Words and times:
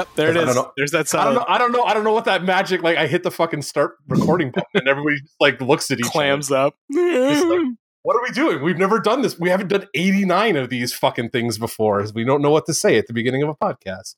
Yep, 0.00 0.08
there 0.16 0.30
it 0.30 0.36
is. 0.36 0.42
I 0.42 0.46
don't 0.46 0.54
know- 0.54 0.72
There's 0.76 0.90
that 0.92 0.96
I 0.96 1.00
don't 1.00 1.06
sound. 1.08 1.34
know. 1.36 1.44
I 1.46 1.58
don't 1.58 1.72
know. 1.72 1.82
I 1.84 1.92
don't 1.94 2.04
know 2.04 2.12
what 2.12 2.24
that 2.24 2.42
magic. 2.42 2.82
Like 2.82 2.96
I 2.96 3.06
hit 3.06 3.22
the 3.22 3.30
fucking 3.30 3.62
start 3.62 3.96
recording 4.08 4.50
button, 4.50 4.68
and 4.74 4.88
everybody 4.88 5.20
just 5.20 5.34
like 5.40 5.60
looks 5.60 5.90
at 5.90 5.98
each 5.98 6.06
other. 6.06 6.12
Clams 6.12 6.50
up. 6.50 6.74
like- 6.90 7.62
What 8.02 8.16
are 8.16 8.22
we 8.22 8.30
doing? 8.30 8.62
We've 8.62 8.78
never 8.78 8.98
done 8.98 9.20
this. 9.20 9.38
We 9.38 9.50
haven't 9.50 9.68
done 9.68 9.86
89 9.94 10.56
of 10.56 10.70
these 10.70 10.94
fucking 10.94 11.28
things 11.30 11.58
before. 11.58 12.02
We 12.14 12.24
don't 12.24 12.40
know 12.40 12.50
what 12.50 12.64
to 12.64 12.72
say 12.72 12.96
at 12.96 13.06
the 13.06 13.12
beginning 13.12 13.42
of 13.42 13.50
a 13.50 13.54
podcast. 13.54 14.14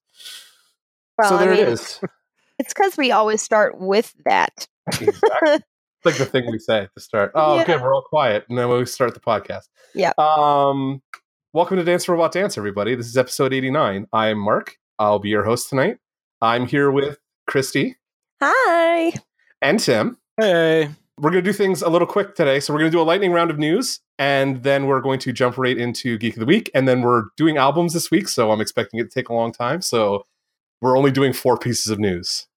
Well, 1.19 1.29
so 1.31 1.35
I 1.35 1.39
there 1.47 1.51
mean, 1.55 1.63
it 1.65 1.69
is. 1.69 1.99
It's 2.61 2.73
because 2.73 2.97
we 2.97 3.11
always 3.11 3.43
start 3.43 3.81
with 3.81 4.15
that. 4.25 4.69
Exactly. 4.87 5.19
It's 6.05 6.07
like 6.07 6.15
the 6.17 6.27
thing 6.27 6.49
we 6.51 6.59
say 6.61 6.79
at 6.81 6.91
the 6.95 7.01
start. 7.01 7.31
Oh, 7.37 7.61
okay, 7.61 7.73
Yeah. 7.75 7.83
we're 7.83 7.93
all 7.95 8.03
quiet, 8.09 8.45
and 8.49 8.57
then 8.59 8.69
we 8.69 8.85
start 8.87 9.15
the 9.15 9.21
podcast. 9.21 9.69
Yeah. 9.95 10.13
Um, 10.19 11.01
welcome 11.53 11.77
to 11.77 11.85
Dance 11.85 12.09
Robot 12.09 12.33
Dance, 12.33 12.57
everybody. 12.59 12.95
This 12.97 13.07
is 13.07 13.17
episode 13.17 13.53
89. 13.53 14.07
I'm 14.13 14.39
Mark. 14.39 14.77
I'll 14.99 15.19
be 15.19 15.29
your 15.31 15.45
host 15.45 15.69
tonight. 15.69 15.99
I'm 16.41 16.67
here 16.67 16.91
with 16.91 17.19
Christy 17.47 17.97
Hi. 18.43 19.13
and 19.61 19.79
Tim. 19.79 20.19
Hey. 20.39 20.91
We're 21.19 21.31
going 21.31 21.45
to 21.45 21.51
do 21.51 21.57
things 21.57 21.83
a 21.83 21.89
little 21.89 22.07
quick 22.07 22.35
today. 22.35 22.59
So 22.59 22.73
we're 22.73 22.81
going 22.81 22.91
to 22.91 22.97
do 22.97 23.01
a 23.01 23.05
lightning 23.05 23.33
round 23.33 23.51
of 23.51 23.59
news, 23.59 24.01
and 24.19 24.63
then 24.63 24.87
we're 24.87 25.01
going 25.01 25.19
to 25.21 25.33
jump 25.33 25.59
right 25.59 25.77
into 25.77 26.19
Geek 26.19 26.35
of 26.35 26.41
the 26.41 26.47
Week. 26.47 26.71
And 26.75 26.89
then 26.89 27.03
we're 27.03 27.25
doing 27.37 27.59
albums 27.59 27.93
this 27.93 28.11
week, 28.11 28.29
so 28.29 28.51
I'm 28.51 28.61
expecting 28.61 28.99
it 28.99 29.05
to 29.05 29.09
take 29.11 29.29
a 29.29 29.35
long 29.35 29.53
time. 29.53 29.83
So 29.83 30.27
we're 30.81 30.99
only 30.99 31.11
doing 31.11 31.33
four 31.33 31.57
pieces 31.57 31.89
of 31.89 31.99
news. 31.99 32.49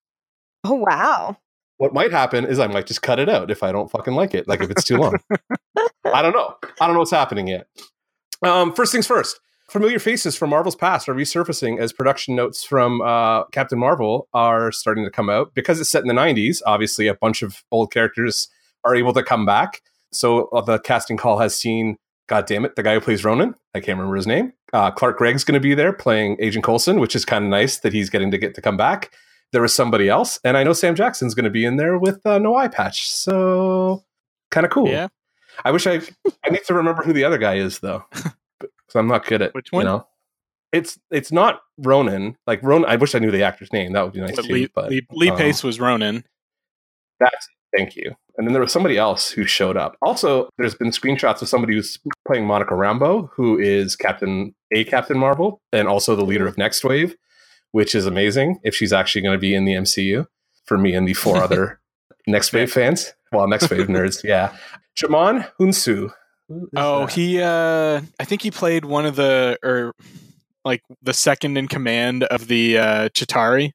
Oh 0.64 0.74
wow. 0.74 1.36
What 1.78 1.92
might 1.92 2.10
happen 2.10 2.44
is 2.44 2.58
I 2.58 2.66
might 2.66 2.86
just 2.86 3.02
cut 3.02 3.18
it 3.20 3.28
out 3.28 3.50
if 3.50 3.62
I 3.62 3.70
don't 3.70 3.90
fucking 3.90 4.14
like 4.14 4.34
it, 4.34 4.48
like 4.48 4.60
if 4.60 4.70
it's 4.70 4.82
too 4.82 4.96
long. 4.96 5.16
I 6.12 6.22
don't 6.22 6.32
know. 6.32 6.56
I 6.80 6.86
don't 6.86 6.94
know 6.94 7.00
what's 7.00 7.10
happening 7.10 7.46
yet. 7.46 7.66
Um, 8.42 8.72
first 8.72 8.92
things 8.92 9.06
first. 9.06 9.38
Familiar 9.68 9.98
faces 9.98 10.36
from 10.36 10.50
Marvel's 10.50 10.76
past 10.76 11.08
are 11.08 11.14
resurfacing 11.14 11.80
as 11.80 11.92
production 11.92 12.36
notes 12.36 12.62
from 12.62 13.00
uh, 13.02 13.44
Captain 13.46 13.78
Marvel 13.78 14.28
are 14.32 14.70
starting 14.70 15.04
to 15.04 15.10
come 15.10 15.28
out 15.28 15.54
because 15.54 15.80
it's 15.80 15.90
set 15.90 16.02
in 16.02 16.08
the 16.08 16.14
90s. 16.14 16.62
Obviously, 16.64 17.08
a 17.08 17.14
bunch 17.14 17.42
of 17.42 17.64
old 17.72 17.92
characters 17.92 18.48
are 18.84 18.94
able 18.94 19.12
to 19.12 19.24
come 19.24 19.44
back. 19.44 19.82
So 20.12 20.46
uh, 20.48 20.60
the 20.60 20.78
casting 20.78 21.16
call 21.16 21.38
has 21.38 21.56
seen, 21.56 21.96
God 22.28 22.46
damn 22.46 22.64
it, 22.64 22.76
the 22.76 22.82
guy 22.84 22.94
who 22.94 23.00
plays 23.00 23.24
Ronan. 23.24 23.54
I 23.74 23.80
can't 23.80 23.98
remember 23.98 24.14
his 24.14 24.26
name. 24.26 24.52
Uh, 24.72 24.92
Clark 24.92 25.18
Gregg's 25.18 25.42
going 25.42 25.54
to 25.54 25.60
be 25.60 25.74
there 25.74 25.92
playing 25.92 26.36
Agent 26.40 26.64
Coulson, 26.64 27.00
which 27.00 27.16
is 27.16 27.24
kind 27.24 27.44
of 27.44 27.50
nice 27.50 27.78
that 27.78 27.92
he's 27.92 28.08
getting 28.08 28.30
to 28.30 28.38
get 28.38 28.54
to 28.54 28.62
come 28.62 28.76
back. 28.76 29.10
There 29.52 29.62
was 29.62 29.74
somebody 29.74 30.08
else, 30.08 30.38
and 30.44 30.56
I 30.56 30.64
know 30.64 30.72
Sam 30.72 30.94
Jackson's 30.94 31.34
going 31.34 31.44
to 31.44 31.50
be 31.50 31.64
in 31.64 31.76
there 31.76 31.98
with 31.98 32.24
uh, 32.24 32.38
no 32.38 32.56
eye 32.56 32.68
patch. 32.68 33.10
So 33.10 34.04
kind 34.50 34.64
of 34.64 34.70
cool. 34.70 34.88
Yeah. 34.88 35.08
I 35.64 35.70
wish 35.70 35.86
I 35.86 36.00
I 36.44 36.50
need 36.50 36.64
to 36.64 36.74
remember 36.74 37.02
who 37.02 37.12
the 37.12 37.24
other 37.24 37.38
guy 37.38 37.54
is 37.54 37.78
though, 37.78 38.04
I'm 38.96 39.08
not 39.08 39.26
good 39.26 39.42
at 39.42 39.54
Which 39.54 39.72
one? 39.72 39.84
You 39.84 39.92
know, 39.92 40.06
it's 40.72 40.98
it's 41.10 41.32
not 41.32 41.60
Ronan. 41.78 42.36
Like 42.46 42.62
Ronan, 42.62 42.88
I 42.88 42.96
wish 42.96 43.14
I 43.14 43.18
knew 43.18 43.30
the 43.30 43.42
actor's 43.42 43.72
name. 43.72 43.92
That 43.92 44.04
would 44.04 44.12
be 44.12 44.20
nice 44.20 44.36
But 44.36 44.44
too. 44.46 44.52
Lee, 44.52 44.68
but 44.74 44.90
Lee, 44.90 45.06
Lee 45.12 45.30
um, 45.30 45.36
Pace 45.36 45.62
was 45.62 45.80
Ronan. 45.80 46.24
That's 47.20 47.48
thank 47.76 47.96
you. 47.96 48.14
And 48.36 48.46
then 48.46 48.52
there 48.52 48.60
was 48.60 48.72
somebody 48.72 48.98
else 48.98 49.30
who 49.30 49.46
showed 49.46 49.76
up. 49.76 49.96
Also, 50.02 50.50
there's 50.58 50.74
been 50.74 50.90
screenshots 50.90 51.40
of 51.40 51.48
somebody 51.48 51.74
who's 51.74 51.98
playing 52.26 52.46
Monica 52.46 52.74
Rambeau, 52.74 53.30
who 53.32 53.58
is 53.58 53.96
Captain 53.96 54.54
a 54.74 54.84
Captain 54.84 55.18
Marvel, 55.18 55.60
and 55.72 55.88
also 55.88 56.14
the 56.14 56.24
leader 56.24 56.46
of 56.46 56.58
Next 56.58 56.84
Wave, 56.84 57.16
which 57.72 57.94
is 57.94 58.04
amazing. 58.04 58.60
If 58.62 58.74
she's 58.74 58.92
actually 58.92 59.22
going 59.22 59.34
to 59.34 59.40
be 59.40 59.54
in 59.54 59.64
the 59.64 59.72
MCU, 59.72 60.26
for 60.66 60.76
me 60.76 60.94
and 60.94 61.08
the 61.08 61.14
four 61.14 61.38
other 61.38 61.80
Next 62.26 62.52
Wave 62.52 62.72
fans, 62.72 63.14
well, 63.32 63.48
Next 63.48 63.70
Wave 63.70 63.86
nerds, 63.88 64.22
yeah. 64.22 64.54
Djimon 64.96 65.50
Hounsou. 65.58 66.12
Who 66.48 66.64
is 66.64 66.68
Oh, 66.76 67.00
that? 67.06 67.12
he 67.12 67.40
uh 67.40 68.00
I 68.20 68.24
think 68.24 68.42
he 68.42 68.50
played 68.50 68.84
one 68.84 69.06
of 69.06 69.16
the 69.16 69.58
or 69.62 69.92
like 70.64 70.82
the 71.02 71.12
second 71.12 71.56
in 71.56 71.68
command 71.68 72.24
of 72.24 72.48
the 72.48 72.78
uh 72.78 73.08
Chitauri. 73.10 73.72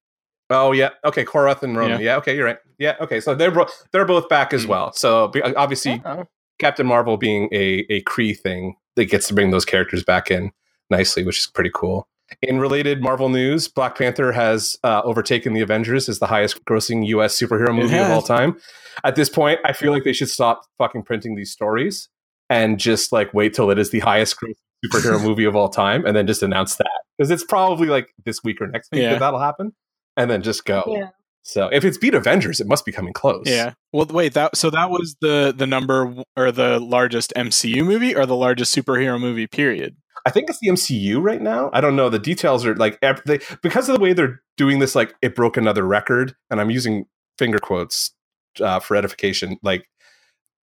Oh 0.50 0.72
yeah, 0.74 0.90
okay, 1.06 1.24
Korath 1.24 1.64
and 1.64 1.78
Ronan. 1.78 2.02
Yeah. 2.02 2.18
okay, 2.18 2.36
you're 2.36 2.46
right. 2.46 2.58
Yeah, 2.78 2.96
okay, 3.00 3.20
so 3.22 3.34
they're 3.36 3.52
both 3.52 3.88
they're 3.92 4.06
both 4.06 4.28
back 4.30 4.54
as 4.54 4.66
Mm. 4.66 4.70
well. 4.70 4.94
So 4.94 5.32
obviously, 5.56 6.02
Oh. 6.06 6.26
Captain 6.60 6.86
Marvel 6.86 7.18
being 7.18 7.48
a 7.52 7.86
a 7.90 8.02
Kree 8.04 8.38
thing 8.38 8.76
that 8.96 9.06
gets 9.06 9.28
to 9.30 9.34
bring 9.34 9.52
those 9.52 9.66
characters 9.66 10.04
back 10.04 10.30
in 10.30 10.52
nicely, 10.90 11.24
which 11.24 11.40
is 11.40 11.48
pretty 11.48 11.72
cool. 11.74 12.08
In 12.42 12.60
related 12.60 13.02
Marvel 13.02 13.28
news, 13.30 13.68
Black 13.68 13.98
Panther 13.98 14.32
has 14.32 14.78
uh, 14.86 15.02
overtaken 15.04 15.54
the 15.54 15.60
Avengers 15.62 16.08
as 16.08 16.20
the 16.20 16.28
highest 16.28 16.64
grossing 16.64 17.06
U.S. 17.08 17.38
superhero 17.38 17.76
movie 17.76 17.98
of 17.98 18.10
all 18.10 18.22
time. 18.22 18.58
At 19.04 19.16
this 19.18 19.28
point, 19.30 19.60
I 19.66 19.74
feel 19.74 19.92
like 19.92 20.06
they 20.06 20.14
should 20.14 20.30
stop 20.30 20.62
fucking 20.78 21.04
printing 21.04 21.36
these 21.36 21.52
stories 21.52 22.08
and 22.52 22.78
just 22.80 23.12
like 23.12 23.34
wait 23.34 23.54
till 23.56 23.72
it 23.72 23.80
is 23.80 23.90
the 23.90 24.00
highest 24.02 24.36
grossing 24.40 24.54
superhero 24.86 25.24
movie 25.28 25.46
of 25.46 25.56
all 25.56 25.70
time, 25.70 26.06
and 26.06 26.16
then 26.16 26.28
just 26.28 26.44
announce 26.44 26.76
that 26.76 26.92
because 27.18 27.32
it's 27.32 27.44
probably 27.44 27.88
like 27.88 28.14
this 28.26 28.44
week 28.44 28.62
or 28.62 28.68
next 28.68 28.92
week 28.92 29.02
Yeah. 29.02 29.12
that 29.12 29.20
that'll 29.22 29.40
happen, 29.40 29.74
and 30.18 30.30
then 30.30 30.44
just 30.44 30.66
go. 30.66 30.84
Yeah. 30.88 31.10
So 31.44 31.70
if 31.72 31.84
it's 31.84 31.98
beat 31.98 32.14
Avengers, 32.14 32.60
it 32.60 32.68
must 32.68 32.86
be 32.86 32.92
coming 32.92 33.14
close. 33.14 33.46
Yeah. 33.48 33.74
Well, 33.92 34.06
wait, 34.06 34.34
that 34.36 34.56
so 34.56 34.70
that 34.70 34.92
was 34.92 35.16
the 35.22 35.54
the 35.58 35.66
number 35.66 36.14
or 36.38 36.52
the 36.52 36.80
largest 36.80 37.34
MCU 37.36 37.84
movie 37.84 38.16
or 38.16 38.26
the 38.28 38.36
largest 38.36 38.76
superhero 38.76 39.20
movie 39.20 39.48
period. 39.48 39.96
I 40.24 40.30
think 40.30 40.52
it's 40.52 40.60
the 40.60 40.68
MCU 40.68 41.20
right 41.20 41.42
now. 41.42 41.72
I 41.74 41.82
don't 41.82 41.96
know. 41.96 42.10
The 42.10 42.20
details 42.20 42.64
are 42.64 42.76
like 42.76 43.00
they, 43.26 43.40
because 43.64 43.90
of 43.90 43.96
the 43.96 44.02
way 44.02 44.14
they're 44.14 44.40
doing 44.56 44.78
this. 44.78 44.94
Like 44.94 45.16
it 45.24 45.34
broke 45.36 45.58
another 45.58 45.84
record, 45.84 46.36
and 46.52 46.62
I'm 46.62 46.70
using 46.70 47.06
finger 47.40 47.58
quotes 47.58 48.12
uh, 48.60 48.80
for 48.80 48.96
edification. 48.96 49.58
Like 49.64 49.88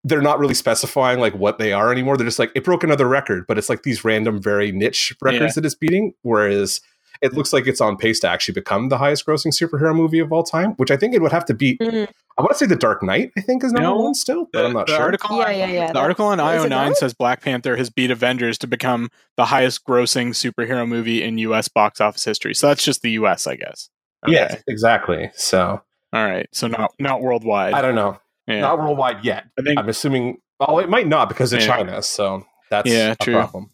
they're 0.04 0.22
not 0.22 0.38
really 0.38 0.54
specifying 0.54 1.19
like 1.20 1.34
what 1.34 1.59
they 1.59 1.72
are 1.72 1.91
anymore. 1.92 2.16
They're 2.16 2.26
just 2.26 2.38
like 2.38 2.53
it 2.54 2.64
broke 2.64 2.84
another 2.84 3.06
record, 3.09 3.44
but 3.48 3.59
it's 3.59 3.69
like 3.69 3.82
these 3.82 4.04
random, 4.04 4.41
very 4.41 4.72
niche 4.72 5.14
records 5.20 5.54
that 5.56 5.64
it's 5.64 5.75
beating. 5.75 6.12
Whereas 6.22 6.81
it 7.20 7.32
looks 7.32 7.53
like 7.53 7.66
it's 7.66 7.81
on 7.81 7.97
pace 7.97 8.20
to 8.20 8.28
actually 8.28 8.54
become 8.54 8.91
the 8.91 8.98
highest 8.98 9.26
grossing 9.26 9.53
superhero 9.53 9.94
movie 9.97 10.20
of 10.20 10.32
all 10.32 10.44
time, 10.44 10.75
which 10.75 10.92
I 10.92 10.97
think 10.97 11.14
it 11.14 11.20
would 11.22 11.32
have 11.32 11.44
to 11.47 11.54
beat. 11.54 11.81
Mhm. 11.81 12.09
I 12.38 12.42
want 12.42 12.53
to 12.53 12.59
say 12.59 12.66
The 12.66 12.76
Dark 12.76 13.03
Knight. 13.03 13.32
I 13.36 13.41
think 13.41 13.64
is 13.64 13.72
number 13.72 13.88
No. 13.88 13.97
one 13.97 14.14
still, 14.14 14.47
but 14.53 14.64
I'm 14.64 14.72
not 14.72 14.86
the 14.86 14.92
sure. 14.94 15.03
Article 15.03 15.38
Yeah, 15.38 15.50
yeah, 15.50 15.66
yeah. 15.66 15.86
The 15.88 15.94
That- 15.94 15.98
article 16.03 16.26
on 16.26 16.38
IO9 16.38 16.69
not? 16.70 16.97
says 16.97 17.12
Black 17.15 17.42
Panther 17.42 17.75
has 17.76 17.91
beat 17.91 18.12
Avengers 18.12 18.56
to 18.59 18.69
become 18.69 19.10
the 19.36 19.47
highest 19.47 19.84
grossing 19.84 20.28
superhero 20.28 20.86
movie 20.86 21.25
in 21.25 21.38
US 21.38 21.66
box 21.66 22.00
office 22.00 22.25
history. 22.25 22.54
So 22.54 22.69
that's 22.69 22.84
just 22.84 23.03
the 23.03 23.10
US, 23.12 23.48
I 23.48 23.56
guess. 23.56 23.91
Okay. 24.25 24.34
Yes, 24.34 24.62
exactly. 24.69 25.32
So 25.34 25.82
All 26.12 26.25
right. 26.25 26.47
So 26.53 26.69
not 26.69 26.92
not 27.00 27.20
worldwide. 27.20 27.75
I 27.75 27.82
don't 27.82 27.97
know. 27.97 28.19
Yeah. 28.48 28.60
Not 28.62 28.78
worldwide 28.78 29.25
yet. 29.25 29.44
I 29.59 29.62
think 29.62 29.78
I'm 29.78 29.88
assuming. 29.88 30.38
Oh, 30.60 30.78
it 30.78 30.88
might 30.88 31.06
not 31.06 31.28
because 31.28 31.53
of 31.53 31.60
Yeah. 31.60 31.66
China. 31.66 32.03
So 32.03 32.44
that's 32.70 32.91
Yeah, 32.91 33.12
a 33.12 33.16
true. 33.16 33.34
problem. 33.34 33.70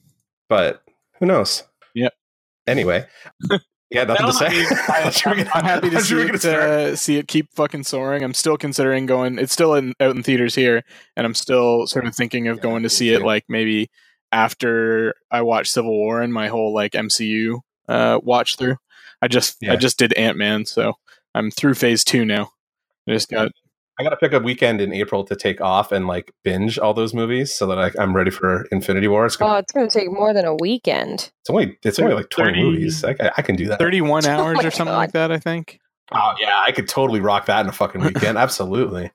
But 0.51 0.83
who 1.19 1.27
knows? 1.27 1.63
Yep. 1.95 2.13
Anyway, 2.67 3.07
yeah, 3.91 4.05
nothing 4.05 4.27
to 4.27 4.33
say. 4.33 4.47
I 4.47 4.51
mean, 4.51 4.67
I- 4.89 5.11
Should 5.11 5.31
we 5.31 5.37
get- 5.45 5.57
I'm 5.57 5.65
happy 5.65 5.91
to 5.91 6.01
see 6.03 6.21
it, 6.21 6.45
uh, 6.45 6.97
see 6.97 7.17
it 7.17 7.29
keep 7.29 7.53
fucking 7.55 7.85
soaring. 7.85 8.23
I'm 8.23 8.35
still 8.35 8.57
considering 8.59 9.07
going. 9.07 9.39
It's 9.39 9.53
still 9.53 9.75
in, 9.75 9.95
out 10.01 10.15
in 10.17 10.23
theaters 10.23 10.55
here, 10.55 10.83
and 11.17 11.27
I'm 11.27 11.35
still 11.35 11.87
sort 11.87 12.07
of 12.07 12.15
thinking 12.15 12.49
of 12.49 12.57
Yeah, 12.57 12.63
going 12.63 12.83
to 12.83 12.91
see 12.91 13.11
it 13.15 13.23
like 13.23 13.45
maybe 13.49 13.91
after 14.33 15.15
I 15.31 15.43
watch 15.43 15.71
Civil 15.71 15.93
War 15.93 16.21
and 16.21 16.33
my 16.35 16.49
whole 16.49 16.75
like 16.75 16.93
MCU 16.93 17.61
uh, 17.89 18.19
watch 18.23 18.57
through. 18.57 18.77
I 19.23 19.29
just 19.29 19.57
Yeah. 19.61 19.73
I 19.73 19.77
just 19.77 19.99
did 19.99 20.13
Ant 20.15 20.37
Man, 20.37 20.67
so 20.67 20.95
I'm 21.35 21.51
through 21.51 21.75
Phase 21.75 22.05
Two 22.05 22.25
now. 22.25 22.51
I 23.09 23.13
just 23.13 23.31
got 23.31 23.53
I 23.99 24.03
got 24.03 24.11
to 24.11 24.17
pick 24.17 24.33
a 24.33 24.41
weekend 24.41 24.81
in 24.81 24.93
April 24.93 25.25
to 25.25 25.37
take 25.37 25.61
off 25.61 25.93
and 25.93 26.07
like 26.09 26.33
binge 26.43 26.79
all 26.79 26.95
those 26.95 27.15
movies 27.15 27.55
so 27.55 27.67
that 27.69 27.79
I, 27.79 27.91
I'm 28.03 28.15
ready 28.15 28.31
for 28.31 28.65
Infinity 28.73 29.07
War. 29.07 29.25
It's, 29.27 29.37
gonna, 29.37 29.55
Oh, 29.55 29.57
it's 29.59 29.71
going 29.73 29.89
to 29.89 29.99
take 29.99 30.11
more 30.11 30.33
than 30.35 30.45
a 30.45 30.55
weekend. 30.57 31.31
it's 31.43 31.51
only 31.51 31.79
it's 31.85 31.99
only 32.01 32.15
like 32.15 32.29
20 32.31 32.51
30 32.55 32.63
movies. 32.63 33.05
I, 33.05 33.15
I 33.37 33.43
can 33.43 33.55
do 33.57 33.67
that. 33.69 33.79
31 33.79 34.27
hours 34.27 34.59
Oh 34.63 34.67
or 34.67 34.71
something 34.71 34.93
God. 34.93 34.97
like 34.99 35.13
that. 35.13 35.31
I 35.31 35.39
think. 35.39 35.79
Oh 36.13 36.35
yeah, 36.41 36.63
I 36.67 36.73
could 36.73 36.89
totally 36.89 37.21
rock 37.21 37.47
that 37.47 37.61
in 37.61 37.69
a 37.69 37.73
fucking 37.73 38.01
weekend. 38.05 38.37
Absolutely. 38.37 39.11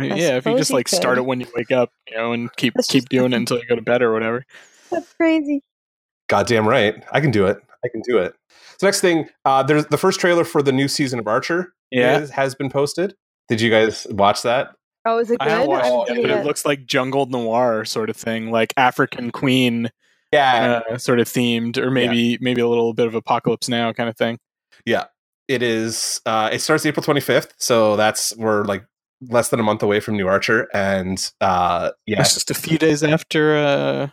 I 0.00 0.04
yeah, 0.04 0.14
if 0.36 0.44
you 0.46 0.52
suppose 0.52 0.58
just 0.58 0.70
you 0.70 0.76
like 0.76 0.88
start 0.88 1.18
it 1.18 1.24
when 1.26 1.40
you 1.40 1.46
wake 1.56 1.72
up, 1.72 1.90
you 2.08 2.16
know, 2.16 2.32
and 2.32 2.54
keep 2.56 2.74
That's 2.74 2.86
keep 2.88 3.08
doing 3.08 3.32
it 3.32 3.36
until 3.38 3.56
you 3.58 3.66
go 3.66 3.74
to 3.74 3.82
bed 3.82 4.00
or 4.02 4.12
whatever. 4.12 4.44
That's 4.90 5.12
crazy. 5.14 5.62
Goddamn 6.28 6.68
right. 6.68 7.02
I 7.10 7.20
can 7.20 7.30
do 7.30 7.46
it. 7.46 7.58
I 7.84 7.88
can 7.88 8.02
do 8.02 8.18
it. 8.18 8.34
So 8.78 8.86
next 8.86 9.00
thing, 9.00 9.28
uh, 9.44 9.62
there's 9.64 9.86
the 9.86 9.96
first 9.98 10.20
trailer 10.20 10.44
for 10.44 10.62
the 10.62 10.72
new 10.72 10.88
season 10.88 11.18
of 11.18 11.26
Archer. 11.26 11.72
Yeah. 11.90 12.18
is- 12.20 12.30
has 12.30 12.54
been 12.54 12.70
posted. 12.70 13.14
Did 13.48 13.60
you 13.60 13.70
guys 13.70 14.06
watch 14.10 14.42
that? 14.42 14.70
Oh, 15.04 15.18
is 15.18 15.30
it 15.30 15.38
I 15.40 15.44
good? 15.46 15.50
haven't 15.52 15.68
watched 15.68 15.84
haven't 15.86 16.18
it, 16.18 16.22
but 16.22 16.30
it 16.30 16.40
it 16.40 16.44
looks 16.44 16.64
like 16.66 16.84
jungle 16.86 17.26
noir 17.26 17.84
sort 17.84 18.10
of 18.10 18.16
thing, 18.16 18.50
like 18.50 18.74
African 18.76 19.30
Queen 19.30 19.90
Yeah, 20.32 20.82
uh, 20.90 20.98
sort 20.98 21.20
of 21.20 21.26
themed, 21.28 21.78
or 21.78 21.90
maybe 21.90 22.36
maybe 22.40 22.60
a 22.60 22.68
little 22.68 22.92
bit 22.92 23.06
of 23.06 23.14
Apocalypse 23.14 23.68
Now 23.68 23.92
kind 23.92 24.08
of 24.08 24.16
thing. 24.16 24.38
yeah. 24.84 25.04
It 25.48 25.62
is. 25.62 26.20
Uh, 26.26 26.50
it 26.52 26.58
starts 26.58 26.84
April 26.84 27.02
25th, 27.02 27.52
so 27.56 27.96
that's 27.96 28.36
we're 28.36 28.64
like 28.64 28.84
less 29.30 29.48
than 29.48 29.58
a 29.58 29.62
month 29.62 29.82
away 29.82 29.98
from 29.98 30.18
New 30.18 30.28
Archer, 30.28 30.68
and 30.74 31.32
uh, 31.40 31.92
yeah, 32.04 32.20
It's 32.20 32.34
just 32.34 32.50
a 32.50 32.54
few 32.54 32.76
days 32.76 33.02
after 33.02 33.56
uh, 33.56 34.08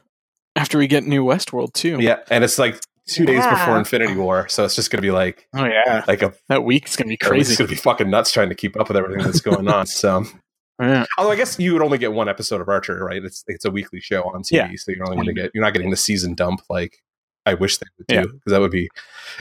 after 0.55 0.77
we 0.77 0.87
get 0.87 1.03
New 1.03 1.25
Westworld 1.25 1.73
too. 1.73 1.97
yeah, 1.99 2.19
and 2.31 2.45
it's 2.45 2.57
like 2.57 2.79
two 3.07 3.25
days 3.25 3.45
before 3.45 3.77
Infinity 3.77 4.15
War, 4.15 4.47
so 4.49 4.63
it's 4.65 4.75
just 4.75 4.91
gonna 4.91 5.01
be 5.01 5.11
like 5.11 5.47
Oh 5.55 5.65
yeah, 5.65 6.03
like 6.07 6.21
a 6.21 6.33
that 6.49 6.63
week's 6.63 6.95
gonna 6.95 7.09
be 7.09 7.17
crazy. 7.17 7.39
It's 7.41 7.47
crazy. 7.49 7.57
gonna 7.63 7.69
be 7.69 7.75
fucking 7.75 8.09
nuts 8.09 8.31
trying 8.31 8.49
to 8.49 8.55
keep 8.55 8.79
up 8.79 8.87
with 8.87 8.97
everything 8.97 9.23
that's 9.23 9.41
going 9.41 9.67
on. 9.67 9.85
So, 9.87 10.23
Yeah. 10.81 11.05
although 11.17 11.31
I 11.31 11.35
guess 11.37 11.57
you 11.59 11.71
would 11.73 11.81
only 11.81 11.97
get 11.97 12.11
one 12.13 12.27
episode 12.27 12.59
of 12.61 12.67
Archer, 12.67 13.03
right? 13.03 13.23
It's 13.23 13.43
it's 13.47 13.63
a 13.65 13.71
weekly 13.71 13.99
show 14.01 14.23
on 14.23 14.41
TV, 14.43 14.51
Yeah. 14.51 14.67
so 14.75 14.91
you're 14.91 15.05
only 15.05 15.15
going 15.17 15.27
to 15.27 15.33
get 15.33 15.51
you're 15.53 15.63
not 15.63 15.73
getting 15.73 15.89
the 15.89 15.95
season 15.97 16.33
dump 16.35 16.61
like 16.69 16.97
I 17.45 17.53
wish 17.53 17.77
they 17.77 17.85
would 17.97 18.07
do 18.07 18.15
Yeah. 18.15 18.21
because 18.23 18.51
that 18.51 18.59
would 18.59 18.71
be 18.71 18.89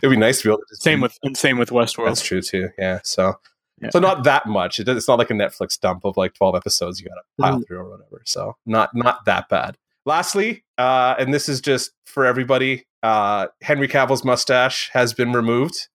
it 0.03 0.07
would 0.07 0.15
be 0.15 0.21
nice 0.21 0.43
to 0.43 0.49
be 0.49 0.51
able 0.53 0.59
to 0.69 0.77
Same 0.77 0.99
do- 0.99 1.03
with 1.05 1.19
and 1.23 1.37
same 1.37 1.59
with 1.59 1.71
Westworld. 1.71 2.07
that's 2.07 2.23
true 2.23 2.41
too. 2.43 2.69
Yeah, 2.79 3.01
so 3.03 3.35
Yeah. 3.83 3.89
so 3.91 3.99
not 3.99 4.23
that 4.25 4.47
much. 4.47 4.79
It 4.79 4.85
does, 4.85 4.97
it's 4.99 5.09
not 5.09 5.19
like 5.19 5.31
a 5.31 5.35
Netflix 5.35 5.81
dump 5.81 6.05
of 6.05 6.17
like 6.17 6.35
twelve 6.35 6.55
episodes 6.55 7.01
you 7.01 7.09
got 7.09 7.15
to 7.17 7.23
pile 7.41 7.59
Mm. 7.61 7.67
through 7.67 7.79
or 7.79 7.91
whatever. 7.91 8.23
So 8.27 8.57
not 8.67 8.91
not 8.95 9.25
that 9.25 9.49
bad. 9.49 9.77
Lastly, 10.07 10.65
uh, 10.79 11.15
and 11.19 11.33
this 11.33 11.49
is 11.49 11.61
just 11.61 11.91
for 12.05 12.25
everybody, 12.27 12.87
uh, 13.03 13.47
Henry 13.63 13.89
Cavill's 13.89 14.25
mustache 14.25 14.91
has 14.93 15.13
been 15.15 15.33
removed. 15.33 15.89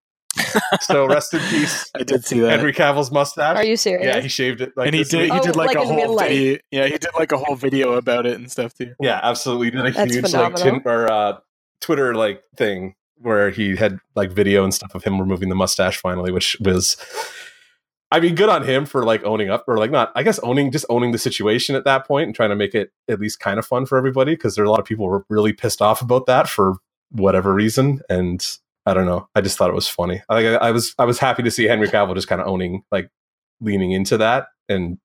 so 0.82 1.06
rest 1.08 1.34
in 1.34 1.40
peace, 1.50 1.90
I 1.96 2.04
did 2.04 2.24
see 2.24 2.40
that. 2.40 2.52
Henry 2.52 2.74
Cavill's 2.74 3.12
mustache. 3.12 3.56
Are 3.58 3.64
you 3.66 3.78
serious? 3.78 4.06
yeah, 4.06 4.22
he 4.22 4.28
shaved 4.28 4.62
it. 4.62 4.72
Like 4.76 4.88
and 4.88 4.96
he 4.96 5.04
did 5.04 5.22
week. 5.24 5.32
he 5.34 5.40
Oh, 5.40 5.44
did 5.44 5.56
like, 5.56 5.76
like 5.76 5.78
a 5.78 5.86
whole 5.88 6.18
video. 6.18 6.58
Yeah, 6.72 6.86
he 6.86 6.98
did 6.98 7.10
like 7.18 7.32
a 7.32 7.38
whole 7.38 7.56
video 7.56 7.94
about 7.94 8.26
it 8.26 8.36
and 8.36 8.50
stuff 8.52 8.74
too. 8.74 8.94
Yeah, 9.02 9.20
absolutely. 9.24 9.68
He 9.68 9.72
did 9.72 9.86
a 9.88 9.92
That's 9.92 10.14
huge 10.14 10.34
like 10.34 10.56
tin, 10.56 10.82
or 10.86 11.12
uh, 11.12 11.38
Twitter 11.82 12.14
like 12.16 12.44
thing 12.56 12.96
where 13.18 13.50
he 13.50 13.76
had 13.76 14.00
like 14.16 14.32
video 14.32 14.64
and 14.64 14.74
stuff 14.74 14.96
of 14.96 15.04
him 15.04 15.20
removing 15.20 15.50
the 15.50 15.56
mustache 15.56 15.98
finally, 15.98 16.32
which 16.32 16.58
was. 16.62 16.96
I 18.12 18.20
mean, 18.20 18.36
good 18.36 18.50
on 18.50 18.64
him 18.64 18.86
for 18.86 19.04
like 19.04 19.24
owning 19.24 19.50
up, 19.50 19.66
or 19.68 19.78
like 19.78 19.92
not. 19.92 20.12
I 20.16 20.24
guess 20.24 20.40
owning, 20.40 20.72
just 20.72 20.86
owning 20.90 21.12
the 21.12 21.18
situation 21.18 21.76
at 21.76 21.84
that 21.86 22.08
point 22.08 22.26
and 22.26 22.36
trying 22.36 22.50
to 22.50 22.56
make 22.56 22.74
it 22.74 22.92
at 23.08 23.20
least 23.20 23.40
kind 23.40 23.60
of 23.60 23.66
fun 23.66 23.86
for 23.86 23.98
everybody 23.98 24.34
because 24.34 24.56
there 24.56 24.64
are 24.64 24.68
a 24.68 24.72
lot 24.72 24.80
of 24.80 24.86
people 24.86 25.06
were 25.06 25.26
really 25.30 25.54
pissed 25.54 25.82
off 25.82 26.02
about 26.02 26.26
that 26.26 26.50
for 26.50 26.76
whatever 27.12 27.54
reason. 27.54 28.02
And 28.10 28.46
I 28.86 28.94
don't 28.94 29.06
know. 29.06 29.28
I 29.36 29.42
just 29.42 29.58
thought 29.58 29.70
it 29.70 29.76
was 29.76 29.88
funny. 29.88 30.24
I, 30.28 30.48
I, 30.48 30.54
I 30.70 30.72
was 30.72 30.96
I 30.98 31.06
was 31.06 31.20
happy 31.20 31.44
to 31.44 31.52
see 31.52 31.66
Henry 31.66 31.88
Cavill 31.88 32.16
just 32.16 32.28
kind 32.28 32.42
of 32.42 32.48
owning, 32.48 32.84
like 32.92 33.10
leaning 33.62 33.92
into 33.92 34.18
that 34.18 34.48
and 34.68 34.98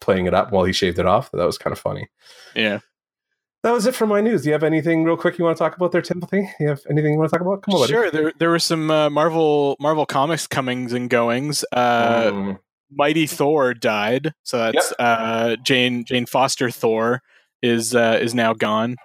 playing 0.00 0.26
it 0.26 0.34
up 0.34 0.52
while 0.52 0.64
he 0.64 0.72
shaved 0.72 0.98
it 0.98 1.06
off. 1.06 1.30
That 1.32 1.44
was 1.44 1.58
kind 1.58 1.72
of 1.72 1.78
funny 1.78 2.08
Yeah. 2.54 2.78
That 3.62 3.72
was 3.72 3.86
it 3.86 3.94
for 3.94 4.06
my 4.06 4.20
news. 4.20 4.42
Do 4.42 4.48
you 4.48 4.52
have 4.52 4.62
anything 4.62 5.04
real 5.04 5.16
quick 5.16 5.38
you 5.38 5.44
want 5.44 5.56
to 5.56 5.62
talk 5.62 5.76
about 5.76 5.92
there, 5.92 6.02
Timothy? 6.02 6.48
You 6.60 6.68
have 6.68 6.80
anything 6.90 7.12
you 7.12 7.18
want 7.18 7.30
to 7.30 7.38
talk 7.38 7.46
about? 7.46 7.62
Come 7.62 7.74
on, 7.74 7.80
buddy. 7.80 7.92
Sure. 7.92 8.10
There 8.10 8.32
there 8.38 8.50
were 8.50 8.58
some 8.58 8.90
uh, 8.90 9.10
Marvel 9.10 9.76
Marvel 9.80 10.06
Comics 10.06 10.46
comings 10.46 10.92
and 10.92 11.08
goings. 11.10 11.64
Uh, 11.72 12.30
Mm. 12.30 12.58
Mighty 12.90 13.26
Thor 13.26 13.74
died, 13.74 14.32
so 14.44 14.56
that's 14.58 14.94
uh, 14.98 15.56
Jane 15.62 16.04
Jane 16.06 16.24
Foster 16.24 16.70
Thor 16.70 17.20
is 17.60 17.94
uh, 17.94 18.18
is 18.18 18.34
now 18.34 18.54
gone, 18.54 18.96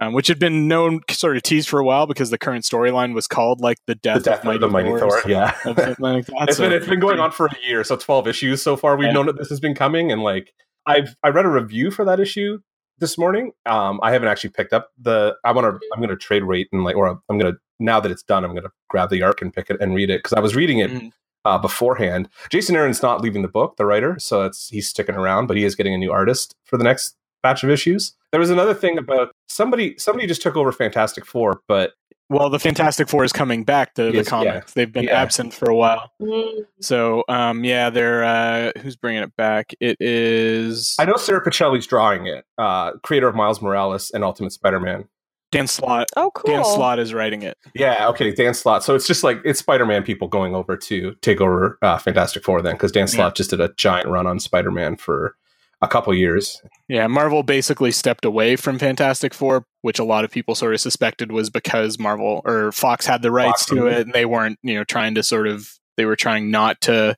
um, 0.00 0.14
which 0.14 0.28
had 0.28 0.38
been 0.38 0.68
known 0.68 1.00
sort 1.10 1.36
of 1.36 1.42
teased 1.42 1.68
for 1.68 1.78
a 1.78 1.84
while 1.84 2.06
because 2.06 2.30
the 2.30 2.38
current 2.38 2.64
storyline 2.64 3.12
was 3.12 3.26
called 3.28 3.60
like 3.60 3.76
the 3.86 3.92
the 3.92 3.94
death, 3.96 4.22
death 4.24 4.44
of 4.46 4.60
the 4.60 4.68
mighty 4.68 4.88
Thor, 4.88 5.20
Thor. 5.20 5.30
Yeah, 5.30 5.52
something 5.62 5.96
like 5.98 6.24
that. 6.26 6.46
it's 6.48 6.56
So- 6.56 6.62
been 6.62 6.72
it's 6.72 6.86
been 6.86 6.98
going 6.98 7.18
on 7.20 7.30
for 7.30 7.44
a 7.44 7.54
year, 7.68 7.84
so 7.84 7.96
twelve 7.96 8.26
issues 8.26 8.62
so 8.62 8.74
far. 8.74 8.96
We've 8.96 9.08
Yeah. 9.08 9.12
known 9.12 9.26
that 9.26 9.36
this 9.36 9.50
has 9.50 9.60
been 9.60 9.74
coming, 9.74 10.10
and 10.10 10.22
like 10.22 10.54
I've 10.86 11.14
I 11.22 11.28
read 11.28 11.44
a 11.44 11.50
review 11.50 11.90
for 11.90 12.06
that 12.06 12.18
issue 12.20 12.60
this 12.98 13.18
morning. 13.18 13.52
Um, 13.66 14.00
I 14.02 14.12
haven't 14.12 14.28
actually 14.28 14.50
picked 14.50 14.72
up 14.72 14.90
the. 14.98 15.36
I 15.44 15.52
want 15.52 15.64
to. 15.64 15.86
I'm 15.92 15.98
going 16.00 16.10
to 16.10 16.16
trade 16.16 16.42
rate 16.44 16.68
and 16.72 16.84
like, 16.84 16.96
or 16.96 17.06
I'm 17.08 17.38
going 17.38 17.52
to 17.52 17.58
now 17.78 18.00
that 18.00 18.10
it's 18.10 18.22
done, 18.22 18.44
I'm 18.44 18.52
going 18.52 18.62
to 18.64 18.72
grab 18.88 19.10
the 19.10 19.22
arc 19.22 19.42
and 19.42 19.52
pick 19.52 19.68
it 19.70 19.80
and 19.80 19.94
read 19.94 20.10
it 20.10 20.18
because 20.20 20.32
I 20.32 20.40
was 20.40 20.56
reading 20.56 20.78
it 20.78 20.90
Mhm. 20.90 21.12
uh, 21.44 21.58
beforehand. 21.58 22.28
Jason 22.50 22.74
Aaron's 22.74 23.02
not 23.02 23.20
leaving 23.20 23.42
the 23.42 23.48
book, 23.48 23.76
the 23.76 23.84
writer, 23.86 24.18
so 24.18 24.42
it's 24.44 24.68
he's 24.68 24.88
sticking 24.88 25.14
around, 25.14 25.46
but 25.46 25.56
he 25.56 25.64
is 25.64 25.74
getting 25.74 25.94
a 25.94 25.98
new 25.98 26.10
artist 26.10 26.54
for 26.64 26.78
the 26.78 26.84
next 26.84 27.16
batch 27.42 27.62
of 27.62 27.70
issues. 27.70 28.14
There 28.36 28.40
was 28.42 28.50
another 28.50 28.74
thing 28.74 28.98
about 28.98 29.34
somebody 29.48 29.94
somebody 29.96 30.26
just 30.26 30.42
took 30.42 30.56
over 30.56 30.70
Fantastic 30.70 31.24
Four, 31.24 31.62
but 31.68 31.92
Well, 32.28 32.50
the 32.50 32.58
Fantastic 32.58 33.08
Four 33.08 33.24
is 33.24 33.32
coming 33.32 33.64
back 33.64 33.94
to 33.94 34.12
Yes, 34.12 34.26
the 34.26 34.30
comics. 34.30 34.74
They've 34.74 34.92
been 34.92 35.04
Yeah. 35.04 35.22
absent 35.22 35.54
for 35.54 35.70
a 35.70 35.74
while. 35.74 36.10
Mm. 36.20 36.66
So, 36.82 37.24
um, 37.30 37.64
yeah, 37.64 37.88
they're 37.88 38.24
uh, 38.24 38.72
who's 38.82 38.94
bringing 38.94 39.22
it 39.22 39.34
back? 39.38 39.72
It 39.80 39.96
is 40.00 40.96
I 40.98 41.06
know 41.06 41.16
Sara 41.16 41.42
Pichelli's 41.42 41.86
drawing 41.86 42.26
it, 42.26 42.44
uh, 42.58 42.92
creator 43.02 43.26
of 43.26 43.34
Miles 43.34 43.62
Morales 43.62 44.10
and 44.10 44.22
Ultimate 44.22 44.52
Spider-Man. 44.52 45.06
Dan 45.50 45.66
Slott. 45.66 46.08
Oh, 46.14 46.30
cool. 46.34 46.52
Dan 46.52 46.62
Slott 46.62 46.98
is 46.98 47.14
writing 47.14 47.40
it. 47.40 47.56
Yeah, 47.74 48.06
okay, 48.08 48.32
Dan 48.34 48.52
Slott. 48.52 48.84
So 48.84 48.94
it's 48.94 49.06
just 49.06 49.24
like 49.24 49.40
it's 49.46 49.60
Spider-Man 49.60 50.02
people 50.02 50.28
going 50.28 50.54
over 50.54 50.76
to 50.76 51.14
take 51.22 51.40
over 51.40 51.78
uh, 51.80 51.96
Fantastic 51.96 52.44
Four 52.44 52.60
then, 52.60 52.74
because 52.74 52.92
Dan 52.92 53.08
Slott 53.08 53.34
just 53.34 53.48
did 53.48 53.62
a 53.62 53.72
giant 53.78 54.08
run 54.08 54.26
on 54.26 54.38
Spider-Man 54.40 54.98
for 54.98 55.36
a 55.82 55.88
couple 55.88 56.14
years. 56.14 56.60
Yeah, 56.88 57.06
Marvel 57.06 57.42
basically 57.42 57.92
stepped 57.92 58.24
away 58.24 58.56
from 58.56 58.78
Fantastic 58.78 59.34
Four, 59.34 59.66
which 59.82 59.98
a 59.98 60.04
lot 60.04 60.24
of 60.24 60.30
people 60.30 60.54
sort 60.54 60.74
of 60.74 60.80
suspected 60.80 61.32
was 61.32 61.50
because 61.50 61.98
Marvel 61.98 62.42
or 62.44 62.72
Fox 62.72 63.06
had 63.06 63.22
the 63.22 63.30
rights 63.30 63.64
Fox, 63.64 63.66
to 63.66 63.86
it, 63.86 64.00
and 64.06 64.12
they 64.12 64.24
weren't, 64.24 64.58
you 64.62 64.74
know, 64.74 64.84
trying 64.84 65.14
to 65.14 65.22
sort 65.22 65.46
of 65.46 65.68
they 65.96 66.04
were 66.04 66.16
trying 66.16 66.50
not 66.50 66.80
to 66.82 67.16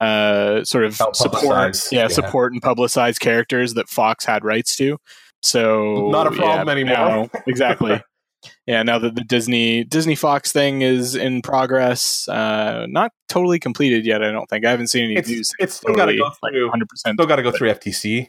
uh 0.00 0.62
sort 0.62 0.84
of 0.84 0.96
Help 0.98 1.16
support 1.16 1.90
yeah, 1.90 2.02
yeah. 2.02 2.08
support 2.08 2.52
and 2.52 2.60
publicize 2.60 3.18
characters 3.18 3.74
that 3.74 3.88
Fox 3.88 4.24
had 4.24 4.44
rights 4.44 4.76
to. 4.76 4.98
So 5.42 6.10
Not 6.10 6.26
a 6.26 6.30
problem 6.32 6.66
yeah, 6.66 6.72
anymore. 6.72 6.96
now- 6.96 7.40
exactly. 7.46 8.00
yeah, 8.66 8.82
now 8.82 8.98
that 8.98 9.14
the 9.14 9.22
Disney 9.24 9.84
Disney 9.84 10.14
Fox 10.14 10.52
thing 10.52 10.82
is 10.82 11.14
in 11.14 11.42
progress, 11.42 12.28
uh 12.28 12.86
not 12.88 13.12
totally 13.28 13.58
completed 13.58 14.04
yet, 14.06 14.22
I 14.22 14.30
don't 14.32 14.46
think. 14.48 14.64
I 14.66 14.70
haven't 14.70 14.88
seen 14.88 15.04
any 15.04 15.14
It's- 15.16 15.28
news. 15.28 15.52
it's 15.58 15.74
still 15.76 15.94
gotta 15.94 16.16
go 16.16 16.30
through- 16.50 16.70
100%. 16.70 17.14
Still 17.14 17.26
got 17.26 17.36
to 17.36 17.42
go 17.42 17.50
through 17.52 17.70
FTC 17.70 18.28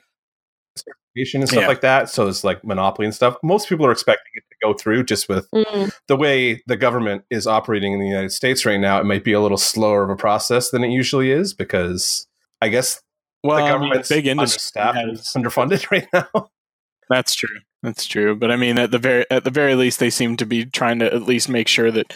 certification 0.76 1.42
and 1.42 1.50
stuff 1.50 1.62
Yeah. 1.64 1.68
like 1.68 1.82
that. 1.82 2.10
So 2.10 2.28
it's 2.28 2.44
like 2.44 2.64
monopoly 2.64 3.06
and 3.06 3.16
stuff. 3.16 3.36
Most 3.44 3.68
people 3.70 3.86
are 3.86 3.92
expecting 3.92 4.32
it 4.36 4.44
to 4.50 4.56
go 4.68 4.74
through 4.74 5.04
just 5.06 5.28
with 5.28 5.48
Mm. 5.56 5.92
the 6.08 6.16
way 6.16 6.62
the 6.68 6.78
government 6.78 7.24
is 7.32 7.48
operating 7.48 7.94
in 7.94 8.00
the 8.00 8.08
United 8.08 8.32
States 8.32 8.66
right 8.66 8.80
now. 8.80 9.00
It 9.00 9.06
might 9.06 9.24
be 9.24 9.34
a 9.34 9.40
little 9.42 9.58
slower 9.58 10.04
of 10.04 10.10
a 10.10 10.16
process 10.16 10.70
than 10.70 10.84
it 10.84 10.90
usually 10.90 11.32
is 11.32 11.54
because 11.54 12.28
I 12.62 12.70
guess 12.70 13.02
well, 13.44 13.58
the 13.58 13.64
I 13.64 13.66
mean, 13.66 13.74
government's 13.74 14.10
big 14.10 14.28
industry 14.28 14.82
understaffed 14.82 14.98
and 14.98 15.18
has- 15.18 15.34
underfunded 15.36 15.90
right 15.92 16.08
now. 16.14 16.50
That's 17.10 17.34
true. 17.34 17.58
That's 17.84 18.06
true. 18.06 18.36
But 18.36 18.52
I 18.52 18.56
mean, 18.56 18.78
at 18.80 18.92
the 18.92 18.98
very 18.98 19.26
at 19.30 19.44
the 19.44 19.52
very 19.52 19.76
least, 19.76 20.00
they 20.00 20.10
seem 20.10 20.36
to 20.38 20.46
be 20.46 20.66
trying 20.66 21.00
to 21.00 21.14
at 21.14 21.24
least 21.24 21.48
make 21.50 21.68
sure 21.68 21.92
that 21.92 22.14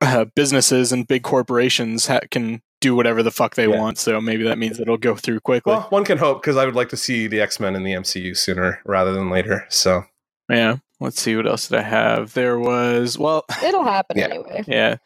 uh, 0.00 0.24
businesses 0.34 0.92
and 0.92 1.06
big 1.06 1.22
corporations 1.22 2.06
ha- 2.08 2.20
can 2.30 2.60
do 2.80 2.96
whatever 2.96 3.22
the 3.22 3.30
fuck 3.30 3.54
they 3.54 3.68
Yeah. 3.68 3.78
want. 3.78 3.96
So 3.98 4.20
maybe 4.20 4.42
that 4.44 4.58
means 4.58 4.80
it'll 4.80 4.96
go 4.98 5.14
through 5.14 5.40
quickly. 5.40 5.70
Well, 5.72 5.86
one 5.90 6.04
can 6.04 6.18
hope 6.18 6.42
because 6.42 6.56
I 6.56 6.64
would 6.64 6.74
like 6.74 6.88
to 6.88 6.96
see 6.96 7.28
the 7.28 7.40
X 7.40 7.60
Men 7.60 7.76
in 7.76 7.84
the 7.84 7.92
MCU 7.92 8.36
sooner 8.36 8.80
rather 8.84 9.12
than 9.14 9.30
later. 9.30 9.64
So 9.68 10.04
yeah. 10.50 10.76
Let's 11.00 11.20
see 11.20 11.34
what 11.34 11.48
else 11.48 11.66
did 11.68 11.78
I 11.78 11.82
have. 11.82 12.32
There 12.34 12.58
was 12.58 13.18
well, 13.18 13.44
It'll 13.64 13.82
happen 13.84 14.18
Yeah. 14.18 14.24
anyway. 14.26 14.64
yeah. 14.68 14.96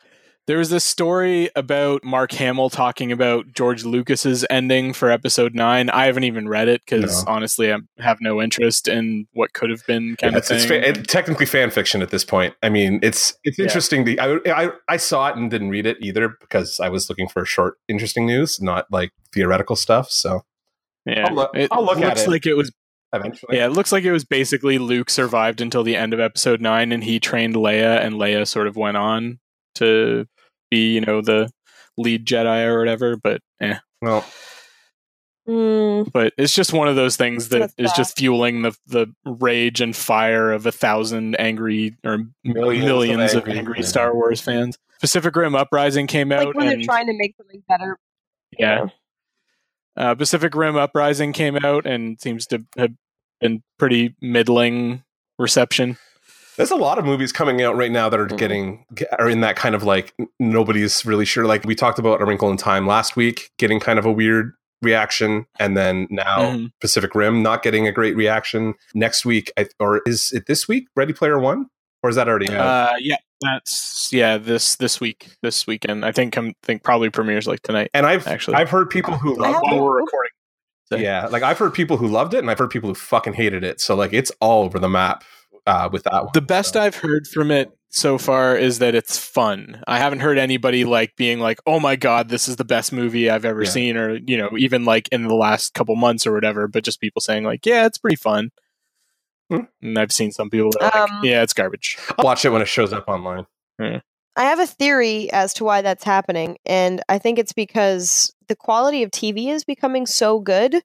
There 0.46 0.58
was 0.58 0.70
this 0.70 0.84
story 0.84 1.50
about 1.56 2.04
Mark 2.04 2.30
Hamill 2.30 2.70
talking 2.70 3.10
about 3.10 3.52
George 3.52 3.84
Lucas's 3.84 4.46
ending 4.48 4.92
for 4.92 5.10
Episode 5.10 5.56
Nine. 5.56 5.90
I 5.90 6.06
haven't 6.06 6.22
even 6.22 6.48
read 6.48 6.68
it 6.68 6.82
because 6.84 7.24
No. 7.26 7.32
honestly, 7.32 7.72
I 7.72 7.78
have 7.98 8.18
no 8.20 8.40
interest 8.40 8.86
in 8.86 9.26
what 9.32 9.52
could 9.54 9.70
have 9.70 9.84
been 9.88 10.14
kind 10.14 10.34
Yeah, 10.34 10.38
of 10.38 10.44
it's, 10.48 10.50
it's 10.52 10.64
fa- 10.64 11.02
technically 11.02 11.46
fan 11.46 11.70
fiction 11.70 12.00
at 12.00 12.10
this 12.10 12.24
point. 12.24 12.54
I 12.62 12.68
mean, 12.68 13.00
it's 13.02 13.34
it's 13.42 13.58
Yeah. 13.58 13.64
interesting. 13.64 14.04
The 14.04 14.20
I, 14.20 14.38
I 14.46 14.70
I 14.88 14.96
saw 14.98 15.28
it 15.30 15.36
and 15.36 15.50
didn't 15.50 15.70
read 15.70 15.84
it 15.84 15.96
either 16.00 16.28
because 16.40 16.78
I 16.78 16.90
was 16.90 17.08
looking 17.08 17.26
for 17.26 17.44
short, 17.44 17.78
interesting 17.88 18.24
news, 18.24 18.60
not 18.62 18.86
like 18.92 19.10
theoretical 19.34 19.74
stuff. 19.74 20.12
So 20.12 20.44
yeah, 21.04 21.26
I'll 21.26 21.34
look- 21.34 21.56
it 21.56 21.68
I'll 21.72 21.84
look 21.84 21.98
at 21.98 22.04
looks 22.06 22.22
it. 22.22 22.28
like 22.30 22.46
it 22.46 22.54
was 22.54 22.70
eventually, 23.12 23.56
Yeah, 23.56 23.66
it 23.66 23.70
looks 23.72 23.90
like 23.90 24.04
it 24.04 24.12
was 24.12 24.24
basically 24.24 24.78
Luke 24.78 25.10
survived 25.10 25.60
until 25.60 25.82
the 25.82 25.96
end 25.96 26.14
of 26.14 26.20
episode 26.20 26.60
nine, 26.60 26.92
and 26.92 27.02
he 27.02 27.18
trained 27.18 27.56
Leia, 27.56 28.00
and 28.00 28.14
Leia 28.14 28.46
sort 28.46 28.68
of 28.68 28.76
went 28.76 28.96
on 28.96 29.40
to 29.74 30.26
be, 30.76 30.94
you 30.94 31.00
know, 31.00 31.20
the 31.20 31.50
lead 31.96 32.26
Jedi 32.26 32.66
or 32.66 32.78
whatever. 32.78 33.16
But 33.16 33.40
eh. 33.60 33.78
well, 34.02 34.24
Mm. 35.48 36.10
but 36.12 36.32
it's 36.36 36.52
just 36.52 36.72
one 36.72 36.88
of 36.88 36.96
those 36.96 37.16
things 37.16 37.50
that 37.50 37.58
That's 37.60 37.74
is 37.78 37.90
bad. 37.90 37.96
just 37.96 38.16
fueling 38.18 38.62
the 38.62 38.76
the 38.88 39.06
rage 39.24 39.80
and 39.80 39.94
fire 39.94 40.50
of 40.50 40.66
a 40.66 40.72
thousand 40.72 41.36
angry 41.38 41.96
or 42.04 42.24
Millions 42.42 42.84
millions, 42.84 43.32
of 43.34 43.44
of 43.44 43.48
angry 43.50 43.58
angry. 43.76 43.82
Star 43.84 44.12
Wars 44.12 44.40
fans. 44.40 44.76
Pacific 45.00 45.36
Rim 45.36 45.54
Uprising 45.54 46.08
came 46.08 46.32
out, 46.32 46.46
Like 46.46 46.54
when 46.56 46.66
and 46.68 46.80
they're 46.80 46.84
trying 46.86 47.06
to 47.06 47.12
make 47.16 47.36
something 47.36 47.62
better. 47.68 47.96
yeah, 48.58 48.86
uh, 49.96 50.16
Pacific 50.16 50.52
Rim 50.56 50.74
Uprising 50.76 51.32
came 51.32 51.56
out 51.64 51.86
and 51.86 52.20
seems 52.20 52.44
to 52.48 52.64
have 52.76 52.90
been 53.40 53.62
pretty 53.78 54.16
middling 54.20 55.04
reception. 55.38 55.96
There's 56.56 56.70
a 56.70 56.76
lot 56.76 56.98
of 56.98 57.04
movies 57.04 57.32
coming 57.32 57.62
out 57.62 57.76
right 57.76 57.90
now 57.90 58.08
that 58.08 58.18
are 58.20 58.26
Mhm. 58.26 58.38
getting 58.38 58.84
are 59.18 59.28
in 59.28 59.40
that 59.40 59.56
kind 59.56 59.74
of 59.74 59.82
like 59.82 60.14
nobody's 60.40 61.04
really 61.06 61.24
sure. 61.24 61.46
Like 61.46 61.64
we 61.64 61.74
talked 61.74 61.98
about 61.98 62.20
A 62.22 62.24
Wrinkle 62.24 62.50
in 62.50 62.56
Time 62.56 62.86
last 62.86 63.16
week, 63.16 63.50
getting 63.58 63.80
kind 63.80 63.98
of 63.98 64.04
a 64.06 64.12
weird 64.12 64.52
reaction, 64.82 65.46
and 65.58 65.76
then 65.76 66.06
now 66.10 66.38
Mhm. 66.38 66.70
Pacific 66.80 67.14
Rim 67.14 67.42
not 67.42 67.62
getting 67.62 67.86
a 67.86 67.92
great 67.92 68.14
reaction. 68.16 68.74
Next 68.94 69.24
week, 69.24 69.50
I, 69.58 69.66
or 69.80 70.02
is 70.06 70.32
it 70.32 70.46
this 70.46 70.68
week? 70.68 70.86
Ready 70.94 71.12
Player 71.12 71.38
One, 71.38 71.66
or 72.02 72.10
is 72.10 72.16
that 72.16 72.28
already 72.28 72.52
out? 72.52 72.92
Uh, 72.92 72.96
yeah, 72.98 73.16
that's 73.40 74.08
yeah. 74.12 74.36
This 74.38 74.76
this 74.76 75.00
week, 75.00 75.28
this 75.42 75.66
weekend. 75.66 76.04
I 76.04 76.12
think 76.12 76.36
I 76.38 76.52
think 76.62 76.82
probably 76.82 77.10
premieres 77.10 77.46
like 77.46 77.62
tonight. 77.62 77.90
and 77.94 78.04
I've 78.06 78.26
actually. 78.26 78.56
I've 78.56 78.70
heard 78.70 78.90
people 78.90 79.14
who 79.16 79.42
I 79.42 79.50
loved 79.50 79.64
it. 79.72 79.80
we're 79.82 79.96
recording. 80.00 80.30
So- 80.88 80.96
Yeah, 80.96 81.26
like 81.26 81.42
I've 81.42 81.58
heard 81.58 81.74
people 81.74 81.96
who 81.96 82.06
loved 82.06 82.32
it, 82.34 82.38
and 82.38 82.50
I've 82.50 82.58
heard 82.58 82.70
people 82.70 82.88
who 82.90 82.94
fucking 82.94 83.32
hated 83.32 83.64
it. 83.64 83.80
So 83.80 83.96
like 83.96 84.12
it's 84.12 84.30
all 84.40 84.64
over 84.64 84.78
the 84.78 84.88
map 84.88 85.24
uh, 85.66 85.88
with 85.92 86.04
that 86.04 86.24
one. 86.24 86.30
The 86.34 86.40
best 86.42 86.74
So- 86.74 86.80
I've 86.80 86.96
heard 86.96 87.26
from 87.26 87.50
it 87.50 87.70
so 87.88 88.18
far 88.18 88.56
is 88.56 88.78
that 88.80 88.94
it's 88.94 89.16
fun. 89.18 89.82
I 89.86 89.98
haven't 89.98 90.20
heard 90.20 90.38
anybody 90.38 90.84
like 90.84 91.16
being 91.16 91.40
like, 91.40 91.58
"Oh 91.66 91.80
my 91.80 91.96
god, 91.96 92.28
this 92.28 92.46
is 92.48 92.56
the 92.56 92.64
best 92.64 92.92
movie 92.92 93.30
I've 93.30 93.44
ever 93.44 93.62
Yeah. 93.62 93.70
seen," 93.70 93.96
or 93.96 94.16
you 94.26 94.36
know, 94.36 94.50
even 94.58 94.84
like 94.84 95.08
in 95.10 95.26
the 95.28 95.34
last 95.34 95.72
couple 95.74 95.96
months 95.96 96.26
or 96.26 96.32
whatever. 96.32 96.68
But 96.68 96.84
just 96.84 97.00
people 97.00 97.20
saying 97.20 97.44
like, 97.44 97.64
"Yeah, 97.64 97.86
it's 97.86 97.98
pretty 97.98 98.16
fun." 98.16 98.50
Hmm. 99.50 99.60
And 99.80 99.98
I've 99.98 100.12
seen 100.12 100.32
some 100.32 100.50
people 100.50 100.70
that 100.72 100.92
are 100.94 101.00
like, 101.02 101.10
Um, 101.12 101.20
yeah, 101.24 101.42
it's 101.42 101.52
garbage. 101.52 101.96
I'll 102.18 102.24
watch 102.24 102.44
it 102.44 102.50
when 102.50 102.62
it 102.62 102.68
shows 102.68 102.92
up 102.92 103.06
online. 103.08 103.46
I 103.80 104.00
have 104.44 104.58
a 104.58 104.66
theory 104.66 105.30
as 105.32 105.54
to 105.54 105.64
why 105.64 105.80
that's 105.82 106.04
happening, 106.04 106.58
and 106.66 107.00
I 107.08 107.18
think 107.18 107.38
it's 107.38 107.52
because 107.52 108.34
the 108.48 108.56
quality 108.56 109.02
of 109.02 109.10
TV 109.10 109.48
is 109.48 109.64
becoming 109.64 110.04
so 110.06 110.40
good 110.40 110.82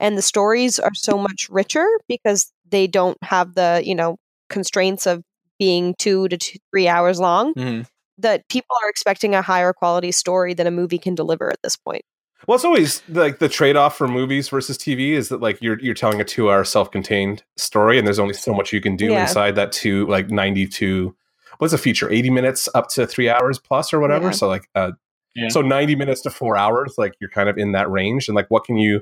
and 0.00 0.16
the 0.16 0.22
stories 0.22 0.78
are 0.78 0.94
so 0.94 1.18
much 1.18 1.48
richer 1.50 1.86
because 2.08 2.50
they 2.68 2.86
don't 2.86 3.18
have 3.22 3.54
the, 3.54 3.82
you 3.84 3.94
know, 3.94 4.16
constraints 4.48 5.06
of 5.06 5.22
being 5.58 5.94
two 5.98 6.28
to 6.28 6.36
two, 6.36 6.58
three 6.72 6.88
hours 6.88 7.20
long 7.20 7.54
Mhm. 7.54 7.86
that 8.18 8.46
people 8.48 8.76
are 8.84 8.88
expecting 8.90 9.34
a 9.34 9.42
higher 9.42 9.72
quality 9.72 10.12
story 10.12 10.54
than 10.54 10.66
a 10.66 10.70
movie 10.70 10.98
can 10.98 11.14
deliver 11.14 11.50
at 11.50 11.62
this 11.62 11.76
point. 11.76 12.02
Well, 12.46 12.56
it's 12.56 12.64
always 12.64 13.02
like 13.08 13.38
the 13.38 13.48
trade 13.48 13.74
off 13.76 13.96
for 13.96 14.06
movies 14.06 14.48
versus 14.50 14.76
TV 14.76 15.12
is 15.12 15.30
that 15.30 15.40
like 15.40 15.62
you're 15.62 15.78
you're 15.80 15.94
telling 15.94 16.20
a 16.20 16.24
two 16.24 16.50
hour 16.50 16.64
self 16.64 16.90
contained 16.90 17.42
story, 17.56 17.96
and 17.98 18.06
there's 18.06 18.18
only 18.18 18.34
so 18.34 18.52
much 18.52 18.72
you 18.72 18.80
can 18.82 18.96
do 18.96 19.06
Yeah. 19.06 19.22
inside 19.22 19.54
that 19.54 19.72
two 19.72 20.06
like 20.08 20.28
ninety 20.30 20.66
two. 20.66 21.16
What's 21.58 21.72
a 21.72 21.78
feature? 21.78 22.10
Eighty 22.10 22.28
minutes 22.30 22.68
up 22.74 22.88
to 22.90 23.06
three 23.06 23.30
hours 23.30 23.58
plus 23.58 23.92
or 23.94 24.00
whatever. 24.00 24.26
Yeah. 24.26 24.30
So 24.32 24.48
like, 24.48 24.68
uh, 24.74 24.92
Yeah. 25.34 25.48
so 25.48 25.62
ninety 25.62 25.94
minutes 25.94 26.20
to 26.22 26.30
four 26.30 26.56
hours, 26.58 26.94
like 26.98 27.14
you're 27.20 27.30
kind 27.30 27.48
of 27.48 27.56
in 27.56 27.72
that 27.72 27.90
range, 27.90 28.28
and 28.28 28.34
like 28.36 28.50
what 28.50 28.64
can 28.64 28.76
you 28.76 29.00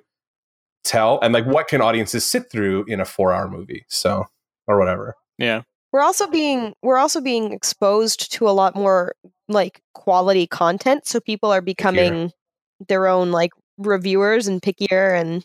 tell, 0.85 1.19
and 1.21 1.35
like 1.35 1.47
what 1.47 1.67
can 1.67 1.81
audiences 1.81 2.25
sit 2.25 2.51
through 2.51 2.85
in 2.87 3.01
a 3.01 3.05
four 3.05 3.33
hour 3.33 3.49
movie? 3.49 3.85
So 3.89 4.27
or 4.69 4.79
whatever. 4.79 5.17
Yeah. 5.43 5.63
We're 5.93 6.01
also 6.01 6.27
being 6.27 6.75
we're 6.83 6.97
also 6.97 7.21
being 7.21 7.53
exposed 7.53 8.33
to 8.33 8.49
a 8.49 8.51
lot 8.53 8.75
more 8.75 9.15
like 9.49 9.83
quality 9.93 10.47
content, 10.47 11.07
so 11.07 11.21
people 11.21 11.53
are 11.53 11.61
becoming 11.61 12.33
their 12.89 13.07
own 13.07 13.31
like 13.31 13.51
reviewers 13.77 14.47
and 14.47 14.63
pickier 14.63 15.21
and 15.21 15.45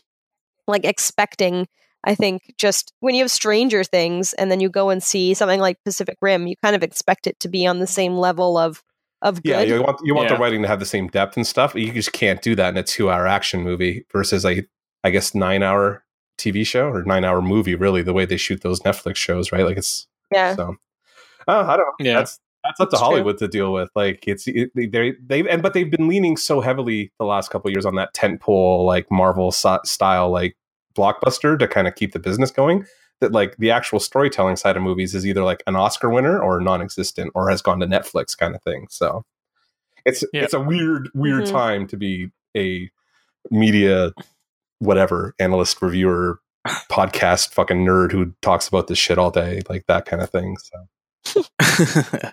like 0.66 0.84
expecting. 0.84 1.66
I 2.04 2.14
think 2.14 2.54
just 2.56 2.92
when 3.00 3.14
you 3.14 3.24
have 3.24 3.30
Stranger 3.30 3.84
Things 3.84 4.32
and 4.34 4.50
then 4.50 4.60
you 4.60 4.70
go 4.70 4.88
and 4.88 5.02
see 5.02 5.34
something 5.34 5.60
like 5.60 5.82
Pacific 5.84 6.16
Rim, 6.22 6.46
you 6.46 6.54
kind 6.62 6.76
of 6.76 6.82
expect 6.82 7.26
it 7.26 7.38
to 7.40 7.48
be 7.48 7.66
on 7.66 7.80
the 7.80 7.86
same 7.86 8.14
level 8.14 8.56
of 8.56 8.82
of 9.20 9.40
Yeah, 9.44 9.60
you 9.60 9.82
want 9.82 10.00
you 10.04 10.14
want 10.14 10.30
Yeah. 10.30 10.36
the 10.36 10.40
writing 10.40 10.62
to 10.62 10.68
have 10.68 10.78
the 10.78 10.86
same 10.86 11.08
depth 11.08 11.36
and 11.36 11.46
stuff. 11.46 11.74
You 11.74 11.92
just 11.92 12.12
can't 12.12 12.40
do 12.40 12.54
that 12.54 12.70
in 12.70 12.76
a 12.78 12.82
two 12.84 13.10
hour 13.10 13.26
action 13.26 13.62
movie 13.62 14.06
versus 14.12 14.46
a 14.46 14.64
I 15.04 15.10
guess 15.10 15.34
nine 15.34 15.62
hour 15.62 16.04
TV 16.38 16.66
show 16.66 16.88
or 16.88 17.02
nine 17.04 17.24
hour 17.24 17.42
movie. 17.42 17.74
Really, 17.74 18.02
the 18.02 18.12
way 18.12 18.24
they 18.24 18.36
shoot 18.36 18.62
those 18.62 18.80
Netflix 18.80 19.16
shows, 19.16 19.52
right? 19.52 19.64
Like 19.64 19.76
it's 19.76 20.06
yeah. 20.32 20.54
so. 20.56 20.76
Oh, 21.46 21.60
I 21.62 21.76
don't 21.76 21.86
know. 21.86 21.92
Yeah. 22.00 22.14
That's 22.18 22.38
that's 22.64 22.80
up 22.80 22.90
to 22.90 22.94
It's 22.94 23.00
true. 23.00 23.08
Hollywood 23.08 23.38
to 23.38 23.48
deal 23.48 23.72
with. 23.72 23.90
Like 23.94 24.26
it's 24.26 24.46
it, 24.46 24.70
they 24.74 24.86
they 25.20 25.48
and 25.48 25.62
but 25.62 25.72
they've 25.74 25.90
been 25.90 26.08
leaning 26.08 26.36
so 26.36 26.60
heavily 26.60 27.12
the 27.18 27.24
last 27.24 27.50
couple 27.50 27.68
of 27.68 27.72
years 27.72 27.86
on 27.86 27.94
that 27.96 28.14
tentpole 28.14 28.84
like 28.84 29.10
Marvel 29.10 29.52
so- 29.52 29.80
style 29.84 30.30
like 30.30 30.56
blockbuster 30.96 31.58
to 31.58 31.66
kind 31.68 31.86
of 31.88 31.94
keep 31.94 32.12
the 32.12 32.18
business 32.18 32.50
going. 32.50 32.84
That 33.20 33.32
like 33.32 33.56
the 33.56 33.70
actual 33.70 33.98
storytelling 33.98 34.56
side 34.56 34.76
of 34.76 34.82
movies 34.82 35.14
is 35.14 35.26
either 35.26 35.42
like 35.42 35.62
an 35.66 35.74
Oscar 35.74 36.08
winner 36.10 36.38
or 36.40 36.60
non-existent 36.60 37.32
or 37.34 37.48
has 37.50 37.60
gone 37.62 37.80
to 37.80 37.86
Netflix 37.86 38.36
kind 38.36 38.54
of 38.54 38.62
thing. 38.62 38.86
So 38.90 39.24
it's 40.04 40.22
Yeah. 40.32 40.42
it's 40.42 40.54
a 40.54 40.60
weird 40.60 41.08
weird 41.14 41.44
Mhm. 41.44 41.50
time 41.50 41.86
to 41.88 41.96
be 41.96 42.30
a 42.56 42.90
media 43.50 44.12
whatever 44.78 45.34
analyst 45.38 45.80
reviewer 45.82 46.40
podcast 46.90 47.52
fucking 47.52 47.84
nerd 47.84 48.12
who 48.12 48.32
talks 48.42 48.68
about 48.68 48.86
this 48.88 48.98
shit 48.98 49.18
all 49.18 49.30
day 49.30 49.60
like 49.68 49.84
that 49.86 50.04
kind 50.06 50.22
of 50.22 50.30
thing. 50.30 50.56
So 51.24 51.42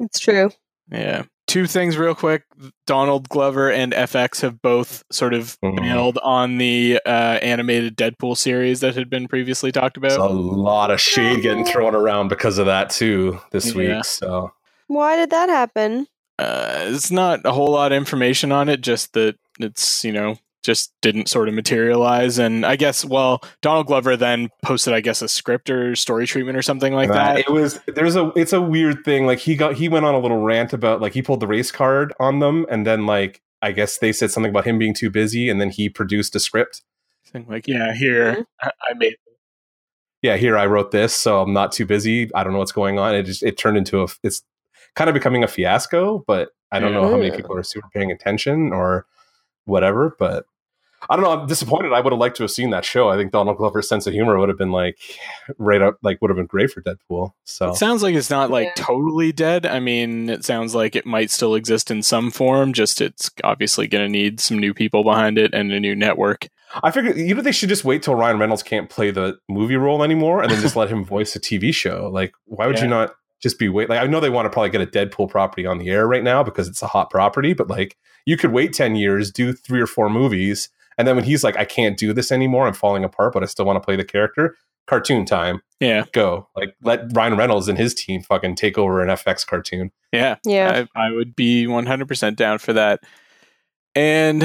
It's 0.00 0.18
true. 0.20 0.50
yeah. 0.90 1.22
Two 1.46 1.66
things 1.66 1.96
real 1.96 2.14
quick. 2.14 2.42
Donald 2.86 3.28
Glover 3.28 3.70
and 3.70 3.92
FX 3.92 4.40
have 4.42 4.60
both 4.60 5.04
sort 5.12 5.32
of 5.32 5.56
Mhm. 5.64 5.76
bailed 5.80 6.18
on 6.22 6.58
the 6.58 7.00
uh, 7.06 7.38
animated 7.40 7.96
Deadpool 7.96 8.36
series 8.36 8.80
that 8.80 8.94
had 8.96 9.08
been 9.08 9.28
previously 9.28 9.70
talked 9.72 9.96
about. 9.96 10.08
There's 10.10 10.20
a 10.20 10.26
lot 10.28 10.90
of 10.90 11.00
shade 11.00 11.42
getting 11.42 11.64
thrown 11.64 11.94
around 11.94 12.28
because 12.28 12.58
of 12.58 12.66
that 12.66 12.90
too 12.90 13.40
this 13.52 13.72
Yeah. 13.74 13.96
week. 13.96 14.04
So 14.04 14.52
Why 14.88 15.16
did 15.16 15.30
that 15.30 15.48
happen? 15.48 16.08
Uh, 16.38 16.84
it's 16.88 17.10
not 17.10 17.40
a 17.46 17.52
whole 17.52 17.70
lot 17.72 17.92
of 17.92 17.96
information 17.96 18.52
on 18.52 18.68
it, 18.68 18.80
just 18.82 19.12
that 19.14 19.36
it's, 19.58 20.04
you 20.04 20.12
know, 20.12 20.36
just 20.66 20.92
didn't 21.00 21.28
sort 21.28 21.48
of 21.48 21.54
materialize. 21.54 22.38
And 22.38 22.66
I 22.66 22.76
guess, 22.76 23.04
well, 23.04 23.40
Donald 23.62 23.86
Glover 23.86 24.16
then 24.16 24.50
posted, 24.62 24.92
I 24.92 25.00
guess, 25.00 25.22
a 25.22 25.28
script 25.28 25.70
or 25.70 25.96
story 25.96 26.26
treatment 26.26 26.58
or 26.58 26.62
something 26.62 26.92
like 26.92 27.08
Uh, 27.08 27.14
that. 27.14 27.38
it 27.38 27.50
was 27.50 27.80
there's 27.86 28.16
a 28.16 28.32
it's 28.36 28.52
a 28.52 28.60
weird 28.60 29.04
thing. 29.04 29.24
Like 29.26 29.38
he 29.38 29.54
got 29.56 29.74
he 29.74 29.88
went 29.88 30.04
on 30.04 30.14
a 30.14 30.18
little 30.18 30.42
rant 30.42 30.72
about 30.74 31.00
like 31.00 31.14
he 31.14 31.22
pulled 31.22 31.40
the 31.40 31.46
race 31.46 31.70
card 31.70 32.12
on 32.20 32.40
them, 32.40 32.66
and 32.68 32.86
then 32.86 33.06
like 33.06 33.40
I 33.62 33.72
guess 33.72 33.98
they 33.98 34.12
said 34.12 34.30
something 34.30 34.50
about 34.50 34.66
him 34.66 34.78
being 34.78 34.92
too 34.92 35.08
busy, 35.08 35.48
and 35.48 35.60
then 35.60 35.70
he 35.70 35.88
produced 35.88 36.34
a 36.36 36.40
script. 36.40 36.82
Saying 37.32 37.46
like, 37.48 37.66
yeah, 37.66 37.94
here, 37.94 38.44
I 38.60 38.70
I 38.90 38.94
made 38.94 39.16
Yeah, 40.22 40.36
here 40.36 40.58
I 40.58 40.66
wrote 40.66 40.90
this, 40.90 41.14
so 41.14 41.40
I'm 41.40 41.52
not 41.52 41.72
too 41.72 41.86
busy. 41.86 42.28
I 42.34 42.42
don't 42.44 42.52
know 42.52 42.58
what's 42.58 42.72
going 42.72 42.98
on. 42.98 43.14
It 43.14 43.22
just 43.22 43.42
it 43.42 43.56
turned 43.56 43.76
into 43.78 44.02
a 44.02 44.08
it's 44.22 44.42
kind 44.94 45.08
of 45.08 45.14
becoming 45.14 45.44
a 45.44 45.48
fiasco, 45.48 46.24
but 46.26 46.50
I 46.72 46.80
don't 46.80 46.92
know 46.92 47.08
how 47.08 47.16
many 47.16 47.30
people 47.30 47.56
are 47.56 47.62
super 47.62 47.88
paying 47.94 48.10
attention 48.10 48.72
or 48.72 49.06
whatever. 49.66 50.16
But 50.18 50.46
I 51.08 51.14
don't 51.16 51.24
know. 51.24 51.30
I'm 51.30 51.46
disappointed. 51.46 51.92
I 51.92 52.00
would 52.00 52.12
have 52.12 52.18
liked 52.18 52.36
to 52.38 52.42
have 52.42 52.50
seen 52.50 52.70
that 52.70 52.84
show. 52.84 53.08
I 53.08 53.16
think 53.16 53.30
Donald 53.30 53.58
Glover's 53.58 53.88
sense 53.88 54.06
of 54.06 54.12
humor 54.12 54.38
would 54.38 54.48
have 54.48 54.58
been 54.58 54.72
like 54.72 54.98
right 55.58 55.80
up, 55.82 55.98
like 56.02 56.20
would 56.20 56.30
have 56.30 56.36
been 56.36 56.46
great 56.46 56.70
for 56.70 56.82
Deadpool. 56.82 57.32
So 57.44 57.70
It 57.70 57.76
sounds 57.76 58.02
like 58.02 58.14
it's 58.14 58.30
not 58.30 58.50
like 58.50 58.66
Yeah. 58.76 58.84
totally 58.84 59.30
dead. 59.32 59.66
I 59.66 59.78
mean, 59.78 60.28
it 60.28 60.44
sounds 60.44 60.74
like 60.74 60.96
it 60.96 61.06
might 61.06 61.30
still 61.30 61.54
exist 61.54 61.90
in 61.90 62.02
some 62.02 62.30
form, 62.30 62.72
just 62.72 63.00
it's 63.00 63.30
obviously 63.44 63.86
going 63.86 64.04
to 64.04 64.10
need 64.10 64.40
some 64.40 64.58
new 64.58 64.74
people 64.74 65.04
behind 65.04 65.38
it 65.38 65.54
and 65.54 65.70
a 65.72 65.78
new 65.80 65.94
network. 65.94 66.48
I 66.82 66.90
figured 66.90 67.16
you 67.16 67.34
know 67.34 67.42
they 67.42 67.52
should 67.52 67.68
just 67.68 67.84
wait 67.84 68.02
till 68.02 68.16
Ryan 68.16 68.38
Reynolds 68.38 68.62
can't 68.62 68.90
play 68.90 69.10
the 69.10 69.38
movie 69.48 69.76
role 69.76 70.02
anymore, 70.02 70.42
and 70.42 70.50
then 70.50 70.60
just 70.60 70.76
let 70.76 70.88
him 70.90 71.04
voice 71.04 71.36
a 71.36 71.40
TV 71.40 71.72
show. 71.72 72.10
Like, 72.12 72.32
why 72.46 72.66
would 72.66 72.80
you 72.80 72.88
not 72.88 73.12
just 73.40 73.58
be 73.58 73.68
wait? 73.68 73.88
Like, 73.88 74.00
I 74.02 74.06
know 74.06 74.18
they 74.18 74.30
want 74.30 74.46
to 74.46 74.50
probably 74.50 74.70
get 74.70 74.80
a 74.80 74.86
Deadpool 74.86 75.30
property 75.30 75.64
on 75.64 75.78
the 75.78 75.88
air 75.90 76.06
right 76.08 76.24
now 76.24 76.42
because 76.42 76.66
it's 76.68 76.82
a 76.82 76.86
hot 76.88 77.08
property, 77.10 77.54
but 77.54 77.68
like, 77.68 77.96
you 78.26 78.36
could 78.36 78.52
wait 78.52 78.72
ten 78.72 78.96
years, 78.96 79.30
do 79.30 79.52
three 79.52 79.80
or 79.80 79.86
four 79.86 80.10
movies, 80.10 80.68
and 80.98 81.06
then 81.06 81.16
when 81.16 81.24
he's 81.24 81.44
like, 81.44 81.56
I 81.56 81.64
can't 81.64 81.96
do 81.98 82.12
this 82.12 82.32
anymore, 82.32 82.66
I'm 82.66 82.72
falling 82.74 83.04
apart, 83.04 83.32
but 83.32 83.42
I 83.42 83.46
still 83.46 83.64
want 83.64 83.76
to 83.76 83.84
play 83.84 83.96
the 83.96 84.04
character. 84.04 84.56
Cartoon 84.86 85.24
time, 85.24 85.62
Yeah. 85.80 86.04
go! 86.12 86.48
Like, 86.54 86.76
let 86.80 87.06
Ryan 87.12 87.36
Reynolds 87.36 87.66
and 87.66 87.76
his 87.76 87.92
team 87.92 88.22
fucking 88.22 88.54
take 88.54 88.78
over 88.78 89.00
an 89.02 89.08
FX 89.08 89.44
cartoon. 89.44 89.90
Yeah. 90.12 90.36
Yeah. 90.44 90.86
I, 90.94 91.06
I 91.08 91.10
would 91.10 91.34
be 91.34 91.66
100% 91.66 92.36
down 92.36 92.58
for 92.58 92.72
that. 92.72 93.00
And 93.96 94.44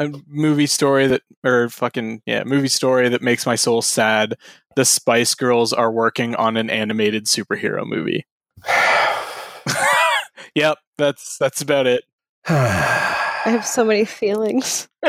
a 0.00 0.10
movie 0.26 0.66
story 0.66 1.06
that, 1.06 1.22
or 1.44 1.68
fucking, 1.68 2.22
yeah, 2.26 2.42
movie 2.42 2.66
story 2.66 3.08
that 3.08 3.22
makes 3.22 3.46
my 3.46 3.54
soul 3.54 3.82
sad. 3.82 4.34
The 4.74 4.84
Spice 4.84 5.34
Girls 5.36 5.72
are 5.72 5.92
working 5.92 6.34
on 6.34 6.56
an 6.56 6.68
animated 6.68 7.26
superhero 7.26 7.86
movie. 7.86 8.26
yep, 10.54 10.78
that's 10.98 11.38
that's 11.38 11.60
about 11.60 11.86
it. 11.86 12.04
I 13.44 13.50
have 13.50 13.66
so 13.66 13.84
many 13.84 14.04
feelings. 14.04 14.88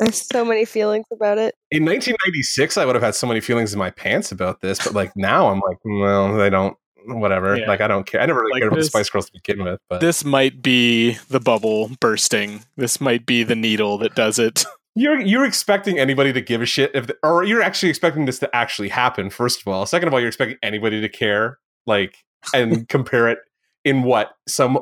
I 0.00 0.04
have 0.04 0.14
so 0.14 0.44
many 0.44 0.64
feelings 0.64 1.06
about 1.12 1.38
it. 1.38 1.54
in 1.72 1.84
1996 1.84 2.76
i 2.76 2.84
would 2.84 2.94
have 2.94 3.02
had 3.02 3.16
so 3.16 3.26
many 3.26 3.40
feelings 3.40 3.72
in 3.72 3.78
my 3.80 3.90
pants 3.90 4.30
about 4.30 4.60
this 4.60 4.78
but 4.82 4.94
like 4.94 5.10
now 5.16 5.48
i'm 5.48 5.58
like 5.60 5.76
well 5.84 6.36
they 6.36 6.48
don't 6.48 6.76
whatever 7.06 7.56
Yeah. 7.56 7.66
like 7.66 7.80
i 7.80 7.88
don't 7.88 8.06
care 8.06 8.20
i 8.20 8.26
never 8.26 8.38
really 8.38 8.52
Like 8.52 8.60
cared 8.62 8.72
about 8.74 8.78
the 8.82 8.84
spice 8.84 9.10
girls 9.10 9.26
to 9.26 9.32
begin 9.32 9.64
with 9.64 9.80
but 9.90 10.00
This 10.00 10.24
might 10.24 10.62
be 10.62 11.14
the 11.30 11.40
bubble 11.40 11.90
bursting. 12.00 12.60
This 12.76 13.00
might 13.00 13.26
be 13.26 13.42
the 13.42 13.56
needle 13.56 13.98
that 13.98 14.14
does 14.14 14.38
it. 14.38 14.64
you're 14.94 15.18
you're 15.20 15.44
expecting 15.44 15.98
anybody 15.98 16.32
to 16.32 16.40
give 16.40 16.62
a 16.62 16.66
shit 16.66 16.92
if 16.94 17.10
or 17.24 17.42
you're 17.42 17.62
actually 17.62 17.88
expecting 17.88 18.24
this 18.24 18.38
to 18.38 18.54
actually 18.54 18.88
happen 18.88 19.30
first 19.30 19.60
of 19.60 19.66
all 19.68 19.84
second 19.84 20.06
of 20.06 20.14
all 20.14 20.20
you're 20.20 20.28
expecting 20.28 20.58
anybody 20.62 21.00
to 21.00 21.08
care 21.08 21.58
like 21.86 22.18
and 22.54 22.88
compare 22.88 23.28
it 23.28 23.38
in 23.84 24.04
what 24.04 24.30
some 24.46 24.78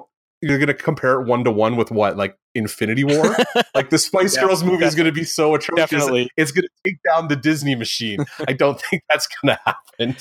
you're 0.48 0.58
gonna 0.58 0.74
compare 0.74 1.20
it 1.20 1.26
one 1.26 1.44
to 1.44 1.50
one 1.50 1.76
with 1.76 1.90
what 1.90 2.16
like 2.16 2.36
infinity 2.54 3.04
war? 3.04 3.36
Like 3.74 3.90
the 3.90 3.98
spice 3.98 4.34
Yeah, 4.36 4.42
girls 4.46 4.64
movie 4.64 4.84
is 4.84 4.94
gonna 4.94 5.12
be 5.12 5.24
so 5.24 5.54
atrocious 5.54 5.90
Definitely. 5.90 6.30
it's 6.36 6.50
gonna 6.52 6.68
take 6.84 6.96
down 7.08 7.28
the 7.28 7.36
disney 7.36 7.74
machine. 7.74 8.24
I 8.48 8.52
don't 8.54 8.80
think 8.80 9.02
that's 9.10 9.28
gonna 9.42 9.58
happen 9.66 10.16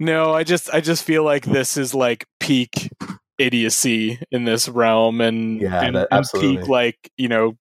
No, 0.00 0.32
I 0.32 0.44
just 0.44 0.72
I 0.72 0.80
just 0.80 1.04
feel 1.04 1.24
like 1.24 1.44
this 1.44 1.76
is 1.76 1.94
like 1.94 2.26
peak 2.40 2.90
idiocy 3.38 4.18
in 4.30 4.44
this 4.44 4.68
realm, 4.68 5.20
and, 5.20 5.60
Yeah, 5.60 5.84
and, 5.84 5.96
that- 5.96 6.08
and 6.10 6.24
peak 6.40 6.68
like 6.68 7.10
you 7.16 7.28
know 7.28 7.56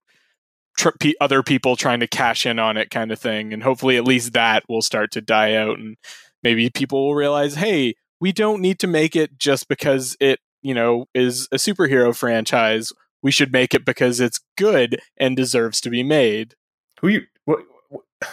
tr- 0.78 0.90
pe- 1.00 1.14
other 1.22 1.44
people 1.44 1.76
trying 1.76 2.00
to 2.00 2.08
cash 2.08 2.46
in 2.46 2.60
on 2.60 2.78
it 2.78 2.90
kind 2.90 3.12
of 3.12 3.20
thing, 3.20 3.54
and 3.54 3.64
hopefully 3.64 3.98
at 3.98 4.06
least 4.06 4.34
that 4.34 4.64
will 4.70 4.82
start 4.82 5.12
to 5.12 5.22
die 5.22 5.56
out, 5.56 5.80
and 5.80 5.98
maybe 6.44 6.70
people 6.70 7.06
will 7.08 7.16
realize, 7.16 7.56
hey, 7.56 7.96
we 8.20 8.32
don't 8.32 8.62
need 8.62 8.80
to 8.80 8.88
make 8.88 9.16
it 9.16 9.38
just 9.38 9.68
because 9.68 10.16
it 10.20 10.40
you 10.64 10.74
know 10.74 11.08
is 11.14 11.48
a 11.52 11.58
superhero 11.58 12.16
franchise. 12.16 12.92
We 13.22 13.32
should 13.32 13.52
make 13.54 13.74
it 13.74 13.86
because 13.86 14.20
it's 14.20 14.40
good 14.58 15.00
and 15.18 15.38
deserves 15.38 15.80
to 15.82 15.90
be 15.90 16.04
made. 16.04 16.56
Who 17.02 17.08
you? 17.10 17.22
What, 17.46 17.60
what- 17.90 18.04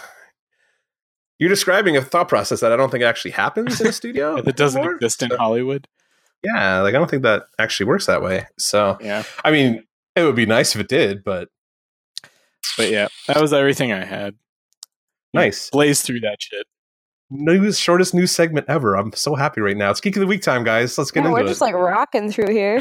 you're 1.39 1.49
describing 1.49 1.97
a 1.97 2.03
thought 2.03 2.29
process 2.29 2.61
that 2.61 2.73
I 2.73 2.77
don't 2.77 2.91
think 2.91 3.05
actually 3.05 3.31
happens 3.33 3.81
in 3.81 3.87
a 3.87 3.93
studio. 4.01 4.41
that 4.43 4.57
doesn't 4.57 4.79
anymore. 4.81 4.97
exist 4.97 5.23
in 5.23 5.31
So- 5.31 5.37
Hollywood. 5.37 5.87
Yeah, 6.43 6.81
like 6.81 6.95
I 6.95 6.99
don't 6.99 7.11
think 7.11 7.23
that 7.25 7.43
actually 7.59 7.85
works 7.87 8.07
that 8.07 8.23
way. 8.23 8.47
So, 8.59 8.97
Yeah, 9.03 9.25
I 9.45 9.51
mean, 9.51 9.85
it 10.17 10.23
would 10.23 10.35
be 10.37 10.47
nice 10.47 10.75
if 10.75 10.81
it 10.81 10.89
did, 10.89 11.23
but 11.23 11.49
but 12.79 12.91
yeah, 12.91 13.09
that 13.27 13.41
was 13.41 13.53
everything 13.53 13.93
I 13.93 14.05
had. 14.07 14.37
Nice. 15.35 15.69
Blaze 15.71 16.01
through 16.01 16.21
that 16.21 16.39
shit. 16.41 16.67
News 17.33 17.79
shortest 17.79 18.13
news 18.13 18.33
segment 18.33 18.67
ever. 18.69 18.97
I'm 18.97 19.13
so 19.13 19.37
happy 19.37 19.61
right 19.61 19.77
now. 19.77 19.91
It's 19.93 20.01
Geek 20.01 20.17
of 20.17 20.21
the 20.21 20.27
Week 20.27 20.43
time, 20.43 20.65
guys. 20.65 20.99
Let's 20.99 21.13
get 21.13 21.21
Yeah, 21.21 21.29
into 21.29 21.41
we're 21.41 21.45
it. 21.47 21.49
just 21.49 21.61
like 21.61 21.75
rocking 21.75 22.33
through 22.33 22.49
here. 22.53 22.81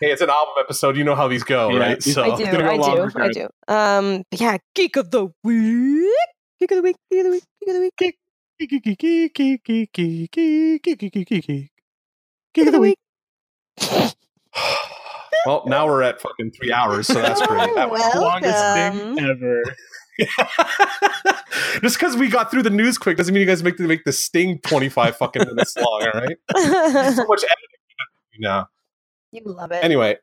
hey, 0.00 0.10
it's 0.10 0.22
an 0.22 0.30
album 0.30 0.54
episode. 0.58 0.96
You 0.96 1.04
know 1.04 1.14
how 1.14 1.28
these 1.28 1.44
go, 1.44 1.70
Yeah, 1.70 1.78
right? 1.78 2.02
So 2.02 2.22
I 2.22 2.36
do, 2.38 2.44
go 2.50 2.58
I 2.60 2.76
long 2.76 3.10
do, 3.10 3.20
I 3.20 3.28
do. 3.28 3.48
Um, 3.68 4.22
yeah, 4.30 4.56
geek 4.74 4.96
of 4.96 5.10
the 5.10 5.26
week, 5.44 6.14
geek 6.58 6.70
of 6.70 6.76
the 6.76 6.82
week, 6.82 6.96
geek 7.10 7.20
of 7.20 7.24
the 7.26 7.30
week, 7.30 7.44
geek 7.60 7.68
of 7.68 7.74
the 7.74 7.80
week, 7.80 7.92
geek, 7.98 8.18
Geek, 8.58 8.70
geek, 8.70 8.82
geek, 8.82 8.98
geek, 8.98 9.34
geek, 9.34 9.92
geek, 9.92 9.92
geek, 9.92 10.32
geek, 10.32 10.82
geek, 10.82 10.98
geek, 11.12 11.26
geek, 11.28 11.46
geek. 11.46 11.70
geek 12.54 12.66
of 12.66 12.72
the 12.72 12.80
week. 12.80 12.98
Well, 15.46 15.62
now 15.66 15.86
we're 15.86 16.02
at 16.02 16.20
fucking 16.20 16.52
three 16.52 16.72
hours, 16.72 17.06
so 17.06 17.14
that's 17.14 17.44
great. 17.46 17.70
That 17.74 17.90
was 17.90 18.00
Welcome. 18.00 18.20
Longest 18.22 18.74
thing 18.74 19.18
ever. 19.28 19.62
Just 21.82 21.98
because 21.98 22.16
we 22.16 22.28
got 22.28 22.50
through 22.50 22.62
the 22.64 22.70
news 22.70 22.98
quick 22.98 23.16
doesn't 23.16 23.32
mean 23.32 23.40
you 23.40 23.46
guys 23.46 23.62
make 23.62 23.76
the 23.76 23.84
make 23.86 24.04
the 24.04 24.12
sting 24.12 24.58
twenty 24.60 24.88
five 24.88 25.16
fucking 25.16 25.44
minutes 25.46 25.76
long. 25.76 25.86
All 26.12 26.20
right, 26.20 26.36
so 27.14 27.24
much 27.26 27.44
editing 27.44 28.40
now. 28.40 28.68
you 29.30 29.42
love 29.44 29.70
it. 29.72 29.84
Anyway, 29.84 30.16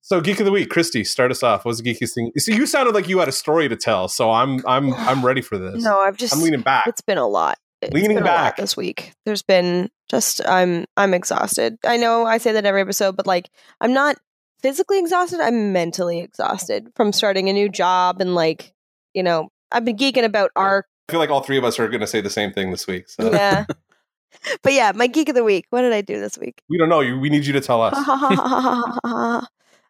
so 0.00 0.20
geek 0.20 0.40
of 0.40 0.46
the 0.46 0.52
week, 0.52 0.68
Christy, 0.68 1.04
start 1.04 1.30
us 1.30 1.42
off. 1.42 1.64
What 1.64 1.70
was 1.70 1.78
the 1.78 1.94
geekiest 1.94 2.14
thing? 2.14 2.32
See, 2.38 2.54
you 2.54 2.66
sounded 2.66 2.94
like 2.94 3.08
you 3.08 3.18
had 3.20 3.28
a 3.28 3.32
story 3.32 3.68
to 3.68 3.76
tell, 3.76 4.08
so 4.08 4.30
I'm 4.30 4.64
I'm 4.66 4.92
I'm 4.94 5.24
ready 5.24 5.42
for 5.42 5.58
this. 5.58 5.82
no, 5.84 5.98
I've 6.00 6.16
just 6.16 6.34
I'm 6.34 6.42
leaning 6.42 6.62
back. 6.62 6.86
it's 6.88 7.00
been 7.02 7.18
a 7.18 7.28
lot. 7.28 7.58
It's 7.82 7.94
Leaning 7.94 8.16
been 8.16 8.24
a 8.24 8.26
lot 8.26 8.36
back. 8.36 8.56
this 8.56 8.76
week. 8.76 9.12
There's 9.24 9.42
been 9.42 9.90
just 10.10 10.46
I'm 10.46 10.84
I'm 10.96 11.14
exhausted. 11.14 11.78
I 11.84 11.96
know 11.96 12.26
I 12.26 12.38
say 12.38 12.52
that 12.52 12.66
every 12.66 12.80
episode, 12.82 13.16
but 13.16 13.26
like 13.26 13.48
I'm 13.80 13.92
not 13.94 14.16
physically 14.62 14.98
exhausted. 14.98 15.40
I'm 15.40 15.72
mentally 15.72 16.20
exhausted 16.20 16.88
from 16.94 17.12
starting 17.12 17.48
a 17.48 17.52
new 17.52 17.68
job 17.68 18.20
and 18.20 18.34
like 18.34 18.72
you 19.14 19.22
know 19.22 19.48
I've 19.72 19.84
been 19.84 19.96
geeking 19.96 20.24
about 20.24 20.50
art. 20.56 20.86
I 21.08 21.12
feel 21.12 21.20
like 21.20 21.30
all 21.30 21.42
three 21.42 21.58
of 21.58 21.64
us 21.64 21.78
are 21.80 21.88
going 21.88 22.00
to 22.00 22.06
say 22.06 22.20
the 22.20 22.30
same 22.30 22.52
thing 22.52 22.70
this 22.70 22.86
week. 22.86 23.08
So 23.08 23.32
Yeah. 23.32 23.64
But 24.62 24.72
yeah, 24.74 24.92
my 24.94 25.08
geek 25.08 25.28
of 25.28 25.34
the 25.34 25.42
week. 25.42 25.66
What 25.70 25.82
did 25.82 25.92
I 25.92 26.02
do 26.02 26.20
this 26.20 26.38
week? 26.38 26.62
we 26.70 26.78
don't 26.78 26.88
know. 26.88 26.98
We 27.00 27.28
need 27.28 27.44
you 27.44 27.52
to 27.54 27.60
tell 27.60 27.82
us. 27.82 27.94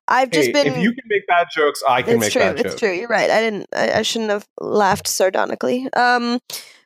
I've 0.09 0.31
just 0.31 0.47
Hey, 0.49 0.53
been. 0.53 0.67
if 0.67 0.77
you 0.79 0.91
can 0.93 1.05
make 1.09 1.27
bad 1.27 1.47
jokes, 1.55 1.83
I 1.89 2.03
can 2.03 2.19
make 2.19 2.33
true. 2.33 2.41
bad 2.41 2.53
It's 2.55 2.63
jokes. 2.63 2.73
It's 2.75 2.81
true. 2.81 2.93
You're 2.93 3.07
right. 3.09 3.31
I 3.31 3.41
didn't. 3.41 3.67
I, 3.75 3.93
I 3.99 4.03
shouldn't 4.03 4.31
have 4.31 4.47
laughed 4.61 5.07
sardonically. 5.07 5.89
Um. 5.93 6.41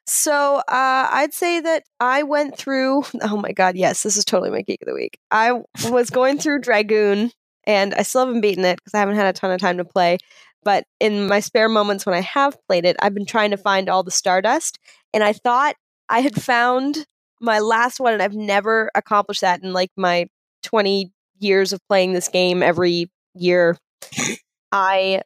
So 0.06 0.56
uh, 0.56 0.62
I'd 0.68 1.32
say 1.32 1.60
that 1.60 1.84
I 2.00 2.22
went 2.24 2.58
through. 2.58 3.04
Oh 3.22 3.36
my 3.38 3.52
god! 3.52 3.76
Yes, 3.76 4.02
this 4.02 4.16
is 4.18 4.24
totally 4.24 4.50
my 4.50 4.60
geek 4.62 4.82
of 4.82 4.86
the 4.88 4.94
week. 4.94 5.18
I 5.30 5.62
was 5.90 6.10
going 6.10 6.38
through 6.38 6.60
Dragoon, 6.60 7.30
and 7.66 7.94
I 7.94 8.02
still 8.02 8.26
haven't 8.26 8.40
beaten 8.40 8.64
it 8.64 8.76
because 8.76 8.94
I 8.94 8.98
haven't 8.98 9.16
had 9.16 9.26
a 9.26 9.32
ton 9.32 9.50
of 9.50 9.60
time 9.60 9.78
to 9.78 9.84
play. 9.84 10.18
But 10.62 10.84
in 10.98 11.26
my 11.26 11.40
spare 11.40 11.68
moments 11.68 12.06
when 12.06 12.14
I 12.14 12.20
have 12.20 12.56
played 12.66 12.84
it, 12.84 12.96
I've 13.00 13.14
been 13.14 13.26
trying 13.26 13.50
to 13.50 13.56
find 13.56 13.88
all 13.88 14.02
the 14.02 14.10
Stardust, 14.10 14.78
and 15.12 15.22
I 15.22 15.32
thought 15.32 15.76
I 16.08 16.20
had 16.20 16.40
found 16.40 17.06
my 17.40 17.58
last 17.58 18.00
one, 18.00 18.14
and 18.14 18.22
I've 18.22 18.34
never 18.34 18.90
accomplished 18.94 19.42
that 19.42 19.62
in 19.62 19.72
like 19.72 19.90
my 19.96 20.26
20 20.62 21.12
years 21.38 21.72
of 21.72 21.80
playing 21.88 22.12
this 22.12 22.28
game 22.28 22.62
every 22.62 23.10
year. 23.34 23.76
I 24.72 25.22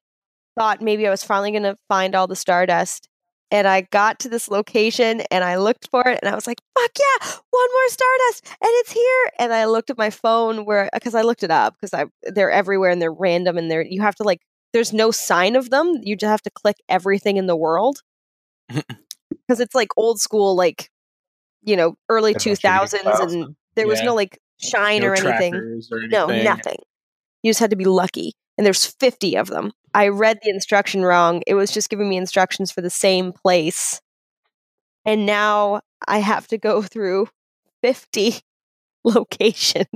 thought 0.59 0.83
maybe 0.83 1.07
I 1.07 1.11
was 1.11 1.23
finally 1.23 1.53
going 1.53 1.63
to 1.63 1.77
find 1.89 2.15
all 2.15 2.27
the 2.27 2.37
Stardust. 2.37 3.09
And 3.51 3.67
I 3.67 3.83
got 3.83 4.19
to 4.21 4.29
this 4.29 4.49
location 4.49 5.23
and 5.31 5.43
I 5.43 5.57
looked 5.57 5.89
for 5.91 6.07
it 6.07 6.19
and 6.23 6.31
I 6.31 6.35
was 6.35 6.47
like, 6.47 6.61
fuck 6.79 6.91
yeah, 6.99 7.29
one 7.51 7.69
more 7.73 7.89
Stardust 7.89 8.47
and 8.47 8.71
it's 8.81 8.93
here. 8.93 9.31
And 9.39 9.53
I 9.53 9.65
looked 9.65 9.91
at 9.91 9.97
my 9.97 10.11
phone 10.11 10.65
where, 10.65 10.91
because 10.93 11.15
I 11.15 11.23
looked 11.23 11.43
it 11.43 11.51
up 11.51 11.75
because 11.75 11.95
I 11.95 12.07
they're 12.25 12.51
everywhere 12.51 12.91
and 12.91 13.01
they're 13.01 13.13
random 13.13 13.57
and 13.57 13.71
they're, 13.71 13.83
you 13.83 14.03
have 14.03 14.17
to 14.17 14.23
like, 14.23 14.41
there's 14.73 14.93
no 14.93 15.11
sign 15.11 15.57
of 15.57 15.71
them. 15.71 16.01
You 16.03 16.15
just 16.15 16.29
have 16.29 16.43
to 16.43 16.51
click 16.51 16.77
everything 16.89 17.37
in 17.37 17.47
the 17.47 17.57
world. 17.57 18.03
Because 19.47 19.61
it's 19.61 19.75
like 19.75 19.89
old 19.97 20.21
school, 20.21 20.55
like, 20.55 20.91
you 21.63 21.75
know, 21.75 21.97
early 22.11 22.35
That's 22.35 22.45
what 22.45 22.65
you 22.65 22.69
2000s 23.01 23.33
and 23.33 23.57
there 23.77 23.87
was 23.87 24.03
no 24.03 24.15
like 24.15 24.39
shine 24.61 25.01
No 25.01 25.09
or 25.09 25.15
anything. 25.15 25.55
or 25.55 26.01
No, 26.09 26.27
nothing. 26.27 26.79
You 27.43 27.51
just 27.51 27.61
had 27.61 27.71
to 27.71 27.77
be 27.77 27.87
lucky. 27.87 28.35
And 28.59 28.67
there's 28.67 28.85
50 28.85 29.37
of 29.37 29.47
them. 29.47 29.73
I 29.95 30.09
read 30.09 30.41
the 30.43 30.51
instruction 30.51 31.03
wrong. 31.03 31.43
It 31.47 31.55
was 31.55 31.71
just 31.71 31.89
giving 31.89 32.09
me 32.09 32.17
instructions 32.19 32.71
for 32.71 32.81
the 32.83 32.91
same 32.91 33.33
place. 33.33 34.01
And 35.07 35.25
now 35.25 35.81
I 36.07 36.19
have 36.19 36.47
to 36.49 36.59
go 36.59 36.83
through 36.83 37.29
50 37.83 38.35
locations 39.05 39.87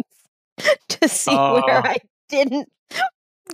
to 0.88 1.08
see 1.08 1.34
where 1.34 1.62
Oh. 1.78 1.82
I 1.84 1.96
didn't 2.28 2.70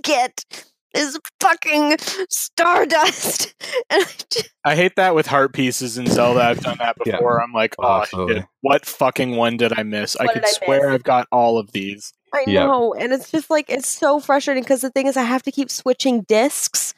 get 0.03 0.45
this 0.93 1.17
fucking 1.41 1.97
stardust. 2.29 3.53
And 3.91 4.03
I 4.03 4.05
just, 4.31 4.49
I 4.65 4.75
hate 4.75 4.95
that 4.97 5.15
with 5.15 5.25
heart 5.27 5.53
pieces 5.53 5.97
in 5.97 6.05
Zelda. 6.07 6.41
I've 6.41 6.59
done 6.61 6.77
that 6.79 6.95
Yeah. 7.05 7.13
before. 7.13 7.41
I'm 7.41 7.53
like, 7.53 7.75
Oh, 7.79 8.03
oh, 8.13 8.27
shit, 8.27 8.45
what 8.61 8.85
fucking 8.85 9.35
one 9.35 9.57
did 9.57 9.77
I 9.77 9.83
miss? 9.83 10.15
I 10.15 10.27
could 10.27 10.45
I 10.45 10.49
swear 10.51 10.87
miss? 10.89 10.95
I've 10.95 11.03
got 11.03 11.27
all 11.31 11.57
of 11.57 11.71
these. 11.71 12.13
I 12.33 12.43
Yep. 12.47 12.67
know. 12.67 12.93
And 12.93 13.13
it's 13.13 13.31
just 13.31 13.49
like, 13.49 13.69
it's 13.69 13.87
so 13.87 14.19
frustrating 14.19 14.63
because 14.63 14.81
the 14.81 14.89
thing 14.89 15.07
is, 15.07 15.17
I 15.17 15.23
have 15.23 15.43
to 15.43 15.51
keep 15.51 15.69
switching 15.69 16.21
discs 16.21 16.93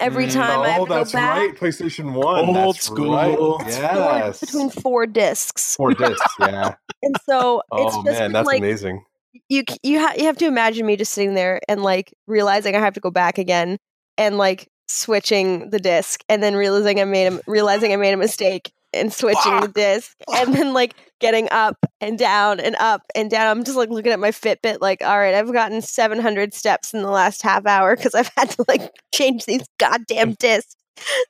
every 0.00 0.26
Mm. 0.26 0.32
time 0.32 0.60
I 0.62 0.68
have 0.70 0.80
oh, 0.80 0.84
to 0.86 0.88
go 0.88 0.94
that's 0.96 1.12
back. 1.12 1.36
right. 1.38 1.56
PlayStation 1.56 2.12
One. 2.14 2.48
Old 2.48 2.56
that's 2.56 2.84
school. 2.86 3.14
Right. 3.14 3.36
Four- 3.36 3.58
Yes. 3.66 4.40
between 4.40 4.70
four 4.70 5.06
discs, 5.06 5.76
Four 5.76 5.94
discs. 5.94 6.20
Yeah. 6.40 6.74
and 7.02 7.16
so 7.28 7.62
it's 7.72 7.94
oh 7.96 8.02
just 8.04 8.18
man, 8.20 8.32
that's 8.32 8.46
like 8.46 8.58
amazing. 8.58 9.04
you 9.48 9.62
you 9.82 10.00
ha- 10.00 10.14
you 10.16 10.24
have 10.24 10.36
to 10.38 10.46
imagine 10.46 10.84
me 10.86 10.96
just 10.96 11.12
sitting 11.12 11.34
there 11.34 11.60
and 11.68 11.82
like 11.82 12.12
realizing 12.26 12.74
I 12.74 12.80
have 12.80 12.94
to 12.94 13.00
go 13.00 13.10
back 13.10 13.38
again 13.38 13.78
and 14.18 14.36
like 14.38 14.68
switching 14.88 15.70
the 15.70 15.78
disc 15.78 16.22
and 16.28 16.42
then 16.42 16.54
realizing 16.54 17.00
I 17.00 17.04
made 17.04 17.26
a 17.32 17.40
realizing 17.46 17.92
I 17.92 17.96
made 17.96 18.12
a 18.14 18.16
mistake 18.18 18.72
and 18.94 19.12
switching 19.12 19.60
the 19.60 19.68
disc 19.68 20.14
and 20.34 20.54
then 20.54 20.72
like 20.72 20.94
getting 21.20 21.48
up 21.50 21.76
and 22.00 22.18
down 22.18 22.60
and 22.60 22.76
up 22.76 23.02
and 23.14 23.30
down. 23.30 23.46
I'm 23.48 23.64
just 23.64 23.76
like 23.76 23.90
looking 23.90 24.12
at 24.12 24.20
my 24.20 24.30
Fitbit 24.30 24.78
like, 24.80 25.02
all 25.02 25.18
right, 25.18 25.34
I've 25.34 25.52
gotten 25.52 25.82
700 25.82 26.54
steps 26.54 26.94
in 26.94 27.02
the 27.02 27.10
last 27.10 27.42
half 27.42 27.66
hour 27.66 27.96
because 27.96 28.14
I've 28.14 28.30
had 28.36 28.50
to 28.50 28.64
like 28.68 28.90
change 29.14 29.44
these 29.46 29.64
goddamn 29.78 30.34
discs. 30.34 30.76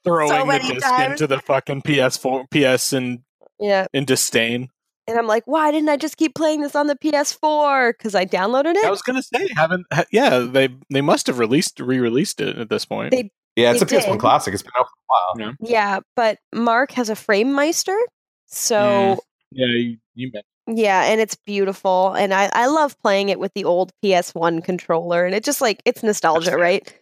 Throwing 0.05 0.47
the 0.49 0.59
disc 0.59 0.87
times. 0.87 1.13
into 1.21 1.27
the 1.27 1.41
fucking 1.41 1.83
PS4, 1.83 2.45
PS 2.51 2.93
and 2.93 3.21
Yeah. 3.59 3.87
in 3.93 4.05
disdain. 4.05 4.69
And 5.07 5.19
I'm 5.19 5.27
like, 5.27 5.43
why 5.47 5.71
didn't 5.71 5.89
I 5.91 5.97
just 5.99 6.17
keep 6.17 6.35
playing 6.35 6.63
this 6.63 6.75
on 6.75 6.87
the 6.87 6.97
PS4? 6.97 7.93
Because 7.97 8.15
I 8.15 8.25
downloaded 8.25 8.75
it. 8.75 8.85
I 8.85 8.91
was 8.91 9.03
gonna 9.03 9.23
say, 9.23 9.49
haven't? 9.55 9.87
ha- 9.93 10.05
Yeah, 10.11 10.39
they 10.39 10.69
they 10.91 11.01
must 11.03 11.27
have 11.27 11.39
released 11.39 11.79
re-released 11.81 12.41
it 12.41 12.57
at 12.59 12.69
this 12.71 12.85
point. 12.85 13.11
They- 13.11 13.31
Yeah, 13.57 13.73
it's 13.73 13.83
It 13.83 13.93
a 13.93 13.95
PS1 13.97 14.19
classic. 14.19 14.53
It's 14.55 14.63
been 14.63 14.73
out 14.79 14.87
for 14.87 15.39
a 15.39 15.43
while. 15.45 15.55
yeah, 15.61 16.01
but 16.17 16.39
Mark 16.53 16.91
has 16.93 17.09
a 17.11 17.15
Framemeister. 17.15 17.97
So 18.47 18.77
Mm. 18.77 19.19
yeah, 19.53 19.67
you, 19.67 19.97
you 20.15 20.31
meant 20.33 20.47
Yeah, 20.67 21.05
and 21.05 21.21
it's 21.21 21.37
beautiful, 21.47 22.13
and 22.15 22.33
I 22.35 22.51
I 22.53 22.67
love 22.67 22.99
playing 23.01 23.29
it 23.29 23.39
with 23.39 23.53
the 23.55 23.65
old 23.65 23.93
PS1 24.03 24.63
controller, 24.65 25.25
and 25.25 25.35
it 25.35 25.45
just 25.45 25.61
like 25.61 25.81
it's 25.85 26.03
nostalgia, 26.03 26.51
fair. 26.51 26.59
right? 26.59 27.01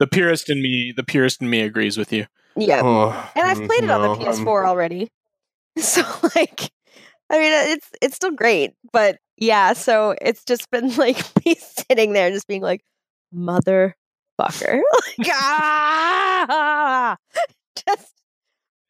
the 0.00 0.06
purist 0.08 0.50
in 0.50 0.60
me. 0.60 0.92
The 0.96 1.04
purist 1.04 1.40
in 1.40 1.48
me 1.48 1.60
agrees 1.60 1.96
with 1.96 2.12
you. 2.12 2.26
Yeah, 2.56 2.80
Oh, 2.84 3.30
and 3.36 3.46
I've 3.46 3.58
mm, 3.58 3.66
played 3.66 3.84
it 3.84 3.90
on 3.90 4.02
no, 4.02 4.14
the 4.14 4.24
I'm- 4.24 4.44
PS4 4.44 4.66
already, 4.68 5.08
so 5.78 6.02
like, 6.36 6.70
I 7.30 7.38
mean, 7.38 7.52
it's 7.72 7.88
it's 8.02 8.16
still 8.16 8.30
great, 8.32 8.72
but 8.92 9.18
yeah, 9.36 9.72
so 9.72 10.14
it's 10.20 10.44
just 10.44 10.70
been 10.70 10.94
like 10.96 11.18
me 11.44 11.54
sitting 11.56 12.12
there, 12.12 12.30
just 12.30 12.46
being 12.48 12.62
like, 12.62 12.82
motherfucker, 14.40 14.80
like 15.18 15.28
ah, 15.32 17.16
just. 17.88 18.12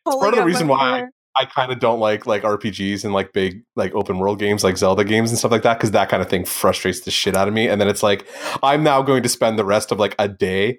part 0.07 0.35
of 0.35 0.41
the 0.41 0.45
reason 0.45 0.69
why 0.69 0.79
I- 0.79 0.97
hair. 0.99 1.11
I 1.37 1.47
kind 1.47 1.73
of 1.73 1.81
don't 1.81 1.99
like 1.99 2.27
like 2.27 2.45
RPGs 2.45 3.05
and 3.05 3.13
like 3.13 3.33
big 3.33 3.65
like 3.75 3.93
open 3.97 4.19
world 4.21 4.39
games 4.39 4.63
like 4.63 4.77
Zelda 4.77 5.03
games 5.03 5.31
and 5.31 5.39
stuff 5.39 5.51
like 5.51 5.63
that 5.63 5.79
because 5.79 5.91
that 5.91 6.09
kind 6.09 6.23
of 6.23 6.29
thing 6.31 6.45
frustrates 6.45 7.01
the 7.01 7.11
shit 7.11 7.35
out 7.37 7.49
of 7.49 7.55
me. 7.55 7.67
And 7.69 7.81
then 7.81 7.89
it's 7.89 8.05
like 8.05 8.25
I'm 8.63 8.85
now 8.85 9.03
going 9.03 9.25
to 9.25 9.29
spend 9.29 9.59
the 9.59 9.65
rest 9.65 9.91
of 9.91 9.99
like 9.99 10.15
a 10.21 10.29
day 10.29 10.79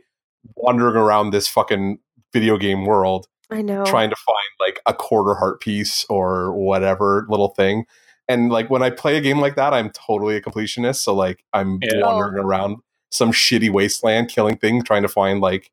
wandering 0.56 0.95
around 0.95 1.32
this 1.32 1.49
fucking 1.49 1.97
video 2.32 2.58
game 2.58 2.86
world 2.86 3.28
I 3.51 3.62
know. 3.63 3.84
trying 3.84 4.10
to 4.12 4.15
find 4.15 4.38
like 4.62 4.80
a 4.86 4.93
quarter 4.93 5.34
heart 5.38 5.60
piece 5.60 6.06
or 6.10 6.54
whatever 6.54 7.25
little 7.28 7.49
thing. 7.49 7.84
And 8.30 8.49
like 8.49 8.69
when 8.69 8.82
I 8.82 8.91
play 8.91 9.17
a 9.17 9.21
game 9.21 9.39
like 9.41 9.58
that, 9.58 9.73
I'm 9.73 9.89
totally 9.89 10.38
a 10.38 10.41
completionist. 10.41 11.01
So 11.01 11.13
like 11.13 11.43
I'm 11.51 11.80
Yeah. 11.82 11.99
wandering 11.99 12.41
around 12.41 12.78
some 13.15 13.32
shitty 13.32 13.71
wasteland, 13.71 14.30
killing 14.30 14.58
thing, 14.58 14.84
trying 14.84 15.01
to 15.01 15.08
find 15.08 15.41
like 15.41 15.71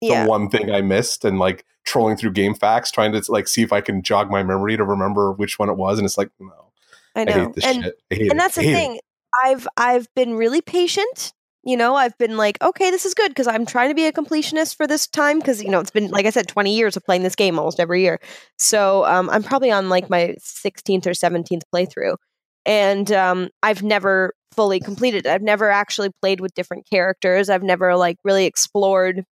yeah. 0.00 0.24
the 0.24 0.30
one 0.30 0.48
thing 0.48 0.70
I 0.70 0.80
missed 0.80 1.24
and 1.24 1.38
like 1.38 1.64
trolling 1.84 2.16
through 2.16 2.32
GameFAQs, 2.32 2.92
trying 2.92 3.12
to 3.12 3.32
like 3.32 3.48
see 3.48 3.62
if 3.62 3.72
I 3.72 3.80
can 3.80 4.02
jog 4.02 4.30
my 4.30 4.42
memory 4.42 4.76
to 4.76 4.84
remember 4.84 5.32
which 5.32 5.58
one 5.58 5.68
it 5.68 5.76
was. 5.76 5.98
And 5.98 6.06
it's 6.06 6.18
like, 6.18 6.30
no, 6.38 6.72
I 7.14 7.22
I, 7.22 7.24
know. 7.24 7.32
hate 7.32 7.54
this 7.54 7.64
and 7.64 7.84
shit. 7.84 7.94
I 8.10 8.14
and 8.14 8.32
it. 8.32 8.36
that's 8.36 8.58
I 8.58 8.62
the 8.62 8.68
hate 8.68 8.72
it. 8.72 8.76
thing. 8.76 9.00
I've 9.44 9.68
I've 9.76 10.14
been 10.14 10.34
really 10.34 10.60
patient. 10.60 11.32
You 11.64 11.76
know, 11.76 11.96
I've 11.96 12.16
been 12.16 12.36
like, 12.36 12.62
okay, 12.62 12.90
this 12.90 13.04
is 13.04 13.14
good 13.14 13.28
because 13.28 13.46
I'm 13.46 13.66
trying 13.66 13.90
to 13.90 13.94
be 13.94 14.06
a 14.06 14.12
completionist 14.12 14.76
for 14.76 14.86
this 14.86 15.06
time 15.06 15.38
because 15.38 15.62
you 15.62 15.70
know 15.70 15.80
it's 15.80 15.90
been 15.90 16.08
like 16.10 16.24
I 16.24 16.30
said, 16.30 16.48
20 16.48 16.74
years 16.74 16.96
of 16.96 17.04
playing 17.04 17.24
this 17.24 17.34
game 17.34 17.58
almost 17.58 17.80
every 17.80 18.02
year. 18.02 18.20
So 18.58 19.04
um, 19.04 19.28
I'm 19.28 19.42
probably 19.42 19.70
on 19.70 19.88
like 19.88 20.08
my 20.08 20.36
16th 20.40 21.06
or 21.06 21.10
17th 21.10 21.62
playthrough, 21.74 22.16
and 22.64 23.10
um, 23.12 23.50
I've 23.62 23.82
never 23.82 24.32
fully 24.52 24.80
completed. 24.80 25.26
I've 25.26 25.42
never 25.42 25.70
actually 25.70 26.10
played 26.20 26.40
with 26.40 26.54
different 26.54 26.86
characters. 26.90 27.48
I've 27.48 27.62
never 27.62 27.96
like 27.96 28.16
really 28.24 28.44
explored 28.46 29.24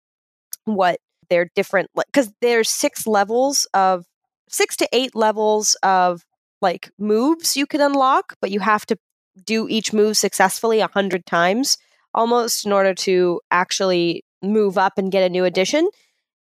what 0.65 0.99
they're 1.29 1.49
different 1.55 1.89
like 1.95 2.05
because 2.07 2.31
there's 2.41 2.69
six 2.69 3.07
levels 3.07 3.67
of 3.73 4.05
six 4.49 4.75
to 4.77 4.87
eight 4.91 5.15
levels 5.15 5.75
of 5.81 6.23
like 6.61 6.91
moves 6.99 7.57
you 7.57 7.65
can 7.65 7.81
unlock, 7.81 8.35
but 8.41 8.51
you 8.51 8.59
have 8.59 8.85
to 8.85 8.97
do 9.43 9.67
each 9.67 9.91
move 9.91 10.17
successfully 10.17 10.79
a 10.79 10.87
hundred 10.87 11.25
times 11.25 11.77
almost 12.13 12.65
in 12.65 12.71
order 12.71 12.93
to 12.93 13.41
actually 13.51 14.23
move 14.41 14.77
up 14.77 14.93
and 14.97 15.11
get 15.11 15.23
a 15.23 15.29
new 15.29 15.43
addition. 15.45 15.89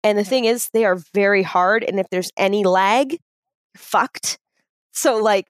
And 0.04 0.18
the 0.18 0.24
thing 0.24 0.46
is, 0.46 0.70
they 0.74 0.86
are 0.86 0.98
very 1.14 1.44
hard, 1.44 1.84
and 1.84 2.00
if 2.00 2.08
there's 2.10 2.32
any 2.38 2.64
lag, 2.64 3.18
fucked. 3.76 4.40
So 4.94 5.18
like 5.18 5.46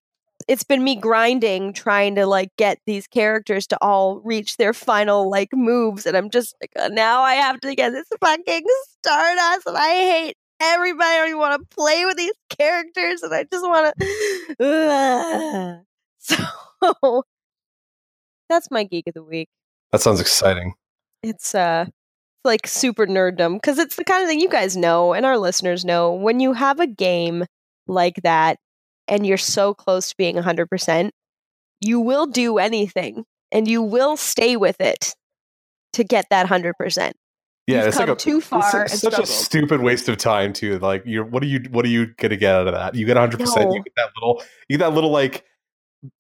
it's 0.47 0.63
been 0.63 0.83
me 0.83 0.95
grinding 0.95 1.73
trying 1.73 2.15
to 2.15 2.25
like 2.25 2.49
get 2.57 2.79
these 2.85 3.07
characters 3.07 3.67
to 3.67 3.77
all 3.81 4.19
reach 4.21 4.57
their 4.57 4.73
final 4.73 5.29
like 5.29 5.49
moves 5.53 6.05
and 6.05 6.15
i'm 6.17 6.29
just 6.29 6.55
like 6.61 6.71
uh, 6.79 6.87
now 6.89 7.21
i 7.21 7.33
have 7.35 7.59
to 7.59 7.75
get 7.75 7.91
this 7.91 8.07
fucking 8.21 8.63
stardust 9.01 9.67
and 9.67 9.77
i 9.77 9.89
hate 9.89 10.37
everybody 10.61 11.09
i 11.09 11.17
don't 11.17 11.27
even 11.29 11.39
want 11.39 11.59
to 11.61 11.75
play 11.75 12.05
with 12.05 12.17
these 12.17 12.33
characters 12.49 13.21
and 13.23 13.33
i 13.33 13.43
just 13.51 13.65
want 13.65 13.93
to 14.59 15.81
so 16.19 16.35
that's 18.49 18.71
my 18.71 18.83
geek 18.83 19.07
of 19.07 19.13
the 19.13 19.23
week 19.23 19.49
That 19.91 20.01
sounds 20.01 20.19
exciting. 20.21 20.73
it's 21.23 21.53
uh 21.53 21.85
like 22.45 22.65
super 22.65 23.05
nerddom 23.05 23.55
because 23.55 23.77
it's 23.77 23.95
the 23.97 24.03
kind 24.05 24.23
of 24.23 24.29
thing 24.29 24.39
you 24.39 24.49
guys 24.49 24.77
know 24.77 25.13
and 25.13 25.25
our 25.25 25.37
listeners 25.37 25.83
know 25.83 26.13
when 26.13 26.39
you 26.39 26.53
have 26.53 26.79
a 26.79 26.87
game 26.87 27.45
like 27.87 28.15
that 28.23 28.57
and 29.09 29.25
you're 29.25 29.37
so 29.37 29.73
close 29.73 30.09
to 30.09 30.15
being 30.17 30.35
100% 30.35 31.09
you 31.81 31.99
will 31.99 32.27
do 32.27 32.57
anything 32.57 33.25
and 33.51 33.67
you 33.67 33.81
will 33.81 34.17
stay 34.17 34.55
with 34.57 34.79
it 34.79 35.15
to 35.93 36.03
get 36.03 36.25
that 36.29 36.47
100% 36.47 36.73
Yeah, 37.67 37.77
You've 37.77 37.87
it's 37.87 37.97
like 37.97 38.09
a 38.09 38.15
too 38.15 38.41
far 38.41 38.87
such 38.87 39.19
a 39.19 39.25
stupid 39.25 39.81
waste 39.81 40.09
of 40.09 40.17
time 40.17 40.53
too. 40.53 40.79
Like 40.79 41.03
you're 41.05 41.25
what 41.25 41.43
are 41.43 41.47
you 41.47 41.61
what 41.71 41.85
are 41.85 41.89
you 41.89 42.07
gonna 42.17 42.37
get 42.37 42.55
out 42.55 42.67
of 42.67 42.73
that? 42.73 42.95
You 42.95 43.05
get 43.05 43.15
100. 43.15 43.39
percent 43.39 43.71
You 43.71 43.83
get 43.83 43.93
that 43.95 44.09
little 44.15 44.43
you 44.67 44.77
get 44.77 44.85
that 44.85 44.93
little 44.93 45.11
like 45.11 45.45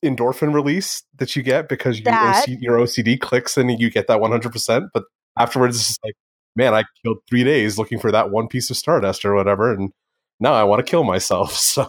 endorphin 0.03 0.53
release 0.53 1.03
that 1.17 1.35
you 1.35 1.43
get 1.43 1.69
because 1.69 1.99
your, 1.99 2.13
OC, 2.13 2.47
your 2.47 2.77
OCD 2.77 3.19
clicks 3.19 3.57
and 3.57 3.79
you 3.79 3.89
get 3.89 4.07
that 4.07 4.19
100. 4.19 4.51
percent 4.51 4.85
But 4.93 5.03
afterwards, 5.37 5.77
it's 5.77 5.87
just 5.87 6.03
like, 6.03 6.15
man, 6.55 6.73
I 6.73 6.83
killed 7.03 7.19
three 7.29 7.43
days 7.43 7.77
looking 7.77 7.99
for 7.99 8.11
that 8.11 8.29
one 8.29 8.47
piece 8.47 8.69
of 8.69 8.77
stardust 8.77 9.25
or 9.25 9.33
whatever, 9.33 9.73
and 9.73 9.91
now 10.39 10.53
I 10.53 10.63
want 10.63 10.85
to 10.85 10.89
kill 10.89 11.03
myself. 11.03 11.53
So 11.59 11.87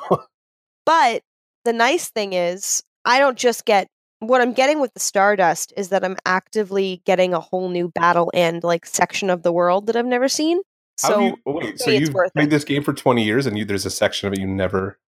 but 0.90 1.22
the 1.64 1.72
nice 1.72 2.08
thing 2.08 2.32
is 2.32 2.82
i 3.04 3.18
don't 3.20 3.38
just 3.38 3.64
get 3.64 3.86
what 4.18 4.40
i'm 4.40 4.52
getting 4.52 4.80
with 4.80 4.92
the 4.94 5.00
stardust 5.00 5.72
is 5.76 5.90
that 5.90 6.04
i'm 6.04 6.16
actively 6.26 7.00
getting 7.06 7.32
a 7.32 7.40
whole 7.40 7.68
new 7.68 7.88
battle 7.88 8.30
and 8.34 8.64
like 8.64 8.84
section 8.84 9.30
of 9.30 9.44
the 9.44 9.52
world 9.52 9.86
that 9.86 9.94
i've 9.94 10.04
never 10.06 10.28
seen 10.28 10.60
so 11.00 11.20
you 11.20 11.36
oh, 11.46 11.52
wait? 11.52 11.80
So 11.80 11.90
you've 11.90 12.12
worth 12.12 12.32
played 12.34 12.48
it. 12.48 12.50
this 12.50 12.64
game 12.64 12.82
for 12.82 12.92
20 12.92 13.24
years, 13.24 13.46
and 13.46 13.58
you, 13.58 13.64
there's 13.64 13.86
a 13.86 13.90
section 13.90 14.26
of 14.28 14.34
it 14.34 14.40
you 14.40 14.46
never. 14.46 14.98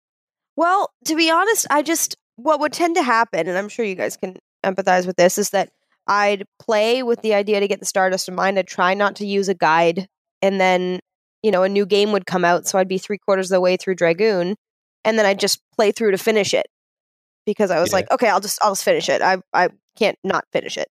Well, 0.57 0.91
to 1.05 1.15
be 1.15 1.31
honest, 1.31 1.67
I 1.71 1.83
just 1.83 2.17
what 2.37 2.61
would 2.61 2.73
tend 2.73 2.97
to 2.97 3.03
happen, 3.03 3.47
and 3.47 3.59
I'm 3.59 3.69
sure 3.69 3.85
you 3.85 3.95
guys 3.95 4.17
can 4.17 4.37
empathize 4.65 5.07
with 5.07 5.17
this, 5.17 5.37
is 5.37 5.51
that 5.51 5.71
I'd 6.07 6.45
play 6.59 7.03
with 7.03 7.21
the 7.21 7.35
idea 7.35 7.61
to 7.61 7.69
get 7.69 7.81
the 7.81 7.87
Stardust 7.87 8.29
in 8.29 8.35
mind. 8.35 8.59
I'd 8.59 8.67
try 8.67 8.95
not 8.95 9.17
to 9.17 9.27
use 9.27 9.49
a 9.49 9.55
guide, 9.55 10.07
and 10.41 10.61
then 10.61 11.01
you 11.43 11.51
know 11.51 11.63
a 11.63 11.69
new 11.69 11.85
game 11.85 12.13
would 12.13 12.27
come 12.27 12.45
out, 12.45 12.67
so 12.67 12.79
I'd 12.79 12.89
be 12.89 12.99
three 12.99 13.19
quarters 13.19 13.51
of 13.51 13.57
the 13.57 13.61
way 13.61 13.77
through 13.77 13.97
Dragoon, 13.97 14.57
and 15.05 15.19
then 15.19 15.27
I'd 15.27 15.41
just 15.41 15.61
play 15.77 15.93
through 15.93 16.13
to 16.13 16.19
finish 16.19 16.55
it 16.55 16.67
because 17.47 17.71
I 17.71 17.81
was 17.81 17.91
Yeah. 17.91 17.97
like, 17.97 18.11
okay, 18.11 18.29
I'll 18.29 18.41
just 18.41 18.59
I'll 18.63 18.73
just 18.73 18.85
finish 18.85 19.09
it. 19.09 19.23
I 19.23 19.39
I 19.53 19.69
can't 19.97 20.19
not 20.25 20.45
finish 20.53 20.77
it. 20.77 20.89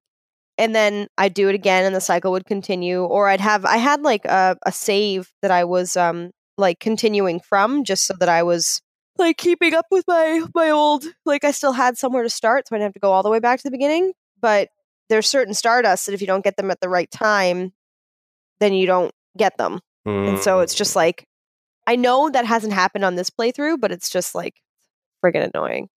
And 0.58 0.76
then 0.76 1.08
I'd 1.18 1.34
do 1.34 1.50
it 1.50 1.56
again, 1.56 1.86
and 1.86 1.96
the 1.96 2.02
cycle 2.02 2.32
would 2.34 2.46
continue. 2.46 3.04
Or 3.04 3.28
I'd 3.30 3.42
have 3.42 3.66
I 3.66 3.78
had 3.78 4.02
like 4.02 4.26
a, 4.26 4.58
a 4.66 4.72
save 4.72 5.32
that 5.42 5.52
I 5.52 5.64
was 5.64 5.96
um 5.98 6.32
like 6.58 6.80
continuing 6.80 7.40
from, 7.40 7.84
just 7.84 8.06
so 8.06 8.14
that 8.20 8.30
I 8.30 8.44
was 8.44 8.82
like 9.18 9.38
keeping 9.38 9.74
up 9.74 9.86
with 9.92 10.06
my 10.08 10.46
my 10.54 10.70
old 10.70 11.06
like 11.26 11.44
I 11.44 11.52
still 11.52 11.72
had 11.74 11.98
somewhere 11.98 12.24
to 12.24 12.30
start, 12.30 12.68
so 12.68 12.76
I 12.76 12.80
didn't 12.80 12.88
have 12.88 12.94
to 12.94 13.00
go 13.00 13.12
all 13.12 13.24
the 13.24 13.30
way 13.30 13.40
back 13.40 13.60
to 13.60 13.64
the 13.64 13.72
beginning. 13.72 14.14
But 14.40 14.70
there's 15.10 15.28
certain 15.30 15.54
Stardust 15.54 16.06
that 16.06 16.14
if 16.14 16.22
you 16.22 16.28
don't 16.28 16.44
get 16.44 16.58
them 16.58 16.70
at 16.72 16.80
the 16.80 16.90
right 16.90 17.10
time, 17.12 17.74
then 18.60 18.74
you 18.74 18.86
don't 18.88 19.12
get 19.38 19.58
them. 19.58 19.80
And 20.06 20.40
so 20.40 20.58
Mm. 20.58 20.64
it's 20.64 20.74
just 20.74 20.96
like 20.96 21.26
I 21.88 21.96
know 21.96 22.30
that 22.30 22.46
hasn't 22.46 22.74
happened 22.74 23.06
on 23.06 23.16
this 23.16 23.30
playthrough, 23.30 23.80
but 23.80 23.92
it's 23.92 24.10
just 24.10 24.36
like 24.36 24.56
friggin' 25.24 25.50
annoying. 25.54 25.90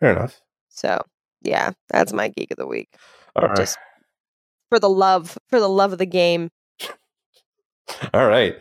fair 0.00 0.12
enough. 0.12 0.40
So 0.68 1.02
yeah, 1.42 1.72
that's 1.88 2.12
my 2.12 2.28
geek 2.28 2.50
of 2.50 2.56
the 2.56 2.66
week. 2.66 2.88
All 3.36 3.48
right. 3.48 3.56
Just 3.56 3.78
for 4.68 4.78
the 4.78 4.88
love 4.88 5.36
for 5.48 5.60
the 5.60 5.68
love 5.68 5.92
of 5.92 5.98
the 5.98 6.06
game. 6.06 6.50
All 8.14 8.26
right, 8.26 8.56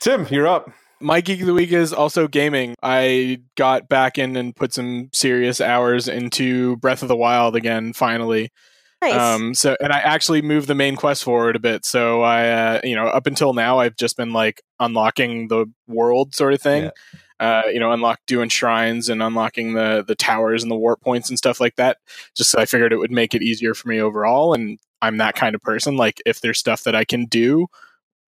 Tim, 0.00 0.26
you're 0.30 0.46
up. 0.46 0.70
My 1.00 1.20
geek 1.20 1.40
of 1.40 1.46
the 1.46 1.54
week 1.54 1.72
is 1.72 1.92
also 1.92 2.28
gaming. 2.28 2.74
I 2.82 3.42
got 3.56 3.88
back 3.88 4.18
in 4.18 4.36
and 4.36 4.54
put 4.54 4.74
some 4.74 5.08
serious 5.12 5.60
hours 5.60 6.08
into 6.08 6.76
Breath 6.76 7.02
of 7.02 7.08
the 7.08 7.16
Wild 7.16 7.56
again. 7.56 7.92
Finally, 7.92 8.50
Nice. 9.02 9.14
Um, 9.14 9.54
so, 9.54 9.76
and 9.80 9.92
I 9.92 9.98
actually 9.98 10.42
moved 10.42 10.68
the 10.68 10.74
main 10.74 10.94
quest 10.94 11.24
forward 11.24 11.56
a 11.56 11.60
bit. 11.60 11.86
So 11.86 12.20
I, 12.22 12.48
uh, 12.48 12.80
you 12.84 12.94
know, 12.94 13.06
up 13.06 13.26
until 13.26 13.54
now, 13.54 13.78
I've 13.78 13.96
just 13.96 14.16
been 14.16 14.32
like 14.32 14.60
unlocking 14.78 15.48
the 15.48 15.66
world 15.88 16.34
sort 16.34 16.52
of 16.52 16.60
thing. 16.60 16.90
Uh, 17.38 17.62
you 17.72 17.80
know, 17.80 17.90
unlock 17.92 18.20
doing 18.26 18.50
shrines 18.50 19.08
and 19.08 19.22
unlocking 19.22 19.72
the 19.72 20.04
the 20.06 20.14
towers 20.14 20.62
and 20.62 20.70
the 20.70 20.76
warp 20.76 21.00
points 21.00 21.30
and 21.30 21.38
stuff 21.38 21.58
like 21.60 21.76
that. 21.76 21.96
Just 22.36 22.50
so 22.50 22.60
I 22.60 22.66
figured 22.66 22.92
it 22.92 22.98
would 22.98 23.10
make 23.10 23.34
it 23.34 23.42
easier 23.42 23.72
for 23.72 23.88
me 23.88 24.00
overall. 24.00 24.52
And 24.52 24.78
I'm 25.00 25.16
that 25.16 25.34
kind 25.36 25.54
of 25.54 25.62
person. 25.62 25.96
Like, 25.96 26.20
if 26.26 26.42
there's 26.42 26.58
stuff 26.58 26.82
that 26.84 26.94
I 26.94 27.04
can 27.06 27.24
do 27.24 27.66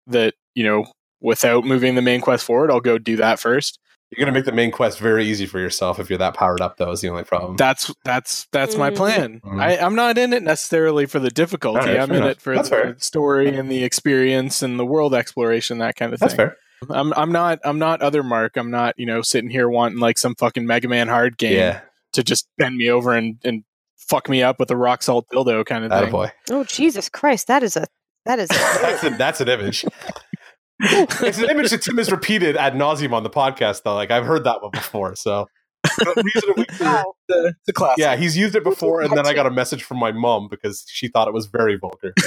that 0.08 0.34
you 0.56 0.64
know 0.64 0.86
without 1.22 1.64
moving 1.66 1.96
the 1.96 2.02
main 2.02 2.20
quest 2.20 2.44
forward, 2.46 2.70
I'll 2.72 2.82
go 2.82 2.98
do 2.98 3.16
that 3.18 3.40
first. 3.40 3.80
You're 4.12 4.26
gonna 4.26 4.32
make 4.38 4.46
the 4.46 4.52
main 4.54 4.72
quest 4.72 5.00
very 5.00 5.26
easy 5.26 5.46
for 5.46 5.60
yourself 5.60 6.00
if 6.00 6.10
you're 6.10 6.20
that 6.20 6.34
powered 6.34 6.62
up. 6.62 6.78
Though 6.78 6.92
is 6.92 7.02
the 7.02 7.10
only 7.10 7.24
problem. 7.26 7.58
That's 7.58 7.94
that's 8.06 8.48
that's 8.54 8.76
my 8.78 8.90
Mm. 8.92 8.96
plan. 8.96 9.42
Mhm. 9.44 9.62
I, 9.62 9.78
I'm 9.78 9.96
not 9.96 10.18
in 10.18 10.32
it 10.32 10.44
necessarily 10.44 11.06
for 11.06 11.20
the 11.20 11.30
difficulty. 11.30 11.80
Alright, 11.82 12.00
I'm 12.00 12.10
in 12.12 12.18
enough. 12.18 12.30
it 12.32 12.42
for 12.42 12.56
That's 12.56 12.70
the 12.70 12.76
fair. 12.76 12.96
story 13.00 13.54
and 13.56 13.70
the 13.70 13.84
experience 13.84 14.62
and 14.62 14.80
the 14.80 14.86
world 14.86 15.14
exploration, 15.14 15.80
that 15.80 15.96
kind 15.98 16.14
of 16.14 16.20
thing. 16.20 16.28
That's 16.28 16.36
fair. 16.38 16.58
I'm 16.90 17.12
I'm 17.16 17.32
not 17.34 17.60
I'm 17.66 17.80
not 17.80 18.02
other 18.02 18.24
Mark. 18.24 18.56
I'm 18.56 18.72
not 18.72 18.96
you 18.98 19.06
know 19.06 19.22
sitting 19.22 19.50
here 19.50 19.68
wanting 19.68 20.00
like 20.00 20.18
some 20.18 20.36
fucking 20.36 20.66
Mega 20.66 20.88
Man 20.88 21.08
hard 21.10 21.38
game 21.38 21.58
Yeah, 21.58 21.82
to 22.14 22.24
just 22.24 22.48
bend 22.58 22.78
me 22.78 22.90
over 22.90 23.14
and 23.14 23.40
and 23.44 23.64
fuck 23.98 24.30
me 24.30 24.42
up 24.42 24.58
with 24.58 24.72
a 24.72 24.78
rock 24.78 25.04
salt 25.04 25.26
dildo 25.34 25.66
kind 25.66 25.84
of 25.84 25.90
that 25.90 26.04
thing. 26.04 26.12
boy. 26.12 26.32
oh 26.52 26.64
Jesus 26.64 27.10
Christ, 27.10 27.48
that 27.48 27.62
is 27.62 27.76
a 27.76 27.86
that 28.26 28.40
is 28.40 28.50
a 28.52 28.54
That's, 28.82 29.04
a, 29.04 29.10
that's 29.12 29.42
an 29.42 29.50
image. 29.50 29.84
it's 30.80 31.40
an 31.40 31.50
image 31.50 31.72
that 31.72 31.82
Tim 31.82 31.98
has 31.98 32.12
repeated 32.12 32.56
ad 32.58 32.74
nauseum 32.74 33.14
on 33.14 33.24
the 33.24 33.30
podcast, 33.30 33.84
though. 33.84 33.96
Like 33.96 34.12
I've 34.12 34.26
heard 34.26 34.44
that 34.44 34.62
one 34.62 34.72
before. 34.72 35.16
So, 35.16 35.48
But 35.98 36.24
reasonably 36.24 36.66
clear- 36.66 36.90
wow. 36.90 37.14
It's 37.30 37.72
classic. 37.74 37.98
yeah, 38.00 38.16
he's 38.16 38.38
used 38.38 38.56
it 38.56 38.64
before, 38.64 39.02
and 39.02 39.12
then 39.16 39.26
I 39.26 39.34
got 39.34 39.46
a 39.46 39.52
message 39.52 39.84
from 39.84 39.98
my 39.98 40.12
mom 40.12 40.48
because 40.50 40.84
she 40.88 41.08
thought 41.08 41.28
it 41.28 41.34
was 41.34 41.46
very 41.48 41.78
vulgar. 41.78 42.14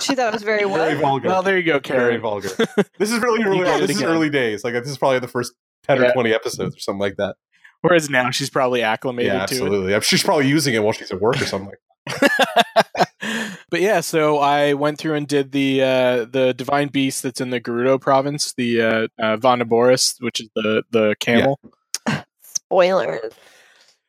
She 0.00 0.14
thought 0.14 0.28
it 0.28 0.32
was 0.34 0.42
very 0.42 0.64
very 0.64 0.94
vulgar. 0.94 1.28
Well, 1.28 1.42
there 1.42 1.56
you 1.56 1.62
go, 1.62 1.78
very 1.78 2.18
vulgar. 2.18 2.50
This 2.98 3.10
is 3.10 3.18
really 3.20 3.42
early. 3.44 3.64
got 3.64 3.80
This 3.80 3.90
is 3.92 3.96
again. 3.98 4.10
early 4.10 4.28
days. 4.28 4.62
Like 4.62 4.74
this 4.74 4.88
is 4.88 4.98
probably 4.98 5.20
the 5.20 5.28
first 5.28 5.54
ten 5.84 5.98
Yeah. 6.02 6.08
or 6.08 6.12
twenty 6.12 6.34
episodes 6.34 6.76
or 6.76 6.80
something 6.80 7.00
like 7.00 7.16
that. 7.16 7.36
Whereas 7.80 8.10
now 8.10 8.30
she's 8.30 8.50
probably 8.50 8.82
acclimated 8.82 9.32
yeah, 9.32 9.38
to 9.46 9.54
it. 9.54 9.60
absolutely. 9.62 10.00
She's 10.02 10.22
probably 10.22 10.48
using 10.48 10.74
it 10.74 10.82
while 10.82 10.92
she's 10.92 11.10
at 11.10 11.20
work 11.20 11.40
or 11.40 11.46
something. 11.46 11.72
but 13.70 13.80
yeah, 13.80 14.00
so 14.00 14.38
I 14.38 14.74
went 14.74 14.98
through 14.98 15.14
and 15.14 15.26
did 15.26 15.52
the 15.52 15.82
uh, 15.82 16.24
the 16.24 16.54
divine 16.56 16.88
beast 16.88 17.22
that's 17.22 17.40
in 17.40 17.50
the 17.50 17.60
Gerudo 17.60 18.00
province, 18.00 18.52
the 18.54 18.80
uh, 18.80 19.08
uh, 19.18 19.36
Vah 19.36 19.56
Naboris, 19.56 20.20
which 20.20 20.40
is 20.40 20.48
the 20.54 20.82
the 20.90 21.16
camel. 21.20 21.58
Spoilers. 22.42 23.32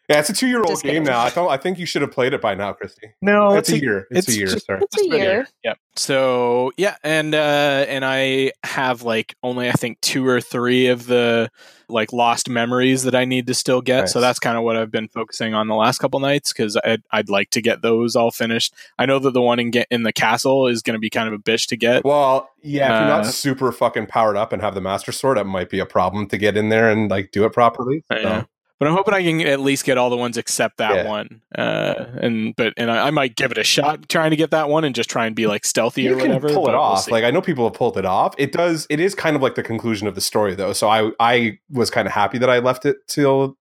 Yeah, 0.09 0.19
it's 0.19 0.29
a 0.29 0.33
two 0.33 0.47
year 0.47 0.59
old 0.59 0.81
game 0.81 0.91
kidding. 0.91 1.03
now. 1.03 1.21
I 1.21 1.29
thought 1.29 1.49
I 1.49 1.57
think 1.57 1.79
you 1.79 1.85
should 1.85 2.01
have 2.01 2.11
played 2.11 2.33
it 2.33 2.41
by 2.41 2.55
now, 2.55 2.71
Christy. 2.73 3.07
No, 3.21 3.53
it's, 3.55 3.69
a, 3.69 3.77
year. 3.79 4.07
It's, 4.09 4.27
it's 4.27 4.35
a 4.37 4.39
year. 4.39 4.47
just- 4.47 4.65
sorry. 4.65 4.81
It's 4.81 5.01
a 5.01 5.05
year. 5.17 5.47
Yep. 5.65 5.77
So 5.97 6.71
yeah, 6.77 6.95
and 7.03 7.33
uh, 7.35 7.85
and 7.89 8.05
I 8.05 8.51
have 8.63 9.01
like 9.01 9.35
only 9.43 9.67
I 9.67 9.73
think 9.73 9.99
two 10.01 10.25
or 10.25 10.39
three 10.39 10.87
of 10.87 11.07
the 11.07 11.49
like 11.89 12.13
lost 12.13 12.49
memories 12.49 13.03
that 13.03 13.15
I 13.15 13.25
need 13.25 13.47
to 13.47 13.53
still 13.53 13.81
get. 13.81 14.09
So 14.09 14.21
that's 14.21 14.39
kind 14.39 14.57
of 14.57 14.63
what 14.63 14.75
I've 14.77 14.91
been 14.91 15.07
focusing 15.07 15.53
on 15.53 15.67
the 15.67 15.75
last 15.75 15.99
couple 15.99 16.19
nights 16.19 16.51
because 16.53 16.77
I'd, 16.83 17.01
I'd 17.11 17.29
like 17.29 17.49
to 17.51 17.61
get 17.61 17.81
those 17.81 18.15
all 18.15 18.29
finished. 18.31 18.73
I 18.99 19.05
know 19.05 19.19
that 19.19 19.31
the 19.31 19.41
one 19.41 19.59
in 19.59 19.71
get 19.71 19.87
in 19.89 20.03
the 20.03 20.11
castle 20.13 20.67
is 20.67 20.81
going 20.81 20.93
to 20.95 20.99
be 20.99 21.09
kind 21.09 21.27
of 21.27 21.33
a 21.33 21.41
bitch 21.41 21.67
to 21.69 21.77
get. 21.77 22.03
Well, 22.05 22.49
yeah, 22.61 22.85
if 22.95 22.99
you're 23.01 23.09
not 23.09 23.21
Uh, 23.25 23.31
super 23.31 23.71
fucking 23.71 24.07
powered 24.07 24.35
up 24.37 24.51
and 24.53 24.61
have 24.61 24.75
the 24.75 24.81
master 24.81 25.11
sword, 25.11 25.37
it 25.37 25.45
might 25.45 25.69
be 25.69 25.79
a 25.79 25.85
problem 25.85 26.27
to 26.27 26.37
get 26.37 26.55
in 26.57 26.69
there 26.69 26.89
and 26.91 27.09
like 27.09 27.31
do 27.31 27.43
it 27.45 27.53
properly. 27.53 28.03
So, 28.11 28.19
Yeah. 28.19 28.43
But 28.79 28.87
I'm 28.87 28.93
hoping 28.95 29.13
I 29.15 29.23
can 29.23 29.41
at 29.41 29.59
least 29.59 29.85
get 29.85 29.97
all 29.97 30.11
the 30.11 30.17
ones 30.17 30.37
except 30.37 30.77
that 30.77 30.95
Yeah. 30.97 31.07
one. 31.09 31.41
Uh, 31.57 32.05
and 32.21 32.55
but 32.55 32.73
and 32.77 32.91
I, 32.91 33.07
I 33.07 33.11
might 33.11 33.35
give 33.35 33.51
it 33.51 33.57
a 33.57 33.63
shot 33.63 34.07
trying 34.07 34.29
to 34.29 34.35
get 34.35 34.51
that 34.51 34.69
one 34.69 34.83
and 34.83 34.93
just 34.93 35.09
try 35.09 35.25
and 35.25 35.35
be 35.35 35.47
like 35.47 35.65
stealthy 35.65 36.03
you 36.03 36.13
or 36.13 36.19
can 36.19 36.27
whatever. 36.27 36.49
pull 36.49 36.65
but 36.65 36.69
it 36.69 36.77
we'll 36.77 36.83
off. 36.83 37.09
like 37.09 37.23
I 37.23 37.31
know 37.31 37.41
people 37.41 37.63
have 37.65 37.73
pulled 37.73 37.97
it 37.97 38.05
off. 38.05 38.35
It 38.37 38.51
does. 38.51 38.85
It 38.89 38.99
is 38.99 39.15
kind 39.15 39.35
of 39.35 39.41
like 39.41 39.55
the 39.55 39.63
conclusion 39.63 40.07
of 40.07 40.13
the 40.15 40.21
story, 40.21 40.53
though. 40.53 40.73
So 40.73 40.87
I 40.89 41.11
I 41.19 41.57
was 41.71 41.89
kind 41.89 42.07
of 42.07 42.13
happy 42.13 42.37
that 42.37 42.49
I 42.51 42.59
left 42.59 42.85
it 42.85 42.97
till 43.07 43.57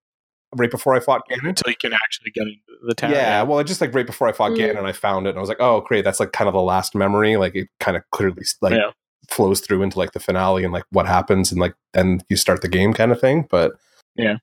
right 0.54 0.70
before 0.70 0.94
I 0.94 1.00
fought 1.00 1.22
Ganon. 1.30 1.48
until 1.48 1.70
you 1.70 1.76
can 1.80 1.92
actually 1.94 2.30
get 2.32 2.42
into 2.42 2.60
the 2.86 2.94
town. 2.94 3.10
Yeah, 3.12 3.42
well, 3.42 3.62
just 3.64 3.80
like 3.80 3.94
right 3.94 4.06
before 4.06 4.28
I 4.28 4.32
fought 4.32 4.52
Mm. 4.52 4.74
Ganon, 4.74 4.84
I 4.84 4.92
found 4.92 5.26
it 5.26 5.30
and 5.30 5.38
I 5.38 5.40
was 5.40 5.48
like, 5.48 5.60
oh, 5.60 5.80
great, 5.80 6.04
that's 6.04 6.20
like 6.20 6.32
kind 6.32 6.46
of 6.48 6.52
the 6.54 6.60
last 6.60 6.94
memory. 6.94 7.36
Like 7.38 7.54
it 7.56 7.68
kind 7.80 7.96
of 7.96 8.02
clearly 8.12 8.42
like 8.60 8.72
Yeah. 8.74 8.90
flows 9.30 9.60
through 9.60 9.82
into 9.82 9.98
like 9.98 10.12
the 10.12 10.20
finale 10.20 10.62
and 10.62 10.72
like 10.74 10.84
what 10.90 11.06
happens 11.06 11.50
and 11.50 11.60
like 11.60 11.74
then 11.94 12.20
you 12.28 12.36
start 12.36 12.60
the 12.60 12.68
game 12.68 12.92
kind 12.92 13.12
of 13.12 13.20
thing. 13.20 13.46
But 13.50 13.72
Yeah. 14.14 14.36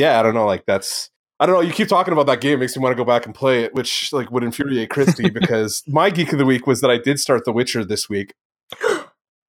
Yeah, 0.00 0.18
I 0.18 0.22
don't 0.22 0.34
know. 0.34 0.46
Like 0.46 0.64
that's 0.66 1.10
I 1.38 1.46
don't 1.46 1.54
know. 1.56 1.60
You 1.60 1.72
keep 1.72 1.88
talking 1.88 2.12
about 2.12 2.26
that 2.26 2.40
game, 2.40 2.58
makes 2.58 2.74
me 2.76 2.82
want 2.82 2.92
to 2.92 2.96
go 2.96 3.04
back 3.04 3.26
and 3.26 3.34
play 3.34 3.64
it, 3.64 3.74
which 3.74 4.12
like 4.12 4.30
would 4.30 4.42
infuriate 4.42 4.88
Christy 4.88 5.28
because 5.40 5.82
my 5.86 6.08
geek 6.10 6.32
of 6.32 6.38
the 6.38 6.46
week 6.46 6.66
was 6.66 6.80
that 6.80 6.90
I 6.90 6.96
did 6.98 7.20
start 7.20 7.44
The 7.44 7.52
Witcher 7.52 7.84
this 7.84 8.08
week. 8.08 8.34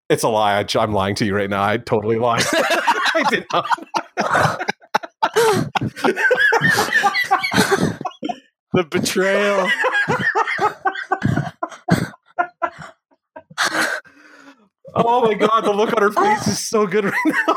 It's 0.09 0.23
a 0.23 0.27
lie. 0.27 0.59
I, 0.59 0.65
I'm 0.77 0.91
lying 0.91 1.15
to 1.15 1.25
you 1.25 1.33
right 1.33 1.49
now. 1.49 1.63
I 1.63 1.77
totally 1.77 2.17
lied. 2.17 2.43
I 2.53 3.23
did 3.29 3.45
not. 3.53 3.65
The 8.73 8.83
betrayal. 8.89 9.69
Oh 14.93 15.21
my 15.21 15.33
god, 15.33 15.61
the 15.61 15.71
look 15.71 15.95
on 15.95 16.01
her 16.01 16.11
face 16.11 16.45
is 16.45 16.59
so 16.59 16.85
good 16.85 17.05
right 17.05 17.15
now. 17.47 17.55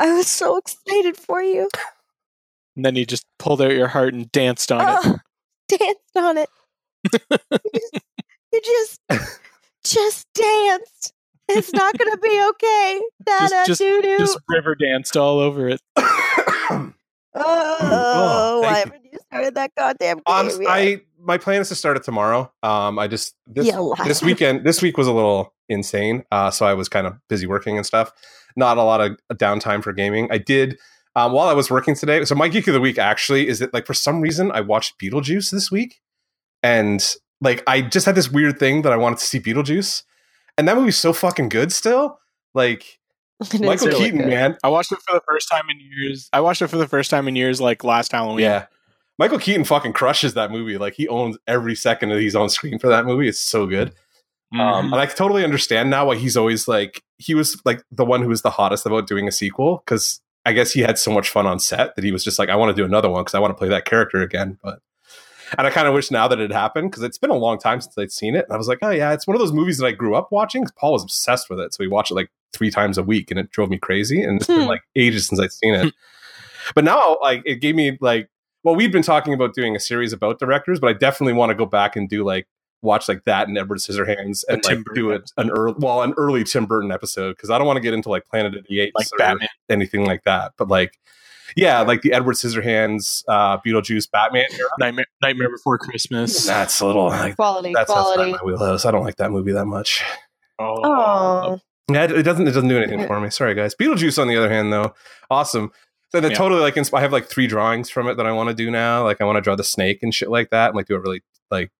I 0.00 0.12
was 0.14 0.26
so 0.28 0.56
excited 0.56 1.16
for 1.16 1.42
you. 1.42 1.68
and 2.76 2.84
then 2.84 2.96
you 2.96 3.04
just 3.04 3.26
pulled 3.38 3.60
out 3.60 3.72
your 3.72 3.88
heart 3.88 4.14
and 4.14 4.30
danced 4.32 4.72
on 4.72 4.80
it. 4.80 4.98
Oh, 5.04 5.18
danced 5.68 6.16
on 6.16 6.36
it. 6.38 6.48
you 8.52 8.60
just, 8.64 9.00
just 9.84 10.26
danced. 10.34 11.12
It's 11.48 11.72
not 11.72 11.98
gonna 11.98 12.16
be 12.18 12.42
okay. 12.50 13.02
Da 13.26 13.48
da 13.48 13.64
just- 13.66 13.80
doo 13.80 14.00
doo. 14.02 14.18
Just 14.18 14.38
river 14.48 14.74
danced 14.74 15.16
all 15.16 15.38
over 15.38 15.68
it. 15.68 15.80
Oh, 17.32 17.78
Oh, 17.82 18.60
why 18.62 18.72
thank 18.72 18.86
you. 18.86 18.92
haven't 18.92 19.04
you 19.12 19.18
started 19.30 19.54
that 19.54 19.70
goddamn 19.76 20.16
game? 20.16 20.22
Honest, 20.26 20.60
yet? 20.60 20.68
I 20.68 21.00
my 21.20 21.38
plan 21.38 21.60
is 21.60 21.68
to 21.68 21.76
start 21.76 21.96
it 21.96 22.02
tomorrow. 22.02 22.52
Um, 22.64 22.98
I 22.98 23.06
just 23.06 23.36
this 23.46 23.66
Yeah, 23.68 23.80
this 24.04 24.20
weekend 24.20 24.64
this 24.64 24.82
week 24.82 24.98
was 24.98 25.06
a 25.06 25.12
little 25.12 25.54
insane. 25.68 26.24
Uh, 26.32 26.50
so 26.50 26.66
I 26.66 26.74
was 26.74 26.88
kind 26.88 27.06
of 27.06 27.14
busy 27.28 27.46
working 27.46 27.76
and 27.76 27.86
stuff. 27.86 28.10
Not 28.56 28.78
a 28.78 28.82
lot 28.82 29.00
of 29.00 29.16
downtime 29.34 29.82
for 29.82 29.92
gaming. 29.92 30.28
I 30.30 30.38
did 30.38 30.78
um, 31.16 31.32
while 31.32 31.48
I 31.48 31.54
was 31.54 31.70
working 31.70 31.94
today. 31.94 32.24
So 32.24 32.34
my 32.34 32.48
geek 32.48 32.66
of 32.68 32.74
the 32.74 32.80
week 32.80 32.98
actually 32.98 33.48
is 33.48 33.58
that 33.58 33.74
like 33.74 33.86
for 33.86 33.94
some 33.94 34.20
reason 34.20 34.50
I 34.52 34.60
watched 34.60 34.98
Beetlejuice 35.00 35.50
this 35.50 35.70
week, 35.70 36.00
and 36.62 37.16
like 37.40 37.62
I 37.66 37.80
just 37.82 38.06
had 38.06 38.14
this 38.14 38.30
weird 38.30 38.58
thing 38.58 38.82
that 38.82 38.92
I 38.92 38.96
wanted 38.96 39.18
to 39.18 39.24
see 39.24 39.40
Beetlejuice, 39.40 40.02
and 40.58 40.68
that 40.68 40.76
movie's 40.76 40.98
so 40.98 41.12
fucking 41.12 41.48
good 41.48 41.72
still. 41.72 42.18
Like 42.54 42.98
It 43.40 43.54
is 43.54 43.60
Michael 43.60 43.88
really 43.88 44.04
Keaton, 44.04 44.18
good. 44.20 44.28
man, 44.28 44.56
I 44.62 44.68
watched 44.68 44.92
it 44.92 44.98
for 45.06 45.14
the 45.14 45.22
first 45.26 45.48
time 45.50 45.64
in 45.70 45.78
years. 45.80 46.28
I 46.32 46.40
watched 46.40 46.62
it 46.62 46.68
for 46.68 46.76
the 46.76 46.88
first 46.88 47.10
time 47.10 47.26
in 47.28 47.36
years, 47.36 47.60
like 47.60 47.84
last 47.84 48.12
Halloween. 48.12 48.40
Yeah. 48.40 48.66
Michael 49.18 49.38
Keaton 49.38 49.64
fucking 49.64 49.92
crushes 49.92 50.32
that 50.34 50.50
movie. 50.50 50.78
Like 50.78 50.94
he 50.94 51.06
owns 51.08 51.36
every 51.46 51.74
second 51.74 52.08
that 52.08 52.20
he's 52.20 52.34
on 52.36 52.48
screen 52.48 52.78
for 52.78 52.88
that 52.88 53.04
movie. 53.04 53.28
It's 53.28 53.38
so 53.38 53.66
good. 53.66 53.92
Um, 54.52 54.58
Mhm. 54.60 54.84
and 54.92 54.94
I 54.96 55.06
totally 55.06 55.44
understand 55.44 55.90
now 55.90 56.06
why 56.06 56.16
he's 56.16 56.36
always 56.36 56.66
like 56.66 57.02
he 57.18 57.34
was 57.34 57.60
like 57.64 57.82
the 57.92 58.04
one 58.04 58.22
who 58.22 58.28
was 58.28 58.42
the 58.42 58.50
hottest 58.50 58.84
about 58.86 59.06
doing 59.06 59.28
a 59.28 59.32
sequel 59.32 59.82
because 59.84 60.20
I 60.44 60.52
guess 60.52 60.72
he 60.72 60.80
had 60.80 60.98
so 60.98 61.12
much 61.12 61.28
fun 61.30 61.46
on 61.46 61.60
set 61.60 61.94
that 61.94 62.04
he 62.04 62.10
was 62.12 62.24
just 62.24 62.38
like 62.38 62.48
I 62.48 62.56
want 62.56 62.74
to 62.74 62.80
do 62.82 62.84
another 62.84 63.08
one 63.10 63.22
because 63.22 63.34
I 63.34 63.38
want 63.38 63.50
to 63.52 63.58
play 63.58 63.68
that 63.68 63.84
character 63.84 64.20
again. 64.22 64.58
But 64.62 64.80
and 65.58 65.66
I 65.66 65.70
kind 65.70 65.86
of 65.86 65.94
wish 65.94 66.10
now 66.10 66.26
that 66.28 66.40
it 66.40 66.50
happened 66.52 66.90
because 66.90 67.02
it's 67.04 67.18
been 67.18 67.30
a 67.30 67.34
long 67.36 67.58
time 67.58 67.80
since 67.80 67.96
I'd 67.98 68.10
seen 68.12 68.34
it. 68.34 68.44
And 68.48 68.54
I 68.54 68.56
was 68.56 68.66
like, 68.68 68.78
oh 68.82 68.90
yeah, 68.90 69.12
it's 69.12 69.26
one 69.26 69.34
of 69.36 69.40
those 69.40 69.52
movies 69.52 69.78
that 69.78 69.86
I 69.86 69.92
grew 69.92 70.14
up 70.16 70.32
watching. 70.32 70.64
Paul 70.76 70.92
was 70.94 71.02
obsessed 71.04 71.48
with 71.50 71.60
it, 71.60 71.72
so 71.74 71.78
we 71.84 71.88
watched 71.88 72.10
it 72.10 72.14
like 72.14 72.30
three 72.52 72.70
times 72.70 72.98
a 72.98 73.02
week, 73.02 73.30
and 73.30 73.38
it 73.38 73.50
drove 73.52 73.68
me 73.70 73.78
crazy. 73.78 74.22
And 74.22 74.36
it's 74.38 74.46
been 74.48 74.62
Hmm. 74.62 74.66
like 74.68 74.82
ages 74.96 75.26
since 75.28 75.40
I'd 75.40 75.52
seen 75.52 75.74
it. 75.74 75.94
but 76.74 76.84
now, 76.84 77.18
like, 77.22 77.42
it 77.44 77.56
gave 77.56 77.74
me 77.74 77.98
like, 78.00 78.28
well, 78.64 78.74
we've 78.76 78.92
been 78.92 79.02
talking 79.02 79.32
about 79.34 79.54
doing 79.54 79.74
a 79.76 79.80
series 79.80 80.12
about 80.12 80.38
directors, 80.38 80.78
but 80.80 80.88
I 80.88 80.92
definitely 80.94 81.32
want 81.34 81.50
to 81.50 81.54
go 81.54 81.66
back 81.66 81.94
and 81.96 82.08
do 82.08 82.24
like 82.24 82.46
watch 82.82 83.08
like 83.08 83.24
that 83.24 83.48
and 83.48 83.58
Edward 83.58 83.78
Scissorhands 83.78 84.44
and 84.48 84.62
Tim 84.62 84.78
like 84.78 84.84
Burton 84.86 85.02
do 85.02 85.10
it 85.10 85.30
an 85.36 85.50
early, 85.50 85.74
well, 85.78 86.02
an 86.02 86.14
early 86.16 86.44
Tim 86.44 86.66
Burton 86.66 86.90
episode 86.90 87.36
because 87.36 87.50
I 87.50 87.58
don't 87.58 87.66
want 87.66 87.76
to 87.76 87.80
get 87.82 87.92
into 87.94 88.08
like 88.08 88.26
Planet 88.26 88.56
of 88.56 88.66
the 88.68 88.80
Apes 88.80 88.92
like 88.94 89.06
or 89.12 89.18
Batman. 89.18 89.48
anything 89.68 90.04
like 90.06 90.24
that. 90.24 90.52
But 90.56 90.68
like, 90.68 90.98
yeah, 91.56 91.80
like 91.80 92.02
the 92.02 92.12
Edward 92.12 92.36
Scissorhands, 92.36 93.24
uh, 93.28 93.58
Beetlejuice, 93.58 94.10
Batman 94.10 94.46
era. 94.56 94.68
Nightmare, 94.78 95.06
Nightmare 95.20 95.50
Before 95.50 95.76
Christmas. 95.78 96.46
That's 96.46 96.80
a 96.80 96.86
little 96.86 97.06
like 97.08 97.36
Quality, 97.36 97.72
that's 97.74 97.90
outside 97.90 98.14
quality. 98.14 98.32
my 98.32 98.38
wheelhouse. 98.44 98.84
I 98.84 98.90
don't 98.92 99.04
like 99.04 99.16
that 99.16 99.30
movie 99.30 99.52
that 99.52 99.66
much. 99.66 100.02
Oh, 100.58 101.58
Yeah, 101.90 102.04
it, 102.04 102.12
it 102.12 102.22
doesn't. 102.22 102.46
It 102.46 102.52
doesn't 102.52 102.68
do 102.68 102.76
anything 102.78 103.06
for 103.06 103.20
me. 103.20 103.30
Sorry, 103.30 103.54
guys. 103.54 103.74
Beetlejuice, 103.74 104.20
on 104.20 104.28
the 104.28 104.36
other 104.36 104.50
hand, 104.50 104.72
though, 104.72 104.94
awesome. 105.30 105.72
So 106.10 106.20
that 106.20 106.30
Yeah. 106.32 106.36
totally 106.36 106.60
like 106.60 106.74
insp- 106.74 106.96
I 106.96 107.00
have 107.00 107.12
like 107.12 107.26
three 107.26 107.46
drawings 107.46 107.88
from 107.90 108.08
it 108.08 108.16
that 108.16 108.26
I 108.26 108.32
want 108.32 108.48
to 108.48 108.54
do 108.54 108.70
now. 108.70 109.04
Like 109.04 109.20
I 109.20 109.24
want 109.24 109.36
to 109.36 109.40
draw 109.40 109.54
the 109.56 109.64
snake 109.64 110.02
and 110.02 110.14
shit 110.14 110.28
like 110.30 110.50
that, 110.50 110.68
and 110.68 110.76
like 110.76 110.86
do 110.86 110.94
a 110.96 111.00
really 111.00 111.22
like 111.50 111.70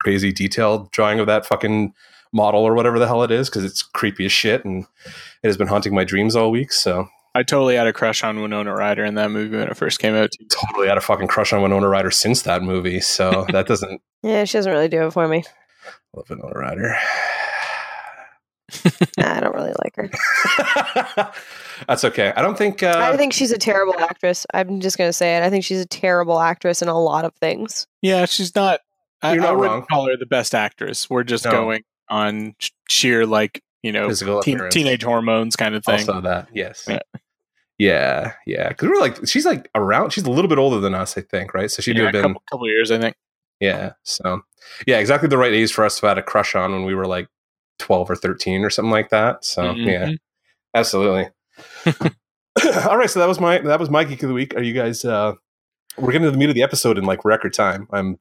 crazy 0.00 0.32
detailed 0.32 0.90
drawing 0.90 1.20
of 1.20 1.26
that 1.26 1.46
fucking 1.46 1.94
model 2.32 2.62
or 2.62 2.74
whatever 2.74 2.98
the 2.98 3.06
hell 3.06 3.22
it 3.22 3.30
is 3.30 3.48
because 3.48 3.64
it's 3.64 3.82
creepy 3.82 4.26
as 4.26 4.32
shit 4.32 4.64
and 4.64 4.84
it 5.42 5.46
has 5.46 5.56
been 5.56 5.68
haunting 5.68 5.94
my 5.94 6.04
dreams 6.04 6.36
all 6.36 6.50
week. 6.50 6.72
So 6.72 7.08
I 7.34 7.42
totally 7.42 7.76
had 7.76 7.86
a 7.86 7.92
crush 7.92 8.24
on 8.24 8.40
Winona 8.40 8.74
Ryder 8.74 9.04
in 9.04 9.14
that 9.14 9.30
movie 9.30 9.56
when 9.56 9.68
it 9.68 9.76
first 9.76 9.98
came 9.98 10.14
out. 10.14 10.30
Too. 10.32 10.46
totally 10.46 10.88
had 10.88 10.98
a 10.98 11.02
fucking 11.02 11.28
crush 11.28 11.52
on 11.52 11.62
Winona 11.62 11.88
Ryder 11.88 12.10
since 12.10 12.42
that 12.42 12.62
movie. 12.62 13.00
So 13.00 13.46
that 13.52 13.66
doesn't 13.66 14.00
yeah, 14.22 14.44
she 14.44 14.58
doesn't 14.58 14.72
really 14.72 14.88
do 14.88 15.06
it 15.06 15.12
for 15.12 15.28
me. 15.28 15.44
I 15.86 16.16
love 16.16 16.28
Winona 16.30 16.58
Ryder. 16.58 16.96
Nah, 19.16 19.36
I 19.36 19.40
don't 19.40 19.54
really 19.54 19.72
like 19.82 19.96
her. 19.96 21.32
That's 21.88 22.04
okay. 22.04 22.32
I 22.36 22.42
don't 22.42 22.58
think. 22.58 22.82
Uh, 22.82 22.98
I 22.98 23.16
think 23.16 23.32
she's 23.32 23.50
a 23.50 23.58
terrible 23.58 23.98
actress. 23.98 24.46
I'm 24.52 24.80
just 24.80 24.98
gonna 24.98 25.12
say 25.12 25.36
it. 25.36 25.42
I 25.42 25.48
think 25.48 25.64
she's 25.64 25.80
a 25.80 25.86
terrible 25.86 26.38
actress 26.38 26.82
in 26.82 26.88
a 26.88 26.98
lot 26.98 27.24
of 27.24 27.34
things. 27.36 27.86
Yeah, 28.02 28.26
she's 28.26 28.54
not. 28.54 28.80
I, 29.22 29.32
You're 29.34 29.42
not 29.42 29.50
I 29.50 29.56
wouldn't 29.56 29.88
call 29.88 30.06
her 30.06 30.16
the 30.16 30.26
best 30.26 30.54
actress. 30.54 31.08
We're 31.10 31.24
just 31.24 31.44
No. 31.44 31.50
going 31.50 31.82
on 32.08 32.54
sh- 32.58 32.70
sheer 32.88 33.26
like 33.26 33.62
you 33.82 33.92
know 33.92 34.08
Physical 34.08 34.40
teen, 34.42 34.54
appearance. 34.56 34.74
teenage 34.74 35.02
hormones 35.02 35.56
kind 35.56 35.74
of 35.74 35.84
thing. 35.84 35.94
Also 36.08 36.20
that, 36.20 36.48
yes. 36.54 36.84
Yeah. 36.88 36.98
Yeah, 37.78 38.32
yeah. 38.46 38.68
Because 38.70 38.88
we're 38.88 39.00
like, 39.00 39.24
she's 39.28 39.46
like 39.46 39.70
around. 39.76 40.10
She's 40.12 40.24
a 40.24 40.30
little 40.30 40.48
bit 40.48 40.58
older 40.58 40.80
than 40.80 40.94
us, 40.94 41.16
I 41.16 41.20
think, 41.20 41.54
right? 41.54 41.70
So 41.70 41.80
she'd 41.80 41.96
yeah, 41.96 42.04
have 42.06 42.08
a 42.10 42.12
been, 42.12 42.22
couple, 42.22 42.42
couple 42.50 42.68
years, 42.68 42.90
I 42.90 42.98
think. 42.98 43.14
yeah. 43.60 43.92
So, 44.02 44.40
yeah, 44.86 44.98
exactly 44.98 45.28
the 45.28 45.38
right 45.38 45.52
age 45.52 45.72
for 45.72 45.84
us 45.84 46.00
to 46.00 46.06
have 46.06 46.16
had 46.16 46.18
a 46.18 46.26
crush 46.26 46.56
on 46.56 46.72
when 46.72 46.84
we 46.84 46.94
were 46.96 47.06
like 47.06 47.28
twelve 47.78 48.10
or 48.10 48.16
thirteen 48.16 48.64
or 48.64 48.70
something 48.70 48.90
like 48.90 49.10
that. 49.10 49.44
So, 49.44 49.62
Mhm. 49.62 49.86
yeah, 49.86 50.10
absolutely. 50.74 51.28
All 52.88 52.96
right, 52.96 53.08
so 53.08 53.20
that 53.20 53.28
was 53.28 53.38
my 53.38 53.58
that 53.58 53.78
was 53.78 53.90
my 53.90 54.02
geek 54.02 54.22
of 54.24 54.28
the 54.28 54.34
week. 54.34 54.56
Are 54.56 54.62
you 54.62 54.74
guys? 54.74 55.04
uh 55.04 55.34
We're 55.96 56.10
getting 56.12 56.26
to 56.26 56.32
the 56.32 56.36
meat 56.38 56.48
of 56.48 56.56
the 56.56 56.62
episode 56.64 56.98
in 56.98 57.04
like 57.04 57.24
record 57.24 57.52
time. 57.54 57.86
I'm 57.92 58.18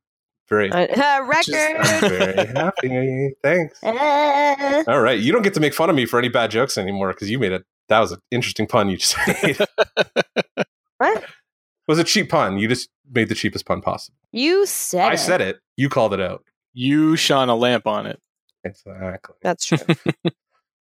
very, 0.50 0.72
Uh, 0.72 0.88
I'm 0.96 1.28
record. 1.30 1.46
very 2.10 2.48
happy. 2.48 3.32
Thanks. 3.44 3.80
Eh. 3.84 4.84
All 4.88 5.02
right, 5.02 5.20
you 5.20 5.32
don't 5.32 5.42
get 5.44 5.54
to 5.56 5.60
make 5.60 5.74
fun 5.74 5.90
of 5.90 5.96
me 5.96 6.06
for 6.06 6.18
any 6.20 6.30
bad 6.30 6.52
jokes 6.52 6.78
anymore 6.78 7.10
because 7.14 7.30
you 7.30 7.40
made 7.40 7.52
it. 7.52 7.64
That 7.90 8.00
was 8.00 8.12
an 8.12 8.20
interesting 8.32 8.68
pun 8.68 8.90
you 8.90 8.98
just 8.98 9.16
made. 9.44 9.58
what? 10.98 11.18
It 11.24 11.26
was 11.88 12.00
a 12.00 12.04
cheap 12.04 12.30
pun. 12.30 12.58
You 12.58 12.68
just 12.68 12.90
made 13.10 13.30
the 13.30 13.36
cheapest 13.36 13.66
pun 13.66 13.82
possible. 13.82 14.18
You 14.32 14.66
said 14.66 15.06
I 15.10 15.14
it. 15.14 15.18
said 15.20 15.42
it. 15.42 15.60
You 15.78 15.88
called 15.90 16.14
it 16.14 16.20
out. 16.20 16.44
You 16.74 17.16
shone 17.16 17.50
a 17.50 17.56
lamp 17.56 17.88
on 17.88 18.06
it. 18.06 18.20
Exactly. 18.64 19.36
That's 19.42 19.66
true. 19.66 19.78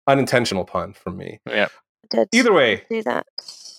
Unintentional 0.07 0.65
pun 0.65 0.93
from 0.93 1.17
me. 1.17 1.41
Yeah. 1.47 1.69
Either 2.33 2.53
way, 2.53 2.85
do 2.91 3.03
that. 3.03 3.27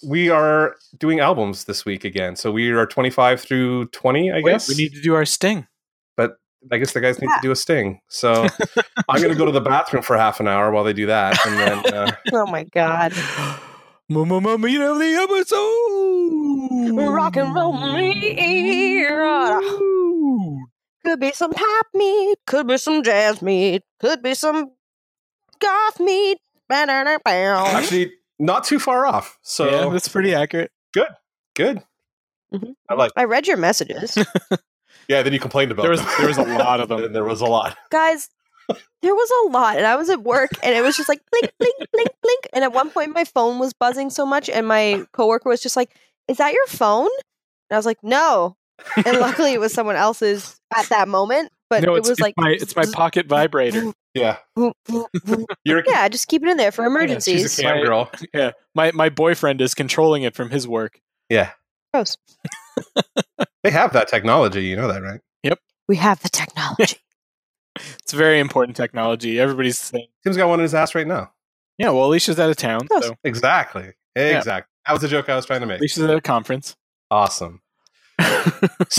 we 0.04 0.30
are 0.30 0.76
doing 0.98 1.20
albums 1.20 1.66
this 1.66 1.86
week 1.86 2.04
again. 2.04 2.36
So 2.36 2.52
we 2.52 2.70
are 2.72 2.86
25 2.86 3.40
through 3.42 3.86
20, 3.88 4.32
I 4.32 4.36
Wait, 4.42 4.44
guess. 4.52 4.68
we 4.68 4.76
need 4.76 4.94
to 4.94 5.02
do 5.02 5.14
our 5.14 5.26
sting. 5.26 5.68
But 6.68 6.76
I 6.76 6.80
guess 6.80 6.94
the 6.94 7.02
guys 7.02 7.20
need 7.22 7.28
to 7.28 7.40
do 7.42 7.52
a 7.52 7.56
sting. 7.56 8.02
So 8.08 8.48
I'm 9.10 9.22
going 9.22 9.30
to 9.30 9.36
go 9.38 9.46
to 9.46 9.52
the 9.52 9.62
bathroom 9.62 10.04
for 10.04 10.18
half 10.18 10.40
an 10.40 10.48
hour 10.48 10.72
while 10.72 10.84
they 10.84 10.94
do 10.94 11.06
that. 11.08 11.38
And 11.46 11.58
then, 11.58 11.94
uh, 11.94 12.12
Oh 12.34 12.46
my 12.48 12.64
god. 12.64 13.14
Mama, 14.10 14.40
mama, 14.42 14.68
you 14.68 14.80
know 14.80 14.98
the 14.98 15.14
episode. 15.16 17.12
Rock 17.14 17.36
and 17.38 17.54
roll 17.56 17.74
me. 17.94 19.06
Could 21.04 21.20
be 21.20 21.32
some 21.32 21.52
pop 21.52 21.86
meat, 21.94 22.38
could 22.48 22.68
be 22.68 22.78
some 22.78 23.04
jazz 23.04 23.42
meat, 23.42 23.84
could 24.00 24.22
be 24.24 24.34
some 24.34 24.72
goth 25.60 26.00
meat. 26.00 26.40
Actually, 27.68 28.12
not 28.40 28.64
too 28.64 28.80
far 28.80 29.06
off. 29.06 29.38
So 29.44 29.70
yeah, 29.70 29.90
that's 29.92 30.08
pretty 30.08 30.34
accurate. 30.34 30.72
good. 31.56 31.82
Mhm. 32.54 32.74
I 32.90 32.94
like. 32.96 33.12
I 33.16 33.26
read 33.26 33.48
your 33.48 33.58
messages. 33.58 34.18
Yeah, 35.08 35.22
then 35.24 35.34
you 35.34 35.40
complained 35.40 35.72
about 35.72 35.84
There 35.84 35.92
was 35.92 36.02
them. 36.02 36.10
there 36.18 36.28
was 36.28 36.38
a 36.38 36.44
lot 36.44 36.80
of 36.80 36.90
them. 36.90 37.04
And 37.04 37.16
there 37.16 37.24
was 37.24 37.42
a 37.42 37.46
lot. 37.46 37.78
Guys, 37.92 38.30
there 39.02 39.14
was 39.16 39.46
a 39.46 39.50
lot, 39.52 39.78
and 39.78 39.86
I 39.86 39.96
was 39.96 40.10
at 40.10 40.24
work, 40.24 40.50
and 40.64 40.76
it 40.76 40.82
was 40.82 40.98
just 40.98 41.08
like 41.10 41.22
blink, 41.32 41.52
blink, 41.60 41.76
blink, 41.94 42.10
blink. 42.22 42.48
And 42.54 42.64
at 42.64 42.74
one 42.74 42.90
point, 42.90 43.14
my 43.14 43.24
phone 43.24 43.60
was 43.60 43.74
buzzing 43.74 44.10
so 44.10 44.26
much, 44.26 44.50
and 44.50 44.68
my 44.68 45.06
coworker 45.14 45.50
was 45.50 45.62
just 45.62 45.76
like, 45.76 45.96
"Is 46.28 46.38
that 46.38 46.54
your 46.54 46.66
phone?" 46.68 47.10
And 47.70 47.76
I 47.76 47.78
was 47.78 47.86
like, 47.86 48.04
"No." 48.04 48.56
And 49.06 49.20
luckily, 49.20 49.54
it 49.54 49.60
was 49.60 49.74
someone 49.74 49.96
else's 49.96 50.60
at 50.76 50.88
that 50.90 51.08
moment. 51.08 51.52
But 51.70 51.84
no, 51.84 51.96
it 51.96 52.00
was 52.02 52.10
it's 52.12 52.20
like, 52.20 52.34
my 52.38 52.52
it's 52.60 52.76
my 52.76 52.86
pocket 52.92 53.28
vibrator. 53.28 53.94
Yeah, 54.16 54.38
you're 55.66 55.80
a, 55.80 55.84
yeah, 55.86 56.08
just 56.08 56.30
keep 56.30 56.42
it 56.42 56.48
in 56.48 56.56
there 56.56 56.72
for 56.72 56.84
she's 56.86 56.90
emergencies. 56.90 57.60
a 57.60 57.62
cam 57.64 57.76
My- 57.80 57.84
girl. 57.84 58.12
Yeah, 58.34 58.52
my 58.74 58.94
my 58.94 59.10
boyfriend 59.10 59.60
is 59.60 59.74
controlling 59.74 60.24
it 60.24 60.34
from 60.36 60.52
his 60.52 60.66
work. 60.66 61.02
Yeah, 61.30 61.52
Gross. 61.94 62.16
They 63.66 63.72
have 63.72 63.94
that 63.94 64.08
technology. 64.08 64.66
You 64.66 64.76
know 64.76 64.88
that, 64.88 65.02
right? 65.02 65.20
Yep. 65.44 65.60
We 65.88 65.96
have 65.98 66.22
the 66.22 66.30
technology. 66.30 66.98
It's 68.04 68.14
very 68.14 68.40
important 68.40 68.78
technology. 68.78 69.38
Everybody's 69.38 69.78
saying, 69.78 70.08
Tim's 70.24 70.38
got 70.38 70.48
one 70.48 70.62
in 70.62 70.64
his 70.64 70.74
ass 70.74 70.96
right 70.96 71.06
now. 71.06 71.34
yeah, 71.78 71.90
well, 71.90 72.06
Alicia's 72.06 72.40
out 72.40 72.50
of 72.50 72.56
town, 72.56 72.88
Yes. 72.90 73.08
so 73.08 73.16
Exactly. 73.26 73.92
Exactly. 74.16 74.72
That 74.88 74.94
was 74.94 75.02
the 75.02 75.10
joke 75.10 75.28
I 75.28 75.36
was 75.36 75.46
trying 75.46 75.60
to 75.60 75.66
make. 75.66 75.80
Alicia's 75.80 76.04
at 76.04 76.10
a 76.16 76.22
conference. 76.22 76.78
Awesome. 77.12 77.62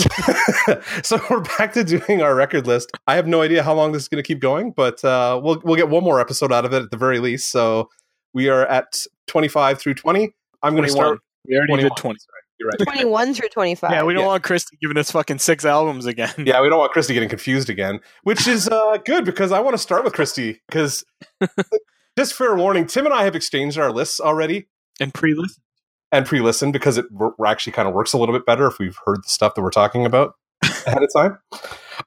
so 1.01 1.19
we're 1.31 1.41
back 1.57 1.73
to 1.73 1.83
doing 1.83 2.21
our 2.21 2.35
record 2.35 2.67
list. 2.67 2.91
I 3.07 3.15
have 3.15 3.25
no 3.25 3.41
idea 3.41 3.63
how 3.63 3.73
long 3.73 3.93
this 3.93 4.03
is 4.03 4.09
going 4.09 4.21
to 4.21 4.27
keep 4.27 4.39
going, 4.39 4.73
but 4.73 5.03
uh, 5.03 5.41
we'll 5.43 5.59
we'll 5.63 5.75
get 5.75 5.89
one 5.89 6.03
more 6.03 6.19
episode 6.21 6.51
out 6.53 6.63
of 6.63 6.71
it 6.71 6.83
at 6.83 6.91
the 6.91 6.97
very 6.97 7.17
least. 7.19 7.49
So 7.49 7.89
we 8.35 8.47
are 8.47 8.67
at 8.67 9.07
twenty 9.25 9.47
five 9.47 9.79
through 9.79 9.95
twenty. 9.95 10.35
I'm 10.61 10.73
going 10.73 10.85
to 10.85 10.91
start 10.91 11.19
we 11.47 11.55
already 11.55 11.71
21. 11.71 11.89
did 11.89 11.97
20. 11.97 12.19
You're 12.59 12.69
right. 12.69 12.79
21 12.79 13.33
through 13.35 13.49
25. 13.49 13.91
Yeah, 13.91 14.03
we 14.03 14.13
don't 14.13 14.21
Yeah. 14.23 14.27
want 14.27 14.43
Christy 14.43 14.77
giving 14.81 14.97
us 14.97 15.11
fucking 15.11 15.39
six 15.39 15.63
albums 15.65 16.05
again. 16.05 16.33
Yeah, 16.37 16.61
we 16.61 16.69
don't 16.69 16.79
want 16.79 16.91
Christy 16.91 17.13
getting 17.13 17.29
confused 17.29 17.69
again, 17.69 17.99
which 18.23 18.47
is 18.47 18.67
uh, 18.67 18.97
good 19.05 19.25
because 19.25 19.51
I 19.51 19.59
want 19.59 19.75
to 19.75 19.77
start 19.77 20.03
with 20.03 20.13
Christy 20.13 20.59
because 20.67 21.05
just 22.17 22.33
fair 22.33 22.55
warning, 22.55 22.87
Tim 22.87 23.05
and 23.05 23.13
I 23.13 23.23
have 23.25 23.35
exchanged 23.35 23.77
our 23.77 23.91
lists 23.91 24.19
already 24.19 24.67
And 24.99 25.13
pre-listen. 25.13 25.61
and 26.11 26.25
pre-listened 26.25 26.73
because 26.73 26.97
it 26.97 27.05
w- 27.13 27.33
actually 27.45 27.73
kind 27.73 27.87
of 27.87 27.93
works 27.93 28.13
a 28.13 28.17
little 28.17 28.33
bit 28.33 28.45
better 28.45 28.65
if 28.65 28.79
we've 28.79 28.97
heard 29.05 29.17
the 29.23 29.29
stuff 29.29 29.53
that 29.55 29.61
we're 29.61 29.69
talking 29.69 30.05
about 30.05 30.33
ahead 30.87 31.03
of 31.03 31.09
time. 31.15 31.37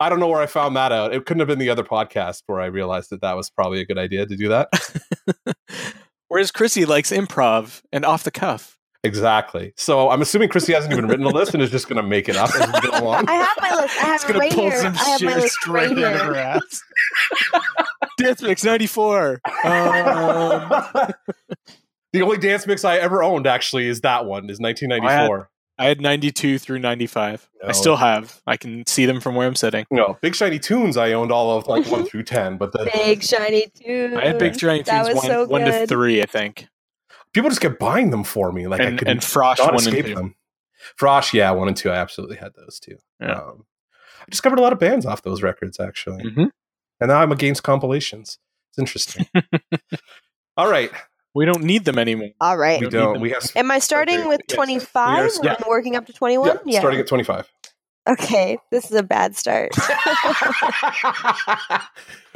I 0.00 0.08
don't 0.08 0.18
know 0.18 0.26
where 0.26 0.42
I 0.42 0.46
found 0.46 0.74
that 0.76 0.90
out. 0.90 1.14
It 1.14 1.26
couldn't 1.26 1.38
have 1.40 1.48
been 1.48 1.60
the 1.60 1.70
other 1.70 1.84
podcast 1.84 2.42
where 2.46 2.60
I 2.60 2.66
realized 2.66 3.10
that 3.10 3.20
that 3.20 3.36
was 3.36 3.50
probably 3.50 3.80
a 3.80 3.84
good 3.84 3.98
idea 3.98 4.26
to 4.26 4.36
do 4.36 4.48
that. 4.48 4.68
Whereas 6.28 6.50
Chrissy 6.50 6.84
likes 6.84 7.10
improv 7.12 7.82
and 7.92 8.04
off 8.04 8.22
the 8.24 8.30
cuff. 8.30 8.76
Exactly. 9.04 9.72
So 9.76 10.10
I'm 10.10 10.22
assuming 10.22 10.48
Christy 10.48 10.72
hasn't 10.72 10.92
even 10.92 11.06
written 11.06 11.24
a 11.24 11.30
list 11.30 11.54
and 11.54 11.62
is 11.62 11.70
just 11.70 11.88
going 11.88 11.96
to 12.02 12.08
make 12.08 12.28
it 12.28 12.36
up 12.36 12.50
as 12.54 12.66
we 12.82 12.90
go 12.90 12.98
along. 12.98 13.24
I 13.28 13.32
have 13.34 13.56
my 13.60 13.74
list. 13.82 13.98
I 13.98 14.06
have 14.06 14.14
It's 14.16 14.24
it 14.24 14.26
gonna 14.28 14.38
right 14.40 14.52
pull 14.52 14.70
here. 14.70 14.80
some 14.82 14.94
I 14.96 15.02
have 15.10 15.22
my 15.22 15.34
list 15.36 15.54
straight 15.54 15.90
right 15.96 16.04
out 16.04 16.14
of 16.16 16.20
her 16.22 16.34
here. 16.34 16.42
ass. 16.42 16.82
Dance 18.18 18.42
Mix 18.42 18.64
94. 18.64 19.40
Um, 19.44 19.52
the 22.12 22.22
only 22.22 22.38
dance 22.38 22.66
mix 22.66 22.84
I 22.84 22.96
ever 22.98 23.22
owned 23.22 23.46
actually 23.46 23.86
is 23.86 24.00
that 24.02 24.26
one. 24.26 24.50
Is 24.50 24.58
1994. 24.60 25.48
I 25.78 25.84
had 25.86 26.02
92 26.02 26.58
through 26.58 26.80
95. 26.80 27.48
No. 27.62 27.68
I 27.70 27.72
still 27.72 27.96
have. 27.96 28.42
I 28.46 28.58
can 28.58 28.86
see 28.86 29.06
them 29.06 29.18
from 29.20 29.34
where 29.34 29.46
I'm 29.46 29.54
sitting. 29.54 29.86
No, 29.90 30.18
Big 30.20 30.34
Shiny 30.34 30.58
Tunes. 30.58 30.98
I 30.98 31.12
owned 31.12 31.32
all 31.32 31.56
of 31.56 31.66
like 31.68 31.86
one 31.86 32.04
through 32.04 32.24
ten, 32.24 32.58
but 32.58 32.72
the 32.72 32.90
Big 32.92 33.22
shiny 33.22 33.68
too. 33.74 34.14
I 34.20 34.26
had 34.26 34.38
Big 34.38 34.58
Giant 34.58 34.84
That 34.84 35.04
Tunes 35.06 35.16
1, 35.16 35.24
so 35.26 35.46
one 35.46 35.62
to 35.62 35.86
3, 35.86 36.20
I 36.20 36.26
think. 36.26 36.66
People 37.34 37.50
just 37.50 37.60
kept 37.60 37.78
buying 37.78 38.10
them 38.10 38.24
for 38.24 38.52
me. 38.52 38.66
Like 38.66 38.80
I 38.80 38.96
could 38.96 39.08
and 39.08 39.20
Frosh 39.20 39.58
not 39.58 39.74
1 39.74 39.76
escape 39.76 40.06
2. 40.06 40.14
them. 40.14 40.34
Frosh, 40.98 41.32
yeah, 41.34 41.50
one 41.50 41.68
and 41.68 41.76
two. 41.76 41.90
I 41.90 41.96
absolutely 41.96 42.36
had 42.36 42.52
those 42.56 42.80
too. 42.80 42.96
Yeah. 43.20 43.32
Um, 43.34 43.64
I 44.20 44.24
discovered 44.30 44.58
a 44.58 44.62
lot 44.62 44.72
of 44.72 44.78
bands 44.78 45.04
off 45.06 45.22
those 45.22 45.42
records 45.42 45.78
actually, 45.80 46.22
hmm 46.30 46.44
and 47.02 47.08
now 47.08 47.18
I'm 47.20 47.32
against 47.32 47.62
compilations. 47.62 48.38
It's 48.70 48.78
interesting. 48.78 49.26
all 50.56 50.70
right, 50.70 50.90
We 51.34 51.44
don't 51.44 51.62
need 51.64 51.84
them 51.84 51.98
anymore. 51.98 52.30
All 52.40 52.56
right. 52.56 52.80
we 52.80 52.88
don't 52.88 53.14
don't. 53.14 53.20
We 53.20 53.30
have 53.30 53.44
Am 53.56 53.70
I 53.70 53.78
starting 53.78 54.20
Okay, 54.20 54.28
with 54.28 54.40
yes. 54.48 54.54
25 54.56 55.32
We 55.42 55.48
are- 55.48 55.54
and 55.56 55.64
working 55.68 55.96
up 55.96 56.06
to 56.06 56.12
21? 56.12 56.60
yeah, 56.66 56.78
starting 56.80 57.00
at 57.00 57.06
25. 57.06 57.50
Okay, 58.08 58.56
this 58.70 58.86
is 58.90 58.96
a 58.96 59.02
bad 59.02 59.36
start. 59.36 59.70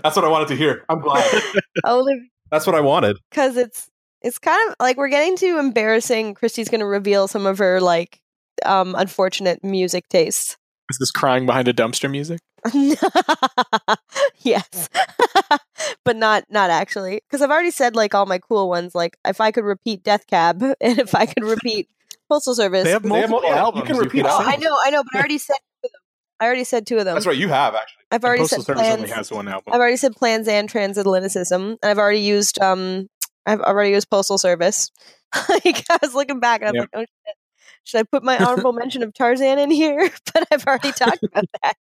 That's 0.02 0.16
what 0.16 0.24
I 0.24 0.28
wanted 0.28 0.48
to 0.48 0.56
hear. 0.56 0.84
I'm 0.88 1.00
glad. 1.00 1.42
Only 1.84 2.30
That's 2.50 2.66
what 2.66 2.74
I 2.76 2.80
wanted. 2.80 3.16
because 3.30 3.56
it's 3.56 3.90
it's 4.24 4.38
kind 4.38 4.70
of 4.70 4.76
like 4.80 4.96
we're 4.96 5.08
getting 5.08 5.36
to 5.36 5.58
embarrassing. 5.58 6.34
Christy's 6.34 6.68
going 6.68 6.80
to 6.80 6.86
reveal 6.86 7.28
some 7.28 7.46
of 7.46 7.58
her 7.58 7.80
like 7.80 8.20
um 8.64 8.94
unfortunate 8.96 9.62
music 9.62 10.08
tastes. 10.08 10.56
Is 10.90 10.98
this 10.98 11.10
crying 11.10 11.46
behind 11.46 11.68
a 11.68 11.72
dumpster 11.72 12.10
music? 12.10 12.40
yes, 14.38 14.88
but 16.04 16.16
not 16.16 16.44
not 16.48 16.70
actually 16.70 17.20
because 17.28 17.42
I've 17.42 17.50
already 17.50 17.70
said 17.70 17.94
like 17.94 18.14
all 18.14 18.24
my 18.26 18.38
cool 18.38 18.68
ones. 18.68 18.94
Like 18.94 19.18
if 19.26 19.40
I 19.40 19.50
could 19.50 19.64
repeat 19.64 20.02
Death 20.02 20.26
Cab 20.26 20.62
and 20.80 20.98
if 20.98 21.14
I 21.14 21.26
could 21.26 21.44
repeat 21.44 21.88
Postal 22.30 22.54
Service. 22.54 22.84
They 22.84 22.90
have 22.90 23.02
They 23.02 23.20
have 23.20 23.30
multiple 23.30 23.50
mul- 23.50 23.74
yeah, 23.74 23.80
you 23.80 23.82
can 23.82 23.98
repeat 23.98 24.24
oh, 24.24 24.28
albums. 24.28 24.48
I 24.48 24.56
know, 24.56 24.76
I 24.82 24.90
know, 24.90 25.02
but 25.02 25.14
I 25.14 25.18
already 25.18 25.38
said 25.38 25.56
two 25.56 25.86
of 25.86 25.92
them. 25.92 26.00
I 26.40 26.46
already 26.46 26.64
said 26.64 26.86
two 26.86 26.98
of 26.98 27.04
them. 27.04 27.14
That's 27.14 27.26
right. 27.26 27.36
You 27.36 27.48
have 27.48 27.74
actually. 27.74 28.04
I've 28.10 28.24
already 28.24 28.42
Postal 28.42 28.62
said 28.62 28.66
Service 28.66 28.82
plans. 28.82 29.02
only 29.02 29.10
has 29.10 29.30
one 29.30 29.48
album. 29.48 29.74
I've 29.74 29.80
already 29.80 29.96
said 29.96 30.16
plans 30.16 30.48
and 30.48 30.70
transatlanticism, 30.70 31.54
and 31.54 31.78
I've 31.82 31.98
already 31.98 32.20
used 32.20 32.60
um, 32.60 33.08
I've 33.46 33.60
already 33.60 33.90
used 33.90 34.10
postal 34.10 34.38
service. 34.38 34.90
like 35.48 35.84
I 35.90 35.98
was 36.02 36.14
looking 36.14 36.40
back 36.40 36.62
and 36.62 36.68
I 36.68 36.72
was 36.72 36.76
Yep. 36.80 36.88
like, 36.94 37.02
oh 37.02 37.06
shit, 37.26 37.36
should 37.84 38.00
I 38.00 38.02
put 38.04 38.22
my 38.24 38.38
honorable 38.44 38.72
mention 38.72 39.02
of 39.02 39.12
Tarzan 39.14 39.58
in 39.58 39.70
here? 39.70 40.10
but 40.34 40.46
I've 40.50 40.64
already 40.66 40.92
talked 40.92 41.22
about 41.22 41.44
that. 41.62 41.74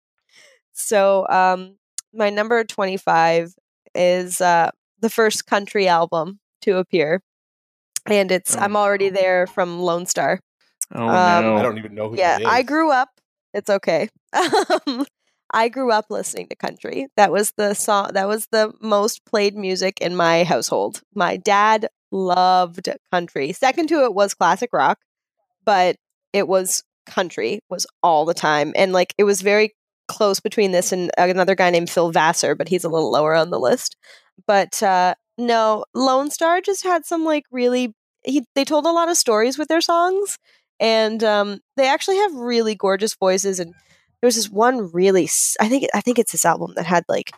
So 0.73 1.27
um, 1.29 1.75
my 2.13 2.29
number 2.29 2.63
twenty 2.63 2.97
five 2.97 3.53
is 3.95 4.41
uh 4.41 4.71
the 4.99 5.09
first 5.09 5.45
country 5.45 5.87
album 5.87 6.39
to 6.61 6.77
appear, 6.77 7.21
and 8.05 8.31
it's 8.31 8.55
Oh. 8.55 8.59
I'm 8.59 8.75
already 8.75 9.09
there 9.09 9.47
from 9.47 9.79
Lone 9.79 10.05
Star. 10.05 10.39
oh, 10.93 11.07
um, 11.07 11.43
no. 11.45 11.57
I 11.57 11.61
don't 11.61 11.77
even 11.77 11.93
know 11.93 12.09
who. 12.09 12.17
Yeah, 12.17 12.39
that 12.39 12.47
I 12.47 12.63
grew 12.63 12.91
up. 12.91 13.09
It's 13.53 13.69
okay. 13.69 14.09
Um, 14.33 15.05
I 15.53 15.69
grew 15.69 15.91
up 15.91 16.05
listening 16.09 16.47
to 16.49 16.55
country. 16.55 17.07
That 17.15 17.31
was 17.31 17.53
the 17.57 17.73
song. 17.73 18.11
That 18.13 18.27
was 18.27 18.47
the 18.51 18.73
most 18.81 19.23
played 19.25 19.55
music 19.55 20.01
in 20.01 20.15
my 20.15 20.43
household. 20.43 21.01
My 21.13 21.37
dad 21.37 21.87
loved 22.11 22.89
country. 23.11 23.53
Second 23.53 23.87
to 23.89 24.03
it 24.03 24.13
was 24.13 24.33
classic 24.33 24.71
rock, 24.73 24.99
but 25.63 25.95
it 26.33 26.47
was 26.47 26.83
country 27.05 27.59
was 27.69 27.85
all 28.01 28.25
the 28.25 28.33
time, 28.33 28.73
and 28.75 28.93
like 28.93 29.13
it 29.17 29.23
was 29.23 29.41
very 29.41 29.75
close 30.07 30.39
between 30.39 30.71
this 30.71 30.91
and 30.91 31.11
another 31.17 31.55
guy 31.55 31.69
named 31.69 31.89
Phil 31.89 32.11
Vassar, 32.11 32.55
but 32.55 32.67
he's 32.67 32.83
a 32.83 32.89
little 32.89 33.11
lower 33.11 33.35
on 33.35 33.49
the 33.51 33.59
list. 33.59 33.95
But 34.47 34.81
uh, 34.81 35.15
no, 35.37 35.85
Lone 35.93 36.31
Star 36.31 36.61
just 36.61 36.83
had 36.83 37.05
some 37.05 37.23
like 37.23 37.45
really. 37.51 37.93
He, 38.25 38.45
they 38.55 38.63
told 38.63 38.85
a 38.85 38.91
lot 38.91 39.09
of 39.09 39.17
stories 39.17 39.57
with 39.57 39.67
their 39.67 39.81
songs 39.81 40.39
and 40.79 41.23
um, 41.23 41.59
they 41.77 41.87
actually 41.87 42.17
have 42.17 42.33
really 42.33 42.75
gorgeous 42.75 43.15
voices. 43.15 43.59
And 43.59 43.73
there 44.23 44.29
was 44.29 44.37
this 44.37 44.49
one 44.49 44.89
really, 44.93 45.27
I 45.59 45.67
think, 45.67 45.85
I 45.93 45.99
think 45.99 46.17
it's 46.17 46.31
this 46.31 46.45
album 46.45 46.75
that 46.77 46.85
had 46.85 47.03
like 47.09 47.33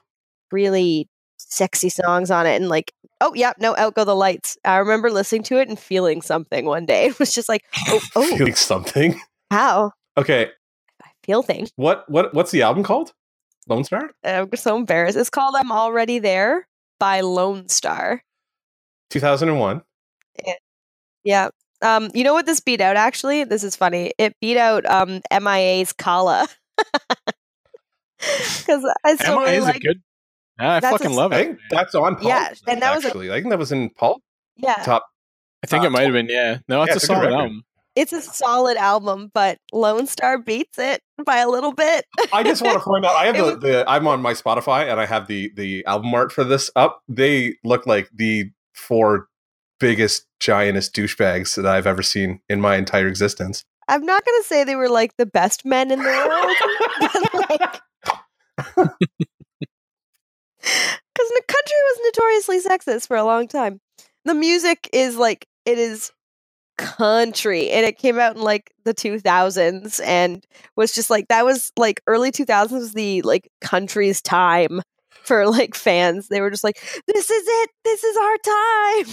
really 0.52 1.10
sexy 1.38 1.90
songs 1.90 2.30
on 2.30 2.46
it, 2.46 2.58
and 2.58 2.70
like, 2.70 2.94
oh 3.22 3.34
yeah, 3.34 3.54
no, 3.58 3.76
out 3.76 3.96
go 3.96 4.04
the 4.06 4.16
lights. 4.16 4.56
I 4.64 4.78
remember 4.78 5.10
listening 5.10 5.42
to 5.46 5.60
it 5.60 5.68
and 5.68 5.80
feeling 5.80 6.22
something 6.22 6.64
one 6.64 6.86
day. 6.86 7.08
It 7.10 7.18
was 7.18 7.34
just 7.34 7.50
like, 7.50 7.64
oh, 7.88 8.02
oh, 8.16 8.38
feeling 8.38 8.54
something. 8.54 9.20
how 9.50 9.94
Okay, 10.16 10.52
I 11.02 11.10
feel 11.24 11.42
things. 11.42 11.72
what 11.76 12.08
what 12.08 12.36
what's 12.36 12.52
the 12.52 12.62
album 12.62 12.84
called? 12.84 13.14
Lone 13.68 13.84
Star. 13.84 14.12
I'm 14.24 14.56
so 14.56 14.78
embarrassed. 14.78 15.18
It's 15.18 15.32
called 15.32 15.56
"I'm 15.58 15.72
Already 15.72 16.20
There" 16.20 16.68
by 17.00 17.22
Lone 17.22 17.68
Star. 17.68 18.22
2001. 19.10 19.82
Yeah. 21.24 21.50
Um, 21.82 22.12
you 22.14 22.24
know 22.24 22.36
what 22.36 22.46
this 22.46 22.60
beat 22.60 22.80
out 22.80 22.96
actually? 22.96 23.44
This 23.44 23.64
is 23.64 23.76
funny. 23.76 24.14
It 24.20 24.36
beat 24.40 24.58
out 24.58 24.86
um 24.86 25.22
MIA's 25.32 25.92
Kala. 25.92 26.48
Because 28.60 28.84
I 29.04 29.16
still 29.16 29.34
Emma 29.34 29.42
really 29.46 29.58
is 29.58 29.64
like 29.66 29.76
a 29.76 29.80
good. 29.80 30.02
I 30.58 30.80
That's 30.80 30.86
a 30.96 30.98
fucking 30.98 31.12
s- 31.12 31.18
love 31.18 31.34
I 31.34 31.38
it. 31.40 31.46
think 31.46 31.60
that's 31.70 31.96
on 31.96 32.16
Pulp. 32.16 32.28
Yeah, 32.28 32.54
and 32.68 32.82
that 32.82 32.96
was 32.96 33.04
a- 33.04 33.08
actually. 33.08 33.32
I 33.32 33.36
think 33.36 33.50
that 33.50 33.60
was 33.60 33.72
in 33.72 33.90
Pulp. 33.92 34.22
yeah. 34.56 34.76
Top. 34.84 35.06
I 35.64 35.68
think 35.68 35.84
uh, 35.84 35.88
it 35.88 35.90
might 35.92 36.04
have 36.04 36.14
been. 36.14 36.28
Yeah. 36.30 36.60
No, 36.68 36.82
it's 36.84 36.90
Yeah, 36.90 36.94
a 36.94 36.96
it's 36.98 37.06
solid 37.08 37.20
record. 37.26 37.34
album. 37.34 37.64
It's 37.96 38.14
a 38.14 38.22
solid 38.22 38.78
album, 38.78 39.32
but 39.34 39.58
Lone 39.74 40.06
Star 40.08 40.38
beats 40.38 40.78
it 40.80 41.02
by 41.26 41.38
a 41.38 41.48
little 41.50 41.72
bit. 41.74 42.06
I 42.34 42.44
just 42.44 42.62
want 42.62 42.78
to 42.78 42.84
point 42.84 43.06
out. 43.06 43.16
I 43.16 43.26
have 43.28 43.36
the, 43.38 43.44
was- 43.44 43.60
the. 43.60 43.86
I'm 43.88 44.08
on 44.08 44.22
my 44.22 44.34
Spotify 44.34 44.90
and 44.90 45.00
I 45.00 45.06
have 45.06 45.28
the 45.28 45.52
the 45.56 45.86
album 45.86 46.14
art 46.14 46.32
for 46.32 46.44
this 46.44 46.72
up. 46.76 47.02
They 47.08 47.56
look 47.64 47.86
like 47.86 48.10
the 48.14 48.50
four 48.74 49.28
biggest 49.80 50.26
giantest 50.42 50.92
douchebags 50.92 51.56
that 51.56 51.66
I've 51.66 51.86
ever 51.88 52.02
seen 52.02 52.40
in 52.50 52.60
my 52.62 52.76
entire 52.78 53.08
existence. 53.08 53.66
I'm 53.88 54.06
not 54.06 54.24
gonna 54.26 54.44
say 54.44 54.64
they 54.64 54.76
were 54.76 54.90
like 54.90 55.16
the 55.18 55.26
best 55.26 55.66
men 55.66 55.92
in 55.92 56.00
the 56.00 56.06
world, 56.06 56.56
but 57.00 57.50
like, 57.50 57.82
because 58.76 58.90
the 61.30 61.42
country 61.48 61.78
was 61.84 62.00
notoriously 62.06 62.62
sexist 62.62 63.08
for 63.08 63.18
a 63.18 63.24
long 63.24 63.48
time. 63.48 63.80
The 64.26 64.34
music 64.34 64.90
is 64.94 65.18
like 65.18 65.48
it 65.66 65.78
is 65.78 66.12
country, 66.78 67.70
and 67.70 67.86
it 67.86 67.98
came 67.98 68.20
out 68.20 68.36
in 68.36 68.42
like 68.42 68.72
the 68.86 68.94
2000s, 68.94 70.02
and 70.04 70.44
was 70.76 70.94
just 70.94 71.10
like 71.10 71.28
that 71.30 71.46
was 71.46 71.72
like 71.78 72.02
early 72.08 72.32
2000s 72.32 72.72
was 72.72 72.94
the 72.94 73.22
like 73.22 73.50
country's 73.62 74.22
time 74.22 74.82
for 75.24 75.48
like 75.48 75.76
fans. 75.76 76.28
They 76.28 76.42
were 76.42 76.50
just 76.50 76.64
like, 76.64 76.78
"This 77.08 77.30
is 77.30 77.44
it. 77.48 77.70
This 77.84 78.04
is 78.04 78.18
our 78.18 78.38
time." 78.38 79.06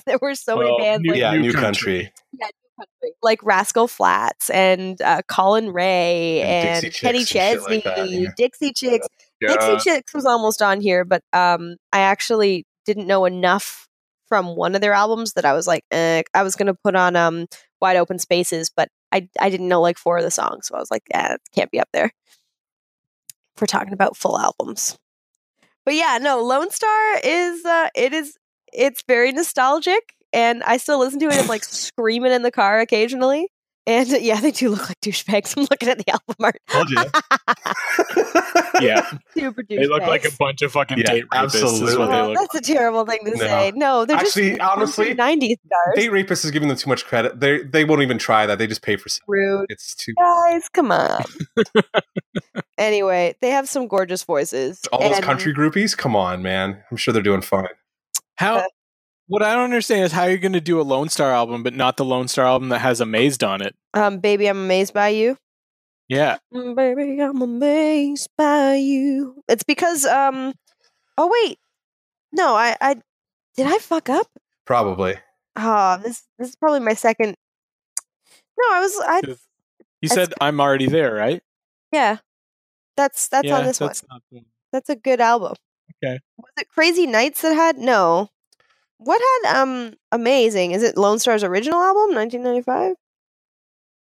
there 0.06 0.18
were 0.22 0.34
so 0.36 0.56
Well, 0.56 0.78
many 0.78 0.82
bands 0.84 1.02
new- 1.02 1.10
like 1.12 1.20
yeah, 1.20 1.32
New 1.32 1.40
New 1.42 1.52
Country. 1.52 2.12
Country. 2.40 2.52
Country, 2.76 3.16
like 3.22 3.40
Rascal 3.42 3.88
Flatts 3.88 4.50
and 4.50 5.00
uh, 5.02 5.22
Collin 5.28 5.72
Raye 5.72 6.42
And 6.42 6.84
and, 6.84 6.94
Kenny 6.94 7.24
Chesney, 7.24 7.76
like 7.76 7.84
that, 7.84 8.08
yeah. 8.08 8.30
Dixie 8.36 8.72
Chicks. 8.72 9.06
Dixie 9.40 9.76
Chicks 9.78 10.14
was 10.14 10.24
almost 10.24 10.62
on 10.62 10.80
here, 10.80 11.04
but 11.04 11.22
um, 11.32 11.76
I 11.92 12.00
actually 12.00 12.66
didn't 12.84 13.06
know 13.06 13.24
enough 13.24 13.88
from 14.28 14.56
one 14.56 14.74
of 14.74 14.80
their 14.80 14.94
albums 14.94 15.34
that 15.34 15.44
I 15.44 15.52
was 15.52 15.66
like, 15.66 15.84
eh. 15.90 16.22
I 16.32 16.42
was 16.42 16.56
gonna 16.56 16.74
put 16.74 16.94
on 16.94 17.16
um, 17.16 17.46
Wide 17.80 17.96
Open 17.96 18.18
Spaces, 18.18 18.70
but 18.74 18.88
I 19.12 19.28
I 19.40 19.50
didn't 19.50 19.68
know 19.68 19.80
like 19.80 19.98
four 19.98 20.18
of 20.18 20.24
the 20.24 20.30
songs, 20.30 20.66
so 20.66 20.74
I 20.74 20.78
was 20.78 20.90
like, 20.90 21.02
yeah, 21.10 21.34
it 21.34 21.40
can't 21.54 21.70
be 21.70 21.80
up 21.80 21.88
there. 21.92 22.10
If 23.54 23.60
we're 23.60 23.66
talking 23.66 23.92
about 23.92 24.16
full 24.16 24.38
albums, 24.38 24.98
but 25.84 25.94
yeah, 25.94 26.18
no, 26.20 26.42
Lone 26.42 26.70
Star 26.70 27.18
is 27.22 27.64
uh, 27.64 27.88
it 27.94 28.12
is 28.12 28.36
it's 28.72 29.04
very 29.06 29.30
nostalgic, 29.32 30.14
and 30.34 30.62
I 30.64 30.76
still 30.76 30.98
listen 30.98 31.18
to 31.20 31.26
it. 31.28 31.34
I'm 31.38 31.46
like 31.46 31.64
screaming 31.64 32.32
in 32.32 32.42
the 32.42 32.50
car 32.50 32.80
occasionally. 32.80 33.48
And 33.86 34.10
uh, 34.12 34.16
yeah, 34.16 34.40
they 34.40 34.50
do 34.50 34.70
look 34.70 34.88
like 34.88 34.98
douchebags. 35.02 35.54
I'm 35.58 35.66
looking 35.70 35.90
at 35.90 35.98
the 35.98 36.10
album 36.10 36.36
art. 36.40 36.56
Told 36.70 36.90
you. 36.90 36.96
Yeah, 38.80 39.08
Super 39.34 39.62
douchebags. 39.62 39.68
they 39.78 39.86
look 39.86 40.02
like 40.02 40.24
a 40.24 40.32
bunch 40.36 40.60
of 40.62 40.72
fucking 40.72 40.98
Yeah, 40.98 41.04
date 41.04 41.24
rapists. 41.32 41.54
Is 41.54 41.62
absolutely. 41.62 41.96
what 41.98 42.06
they 42.06 42.12
Well, 42.12 42.28
look. 42.32 42.38
that's 42.52 42.68
a 42.68 42.72
terrible 42.72 43.06
thing 43.06 43.20
to 43.24 43.30
No. 43.30 43.36
say. 43.36 43.72
No, 43.76 44.04
they're 44.04 44.16
Actually, 44.16 44.50
just 44.56 44.60
honestly, 44.62 45.14
90s 45.14 45.56
stars. 45.64 45.94
Date 45.94 46.08
rapist 46.10 46.44
is 46.44 46.50
giving 46.50 46.68
them 46.68 46.76
too 46.76 46.90
much 46.90 47.04
credit. 47.04 47.38
They 47.38 47.62
they 47.62 47.84
won't 47.84 48.02
even 48.02 48.18
try 48.18 48.46
that. 48.46 48.58
They 48.58 48.66
just 48.66 48.82
pay 48.82 48.96
for 48.96 49.06
it. 49.06 49.18
Rude. 49.28 49.66
It's 49.68 49.94
too 49.94 50.12
Guys, 50.18 50.68
come 50.70 50.90
on. 50.90 51.22
anyway, 52.78 53.36
they 53.40 53.50
have 53.50 53.68
some 53.68 53.86
gorgeous 53.86 54.24
voices. 54.24 54.80
all 54.92 55.00
those 55.00 55.20
country 55.20 55.54
groupies. 55.54 55.96
Come 55.96 56.16
on, 56.16 56.42
man. 56.42 56.82
I'm 56.90 56.96
sure 56.96 57.12
they're 57.14 57.22
doing 57.22 57.42
fine. 57.42 57.68
How? 58.36 58.66
What 59.26 59.42
I 59.42 59.54
don't 59.54 59.64
understand 59.64 60.04
is 60.04 60.12
how 60.12 60.24
you're 60.24 60.36
going 60.38 60.52
to 60.52 60.60
do 60.60 60.80
a 60.80 60.82
Lone 60.82 61.08
Star 61.08 61.30
album, 61.32 61.62
but 61.62 61.72
not 61.74 61.96
the 61.96 62.04
Lone 62.04 62.28
Star 62.28 62.44
album 62.44 62.68
that 62.68 62.80
has 62.80 63.00
Amazed 63.00 63.42
on 63.42 63.62
it. 63.62 63.74
Um, 63.94 64.18
baby, 64.18 64.46
I'm 64.48 64.58
amazed 64.58 64.92
by 64.92 65.08
you. 65.08 65.36
Yeah, 66.08 66.36
Mm, 66.52 66.76
Baby, 66.76 67.18
I'm 67.22 67.40
amazed 67.40 68.28
by 68.36 68.74
you. 68.74 69.42
It's 69.48 69.62
because 69.64 70.04
um 70.04 70.52
oh 71.16 71.30
wait. 71.32 71.58
No, 72.32 72.54
I 72.54 72.76
I 72.80 72.94
did 73.56 73.66
I 73.66 73.78
fuck 73.78 74.10
up? 74.10 74.26
Probably. 74.66 75.14
Ah, 75.56 75.98
this 76.02 76.22
this 76.38 76.50
is 76.50 76.56
probably 76.56 76.80
my 76.80 76.92
second 76.92 77.36
No, 78.58 78.64
I 78.76 78.80
was 78.80 79.00
I 79.06 79.16
you 80.02 80.08
That's- 80.10 80.28
said 80.28 80.34
I'm 80.42 80.60
already 80.60 80.86
there, 80.88 81.14
right? 81.14 81.42
yeah. 81.90 82.18
That's 82.98 83.28
that's 83.28 83.46
yeah, 83.48 83.58
on 83.58 83.64
this 83.64 83.78
that's 83.78 84.02
one. 84.02 84.08
not 84.10 84.22
the- 84.30 84.44
That's 84.72 84.90
a 84.90 84.96
good 84.96 85.22
album. 85.22 85.54
Okay. 86.04 86.20
Was 86.36 86.52
it 86.58 86.68
Crazy 86.68 87.06
Nights 87.06 87.40
that 87.40 87.54
had 87.54 87.78
no. 87.78 88.28
What 89.04 89.20
had 89.44 89.62
um 89.62 89.94
amazing? 90.12 90.72
Is 90.72 90.82
it 90.82 90.96
Lone 90.96 91.18
Star's 91.18 91.44
original 91.44 91.80
album, 91.82 92.14
1995? 92.14 92.94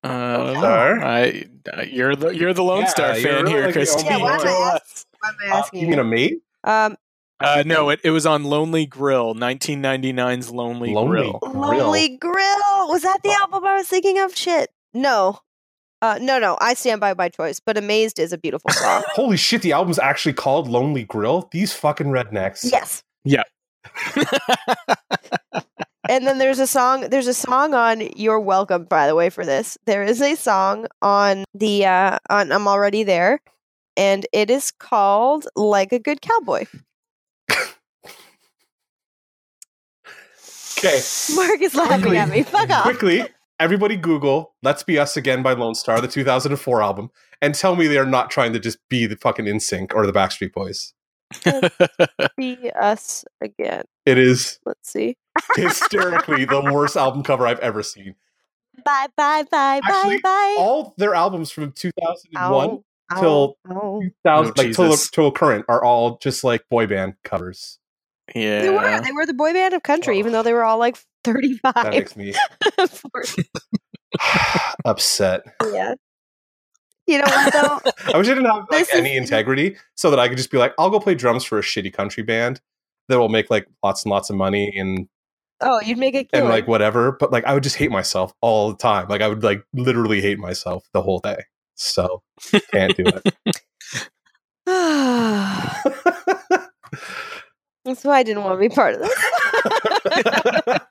Uh, 0.01 0.07
I 0.07 0.53
don't 0.53 1.03
I, 1.03 1.45
uh, 1.77 1.81
you're 1.83 2.15
the 2.15 2.29
you're 2.29 2.53
the 2.53 2.63
Lone 2.63 2.81
Yeah, 2.81 2.87
Star 2.87 3.15
fan 3.15 3.43
really 3.43 3.51
here, 3.51 3.71
Christine. 3.73 4.05
Yeah, 4.05 4.17
why 4.17 4.35
am. 4.35 4.39
I 4.39 4.43
Tell 4.43 4.63
asking, 4.63 4.75
us. 4.81 5.05
why 5.19 5.29
am 5.29 5.35
I 5.41 5.55
Uh, 5.55 5.57
asking 5.59 5.79
you 5.81 5.85
you? 5.87 5.89
mean 5.91 5.99
a 5.99 6.03
mate? 6.05 6.41
Um 6.63 6.97
Uh, 7.41 7.63
no, 7.65 7.89
it, 7.89 7.99
it 8.03 8.11
was 8.11 8.25
on 8.25 8.43
Lonely 8.45 8.85
Grill, 8.85 9.33
1999's 9.35 10.51
Lonely, 10.51 10.93
Lonely 10.93 11.09
Grill. 11.21 11.39
Grill. 11.41 11.53
Lonely 11.61 12.17
Grill. 12.17 12.87
Was 12.89 13.01
that 13.03 13.19
the 13.23 13.31
album 13.31 13.65
I 13.65 13.75
was 13.75 13.87
thinking 13.87 14.19
of? 14.19 14.35
Shit. 14.35 14.69
No. 14.93 15.39
Uh, 16.01 16.17
no, 16.21 16.39
no. 16.39 16.57
I 16.61 16.75
stand 16.75 17.01
by 17.01 17.13
my 17.13 17.27
choice, 17.27 17.59
but 17.59 17.77
Amazed 17.77 18.19
is 18.19 18.31
a 18.31 18.37
beautiful 18.37 18.69
song. 18.73 19.03
Holy 19.15 19.35
shit! 19.35 19.61
The 19.61 19.73
album's 19.73 19.99
actually 19.99 20.31
called 20.33 20.69
Lonely 20.69 21.03
Grill. 21.03 21.49
These 21.51 21.73
fucking 21.73 22.07
rednecks. 22.07 22.69
yes. 22.71 23.03
Yeah. 23.25 23.43
And 26.09 26.25
then 26.25 26.39
there's 26.39 26.57
a 26.57 26.65
song. 26.65 27.09
There's 27.09 27.27
a 27.27 27.35
song 27.35 27.75
on 27.75 28.01
"You're 28.15 28.39
Welcome." 28.39 28.85
By 28.85 29.05
the 29.05 29.13
way, 29.13 29.29
for 29.29 29.45
this, 29.45 29.77
there 29.85 30.03
is 30.03 30.21
a 30.23 30.33
song 30.33 30.87
on 31.03 31.43
the 31.53 31.85
uh, 31.85 32.17
on 32.31 32.51
"I'm 32.51 32.67
Already 32.67 33.03
There," 33.03 33.41
and 33.95 34.25
it 34.33 34.49
is 34.49 34.71
called 34.71 35.47
"Like 35.55 35.91
a 35.93 35.99
Good 35.99 36.21
Cowboy." 36.21 36.65
Okay. 40.79 41.01
Mark 41.35 41.61
is 41.61 41.75
laughing 41.75 41.99
Quickly. 42.01 42.17
at 42.17 42.29
me. 42.29 42.41
Fuck 42.41 42.69
off. 42.69 42.83
Quickly, 42.83 43.25
everybody 43.59 43.95
Google 43.97 44.55
"Let's 44.63 44.81
Be 44.81 44.97
Us 44.97 45.15
Again" 45.15 45.43
by 45.43 45.53
Lone 45.53 45.75
Star, 45.75 46.01
the 46.01 46.07
2004 46.07 46.81
album, 46.81 47.11
and 47.41 47.53
tell 47.53 47.75
me 47.75 47.85
they 47.85 47.97
are 47.97 48.05
not 48.05 48.31
trying 48.31 48.53
to 48.53 48.59
just 48.59 48.79
be 48.89 49.05
the 49.05 49.17
fucking 49.17 49.45
NSYNC 49.45 49.93
or 49.93 50.07
the 50.07 50.13
Backstreet 50.13 50.53
Boys. 50.53 50.93
Be 52.37 52.71
us 52.71 53.25
again. 53.41 53.83
It 54.05 54.17
is 54.17 54.59
Let's 54.65 54.91
see. 54.91 55.15
hysterically 55.55 56.45
the 56.45 56.61
worst 56.73 56.95
album 56.95 57.23
cover 57.23 57.45
I've 57.47 57.59
ever 57.59 57.83
seen. 57.83 58.15
Bye 58.85 59.07
bye 59.17 59.43
bye 59.51 59.81
Actually, 59.83 60.17
bye 60.17 60.21
bye. 60.23 60.55
All 60.59 60.93
their 60.97 61.13
albums 61.13 61.51
from 61.51 61.71
2001 61.73 62.69
Ow, 62.69 62.83
ow, 63.11 63.19
till 63.19 63.57
ow. 63.69 63.99
2000, 64.01 64.09
Oh, 64.25 64.53
like 64.61 64.73
till, 64.75 64.95
till 64.97 65.31
current, 65.31 65.65
are 65.67 65.83
all 65.83 66.17
just 66.19 66.43
like 66.43 66.61
boy 66.69 66.87
band 66.87 67.15
covers. 67.23 67.77
yeah. 68.33 68.61
They 68.61 68.69
were. 68.69 69.01
They 69.01 69.11
were 69.11 69.25
the 69.25 69.33
boy 69.33 69.51
band 69.53 69.73
of 69.73 69.83
country, 69.83 70.17
even 70.19 70.31
though 70.31 70.43
they 70.43 70.53
were 70.53 70.63
all 70.63 70.77
like 70.77 70.97
35. 71.25 71.73
That 71.73 71.93
35. 71.93 71.93
makes 71.93 72.15
me 72.15 72.33
upset. 74.85 75.41
yeah. 75.73 75.95
You 77.09 77.17
know 77.17 77.23
what, 77.25 77.53
though? 77.53 77.79
I 78.13 78.17
wish 78.19 78.27
I 78.27 78.35
didn't 78.35 78.45
have 78.45 78.67
like 78.69 78.81
is- 78.81 78.89
any 78.93 79.17
integrity, 79.17 79.77
so 79.95 80.11
that 80.11 80.19
I 80.19 80.27
could 80.27 80.37
just 80.37 80.51
be 80.51 80.59
like, 80.59 80.75
I'll 80.77 80.91
go 80.91 80.99
play 80.99 81.15
drums 81.15 81.43
for 81.43 81.57
a 81.57 81.61
shitty 81.63 81.91
country 81.91 82.21
band 82.21 82.61
that 83.07 83.17
will 83.17 83.29
make 83.29 83.49
like 83.49 83.67
lots 83.83 84.03
and 84.03 84.11
lots 84.11 84.29
of 84.29 84.35
money 84.35 84.71
and 84.77 85.07
Oh, 85.61 85.81
you'd 85.81 85.97
make 85.97 86.13
it 86.13 86.29
and 86.33 86.47
like 86.47 86.67
whatever. 86.67 87.13
But 87.13 87.31
like, 87.31 87.45
I 87.45 87.55
would 87.55 87.63
just 87.63 87.77
hate 87.77 87.89
myself 87.89 88.31
all 88.41 88.69
the 88.69 88.77
time. 88.77 89.07
Like, 89.07 89.21
I 89.21 89.27
would 89.27 89.41
like 89.43 89.63
literally 89.73 90.21
hate 90.21 90.37
myself 90.37 90.87
the 90.93 91.01
whole 91.01 91.17
day. 91.17 91.45
So 91.73 92.21
can't 92.71 92.95
do 92.95 93.05
it. 93.07 93.23
That's 97.85 98.03
why 98.03 98.19
I 98.19 98.23
didn't 98.23 98.43
want 98.43 98.53
to 98.53 98.59
be 98.59 98.69
part 98.69 98.93
of 98.93 99.01
this. 99.01 99.15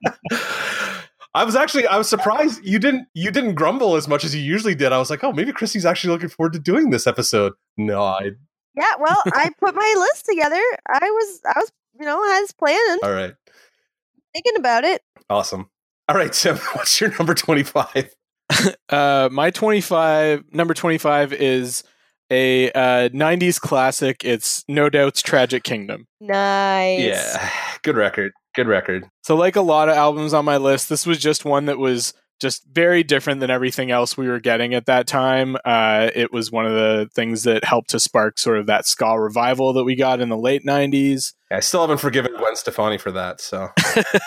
I 1.39 1.45
was 1.45 1.55
actually 1.55 1.86
I 1.86 1.97
was 1.97 2.09
surprised 2.09 2.64
you 2.64 2.80
didn't 2.80 3.07
you 3.14 3.30
didn't 3.30 3.55
grumble 3.55 3.95
as 3.95 4.09
much 4.09 4.24
as 4.24 4.34
you 4.34 4.43
usually 4.43 4.74
did. 4.74 4.93
I 4.93 4.99
was 4.99 5.09
like, 5.09 5.22
oh, 5.22 5.32
maybe 5.32 5.53
Christy's 5.53 5.86
actually 5.86 6.12
looking 6.12 6.28
forward 6.28 6.53
to 6.55 6.59
doing 6.59 6.91
this 6.91 7.07
episode. 7.07 7.53
No, 7.76 8.03
I 8.03 8.32
yeah, 8.74 8.93
well, 8.99 9.22
I 9.26 9.51
put 9.61 9.76
my 9.76 9.95
list 9.99 10.26
together. 10.26 10.61
I 10.89 10.99
was, 11.01 11.41
I 11.47 11.59
was, 11.61 11.72
you 11.99 12.07
know, 12.07 12.16
I 12.16 12.41
was 12.41 12.53
planning, 12.53 12.99
all 13.05 13.12
right, 13.12 13.34
thinking 14.34 14.57
about 14.57 14.82
it. 14.82 15.01
awesome. 15.30 15.70
All 16.09 16.16
right, 16.16 16.32
Tim, 16.32 16.57
what's 16.72 17.01
your 17.01 17.16
number 17.16 17.34
twenty 17.34 17.62
five? 17.62 18.14
Uh, 18.89 19.28
my 19.30 19.51
25, 19.51 20.43
number 20.53 20.72
25 20.72 21.34
is 21.34 21.84
a 22.30 22.72
uh, 22.72 23.11
90s 23.11 23.61
classic. 23.61 24.24
It's 24.24 24.64
No 24.66 24.89
Doubt's 24.89 25.20
Tragic 25.20 25.62
Kingdom. 25.62 26.07
Nice. 26.18 26.99
Yeah, 27.01 27.51
good 27.82 27.97
record, 27.97 28.32
good 28.59 28.68
record. 28.68 29.09
So, 29.22 29.36
like 29.36 29.56
a 29.56 29.61
lot 29.61 29.88
of 29.88 29.96
albums 29.96 30.34
on 30.34 30.44
my 30.44 30.56
list, 30.56 30.88
this 30.88 31.06
was 31.06 31.18
just 31.18 31.44
one 31.44 31.66
that 31.66 31.78
was 31.78 32.12
just 32.40 32.64
very 32.72 33.02
different 33.02 33.40
than 33.40 33.50
everything 33.50 33.90
else 33.90 34.16
we 34.16 34.28
were 34.28 34.38
getting 34.40 34.72
at 34.74 34.86
that 34.86 35.06
time. 35.06 35.56
Uh, 35.64 36.11
it 36.14 36.32
was 36.32 36.52
one 36.52 36.66
of 36.66 36.72
the 36.72 37.09
things 37.14 37.42
that 37.42 37.64
helped 37.64 37.90
to 37.90 37.98
spark 38.00 38.38
sort 38.38 38.59
of 38.59 38.66
that 38.66 38.86
ska 38.86 39.18
revival 39.18 39.72
that 39.72 39.84
we 39.84 39.96
got 39.96 40.20
in 40.20 40.28
the 40.28 40.36
late 40.36 40.64
90s. 40.64 41.34
I 41.50 41.61
still 41.61 41.80
haven't 41.80 41.98
forgiven 41.98 42.32
Gwen 42.36 42.54
Stefani 42.54 42.98
for 42.98 43.11
that. 43.12 43.40
So 43.40 43.68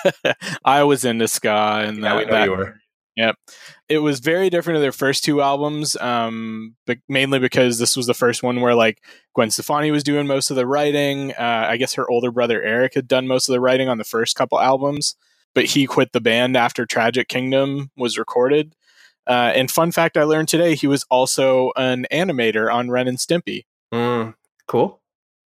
I 0.65 0.83
was 0.83 1.05
into 1.05 1.27
ska 1.27 1.83
and 1.85 1.97
yeah, 1.99 2.03
that, 2.03 2.17
we 2.17 2.25
know 2.25 2.31
that- 2.31 2.45
you 2.45 2.51
were. 2.51 2.80
Yep. 3.17 3.35
It 3.89 3.99
was 3.99 4.19
very 4.19 4.49
different 4.49 4.77
to 4.77 4.81
their 4.81 4.91
first 4.91 5.23
two 5.23 5.41
albums, 5.41 5.97
um, 5.97 6.75
but 6.85 6.99
mainly 7.09 7.39
because 7.39 7.77
this 7.77 7.97
was 7.97 8.07
the 8.07 8.13
first 8.13 8.41
one 8.41 8.61
where 8.61 8.73
like 8.75 9.03
Gwen 9.35 9.51
Stefani 9.51 9.91
was 9.91 10.03
doing 10.03 10.27
most 10.27 10.49
of 10.49 10.55
the 10.55 10.65
writing. 10.65 11.33
Uh, 11.33 11.65
I 11.69 11.77
guess 11.77 11.93
her 11.95 12.09
older 12.09 12.31
brother 12.31 12.61
Eric 12.61 12.93
had 12.93 13.07
done 13.07 13.27
most 13.27 13.49
of 13.49 13.53
the 13.53 13.59
writing 13.59 13.89
on 13.89 13.97
the 13.97 14.05
first 14.05 14.35
couple 14.35 14.59
albums, 14.59 15.15
but 15.53 15.65
he 15.65 15.85
quit 15.85 16.13
the 16.13 16.21
band 16.21 16.55
after 16.55 16.85
Tragic 16.85 17.27
Kingdom 17.27 17.91
was 17.97 18.17
recorded. 18.17 18.75
Uh, 19.27 19.51
and 19.55 19.69
fun 19.69 19.91
fact 19.91 20.17
I 20.17 20.23
learned 20.23 20.47
today, 20.47 20.75
he 20.75 20.87
was 20.87 21.05
also 21.09 21.71
an 21.75 22.07
animator 22.11 22.73
on 22.73 22.89
Ren 22.89 23.07
and 23.07 23.17
Stimpy. 23.17 23.65
Mm, 23.93 24.35
cool. 24.67 25.01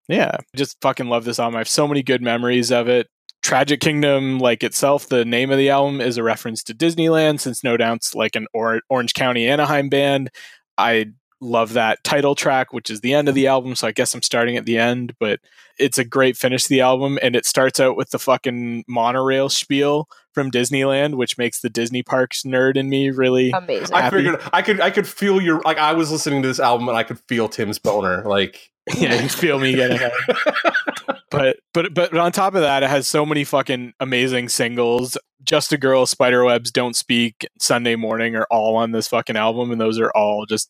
Yeah, 0.09 0.31
I 0.35 0.57
just 0.57 0.77
fucking 0.81 1.07
love 1.07 1.23
this 1.23 1.39
album. 1.39 1.55
I 1.55 1.59
have 1.59 1.69
so 1.69 1.87
many 1.87 2.03
good 2.03 2.21
memories 2.21 2.71
of 2.71 2.89
it. 2.89 3.07
Tragic 3.43 3.81
Kingdom, 3.81 4.39
like 4.39 4.63
itself, 4.63 5.07
the 5.07 5.25
name 5.25 5.51
of 5.51 5.57
the 5.57 5.69
album 5.69 6.01
is 6.01 6.17
a 6.17 6.23
reference 6.23 6.63
to 6.63 6.73
Disneyland, 6.73 7.39
since 7.41 7.63
No 7.63 7.77
Doubt's 7.77 8.15
like 8.15 8.35
an 8.35 8.47
or- 8.53 8.81
Orange 8.89 9.13
County 9.13 9.47
Anaheim 9.47 9.89
band. 9.89 10.31
I 10.77 11.11
love 11.41 11.73
that 11.73 12.03
title 12.03 12.35
track, 12.35 12.71
which 12.71 12.89
is 12.89 13.01
the 13.01 13.13
end 13.13 13.27
of 13.27 13.35
the 13.35 13.47
album. 13.47 13.75
So 13.75 13.87
I 13.87 13.91
guess 13.91 14.13
I'm 14.13 14.21
starting 14.21 14.55
at 14.57 14.65
the 14.65 14.77
end, 14.77 15.13
but 15.19 15.39
it's 15.77 15.97
a 15.97 16.05
great 16.05 16.37
finish 16.37 16.63
to 16.63 16.69
the 16.69 16.81
album. 16.81 17.19
And 17.21 17.35
it 17.35 17.45
starts 17.45 17.79
out 17.79 17.97
with 17.97 18.11
the 18.11 18.19
fucking 18.19 18.85
monorail 18.87 19.49
spiel 19.49 20.07
from 20.33 20.49
Disneyland, 20.49 21.15
which 21.15 21.37
makes 21.37 21.59
the 21.59 21.69
Disney 21.69 22.01
parks 22.01 22.43
nerd 22.43 22.77
in 22.77 22.89
me 22.89 23.09
really. 23.09 23.51
Amazing. 23.51 23.93
I 23.93 24.09
figured 24.09 24.41
I 24.51 24.61
could 24.61 24.79
I 24.79 24.89
could 24.89 25.07
feel 25.07 25.41
your 25.41 25.61
like 25.61 25.77
I 25.77 25.93
was 25.93 26.11
listening 26.11 26.41
to 26.41 26.47
this 26.47 26.59
album 26.59 26.87
and 26.87 26.97
I 26.97 27.03
could 27.03 27.19
feel 27.27 27.49
Tim's 27.49 27.77
boner 27.77 28.23
like 28.25 28.71
yeah, 28.97 29.21
you 29.21 29.29
feel 29.29 29.59
me 29.59 29.73
getting 29.73 29.97
but 31.31 31.57
but 31.73 31.93
but 31.93 32.15
on 32.17 32.31
top 32.31 32.53
of 32.53 32.61
that, 32.61 32.83
it 32.83 32.89
has 32.89 33.07
so 33.07 33.25
many 33.25 33.43
fucking 33.43 33.93
amazing 33.99 34.49
singles. 34.49 35.17
Just 35.41 35.71
a 35.71 35.77
Girl, 35.77 36.05
Spiderwebs, 36.05 36.71
Don't 36.71 36.95
Speak, 36.95 37.47
Sunday 37.59 37.95
Morning 37.95 38.35
are 38.35 38.47
all 38.51 38.75
on 38.75 38.91
this 38.91 39.07
fucking 39.07 39.37
album, 39.37 39.71
and 39.71 39.79
those 39.79 39.99
are 39.99 40.11
all 40.11 40.45
just 40.45 40.69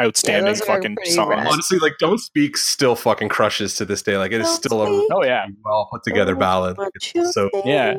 outstanding 0.00 0.46
those 0.46 0.60
are 0.62 0.66
fucking 0.66 0.96
songs. 1.04 1.28
rad. 1.28 1.46
honestly 1.46 1.78
like 1.78 1.94
Don't 1.98 2.18
Speak 2.18 2.56
still 2.56 2.94
fucking 2.94 3.28
crushes 3.28 3.74
to 3.76 3.84
this 3.84 4.02
day. 4.02 4.16
Like 4.16 4.30
it 4.30 4.40
is 4.40 4.46
Don't 4.46 4.56
still 4.56 4.82
a 4.82 5.06
Oh 5.12 5.24
yeah, 5.24 5.46
well 5.64 5.88
put 5.90 6.04
together 6.04 6.36
oh, 6.36 6.38
ballad. 6.38 6.78
Like, 6.78 6.92
What 7.12 7.32
so 7.32 7.50
Yeah. 7.64 7.98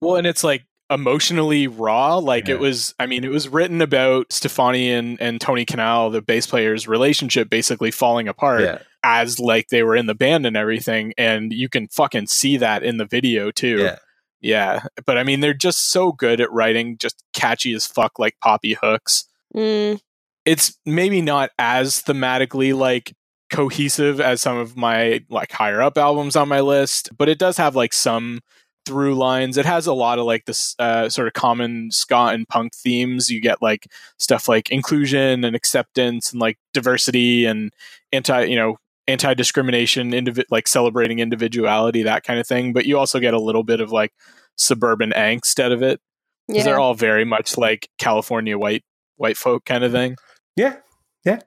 well, 0.00 0.16
and 0.16 0.28
it's 0.28 0.44
like 0.44 0.64
emotionally 0.90 1.66
raw. 1.68 2.16
Like 2.18 2.48
Yeah. 2.48 2.54
it 2.54 2.60
was. 2.60 2.94
I 2.98 3.06
mean, 3.06 3.24
it 3.24 3.30
was 3.30 3.48
written 3.48 3.80
about 3.80 4.32
Stefani 4.32 4.90
and 4.92 5.20
and 5.20 5.40
Tony 5.40 5.64
Kanal, 5.64 6.10
the 6.12 6.20
bass 6.22 6.46
player's 6.46 6.88
relationship, 6.88 7.48
basically 7.48 7.90
falling 7.90 8.28
apart. 8.28 8.62
yeah. 8.62 8.78
as 9.02 9.38
like 9.38 9.68
they 9.68 9.82
were 9.82 9.96
in 9.96 10.04
the 10.06 10.14
band 10.14 10.44
and 10.44 10.56
everything 10.58 11.14
and 11.16 11.52
you 11.54 11.68
can 11.70 11.88
fucking 11.88 12.26
see 12.26 12.58
that 12.58 12.82
in 12.82 12.98
the 12.98 13.06
video 13.06 13.50
too 13.50 13.78
Yeah. 13.78 13.96
yeah 14.42 14.82
but 15.06 15.16
i 15.16 15.24
mean 15.24 15.40
they're 15.40 15.54
just 15.54 15.90
so 15.90 16.12
good 16.12 16.38
at 16.38 16.52
writing 16.52 16.98
just 16.98 17.24
catchy 17.32 17.72
as 17.72 17.86
fuck 17.86 18.18
like 18.18 18.34
poppy 18.42 18.74
hooks 18.74 19.24
Mm, 19.56 19.98
it's 20.44 20.78
maybe 20.84 21.22
not 21.22 21.48
as 21.58 22.02
thematically 22.02 22.74
like 22.76 23.14
cohesive 23.50 24.20
as 24.20 24.42
some 24.42 24.58
of 24.58 24.76
my 24.76 25.24
like 25.30 25.50
higher 25.50 25.80
up 25.80 25.96
albums 25.96 26.36
on 26.36 26.48
my 26.48 26.60
list 26.60 27.08
but 27.16 27.28
it 27.30 27.38
does 27.38 27.56
have 27.56 27.74
like 27.74 27.94
some 27.94 28.40
through 28.86 29.14
lines 29.14 29.56
it 29.56 29.66
has 29.66 29.86
a 29.86 29.92
lot 29.92 30.18
of 30.18 30.24
like 30.24 30.46
this 30.46 30.74
uh, 30.78 31.08
sort 31.08 31.28
of 31.28 31.34
common 31.34 31.90
ska 31.90 32.26
and 32.32 32.48
punk 32.48 32.74
themes 32.74 33.30
you 33.30 33.40
get 33.40 33.60
like 33.60 33.86
stuff 34.18 34.48
like 34.48 34.70
inclusion 34.70 35.44
and 35.44 35.54
acceptance 35.54 36.32
and 36.32 36.40
like 36.40 36.58
diversity 36.72 37.44
and 37.44 37.72
anti 38.12 38.42
you 38.44 38.56
know 38.56 38.76
anti-discrimination 39.06 40.12
indivi- 40.12 40.44
like 40.50 40.66
celebrating 40.68 41.18
individuality 41.18 42.02
that 42.02 42.22
kind 42.24 42.38
of 42.40 42.46
thing 42.46 42.72
but 42.72 42.86
you 42.86 42.98
also 42.98 43.18
get 43.20 43.34
a 43.34 43.40
little 43.40 43.62
bit 43.64 43.80
of 43.80 43.92
like 43.92 44.12
suburban 44.56 45.10
angst 45.16 45.58
out 45.58 45.72
of 45.72 45.82
it 45.82 46.00
yeah. 46.48 46.62
they're 46.62 46.78
all 46.80 46.94
very 46.94 47.24
much 47.24 47.56
like 47.58 47.88
california 47.98 48.56
white 48.58 48.84
white 49.16 49.36
folk 49.36 49.64
kind 49.64 49.84
of 49.84 49.92
thing 49.92 50.16
Yeah, 50.56 50.76
Yeah. 51.24 51.40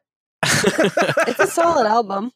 it's 0.44 1.40
a 1.40 1.48
solid 1.48 1.88
album. 1.88 2.32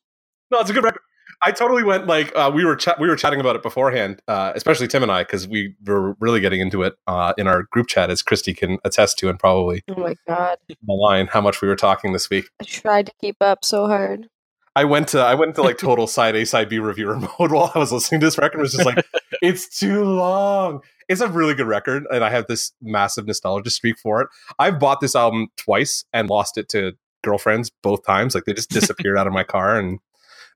No, 0.50 0.60
it's 0.60 0.70
a 0.70 0.74
good 0.74 0.84
record. 0.84 1.02
I 1.46 1.52
totally 1.52 1.84
went 1.84 2.08
like 2.08 2.32
uh, 2.36 2.52
we 2.54 2.66
were 2.66 2.76
ch- 2.76 2.98
we 3.00 3.08
were 3.08 3.16
chatting 3.16 3.40
about 3.40 3.56
it 3.56 3.62
beforehand, 3.62 4.22
uh, 4.28 4.52
especially 4.56 4.88
Tim 4.88 5.04
and 5.04 5.12
I, 5.12 5.24
because 5.24 5.48
we 5.48 5.76
were 5.86 6.14
really 6.20 6.40
getting 6.40 6.62
into 6.62 6.84
it 6.84 6.96
uh, 7.06 7.34
in 7.38 7.48
our 7.48 7.64
group 7.64 7.88
chat, 7.88 8.10
as 8.10 8.22
Christy 8.22 8.54
can 8.54 8.80
attest 8.84 9.18
to, 9.20 9.30
and 9.30 9.40
probably 9.40 9.84
Oh 9.88 9.96
my 10.00 10.16
god. 10.28 10.58
the 10.68 10.94
line 10.94 11.28
how 11.28 11.42
much 11.42 11.62
we 11.62 11.68
were 11.68 11.76
talking 11.76 12.14
this 12.14 12.30
week. 12.30 12.50
I 12.60 12.64
tried 12.64 13.06
to 13.08 13.14
keep 13.22 13.38
up 13.42 13.64
so 13.64 13.88
hard. 13.88 14.28
I 14.76 14.84
went 14.84 15.08
to 15.10 15.20
I 15.20 15.36
went 15.36 15.56
to 15.56 15.62
like 15.62 15.78
total 15.80 16.08
side 16.08 16.36
A 16.36 16.46
side 16.46 16.70
B 16.70 16.80
reviewer 16.80 17.16
mode 17.40 17.52
while 17.52 17.72
I 17.74 17.80
was 17.80 17.92
listening 17.92 18.20
to 18.22 18.28
this 18.28 18.38
record. 18.38 18.60
It 18.60 18.62
was 18.64 18.74
just 18.74 18.86
like 18.86 19.06
it's 19.42 19.80
too 19.80 20.04
long. 20.04 20.82
It's 21.08 21.22
a 21.22 21.28
really 21.28 21.54
good 21.54 21.68
record, 21.68 22.06
and 22.12 22.24
I 22.24 22.30
have 22.32 22.48
this 22.48 22.74
massive 22.82 23.28
nostalgia 23.28 23.70
streak 23.70 23.98
for 24.00 24.22
it. 24.22 24.28
I've 24.60 24.80
bought 24.80 25.02
this 25.02 25.16
album 25.16 25.48
twice 25.56 26.04
and 26.12 26.30
lost 26.30 26.58
it 26.58 26.68
to 26.70 26.94
girlfriends 27.24 27.72
both 27.82 28.06
times. 28.06 28.36
Like 28.36 28.46
they 28.46 28.54
just 28.54 28.70
disappeared 28.70 29.18
out 29.18 29.28
of 29.28 29.34
my 29.34 29.44
car, 29.44 29.78
and 29.80 30.00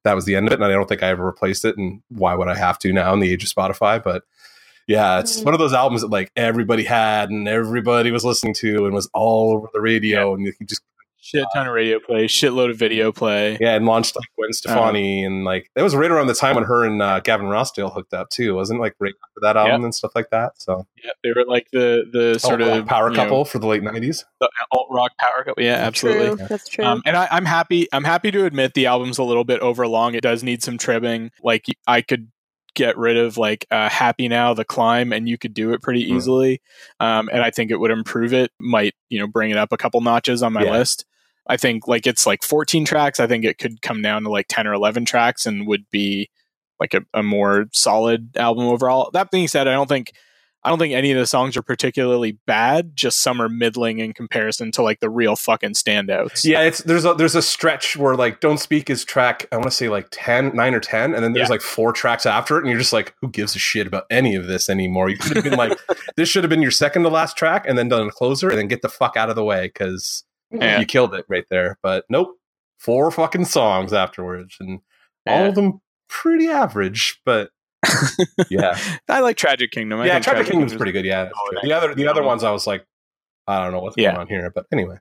that 0.04 0.16
was 0.16 0.26
the 0.26 0.36
end 0.36 0.48
of 0.48 0.54
it. 0.54 0.56
And 0.56 0.66
I 0.66 0.70
don't 0.70 0.88
think 0.90 1.04
I 1.04 1.10
ever 1.10 1.26
replaced 1.26 1.66
it. 1.66 1.78
And 1.78 2.02
why 2.10 2.34
would 2.36 2.48
I 2.48 2.56
have 2.58 2.80
to 2.80 2.92
now 2.94 3.14
in 3.14 3.20
the 3.20 3.32
age 3.32 3.44
of 3.44 3.50
Spotify? 3.50 4.02
But 4.04 4.24
yeah, 4.88 5.20
it's 5.20 5.40
Mm. 5.42 5.46
one 5.46 5.54
of 5.54 5.60
those 5.60 5.74
albums 5.74 6.02
that 6.02 6.10
like 6.10 6.32
everybody 6.36 6.84
had 6.84 7.30
and 7.30 7.48
everybody 7.48 8.12
was 8.12 8.26
listening 8.26 8.54
to 8.56 8.86
and 8.86 8.94
was 8.94 9.10
all 9.14 9.54
over 9.54 9.68
the 9.74 9.82
radio, 9.82 10.34
and 10.34 10.44
you 10.46 10.54
just 10.66 10.82
shit 11.22 11.46
ton 11.54 11.68
of 11.68 11.74
radio 11.74 12.00
play 12.00 12.26
shitload 12.26 12.70
of 12.72 12.78
video 12.78 13.12
play 13.12 13.58
yeah, 13.62 13.76
and 13.76 13.86
launched 13.86 14.16
like 14.16 14.26
Gwen 14.38 14.52
Stefani, 14.54 15.24
and 15.24 15.44
like 15.46 15.70
that 15.76 15.84
was 15.84 15.96
right 15.96 16.10
around 16.12 16.28
the 16.28 16.34
time 16.34 16.56
when 16.56 16.64
her 16.66 16.84
and 16.84 17.02
uh, 17.02 17.20
Gavin 17.20 17.46
Rossdale 17.48 17.94
hooked 17.94 18.14
up 18.14 18.30
too, 18.30 18.56
wasn't 18.56 18.80
it? 18.80 18.82
like 18.82 18.96
right 19.00 19.14
after 19.24 19.40
that 19.42 19.56
album 19.58 19.84
and 19.84 19.94
stuff 19.96 20.12
like 20.16 20.30
that. 20.32 20.54
So 20.60 20.86
yeah 21.04 21.12
they 21.24 21.32
were 21.32 21.46
like 21.48 21.68
the 21.72 22.04
the 22.12 22.40
sort 22.40 22.62
Alt 22.62 22.70
rock 22.72 22.80
of 22.82 22.86
power 22.88 23.10
you 23.12 23.16
know, 23.18 23.24
couple 23.24 23.46
for 23.46 23.60
the 23.60 23.68
late 23.68 23.84
nineties. 23.84 24.26
the 24.40 24.50
alt 24.72 24.88
rock 24.90 25.12
power 25.20 25.44
couple 25.46 25.64
yeah 25.64 25.76
absolutely 25.76 26.36
True. 26.38 26.48
That's 26.50 26.68
true. 26.68 26.86
Um, 26.86 27.02
and 27.06 27.16
I, 27.16 27.28
I'm 27.32 27.46
happy. 27.46 27.88
I'm 27.94 28.04
happy 28.04 28.32
to 28.32 28.46
admit 28.46 28.74
the 28.74 28.88
album's 28.88 29.18
a 29.20 29.24
little 29.24 29.44
bit 29.44 29.60
overlong. 29.62 30.16
It 30.16 30.22
does 30.22 30.44
need 30.44 30.64
some 30.64 30.78
trimming. 30.78 31.32
Like 31.44 31.66
I 31.88 32.02
could 32.02 32.30
get 32.74 32.98
rid 32.98 33.18
of 33.18 33.38
like 33.38 33.66
uh, 33.70 33.90
"Happy 33.90 34.28
Now," 34.30 34.54
the 34.54 34.64
climb, 34.66 35.12
and 35.12 35.28
you 35.28 35.38
could 35.38 35.54
do 35.54 35.74
it 35.74 35.82
pretty 35.82 36.08
Hmm. 36.08 36.16
easily. 36.18 36.62
Um, 37.02 37.30
and 37.32 37.42
I 37.44 37.52
think 37.52 37.70
it 37.70 37.78
would 37.82 37.92
improve 37.92 38.34
it. 38.34 38.52
Might 38.60 38.94
you 39.10 39.20
know 39.20 39.28
bring 39.28 39.52
it 39.52 39.58
up 39.58 39.72
a 39.72 39.78
couple 39.78 40.00
notches 40.02 40.42
on 40.42 40.54
my 40.54 40.64
Yeah. 40.64 40.72
list. 40.72 41.06
I 41.48 41.58
think 41.58 41.88
like 41.88 42.06
it's 42.08 42.26
like 42.26 42.44
14 42.44 42.86
tracks. 42.86 43.20
I 43.20 43.28
think 43.28 43.46
it 43.46 43.58
could 43.58 43.82
come 43.82 44.02
down 44.02 44.24
to 44.24 44.30
like 44.30 44.46
10 44.50 44.68
or 44.68 44.74
11 44.74 45.06
tracks 45.06 45.46
and 45.46 45.68
would 45.68 45.86
be 45.92 46.30
like 46.80 46.94
a, 46.94 47.02
a 47.14 47.24
more 47.24 47.66
solid 47.74 48.36
album 48.38 48.66
overall. 48.66 49.10
That 49.14 49.32
being 49.32 49.48
said, 49.48 49.68
I 49.68 49.74
don't 49.74 49.90
think 49.90 50.12
I 50.64 50.70
don't 50.70 50.78
think 50.78 50.94
any 50.94 51.12
of 51.12 51.18
the 51.18 51.26
songs 51.26 51.58
are 51.58 51.64
particularly 51.64 52.38
bad. 52.46 52.96
Just 52.96 53.24
some 53.24 53.42
are 53.42 53.50
middling 53.50 53.98
in 53.98 54.14
comparison 54.14 54.72
to 54.74 54.84
like 54.84 55.00
the 55.00 55.10
real 55.10 55.36
fucking 55.36 55.72
standouts. 55.72 56.46
Yeah, 56.46 56.62
it's 56.62 56.84
there's 56.84 57.04
a 57.04 57.16
there's 57.16 57.34
a 57.34 57.42
stretch 57.42 57.98
where 57.98 58.14
like 58.16 58.42
"Don't 58.42 58.60
Speak" 58.60 58.88
is 58.92 59.04
track 59.04 59.48
I 59.52 59.56
want 59.56 59.66
to 59.66 59.72
say 59.72 59.90
like 59.90 60.10
10, 60.12 60.56
9 60.56 60.74
or 60.76 60.80
ten, 60.80 61.16
and 61.16 61.24
then 61.24 61.34
there's 61.34 61.48
Yeah. 61.50 61.54
like 61.54 61.62
four 61.62 61.92
tracks 61.92 62.28
after 62.28 62.58
it, 62.58 62.60
and 62.60 62.70
you're 62.70 62.78
just 62.78 62.94
like, 62.94 63.16
who 63.22 63.28
gives 63.30 63.56
a 63.56 63.60
shit 63.60 63.88
about 63.88 64.04
any 64.12 64.36
of 64.36 64.46
this 64.46 64.70
anymore? 64.70 65.10
You 65.10 65.18
could 65.18 65.36
have 65.38 65.46
been 65.46 65.58
like, 65.58 65.80
this 66.16 66.30
should 66.30 66.44
have 66.44 66.52
been 66.52 66.62
your 66.62 66.70
second 66.70 67.02
to 67.04 67.10
last 67.10 67.36
track, 67.36 67.66
and 67.68 67.76
then 67.76 67.90
done 67.90 68.08
a 68.08 68.12
closer, 68.12 68.50
and 68.50 68.60
then 68.60 68.68
get 68.68 68.84
the 68.84 68.90
fuck 68.90 69.18
out 69.18 69.32
of 69.32 69.36
the 69.36 69.44
way 69.44 69.66
because 69.66 70.24
Yeah. 70.52 70.80
you 70.80 70.86
killed 70.86 71.14
it 71.16 71.26
right 71.30 71.46
there. 71.50 71.78
But 71.84 72.06
nope, 72.10 72.38
four 72.80 73.10
fucking 73.12 73.46
songs 73.46 73.94
afterwards, 73.94 74.58
and 74.60 74.80
all 75.28 75.46
of 75.46 75.56
them 75.56 75.82
pretty 76.10 76.48
average, 76.48 77.20
but 77.26 77.52
yeah, 78.50 78.78
I 79.10 79.22
like 79.22 79.38
Tragic 79.38 79.72
Kingdom. 79.72 80.00
I 80.00 80.06
yeah. 80.08 80.14
think 80.14 80.26
Tragic 80.26 80.48
Kingdom's 80.48 80.72
is- 80.74 80.78
pretty 80.78 80.92
good. 80.92 81.06
Yeah, 81.06 81.30
Oh, 81.36 81.52
the 81.64 81.74
other 81.74 81.96
the 81.96 82.08
other 82.08 82.24
ones 82.24 82.44
I 82.44 82.52
was 82.52 82.68
like, 82.68 82.86
I 83.48 83.64
don't 83.64 83.72
know 83.72 83.80
what's 83.82 83.96
Yeah. 83.98 84.12
going 84.12 84.22
on 84.22 84.28
here, 84.28 84.52
but 84.54 84.66
anyway, 84.72 84.98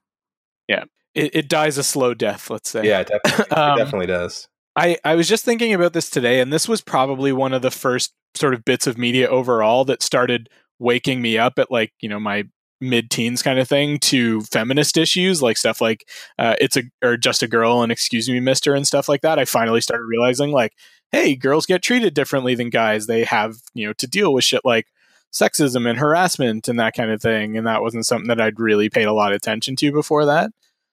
yeah, 0.68 0.84
It, 1.14 1.34
it 1.34 1.48
dies 1.48 1.78
a 1.78 1.82
slow 1.82 2.14
death. 2.14 2.48
Let's 2.50 2.70
say. 2.70 2.86
yeah, 2.86 3.00
it 3.00 3.08
definitely, 3.08 3.56
Um, 3.56 3.72
it 3.78 3.84
definitely 3.84 4.06
does. 4.06 4.48
I, 4.76 4.96
I 5.04 5.14
was 5.16 5.28
just 5.28 5.44
thinking 5.44 5.74
about 5.74 5.92
this 5.92 6.08
today, 6.08 6.40
and 6.40 6.52
this 6.52 6.68
was 6.68 6.80
probably 6.80 7.32
one 7.32 7.52
of 7.52 7.60
the 7.62 7.72
first 7.72 8.14
sort 8.34 8.54
of 8.54 8.64
bits 8.64 8.86
of 8.86 8.96
media 8.96 9.28
overall 9.28 9.84
that 9.86 10.00
started 10.02 10.48
waking 10.78 11.20
me 11.20 11.36
up 11.36 11.58
at 11.58 11.70
like, 11.72 11.92
you 12.00 12.08
know, 12.08 12.20
my 12.20 12.44
mid 12.80 13.10
teens 13.10 13.42
kind 13.42 13.58
of 13.58 13.68
thing 13.68 13.98
to 13.98 14.40
feminist 14.42 14.96
issues, 14.96 15.42
like 15.42 15.56
stuff 15.56 15.80
like 15.80 16.08
uh, 16.38 16.56
it's 16.60 16.76
a 16.76 16.82
or 17.02 17.16
just 17.16 17.42
a 17.42 17.48
girl 17.48 17.82
and 17.82 17.92
excuse 17.92 18.28
me, 18.28 18.40
mister, 18.40 18.74
and 18.74 18.86
stuff 18.86 19.08
like 19.08 19.20
that. 19.22 19.38
I 19.38 19.44
finally 19.44 19.80
started 19.80 20.04
realizing 20.04 20.52
like, 20.52 20.72
hey, 21.12 21.36
girls 21.36 21.66
get 21.66 21.82
treated 21.82 22.14
differently 22.14 22.54
than 22.54 22.70
guys. 22.70 23.06
They 23.06 23.24
have, 23.24 23.56
you 23.74 23.86
know, 23.86 23.92
to 23.94 24.06
deal 24.06 24.32
with 24.32 24.44
shit 24.44 24.64
like 24.64 24.86
sexism 25.32 25.88
and 25.88 25.98
harassment 25.98 26.68
and 26.68 26.78
that 26.80 26.94
kind 26.94 27.10
of 27.10 27.22
thing. 27.22 27.56
And 27.56 27.66
that 27.66 27.82
wasn't 27.82 28.06
something 28.06 28.28
that 28.28 28.40
I'd 28.40 28.58
really 28.58 28.88
paid 28.88 29.04
a 29.04 29.12
lot 29.12 29.32
of 29.32 29.36
attention 29.36 29.76
to 29.76 29.92
before 29.92 30.24
that. 30.26 30.50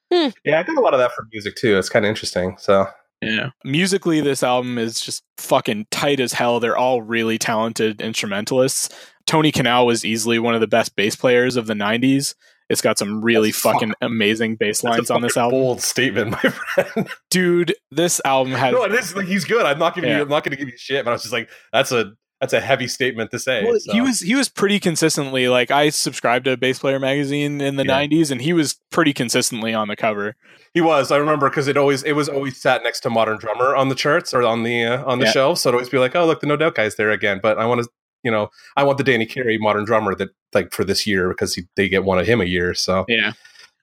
Yeah, 0.10 0.32
I 0.48 0.64
got 0.64 0.78
a 0.78 0.82
lot 0.82 0.94
of 0.94 1.00
that 1.00 1.12
for 1.14 1.28
music 1.32 1.56
too. 1.56 1.78
It's 1.78 1.90
kind 1.90 2.06
of 2.06 2.10
interesting. 2.10 2.56
So 2.60 2.88
Yeah. 3.22 3.50
Musically, 3.64 4.22
this 4.22 4.44
album 4.44 4.78
is 4.78 5.00
just 5.02 5.24
fucking 5.38 5.88
tight 5.92 6.20
as 6.20 6.34
hell. 6.34 6.60
They're 6.60 6.78
all 6.78 7.02
really 7.02 7.38
talented 7.38 8.00
instrumentalists. 8.02 8.90
Tony 9.28 9.51
Kanal 9.51 9.86
was 9.86 10.03
easily 10.03 10.39
one 10.39 10.55
of 10.55 10.61
the 10.61 10.67
best 10.67 10.95
bass 10.95 11.15
players 11.15 11.55
of 11.55 11.67
the 11.67 11.73
90s. 11.75 12.34
It's 12.69 12.82
got 12.82 12.97
some 12.97 13.21
really 13.23 13.51
That's 13.51 13.61
fucking 13.61 13.93
amazing 14.01 14.55
bass 14.55 14.84
lines 14.84 15.09
on 15.11 15.21
this 15.21 15.38
album. 15.38 15.59
Bold 15.59 15.82
statement, 15.82 16.32
my 16.32 16.39
friend. 16.49 17.07
Dude, 17.30 17.75
this 17.91 18.19
album 18.25 18.53
has. 18.53 18.73
no, 18.73 18.84
it 18.84 18.93
is 18.93 19.15
like 19.15 19.28
he's 19.28 19.45
good. 19.45 19.65
I'm 19.65 19.80
not 19.80 19.95
giving 19.95 20.09
Yeah. 20.09 20.17
you. 20.17 20.21
I'm 20.23 20.30
not 20.30 20.43
going 20.43 20.51
to 20.51 20.57
give 20.57 20.67
you 20.67 20.78
shit. 20.78 21.05
But 21.05 21.11
I 21.11 21.13
was 21.13 21.21
just 21.21 21.34
like, 21.34 21.49
that's 21.71 21.91
a 21.93 22.13
that's 22.41 22.53
a 22.53 22.59
heavy 22.59 22.88
statement 22.88 23.32
to 23.32 23.39
say. 23.39 23.63
Well, 23.63 23.80
so. 23.80 23.93
He 23.93 24.01
was 24.01 24.19
he 24.19 24.36
was 24.36 24.49
pretty 24.49 24.80
consistently 24.82 25.47
like 25.47 25.71
I 25.71 25.89
subscribed 25.89 26.45
to 26.45 26.55
Bass 26.57 26.78
Player 26.80 26.99
magazine 26.99 27.61
in 27.61 27.78
the 27.78 27.86
Yeah. 27.86 28.01
90s 28.05 28.32
and 28.32 28.41
he 28.41 28.51
was 28.53 28.75
pretty 28.91 29.13
consistently 29.13 29.73
on 29.73 29.88
the 29.88 29.95
cover. 29.95 30.36
He 30.73 30.82
was. 30.82 31.09
I 31.09 31.17
remember 31.17 31.49
because 31.49 31.67
it 31.69 31.78
always 31.78 32.03
it 32.03 32.11
was 32.13 32.28
always 32.28 32.61
sat 32.61 32.84
next 32.84 32.99
to 33.01 33.09
Modern 33.09 33.38
Drummer 33.38 33.75
on 33.78 33.88
the 33.89 33.95
charts 33.95 34.34
or 34.34 34.43
on 34.43 34.63
the 34.63 34.84
uh, 34.84 35.05
on 35.05 35.19
the 35.19 35.25
Yeah. 35.25 35.32
shelves. 35.32 35.61
So 35.61 35.69
it'd 35.69 35.78
always 35.78 35.89
be 35.89 35.97
like, 35.99 36.15
oh 36.17 36.25
look, 36.25 36.41
the 36.41 36.47
No 36.47 36.57
Doubt 36.57 36.75
guy's 36.75 36.95
there 36.95 37.11
again. 37.11 37.39
But 37.41 37.57
I 37.57 37.65
want 37.65 37.82
to, 37.82 37.89
you 38.24 38.32
know, 38.32 38.49
I 38.76 38.84
want 38.84 38.97
the 38.97 39.03
Danny 39.03 39.26
Carey 39.26 39.57
Modern 39.57 39.86
Drummer 39.86 40.15
that 40.15 40.30
like 40.53 40.72
for 40.74 40.84
this 40.84 41.05
year 41.07 41.30
because 41.30 41.55
he, 41.55 41.63
they 41.76 41.88
get 41.89 42.03
one 42.03 42.20
of 42.20 42.28
him 42.28 42.41
a 42.41 42.45
year. 42.45 42.74
So 42.74 43.05
Yeah. 43.07 43.34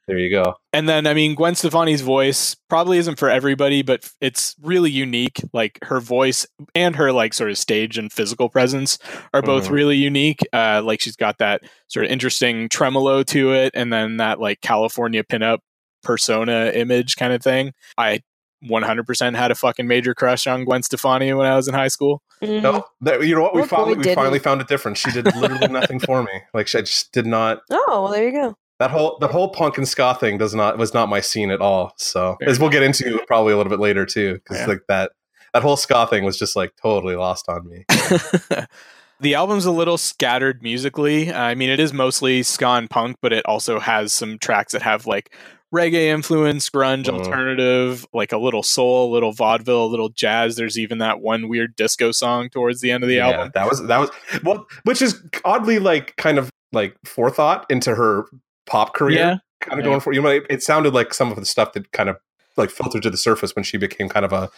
there 0.09 0.18
you 0.18 0.30
go. 0.30 0.55
And 0.72 0.89
then, 0.89 1.07
I 1.07 1.14
mean, 1.14 1.35
Gwen 1.35 1.55
Stefani's 1.55 2.01
voice 2.03 2.57
probably 2.68 2.99
isn't 2.99 3.18
for 3.18 3.30
everybody, 3.30 3.82
but 3.82 4.09
it's 4.20 4.55
really 4.61 4.91
unique. 4.91 5.41
Like 5.53 5.78
her 5.85 6.01
voice 6.01 6.47
and 6.74 6.97
her 6.97 7.11
like 7.12 7.32
sort 7.32 7.51
of 7.51 7.57
stage 7.59 7.97
and 7.97 8.12
physical 8.12 8.49
presence 8.49 8.99
are 9.32 9.41
both 9.43 9.68
Mhm. 9.68 9.70
really 9.70 9.97
unique. 9.97 10.41
Uh, 10.53 10.82
like 10.85 11.01
she's 11.01 11.16
got 11.16 11.39
that 11.39 11.62
sort 11.89 12.05
of 12.07 12.12
interesting 12.12 12.68
tremolo 12.68 13.22
to 13.24 13.53
it, 13.53 13.72
and 13.74 13.93
then 13.93 14.16
that 14.18 14.41
like 14.41 14.61
California 14.61 15.22
pinup 15.24 15.59
persona 16.03 16.70
image 16.74 17.16
kind 17.16 17.32
of 17.32 17.43
thing. 17.43 17.72
I 17.97 18.20
100% 18.65 19.37
had 19.37 19.51
a 19.51 19.55
fucking 19.55 19.87
major 19.87 20.15
crush 20.15 20.47
on 20.47 20.65
Gwen 20.65 20.83
Stefani 20.83 21.33
when 21.33 21.47
I 21.47 21.57
was 21.57 21.69
in 21.69 21.75
high 21.75 21.89
school. 21.89 22.23
Mhm. 22.43 22.62
No, 22.62 22.85
that, 23.03 23.25
you 23.27 23.35
know 23.35 23.43
what? 23.43 23.55
We 23.55 23.61
What 23.62 23.71
boy 23.71 23.77
finally 23.77 23.97
we 23.97 24.03
didn't? 24.03 24.17
finally 24.17 24.39
found 24.39 24.61
a 24.61 24.65
difference. 24.65 24.99
She 24.99 25.11
did 25.11 25.27
literally 25.37 25.69
nothing 25.71 26.01
for 26.01 26.23
me. 26.23 26.33
Like 26.53 26.69
she, 26.69 26.79
I 26.79 26.81
just 26.83 27.12
did 27.12 27.27
not. 27.27 27.61
Oh, 27.71 28.03
well, 28.05 28.09
there 28.09 28.25
you 28.25 28.33
go. 28.33 28.57
That 28.81 28.91
whole 28.91 29.19
that 29.21 29.31
whole 29.31 29.51
punk 29.51 29.79
and 29.79 29.87
ska 29.87 30.15
thing 30.19 30.37
does 30.37 30.55
not 30.55 30.79
was 30.79 30.93
not 30.93 31.09
my 31.09 31.21
scene 31.21 31.51
at 31.51 31.61
all. 31.61 31.93
So 31.97 32.37
Fair 32.41 32.49
as 32.49 32.59
we'll 32.59 32.71
get 32.71 32.83
into 32.83 33.21
probably 33.29 33.53
a 33.53 33.57
little 33.57 33.71
bit 33.71 33.79
later 33.81 34.05
too, 34.05 34.35
because 34.35 34.59
Yeah. 34.59 34.67
like 34.67 34.81
that 34.89 35.12
that 35.53 35.62
whole 35.62 35.77
ska 35.77 36.07
thing 36.09 36.25
was 36.25 36.37
just 36.37 36.57
like 36.57 36.73
totally 36.83 37.15
lost 37.15 37.49
on 37.49 37.69
me. 37.69 37.85
the 39.21 39.35
album's 39.35 39.65
a 39.65 39.71
little 39.71 39.97
scattered 39.97 40.62
musically. 40.62 41.33
I 41.33 41.55
mean, 41.55 41.71
it 41.71 41.79
is 41.79 41.93
mostly 41.93 42.43
ska 42.43 42.67
and 42.71 42.91
punk, 42.91 43.17
but 43.23 43.33
it 43.33 43.47
also 43.47 43.79
has 43.79 44.12
some 44.12 44.39
tracks 44.39 44.73
that 44.73 44.83
have 44.83 45.07
like 45.07 45.33
reggae 45.75 46.07
influence, 46.07 46.70
grunge, 46.70 47.05
Mhm. 47.07 47.18
alternative, 47.18 48.07
like 48.12 48.33
a 48.33 48.39
little 48.39 48.62
soul, 48.62 49.11
a 49.11 49.12
little 49.12 49.33
vaudeville, 49.33 49.85
a 49.85 49.87
little 49.87 50.09
jazz. 50.11 50.57
There's 50.57 50.79
even 50.79 50.99
that 50.99 51.20
one 51.20 51.49
weird 51.49 51.75
disco 51.77 52.12
song 52.12 52.49
towards 52.49 52.81
the 52.81 52.91
end 52.91 53.03
of 53.03 53.09
the 53.09 53.16
yeah, 53.16 53.29
album. 53.29 53.51
that 53.55 53.68
was 53.68 53.87
that 53.87 53.99
was 53.99 54.11
well, 54.43 54.66
which 54.85 55.03
is 55.03 55.20
oddly 55.45 55.79
like 55.79 56.14
kind 56.16 56.39
of 56.39 56.51
like 56.72 56.95
forethought 57.05 57.66
into 57.70 57.95
her 57.95 58.27
pop 58.66 58.95
career. 58.95 59.18
Yeah. 59.18 59.37
kind 59.61 59.81
of 59.81 59.85
Yeah. 59.87 59.91
going 59.93 60.01
for 60.01 60.12
you 60.12 60.20
know 60.22 60.29
it, 60.29 60.45
it 60.51 60.62
sounded 60.62 60.93
like 60.95 61.14
some 61.14 61.31
of 61.31 61.37
the 61.39 61.47
stuff 61.47 61.72
that 61.72 61.91
kind 61.93 62.09
of 62.11 62.16
like 62.57 62.70
filtered 62.70 63.03
to 63.03 63.11
the 63.11 63.16
surface 63.16 63.55
when 63.57 63.64
she 63.64 63.77
became 63.79 64.09
kind 64.09 64.25
of 64.25 64.33
a 64.33 64.51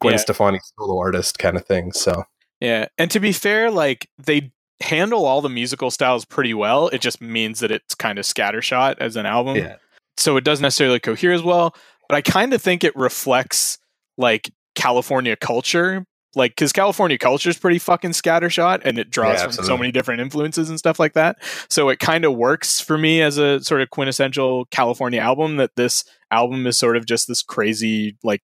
Gwen 0.00 0.14
Yeah. 0.14 0.18
Stefani 0.18 0.58
solo 0.78 0.98
artist 0.98 1.38
kind 1.38 1.56
of 1.56 1.66
thing. 1.66 1.92
So 1.92 2.24
Yeah, 2.60 2.86
and 2.98 3.10
to 3.10 3.20
be 3.20 3.32
fair, 3.32 3.70
like 3.70 4.08
they 4.18 4.52
handle 4.80 5.24
all 5.26 5.40
the 5.42 5.48
musical 5.48 5.90
styles 5.90 6.24
pretty 6.24 6.54
well. 6.54 6.86
It 6.88 7.00
just 7.00 7.20
means 7.20 7.60
that 7.60 7.70
it's 7.72 7.94
kind 7.96 8.16
of 8.18 8.24
scattershot 8.24 8.94
as 9.00 9.16
an 9.16 9.26
album. 9.26 9.56
yeah, 9.56 9.76
so 10.18 10.36
it 10.36 10.44
doesn't 10.44 10.62
necessarily 10.62 11.00
cohere 11.00 11.32
as 11.32 11.42
well. 11.42 11.74
But 12.08 12.16
I 12.16 12.20
kind 12.22 12.52
of 12.52 12.62
think 12.62 12.84
it 12.84 12.96
reflects 12.96 13.78
like 14.16 14.50
California 14.74 15.36
culture, 15.36 16.04
like 16.34 16.52
because 16.52 16.72
California 16.72 17.18
culture 17.18 17.50
is 17.50 17.58
pretty 17.58 17.78
fucking 17.78 18.10
scattershot, 18.10 18.82
and 18.84 18.98
it 18.98 19.10
draws 19.10 19.40
Yeah, 19.40 19.48
from 19.48 19.64
so 19.64 19.76
many 19.76 19.92
different 19.92 20.20
influences 20.20 20.70
and 20.70 20.78
stuff 20.78 20.98
like 20.98 21.14
that. 21.14 21.36
So 21.68 21.88
it 21.88 21.98
kind 21.98 22.24
of 22.24 22.34
works 22.34 22.80
for 22.80 22.98
me 22.98 23.20
as 23.22 23.38
a 23.38 23.60
sort 23.60 23.80
of 23.80 23.90
quintessential 23.90 24.66
California 24.66 25.20
album. 25.20 25.56
That 25.56 25.76
this 25.76 26.04
album 26.30 26.66
is 26.66 26.78
sort 26.78 26.96
of 26.96 27.06
just 27.06 27.28
this 27.28 27.42
crazy 27.42 28.16
like 28.22 28.42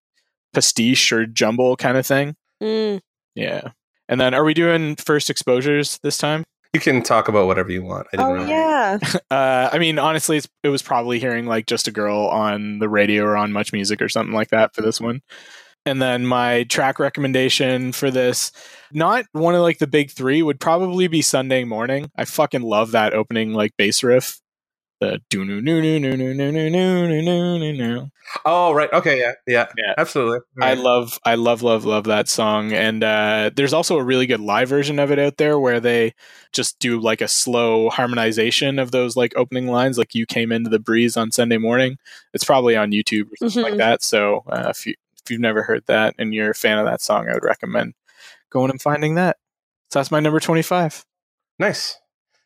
pastiche 0.54 1.12
or 1.12 1.26
jumble 1.26 1.76
kind 1.76 1.98
of 1.98 2.06
thing. 2.06 2.36
Mm. 2.62 3.02
Yeah. 3.36 3.72
And 4.10 4.20
then 4.20 4.34
are 4.34 4.44
we 4.44 4.54
doing 4.54 4.96
first 4.96 5.30
exposures 5.30 6.00
this 6.04 6.18
time? 6.18 6.44
You 6.74 6.80
can 6.80 7.04
talk 7.04 7.28
about 7.28 7.46
whatever 7.48 7.72
you 7.72 7.84
want. 7.84 8.08
I 8.14 8.18
didn't 8.18 8.26
Oh 8.32 8.34
really- 8.34 8.50
yeah. 8.50 8.98
Uh, 9.32 9.70
I 9.72 9.78
mean, 9.80 9.98
honestly, 10.00 10.38
it's, 10.38 10.48
it 10.64 10.70
was 10.70 10.82
probably 10.82 11.20
hearing 11.20 11.46
like 11.46 11.66
just 11.66 11.88
a 11.88 11.92
girl 11.92 12.28
on 12.28 12.80
the 12.80 12.90
radio 12.90 13.24
or 13.24 13.38
on 13.38 13.52
Much 13.52 13.74
Music 13.74 14.02
or 14.02 14.10
something 14.10 14.34
like 14.34 14.50
that 14.50 14.76
for 14.76 14.82
this 14.82 15.00
one. 15.02 15.22
And 15.86 16.02
then 16.02 16.26
my 16.26 16.64
track 16.64 17.00
recommendation 17.00 17.92
for 17.92 18.10
this, 18.12 18.52
not 18.92 19.26
one 19.34 19.54
of 19.56 19.62
like 19.62 19.80
the 19.80 19.88
big 19.88 20.12
three, 20.12 20.42
would 20.42 20.60
probably 20.60 21.08
be 21.08 21.22
Sunday 21.22 21.64
Morning. 21.64 22.10
I 22.18 22.26
fucking 22.26 22.62
love 22.62 22.92
that 22.92 23.14
opening 23.14 23.54
like 23.54 23.72
bass 23.78 24.04
riff. 24.04 24.40
The 25.04 25.22
do 25.30 25.44
no 25.44 25.60
no 25.60 25.82
no 25.82 25.98
no 25.98 26.16
no 26.16 26.34
no 26.34 26.52
no 26.52 26.70
no 26.70 27.22
no 27.22 27.58
no 27.58 27.72
no. 27.72 28.10
Oh 28.46 28.72
right. 28.74 28.92
Okay. 28.94 29.20
Yeah. 29.20 29.34
Yeah. 29.46 29.68
Yeah. 29.78 29.94
Absolutely. 29.98 30.40
I 30.62 30.76
love, 30.76 31.20
I 31.26 31.36
love, 31.36 31.62
love, 31.62 31.84
love 31.86 32.06
that 32.06 32.30
song. 32.30 32.72
And 32.72 33.04
uh, 33.04 33.52
there's 33.56 33.74
also 33.74 33.98
a 33.98 34.04
really 34.04 34.26
good 34.26 34.40
live 34.40 34.70
version 34.70 34.98
of 34.98 35.12
it 35.12 35.20
out 35.20 35.38
there 35.38 35.60
where 35.60 35.80
they 35.82 36.14
just 36.54 36.80
do 36.80 37.00
like 37.00 37.20
a 37.22 37.28
slow 37.28 37.90
harmonization 37.90 38.80
of 38.80 38.92
those 38.92 39.16
like 39.18 39.34
opening 39.36 39.68
lines, 39.68 39.98
like 39.98 40.16
"You 40.16 40.26
came 40.26 40.52
into 40.52 40.70
the 40.70 40.80
breeze 40.80 41.18
on 41.18 41.32
Sunday 41.32 41.58
morning." 41.58 41.98
It's 42.34 42.46
probably 42.46 42.76
on 42.78 42.92
YouTube 42.92 43.26
or 43.32 43.36
something 43.50 43.64
like 43.64 43.74
Mhm. 43.74 43.78
that. 43.80 44.04
So 44.04 44.44
uh, 44.48 44.68
if 44.70 44.86
you 44.86 44.96
if 45.24 45.30
you've 45.30 45.42
never 45.42 45.64
heard 45.64 45.84
that 45.88 46.16
and 46.18 46.34
you're 46.34 46.52
a 46.52 46.56
fan 46.56 46.78
of 46.80 46.86
that 46.86 47.02
song, 47.02 47.28
I 47.30 47.34
would 47.34 47.44
recommend 47.44 47.94
going 48.50 48.72
and 48.72 48.82
finding 48.82 49.16
that. 49.16 49.38
So 49.92 50.00
that's 50.00 50.12
my 50.12 50.20
number 50.22 50.40
twenty-five. 50.40 51.04
nice. 51.60 51.98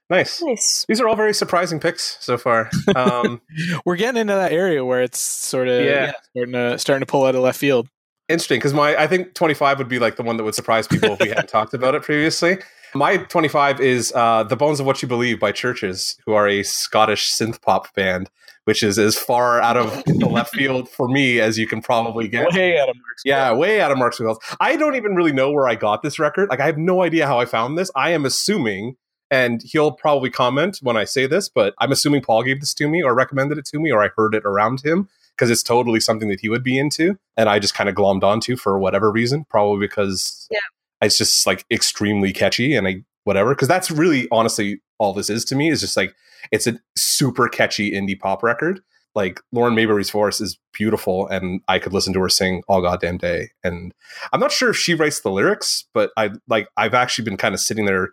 Nice. 0.10 0.42
Nice. 0.42 0.86
These 0.88 1.02
are 1.02 1.08
all 1.08 1.16
very 1.16 1.34
surprising 1.34 1.80
picks 1.80 2.18
so 2.22 2.38
far. 2.38 2.70
Um, 2.96 3.42
We're 3.86 3.98
getting 3.98 4.22
into 4.22 4.34
that 4.34 4.52
area 4.54 4.86
where 4.86 5.02
it's 5.02 5.20
sort 5.20 5.68
of 5.68 5.84
Yeah. 5.84 6.14
starting 6.32 6.54
to 6.54 6.78
starting 6.80 7.02
to 7.06 7.06
pull 7.12 7.26
out 7.26 7.36
of 7.36 7.42
left 7.42 7.60
field. 7.60 7.90
interesting 8.30 8.58
because 8.60 8.74
my 8.74 8.96
I 8.96 9.08
think 9.08 9.34
25 9.34 9.78
would 9.80 9.90
be 9.90 10.00
like 10.00 10.16
the 10.16 10.24
one 10.24 10.38
that 10.38 10.44
would 10.44 10.56
surprise 10.56 10.88
people 10.88 11.12
if 11.14 11.20
we 11.20 11.30
hadn't 11.30 11.50
talked 11.50 11.74
about 11.74 11.94
it 11.96 12.04
previously. 12.04 12.58
My 12.96 13.18
25 13.18 13.82
is 13.82 14.14
uh, 14.16 14.44
"The 14.44 14.56
Bones 14.56 14.80
of 14.80 14.86
What 14.86 15.02
You 15.02 15.10
Believe" 15.10 15.42
by 15.42 15.52
CHVRCHES, 15.52 16.16
who 16.26 16.34
are 16.34 16.48
a 16.48 16.64
Scottish 16.64 17.30
synth 17.34 17.62
pop 17.62 17.94
band, 17.94 18.30
which 18.64 18.82
is 18.82 18.98
as 18.98 19.18
far 19.20 19.62
out 19.62 19.76
of 19.76 20.04
the 20.06 20.26
left 20.26 20.56
field 20.56 20.88
for 20.90 21.10
me 21.10 21.42
as 21.42 21.60
you 21.60 21.68
can 21.68 21.82
probably 21.82 22.30
get. 22.30 22.54
Way 22.54 22.80
out 22.80 22.88
of 22.88 22.96
Mark's 22.96 23.24
Yeah, 23.26 23.52
way 23.54 23.82
out 23.82 23.92
of 23.92 23.98
Mark's 23.98 24.22
wheelhouse. 24.22 24.38
I 24.62 24.78
don't 24.78 24.96
even 24.96 25.16
really 25.16 25.34
know 25.34 25.52
where 25.52 25.68
I 25.68 25.76
got 25.76 26.02
this 26.02 26.18
record. 26.18 26.48
Like, 26.50 26.62
I 26.62 26.66
have 26.66 26.78
no 26.78 27.04
idea 27.04 27.28
how 27.28 27.40
I 27.42 27.46
found 27.46 27.78
this. 27.78 27.92
I 27.94 28.12
am 28.12 28.26
assuming, 28.26 28.96
and 29.30 29.62
he'll 29.64 29.92
probably 29.92 30.30
comment 30.30 30.80
when 30.82 30.98
I 30.98 31.04
say 31.04 31.28
this, 31.28 31.50
but 31.50 31.74
I'm 31.80 31.92
assuming 31.92 32.22
Paul 32.22 32.44
gave 32.44 32.60
this 32.60 32.74
to 32.76 32.88
me 32.88 33.04
or 33.04 33.14
recommended 33.14 33.58
it 33.58 33.66
to 33.66 33.80
me 33.80 33.92
or 33.92 34.04
I 34.04 34.10
heard 34.16 34.34
it 34.36 34.44
around 34.46 34.82
him 34.82 35.10
because 35.36 35.50
it's 35.50 35.64
totally 35.64 36.00
something 36.00 36.30
that 36.30 36.40
he 36.40 36.50
would 36.50 36.64
be 36.64 36.80
into. 36.80 37.18
And 37.36 37.50
I 37.50 37.60
just 37.60 37.74
kind 37.76 37.90
of 37.90 37.96
glommed 37.96 38.24
onto 38.24 38.56
for 38.56 38.80
whatever 38.80 39.12
reason, 39.12 39.46
probably 39.50 39.86
because 39.86 40.48
Yeah. 40.50 40.60
it's 41.02 41.18
just 41.18 41.46
like 41.46 41.66
extremely 41.72 42.34
catchy 42.34 42.76
and 42.76 42.88
I, 42.88 43.04
whatever. 43.24 43.54
Because 43.54 43.68
that's 43.68 43.92
really 43.92 44.28
honestly 44.32 44.82
all 44.98 45.14
this 45.14 45.30
is 45.30 45.46
to 45.46 45.56
me 45.56 45.70
is 45.70 45.82
just 45.82 45.98
like, 45.98 46.16
it's 46.52 46.68
a 46.68 46.80
super 46.96 47.50
catchy 47.50 47.92
indie 47.92 48.20
pop 48.20 48.42
record 48.44 48.82
like 49.18 49.42
Lauren 49.52 49.74
Mayberry's 49.74 50.12
voice 50.12 50.40
is 50.40 50.60
beautiful, 50.74 51.28
and 51.28 51.62
I 51.68 51.80
could 51.80 51.92
listen 51.92 52.14
to 52.14 52.20
her 52.20 52.30
sing 52.30 52.62
all 52.68 52.84
goddamn 52.84 53.18
day. 53.18 53.50
And 53.64 53.92
I'm 54.32 54.40
not 54.40 54.52
sure 54.52 54.70
if 54.70 54.78
she 54.78 54.94
writes 54.94 55.22
the 55.22 55.32
lyrics, 55.32 55.86
but 55.92 56.12
I 56.16 56.30
like 56.48 56.68
I've 56.78 56.94
actually 56.94 57.26
been 57.26 57.36
kind 57.36 57.56
of 57.56 57.60
sitting 57.60 57.86
there 57.86 58.12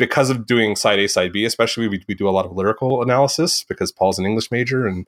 because 0.00 0.30
of 0.30 0.46
doing 0.46 0.74
side 0.74 0.98
A, 0.98 1.08
side 1.08 1.32
B. 1.32 1.44
Especially 1.44 1.86
we 1.86 2.02
we 2.08 2.14
do 2.14 2.28
a 2.28 2.30
lot 2.30 2.46
of 2.46 2.52
lyrical 2.52 3.02
analysis 3.02 3.64
because 3.64 3.92
Paul's 3.92 4.18
an 4.18 4.26
English 4.26 4.50
major 4.50 4.86
and 4.86 5.06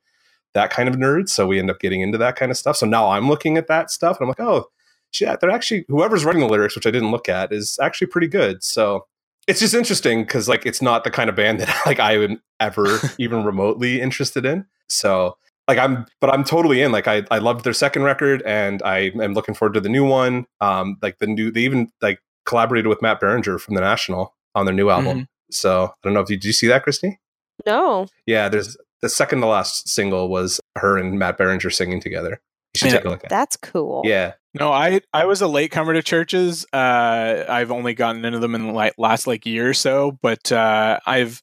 that 0.54 0.70
kind 0.70 0.88
of 0.88 0.96
nerd, 0.96 1.28
so 1.28 1.46
we 1.46 1.58
end 1.58 1.70
up 1.70 1.80
getting 1.80 2.02
into 2.02 2.18
that 2.18 2.36
kind 2.36 2.50
of 2.50 2.58
stuff. 2.58 2.76
So 2.76 2.86
now 2.86 3.10
I'm 3.10 3.28
looking 3.28 3.56
at 3.56 3.68
that 3.68 3.90
stuff, 3.90 4.18
and 4.18 4.24
I'm 4.24 4.28
like, 4.28 4.40
oh, 4.40 4.68
shit, 5.10 5.40
they're 5.40 5.50
actually 5.50 5.84
whoever's 5.88 6.24
writing 6.24 6.40
the 6.40 6.48
lyrics, 6.48 6.74
which 6.74 6.86
I 6.86 6.90
didn't 6.90 7.10
look 7.10 7.28
at, 7.28 7.52
is 7.52 7.78
actually 7.80 8.08
pretty 8.08 8.28
good. 8.28 8.62
So 8.62 9.06
it's 9.46 9.60
just 9.60 9.74
interesting 9.74 10.22
because 10.22 10.48
like 10.48 10.66
it's 10.66 10.82
not 10.82 11.04
the 11.04 11.10
kind 11.10 11.28
of 11.30 11.36
band 11.36 11.60
that 11.60 11.86
like 11.86 12.00
I 12.00 12.18
would 12.18 12.38
ever 12.60 12.98
even 13.18 13.44
remotely 13.44 14.00
interested 14.00 14.44
in. 14.44 14.66
So 14.88 15.36
like 15.68 15.78
I'm 15.78 16.06
but 16.20 16.30
I'm 16.30 16.44
totally 16.44 16.82
in. 16.82 16.92
Like 16.92 17.08
I 17.08 17.24
I 17.30 17.38
loved 17.38 17.64
their 17.64 17.72
second 17.72 18.02
record 18.02 18.42
and 18.42 18.82
I 18.82 19.12
am 19.20 19.34
looking 19.34 19.54
forward 19.54 19.74
to 19.74 19.80
the 19.80 19.88
new 19.88 20.04
one. 20.04 20.46
Um 20.60 20.98
like 21.02 21.18
the 21.18 21.26
new 21.26 21.50
they 21.50 21.62
even 21.62 21.90
like 22.00 22.20
collaborated 22.44 22.88
with 22.88 23.02
Matt 23.02 23.20
Berninger 23.20 23.60
from 23.60 23.74
the 23.74 23.80
National 23.80 24.34
on 24.54 24.64
their 24.66 24.74
new 24.74 24.90
album. 24.90 25.28
So 25.50 25.84
I 25.86 25.90
don't 26.02 26.14
know 26.14 26.20
if 26.20 26.30
you 26.30 26.36
did 26.36 26.44
you 26.46 26.52
see 26.52 26.66
that, 26.68 26.82
Christy? 26.82 27.18
No. 27.66 28.06
Yeah, 28.26 28.48
there's 28.48 28.76
the 29.02 29.08
second 29.08 29.40
to 29.40 29.46
last 29.46 29.88
single 29.88 30.28
was 30.28 30.60
her 30.78 30.96
and 30.96 31.18
Matt 31.18 31.38
Berninger 31.38 31.72
singing 31.72 32.00
together. 32.00 32.40
You 32.74 32.78
should 32.78 32.86
Yeah. 32.92 32.96
take 32.98 33.04
a 33.04 33.08
look 33.10 33.24
at. 33.24 33.30
That's 33.30 33.56
cool. 33.56 34.02
Yeah. 34.04 34.32
No, 34.54 34.72
I 34.72 35.00
I 35.12 35.24
was 35.26 35.42
a 35.42 35.46
late 35.48 35.70
comer 35.70 35.92
to 35.94 36.02
CHVRCHES. 36.02 36.64
Uh, 36.72 37.44
I've 37.50 37.70
only 37.70 37.94
gotten 37.94 38.24
into 38.24 38.38
them 38.38 38.54
in 38.54 38.66
the 38.68 38.72
like 38.72 38.94
last 38.98 39.26
like 39.26 39.44
year 39.46 39.68
or 39.70 39.74
so, 39.74 40.18
but 40.22 40.50
uh, 40.52 40.98
I've 41.06 41.42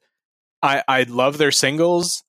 I 0.62 0.84
I 0.88 1.04
love 1.04 1.38
their 1.38 1.52
singles. 1.52 2.24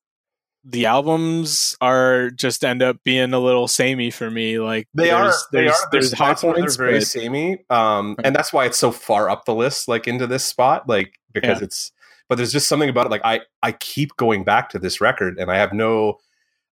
The 0.63 0.85
albums 0.85 1.75
are 1.81 2.29
just 2.29 2.63
end 2.63 2.83
up 2.83 2.97
being 3.03 3.33
a 3.33 3.39
little 3.39 3.67
samey 3.67 4.11
for 4.11 4.29
me. 4.29 4.59
Like 4.59 4.87
They 4.93 5.09
are. 5.09 5.23
there's, 5.23 5.47
They 5.51 5.61
there's, 5.61 5.71
are. 5.71 5.89
There's 5.91 6.11
There's 6.11 6.19
high 6.19 6.25
where 6.33 6.53
they're 6.53 6.61
points, 6.63 6.75
very 6.75 6.93
but- 6.99 7.07
samey, 7.07 7.65
um, 7.69 8.15
and 8.23 8.35
that's 8.35 8.53
why 8.53 8.65
it's 8.65 8.77
so 8.77 8.91
far 8.91 9.29
up 9.29 9.45
the 9.45 9.55
list, 9.55 9.87
like 9.87 10.07
into 10.07 10.27
this 10.27 10.45
spot, 10.45 10.87
like 10.87 11.19
because 11.33 11.59
Yeah. 11.59 11.65
it's. 11.65 11.91
But 12.29 12.35
there's 12.37 12.51
just 12.53 12.69
something 12.69 12.87
about 12.89 13.07
it. 13.07 13.09
Like 13.11 13.25
I, 13.25 13.41
I 13.61 13.73
keep 13.73 14.15
going 14.15 14.43
back 14.45 14.69
to 14.69 14.79
this 14.79 15.01
record, 15.01 15.37
and 15.37 15.51
I 15.51 15.57
have 15.57 15.73
no, 15.73 16.17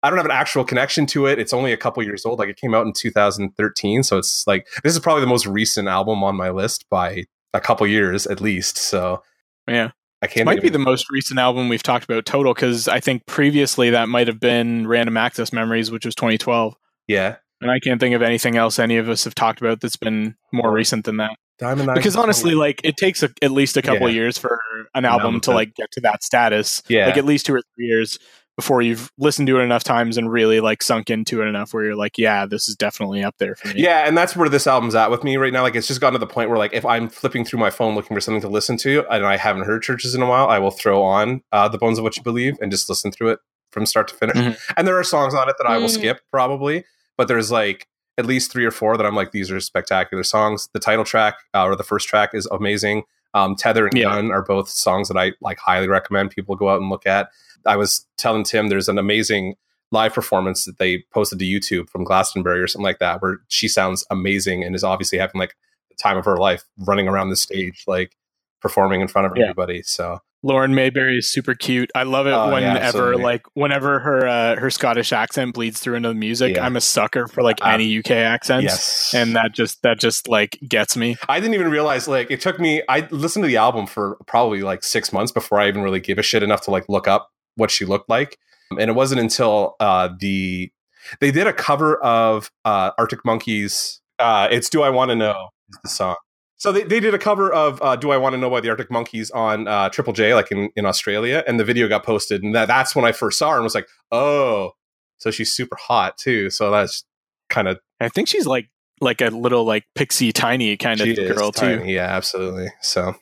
I 0.04 0.10
don't 0.10 0.18
have 0.18 0.26
an 0.26 0.32
actual 0.32 0.64
connection 0.64 1.08
to 1.08 1.26
it. 1.26 1.40
It's 1.40 1.52
only 1.54 1.72
a 1.74 1.78
couple 1.78 2.04
years 2.04 2.26
old. 2.28 2.38
Like 2.38 2.50
it 2.50 2.58
came 2.58 2.76
out 2.76 2.86
in 2.86 2.94
2013, 2.94 4.04
so 4.04 4.18
it's 4.18 4.46
like 4.46 4.68
this 4.84 4.94
is 4.94 5.00
probably 5.00 5.22
the 5.22 5.28
most 5.28 5.48
recent 5.48 5.88
album 5.88 6.24
on 6.24 6.36
my 6.36 6.50
list 6.52 6.86
by 6.92 7.24
a 7.54 7.60
couple 7.62 7.88
years 7.88 8.28
at 8.28 8.40
least. 8.42 8.78
So 8.78 9.24
yeah. 9.68 9.92
I 10.22 10.26
It 10.26 10.32
can't. 10.32 10.45
might 10.45 10.61
be 10.61 10.70
the 10.70 10.80
most 10.80 11.09
recent 11.11 11.39
album 11.39 11.70
we've 11.70 11.84
talked 11.84 12.05
about 12.05 12.26
total 12.26 12.53
because 12.53 12.88
I 12.88 12.99
think 12.99 13.26
previously 13.28 13.89
that 13.91 14.09
might 14.09 14.28
have 14.28 14.39
been 14.39 14.88
Random 14.88 15.15
Access 15.18 15.53
Memories, 15.53 15.91
which 15.91 16.05
was 16.05 16.15
2012. 16.15 16.76
yeah. 17.07 17.36
And 17.59 17.72
I 17.72 17.80
can't 17.80 17.99
think 17.99 18.13
of 18.13 18.22
anything 18.22 18.55
else 18.55 18.78
any 18.78 18.97
of 18.97 19.09
us 19.09 19.24
have 19.24 19.34
talked 19.34 19.61
about 19.61 19.82
that's 19.82 19.97
been 19.97 20.36
more 20.53 20.72
recent 20.72 21.05
than 21.05 21.18
that. 21.18 21.32
Diamond 21.57 21.89
because 21.95 22.13
is 22.13 22.15
honestly 22.15 22.51
20 22.51 22.55
like 22.55 22.82
it 22.84 22.97
takes 22.97 23.24
a, 23.24 23.30
at 23.41 23.49
least 23.51 23.78
a 23.78 23.82
couple 23.82 24.07
Yeah. 24.07 24.13
years 24.13 24.38
for 24.38 24.59
an 24.78 24.86
An 24.93 25.05
album 25.05 25.26
album 25.26 25.41
to 25.41 25.45
to- 25.49 25.55
like 25.55 25.74
get 25.74 25.89
to 25.93 26.01
that 26.01 26.24
status 26.24 26.84
Yeah. 26.88 27.07
like 27.07 27.18
at 27.18 27.26
least 27.26 27.47
two 27.47 27.55
or 27.55 27.61
three 27.76 27.88
years 27.88 28.20
before 28.58 28.82
you've 28.82 29.12
listened 29.18 29.47
to 29.47 29.60
it 29.60 29.62
enough 29.64 29.84
times 29.84 30.18
and 30.18 30.30
really 30.32 30.60
like 30.60 30.82
sunk 30.84 31.10
into 31.10 31.41
it 31.41 31.45
enough 31.45 31.74
where 31.74 31.86
you're 31.86 31.95
like 31.95 32.18
yeah 32.18 32.45
this 32.45 32.68
is 32.68 32.76
definitely 32.76 33.24
up 33.24 33.36
there 33.38 33.55
for 33.55 33.68
me 33.70 33.76
Yeah, 33.82 34.05
and 34.08 34.18
that's 34.18 34.36
where 34.36 34.49
this 34.49 34.68
album's 34.68 34.95
at 34.95 35.10
with 35.12 35.24
me 35.24 35.38
right 35.38 35.53
now. 35.53 35.62
Like, 35.62 35.76
it's 35.76 35.88
just 35.88 36.01
gotten 36.01 36.20
to 36.20 36.26
the 36.26 36.32
point 36.32 36.49
where, 36.49 36.58
like, 36.58 36.74
if 36.74 36.86
I'm 36.86 37.08
flipping 37.08 37.45
through 37.45 37.60
my 37.60 37.70
phone 37.70 37.93
looking 37.95 38.16
for 38.16 38.20
something 38.22 38.41
to 38.41 38.49
listen 38.49 38.76
to, 38.78 39.05
and 39.12 39.26
I 39.26 39.38
haven't 39.38 39.64
heard 39.66 39.84
CHVRCHES 39.84 40.16
in 40.16 40.22
a 40.24 40.28
while, 40.28 40.47
I 40.47 40.58
will 40.60 40.72
throw 40.72 41.03
on 41.03 41.41
uh, 41.51 41.68
"The 41.70 41.78
Bones 41.78 41.99
of 41.99 42.03
What 42.03 42.18
You 42.18 42.24
Believe" 42.24 42.58
and 42.60 42.72
just 42.72 42.89
listen 42.89 43.12
through 43.12 43.30
it 43.30 43.39
from 43.72 43.86
start 43.86 44.08
to 44.08 44.16
finish. 44.16 44.36
Mhm. 44.38 44.58
And 44.76 44.88
there 44.88 44.97
are 44.97 45.03
songs 45.03 45.34
on 45.36 45.47
it 45.49 45.55
that 45.60 45.68
I 45.68 45.78
will 45.78 45.88
Mm. 45.88 45.93
skip 45.93 46.22
probably, 46.32 46.84
but 47.16 47.28
there's 47.28 47.51
like 47.51 47.88
at 48.18 48.26
least 48.26 48.51
three 48.51 48.66
or 48.66 48.72
four 48.72 48.97
that 48.97 49.05
I'm 49.05 49.16
like, 49.16 49.32
these 49.32 49.51
are 49.51 49.60
spectacular 49.60 50.24
songs. 50.24 50.68
The 50.74 50.80
title 50.80 51.05
track 51.05 51.36
uh, 51.53 51.64
or 51.66 51.76
the 51.76 51.84
first 51.84 52.08
track 52.08 52.32
is 52.34 52.47
amazing. 52.47 53.03
Um, 53.36 53.55
Tether 53.55 53.86
and 53.86 53.95
Yeah. 53.95 54.05
Gun 54.05 54.32
are 54.32 54.41
both 54.41 54.70
songs 54.70 55.10
that 55.10 55.18
I 55.18 55.34
like 55.41 55.60
highly 55.60 55.88
recommend 55.88 56.32
people 56.32 56.55
go 56.55 56.70
out 56.70 56.82
and 56.82 56.89
look 56.89 57.05
at. 57.05 57.30
I 57.66 57.76
was 57.76 58.05
telling 58.18 58.43
Tim 58.43 58.68
there's 58.68 58.89
an 58.89 58.97
amazing 58.97 59.55
live 59.91 60.14
performance 60.14 60.66
that 60.66 60.78
they 60.80 61.03
posted 61.14 61.39
to 61.39 61.45
YouTube 61.45 61.89
from 61.89 62.03
Glastonbury 62.03 62.60
or 62.62 62.68
something 62.68 62.84
like 62.84 62.99
that, 62.99 63.22
where 63.22 63.38
she 63.49 63.68
sounds 63.68 64.05
amazing 64.12 64.64
and 64.64 64.76
is 64.76 64.84
obviously 64.84 65.18
having 65.18 65.39
like 65.39 65.55
the 65.89 65.95
time 65.95 66.18
of 66.18 66.26
her 66.26 66.38
life 66.38 66.64
running 66.80 67.08
around 67.08 67.30
the 67.30 67.36
stage, 67.38 67.84
like 67.88 68.16
performing 68.62 69.01
in 69.01 69.08
front 69.08 69.28
of 69.28 69.34
Yeah. 69.38 69.43
everybody. 69.43 69.82
So 69.84 70.20
lauren 70.43 70.76
mayberry 70.76 71.18
is 71.18 71.28
super 71.34 71.55
cute 71.55 71.89
i 71.95 72.03
love 72.03 72.28
it 72.28 72.32
Oh, 72.32 72.53
whenever 72.53 72.78
absolutely. 72.80 73.24
like 73.24 73.41
whenever 73.55 73.97
her 73.97 74.28
uh, 74.28 74.55
her 74.55 74.70
scottish 74.70 75.12
accent 75.12 75.55
bleeds 75.55 75.80
through 75.80 75.95
into 75.95 76.10
the 76.10 76.14
music 76.16 76.55
Yeah. 76.55 76.64
i'm 76.64 76.76
a 76.76 76.80
sucker 76.82 77.28
for 77.28 77.41
like 77.41 77.58
Uh, 77.66 77.70
any 77.70 77.97
uk 77.97 78.12
accents 78.12 78.64
yes, 78.64 79.14
and 79.16 79.36
that 79.36 79.51
just 79.51 79.82
that 79.82 79.99
just 79.99 80.28
like 80.28 80.60
gets 80.70 80.95
me 80.95 81.18
I 81.28 81.39
didn't 81.39 81.55
even 81.55 81.72
realize 81.72 82.08
like 82.08 82.30
it 82.30 82.39
took 82.39 82.60
me 82.60 82.84
I 82.88 83.08
listened 83.10 83.43
to 83.45 83.47
the 83.47 83.58
album 83.58 83.88
for 83.88 84.20
probably 84.28 84.62
like 84.62 84.84
6 84.84 85.12
months 85.12 85.32
before 85.32 85.60
I 85.60 85.70
even 85.70 85.82
really 85.82 85.99
gave 85.99 86.20
a 86.20 86.24
shit 86.24 86.43
enough 86.43 86.62
to 86.66 86.72
like 86.72 86.88
look 86.88 87.08
up 87.08 87.32
what 87.58 87.70
she 87.70 87.84
looked 87.86 88.10
like. 88.10 88.38
And 88.72 88.89
it 88.89 88.93
wasn't 88.93 89.22
until 89.22 89.76
uh 89.80 90.10
the 90.20 90.72
they 91.20 91.32
did 91.32 91.45
a 91.47 91.53
cover 91.53 92.01
of 92.03 92.49
uh 92.66 92.91
Arctic 92.97 93.24
Monkeys 93.26 94.01
Uh, 94.20 94.47
it's 94.49 94.70
"Do 94.70 94.82
I 94.82 94.89
Want 94.89 95.10
to 95.10 95.16
Know" 95.16 95.49
is 95.70 95.80
the 95.84 95.89
song. 95.89 96.16
So 96.60 96.72
they, 96.72 96.82
they 96.82 96.99
did 96.99 97.14
a 97.14 97.20
cover 97.20 97.53
of 97.53 97.80
uh, 97.84 97.95
"Do 97.95 98.10
I 98.10 98.18
Want 98.18 98.34
to 98.34 98.38
Know" 98.39 98.49
by 98.49 98.62
the 98.62 98.70
Arctic 98.70 98.89
Monkeys 98.89 99.30
on 99.30 99.68
uh, 99.68 99.89
Triple 99.89 100.12
J, 100.14 100.34
like 100.34 100.51
in, 100.51 100.72
in 100.76 100.88
Australia, 100.88 101.43
and 101.45 101.60
the 101.60 101.64
video 101.64 101.88
got 101.88 102.03
posted, 102.03 102.41
and 102.41 102.55
that, 102.55 102.68
that's 102.68 102.95
when 102.95 103.05
I 103.05 103.12
first 103.12 103.38
saw 103.38 103.51
her 103.51 103.58
and 103.58 103.64
was 103.64 103.76
like, 103.76 103.88
"Oh, 104.12 104.72
so 105.20 105.30
she's 105.30 105.53
super 105.53 105.76
hot 105.76 106.18
too." 106.18 106.49
So 106.49 106.72
that's 106.72 107.05
kind 107.49 107.68
of 107.68 107.80
I 108.01 108.10
think 108.10 108.28
she's 108.28 108.47
like 108.47 108.70
like 109.01 109.22
a 109.22 109.28
little 109.28 109.66
like 109.66 109.86
pixie 109.93 110.32
tiny 110.34 110.76
kind 110.78 110.99
of 110.99 111.16
girl 111.16 111.51
too. 111.51 111.84
Yeah, 111.86 112.08
absolutely. 112.08 112.70
So, 112.82 113.14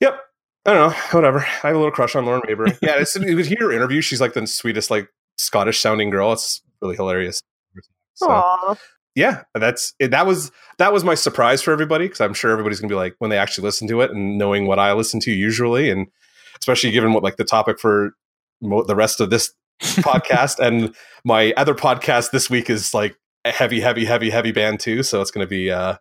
yep. 0.00 0.20
I 0.66 0.72
don't 0.72 0.90
know. 0.90 0.96
Whatever. 1.10 1.40
I 1.40 1.68
have 1.68 1.76
a 1.76 1.78
little 1.78 1.90
crush 1.90 2.16
on 2.16 2.24
Lauren 2.24 2.42
Mayberry. 2.46 2.72
yeah, 2.82 2.94
it's, 2.96 3.14
you 3.16 3.36
could 3.36 3.46
hear 3.46 3.58
her 3.60 3.72
interview. 3.72 4.00
She's 4.00 4.20
like 4.20 4.32
the 4.32 4.46
sweetest, 4.46 4.90
like 4.90 5.08
Scottish 5.36 5.80
sounding 5.80 6.10
girl. 6.10 6.32
It's 6.32 6.62
really 6.80 6.96
hilarious. 6.96 7.42
So, 8.14 8.76
yeah, 9.14 9.42
that's 9.54 9.94
it, 9.98 10.10
that 10.12 10.26
was 10.26 10.50
that 10.78 10.92
was 10.92 11.04
my 11.04 11.14
surprise 11.14 11.62
for 11.62 11.72
everybody 11.72 12.06
because 12.06 12.20
I'm 12.20 12.34
sure 12.34 12.50
everybody's 12.50 12.80
gonna 12.80 12.88
be 12.88 12.94
like 12.96 13.14
when 13.18 13.30
they 13.30 13.38
actually 13.38 13.64
listen 13.64 13.88
to 13.88 14.00
it 14.00 14.10
and 14.10 14.38
knowing 14.38 14.66
what 14.66 14.78
I 14.78 14.92
listen 14.92 15.20
to 15.20 15.32
usually, 15.32 15.90
and 15.90 16.06
especially 16.60 16.90
given 16.92 17.12
what 17.12 17.22
like 17.22 17.36
the 17.36 17.44
topic 17.44 17.78
for 17.78 18.14
mo- 18.60 18.84
the 18.84 18.96
rest 18.96 19.20
of 19.20 19.30
this 19.30 19.52
podcast 19.80 20.58
and 20.58 20.94
my 21.24 21.52
other 21.56 21.74
podcast 21.74 22.30
this 22.30 22.48
week 22.48 22.70
is 22.70 22.94
like 22.94 23.16
a 23.44 23.50
heavy, 23.50 23.80
heavy, 23.80 24.04
heavy, 24.04 24.30
heavy 24.30 24.52
band 24.52 24.80
too. 24.80 25.02
So 25.02 25.20
it's 25.20 25.30
gonna 25.30 25.46
be 25.46 25.70
uh 25.70 25.96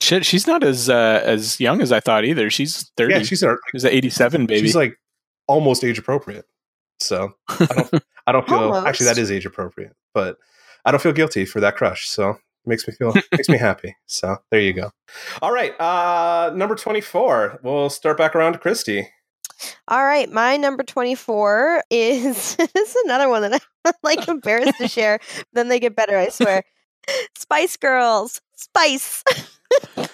Shit, 0.00 0.24
she's 0.24 0.46
not 0.46 0.62
as 0.64 0.88
uh, 0.88 1.20
as 1.24 1.60
young 1.60 1.80
as 1.80 1.92
I 1.92 2.00
thought 2.00 2.24
either. 2.24 2.50
She's 2.50 2.90
thirty. 2.96 3.14
yeah, 3.14 3.22
she's 3.22 3.42
our, 3.42 3.58
she's 3.72 3.84
an 3.84 3.90
eighty-seven 3.90 4.46
baby. 4.46 4.66
she's 4.66 4.76
like 4.76 4.98
almost 5.46 5.84
age 5.84 5.98
appropriate. 5.98 6.46
So 7.00 7.32
I 7.48 7.66
don't 7.66 8.02
I 8.26 8.32
don't 8.32 8.48
feel 8.48 8.74
actually 8.86 9.06
that 9.06 9.18
is 9.18 9.30
age 9.30 9.46
appropriate, 9.46 9.92
but 10.14 10.38
I 10.84 10.90
don't 10.90 11.00
feel 11.00 11.12
guilty 11.12 11.44
for 11.44 11.60
that 11.60 11.76
crush. 11.76 12.08
So 12.08 12.30
it 12.30 12.36
makes 12.66 12.86
me 12.88 12.94
feel 12.94 13.14
makes 13.32 13.48
me 13.48 13.58
happy. 13.58 13.94
So 14.06 14.36
there 14.50 14.60
you 14.60 14.72
go. 14.72 14.90
All 15.42 15.52
right, 15.52 15.78
uh 15.80 16.52
number 16.54 16.74
24. 16.74 17.60
We'll 17.62 17.90
start 17.90 18.16
back 18.16 18.34
around 18.34 18.54
to 18.54 18.58
Christy. 18.58 19.08
All 19.88 20.04
right, 20.04 20.30
my 20.30 20.56
number 20.56 20.82
24 20.82 21.82
is 21.90 22.56
this 22.74 22.74
is 22.74 22.96
another 23.04 23.28
one 23.28 23.42
that 23.42 23.62
I'm 23.84 23.92
like 24.02 24.26
embarrassed 24.28 24.78
to 24.78 24.88
share. 24.88 25.20
Then 25.52 25.68
they 25.68 25.78
get 25.80 25.96
better, 25.96 26.16
I 26.16 26.28
swear. 26.28 26.64
Spice 27.36 27.76
Girls. 27.76 28.40
Spice. 28.56 29.22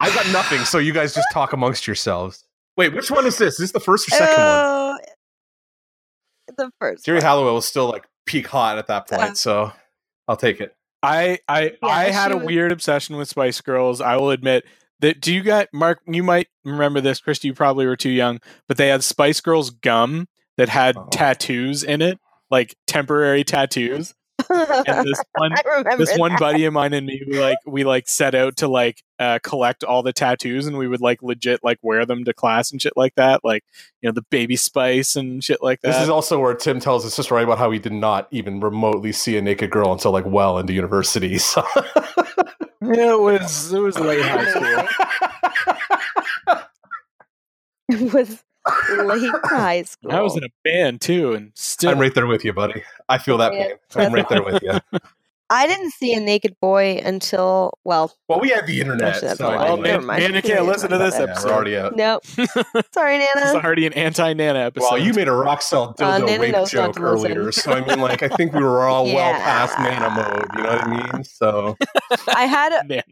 I've 0.00 0.14
got 0.14 0.28
nothing, 0.32 0.60
so 0.64 0.78
you 0.78 0.92
guys 0.92 1.14
just 1.14 1.26
talk 1.32 1.52
amongst 1.52 1.86
yourselves. 1.86 2.44
Wait, 2.76 2.94
which 2.94 3.10
one 3.10 3.26
is 3.26 3.36
this? 3.38 3.54
Is 3.54 3.58
this 3.58 3.72
the 3.72 3.80
first 3.80 4.06
or 4.08 4.16
second 4.16 4.28
one? 4.36 4.38
Oh, 4.38 4.98
The 6.56 6.70
first. 6.80 7.04
Geri 7.04 7.16
one. 7.18 7.24
Halliwell 7.24 7.54
was 7.54 7.66
still 7.66 7.88
like 7.88 8.06
peak 8.26 8.46
hot 8.46 8.78
at 8.78 8.86
that 8.86 9.08
point, 9.08 9.22
Uh, 9.22 9.34
so 9.34 9.72
I'll 10.28 10.36
take 10.36 10.60
it. 10.60 10.74
I 11.02 11.38
I 11.48 11.72
I 11.82 12.04
had 12.10 12.32
a 12.32 12.36
was- 12.36 12.46
weird 12.46 12.70
obsession 12.72 13.16
with 13.16 13.28
Spice 13.28 13.60
Girls. 13.60 14.00
I 14.00 14.16
will 14.16 14.30
admit 14.30 14.64
that. 15.00 15.20
Do 15.20 15.32
you 15.34 15.42
got 15.42 15.68
Mark? 15.72 16.00
You 16.06 16.22
might 16.22 16.48
remember 16.64 17.00
this, 17.00 17.20
Christy. 17.20 17.48
You 17.48 17.54
probably 17.54 17.86
were 17.86 17.96
too 17.96 18.10
young, 18.10 18.40
but 18.68 18.76
they 18.76 18.88
had 18.88 19.02
Spice 19.04 19.40
Girls 19.40 19.70
gum 19.70 20.26
that 20.56 20.68
had 20.68 20.96
Oh. 20.96 21.08
tattoos 21.12 21.82
in 21.84 22.02
it, 22.02 22.18
like 22.50 22.76
temporary 22.86 23.44
tattoos. 23.44 24.14
And 24.50 25.06
this 25.06 25.22
one, 25.32 25.52
I 25.52 25.62
remember 25.66 26.04
this 26.04 26.16
one 26.18 26.36
buddy 26.38 26.64
of 26.64 26.72
mine 26.72 26.92
and 26.92 27.06
me, 27.06 27.22
we 27.26 27.38
like 27.38 27.58
we 27.66 27.84
like 27.84 28.08
set 28.08 28.34
out 28.34 28.56
to 28.58 28.68
like 28.68 29.02
uh, 29.18 29.38
collect 29.42 29.84
all 29.84 30.02
the 30.02 30.12
tattoos, 30.12 30.66
and 30.66 30.78
we 30.78 30.88
would 30.88 31.00
like 31.00 31.22
legit 31.22 31.60
like 31.62 31.78
wear 31.82 32.06
them 32.06 32.24
to 32.24 32.32
class 32.32 32.70
and 32.70 32.80
shit 32.80 32.96
like 32.96 33.14
that, 33.16 33.44
like 33.44 33.64
you 34.00 34.08
know 34.08 34.12
the 34.12 34.22
baby 34.30 34.56
Spice 34.56 35.16
and 35.16 35.42
shit 35.42 35.62
like 35.62 35.80
that. 35.82 35.92
This 35.92 36.02
is 36.02 36.08
also 36.08 36.40
where 36.40 36.54
Tim 36.54 36.80
tells 36.80 37.04
us 37.04 37.16
this 37.16 37.26
story 37.26 37.42
about 37.42 37.58
how 37.58 37.70
he 37.70 37.78
did 37.78 37.92
not 37.92 38.28
even 38.30 38.60
remotely 38.60 39.12
see 39.12 39.36
a 39.36 39.42
naked 39.42 39.70
girl 39.70 39.92
until 39.92 40.12
like 40.12 40.26
well 40.26 40.58
into 40.58 40.72
university. 40.72 41.38
So 41.48 41.64
Yeah, 42.80 43.14
it 43.14 43.20
was 43.20 43.72
it 43.72 43.80
was 43.80 43.98
late 43.98 44.22
high 44.22 44.50
school. 44.50 44.88
It 47.90 48.12
was 48.12 48.44
late 49.04 49.30
high 49.44 49.82
school. 49.82 50.12
I 50.12 50.20
was 50.20 50.36
in 50.36 50.44
a 50.44 50.48
band 50.64 51.00
too, 51.00 51.32
and 51.34 51.52
still 51.54 51.90
I'm 51.90 51.98
right 51.98 52.14
there 52.14 52.26
with 52.26 52.44
you, 52.44 52.52
buddy. 52.52 52.82
I 53.08 53.18
feel 53.18 53.38
that 53.38 53.52
Yeah, 53.54 53.68
pain. 53.94 54.06
I'm 54.06 54.12
right 54.12 54.28
there 54.28 54.42
with 54.42 54.62
you. 54.62 54.78
I 55.50 55.66
didn't 55.66 55.92
see 55.92 56.12
a 56.12 56.20
naked 56.20 56.56
boy 56.60 57.00
until 57.02 57.72
well, 57.82 58.14
Well, 58.28 58.38
we 58.38 58.50
had 58.50 58.66
the 58.66 58.82
internet. 58.82 59.14
Actually, 59.14 59.36
so 59.36 59.46
a 59.48 59.50
I. 59.52 59.64
Well, 59.64 59.74
mean, 59.76 59.82
Never 59.84 59.98
man, 60.00 60.06
mind. 60.06 60.22
Nana 60.24 60.42
can't 60.42 60.54
Yeah, 60.62 60.70
listen 60.70 60.90
to 60.90 60.98
this 60.98 61.14
yeah, 61.14 61.20
yeah, 61.24 61.30
episode. 61.30 61.46
we're 61.48 61.54
already 61.54 61.76
out. 61.78 61.96
no. 61.96 62.20
Sorry, 62.92 63.16
Nana. 63.16 63.30
It's 63.34 63.52
Nana. 63.54 63.64
already 63.64 63.86
an 63.86 63.94
anti-Nana 63.94 64.58
episode. 64.58 64.84
Well, 64.90 64.98
you 64.98 65.14
made 65.14 65.26
a 65.26 65.32
rock 65.32 65.62
cell 65.62 65.94
dildo 65.98 66.36
Uh, 66.36 66.38
rape 66.42 66.68
joke 66.68 67.00
earlier, 67.00 67.50
so 67.50 67.72
I 67.72 67.80
mean, 67.82 67.98
like, 67.98 68.22
I 68.22 68.28
think 68.28 68.52
we 68.52 68.62
were 68.62 68.82
all 68.86 69.06
well 69.06 69.32
past 69.32 69.78
Nana 69.78 70.10
mode. 70.10 70.46
You 70.54 70.62
know 70.64 70.68
what 70.68 70.84
I 70.84 71.12
mean? 71.14 71.24
So 71.24 71.78
I 72.34 72.44
had 72.44 72.72
a, 72.74 72.86
Nana. 72.86 73.02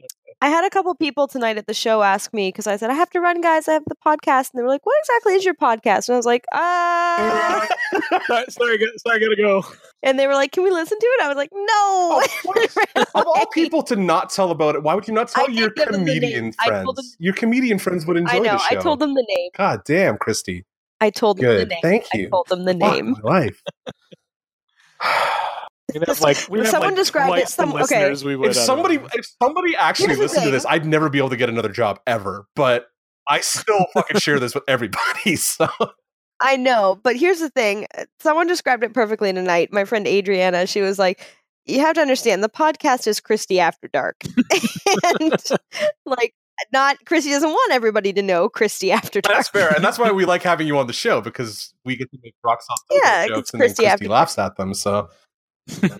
I 0.42 0.48
had 0.50 0.64
a 0.64 0.70
couple 0.70 0.94
people 0.94 1.26
tonight 1.26 1.56
at 1.56 1.66
the 1.66 1.72
show 1.72 2.02
ask 2.02 2.34
me 2.34 2.48
because 2.48 2.66
I 2.66 2.76
said 2.76 2.90
I 2.90 2.94
have 2.94 3.08
to 3.10 3.20
run, 3.20 3.40
guys. 3.40 3.68
I 3.68 3.72
have 3.72 3.84
the 3.86 3.96
podcast, 4.06 4.50
and 4.52 4.58
they 4.58 4.62
were 4.62 4.68
like, 4.68 4.84
"What 4.84 4.94
exactly 5.00 5.34
is 5.34 5.44
your 5.46 5.54
podcast?" 5.54 6.08
And 6.08 6.14
I 6.14 6.16
was 6.18 6.26
like, 6.26 6.44
"Ah," 6.52 7.66
sorry, 8.26 8.44
sorry, 8.50 8.74
I- 8.78 8.86
sorry, 8.98 9.16
I 9.16 9.18
gotta 9.18 9.36
go. 9.36 9.64
and 10.02 10.18
they 10.18 10.26
were 10.26 10.34
like, 10.34 10.52
"Can 10.52 10.62
we 10.62 10.70
listen 10.70 10.98
to 10.98 11.06
it?" 11.06 11.22
I 11.24 11.28
was 11.28 11.36
like, 11.38 11.48
"No." 11.54 12.22
Of 12.96 13.06
of 13.14 13.26
all 13.26 13.46
people 13.46 13.82
to 13.84 13.96
not 13.96 14.28
tell 14.28 14.50
about 14.50 14.74
it, 14.74 14.82
why 14.82 14.94
would 14.94 15.08
you 15.08 15.14
not 15.14 15.28
tell 15.28 15.44
I 15.48 15.52
your 15.52 15.70
comedian. 15.70 16.52
I 16.60 16.66
friends? 16.68 16.94
them- 16.94 17.04
Your 17.18 17.34
comedian 17.34 17.78
friends 17.78 18.04
would 18.06 18.18
enjoy 18.18 18.34
I 18.36 18.38
know. 18.40 18.52
the 18.52 18.58
show. 18.58 18.78
I 18.78 18.82
told 18.82 18.98
them 18.98 19.14
the 19.14 19.24
name. 19.36 19.50
God 19.56 19.80
damn, 19.86 20.18
Christy. 20.18 20.66
I 21.00 21.08
told 21.10 21.38
them 21.38 21.44
Good. 21.46 21.60
the 21.68 21.74
name. 21.74 21.80
Thank 21.82 22.04
I 22.14 22.18
you. 22.18 22.28
told 22.28 22.48
them 22.48 22.64
the 22.66 22.72
Fuck 22.74 22.92
name. 22.94 23.16
my 23.22 23.30
life. 23.40 23.62
We'd 26.00 26.08
have 26.08 26.20
like, 26.20 26.48
we'd 26.48 26.58
have 26.60 26.68
Someone 26.68 26.90
like 26.90 26.96
described 26.96 27.38
it 27.38 27.48
some- 27.48 27.72
okay. 27.74 28.14
we 28.24 28.36
would. 28.36 28.50
if 28.50 28.56
somebody 28.56 28.98
know. 28.98 29.08
if 29.14 29.26
somebody 29.42 29.74
actually 29.76 30.08
Here's 30.08 30.18
listened 30.18 30.44
to 30.44 30.50
this, 30.50 30.66
I'd 30.66 30.84
never 30.86 31.08
be 31.08 31.18
able 31.18 31.30
to 31.30 31.36
get 31.36 31.48
another 31.48 31.68
job 31.70 32.00
ever. 32.06 32.46
But 32.54 32.86
I 33.28 33.40
still 33.40 33.86
fucking 33.94 34.20
share 34.20 34.38
this 34.38 34.54
with 34.54 34.64
everybody. 34.68 35.00
So 35.36 35.68
I 36.38 36.56
know, 36.56 37.00
but 37.02 37.16
here's 37.16 37.40
the 37.40 37.48
thing. 37.48 37.86
Uh, 37.96 38.04
someone 38.20 38.46
described 38.46 38.84
it 38.84 38.92
perfectly 38.92 39.32
tonight. 39.32 39.72
My 39.72 39.84
friend 39.86 40.06
Adriana, 40.06 40.66
she 40.66 40.82
was 40.82 40.98
like, 40.98 41.20
"You 41.64 41.80
have 41.80 41.94
to 41.94 42.02
understand, 42.02 42.44
the 42.44 42.50
podcast 42.50 43.06
is 43.06 43.20
Christy 43.20 43.58
After 43.58 43.88
Dark, 43.88 44.16
and 45.20 45.32
like, 46.04 46.34
not 46.74 46.98
Christy 47.06 47.30
doesn't 47.30 47.48
want 47.48 47.72
everybody 47.72 48.12
to 48.12 48.20
know 48.22 48.50
Christy 48.50 48.92
After 48.92 49.22
Dark. 49.22 49.34
that's 49.34 49.48
fair, 49.48 49.70
and 49.74 49.82
that's 49.82 49.98
why 49.98 50.10
we 50.10 50.26
like 50.26 50.42
having 50.42 50.66
you 50.66 50.76
on 50.76 50.86
the 50.88 50.92
show 50.92 51.22
because 51.22 51.72
we 51.86 51.96
get 51.96 52.10
to 52.10 52.18
make 52.22 52.34
rock 52.44 52.60
solid 52.62 53.00
Yeah, 53.02 53.26
jokes 53.28 53.38
it's 53.40 53.52
and 53.54 53.62
then 53.62 53.68
Christy 53.68 53.82
Christy 53.84 53.92
after- 54.04 54.08
laughs 54.08 54.38
at 54.38 54.56
them. 54.56 54.74
So 54.74 55.08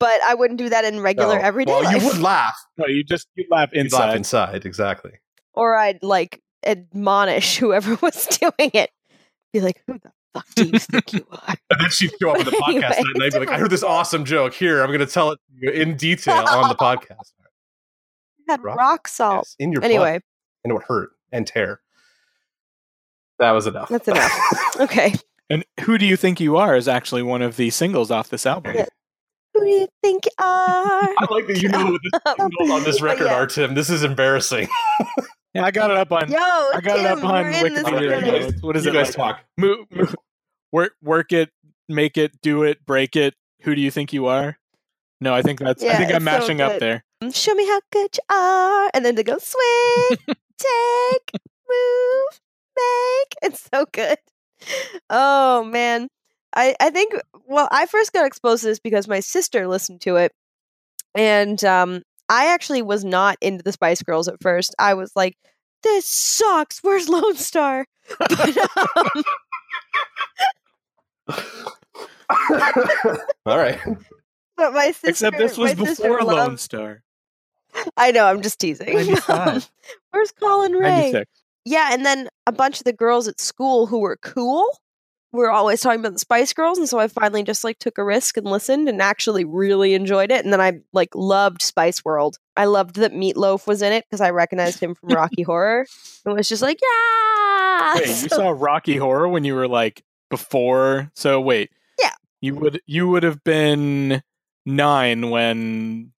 But 0.00 0.18
I 0.26 0.32
wouldn't 0.34 0.58
do 0.58 0.70
that 0.70 0.86
in 0.86 1.00
regular 1.00 1.34
No. 1.36 1.42
everyday 1.42 1.72
well, 1.72 1.84
life, 1.84 2.00
you 2.02 2.08
would 2.08 2.18
laugh. 2.20 2.56
no, 2.78 2.86
you 2.86 3.04
just 3.04 3.28
you 3.34 3.44
laugh 3.50 3.68
You'd 3.72 3.80
inside. 3.82 4.06
laugh 4.06 4.16
inside, 4.16 4.64
exactly. 4.64 5.12
or 5.52 5.76
I'd 5.76 6.02
like 6.02 6.40
admonish 6.64 7.56
whoever 7.58 7.96
was 8.00 8.26
doing 8.26 8.70
it. 8.72 8.88
Be 9.52 9.60
like, 9.60 9.82
"Who 9.86 9.98
the 9.98 10.10
fuck 10.32 10.46
do 10.54 10.64
you 10.68 10.78
think 10.78 11.12
you 11.12 11.26
are?" 11.32 11.54
And 11.70 11.80
then 11.82 11.90
she'd 11.90 12.12
show 12.18 12.30
up 12.30 12.38
on 12.38 12.44
the 12.46 12.62
Anyway, 12.66 12.82
podcast 12.82 12.98
and 13.14 13.22
I'd 13.22 13.32
be 13.32 13.38
like, 13.40 13.50
I 13.50 13.58
heard 13.58 13.70
this 13.70 13.82
awesome 13.82 14.24
joke. 14.24 14.54
Here, 14.54 14.80
I'm 14.80 14.86
going 14.88 15.00
to 15.00 15.06
tell 15.06 15.32
it 15.32 15.36
to 15.50 15.66
you 15.66 15.70
in 15.70 15.96
detail 15.98 16.46
on 16.48 16.68
the 16.70 16.74
podcast. 16.76 17.32
Had 18.48 18.62
Rock- 18.64 18.78
rock 18.78 19.06
salt. 19.08 19.48
Yes, 19.48 19.56
in 19.58 19.70
your 19.72 19.84
Anyway, 19.84 20.14
butt. 20.14 20.22
and 20.64 20.70
it 20.70 20.74
would 20.74 20.84
hurt 20.84 21.10
and 21.30 21.46
tear. 21.46 21.80
That 23.38 23.50
was 23.52 23.66
enough. 23.66 23.88
That's 23.90 24.08
enough. 24.08 24.32
okay. 24.80 25.12
And 25.50 25.64
who 25.80 25.98
do 25.98 26.06
you 26.06 26.16
think 26.16 26.40
you 26.40 26.56
are 26.56 26.76
is 26.76 26.86
actually 26.86 27.22
one 27.22 27.42
of 27.42 27.56
the 27.56 27.70
singles 27.70 28.10
off 28.10 28.30
this 28.30 28.46
album. 28.46 28.74
Yeah. 28.76 28.86
Who 29.54 29.64
do 29.64 29.70
you 29.70 29.88
think 30.00 30.26
you 30.26 30.30
are? 30.38 30.46
I 31.18 31.26
like 31.28 31.48
that 31.48 31.60
you 31.60 31.68
know 31.68 31.90
what 31.90 32.00
the 32.02 32.34
singles 32.38 32.70
on 32.70 32.84
this 32.84 33.02
record 33.02 33.26
yeah. 33.26 33.34
are, 33.34 33.46
Tim. 33.46 33.74
This 33.74 33.90
is 33.90 34.04
embarrassing. 34.04 34.68
Yeah, 35.52 35.64
I 35.64 35.72
got 35.72 35.90
it 35.90 35.96
up 35.96 36.12
on. 36.12 36.30
Yo, 36.30 36.38
I 36.38 36.80
got 36.80 37.00
it 37.00 37.06
up 37.06 37.18
Tim, 37.18 37.26
on 37.26 37.44
you're 37.52 37.66
in 37.66 37.74
this 37.74 37.82
Wikipedia. 37.82 38.20
Together. 38.20 38.56
What 38.60 38.76
is 38.76 38.84
you 38.84 38.92
it? 38.92 38.94
guys 38.94 39.18
like? 39.18 39.36
talk. 39.36 39.44
Move, 39.58 39.78
move, 39.90 40.14
work, 40.70 40.92
work 41.02 41.32
it, 41.32 41.50
make 41.88 42.16
it, 42.16 42.40
do 42.40 42.62
it, 42.62 42.86
break 42.86 43.16
it. 43.16 43.34
Who 43.62 43.74
do 43.74 43.80
you 43.80 43.90
think 43.90 44.12
you 44.12 44.26
are? 44.26 44.58
No, 45.20 45.34
I 45.34 45.42
think 45.42 45.58
that's. 45.58 45.82
I 45.82 45.96
think 45.96 46.10
I'm 46.10 46.16
it's 46.16 46.24
so 46.24 46.38
mashing 46.38 46.60
up 46.60 46.78
there. 46.78 47.04
Mm, 47.22 47.34
show 47.34 47.52
me 47.54 47.66
how 47.66 47.80
good 47.90 48.10
you 48.16 48.34
are, 48.36 48.90
and 48.94 49.04
then 49.04 49.16
to 49.16 49.24
go 49.24 49.38
swing, 49.38 50.18
take, 50.58 51.32
move, 51.68 52.40
make. 52.76 53.34
It's 53.42 53.68
so 53.72 53.86
good. 53.90 54.18
Oh 55.08 55.64
man, 55.64 56.08
I 56.54 56.74
I 56.80 56.90
think 56.90 57.14
well, 57.46 57.68
I 57.70 57.86
first 57.86 58.12
got 58.12 58.26
exposed 58.26 58.62
to 58.62 58.68
this 58.68 58.78
because 58.80 59.08
my 59.08 59.20
sister 59.20 59.66
listened 59.66 60.00
to 60.02 60.16
it, 60.16 60.32
and 61.14 61.62
um, 61.64 62.02
I 62.28 62.46
actually 62.52 62.82
was 62.82 63.04
not 63.04 63.36
into 63.40 63.62
the 63.62 63.72
Spice 63.72 64.02
Girls 64.02 64.28
at 64.28 64.40
first. 64.42 64.74
I 64.78 64.94
was 64.94 65.12
like, 65.16 65.36
"This 65.82 66.06
sucks. 66.06 66.80
Where's 66.82 67.08
Lone 67.08 67.36
Star?" 67.36 67.86
But, 68.18 68.56
um, 68.56 69.22
All 73.46 73.58
right. 73.58 73.78
but 74.56 74.72
my 74.72 74.86
sister, 74.92 75.08
Except 75.08 75.38
this 75.38 75.56
was 75.58 75.76
my 75.76 75.84
sister 75.86 76.02
before 76.08 76.22
Lone 76.22 76.36
loved- 76.36 76.60
Star. 76.60 77.02
I 77.96 78.10
know. 78.10 78.24
I'm 78.26 78.42
just 78.42 78.58
teasing. 78.58 78.92
95. 78.94 79.70
Where's 80.10 80.32
Collin 80.32 80.72
Raye? 80.72 81.12
96. 81.12 81.30
Yeah, 81.64 81.90
and 81.92 82.04
then 82.06 82.28
a 82.46 82.52
bunch 82.52 82.78
of 82.78 82.84
the 82.84 82.92
girls 82.92 83.28
at 83.28 83.40
school 83.40 83.86
who 83.86 83.98
were 84.00 84.16
cool 84.22 84.66
we're 85.32 85.50
always 85.50 85.80
talking 85.80 86.00
about 86.00 86.12
the 86.12 86.18
Spice 86.18 86.52
Girls, 86.52 86.76
and 86.76 86.88
so 86.88 86.98
I 86.98 87.06
finally 87.06 87.44
just 87.44 87.62
like 87.62 87.78
took 87.78 87.98
a 87.98 88.04
risk 88.04 88.36
and 88.36 88.46
listened 88.46 88.88
and 88.88 89.00
actually 89.00 89.44
really 89.44 89.94
enjoyed 89.94 90.32
it. 90.32 90.42
And 90.44 90.52
then 90.52 90.60
I 90.60 90.80
like 90.92 91.10
loved 91.14 91.62
Spice 91.62 92.04
World. 92.04 92.38
I 92.56 92.64
loved 92.64 92.96
that 92.96 93.12
Meatloaf 93.12 93.64
was 93.66 93.80
in 93.80 93.92
it 93.92 94.04
because 94.10 94.20
I 94.20 94.30
recognized 94.30 94.80
him 94.80 94.96
from 94.96 95.08
Rocky 95.14 95.42
Horror 95.42 95.86
and 96.26 96.34
was 96.36 96.48
just 96.48 96.62
like, 96.62 96.80
yeah. 96.82 97.94
Wait, 97.94 98.08
you 98.08 98.14
saw 98.28 98.50
Rocky 98.50 98.96
Horror 98.96 99.28
when 99.28 99.44
you 99.44 99.54
were 99.54 99.68
like 99.68 100.02
before? 100.30 101.12
So 101.14 101.40
wait, 101.40 101.70
Yeah. 102.00 102.10
you 102.40 102.56
would 102.56 102.80
you 102.86 103.06
would 103.06 103.22
have 103.22 103.44
been 103.44 104.24
nine 104.66 105.30
when 105.30 106.12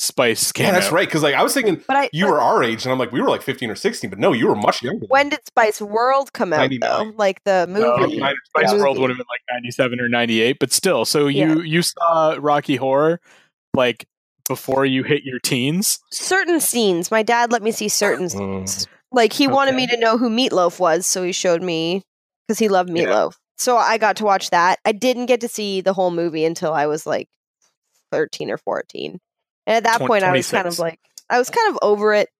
Spice 0.00 0.52
came 0.52 0.66
Yeah, 0.66 0.72
that's 0.72 0.86
out. 0.86 0.92
right. 0.92 1.06
Because 1.08 1.22
like 1.22 1.34
I 1.34 1.42
was 1.42 1.52
thinking 1.54 1.82
But 1.86 1.96
I 1.96 2.10
you 2.12 2.26
but 2.26 2.32
were 2.32 2.40
our 2.40 2.62
age, 2.62 2.84
and 2.84 2.92
I'm 2.92 2.98
like 2.98 3.10
we 3.12 3.20
were 3.20 3.28
like 3.28 3.42
15 3.42 3.70
or 3.70 3.74
16, 3.74 4.08
but 4.10 4.18
no, 4.18 4.32
you 4.32 4.46
were 4.46 4.54
much 4.56 4.82
younger. 4.82 5.06
when 5.08 5.28
did 5.28 5.40
Spice 5.46 5.80
World 5.80 6.32
come 6.32 6.52
out 6.52 6.58
99. 6.58 6.80
though? 6.88 7.12
Like 7.16 7.42
the 7.44 7.66
movie. 7.68 8.16
Spice 8.18 8.34
Spice 8.46 8.70
movie. 8.72 8.82
World 8.82 8.98
would 8.98 9.10
have 9.10 9.16
been 9.18 9.26
like 9.28 9.40
ninety 9.52 9.70
seven 9.70 10.00
or 10.00 10.08
ninety 10.08 10.40
eight, 10.40 10.58
but 10.60 10.72
still. 10.72 11.04
So 11.04 11.26
you 11.26 11.46
Yeah. 11.58 11.62
you 11.64 11.82
saw 11.82 12.36
Rocky 12.38 12.76
Horror 12.76 13.20
like 13.74 14.06
before 14.48 14.86
you 14.86 15.02
hit 15.02 15.24
your 15.24 15.38
teens. 15.40 15.98
certain 16.12 16.60
scenes. 16.60 17.10
My 17.10 17.22
dad 17.22 17.52
let 17.52 17.62
me 17.62 17.70
see 17.72 17.88
certain 17.88 18.26
Mm. 18.28 18.30
scenes. 18.68 18.86
Like 19.12 19.32
he 19.32 19.46
wanted 19.48 19.74
me 19.74 19.86
to 19.88 19.96
know 19.98 20.16
who 20.18 20.30
Meatloaf 20.30 20.78
was, 20.78 21.06
so 21.06 21.22
he 21.22 21.32
showed 21.32 21.62
me 21.62 22.02
because 22.46 22.58
he 22.58 22.68
loved 22.68 22.88
Yeah. 22.90 23.04
Meatloaf. 23.06 23.34
So 23.58 23.76
I 23.76 23.98
got 23.98 24.16
to 24.18 24.24
watch 24.24 24.50
that. 24.50 24.78
I 24.84 24.92
didn't 24.92 25.26
get 25.26 25.40
to 25.40 25.48
see 25.48 25.80
the 25.80 25.92
whole 25.92 26.10
movie 26.12 26.44
until 26.44 26.72
I 26.72 26.86
was 26.86 27.06
like 27.06 27.26
thirteen 28.12 28.50
or 28.50 28.56
fourteen, 28.58 29.18
and 29.68 29.76
at 29.76 29.84
that 29.84 29.98
Twen- 29.98 30.08
point 30.08 30.24
I 30.24 30.32
was 30.32 30.50
kind 30.50 30.66
of 30.66 30.78
like, 30.78 30.98
I 31.28 31.38
was 31.38 31.50
kind 31.50 31.70
of 31.70 31.78
over 31.82 32.14
it. 32.14 32.30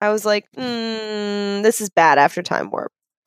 I 0.00 0.08
was 0.08 0.24
like, 0.24 0.46
mm, 0.56 1.62
this 1.62 1.82
is 1.82 1.90
bad 1.90 2.16
after 2.16 2.42
Time 2.42 2.70
Warp. 2.70 2.90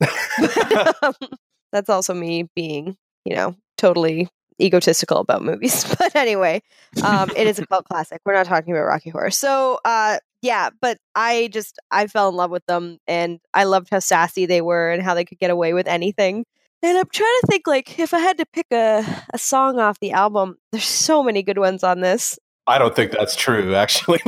That's 1.72 1.88
also 1.88 2.14
me 2.14 2.48
being, 2.56 2.96
you 3.24 3.36
know, 3.36 3.54
totally 3.78 4.28
egotistical 4.60 5.18
about 5.18 5.42
movies. 5.42 5.84
But 5.98 6.16
anyway, 6.16 6.62
um, 7.04 7.30
it 7.36 7.46
is 7.46 7.60
a 7.60 7.66
cult 7.66 7.86
classic. 7.86 8.20
We're 8.24 8.34
not 8.34 8.46
talking 8.46 8.74
about 8.74 8.86
Rocky 8.86 9.10
Horror. 9.10 9.30
So, 9.30 9.78
uh, 9.84 10.18
yeah, 10.42 10.70
but 10.80 10.98
I 11.14 11.48
just 11.52 11.78
I 11.90 12.08
fell 12.08 12.28
in 12.28 12.34
love 12.34 12.50
with 12.50 12.66
them, 12.66 12.98
and 13.06 13.38
I 13.54 13.64
loved 13.64 13.88
how 13.90 14.00
sassy 14.00 14.46
they 14.46 14.60
were 14.60 14.90
and 14.90 15.02
how 15.02 15.14
they 15.14 15.24
could 15.24 15.38
get 15.38 15.50
away 15.50 15.72
with 15.72 15.86
anything. 15.86 16.44
And 16.82 16.98
I'm 16.98 17.08
trying 17.12 17.38
to 17.40 17.46
think, 17.46 17.66
like, 17.66 17.98
if 17.98 18.12
I 18.12 18.18
had 18.18 18.36
to 18.38 18.46
pick 18.52 18.66
a 18.72 19.04
a 19.32 19.38
song 19.38 19.78
off 19.78 20.00
the 20.00 20.12
album, 20.12 20.56
there's 20.72 20.84
so 20.84 21.22
many 21.22 21.42
good 21.42 21.58
ones 21.58 21.82
on 21.82 22.00
this. 22.00 22.38
I 22.66 22.78
don't 22.78 22.94
think 22.96 23.12
that's 23.12 23.36
true, 23.36 23.74
actually. 23.74 24.20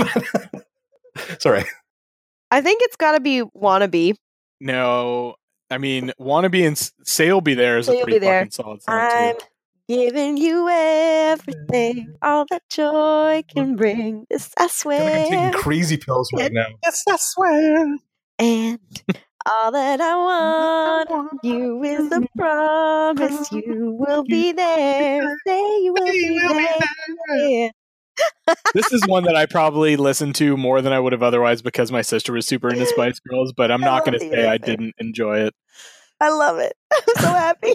Sorry. 1.39 1.65
I 2.51 2.61
think 2.61 2.81
it's 2.83 2.97
got 2.97 3.13
to 3.13 3.21
be 3.21 3.43
"Wannabe." 3.57 4.15
No, 4.61 5.35
I 5.71 5.79
mean 5.79 6.13
Wannabe 6.21 6.67
and 6.67 6.77
S- 6.77 6.93
Say 7.05 7.33
will 7.33 7.41
Be 7.41 7.55
There 7.55 7.79
is 7.79 7.89
a 7.89 8.03
pretty 8.03 8.19
There. 8.19 8.41
fucking 8.41 8.51
solid 8.53 8.83
song 8.83 8.95
I'm 8.95 9.35
too. 9.35 9.45
giving 9.89 10.37
you 10.37 10.69
everything, 10.69 12.15
all 12.23 12.47
that 12.51 12.63
joy 12.71 13.43
can 13.53 13.77
bring. 13.77 14.27
This 14.31 14.51
I 14.59 14.65
I 14.65 14.69
feel 14.69 14.91
like 14.91 15.13
I'm 15.15 15.25
taking 15.31 15.53
crazy 15.63 15.97
pills 15.97 16.31
right 16.33 16.53
now. 16.53 16.67
Yes, 16.85 17.03
I 17.09 17.17
swear. 17.19 17.97
And 18.39 18.79
all 19.47 19.73
that 19.73 20.01
I 20.01 20.17
want 21.09 21.09
from 21.09 21.39
you 21.43 21.83
is 21.83 22.09
the 22.11 22.27
promise 22.37 23.51
you 23.53 23.97
will 23.99 24.25
be 24.25 24.53
there. 24.53 25.37
Say 25.47 25.83
you 25.83 25.93
will 25.93 26.05
be 26.13 26.39
there. 26.39 27.71
This 28.75 28.93
is 28.93 29.07
one 29.07 29.25
that 29.25 29.37
I 29.37 29.47
probably 29.47 29.97
listened 29.97 30.35
to 30.37 30.57
more 30.57 30.81
than 30.83 30.93
I 30.93 31.01
would 31.01 31.13
have 31.13 31.23
otherwise 31.23 31.63
because 31.63 31.91
my 31.91 32.03
sister 32.03 32.33
was 32.33 32.47
super 32.47 32.69
into 32.69 32.87
Spice 32.87 33.19
Girls, 33.21 33.53
but 33.53 33.71
I'm 33.71 33.81
not 33.83 34.05
going 34.05 34.19
to 34.19 34.29
say 34.29 34.47
I 34.47 34.59
didn't 34.59 34.95
enjoy 34.99 35.41
it. 35.41 35.55
I 36.21 36.31
love 36.31 36.59
it. 36.59 36.75
I'm 36.93 37.23
so 37.23 37.29
happy. 37.29 37.75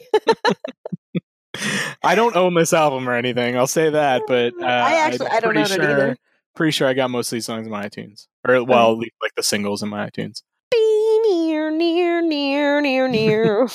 I 2.04 2.16
don't 2.16 2.36
own 2.36 2.56
this 2.56 2.74
album 2.74 3.08
or 3.08 3.14
anything. 3.14 3.58
I'll 3.58 3.68
say 3.68 3.90
that, 3.90 4.24
but 4.28 4.54
uh, 4.60 4.66
I 4.66 4.96
actually- 4.96 5.28
I'm 5.28 5.38
I 5.38 5.40
don't 5.42 5.54
pretty 5.54 5.60
own 5.60 5.66
it 5.66 5.84
sure, 5.84 5.92
either. 5.92 6.18
Pretty 6.56 6.72
sure 6.72 6.88
I 6.88 6.94
got 6.94 7.12
most 7.12 7.32
of 7.32 7.36
these 7.36 7.46
songs 7.46 7.66
in 7.66 7.72
my 7.72 7.88
iTunes, 7.88 8.28
or 8.48 8.64
well, 8.64 8.92
at 8.94 8.98
least 8.98 9.16
like 9.22 9.36
the 9.36 9.44
singles 9.44 9.84
in 9.84 9.90
my 9.90 10.10
iTunes. 10.10 10.42
Be 10.72 11.20
near, 11.30 11.72
near, 11.72 12.22
near, 12.22 12.82
near, 12.82 13.08
near. 13.08 13.68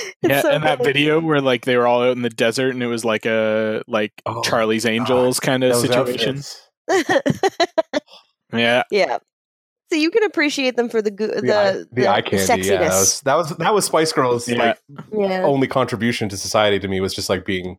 It's 0.22 0.30
yeah, 0.30 0.42
so 0.42 0.50
and 0.50 0.64
that 0.64 0.82
video 0.82 1.20
where 1.20 1.40
like 1.40 1.64
they 1.64 1.76
were 1.76 1.86
all 1.86 2.02
out 2.02 2.16
in 2.16 2.22
the 2.22 2.30
desert 2.30 2.70
and 2.74 2.82
it 2.82 2.86
was 2.86 3.04
like 3.04 3.24
a 3.26 3.82
like 3.86 4.12
Oh, 4.26 4.42
Charlie's 4.42 4.84
Angels 4.86 5.40
kind 5.40 5.62
of 5.64 5.72
Those 5.72 5.82
situation. 5.82 6.42
Yeah, 8.52 8.82
yeah. 8.90 9.18
So 9.90 9.96
you 9.98 10.10
can 10.10 10.22
appreciate 10.24 10.76
them 10.76 10.88
for 10.88 11.00
the 11.00 11.10
go- 11.10 11.28
the 11.28 11.40
The, 11.40 11.56
eye, 11.56 11.72
the, 11.72 11.88
the 11.92 12.08
eye 12.08 12.20
candy, 12.22 12.66
yeah. 12.68 12.78
That 12.78 12.88
was, 12.90 13.20
that 13.22 13.34
was 13.36 13.56
that 13.56 13.74
was 13.74 13.84
Spice 13.86 14.12
Girls' 14.12 14.48
Yeah. 14.48 14.58
like 14.58 14.78
Yeah. 15.12 15.42
only 15.42 15.66
contribution 15.66 16.28
to 16.28 16.36
society 16.36 16.78
to 16.80 16.88
me 16.88 17.00
was 17.00 17.14
just 17.14 17.28
like 17.28 17.44
being 17.46 17.78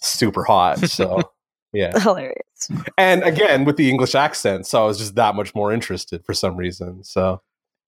super 0.00 0.44
hot. 0.44 0.78
So 0.88 1.20
yeah. 1.72 1.98
Hilarious. 1.98 2.70
And 2.96 3.22
again 3.24 3.64
with 3.64 3.76
the 3.76 3.90
English 3.90 4.14
accent, 4.14 4.66
so 4.66 4.82
I 4.82 4.86
was 4.86 4.98
just 4.98 5.14
that 5.16 5.34
much 5.34 5.54
more 5.54 5.72
interested 5.72 6.24
for 6.24 6.34
some 6.34 6.56
reason. 6.56 7.02
So 7.02 7.42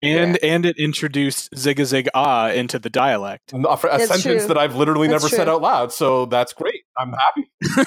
and 0.04 0.36
and 0.42 0.66
it 0.66 0.78
introduced 0.78 1.52
Zigga 1.52 1.84
Zig 1.84 2.08
Ah 2.14 2.50
into 2.50 2.78
the 2.78 2.90
dialect. 2.90 3.52
a, 3.52 3.56
a 3.58 3.60
That's 3.82 4.06
sentence 4.08 4.22
true. 4.22 4.48
that 4.48 4.58
I've 4.58 4.76
literally 4.76 5.08
That's 5.08 5.24
never 5.24 5.34
said 5.34 5.48
out 5.48 5.62
loud. 5.62 5.92
So 5.92 6.26
that's 6.26 6.52
great. 6.52 6.84
I'm 6.96 7.12
happy. 7.12 7.50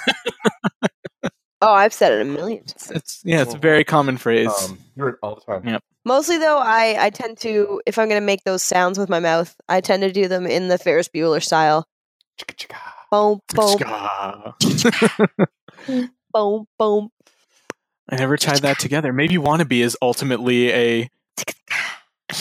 Oh, 1.60 1.74
I've 1.74 1.94
said 1.94 2.14
it 2.14 2.22
a 2.22 2.26
million 2.26 2.64
times. 2.66 2.92
It's 2.92 3.22
yeah, 3.26 3.42
it's 3.42 3.56
a 3.56 3.58
very 3.58 3.84
common 3.84 4.18
phrase. 4.18 4.52
Um, 4.64 4.78
you're 4.96 5.10
it 5.10 5.16
all 5.24 5.36
the 5.36 5.42
time. 5.42 5.68
Yeah. 5.68 5.80
Mostly 6.06 6.38
though, 6.38 6.60
I 6.60 6.96
I 7.00 7.10
tend 7.10 7.40
to 7.40 7.82
if 7.88 7.98
I'm 7.98 8.08
gonna 8.08 8.22
make 8.22 8.44
those 8.44 8.62
sounds 8.62 9.00
with 9.00 9.10
my 9.10 9.20
mouth, 9.20 9.56
I 9.68 9.82
tend 9.82 10.04
to 10.04 10.12
do 10.12 10.28
them 10.28 10.46
in 10.46 10.68
the 10.68 10.78
Ferris 10.78 11.08
Bueller 11.10 11.44
style. 11.44 11.88
Chicka, 12.40 12.68
chicka. 12.68 12.78
Boom, 13.10 13.40
boom, 13.56 13.78
boom, 16.34 16.66
boom. 16.78 17.10
I 18.10 18.16
never 18.18 18.38
tied 18.38 18.62
that 18.62 18.78
together. 18.80 19.12
Maybe 19.12 19.36
"Wannabe" 19.36 19.82
is 19.82 19.98
ultimately 20.02 20.72
a 20.72 21.10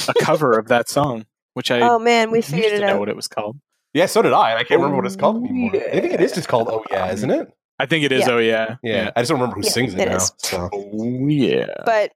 a 0.08 0.14
cover 0.14 0.58
of 0.58 0.68
that 0.68 0.88
song, 0.88 1.26
which 1.54 1.70
I 1.70 1.80
Oh 1.80 1.98
man, 1.98 2.30
we 2.30 2.38
used 2.38 2.50
figured 2.50 2.70
to 2.72 2.76
it 2.78 2.80
know 2.86 2.94
out. 2.94 3.00
what 3.00 3.08
it 3.08 3.16
was 3.16 3.28
called. 3.28 3.58
Yeah, 3.94 4.06
so 4.06 4.22
did 4.22 4.32
I. 4.32 4.56
I 4.56 4.64
can't 4.64 4.80
remember 4.80 4.96
what 4.96 5.06
it's 5.06 5.16
called 5.16 5.36
Oh, 5.36 5.44
anymore. 5.44 5.72
I 5.74 6.00
think 6.00 6.12
it 6.12 6.20
is 6.20 6.32
just 6.32 6.48
called 6.48 6.68
Oh 6.70 6.84
Yeah, 6.90 7.04
um, 7.04 7.10
isn't 7.10 7.30
it? 7.30 7.48
I 7.78 7.86
think 7.86 8.04
it 8.04 8.12
is. 8.12 8.26
Yeah. 8.26 8.32
Oh 8.32 8.38
yeah, 8.38 8.76
Yeah. 8.82 9.10
I 9.16 9.20
just 9.20 9.30
don't 9.30 9.40
remember 9.40 9.56
who 9.60 9.66
Yeah, 9.66 9.70
sings 9.72 9.94
it, 9.94 10.00
it 10.00 10.08
now. 10.10 10.18
So 10.38 10.68
Oh 10.72 11.26
yeah. 11.28 11.66
But 11.84 12.12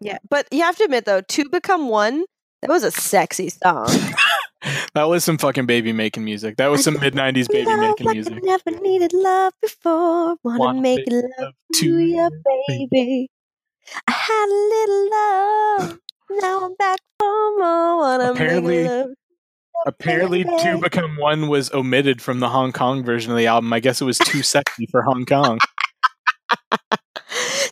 yeah, 0.00 0.18
but 0.28 0.46
you 0.52 0.62
have 0.62 0.76
to 0.76 0.84
admit 0.84 1.04
though, 1.06 1.20
two 1.22 1.48
become 1.50 1.88
one. 1.88 2.24
That 2.62 2.70
was 2.70 2.82
a 2.84 2.90
sexy 2.90 3.50
song. 3.50 3.88
That 4.94 5.04
was 5.04 5.24
some 5.24 5.36
fucking 5.36 5.66
baby 5.66 5.92
making 5.92 6.24
music. 6.24 6.56
That 6.56 6.68
was 6.68 6.82
some 6.84 6.98
mid 6.98 7.12
'90s 7.14 7.50
baby 7.50 7.66
Love 7.66 7.80
making 7.80 8.06
like 8.06 8.14
music. 8.14 8.34
I 8.34 8.40
never 8.46 8.80
needed 8.80 9.12
love 9.12 9.52
before. 9.60 10.36
Wanna, 10.42 10.58
Wanna 10.58 10.80
make 10.80 11.06
make 11.06 11.24
love 11.38 11.52
to 11.74 11.98
you, 11.98 12.30
baby. 12.68 13.28
I 14.08 14.12
had 14.12 14.46
a 14.46 14.60
little 14.72 15.10
love. 15.90 15.98
Now 16.30 16.64
I'm 16.66 16.74
back 16.76 16.98
home. 17.22 17.58
more. 17.58 17.96
Wanna 17.98 18.32
Apparently- 18.32 18.82
make 18.82 18.90
love. 18.90 19.10
Apparently, 19.86 20.44
baby. 20.44 20.56
"Two 20.62 20.78
Become 20.78 21.16
One" 21.16 21.48
was 21.48 21.70
omitted 21.72 22.22
from 22.22 22.40
the 22.40 22.48
Hong 22.48 22.72
Kong 22.72 23.04
version 23.04 23.30
of 23.32 23.36
the 23.38 23.46
album. 23.46 23.72
I 23.72 23.80
guess 23.80 24.00
it 24.00 24.04
was 24.04 24.18
too 24.18 24.42
sexy 24.42 24.86
for 24.90 25.02
Hong 25.02 25.26
Kong. 25.26 25.58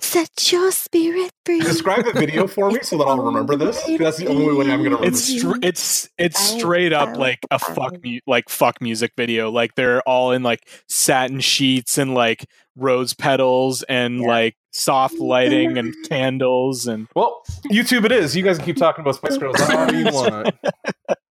Set 0.01 0.53
your 0.53 0.71
spirit 0.73 1.31
free. 1.47 1.61
describe 1.61 2.05
the 2.05 2.13
video 2.13 2.47
for 2.47 2.71
me 2.71 2.81
so 2.83 2.99
that 2.99 3.05
I'll 3.05 3.23
remember 3.23 3.57
this. 3.57 3.83
That's 3.99 4.19
the 4.19 4.27
only 4.27 4.45
way 4.55 4.71
I'm 4.71 4.83
going 4.83 4.91
to 4.91 4.97
remember. 4.97 5.07
It's 5.07 5.23
str- 5.23 5.57
it's 5.63 6.09
it's 6.19 6.39
straight 6.39 6.93
up 6.93 7.17
like 7.17 7.39
a 7.51 7.59
fuck 7.59 7.95
out. 7.95 8.05
mu- 8.05 8.19
like 8.27 8.49
fuck 8.51 8.81
music 8.83 9.13
video. 9.17 9.51
Like 9.51 9.75
they're 9.75 10.03
all 10.03 10.33
in 10.33 10.43
like 10.43 10.69
satin 10.89 11.41
sheets 11.41 11.97
and 11.97 12.13
like 12.15 12.45
rose 12.77 13.15
petals 13.15 13.83
and 13.85 14.21
Yeah. 14.21 14.27
like 14.27 14.57
soft 14.73 15.15
lighting 15.15 15.79
and 15.79 15.95
candles 16.09 16.87
and 16.87 17.09
Well, 17.15 17.43
YouTube 17.71 18.05
it 18.05 18.13
is. 18.13 18.35
You 18.37 18.43
guys 18.43 18.57
can 18.59 18.67
keep 18.67 18.77
talking 18.77 19.03
about 19.03 19.17
Spice 19.17 19.37
Girls 19.39 19.61
all 19.61 19.93
you 19.95 20.05
want. 20.07 20.55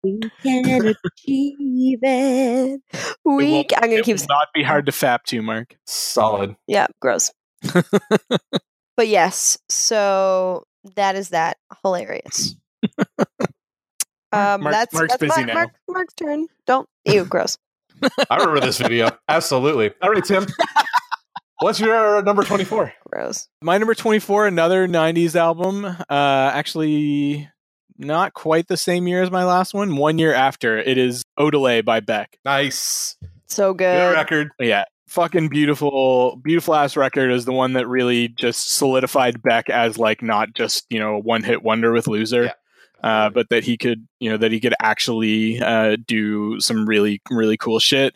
We 0.04 0.20
can 0.44 0.86
achieve 1.04 2.00
it. 2.04 2.82
We. 3.24 3.52
won't- 3.52 3.74
I'm 3.76 3.82
gonna 3.90 3.94
it 3.96 4.06
keep. 4.06 4.18
will 4.20 4.26
not 4.30 4.48
be 4.54 4.62
hard 4.64 4.86
to 4.86 4.92
fap 4.92 5.24
to, 5.26 5.42
Mark. 5.42 5.76
Solid. 5.88 6.56
Yeah, 6.68 6.88
gross. 7.02 7.32
but 8.96 9.08
yes, 9.08 9.58
so 9.68 10.64
that 10.96 11.16
is 11.16 11.30
that 11.30 11.58
hilarious. 11.82 12.56
Um, 14.32 14.62
Mark's- 14.62 14.72
that's 14.78 14.94
Mark's 14.94 15.14
that's 15.14 15.22
busy 15.22 15.46
Mark, 15.46 15.48
now. 15.48 15.54
Mark, 15.56 15.70
Mark's 15.90 16.14
turn. 16.14 16.48
Don't 16.68 16.88
ew, 17.06 17.26
gross. 17.26 17.58
I 18.30 18.36
remember 18.36 18.60
this 18.60 18.78
video. 18.78 19.10
Absolutely. 19.30 19.92
All 20.02 20.12
right, 20.12 20.24
Tim. 20.24 20.46
What's 21.60 21.80
your 21.80 22.22
number 22.24 22.44
24? 22.46 22.94
Gross. 23.12 23.48
My 23.62 23.78
number 23.78 23.96
24, 23.96 24.48
another 24.48 24.88
90s 24.88 25.36
album. 25.36 25.86
Uh, 25.86 25.96
actually, 26.10 27.50
not 27.98 28.34
quite 28.34 28.68
the 28.68 28.78
same 28.78 29.08
year 29.08 29.24
as 29.24 29.32
my 29.32 29.46
last 29.46 29.74
one. 29.74 29.96
One 29.96 30.20
year 30.20 30.34
after. 30.34 30.78
It 30.78 30.98
is 30.98 31.24
Odelay 31.40 31.84
by 31.84 32.00
Beck. 32.02 32.38
Nice. 32.44 33.16
So 33.48 33.74
Good 33.74 33.86
good. 33.86 34.14
record. 34.14 34.50
Yeah. 34.60 34.86
Fucking 35.08 35.48
beautiful, 35.50 36.36
beautiful 36.44 36.76
ass 36.76 36.98
record 36.98 37.32
is 37.32 37.46
the 37.46 37.54
one 37.54 37.74
that 37.74 37.88
really 37.88 38.28
just 38.28 38.72
solidified 38.76 39.42
Beck 39.42 39.70
as 39.70 39.98
like 39.98 40.22
not 40.22 40.54
just, 40.54 40.86
you 40.90 41.00
know, 41.00 41.16
a 41.16 41.20
one 41.20 41.44
hit 41.44 41.64
wonder 41.64 41.94
with 41.94 42.08
Loser. 42.08 42.46
Yeah. 42.46 42.54
uh, 43.02 43.30
but 43.30 43.48
that 43.50 43.64
he 43.64 43.78
could, 43.78 44.08
you 44.20 44.30
know, 44.32 44.38
that 44.38 44.52
he 44.52 44.60
could 44.60 44.74
actually 44.82 45.62
uh, 45.62 45.96
do 46.06 46.60
some 46.60 46.86
really, 46.86 47.22
really 47.30 47.56
cool 47.56 47.80
shit. 47.80 48.16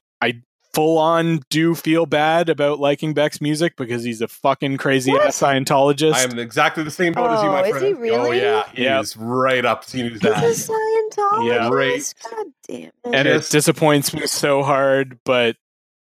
I 0.71 0.75
full 0.75 0.97
on 0.97 1.41
do 1.49 1.75
feel 1.75 2.05
bad 2.05 2.47
about 2.49 2.79
liking 2.79 3.13
Beck's 3.13 3.41
music 3.41 3.75
because 3.75 4.03
he's 4.03 4.21
a 4.21 4.27
fucking 4.27 4.77
crazy 4.77 5.11
What? 5.11 5.27
ass 5.27 5.39
Scientologist. 5.39 6.13
I 6.13 6.23
am 6.23 6.37
exactly 6.39 6.83
the 6.83 6.91
same 6.91 7.13
boat 7.13 7.31
as 7.31 7.41
you, 7.43 7.49
Oh, 7.49 7.51
my 7.53 7.63
is 7.65 7.71
friend. 7.71 7.85
he 7.87 7.93
Oh 7.93 7.97
really? 8.23 8.37
yeah, 8.41 8.63
he 8.73 8.83
Yep. 8.83 9.05
right 9.17 9.65
up 9.65 9.85
to 9.87 10.09
He's 10.09 10.19
that. 10.21 10.43
a 10.43 10.47
Scientologist. 10.47 11.47
Yeah. 11.47 11.69
Right. 11.69 12.13
God 12.31 12.45
damn 12.67 12.77
it. 12.83 12.93
and 13.05 13.27
it 13.27 13.49
disappoints 13.49 14.13
me 14.13 14.27
so 14.27 14.63
hard, 14.63 15.19
but 15.25 15.55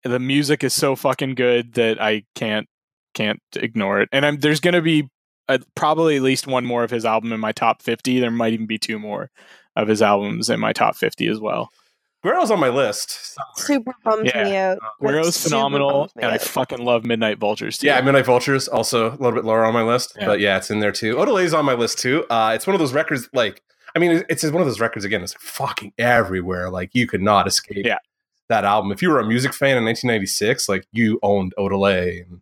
the 0.04 0.18
music 0.20 0.62
is 0.62 0.74
so 0.74 0.94
fucking 0.96 1.34
good 1.34 1.74
that 1.74 2.00
I 2.00 2.24
can't 2.34 2.68
can't 3.14 3.40
ignore 3.56 4.00
it. 4.00 4.08
And 4.12 4.24
I'm 4.24 4.38
there's 4.38 4.60
gonna 4.60 4.82
be 4.82 5.08
uh 5.48 5.58
probably 5.74 6.16
at 6.16 6.22
least 6.22 6.46
one 6.46 6.64
more 6.66 6.84
of 6.84 6.90
his 6.90 7.04
album 7.04 7.32
in 7.32 7.40
my 7.40 7.52
top 7.52 7.82
50. 7.82 8.20
There 8.20 8.30
might 8.30 8.52
even 8.52 8.66
be 8.66 8.78
two 8.78 8.98
more 8.98 9.30
of 9.76 9.88
his 9.88 10.02
albums 10.02 10.50
in 10.50 10.60
my 10.60 10.72
top 10.72 10.94
50 10.94 11.26
as 11.26 11.40
well. 11.40 11.70
Guero's 12.28 12.50
on 12.50 12.60
my 12.60 12.68
list. 12.68 13.36
super 13.56 13.92
bums 14.04 14.30
Yeah. 14.34 14.44
me 14.44 14.56
out. 14.56 14.78
Guero's 15.00 15.42
phenomenal, 15.42 16.00
bums 16.02 16.16
me 16.16 16.22
and 16.24 16.32
I 16.32 16.38
fucking 16.38 16.78
love 16.84 17.04
Midnight 17.04 17.38
Vultures 17.38 17.78
too. 17.78 17.86
Yeah, 17.86 18.00
Midnight 18.00 18.26
Vultures 18.26 18.68
also 18.68 19.08
a 19.10 19.16
little 19.16 19.32
bit 19.32 19.44
lower 19.44 19.64
on 19.64 19.72
my 19.72 19.82
list, 19.82 20.14
Yeah. 20.18 20.26
but 20.26 20.40
yeah, 20.40 20.56
it's 20.58 20.70
in 20.70 20.80
there 20.80 20.92
too. 20.92 21.16
Odelay's 21.16 21.54
on 21.54 21.64
my 21.64 21.74
list 21.74 21.98
too. 21.98 22.24
Uh, 22.28 22.52
it's 22.54 22.66
one 22.66 22.74
of 22.74 22.80
those 22.80 22.92
records 22.92 23.28
like 23.32 23.62
I 23.96 24.00
mean, 24.00 24.22
it's 24.28 24.44
one 24.44 24.60
of 24.60 24.66
those 24.66 24.80
records 24.80 25.04
again. 25.06 25.22
It's 25.22 25.34
fucking 25.40 25.92
everywhere. 25.98 26.68
Like 26.70 26.90
you 26.92 27.06
could 27.06 27.22
not 27.22 27.46
escape 27.48 27.86
Yeah. 27.86 27.96
that 28.50 28.64
album. 28.64 28.92
If 28.92 29.00
you 29.00 29.08
were 29.10 29.18
a 29.18 29.26
music 29.26 29.54
fan 29.54 29.78
in 29.78 29.84
1996, 29.84 30.68
like 30.68 30.84
you 30.92 31.18
owned 31.22 31.54
Odelay, 31.58 32.20
and 32.22 32.40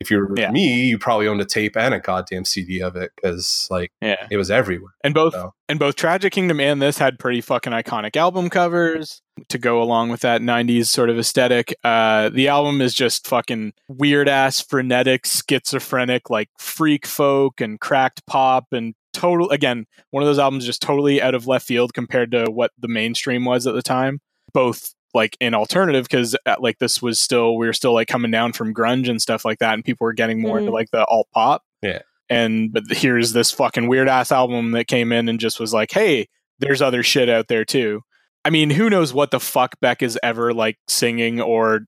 if 0.00 0.10
you're 0.10 0.28
Yeah. 0.36 0.50
me, 0.50 0.84
you 0.84 0.98
probably 0.98 1.26
owned 1.26 1.40
a 1.40 1.44
tape 1.44 1.76
and 1.76 1.94
a 1.94 2.00
goddamn 2.00 2.44
CD 2.44 2.80
of 2.82 2.96
it 2.96 3.12
because 3.16 3.68
like 3.70 3.92
yeah. 4.00 4.26
it 4.30 4.36
was 4.36 4.50
everywhere. 4.50 4.92
And 5.02 5.14
both 5.14 5.32
So. 5.34 5.54
and 5.68 5.78
both 5.78 5.96
Tragic 5.96 6.32
Kingdom 6.32 6.60
and 6.60 6.82
this 6.82 6.98
had 6.98 7.18
pretty 7.18 7.40
fucking 7.40 7.72
iconic 7.72 8.16
album 8.16 8.50
covers 8.50 9.22
to 9.48 9.58
go 9.58 9.82
along 9.82 10.08
with 10.10 10.20
that 10.20 10.40
90s 10.40 10.86
sort 10.86 11.10
of 11.10 11.18
aesthetic. 11.18 11.74
Uh 11.84 12.28
the 12.28 12.48
album 12.48 12.80
is 12.80 12.94
just 12.94 13.26
fucking 13.26 13.72
weird 13.88 14.28
ass 14.28 14.60
frenetic 14.60 15.26
schizophrenic 15.26 16.30
like 16.30 16.48
freak 16.58 17.06
folk 17.06 17.60
and 17.60 17.80
cracked 17.80 18.26
pop 18.26 18.66
and 18.72 18.94
total 19.14 19.48
again 19.50 19.86
one 20.10 20.22
of 20.22 20.26
those 20.26 20.38
albums 20.38 20.66
just 20.66 20.82
totally 20.82 21.22
out 21.22 21.34
of 21.34 21.46
left 21.46 21.66
field 21.66 21.94
compared 21.94 22.30
to 22.30 22.44
what 22.50 22.70
the 22.78 22.88
mainstream 22.88 23.46
was 23.46 23.66
at 23.66 23.74
the 23.74 23.80
time 23.80 24.20
both 24.52 24.94
like 25.16 25.36
an 25.40 25.54
alternative 25.54 26.04
because 26.04 26.36
like 26.60 26.78
this 26.78 27.02
was 27.02 27.18
still 27.18 27.56
we 27.56 27.66
were 27.66 27.72
still 27.72 27.94
like 27.94 28.06
coming 28.08 28.30
down 28.30 28.52
from 28.52 28.72
grunge 28.72 29.08
and 29.08 29.20
stuff 29.20 29.44
like 29.44 29.58
that 29.58 29.74
and 29.74 29.84
people 29.84 30.04
were 30.04 30.12
getting 30.12 30.40
more 30.40 30.58
into 30.58 30.70
Mhm. 30.70 30.74
like 30.74 30.90
the 30.92 31.04
alt 31.06 31.26
pop 31.34 31.62
Yeah. 31.82 32.02
and 32.30 32.72
but 32.72 32.84
here's 32.90 33.32
this 33.32 33.50
fucking 33.50 33.88
weird 33.88 34.08
ass 34.08 34.30
album 34.30 34.70
that 34.72 34.86
came 34.86 35.10
in 35.12 35.28
and 35.28 35.40
just 35.40 35.58
was 35.58 35.72
like 35.74 35.90
hey 35.92 36.28
there's 36.60 36.80
other 36.82 37.02
shit 37.02 37.28
out 37.28 37.48
there 37.48 37.64
too 37.64 38.02
i 38.44 38.50
mean 38.50 38.70
who 38.70 38.88
knows 38.90 39.12
what 39.12 39.30
the 39.30 39.40
fuck 39.40 39.80
beck 39.80 40.02
is 40.02 40.18
ever 40.22 40.52
like 40.54 40.78
singing 40.88 41.40
or 41.40 41.80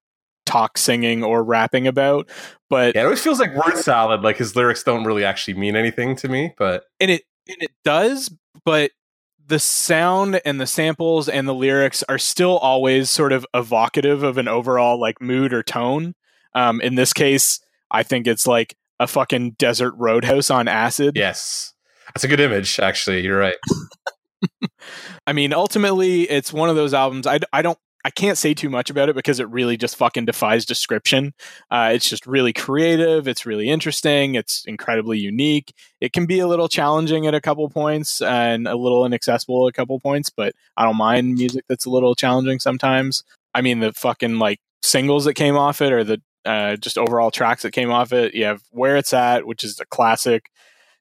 talk 0.46 0.78
singing 0.78 1.22
or 1.22 1.44
rapping 1.44 1.86
about 1.86 2.28
but 2.70 2.94
Yeah, 2.94 3.02
it 3.02 3.04
always 3.04 3.22
feels 3.22 3.40
like 3.40 3.54
word 3.54 3.76
salad. 3.78 4.20
Like 4.22 4.36
his 4.36 4.54
lyrics 4.56 4.82
don't 4.82 5.04
really 5.04 5.24
actually 5.24 5.54
mean 5.54 5.74
anything 5.76 6.14
to 6.16 6.28
me, 6.28 6.52
but 6.58 6.84
and 7.00 7.10
it 7.10 7.22
and 7.48 7.56
it 7.62 7.70
does 7.84 8.30
but 8.64 8.90
the 9.48 9.58
sound 9.58 10.40
and 10.44 10.60
the 10.60 10.66
samples 10.66 11.28
and 11.28 11.48
the 11.48 11.54
lyrics 11.54 12.04
are 12.08 12.18
still 12.18 12.58
always 12.58 13.10
sort 13.10 13.32
of 13.32 13.46
evocative 13.54 14.22
of 14.22 14.38
an 14.38 14.46
overall 14.46 15.00
like 15.00 15.20
mood 15.20 15.52
or 15.52 15.62
tone 15.62 16.14
um 16.54 16.80
in 16.80 16.94
this 16.94 17.12
case 17.12 17.60
i 17.90 18.02
think 18.02 18.26
it's 18.26 18.46
like 18.46 18.76
a 19.00 19.06
fucking 19.06 19.52
desert 19.52 19.94
roadhouse 19.96 20.50
on 20.50 20.68
acid 20.68 21.16
yes, 21.16 21.74
that's 22.14 22.24
a 22.24 22.28
good 22.28 22.40
image. 22.40 22.80
Actually, 22.80 23.22
you're 23.22 23.38
right. 23.38 23.56
i 25.26 25.32
mean 25.32 25.52
ultimately 25.52 26.22
it's 26.22 26.52
one 26.52 26.70
of 26.70 26.76
those 26.76 26.94
albums 26.94 27.26
i, 27.26 27.40
I 27.52 27.60
don't 27.60 27.78
I 28.04 28.10
can't 28.10 28.38
say 28.38 28.54
too 28.54 28.70
much 28.70 28.90
about 28.90 29.08
it 29.08 29.16
because 29.16 29.40
it 29.40 29.48
really 29.50 29.76
just 29.76 29.96
fucking 29.96 30.24
defies 30.24 30.64
description. 30.64 31.34
Uh, 31.70 31.90
it's 31.92 32.08
just 32.08 32.26
really 32.26 32.52
creative. 32.52 33.26
It's 33.26 33.44
really 33.44 33.68
interesting. 33.68 34.34
It's 34.34 34.64
incredibly 34.66 35.18
unique. 35.18 35.74
It 36.00 36.12
can 36.12 36.24
be 36.26 36.38
a 36.38 36.46
little 36.46 36.68
challenging 36.68 37.26
at 37.26 37.34
a 37.34 37.40
couple 37.40 37.68
points 37.68 38.22
and 38.22 38.68
a 38.68 38.76
little 38.76 39.04
inaccessible 39.04 39.66
at 39.66 39.70
a 39.70 39.72
couple 39.72 39.98
points, 40.00 40.30
but 40.30 40.54
I 40.76 40.84
don't 40.84 40.96
mind 40.96 41.34
music 41.34 41.64
that's 41.68 41.86
a 41.86 41.90
little 41.90 42.14
challenging 42.14 42.60
sometimes. 42.60 43.24
I 43.52 43.62
mean, 43.62 43.80
the 43.80 43.92
fucking 43.92 44.38
like 44.38 44.60
singles 44.82 45.24
that 45.24 45.34
came 45.34 45.56
off 45.56 45.82
it 45.82 45.92
or 45.92 46.04
the 46.04 46.22
uh, 46.44 46.76
just 46.76 46.98
overall 46.98 47.30
tracks 47.30 47.62
that 47.62 47.72
came 47.72 47.90
off 47.90 48.12
it. 48.12 48.34
You 48.34 48.44
have 48.44 48.62
Where 48.70 48.96
It's 48.96 49.12
At, 49.12 49.46
which 49.46 49.64
is 49.64 49.80
a 49.80 49.86
classic. 49.86 50.50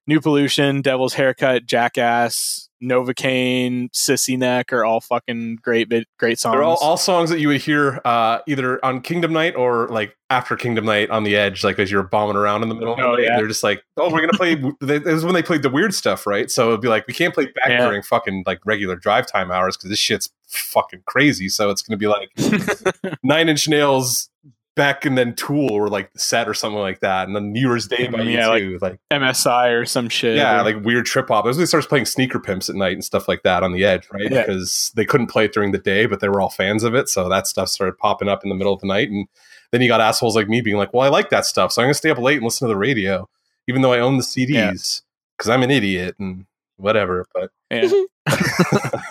New 0.07 0.21
Pollution, 0.21 0.81
Devil's 0.81 1.13
Haircut, 1.15 1.65
Jackass, 1.65 2.66
Novacane, 2.83 3.89
Sissy 3.91 4.37
Neck 4.37 4.71
are 4.73 4.85
all 4.85 5.01
fucking 5.01 5.57
great, 5.61 5.89
bit- 5.89 6.07
great 6.19 6.39
songs. 6.39 6.53
They're 6.55 6.63
all, 6.63 6.77
all 6.77 6.97
songs 6.97 7.29
that 7.29 7.39
you 7.39 7.47
would 7.49 7.61
hear 7.61 7.99
uh, 8.05 8.39
either 8.47 8.83
on 8.85 9.01
Kingdom 9.01 9.33
Night 9.33 9.55
or 9.55 9.87
like 9.89 10.15
after 10.29 10.55
Kingdom 10.55 10.85
Night 10.85 11.09
on 11.09 11.23
the 11.23 11.35
edge, 11.35 11.63
like 11.63 11.79
as 11.79 11.89
you're 11.91 12.03
bombing 12.03 12.35
around 12.35 12.63
in 12.63 12.69
the 12.69 12.75
middle. 12.75 12.93
of 12.93 12.97
the 12.99 13.05
Oh, 13.05 13.17
yeah. 13.17 13.37
They're 13.37 13.47
just 13.47 13.63
like, 13.63 13.81
oh, 13.97 14.11
we're 14.11 14.19
gonna 14.21 14.33
play. 14.33 14.55
This 14.81 15.01
is 15.05 15.25
when 15.25 15.33
they 15.33 15.43
played 15.43 15.63
the 15.63 15.69
weird 15.69 15.93
stuff, 15.93 16.27
right? 16.27 16.51
So 16.51 16.69
it'd 16.69 16.81
be 16.81 16.87
like, 16.89 17.07
we 17.07 17.13
can't 17.13 17.33
play 17.33 17.45
back 17.45 17.69
Yeah. 17.69 17.85
during 17.85 18.01
fucking 18.03 18.43
like 18.45 18.59
regular 18.65 18.95
drive 18.95 19.25
time 19.27 19.51
hours 19.51 19.77
because 19.77 19.89
this 19.89 19.99
shit's 19.99 20.29
fucking 20.47 21.03
crazy. 21.05 21.49
So 21.49 21.69
it's 21.69 21.81
gonna 21.81 21.97
be 21.97 22.07
like 22.07 22.29
Nine 23.23 23.49
Inch 23.49 23.67
Nails. 23.67 24.29
Beck 24.77 25.03
and 25.03 25.17
then 25.17 25.35
Tool 25.35 25.69
or 25.71 25.89
like 25.89 26.13
the 26.13 26.19
set 26.19 26.47
or 26.47 26.53
something 26.53 26.79
like 26.79 27.01
that, 27.01 27.27
and 27.27 27.35
then 27.35 27.51
New 27.51 27.59
Year's 27.59 27.85
Day 27.87 28.07
by 28.07 28.21
Yeah, 28.21 28.47
like- 28.47 28.63
U2, 28.63 28.81
like 28.81 28.99
MSI 29.11 29.71
or 29.73 29.83
some 29.85 30.07
shit. 30.07 30.37
yeah, 30.37 30.61
or- 30.61 30.63
like 30.63 30.81
weird 30.85 31.05
trip 31.05 31.27
hop. 31.27 31.43
It 31.43 31.49
was 31.49 31.57
when 31.57 31.63
they 31.63 31.67
started 31.67 31.89
playing 31.89 32.05
sneaker 32.05 32.39
pimps 32.39 32.69
at 32.69 32.75
night 32.77 32.93
and 32.93 33.03
stuff 33.03 33.27
like 33.27 33.43
that 33.43 33.61
on 33.63 33.73
the 33.73 33.83
edge, 33.83 34.07
right? 34.13 34.31
Yeah. 34.31 34.43
Because 34.45 34.93
they 34.95 35.03
couldn't 35.03 35.27
play 35.27 35.43
it 35.43 35.51
during 35.53 35.73
the 35.73 35.77
day, 35.77 36.05
but 36.05 36.21
they 36.21 36.29
were 36.29 36.39
all 36.39 36.49
fans 36.49 36.83
of 36.83 36.95
it. 36.95 37.09
So 37.09 37.27
that 37.27 37.47
stuff 37.47 37.67
started 37.67 37.97
popping 37.97 38.29
up 38.29 38.43
in 38.43 38.49
the 38.49 38.55
middle 38.55 38.73
of 38.73 38.79
the 38.79 38.87
night. 38.87 39.09
And 39.09 39.27
then 39.73 39.81
you 39.81 39.89
got 39.89 39.99
assholes 39.99 40.35
like 40.37 40.47
me 40.47 40.61
being 40.61 40.77
like, 40.77 40.93
well, 40.93 41.03
I 41.03 41.09
like 41.09 41.29
that 41.31 41.45
stuff. 41.45 41.73
So 41.73 41.81
I'm 41.81 41.87
going 41.87 41.93
to 41.95 41.97
stay 41.97 42.09
up 42.11 42.17
late 42.19 42.35
and 42.37 42.45
listen 42.45 42.67
to 42.67 42.73
the 42.73 42.77
radio, 42.77 43.27
even 43.67 43.81
though 43.81 43.91
I 43.91 43.99
own 43.99 44.15
the 44.17 44.23
CDs 44.23 45.01
because 45.37 45.49
I'm 45.49 45.63
an 45.63 45.71
idiot 45.71 46.15
and 46.19 46.45
whatever. 46.77 47.25
But 47.33 47.49
Yeah. 47.71 47.89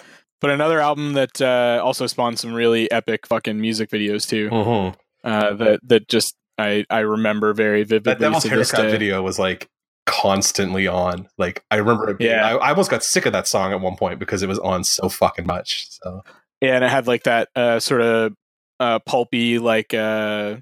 but 0.41 0.51
another 0.51 0.81
album 0.81 1.15
that 1.15 1.41
uh, 1.41 1.81
also 1.83 2.07
spawned 2.07 2.39
some 2.39 2.53
really 2.55 2.91
epic 2.91 3.27
fucking 3.27 3.61
music 3.61 3.91
videos 3.91 4.29
too. 4.29 4.49
Mhm. 4.51 4.95
Uh, 5.27 5.55
that 5.55 5.81
that 5.89 6.09
just 6.09 6.37
I 6.57 6.85
I 6.89 7.01
remember 7.01 7.53
very 7.53 7.83
vividly. 7.83 8.13
that 8.15 8.21
Devil's 8.21 8.45
Haircut 8.45 8.91
video 8.91 9.23
was 9.23 9.39
like 9.39 9.69
constantly 10.07 10.87
on. 10.87 11.29
Like 11.37 11.65
I 11.71 11.77
remember 11.77 12.09
it 12.11 12.19
being, 12.19 12.31
Yeah. 12.31 12.47
I, 12.47 12.55
I 12.55 12.69
almost 12.71 12.91
got 12.91 13.03
sick 13.03 13.27
of 13.27 13.33
that 13.33 13.47
song 13.47 13.73
at 13.73 13.81
one 13.81 13.97
point 13.97 14.19
because 14.21 14.43
it 14.43 14.49
was 14.49 14.59
on 14.61 14.85
so 14.85 15.09
fucking 15.09 15.47
much. 15.47 15.89
So 15.91 16.23
Yeah, 16.61 16.77
and 16.77 16.85
it 16.85 16.91
had 16.91 17.07
like 17.07 17.25
that 17.25 17.49
uh, 17.57 17.81
sort 17.81 18.01
of 18.03 18.33
uh, 18.79 19.01
pulpy 19.01 19.59
like 19.59 19.93
uh, 19.95 20.57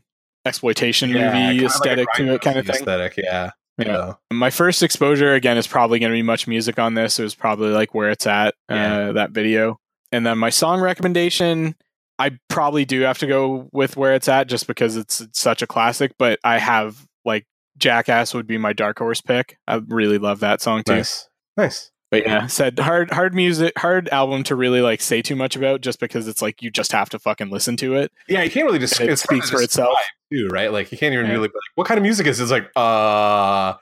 exploitation 0.47 1.11
Yeah, 1.11 1.27
movie 1.27 1.59
kinda 1.59 1.63
like 1.63 1.71
aesthetic 1.71 2.09
to 2.17 2.35
it, 2.35 2.41
kind 2.41 2.59
of 2.59 2.67
thing. 2.67 2.77
Aesthetic, 2.77 3.17
yeah. 3.19 3.51
Yeah. 3.77 4.15
My 4.33 4.51
first 4.51 4.83
exposure 4.83 5.35
again 5.35 5.59
is 5.59 5.67
probably 5.67 5.99
going 5.99 6.11
to 6.13 6.17
be 6.17 6.23
much 6.23 6.47
music 6.47 6.79
on 6.79 6.95
this. 6.95 7.19
It 7.19 7.25
was 7.25 7.35
probably 7.35 7.71
like 7.71 7.93
where 7.93 8.09
it's 8.11 8.27
at 8.27 8.55
Yeah. 8.71 9.09
uh, 9.09 9.13
that 9.15 9.33
video, 9.33 9.79
and 10.13 10.25
then 10.25 10.39
my 10.39 10.51
song 10.51 10.81
recommendation. 10.81 11.75
I 12.19 12.39
probably 12.49 12.85
do 12.85 13.01
have 13.03 13.19
to 13.19 13.27
go 13.27 13.69
with 13.73 13.97
where 13.97 14.15
it's 14.15 14.29
at 14.29 14.47
just 14.47 14.67
because 14.67 14.97
it's, 14.97 15.21
it's 15.21 15.41
such 15.41 15.63
a 15.63 15.67
classic. 15.67 16.13
But 16.19 16.39
I 16.45 16.59
have 16.59 17.07
like 17.25 17.47
Jackass 17.77 18.35
would 18.35 18.47
be 18.47 18.59
my 18.59 18.73
dark 18.73 18.99
horse 18.99 19.21
pick. 19.21 19.57
I 19.67 19.81
really 19.89 20.19
love 20.19 20.41
that 20.41 20.61
song 20.61 20.83
too. 20.85 20.95
nice, 20.95 21.29
nice. 21.57 21.91
But 22.11 22.23
yeah, 22.25 22.47
said 22.47 22.79
hard 22.79 23.11
hard 23.11 23.35
music, 23.35 23.77
hard 23.77 24.09
album 24.11 24.45
to 24.45 24.55
really 24.55 24.81
like 24.81 25.01
say 25.01 25.21
too 25.21 25.35
much 25.35 25.57
about 25.57 25.81
just 25.81 25.99
because 25.99 26.29
it's 26.29 26.41
like 26.41 26.63
you 26.63 26.71
just 26.71 26.93
have 26.93 27.11
to 27.11 27.19
fucking 27.19 27.51
listen 27.51 27.77
to 27.79 27.97
it. 27.97 28.13
Yeah, 28.29 28.43
you 28.45 28.51
can't 28.51 28.67
really 28.67 28.79
just 28.79 29.01
It 29.01 29.19
speaks 29.19 29.51
for 29.51 29.61
itself. 29.61 29.99
too, 30.33 30.47
right? 30.53 30.71
Like 30.71 30.93
you 30.93 30.99
can't 30.99 31.13
even 31.13 31.27
Yeah. 31.27 31.33
really 31.33 31.49
like, 31.49 31.53
what 31.75 31.89
kind 31.89 31.99
of 31.99 32.03
music 32.03 32.29
is 32.29 32.39
it? 32.39 32.45
It's 32.45 32.53
like 32.53 32.71
uh 32.77 33.75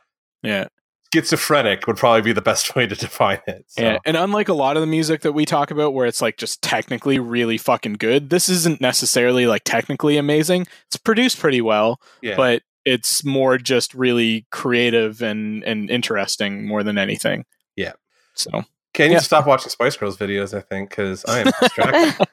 Yeah. 0.42 0.68
Schizophrenic 1.12 1.86
would 1.86 1.96
probably 1.96 2.22
be 2.22 2.32
the 2.32 2.42
best 2.42 2.74
way 2.76 2.86
to 2.86 2.94
define 2.94 3.40
it. 3.46 3.64
So. 3.68 3.82
Yeah, 3.82 3.98
and 4.04 4.16
unlike 4.16 4.48
a 4.48 4.54
lot 4.54 4.76
of 4.76 4.80
the 4.80 4.86
music 4.86 5.22
that 5.22 5.32
we 5.32 5.44
talk 5.44 5.70
about, 5.70 5.94
where 5.94 6.06
it's 6.06 6.22
like 6.22 6.36
just 6.36 6.62
technically 6.62 7.18
really 7.18 7.58
fucking 7.58 7.94
good, 7.94 8.30
this 8.30 8.48
isn't 8.48 8.80
necessarily 8.80 9.46
like 9.46 9.64
technically 9.64 10.16
amazing. 10.16 10.66
It's 10.86 10.96
produced 10.96 11.38
pretty 11.38 11.60
well, 11.60 12.00
yeah. 12.22 12.36
but 12.36 12.62
it's 12.84 13.24
more 13.24 13.58
just 13.58 13.94
really 13.94 14.46
creative 14.50 15.22
and 15.22 15.62
and 15.64 15.90
interesting 15.90 16.66
more 16.66 16.82
than 16.82 16.98
anything. 16.98 17.44
Yeah. 17.76 17.92
So 18.34 18.64
can 18.94 19.08
you 19.08 19.14
yeah. 19.14 19.20
stop 19.20 19.46
watching 19.46 19.70
Spice 19.70 19.96
Girls 19.96 20.16
videos, 20.16 20.56
I 20.56 20.60
think, 20.60 20.90
because 20.90 21.24
I 21.26 21.40
am 21.40 21.52
distracted. 21.60 22.26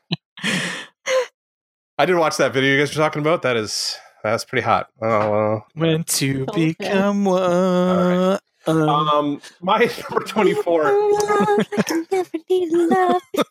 I 1.98 2.06
did 2.06 2.16
watch 2.16 2.38
that 2.38 2.54
video 2.54 2.74
you 2.74 2.80
guys 2.80 2.96
were 2.96 3.02
talking 3.02 3.22
about. 3.22 3.42
That 3.42 3.58
is 3.58 3.98
that's 4.24 4.46
pretty 4.46 4.64
hot. 4.64 4.88
Oh 5.02 5.32
well. 5.32 5.68
when 5.76 6.04
to 6.04 6.46
Okay. 6.50 6.76
become 6.80 7.26
one. 7.26 7.42
right. 7.42 8.40
Um 8.68 9.42
my 9.62 9.78
number 10.10 10.26
twenty 10.26 10.54
four. 10.54 10.84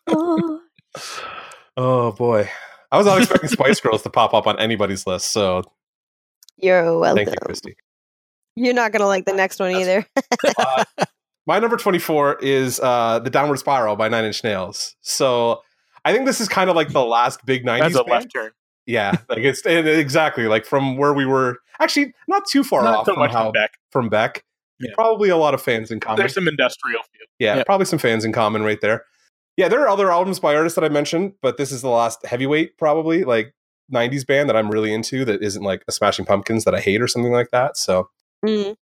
Oh 1.77 2.11
boy. 2.11 2.49
I 2.91 2.97
was 2.97 3.05
not 3.05 3.19
expecting 3.19 3.49
Spice 3.49 3.79
Girls 3.79 4.01
to 4.03 4.09
pop 4.09 4.33
up 4.33 4.47
on 4.47 4.59
anybody's 4.59 5.05
list, 5.07 5.31
so 5.31 5.63
You're 6.57 6.97
welcome. 6.99 7.23
thank 7.23 7.29
you, 7.29 7.39
Christy. 7.45 7.75
You're 8.55 8.73
not 8.73 8.91
gonna 8.91 9.05
like 9.05 9.25
the 9.25 9.33
next 9.33 9.59
one 9.59 9.71
either. 9.71 10.05
Uh, 10.57 10.83
my 11.45 11.59
number 11.59 11.77
24 11.77 12.39
is 12.41 12.79
uh, 12.81 13.19
The 13.19 13.29
Downward 13.29 13.57
Spiral 13.57 13.95
by 13.95 14.09
Nine 14.09 14.25
Inch 14.25 14.43
Nails. 14.43 14.95
So 15.01 15.61
I 16.03 16.11
think 16.13 16.25
this 16.25 16.41
is 16.41 16.47
kind 16.49 16.69
of 16.69 16.75
like 16.75 16.89
the 16.89 17.03
last 17.05 17.45
big 17.45 17.63
90s 17.63 17.79
That's 17.79 17.95
a 17.95 17.97
band. 18.03 18.09
left 18.09 18.33
turn. 18.33 18.51
Yeah, 18.85 19.11
like 19.29 19.39
it's 19.39 19.63
and 19.65 19.87
exactly 19.87 20.47
like 20.47 20.65
from 20.65 20.97
where 20.97 21.13
we 21.13 21.25
were. 21.25 21.59
Actually, 21.79 22.13
not 22.27 22.45
too 22.47 22.63
far 22.63 22.83
Not 22.83 22.95
off 22.99 23.05
so 23.05 23.13
from 23.13 23.19
much 23.19 23.31
how 23.31 23.43
from 23.45 23.51
Beck. 23.53 23.71
from 23.91 24.09
Beck. 24.09 24.43
Yeah. 24.79 24.91
Probably 24.95 25.29
a 25.29 25.37
lot 25.37 25.53
of 25.53 25.61
fans 25.61 25.91
in 25.91 25.99
common. 25.99 26.17
There's 26.19 26.33
some 26.33 26.47
industrial 26.47 27.01
feel. 27.03 27.27
yeah, 27.39 27.57
yeah. 27.57 27.63
probably 27.63 27.85
some 27.85 27.99
fans 27.99 28.23
in 28.25 28.31
common 28.31 28.63
right 28.63 28.79
there. 28.81 29.05
Yeah, 29.57 29.67
there 29.67 29.81
are 29.81 29.89
other 29.89 30.09
albums 30.11 30.39
by 30.39 30.55
artists 30.55 30.75
that 30.75 30.85
I 30.85 30.89
mentioned, 30.89 31.33
but 31.41 31.57
this 31.57 31.71
is 31.71 31.81
the 31.81 31.89
last 31.89 32.25
heavyweight, 32.25 32.77
probably 32.77 33.23
like 33.25 33.53
'90s 33.93 34.25
band 34.25 34.47
that 34.49 34.55
I'm 34.55 34.69
really 34.69 34.93
into. 34.93 35.25
That 35.25 35.41
isn't 35.43 35.63
like 35.63 35.83
a 35.87 35.91
Smashing 35.91 36.25
Pumpkins 36.25 36.63
that 36.63 36.73
I 36.73 36.79
hate 36.79 37.01
or 37.01 37.07
something 37.07 37.31
like 37.33 37.51
that. 37.51 37.75
So 37.77 38.09
Mm. 38.45 38.77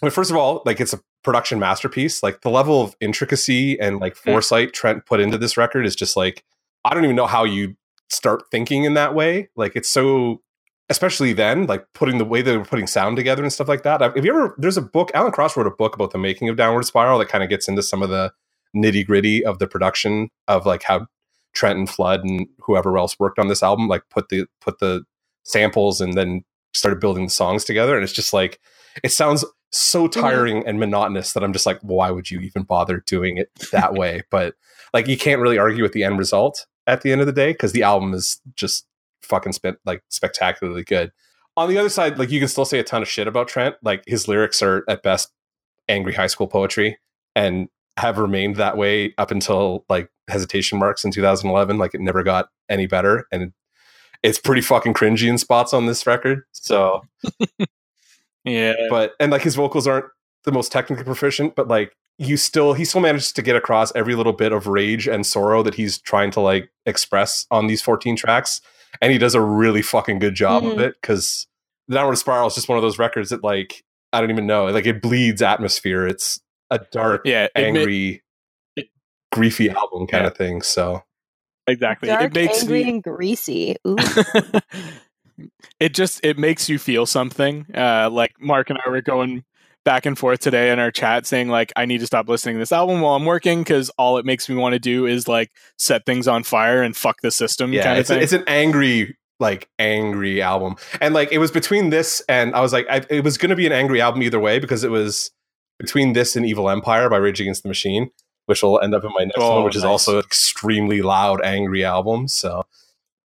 but 0.00 0.12
first 0.12 0.30
of 0.30 0.36
all, 0.36 0.62
like 0.64 0.80
it's 0.80 0.92
a 0.92 1.00
production 1.24 1.58
masterpiece. 1.58 2.22
Like 2.22 2.42
the 2.42 2.50
level 2.50 2.80
of 2.80 2.94
intricacy 3.00 3.76
and 3.80 3.98
like 3.98 4.14
foresight 4.14 4.72
Trent 4.72 5.04
put 5.04 5.18
into 5.18 5.36
this 5.36 5.56
record 5.56 5.84
is 5.84 5.96
just 5.96 6.16
like 6.16 6.44
I 6.84 6.94
don't 6.94 7.02
even 7.04 7.16
know 7.16 7.26
how 7.26 7.42
you 7.42 7.74
start 8.08 8.44
thinking 8.52 8.84
in 8.84 8.94
that 8.94 9.14
way. 9.16 9.48
Like 9.56 9.74
it's 9.74 9.88
so, 9.88 10.42
especially 10.90 11.32
then, 11.32 11.66
like 11.66 11.86
putting 11.94 12.18
the 12.18 12.24
way 12.24 12.42
they 12.42 12.56
were 12.56 12.64
putting 12.64 12.86
sound 12.86 13.16
together 13.16 13.42
and 13.42 13.52
stuff 13.52 13.68
like 13.68 13.84
that. 13.84 14.00
Have 14.00 14.24
you 14.24 14.30
ever? 14.30 14.54
There's 14.58 14.76
a 14.76 14.82
book. 14.82 15.10
Alan 15.14 15.32
Cross 15.32 15.56
wrote 15.56 15.66
a 15.66 15.70
book 15.70 15.94
about 15.94 16.10
the 16.10 16.18
making 16.18 16.48
of 16.48 16.56
Downward 16.56 16.84
Spiral 16.84 17.18
that 17.20 17.28
kind 17.28 17.42
of 17.42 17.48
gets 17.48 17.68
into 17.68 17.82
some 17.82 18.02
of 18.02 18.10
the 18.10 18.32
nitty 18.76 19.06
gritty 19.06 19.44
of 19.44 19.58
the 19.58 19.66
production 19.66 20.28
of 20.48 20.66
like 20.66 20.82
how 20.82 21.06
Trent 21.54 21.78
and 21.78 21.88
Flood 21.88 22.24
and 22.24 22.46
whoever 22.60 22.98
else 22.98 23.18
worked 23.18 23.38
on 23.38 23.48
this 23.48 23.62
album 23.62 23.88
like 23.88 24.02
put 24.10 24.28
the 24.28 24.46
put 24.60 24.78
the 24.80 25.04
samples 25.44 26.00
and 26.00 26.14
then 26.14 26.44
started 26.74 27.00
building 27.00 27.24
the 27.24 27.30
songs 27.30 27.64
together. 27.64 27.94
And 27.94 28.04
it's 28.04 28.12
just 28.12 28.32
like 28.32 28.60
it 29.02 29.12
sounds 29.12 29.44
so 29.72 30.08
tiring 30.08 30.66
and 30.66 30.80
monotonous 30.80 31.32
that 31.32 31.44
I'm 31.44 31.52
just 31.52 31.66
like, 31.66 31.78
why 31.82 32.10
would 32.10 32.30
you 32.30 32.40
even 32.40 32.64
bother 32.64 33.04
doing 33.06 33.36
it 33.36 33.50
that 33.70 33.94
way? 33.94 34.22
But 34.30 34.54
like, 34.92 35.06
you 35.06 35.16
can't 35.16 35.40
really 35.40 35.58
argue 35.58 35.82
with 35.82 35.92
the 35.92 36.02
end 36.02 36.18
result 36.18 36.66
at 36.86 37.02
the 37.02 37.12
end 37.12 37.20
of 37.20 37.28
the 37.28 37.32
day 37.32 37.52
because 37.52 37.72
the 37.72 37.84
album 37.84 38.12
is 38.12 38.40
just 38.56 38.86
fucking 39.22 39.52
spent 39.52 39.78
like 39.84 40.02
spectacularly 40.08 40.84
good. 40.84 41.12
On 41.56 41.68
the 41.68 41.78
other 41.78 41.88
side, 41.88 42.18
like 42.18 42.30
you 42.30 42.38
can 42.38 42.48
still 42.48 42.64
say 42.64 42.78
a 42.78 42.84
ton 42.84 43.02
of 43.02 43.08
shit 43.08 43.26
about 43.26 43.48
Trent. 43.48 43.76
Like 43.82 44.02
his 44.06 44.28
lyrics 44.28 44.62
are 44.62 44.84
at 44.88 45.02
best 45.02 45.30
angry 45.88 46.14
high 46.14 46.28
school 46.28 46.46
poetry 46.46 46.98
and 47.34 47.68
have 47.96 48.18
remained 48.18 48.56
that 48.56 48.76
way 48.76 49.12
up 49.18 49.30
until 49.30 49.84
like 49.88 50.10
hesitation 50.28 50.78
marks 50.78 51.04
in 51.04 51.10
2011. 51.10 51.76
Like 51.76 51.94
it 51.94 52.00
never 52.00 52.22
got 52.22 52.48
any 52.68 52.86
better. 52.86 53.26
And 53.32 53.52
it's 54.22 54.38
pretty 54.38 54.60
fucking 54.62 54.94
cringy 54.94 55.28
in 55.28 55.38
spots 55.38 55.72
on 55.74 55.86
this 55.86 56.06
record. 56.06 56.44
So 56.52 57.02
Yeah. 58.44 58.74
but 58.88 59.14
and 59.20 59.30
like 59.32 59.42
his 59.42 59.54
vocals 59.54 59.86
aren't 59.86 60.06
the 60.44 60.52
most 60.52 60.72
technically 60.72 61.04
proficient, 61.04 61.54
but 61.56 61.68
like 61.68 61.94
you 62.18 62.36
still 62.36 62.72
he 62.74 62.84
still 62.84 63.00
manages 63.00 63.32
to 63.32 63.42
get 63.42 63.56
across 63.56 63.92
every 63.94 64.14
little 64.14 64.32
bit 64.32 64.52
of 64.52 64.66
rage 64.66 65.06
and 65.08 65.26
sorrow 65.26 65.62
that 65.62 65.74
he's 65.74 65.98
trying 65.98 66.30
to 66.30 66.40
like 66.40 66.70
express 66.86 67.46
on 67.50 67.66
these 67.66 67.82
14 67.82 68.16
tracks. 68.16 68.60
And 69.00 69.12
he 69.12 69.18
does 69.18 69.34
a 69.34 69.40
really 69.40 69.82
fucking 69.82 70.18
good 70.18 70.34
job 70.34 70.64
of 70.64 70.74
Mhm. 70.74 70.80
it 70.80 70.94
because 71.00 71.46
the 71.88 71.94
Downward 71.94 72.16
Spiral 72.16 72.48
is 72.48 72.54
just 72.54 72.68
one 72.68 72.78
of 72.78 72.82
those 72.82 72.98
records 72.98 73.30
that 73.30 73.42
like 73.44 73.82
I 74.12 74.20
don't 74.20 74.30
even 74.30 74.46
know. 74.46 74.66
Like 74.66 74.86
it 74.86 75.00
bleeds 75.02 75.40
atmosphere. 75.42 76.06
It's 76.06 76.40
a 76.70 76.80
dark, 76.90 77.22
yeah. 77.24 77.44
it 77.44 77.50
ma- 77.56 77.60
angry, 77.60 78.22
it- 78.76 78.88
griefy 79.32 79.72
album 79.72 80.06
kind 80.06 80.24
Yeah. 80.24 80.28
of 80.28 80.36
thing. 80.36 80.62
So 80.62 81.02
exactly. 81.66 82.08
Dark, 82.08 82.24
it 82.24 82.34
makes 82.34 82.62
angry, 82.62 82.82
you- 82.82 82.88
and 82.88 83.02
greasy. 83.02 83.76
Ooh. 83.86 83.96
it 85.80 85.94
just 85.94 86.20
it 86.24 86.38
makes 86.38 86.68
you 86.68 86.78
feel 86.78 87.06
something. 87.06 87.66
Uh, 87.74 88.10
like 88.10 88.32
Mark 88.40 88.70
and 88.70 88.78
I 88.84 88.90
were 88.90 89.00
going 89.00 89.44
back 89.84 90.04
and 90.06 90.18
forth 90.18 90.40
today 90.40 90.70
in 90.70 90.78
our 90.78 90.90
chat 90.90 91.26
saying 91.26 91.48
like 91.48 91.72
I 91.74 91.86
need 91.86 91.98
to 92.00 92.06
stop 92.06 92.28
listening 92.28 92.56
to 92.56 92.58
this 92.58 92.72
album 92.72 93.00
while 93.00 93.14
I'm 93.16 93.24
working 93.24 93.60
because 93.60 93.88
all 93.90 94.18
it 94.18 94.26
makes 94.26 94.48
me 94.48 94.54
want 94.56 94.74
to 94.74 94.78
do 94.78 95.06
is 95.06 95.26
like 95.26 95.50
set 95.78 96.04
things 96.04 96.28
on 96.28 96.42
fire 96.42 96.82
and 96.82 96.94
fuck 96.96 97.20
the 97.22 97.30
system 97.30 97.72
yeah, 97.72 97.82
kind 97.84 97.94
of 97.94 98.00
it's, 98.00 98.08
thing. 98.10 98.22
it's 98.22 98.32
an 98.32 98.44
angry, 98.46 99.16
like 99.38 99.68
angry 99.78 100.42
album, 100.42 100.76
and 101.00 101.14
like 101.14 101.32
it 101.32 101.38
was 101.38 101.50
between 101.50 101.88
this 101.90 102.22
and 102.28 102.54
I 102.54 102.60
was 102.60 102.72
like, 102.74 102.86
I, 102.90 103.02
it 103.08 103.24
was 103.24 103.38
going 103.38 103.50
to 103.50 103.56
be 103.56 103.66
an 103.66 103.72
angry 103.72 104.00
album 104.02 104.22
either 104.22 104.38
way 104.38 104.58
because 104.58 104.84
it 104.84 104.90
was 104.90 105.30
between 105.78 106.12
this 106.12 106.36
and 106.36 106.44
Evil 106.44 106.68
Empire 106.68 107.08
by 107.08 107.16
Rage 107.16 107.40
Against 107.40 107.62
the 107.62 107.68
Machine, 107.70 108.10
which 108.44 108.62
will 108.62 108.78
end 108.80 108.94
up 108.94 109.02
in 109.02 109.10
my 109.14 109.24
next 109.24 109.38
Oh, 109.38 109.54
one, 109.56 109.64
which 109.64 109.76
is 109.76 109.84
also 109.84 110.18
an 110.18 110.24
extremely 110.24 111.00
loud, 111.00 111.40
angry 111.42 111.84
album. 111.86 112.28
So, 112.28 112.66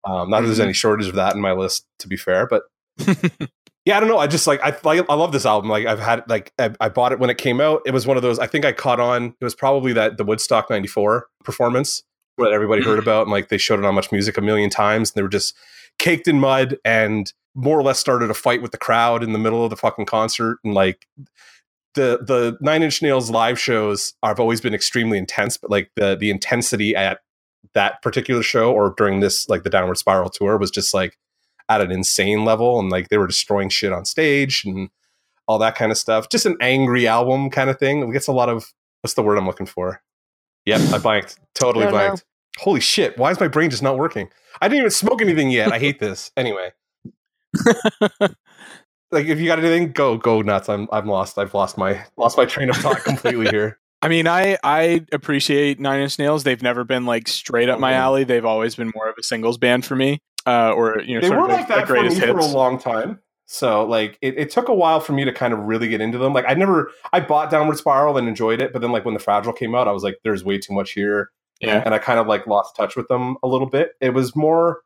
um, 0.04 0.30
not 0.30 0.42
that 0.42 0.48
there's 0.48 0.60
Mhm. 0.60 0.64
any 0.64 0.74
shortage 0.74 1.08
of 1.08 1.16
that 1.16 1.34
in 1.34 1.40
my 1.40 1.54
list, 1.54 1.86
to 2.00 2.10
be 2.10 2.18
fair, 2.18 2.46
but 2.46 2.64
yeah, 3.86 3.98
I 3.98 4.00
don't 4.00 4.10
know. 4.10 4.20
I 4.20 4.28
just 4.28 4.46
like 4.46 4.62
I 4.62 4.76
like 4.84 5.04
I 5.10 5.16
love 5.16 5.32
this 5.32 5.46
album. 5.46 5.70
Like 5.70 5.88
I've 5.88 6.00
had 6.00 6.24
like 6.30 6.54
I, 6.60 6.72
I 6.80 6.90
bought 6.90 7.12
it 7.12 7.20
when 7.20 7.30
it 7.30 7.38
came 7.38 7.60
out. 7.60 7.82
It 7.86 7.92
was 7.92 8.06
one 8.06 8.16
of 8.16 8.24
those. 8.24 8.38
I 8.38 8.46
think 8.46 8.64
I 8.64 8.74
caught 8.74 9.00
on. 9.00 9.36
It 9.40 9.44
was 9.44 9.56
probably 9.56 9.92
that 9.94 10.18
the 10.18 10.24
Woodstock 10.24 10.70
'94 10.70 11.28
performance 11.44 12.04
that 12.38 12.52
everybody 12.52 12.84
heard 12.84 13.00
about, 13.04 13.24
and 13.24 13.32
like 13.32 13.50
they 13.50 13.58
showed 13.58 13.80
it 13.80 13.86
on 13.86 13.96
Much 13.96 14.12
Music 14.12 14.38
a 14.38 14.42
million 14.42 14.70
times, 14.70 15.10
and 15.10 15.16
they 15.16 15.24
were 15.24 15.30
just 15.30 15.56
caked 15.98 16.28
in 16.28 16.40
mud 16.40 16.78
and 16.86 17.34
more 17.56 17.78
or 17.78 17.84
less 17.84 18.00
started 18.00 18.30
a 18.30 18.34
fight 18.34 18.62
with 18.62 18.72
the 18.72 18.78
crowd 18.78 19.24
in 19.24 19.34
the 19.34 19.40
middle 19.40 19.64
of 19.64 19.72
the 19.72 19.78
fucking 19.78 20.06
concert, 20.06 20.60
and 20.64 20.76
like 20.76 21.08
the 21.96 22.20
the 22.22 22.58
Nine 22.62 22.84
Inch 22.84 23.02
Nails 23.02 23.32
live 23.32 23.60
shows 23.60 24.14
have 24.24 24.40
always 24.40 24.62
been 24.62 24.76
extremely 24.76 25.18
intense, 25.18 25.58
but 25.58 25.72
like 25.72 25.90
the 25.96 26.16
the 26.16 26.30
intensity 26.30 26.96
at 26.96 27.22
that 27.74 28.02
particular 28.04 28.44
show 28.44 28.72
or 28.72 28.94
during 28.96 29.22
this 29.22 29.50
like 29.50 29.64
the 29.64 29.70
Downward 29.72 29.98
Spiral 29.98 30.30
tour 30.30 30.58
was 30.58 30.70
just 30.70 30.94
like 30.94 31.18
at 31.76 31.82
an 31.82 31.92
insane 31.92 32.44
level 32.46 32.80
and 32.80 32.90
like 32.90 33.10
they 33.10 33.18
were 33.18 33.28
destroying 33.28 33.70
shit 33.70 33.92
on 33.94 34.06
stage 34.06 34.64
and 34.66 34.90
all 35.48 35.58
that 35.60 35.76
kind 35.76 35.92
of 35.92 35.98
stuff. 35.98 36.30
Just 36.30 36.46
an 36.46 36.58
angry 36.62 37.08
album 37.08 37.50
kind 37.50 37.70
of 37.70 37.78
thing. 37.80 38.02
It 38.08 38.12
gets 38.12 38.28
a 38.28 38.32
lot 38.32 38.50
of 38.50 38.72
what's 39.02 39.14
the 39.16 39.24
word 39.24 39.38
I'm 39.38 39.46
looking 39.48 39.66
for? 39.66 40.02
Yep, 40.66 40.94
I 40.94 40.98
blanked. 41.00 41.40
Totally 41.56 41.86
know. 41.86 41.92
blanked. 41.92 42.24
Holy 42.60 42.80
shit, 42.80 43.18
why 43.18 43.32
is 43.32 43.40
my 43.40 43.48
brain 43.48 43.70
just 43.70 43.82
not 43.84 43.98
working? 43.98 44.30
I 44.62 44.68
didn't 44.68 44.80
even 44.82 44.92
smoke 44.92 45.22
anything 45.22 45.50
yet. 45.50 45.72
I 45.72 45.80
hate 45.80 46.00
this. 46.00 46.32
Anyway. 46.38 46.72
like 48.20 49.26
if 49.28 49.40
you 49.40 49.46
got 49.48 49.60
anything, 49.60 49.92
go 49.92 50.18
go 50.18 50.42
nuts. 50.42 50.70
I'm 50.70 50.88
I'm 50.92 51.08
lost. 51.08 51.38
I've 51.38 51.54
lost 51.54 51.78
my 51.78 52.06
lost 52.18 52.38
my 52.38 52.46
train 52.46 52.70
of 52.70 52.76
thought 52.78 53.04
completely 53.04 53.50
here. 53.50 53.80
I 54.04 54.08
mean, 54.08 54.28
I 54.28 54.58
I 54.64 55.06
appreciate 55.12 55.80
Nine 55.80 56.02
Inch 56.02 56.18
Nails. 56.18 56.44
They've 56.44 56.62
never 56.62 56.84
been 56.84 57.06
like 57.06 57.28
straight 57.28 57.70
up 57.70 57.80
my 57.80 57.92
Mhm. 57.94 57.98
alley. 57.98 58.24
They've 58.24 58.46
always 58.46 58.76
been 58.76 58.92
more 58.96 59.08
of 59.10 59.16
a 59.20 59.24
singles 59.24 59.58
band 59.58 59.86
for 59.86 59.96
me, 59.96 60.20
uh, 60.46 60.74
or 60.76 61.02
you 61.02 61.20
know, 61.20 61.28
they 61.28 61.36
were 61.36 61.48
like 61.48 61.68
that 61.68 61.88
for 61.88 62.02
me 62.02 62.20
for 62.20 62.38
a 62.38 62.46
long 62.46 62.80
time. 62.80 63.20
So 63.46 63.84
like 63.84 64.18
it, 64.22 64.38
it 64.38 64.50
took 64.50 64.70
a 64.70 64.74
while 64.74 65.02
for 65.02 65.12
me 65.12 65.26
to 65.26 65.34
kind 65.34 65.54
of 65.54 65.60
really 65.60 65.90
get 65.90 66.00
into 66.00 66.18
them. 66.18 66.34
Like 66.34 66.46
I 66.48 66.54
never 66.54 66.92
I 67.12 67.20
bought 67.20 67.52
Downward 67.52 67.78
Spiral 67.78 68.18
and 68.18 68.28
enjoyed 68.28 68.62
it, 68.62 68.72
but 68.72 68.82
then 68.82 68.92
like 68.92 69.04
when 69.04 69.14
the 69.14 69.20
Fragile 69.20 69.52
came 69.52 69.76
out, 69.76 69.88
I 69.88 69.92
was 69.92 70.04
like, 70.04 70.20
there's 70.24 70.44
way 70.46 70.58
too 70.58 70.74
much 70.74 70.92
here. 70.92 71.32
Yeah. 71.60 71.84
And 71.86 71.94
I 71.94 72.00
kind 72.00 72.18
of 72.18 72.28
like 72.28 72.48
lost 72.48 72.76
touch 72.76 72.96
with 72.96 73.08
them 73.08 73.38
a 73.44 73.48
little 73.48 73.68
bit. 73.68 73.92
It 74.00 74.14
was 74.14 74.36
more 74.36 74.82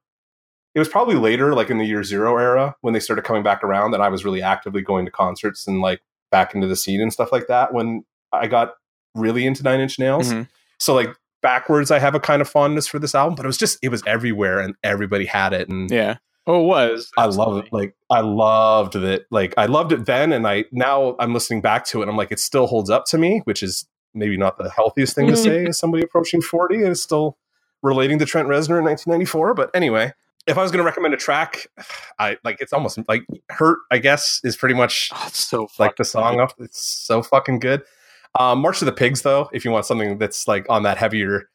it 0.74 0.80
was 0.80 0.90
probably 0.90 1.16
later, 1.16 1.54
like 1.54 1.70
in 1.70 1.78
the 1.78 1.86
year 1.86 2.04
zero 2.04 2.38
era, 2.38 2.76
when 2.82 2.94
they 2.94 3.00
started 3.00 3.24
coming 3.24 3.44
back 3.44 3.64
around 3.64 3.92
that 3.92 4.02
I 4.02 4.10
was 4.10 4.26
really 4.26 4.42
actively 4.42 4.82
going 4.82 5.06
to 5.06 5.12
concerts 5.12 5.68
and 5.68 5.80
like 5.80 6.02
back 6.32 6.54
into 6.54 6.68
the 6.68 6.76
scene 6.76 7.02
and 7.02 7.14
stuff 7.14 7.32
like 7.32 7.48
that 7.48 7.74
when 7.74 8.04
I 8.34 8.48
got 8.48 8.74
really 9.14 9.46
into 9.46 9.64
Nine 9.64 9.80
Inch 9.80 9.98
Nails. 10.00 10.34
Mhm. 10.34 10.50
So 10.80 10.94
like 10.94 11.16
backwards 11.46 11.92
I 11.92 12.00
have 12.00 12.16
a 12.16 12.20
kind 12.20 12.42
of 12.42 12.50
fondness 12.50 12.88
for 12.88 12.98
this 12.98 13.14
album, 13.14 13.36
but 13.36 13.46
it 13.46 13.48
was 13.48 13.58
just 13.58 13.78
it 13.84 13.90
was 13.90 14.02
everywhere 14.08 14.60
and 14.60 14.74
everybody 14.84 15.26
had 15.26 15.54
it 15.54 15.70
and 15.70 15.92
Yeah. 15.92 16.18
Oh, 16.48 16.62
it 16.64 16.66
was. 16.66 17.12
I 17.18 17.26
love 17.26 17.58
it. 17.58 17.72
Like 17.72 17.96
I 18.10 18.22
loved 18.22 18.96
it. 18.96 19.26
Like 19.30 19.54
I 19.58 19.68
loved 19.68 19.92
it 19.92 20.06
then, 20.06 20.32
and 20.34 20.48
I 20.48 20.66
now 20.72 21.16
I'm 21.20 21.34
listening 21.34 21.62
back 21.62 21.86
to 21.86 22.00
it. 22.00 22.04
and 22.04 22.12
I'm 22.12 22.18
like, 22.18 22.32
it 22.32 22.40
still 22.40 22.66
holds 22.68 22.90
up 22.90 23.06
to 23.06 23.18
me, 23.20 23.42
which 23.46 23.62
is 23.62 23.88
maybe 24.16 24.38
not 24.38 24.58
the 24.58 24.70
healthiest 24.70 25.14
thing 25.16 25.28
to 25.28 25.36
say 25.48 25.66
as 25.66 25.78
somebody 25.78 26.04
approaching 26.04 26.42
40 26.42 26.84
and 26.84 26.98
still 26.98 27.38
relating 27.84 28.18
to 28.20 28.26
Trent 28.26 28.48
Reznor 28.48 28.80
in 28.80 28.86
1994. 28.86 29.54
But 29.54 29.70
anyway, 29.76 30.14
if 30.48 30.58
I 30.58 30.62
was 30.62 30.72
going 30.72 30.84
to 30.84 30.86
recommend 30.86 31.14
a 31.14 31.18
track, 31.18 31.68
I 32.20 32.38
like 32.44 32.58
it's 32.60 32.74
almost 32.74 33.00
like 33.08 33.24
"Hurt." 33.50 33.80
I 33.92 33.98
guess 34.00 34.42
is 34.44 34.56
pretty 34.56 34.76
much 34.76 35.10
Oh, 35.14 35.30
so 35.32 35.68
like 35.80 35.96
the 35.96 36.06
song 36.06 36.40
off. 36.40 36.54
It's 36.60 36.82
so 36.82 37.22
fucking 37.24 37.60
good. 37.60 37.84
Um, 38.40 38.60
March 38.60 38.82
of 38.82 38.86
the 38.86 38.92
Pigs, 38.92 39.22
though, 39.22 39.50
if 39.54 39.64
you 39.64 39.72
want 39.72 39.86
something 39.86 40.18
that's 40.18 40.48
like 40.48 40.66
on 40.70 40.84
that 40.84 40.98
heavier, 40.98 41.50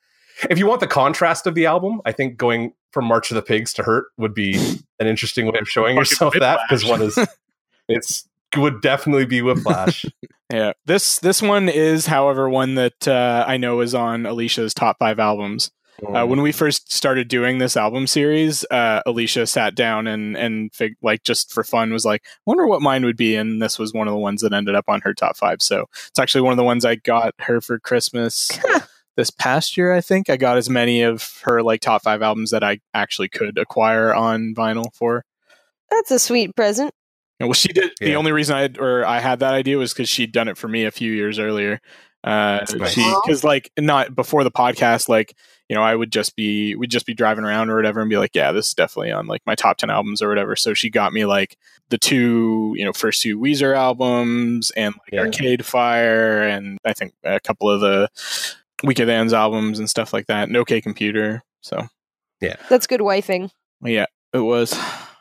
if 0.48 0.58
you 0.58 0.66
want 0.66 0.80
the 0.80 0.86
contrast 0.86 1.46
of 1.46 1.54
the 1.54 1.66
album, 1.66 2.00
I 2.04 2.12
think 2.12 2.36
going 2.36 2.72
from 2.92 3.04
March 3.04 3.30
of 3.30 3.34
the 3.34 3.42
Pigs 3.42 3.72
to 3.74 3.82
Hurt 3.82 4.06
would 4.16 4.34
be 4.34 4.54
an 5.00 5.06
interesting 5.06 5.46
way 5.46 5.58
of 5.60 5.68
showing 5.68 5.96
yourself 5.96 6.34
that 6.38 6.60
because 6.68 6.84
one 6.84 7.02
is 7.02 7.18
it's 7.88 8.28
would 8.56 8.80
definitely 8.80 9.26
be 9.26 9.42
Whiplash. 9.42 10.04
Yeah. 10.52 10.72
This 10.84 11.20
this 11.20 11.40
one 11.40 11.68
is, 11.68 12.06
however, 12.06 12.50
one 12.50 12.74
that 12.74 13.06
uh, 13.06 13.44
I 13.46 13.56
know 13.56 13.82
is 13.82 13.94
on 13.94 14.26
Alicia's 14.26 14.74
top 14.74 14.98
five 14.98 15.20
albums. 15.20 15.70
Uh, 16.08 16.26
when 16.26 16.42
we 16.42 16.52
first 16.52 16.92
started 16.92 17.28
doing 17.28 17.58
this 17.58 17.76
album 17.76 18.06
series, 18.06 18.64
uh, 18.70 19.02
Alicia 19.06 19.46
sat 19.46 19.74
down 19.74 20.06
and 20.06 20.36
and 20.36 20.72
fig- 20.72 20.96
like 21.02 21.22
just 21.24 21.52
for 21.52 21.62
fun 21.62 21.92
was 21.92 22.04
like, 22.04 22.24
"Wonder 22.46 22.66
what 22.66 22.82
mine 22.82 23.04
would 23.04 23.16
be," 23.16 23.36
and 23.36 23.60
this 23.60 23.78
was 23.78 23.92
one 23.92 24.08
of 24.08 24.12
the 24.12 24.18
ones 24.18 24.42
that 24.42 24.52
ended 24.52 24.74
up 24.74 24.86
on 24.88 25.00
her 25.02 25.14
top 25.14 25.36
five. 25.36 25.60
So 25.62 25.86
it's 26.08 26.18
actually 26.18 26.42
one 26.42 26.52
of 26.52 26.56
the 26.56 26.64
ones 26.64 26.84
I 26.84 26.96
got 26.96 27.34
her 27.40 27.60
for 27.60 27.78
Christmas 27.78 28.50
this 29.16 29.30
past 29.30 29.76
year. 29.76 29.94
I 29.94 30.00
think 30.00 30.30
I 30.30 30.36
got 30.36 30.56
as 30.56 30.70
many 30.70 31.02
of 31.02 31.40
her 31.44 31.62
like 31.62 31.80
top 31.80 32.02
five 32.02 32.22
albums 32.22 32.50
that 32.50 32.64
I 32.64 32.80
actually 32.94 33.28
could 33.28 33.58
acquire 33.58 34.14
on 34.14 34.54
vinyl 34.56 34.92
for. 34.94 35.24
That's 35.90 36.10
a 36.10 36.18
sweet 36.18 36.54
present. 36.56 36.94
And 37.38 37.48
well, 37.48 37.54
she 37.54 37.72
did. 37.72 37.92
The 38.00 38.16
only 38.16 38.32
reason 38.32 38.56
I 38.56 38.70
or 38.80 39.04
I 39.04 39.18
had 39.18 39.40
that 39.40 39.54
idea 39.54 39.78
was 39.78 39.92
because 39.92 40.08
she'd 40.08 40.32
done 40.32 40.48
it 40.48 40.58
for 40.58 40.68
me 40.68 40.84
a 40.84 40.90
few 40.90 41.12
years 41.12 41.38
earlier. 41.38 41.80
Uh, 42.22 42.64
nice. 42.74 42.92
she 42.92 43.14
because 43.24 43.44
like 43.44 43.70
not 43.78 44.14
before 44.14 44.44
the 44.44 44.50
podcast, 44.50 45.08
like 45.08 45.34
you 45.70 45.76
know, 45.76 45.82
I 45.84 45.94
would 45.94 46.10
just 46.10 46.34
be 46.34 46.74
we'd 46.74 46.90
just 46.90 47.06
be 47.06 47.14
driving 47.14 47.44
around 47.44 47.70
or 47.70 47.76
whatever 47.76 48.00
and 48.00 48.10
be 48.10 48.18
like, 48.18 48.34
yeah, 48.34 48.50
this 48.50 48.66
is 48.66 48.74
definitely 48.74 49.12
on 49.12 49.28
like 49.28 49.40
my 49.46 49.54
top 49.54 49.76
ten 49.76 49.88
albums 49.88 50.20
or 50.20 50.28
whatever. 50.28 50.56
So 50.56 50.74
she 50.74 50.90
got 50.90 51.12
me 51.12 51.26
like 51.26 51.56
the 51.90 51.96
two 51.98 52.74
you 52.76 52.84
know 52.84 52.92
first 52.92 53.22
two 53.22 53.38
Weezer 53.38 53.76
albums 53.76 54.72
and 54.72 54.96
like 54.96 55.12
Yeah. 55.12 55.20
Arcade 55.20 55.64
Fire 55.64 56.42
and 56.42 56.76
I 56.84 56.92
think 56.92 57.12
a 57.22 57.38
couple 57.38 57.70
of 57.70 57.80
the 57.80 58.08
Weakerthans 58.82 59.32
albums 59.32 59.78
and 59.78 59.88
stuff 59.88 60.12
like 60.12 60.26
that. 60.26 60.48
And 60.48 60.56
OK 60.56 60.80
Computer. 60.80 61.44
So 61.60 61.86
Yeah. 62.40 62.56
That's 62.68 62.88
good 62.88 63.00
wifing. 63.00 63.50
yeah, 63.80 64.06
it 64.32 64.38
was. 64.38 64.76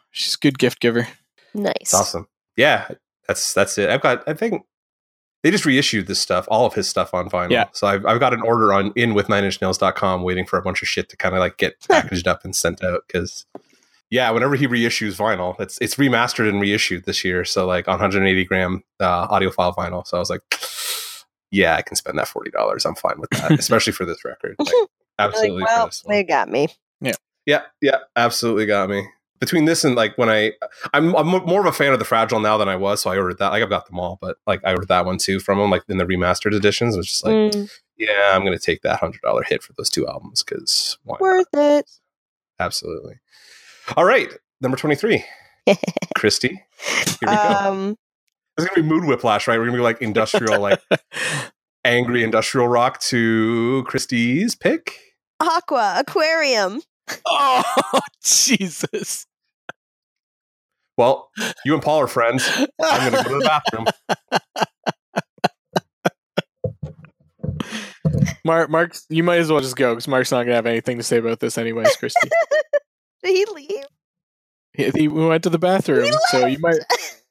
She's 0.09 0.33
a 0.33 0.37
good 0.39 0.57
gift 0.57 0.79
giver. 0.79 1.07
Nice. 1.53 1.73
It's 1.81 1.93
awesome. 1.93 2.27
Yeah, 2.57 2.87
that's 3.27 3.53
that's 3.53 3.77
it. 3.77 3.89
I've 3.91 4.01
got. 4.01 4.27
I 4.27 4.33
think 4.33 4.63
they 5.43 5.51
just 5.51 5.65
reissued 5.65 6.07
this 6.07 6.19
stuff, 6.19 6.47
all 6.49 6.65
of 6.65 6.73
his 6.73 6.87
stuff 6.87 7.13
on 7.13 7.29
vinyl. 7.29 7.51
Yeah. 7.51 7.65
So 7.71 7.87
I've, 7.87 8.05
I've 8.05 8.19
got 8.19 8.33
an 8.33 8.41
order 8.41 8.73
on 8.73 8.91
in 8.95 9.13
with 9.13 9.29
nine 9.29 9.43
inch 9.43 9.61
nails.com 9.61 10.23
waiting 10.23 10.45
for 10.45 10.59
a 10.59 10.61
bunch 10.61 10.81
of 10.81 10.87
shit 10.87 11.09
to 11.09 11.17
kind 11.17 11.35
of 11.35 11.39
like 11.39 11.57
get 11.57 11.79
packaged 11.87 12.27
up 12.27 12.43
and 12.43 12.55
sent 12.55 12.83
out 12.83 13.03
because 13.07 13.45
yeah, 14.09 14.29
whenever 14.31 14.55
he 14.55 14.67
reissues 14.67 15.17
vinyl, 15.17 15.59
it's 15.59 15.77
it's 15.79 15.95
remastered 15.95 16.49
and 16.49 16.59
reissued 16.59 17.05
this 17.05 17.23
year. 17.23 17.45
So 17.45 17.65
like 17.65 17.87
on 17.87 17.93
180 17.93 18.43
gram 18.45 18.83
uh, 18.99 19.27
audiophile 19.27 19.75
vinyl. 19.75 20.05
So 20.05 20.17
I 20.17 20.19
was 20.19 20.29
like, 20.29 20.41
yeah, 21.51 21.75
I 21.75 21.81
can 21.83 21.95
spend 21.95 22.17
that 22.17 22.27
forty 22.27 22.51
dollars. 22.51 22.85
I'm 22.85 22.95
fine 22.95 23.19
with 23.19 23.29
that, 23.31 23.51
especially 23.59 23.93
for 23.93 24.05
this 24.05 24.25
record. 24.25 24.55
Like, 24.59 24.73
absolutely. 25.19 25.61
like, 25.61 25.69
well, 25.69 25.89
they 26.07 26.23
got 26.23 26.49
me. 26.49 26.69
Yeah. 27.01 27.13
Yeah, 27.45 27.61
yeah, 27.81 27.99
absolutely 28.15 28.65
got 28.65 28.89
me. 28.89 29.07
Between 29.39 29.65
this 29.65 29.85
and 29.85 29.95
like 29.95 30.17
when 30.17 30.29
I, 30.29 30.51
I'm, 30.93 31.15
I'm 31.15 31.27
more 31.27 31.61
of 31.61 31.65
a 31.65 31.71
fan 31.71 31.93
of 31.93 31.99
the 31.99 32.05
Fragile 32.05 32.39
now 32.41 32.57
than 32.57 32.67
I 32.67 32.75
was, 32.75 33.01
so 33.01 33.09
I 33.09 33.17
ordered 33.17 33.37
that. 33.37 33.49
Like 33.49 33.63
I've 33.63 33.69
got 33.69 33.87
them 33.87 33.97
all, 33.99 34.17
but 34.19 34.37
like 34.45 34.59
I 34.65 34.71
ordered 34.71 34.89
that 34.89 35.05
one 35.05 35.17
too 35.17 35.39
from 35.39 35.59
them, 35.59 35.69
like 35.69 35.83
in 35.87 35.97
the 35.97 36.05
remastered 36.05 36.53
editions. 36.53 36.95
It 36.95 36.97
was 36.97 37.07
just 37.07 37.25
like, 37.25 37.33
Mm, 37.53 37.69
yeah, 37.97 38.31
I'm 38.33 38.43
gonna 38.43 38.59
take 38.59 38.81
that 38.81 38.99
hundred 38.99 39.21
dollar 39.21 39.43
hit 39.43 39.63
for 39.63 39.71
those 39.73 39.89
two 39.89 40.05
albums 40.07 40.43
because 40.43 40.97
why? 41.03 41.13
not? 41.13 41.21
worth 41.21 41.47
it. 41.53 41.89
Absolutely. 42.59 43.15
All 43.95 44.03
right, 44.05 44.29
number 44.59 44.75
twenty 44.77 44.95
three, 44.95 45.23
Christy. 46.17 46.61
Here 46.81 47.15
we 47.21 47.27
go. 47.27 47.33
Um, 47.65 47.97
It's 48.57 48.67
gonna 48.67 48.81
be 48.83 48.87
mood 48.87 49.05
whiplash, 49.05 49.47
right? 49.47 49.57
We're 49.57 49.65
gonna 49.67 49.77
be 49.77 49.83
like 49.83 50.01
industrial, 50.01 50.59
like 50.59 50.81
angry 51.85 52.23
industrial 52.25 52.67
rock 52.67 52.99
to 53.03 53.83
Christy's 53.87 54.53
pick. 54.55 54.97
Aqua 55.39 55.95
Aquarium. 55.97 56.81
oh 57.25 57.63
Jesus! 58.23 59.25
Well, 60.99 61.31
you 61.63 61.73
and 61.73 61.81
Paul 61.81 62.01
are 62.01 62.07
friends. 62.07 62.45
I'm 62.81 63.11
gonna 63.11 63.23
go 63.23 63.29
to 63.29 63.39
the 63.39 63.61
bathroom. 63.71 63.85
Mark, 68.43 68.69
Mark, 68.69 68.97
you 69.07 69.23
might 69.23 69.39
as 69.39 69.49
well 69.49 69.61
just 69.61 69.77
go 69.77 69.93
because 69.93 70.09
Mark's 70.09 70.29
not 70.29 70.43
gonna 70.43 70.55
have 70.55 70.65
anything 70.65 70.97
to 70.97 71.03
say 71.03 71.19
about 71.19 71.39
this 71.39 71.57
anyways, 71.57 71.95
Christy. 71.95 72.27
Did 73.23 73.33
he 73.33 73.45
leave? 73.45 73.85
he, 74.73 74.89
he 74.89 75.07
went 75.07 75.43
to 75.43 75.49
the 75.49 75.57
bathroom, 75.57 76.11
so 76.31 76.45
you 76.47 76.59
might, 76.59 76.79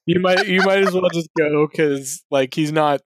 you 0.07 0.19
might, 0.19 0.47
you 0.47 0.63
might 0.63 0.79
as 0.79 0.95
well 0.95 1.11
just 1.13 1.29
go 1.37 1.67
because 1.67 2.25
like 2.31 2.55
he's 2.55 2.73
not. 2.73 3.03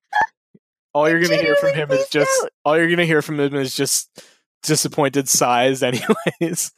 All 0.94 1.08
you're 1.08 1.20
gonna 1.20 1.42
hear 1.42 1.56
from 1.56 1.74
him 1.74 1.90
is 1.90 2.06
just 2.08 2.30
out. 2.44 2.50
all 2.64 2.78
you're 2.78 2.88
gonna 2.88 3.04
hear 3.04 3.20
from 3.20 3.40
him 3.40 3.56
is 3.56 3.74
just 3.74 4.22
disappointed 4.62 5.28
sighs, 5.28 5.82
anyways. 5.82 6.70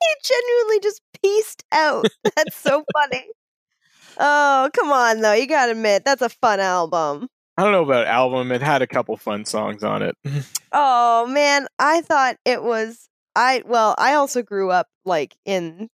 He 0.00 0.14
genuinely 0.24 0.80
just 0.80 1.02
pieced 1.22 1.64
out. 1.72 2.06
That's 2.36 2.56
so 2.56 2.84
funny. 2.92 3.24
Oh, 4.18 4.70
come 4.74 4.90
on, 4.90 5.20
though. 5.20 5.32
You 5.32 5.46
gotta 5.46 5.72
admit, 5.72 6.04
that's 6.04 6.22
a 6.22 6.28
fun 6.28 6.58
album. 6.58 7.28
I 7.56 7.62
don't 7.62 7.72
know 7.72 7.84
about 7.84 8.06
album. 8.06 8.50
It 8.52 8.62
had 8.62 8.82
a 8.82 8.86
couple 8.86 9.16
fun 9.16 9.44
songs 9.44 9.82
on 9.84 10.02
it. 10.02 10.14
Oh, 10.70 11.26
man. 11.26 11.66
I 11.78 12.02
thought 12.02 12.36
it 12.44 12.62
was. 12.62 13.08
I, 13.34 13.62
well, 13.64 13.94
I 13.96 14.14
also 14.14 14.42
grew 14.42 14.70
up, 14.70 14.86
like, 15.06 15.34
in, 15.46 15.88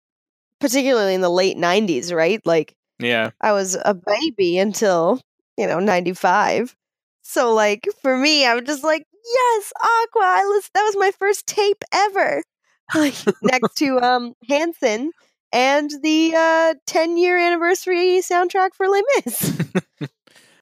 particularly 0.59 1.15
in 1.15 1.21
the 1.21 1.31
late 1.31 1.57
90s, 1.57 2.13
right? 2.13 2.41
Like, 2.45 2.75
yeah, 2.99 3.31
I 3.41 3.53
was 3.53 3.77
a 3.85 3.95
baby 3.95 4.59
until, 4.59 5.21
you 5.57 5.69
know, 5.69 5.79
95. 5.79 6.75
So, 7.23 7.55
like, 7.55 7.87
for 8.03 8.17
me, 8.17 8.45
I 8.45 8.55
was 8.55 8.65
just 8.65 8.83
like, 8.83 9.07
yes, 9.13 9.73
Aqua. 9.81 10.23
I 10.23 10.45
listen, 10.49 10.71
that 10.75 10.83
was 10.83 10.97
my 10.97 11.13
first 11.21 11.47
tape 11.47 11.85
ever. 11.93 12.43
Next 13.43 13.77
to 13.77 14.01
um 14.01 14.35
Hanson 14.49 15.13
and 15.53 15.91
the 16.03 16.35
uh 16.37 16.75
10 16.87 17.17
year 17.17 17.39
anniversary 17.39 18.21
soundtrack 18.21 18.75
for 18.75 18.89
Les 18.89 19.03
Mis. 19.17 19.63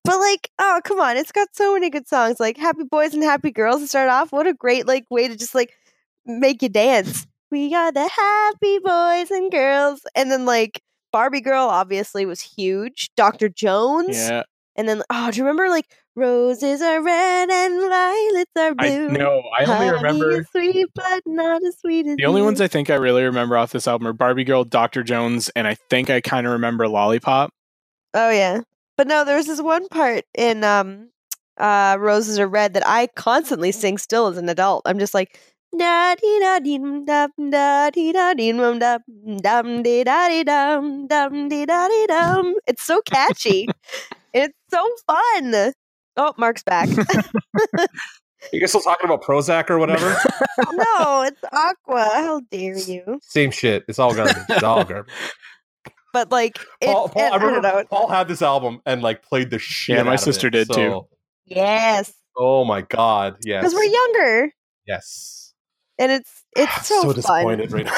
but, 0.05 0.19
like, 0.19 0.51
oh, 0.59 0.81
come 0.85 1.01
on. 1.01 1.17
It's 1.17 1.33
got 1.33 1.49
so 1.53 1.75
many 1.75 1.91
good 1.91 2.09
songs. 2.09 2.39
Like, 2.41 2.57
Happy 2.57 2.85
Boys 2.85 3.15
and 3.15 3.23
Happy 3.23 3.51
Girls 3.51 3.81
to 3.81 3.89
start 3.89 4.09
off. 4.09 4.33
What 4.33 4.47
a 4.47 4.55
great, 4.55 4.87
like, 4.87 5.05
way 5.11 5.29
to 5.29 5.37
just, 5.37 5.55
like, 5.55 5.73
make 6.27 6.63
you 6.63 6.69
dance. 6.69 7.27
We 7.51 7.75
are 7.75 7.93
the 7.93 8.09
happy 8.09 8.79
boys 8.79 9.31
and 9.31 9.51
girls. 9.51 10.01
And 10.15 10.31
then, 10.31 10.45
like, 10.47 10.83
Barbie 11.13 11.43
Girl 11.43 11.67
obviously 11.69 12.27
was 12.27 12.41
huge. 12.41 13.11
Dr. 13.17 13.49
Jones. 13.49 14.17
yeah. 14.17 14.43
And 14.75 14.89
then, 14.89 15.03
oh, 15.11 15.31
do 15.31 15.37
you 15.39 15.45
remember 15.45 15.69
like 15.69 15.87
roses 16.15 16.83
are 16.83 17.03
red 17.03 17.51
and 17.51 17.81
violets 17.81 18.53
are 18.57 18.75
I 18.79 18.89
blue? 18.89 19.09
know. 19.19 19.43
I 19.59 19.65
only 19.65 19.87
Honey 19.87 19.91
remember 19.91 20.47
sweet, 20.51 20.87
but 20.95 21.23
not 21.27 21.65
as 21.65 21.79
sweet 21.81 22.07
as 22.07 22.17
the 22.17 22.25
only 22.25 22.41
you. 22.41 22.45
ones 22.45 22.61
I 22.61 22.69
think 22.69 22.91
I 22.91 22.95
really 22.95 23.23
remember 23.23 23.57
off 23.57 23.73
this 23.73 23.89
album 23.89 24.07
are 24.09 24.13
Barbie 24.13 24.45
Girl, 24.45 24.65
Doctor 24.65 25.03
Jones, 25.03 25.49
and 25.51 25.67
I 25.67 25.75
think 25.91 26.11
I 26.11 26.21
kind 26.21 26.47
of 26.47 26.53
remember 26.53 26.89
Lollipop. 26.89 27.53
Oh 28.15 28.31
yeah, 28.31 28.61
but 28.99 29.07
no, 29.07 29.25
there 29.25 29.37
was 29.37 29.47
this 29.47 29.63
one 29.63 29.89
part 29.89 30.25
in 30.37 30.65
um, 30.65 31.09
uh, 31.59 31.97
"Roses 31.99 32.39
Are 32.39 32.49
Red" 32.49 32.75
that 32.75 32.87
I 32.87 33.09
constantly 33.17 33.73
sing 33.73 33.99
still 33.99 34.27
as 34.27 34.37
an 34.37 34.49
adult. 34.49 34.83
I'm 34.87 34.99
just 34.99 35.15
like. 35.15 35.39
Da 35.75 36.15
dee 36.17 36.39
da 36.39 36.59
dee 36.59 36.77
dum 36.77 37.07
dum 37.07 37.31
da 37.49 37.89
dee 37.89 38.13
da 38.13 38.35
dee 38.35 38.53
dum 38.53 38.79
dum 38.79 39.01
dum 39.39 39.83
dee 39.83 40.05
da 40.05 40.29
dee 40.29 40.45
dum 40.45 41.07
dum 41.07 41.49
dee 41.49 41.65
da 41.65 41.89
dee 41.89 42.07
dum. 42.09 42.55
It's 42.67 42.83
so 42.83 43.01
catchy. 43.01 43.69
it's 44.35 44.55
so 44.71 44.87
fun. 45.07 45.73
Oh, 46.17 46.33
Mark's 46.39 46.63
back. 46.63 46.89
You 48.53 48.59
guys 48.59 48.71
still 48.71 48.81
talking 48.81 49.09
about 49.09 49.23
Prozac 49.23 49.71
or 49.71 49.79
whatever? 49.79 50.11
no, 50.73 51.23
it's 51.23 51.41
Aqua. 51.53 52.03
How 52.13 52.41
dare 52.51 52.77
you? 52.77 53.21
Same 53.23 53.53
shit. 53.53 53.85
It's 53.87 54.01
all 54.01 54.13
garbage. 54.17 54.35
It's 54.49 54.65
all 54.65 54.83
garbage. 54.85 55.13
But 56.13 56.33
like, 56.33 56.59
it, 56.81 56.87
Paul, 56.87 57.09
Paul, 57.09 57.23
it- 57.23 57.25
I 57.33 57.37
I 57.37 57.39
don't 57.39 57.55
remember 57.55 57.69
know. 57.79 57.85
Paul 57.89 58.09
had 58.09 58.27
this 58.27 58.43
album 58.43 58.81
and 58.85 59.01
like 59.01 59.23
played 59.23 59.51
the 59.51 59.61
shit. 59.61 59.95
Yeah, 59.97 60.03
my 60.03 60.11
out 60.11 60.15
of 60.15 60.21
sister 60.21 60.49
it. 60.49 60.51
did, 60.51 60.73
too. 60.73 61.07
Yes, 61.47 62.13
Oh 62.37 62.65
my 62.65 62.81
god, 62.81 63.37
yes. 63.45 63.63
because 63.63 63.75
we're 63.75 63.85
younger, 63.85 64.51
Yes. 64.89 65.55
and 66.01 66.11
it's 66.11 66.43
it's 66.57 66.89
so, 66.89 67.01
fun. 67.03 67.15
disappointed 67.15 67.71
right 67.73 67.85
now. 67.87 67.93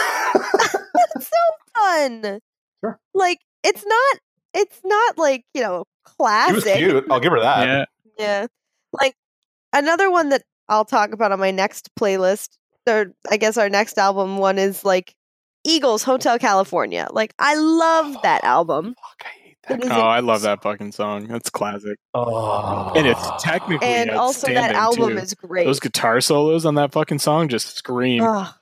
it's 1.17 1.27
so 1.27 1.75
fun. 1.75 2.39
Sure. 2.85 3.01
Like 3.15 3.39
it's 3.65 3.85
not. 3.87 4.19
It's 4.53 4.81
not 4.85 5.17
like 5.17 5.45
you 5.55 5.63
know 5.63 5.85
He 6.07 6.13
classic. 6.17 6.55
was 6.55 6.65
cute. 6.65 7.07
I'll 7.11 7.19
give 7.21 7.33
her 7.33 7.41
that. 7.41 7.67
yeah. 7.67 7.85
Yeah. 8.19 8.47
Like 8.93 9.17
another 9.73 10.11
one 10.11 10.31
that 10.31 10.43
I'll 10.69 10.85
talk 10.85 11.13
about 11.13 11.33
on 11.33 11.41
my 11.41 11.51
next 11.51 11.91
playlist, 11.99 12.51
or 12.89 13.13
I 13.31 13.37
guess 13.37 13.57
our 13.57 13.69
next 13.69 13.99
album 13.99 14.39
one 14.39 14.59
is 14.59 14.85
like 14.85 15.15
Eagles 15.65 16.03
Hotel 16.03 16.39
California. 16.39 17.09
Like 17.11 17.35
I 17.39 17.55
love 17.57 18.17
that 18.23 18.41
oh, 18.45 18.49
album. 18.49 18.95
Fuck, 18.95 19.27
I 19.27 19.45
that. 19.69 19.85
Oh, 19.85 20.01
I 20.01 20.21
love 20.21 20.43
that 20.43 20.63
fucking 20.63 20.93
song. 20.93 21.27
That's 21.27 21.51
classic. 21.51 21.99
Oh. 22.13 22.93
And 22.95 23.07
it's 23.07 23.21
oh. 23.23 23.37
technically 23.41 23.87
And 23.87 24.11
also 24.11 24.53
that 24.53 24.75
album 24.75 25.13
too. 25.13 25.19
is 25.19 25.35
great. 25.35 25.65
Those 25.65 25.81
guitar 25.81 26.21
solos 26.21 26.65
on 26.67 26.75
that 26.77 26.93
fucking 26.93 27.19
song 27.19 27.49
just 27.49 27.77
scream. 27.77 28.23
Ugh, 28.23 28.53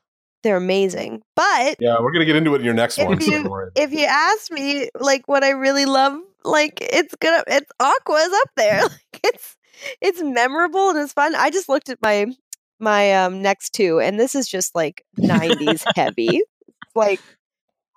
they're 0.42 0.56
amazing. 0.56 1.22
But 1.36 1.76
Yeah, 1.80 1.96
we're 2.00 2.12
gonna 2.12 2.24
get 2.24 2.36
into 2.36 2.54
it 2.54 2.58
in 2.58 2.64
your 2.64 2.74
next 2.74 2.98
If 2.98 3.08
one. 3.08 3.20
so 3.20 3.30
you- 3.30 3.44
don't 3.44 3.70
if 3.76 3.92
you 3.92 4.06
ask 4.06 4.50
me, 4.50 4.88
like 4.98 5.26
what 5.26 5.44
I 5.44 5.50
really 5.50 5.86
love, 5.86 6.18
like 6.44 6.78
it's 6.80 7.14
gonna 7.16 7.42
it's 7.46 7.70
Aqua's 7.80 8.32
up 8.32 8.48
there. 8.56 8.82
Like 9.14 9.34
it's 9.34 9.56
it's 10.00 10.22
memorable 10.22 10.90
and 10.90 10.98
it's 10.98 11.12
fun. 11.12 11.34
I 11.34 11.50
just 11.50 11.68
looked 11.68 11.88
at 11.88 11.98
my 12.02 12.26
my 12.78 13.14
um 13.14 13.42
next 13.42 13.70
two, 13.70 14.00
and 14.00 14.18
this 14.18 14.34
is 14.34 14.48
just 14.48 14.74
like 14.74 15.04
'90s 15.18 15.84
heavy. 15.96 16.38
It's 16.38 16.96
like 16.96 17.20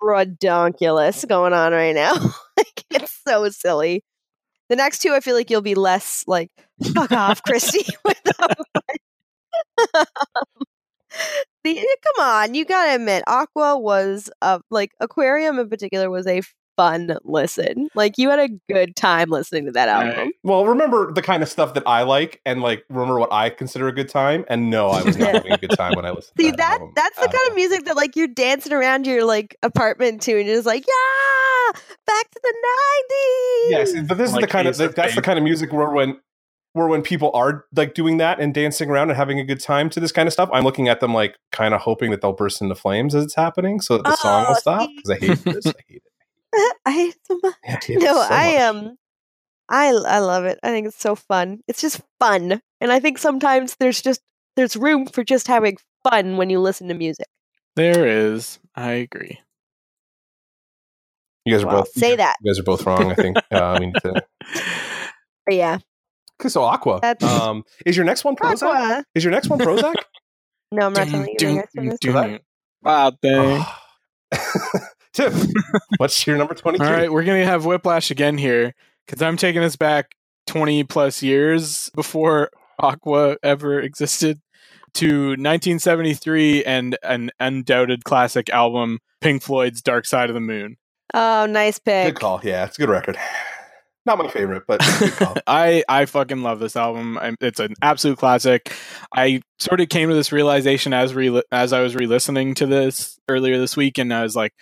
redonkulous 0.02 1.26
going 1.28 1.52
on 1.52 1.72
right 1.72 1.94
now. 1.94 2.14
like 2.56 2.84
it's 2.90 3.20
so 3.26 3.48
silly. 3.50 4.04
The 4.68 4.76
next 4.76 5.00
two, 5.00 5.12
I 5.14 5.20
feel 5.20 5.36
like 5.36 5.50
you'll 5.50 5.60
be 5.62 5.74
less 5.74 6.24
like 6.26 6.50
fuck 6.94 7.12
off, 7.12 7.42
Christy. 7.42 7.84
with 8.04 8.22
them. 8.22 8.50
the, 11.64 11.74
come 12.04 12.24
on, 12.24 12.54
you 12.54 12.64
gotta 12.64 12.94
admit, 12.96 13.24
Aqua 13.26 13.78
was 13.78 14.30
uh, 14.42 14.60
like 14.70 14.92
Aquarium 15.00 15.58
in 15.58 15.68
particular 15.68 16.10
was 16.10 16.26
a 16.26 16.42
fun 16.76 17.16
listen. 17.24 17.88
Like 17.94 18.18
you 18.18 18.30
had 18.30 18.38
a 18.38 18.48
good 18.72 18.96
time 18.96 19.30
listening 19.30 19.66
to 19.66 19.72
that 19.72 19.88
album. 19.88 20.32
Well, 20.42 20.66
remember 20.66 21.12
the 21.12 21.22
kind 21.22 21.42
of 21.42 21.48
stuff 21.48 21.74
that 21.74 21.82
I 21.86 22.02
like, 22.02 22.40
and 22.44 22.60
like 22.60 22.84
remember 22.88 23.18
what 23.18 23.32
I 23.32 23.50
consider 23.50 23.88
a 23.88 23.92
good 23.92 24.08
time. 24.08 24.44
And 24.48 24.70
no, 24.70 24.88
I 24.88 25.02
was 25.02 25.16
not 25.16 25.34
having 25.34 25.52
a 25.52 25.58
good 25.58 25.70
time 25.70 25.94
when 25.94 26.04
I 26.04 26.10
listened. 26.10 26.34
See 26.38 26.50
to 26.50 26.56
that, 26.56 26.78
that 26.78 26.88
that's 26.94 27.16
the 27.18 27.28
kind 27.28 27.48
of 27.48 27.54
music 27.54 27.84
that 27.86 27.96
like 27.96 28.16
you're 28.16 28.28
dancing 28.28 28.72
around 28.72 29.06
your 29.06 29.24
like 29.24 29.56
apartment 29.62 30.22
to, 30.22 30.36
and 30.36 30.46
you're 30.46 30.56
just 30.56 30.66
like, 30.66 30.86
yeah, 30.86 31.80
back 32.06 32.30
to 32.30 32.40
the 32.42 32.54
nineties. 32.62 33.94
Yes, 33.94 34.06
but 34.08 34.18
this 34.18 34.30
is 34.30 34.36
the 34.36 34.46
kind 34.46 34.68
of 34.68 34.74
Ace 34.74 34.80
of 34.80 34.94
that's 34.94 35.14
the 35.14 35.22
kind 35.22 35.38
of 35.38 35.44
music 35.44 35.72
where 35.72 35.90
when 35.90 36.18
where 36.72 36.88
when 36.88 37.00
people 37.00 37.30
are 37.32 37.64
like 37.74 37.94
doing 37.94 38.18
that 38.18 38.38
and 38.38 38.52
dancing 38.52 38.90
around 38.90 39.08
and 39.08 39.16
having 39.16 39.40
a 39.40 39.44
good 39.44 39.60
time 39.60 39.88
to 39.88 39.98
this 39.98 40.12
kind 40.12 40.26
of 40.26 40.32
stuff, 40.34 40.50
I'm 40.52 40.62
looking 40.62 40.88
at 40.88 41.00
them 41.00 41.14
like 41.14 41.34
kind 41.50 41.72
of 41.72 41.80
hoping 41.80 42.10
that 42.10 42.20
they'll 42.20 42.34
burst 42.34 42.60
into 42.60 42.74
flames 42.74 43.14
as 43.14 43.24
it's 43.24 43.34
happening 43.34 43.80
so 43.80 43.96
that 43.96 44.04
the 44.04 44.16
song 44.16 44.44
will 44.46 44.56
Oh, 44.56 44.58
stop 44.58 44.90
because 44.94 45.10
I 45.10 45.18
hate 45.18 45.44
this. 45.44 45.66
I 45.66 45.72
hate 45.88 46.02
it. 46.04 46.12
I 46.86 46.90
hate 46.92 47.16
so 47.24 47.38
much. 47.42 47.54
I 47.66 47.70
hate 47.70 47.90
it 47.90 48.02
No, 48.02 48.14
so 48.14 48.26
I 48.30 48.52
much. 48.52 48.60
um 48.62 48.96
I 49.68 49.86
I 49.88 50.18
love 50.20 50.44
it. 50.44 50.58
I 50.62 50.68
think 50.70 50.86
it's 50.86 51.00
so 51.00 51.14
fun. 51.14 51.60
It's 51.68 51.80
just 51.80 52.00
fun. 52.20 52.60
And 52.80 52.92
I 52.92 53.00
think 53.00 53.18
sometimes 53.18 53.76
there's 53.80 54.00
just 54.02 54.20
there's 54.56 54.76
room 54.76 55.06
for 55.06 55.24
just 55.24 55.46
having 55.48 55.76
fun 56.08 56.36
when 56.36 56.50
you 56.50 56.60
listen 56.60 56.88
to 56.88 56.94
music. 56.94 57.26
There 57.74 58.06
is. 58.06 58.58
I 58.74 58.92
agree. 58.92 59.40
You 61.44 61.54
guys 61.54 61.62
are 61.62 61.66
Well, 61.66 61.76
both 61.78 61.92
say 61.92 62.16
that. 62.16 62.36
You 62.42 62.50
guys 62.50 62.58
are 62.58 62.62
both 62.64 62.84
wrong. 62.86 63.10
I 63.10 63.14
think 63.14 63.36
uh, 63.50 63.76
we 63.78 63.86
need 63.86 63.94
to. 64.02 64.22
But 65.46 65.54
yeah. 65.54 65.78
Okay, 66.40 66.48
so 66.48 66.62
Aqua. 66.64 67.00
That's- 67.00 67.22
Um, 67.40 67.64
is 67.84 67.96
your 67.96 68.04
next 68.04 68.24
one 68.24 68.34
Prozac? 68.40 68.62
Aqua. 68.62 69.04
Is 69.14 69.24
your 69.24 69.30
next 69.30 69.48
one 69.48 69.58
Prozac? 69.58 69.94
No, 70.72 70.86
I'm 70.86 70.92
not 70.92 71.06
telling 71.08 71.34
you. 71.38 71.48
my 71.48 71.54
next 71.54 71.74
one 71.76 71.88
is- 71.88 71.98
that- 72.02 72.42
Wow, 72.82 73.12
dang. 73.22 73.64
Tim, 75.16 75.32
what's 75.96 76.26
your 76.26 76.36
number 76.36 76.52
twenty-three? 76.52 76.86
All 76.86 76.92
right, 76.92 77.10
we're 77.10 77.24
gonna 77.24 77.46
have 77.46 77.64
whiplash 77.64 78.10
again 78.10 78.36
here 78.36 78.74
because 79.06 79.22
I'm 79.22 79.38
taking 79.38 79.62
us 79.62 79.74
back 79.74 80.14
20 80.46 80.84
plus 80.84 81.22
years 81.22 81.90
before 81.94 82.50
Aqua 82.78 83.38
ever 83.42 83.80
existed 83.80 84.38
to 84.92 85.28
1973 85.30 86.64
and 86.64 86.98
an 87.02 87.30
undoubted 87.40 88.04
classic 88.04 88.50
album, 88.50 88.98
Pink 89.22 89.42
Floyd's 89.42 89.80
Dark 89.80 90.04
Side 90.04 90.28
of 90.28 90.34
the 90.34 90.40
Moon. 90.40 90.76
Oh, 91.14 91.46
nice 91.46 91.78
pick. 91.78 92.14
Good 92.14 92.20
call. 92.20 92.40
Yeah, 92.42 92.66
it's 92.66 92.76
a 92.76 92.82
good 92.82 92.90
record. 92.90 93.16
Not 94.04 94.18
my 94.18 94.28
favorite, 94.28 94.64
but. 94.68 94.80
I 95.46 95.82
I 95.88 96.04
fucking 96.04 96.42
love 96.42 96.60
this 96.60 96.76
album. 96.76 97.16
i 97.16 97.34
it's 97.40 97.58
an 97.58 97.74
absolute 97.80 98.18
classic. 98.18 98.70
I 99.14 99.40
sort 99.60 99.80
of 99.80 99.88
came 99.88 100.10
to 100.10 100.14
this 100.14 100.30
realization 100.30 100.92
as 100.92 101.14
re- 101.14 101.42
as 101.50 101.72
I 101.72 101.80
was 101.80 101.94
re-listening 101.94 102.54
to 102.56 102.66
this 102.66 103.18
earlier 103.30 103.58
this 103.58 103.78
week, 103.78 103.96
and 103.96 104.12
I 104.12 104.22
was 104.22 104.36
like, 104.36 104.52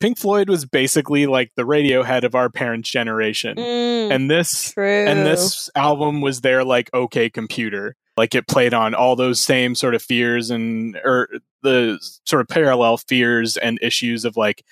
Pink 0.00 0.18
Floyd 0.18 0.48
was 0.48 0.64
basically 0.64 1.26
like 1.26 1.50
the 1.56 1.62
Radiohead 1.64 2.24
of 2.24 2.34
our 2.34 2.48
parents' 2.48 2.90
generation, 2.90 3.56
Mm, 3.56 4.10
and 4.10 4.30
this 4.30 4.72
true. 4.72 5.06
and 5.06 5.26
this 5.26 5.68
album 5.76 6.20
was 6.22 6.40
their 6.40 6.64
like 6.64 6.88
okay 6.94 7.28
computer. 7.30 7.96
Like 8.16 8.34
it 8.34 8.48
played 8.48 8.74
on 8.74 8.94
all 8.94 9.14
those 9.16 9.40
same 9.40 9.74
sort 9.74 9.94
of 9.94 10.02
fears 10.02 10.50
and 10.50 10.96
or 11.04 11.28
the 11.62 11.98
sort 12.26 12.40
of 12.40 12.48
parallel 12.48 12.96
fears 12.96 13.56
and 13.56 13.78
issues 13.82 14.24
of 14.24 14.36
like 14.36 14.62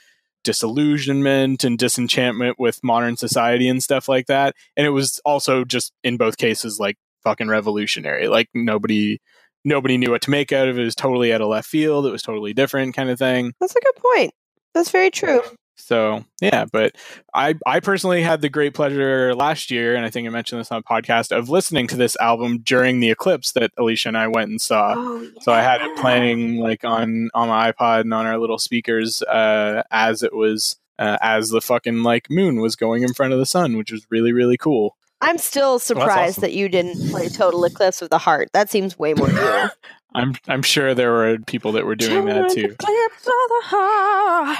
disillusionment 0.44 1.62
and 1.64 1.78
disenchantment 1.78 2.56
with 2.58 2.80
modern 2.82 3.16
society 3.16 3.68
and 3.68 3.82
stuff 3.82 4.08
like 4.08 4.26
that. 4.26 4.54
And 4.76 4.86
it 4.86 4.90
was 4.90 5.20
also 5.24 5.64
just 5.64 5.92
in 6.02 6.16
both 6.16 6.36
cases 6.38 6.78
like 6.78 6.96
fucking 7.22 7.48
revolutionary. 7.48 8.28
Like 8.28 8.48
nobody 8.54 9.20
nobody 9.64 9.98
knew 9.98 10.10
what 10.10 10.22
to 10.22 10.30
make 10.30 10.52
out 10.52 10.68
of 10.68 10.78
it. 10.78 10.82
It 10.82 10.84
was 10.84 10.94
totally 10.94 11.32
out 11.32 11.40
of 11.40 11.48
left 11.48 11.68
field. 11.68 12.06
It 12.06 12.10
was 12.12 12.22
totally 12.22 12.54
different 12.54 12.94
kind 12.96 13.10
of 13.10 13.18
thing. 13.18 13.52
That's 13.60 13.76
a 13.76 13.80
good 13.80 13.96
point. 13.96 14.32
That's 14.78 14.90
very 14.92 15.10
true. 15.10 15.42
so 15.74 16.24
yeah, 16.40 16.66
but 16.70 16.94
I 17.34 17.56
I 17.66 17.80
personally 17.80 18.22
had 18.22 18.42
the 18.42 18.48
great 18.48 18.74
pleasure 18.74 19.34
last 19.34 19.72
year, 19.72 19.96
and 19.96 20.06
I 20.06 20.10
think 20.10 20.28
I 20.28 20.30
mentioned 20.30 20.60
this 20.60 20.70
on 20.70 20.78
a 20.78 20.82
podcast 20.84 21.36
of 21.36 21.48
listening 21.48 21.88
to 21.88 21.96
this 21.96 22.16
album 22.20 22.58
during 22.58 23.00
the 23.00 23.10
eclipse 23.10 23.50
that 23.52 23.72
Alicia 23.76 24.06
and 24.06 24.16
I 24.16 24.28
went 24.28 24.50
and 24.50 24.60
saw. 24.60 24.94
Oh, 24.96 25.28
So 25.40 25.50
I 25.50 25.62
had 25.62 25.80
it 25.80 25.96
playing 25.96 26.58
like 26.58 26.84
on 26.84 27.28
on 27.34 27.48
my 27.48 27.72
iPod 27.72 28.02
and 28.02 28.14
on 28.14 28.24
our 28.24 28.38
little 28.38 28.58
speakers 28.58 29.20
uh, 29.22 29.82
as 29.90 30.22
it 30.22 30.32
was 30.32 30.76
uh, 31.00 31.18
as 31.20 31.50
the 31.50 31.60
fucking 31.60 32.04
like 32.04 32.30
moon 32.30 32.60
was 32.60 32.76
going 32.76 33.02
in 33.02 33.14
front 33.14 33.32
of 33.32 33.40
the 33.40 33.46
sun, 33.46 33.76
which 33.76 33.90
was 33.90 34.06
really 34.10 34.32
really 34.32 34.56
cool. 34.56 34.96
I'm 35.20 35.38
still 35.38 35.80
surprised 35.80 36.38
awesome. 36.38 36.42
that 36.42 36.52
you 36.52 36.68
didn't 36.68 37.10
play 37.10 37.28
Total 37.28 37.64
Eclipse 37.64 38.00
of 38.00 38.10
the 38.10 38.18
Heart. 38.18 38.50
That 38.52 38.70
seems 38.70 38.96
way 38.96 39.14
more 39.14 39.28
you. 39.32 39.68
I'm 40.14 40.34
I'm 40.46 40.62
sure 40.62 40.94
there 40.94 41.12
were 41.12 41.38
people 41.46 41.72
that 41.72 41.84
were 41.84 41.94
doing 41.94 42.24
that 42.26 42.50
too. 42.50 42.74
Eclipse 42.80 43.26
of 43.26 43.48
the 43.48 43.62
Heart. 43.64 44.58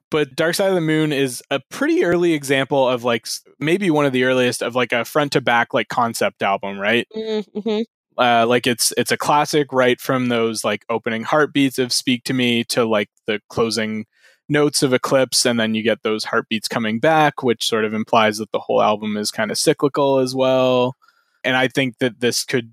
but 0.10 0.36
Dark 0.36 0.54
Side 0.54 0.68
of 0.68 0.74
the 0.74 0.80
Moon 0.80 1.12
is 1.12 1.42
a 1.50 1.60
pretty 1.68 2.04
early 2.04 2.32
example 2.32 2.88
of 2.88 3.02
like 3.02 3.26
maybe 3.58 3.90
one 3.90 4.06
of 4.06 4.12
the 4.12 4.24
earliest 4.24 4.62
of 4.62 4.76
like 4.76 4.92
a 4.92 5.04
front 5.04 5.32
to 5.32 5.40
back 5.40 5.74
like 5.74 5.88
concept 5.88 6.42
album, 6.42 6.78
right? 6.78 7.08
Mm-hmm. 7.14 7.82
uh, 8.22 8.46
like 8.46 8.66
it's 8.66 8.92
it's 8.96 9.10
a 9.10 9.16
classic 9.16 9.72
right 9.72 10.00
from 10.00 10.28
those 10.28 10.64
like 10.64 10.84
opening 10.88 11.24
heartbeats 11.24 11.78
of 11.78 11.92
speak 11.92 12.22
to 12.24 12.34
me 12.34 12.62
to 12.64 12.84
like 12.84 13.10
the 13.26 13.40
closing 13.48 14.06
notes 14.48 14.82
of 14.82 14.92
eclipse 14.92 15.46
and 15.46 15.58
then 15.58 15.74
you 15.74 15.82
get 15.82 16.02
those 16.02 16.24
heartbeats 16.24 16.68
coming 16.68 17.00
back 17.00 17.42
which 17.42 17.66
sort 17.66 17.84
of 17.84 17.94
implies 17.94 18.36
that 18.36 18.52
the 18.52 18.58
whole 18.58 18.82
album 18.82 19.16
is 19.16 19.30
kind 19.30 19.50
of 19.50 19.56
cyclical 19.56 20.18
as 20.18 20.34
well 20.34 20.94
and 21.42 21.56
i 21.56 21.68
think 21.68 21.96
that 21.98 22.20
this 22.20 22.44
could 22.44 22.72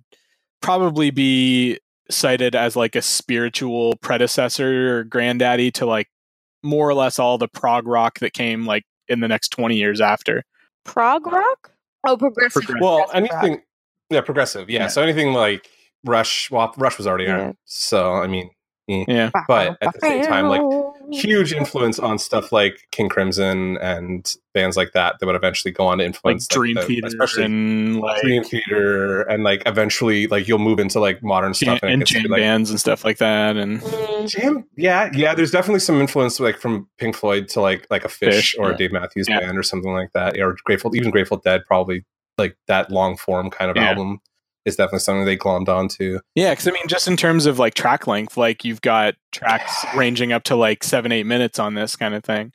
probably 0.61 1.11
be 1.11 1.79
cited 2.09 2.55
as 2.55 2.75
like 2.75 2.95
a 2.95 3.01
spiritual 3.01 3.95
predecessor 3.97 4.97
or 4.99 5.03
granddaddy 5.03 5.71
to 5.71 5.85
like 5.85 6.07
more 6.63 6.87
or 6.89 6.93
less 6.93 7.19
all 7.19 7.37
the 7.37 7.47
prog 7.47 7.87
rock 7.87 8.19
that 8.19 8.33
came 8.33 8.65
like 8.65 8.83
in 9.07 9.19
the 9.19 9.27
next 9.27 9.49
20 9.49 9.75
years 9.77 10.01
after 10.01 10.43
Prog 10.85 11.27
rock? 11.27 11.71
Oh, 12.07 12.17
progressive. 12.17 12.63
Progressive. 12.63 12.81
well, 12.81 13.05
progressive 13.07 13.29
rock. 13.31 13.43
anything, 13.43 13.61
yeah, 14.09 14.21
progressive, 14.21 14.69
yeah. 14.69 14.81
Yeah. 14.81 14.87
So 14.87 15.01
anything 15.03 15.33
like 15.33 15.67
Rush, 16.03 16.49
well, 16.49 16.73
Rush 16.77 16.97
was 16.97 17.05
already 17.05 17.25
Yeah. 17.25 17.35
around. 17.37 17.57
So 17.65 18.13
I 18.15 18.27
mean, 18.27 18.49
eh. 18.89 19.05
yeah 19.07 19.29
but 19.47 19.77
at 19.81 19.93
the 19.93 19.99
same 20.01 20.25
time, 20.25 20.47
like 20.47 20.61
huge 21.11 21.53
influence 21.53 21.99
on 21.99 22.17
stuff 22.17 22.51
like 22.51 22.87
King 22.91 23.09
Crimson 23.09 23.77
and 23.77 24.35
bands 24.53 24.75
like 24.77 24.91
that 24.93 25.19
that 25.19 25.25
would 25.25 25.35
eventually 25.35 25.71
go 25.71 25.85
on 25.87 25.97
to 25.99 26.03
like 26.03 26.07
influence 26.07 26.47
dream 26.47 26.75
the- 26.75 26.81
theater 26.83 27.07
especially 27.07 27.45
and 27.45 27.99
like 27.99 28.21
Dream 28.21 28.43
Theater, 28.43 29.21
and 29.23 29.43
like 29.43 29.63
eventually, 29.65 30.27
like 30.27 30.47
you'll 30.47 30.59
move 30.59 30.79
into 30.79 30.99
like 30.99 31.21
modern 31.23 31.53
jam, 31.53 31.77
stuff 31.77 31.83
it 31.89 31.93
and 31.93 32.05
jam 32.05 32.23
like, 32.29 32.39
bands 32.41 32.69
and 32.69 32.79
stuff 32.79 33.03
like 33.05 33.17
that 33.17 33.57
and 33.57 33.81
Mm, 33.81 34.27
Jam, 34.29 34.65
yeah, 34.75 35.09
yeah. 35.13 35.33
There's 35.33 35.51
definitely 35.51 35.79
some 35.79 35.99
influence, 36.01 36.39
like 36.39 36.57
from 36.57 36.87
Pink 36.97 37.15
Floyd 37.15 37.47
to 37.49 37.61
like 37.61 37.87
like 37.89 38.03
a 38.03 38.09
Phish, 38.09 38.55
Phish, 38.55 38.59
or 38.59 38.69
yeah. 38.69 38.75
a 38.75 38.77
Dave 38.77 38.91
Matthews 38.91 39.27
Yeah. 39.29 39.39
Band 39.39 39.57
or 39.57 39.63
something 39.63 39.91
like 39.93 40.11
that, 40.13 40.37
or 40.39 40.55
Grateful, 40.65 40.95
even 40.95 41.09
Grateful 41.11 41.37
Dead, 41.37 41.61
probably 41.65 42.05
like 42.37 42.57
that 42.67 42.91
long 42.91 43.17
form 43.17 43.49
kind 43.49 43.69
of 43.71 43.77
Yeah. 43.77 43.89
album 43.89 44.19
is 44.65 44.75
definitely 44.75 44.99
something 44.99 45.25
they 45.25 45.37
glommed 45.37 45.69
onto. 45.69 46.19
Yeah, 46.35 46.51
because 46.51 46.67
I 46.67 46.71
mean, 46.71 46.87
just 46.87 47.07
in 47.07 47.17
terms 47.17 47.45
of 47.45 47.59
like 47.59 47.73
track 47.73 48.07
length, 48.07 48.37
like 48.37 48.63
you've 48.65 48.81
got 48.81 49.15
tracks 49.31 49.85
ranging 49.95 50.31
up 50.33 50.43
to 50.45 50.55
like 50.55 50.83
seven, 50.83 51.11
eight 51.11 51.25
minutes 51.25 51.59
on 51.59 51.73
this 51.75 51.95
kind 51.95 52.13
of 52.13 52.23
thing. 52.23 52.51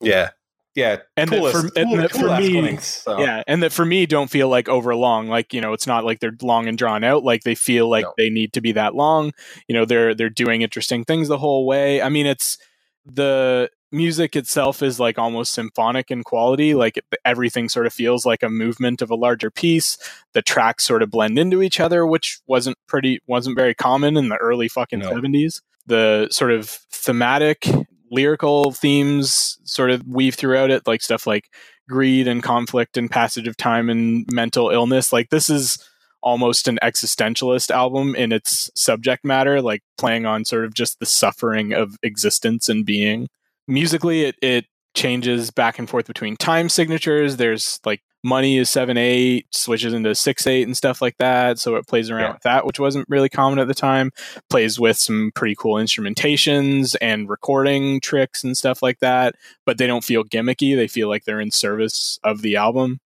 Yeah, 0.00 0.30
yeah. 0.74 0.98
And 1.16 1.30
that 1.30 1.36
coolest, 1.38 1.74
for- 1.74 1.78
and 1.80 1.98
that 2.00 2.10
cool-ass 2.12 2.40
me- 2.40 2.62
lengths, 2.62 3.02
so. 3.02 3.18
Yeah, 3.20 3.42
and 3.46 3.62
that 3.62 3.72
for 3.72 3.84
me 3.84 4.06
don't 4.06 4.30
feel 4.30 4.48
like 4.48 4.68
over 4.68 4.94
long. 4.96 5.28
Like 5.28 5.52
you 5.52 5.60
know, 5.60 5.72
it's 5.74 5.86
not 5.86 6.04
like 6.04 6.20
they're 6.20 6.36
long 6.42 6.66
and 6.68 6.76
drawn 6.78 7.04
out. 7.04 7.22
Like 7.24 7.42
they 7.44 7.54
feel 7.54 7.88
like 7.88 8.04
No. 8.04 8.14
they 8.16 8.30
need 8.30 8.52
to 8.54 8.60
be 8.60 8.72
that 8.72 8.94
long. 8.94 9.32
You 9.68 9.74
know, 9.74 9.84
they're 9.84 10.14
they're 10.14 10.30
doing 10.30 10.62
interesting 10.62 11.04
things 11.04 11.28
the 11.28 11.38
whole 11.38 11.66
way. 11.66 12.00
I 12.02 12.08
mean, 12.08 12.26
it's 12.26 12.58
the 13.04 13.70
music 13.92 14.34
itself 14.36 14.82
is 14.82 14.98
like 14.98 15.18
almost 15.18 15.52
symphonic 15.52 16.10
in 16.10 16.24
quality. 16.24 16.74
Like 16.74 16.96
it, 16.96 17.04
everything 17.24 17.68
sort 17.68 17.86
of 17.86 17.92
feels 17.92 18.24
like 18.24 18.42
a 18.42 18.48
movement 18.48 19.02
of 19.02 19.10
a 19.10 19.14
larger 19.14 19.50
piece. 19.50 19.98
The 20.32 20.42
tracks 20.42 20.84
sort 20.84 21.02
of 21.02 21.10
blend 21.10 21.38
into 21.38 21.62
each 21.62 21.80
other, 21.80 22.06
which 22.06 22.40
wasn't 22.46 22.78
pretty 22.86 23.20
wasn't 23.26 23.56
very 23.56 23.74
common 23.74 24.16
in 24.16 24.28
the 24.28 24.36
early 24.36 24.68
fucking 24.68 25.00
No. 25.00 25.10
seventies. 25.10 25.62
The 25.86 26.28
sort 26.30 26.52
of 26.52 26.68
thematic 26.68 27.66
lyrical 28.10 28.72
themes 28.72 29.58
sort 29.64 29.90
of 29.90 30.06
weave 30.06 30.34
throughout 30.34 30.70
it, 30.70 30.86
like 30.86 31.02
stuff 31.02 31.26
like 31.26 31.48
greed 31.88 32.28
and 32.28 32.42
conflict 32.42 32.96
and 32.96 33.10
passage 33.10 33.48
of 33.48 33.56
time 33.56 33.90
and 33.90 34.24
mental 34.30 34.70
illness. 34.70 35.12
Like 35.12 35.30
this 35.30 35.50
is 35.50 35.78
almost 36.22 36.68
an 36.68 36.78
existentialist 36.82 37.70
album 37.70 38.14
in 38.14 38.30
its 38.30 38.70
subject 38.76 39.24
matter, 39.24 39.60
like 39.60 39.82
playing 39.98 40.24
on 40.24 40.44
sort 40.44 40.64
of 40.64 40.72
just 40.72 41.00
the 41.00 41.06
suffering 41.06 41.72
of 41.72 41.96
existence 42.02 42.68
and 42.68 42.86
being. 42.86 43.28
Musically, 43.68 44.24
it, 44.24 44.36
it 44.42 44.64
changes 44.94 45.50
back 45.50 45.78
and 45.78 45.88
forth 45.88 46.06
between 46.06 46.36
time 46.36 46.68
signatures. 46.68 47.36
There's 47.36 47.80
like 47.84 48.02
money 48.24 48.58
is 48.58 48.70
seven 48.70 48.96
eight, 48.96 49.46
switches 49.50 49.92
into 49.92 50.14
six 50.14 50.46
eight 50.46 50.64
and 50.64 50.76
stuff 50.76 51.00
like 51.02 51.16
that. 51.18 51.58
So 51.58 51.76
it 51.76 51.86
plays 51.88 52.10
around 52.10 52.20
Yeah. 52.22 52.32
with 52.34 52.42
that, 52.42 52.66
which 52.66 52.78
wasn't 52.78 53.08
really 53.08 53.28
common 53.28 53.58
at 53.58 53.68
the 53.68 53.74
time. 53.74 54.10
Plays 54.50 54.78
with 54.78 54.96
some 54.98 55.32
pretty 55.34 55.54
cool 55.56 55.74
instrumentations 55.76 56.94
and 57.00 57.28
recording 57.28 58.00
tricks 58.00 58.44
and 58.44 58.56
stuff 58.56 58.82
like 58.82 59.00
that. 59.00 59.34
But 59.64 59.78
they 59.78 59.86
don't 59.86 60.04
feel 60.04 60.24
gimmicky. 60.24 60.76
They 60.76 60.88
feel 60.88 61.08
like 61.08 61.24
they're 61.24 61.40
in 61.40 61.50
service 61.50 62.18
of 62.22 62.42
the 62.42 62.56
album. 62.56 63.00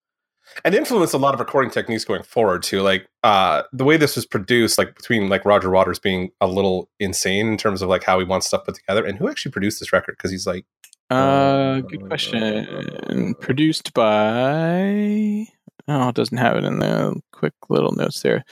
And 0.65 0.75
influenced 0.75 1.15
a 1.15 1.19
lot 1.19 1.35
of 1.35 1.41
recording 1.41 1.71
techniques 1.71 2.05
going 2.05 2.23
forward 2.23 2.63
too. 2.63 2.81
Like 2.83 3.09
uh, 3.23 3.63
the 3.73 3.85
way 3.85 3.97
this 3.97 4.17
was 4.17 4.27
produced, 4.27 4.79
like 4.79 4.95
between 4.97 5.29
like 5.29 5.45
Roger 5.45 5.71
Waters 5.71 5.99
being 5.99 6.31
a 6.41 6.47
little 6.47 6.89
insane 7.01 7.49
in 7.49 7.57
terms 7.57 7.83
of 7.83 7.89
like 7.89 8.05
how 8.05 8.19
he 8.19 8.25
wants 8.25 8.47
stuff 8.47 8.65
put 8.65 8.75
together, 8.75 9.05
and 9.05 9.19
who 9.19 9.29
actually 9.29 9.53
produced 9.53 9.81
this 9.81 9.93
record 9.93 10.17
because 10.17 10.31
he's 10.31 10.47
like 10.47 10.65
Uh, 11.11 11.81
good 11.81 12.07
question. 12.07 13.35
Produced 13.41 13.93
by. 13.95 15.47
Oh, 15.89 16.09
it 16.09 16.15
doesn't 16.17 16.39
have 16.39 16.57
it 16.57 16.65
in 16.65 16.81
the 16.81 17.21
quick 17.33 17.55
little 17.69 17.93
notes 17.93 18.21
there. 18.23 18.45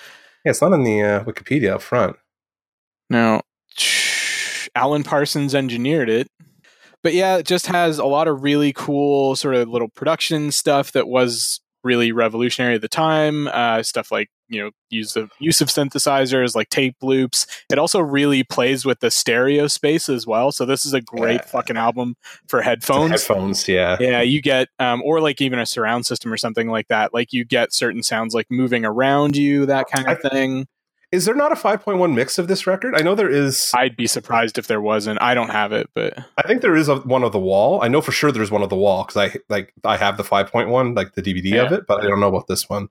yeah, 0.45 0.51
it's 0.51 0.63
not 0.63 0.73
in 0.73 0.85
the 0.85 1.03
uh, 1.03 1.25
Wikipedia 1.25 1.73
up 1.73 1.83
front. 1.83 2.17
No, 3.11 3.41
Alan 4.77 5.03
Parsons 5.03 5.55
engineered 5.55 6.09
it. 6.09 6.29
But 7.03 7.13
yeah, 7.13 7.37
it 7.37 7.47
just 7.47 7.67
has 7.67 7.99
a 7.99 8.05
lot 8.07 8.29
of 8.29 8.43
really 8.43 8.73
cool 8.73 9.37
sort 9.37 9.57
of 9.57 9.69
little 9.69 9.89
production 9.89 10.51
stuff 10.51 10.93
that 10.93 11.07
was 11.07 11.61
really 11.85 12.11
revolutionary 12.13 12.75
at 12.75 12.81
the 12.81 12.89
time. 12.89 13.47
Uh, 13.49 13.83
stuff 13.83 14.11
like 14.11 14.29
you 14.49 14.61
know 14.63 14.71
use 14.91 15.13
the 15.15 15.29
use 15.39 15.61
of 15.61 15.69
synthesizers 15.69 16.55
like 16.55 16.69
tape 16.69 16.97
loops. 17.03 17.47
It 17.71 17.79
also 17.79 18.01
really 18.01 18.43
plays 18.45 18.85
with 18.85 19.01
the 19.01 19.11
stereo 19.11 19.67
space 19.69 20.09
as 20.09 20.27
well. 20.27 20.53
So 20.53 20.65
this 20.67 20.85
is 20.85 20.93
a 20.93 21.01
great 21.01 21.41
Yeah. 21.43 21.47
fucking 21.47 21.77
album 21.77 22.15
for 22.49 22.61
headphones. 22.63 23.11
Headphones, 23.11 23.69
yeah. 23.69 23.97
Yeah, 24.01 24.21
you 24.21 24.43
get, 24.43 24.69
um, 24.79 25.03
or 25.05 25.21
like 25.21 25.41
even 25.41 25.59
a 25.59 25.67
surround 25.67 26.07
system 26.07 26.33
or 26.33 26.37
something 26.37 26.69
like 26.69 26.89
that. 26.89 27.15
Like 27.15 27.33
you 27.33 27.45
get 27.45 27.73
certain 27.73 28.03
sounds 28.03 28.35
like 28.35 28.47
moving 28.51 28.85
around 28.85 29.37
you, 29.37 29.67
that 29.67 29.87
kind 29.91 30.09
of 30.09 30.21
thing. 30.21 30.67
Is 31.15 31.27
there 31.27 31.35
not 31.37 31.53
a 31.53 31.55
5.1 31.55 32.13
mix 32.13 32.39
of 32.39 32.49
this 32.49 32.67
record? 32.67 32.97
I 32.97 33.03
know 33.03 33.15
there 33.15 33.31
is. 33.31 33.71
I'd 33.73 33.97
be 33.97 34.09
surprised 34.09 34.59
if 34.59 34.67
there 34.67 34.81
wasn't. 34.81 35.23
I 35.23 35.33
don't 35.35 35.51
have 35.51 35.73
it, 35.73 35.89
but 35.95 36.19
I 36.37 36.43
think 36.43 36.61
there 36.61 36.75
is 36.75 36.89
a, 36.89 36.97
one 36.97 37.23
of 37.23 37.31
the 37.31 37.39
wall. 37.39 37.81
I 37.85 37.89
know 37.89 38.01
for 38.01 38.11
sure 38.11 38.33
there's 38.33 38.51
one 38.51 38.63
of 38.63 38.69
the 38.69 38.75
wall 38.75 39.05
because 39.05 39.17
I 39.31 39.39
like 39.49 39.73
I 39.85 39.97
have 39.97 40.17
the 40.17 40.25
5.1, 40.25 40.97
like 40.97 41.15
the 41.15 41.23
DVD 41.23 41.65
of 41.65 41.71
it, 41.73 41.87
but 41.87 42.03
I 42.03 42.09
don't 42.09 42.19
know 42.19 42.27
about 42.27 42.49
this 42.49 42.69
one. 42.69 42.89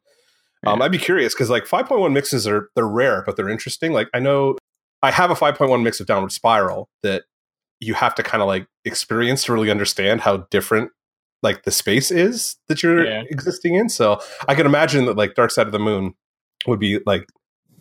Um, 0.65 0.81
I'd 0.81 0.93
be 0.93 0.97
curious 0.97 1.33
because 1.33 1.49
like 1.49 1.65
5.1 1.65 2.13
mixes 2.13 2.47
are 2.47 2.69
they're 2.75 2.87
rare, 2.87 3.23
but 3.25 3.35
they're 3.35 3.49
interesting. 3.49 3.91
Like 3.91 4.07
I 4.13 4.19
know 4.19 4.55
I 5.01 5.11
have 5.11 5.29
a 5.29 5.35
5.1 5.35 5.83
mix 5.83 5.99
of 5.99 6.07
Downward 6.07 6.31
Spiral 6.31 6.87
that 7.01 7.23
you 7.81 7.93
have 7.95 8.15
to 8.15 8.23
kind 8.23 8.41
of 8.41 8.47
like 8.47 8.67
experience 8.85 9.43
to 9.43 9.53
really 9.53 9.69
understand 9.69 10.21
how 10.21 10.37
different 10.49 10.91
like 11.41 11.63
the 11.63 11.71
space 11.71 12.09
is 12.09 12.55
that 12.69 12.81
you're 12.81 13.05
Yeah. 13.05 13.23
existing 13.29 13.75
in. 13.75 13.89
So 13.89 14.21
I 14.47 14.55
can 14.55 14.65
imagine 14.65 15.07
that 15.07 15.17
like 15.17 15.35
Dark 15.35 15.51
Side 15.51 15.65
of 15.65 15.73
the 15.73 15.79
Moon 15.79 16.13
would 16.65 16.79
be 16.79 17.01
like 17.05 17.27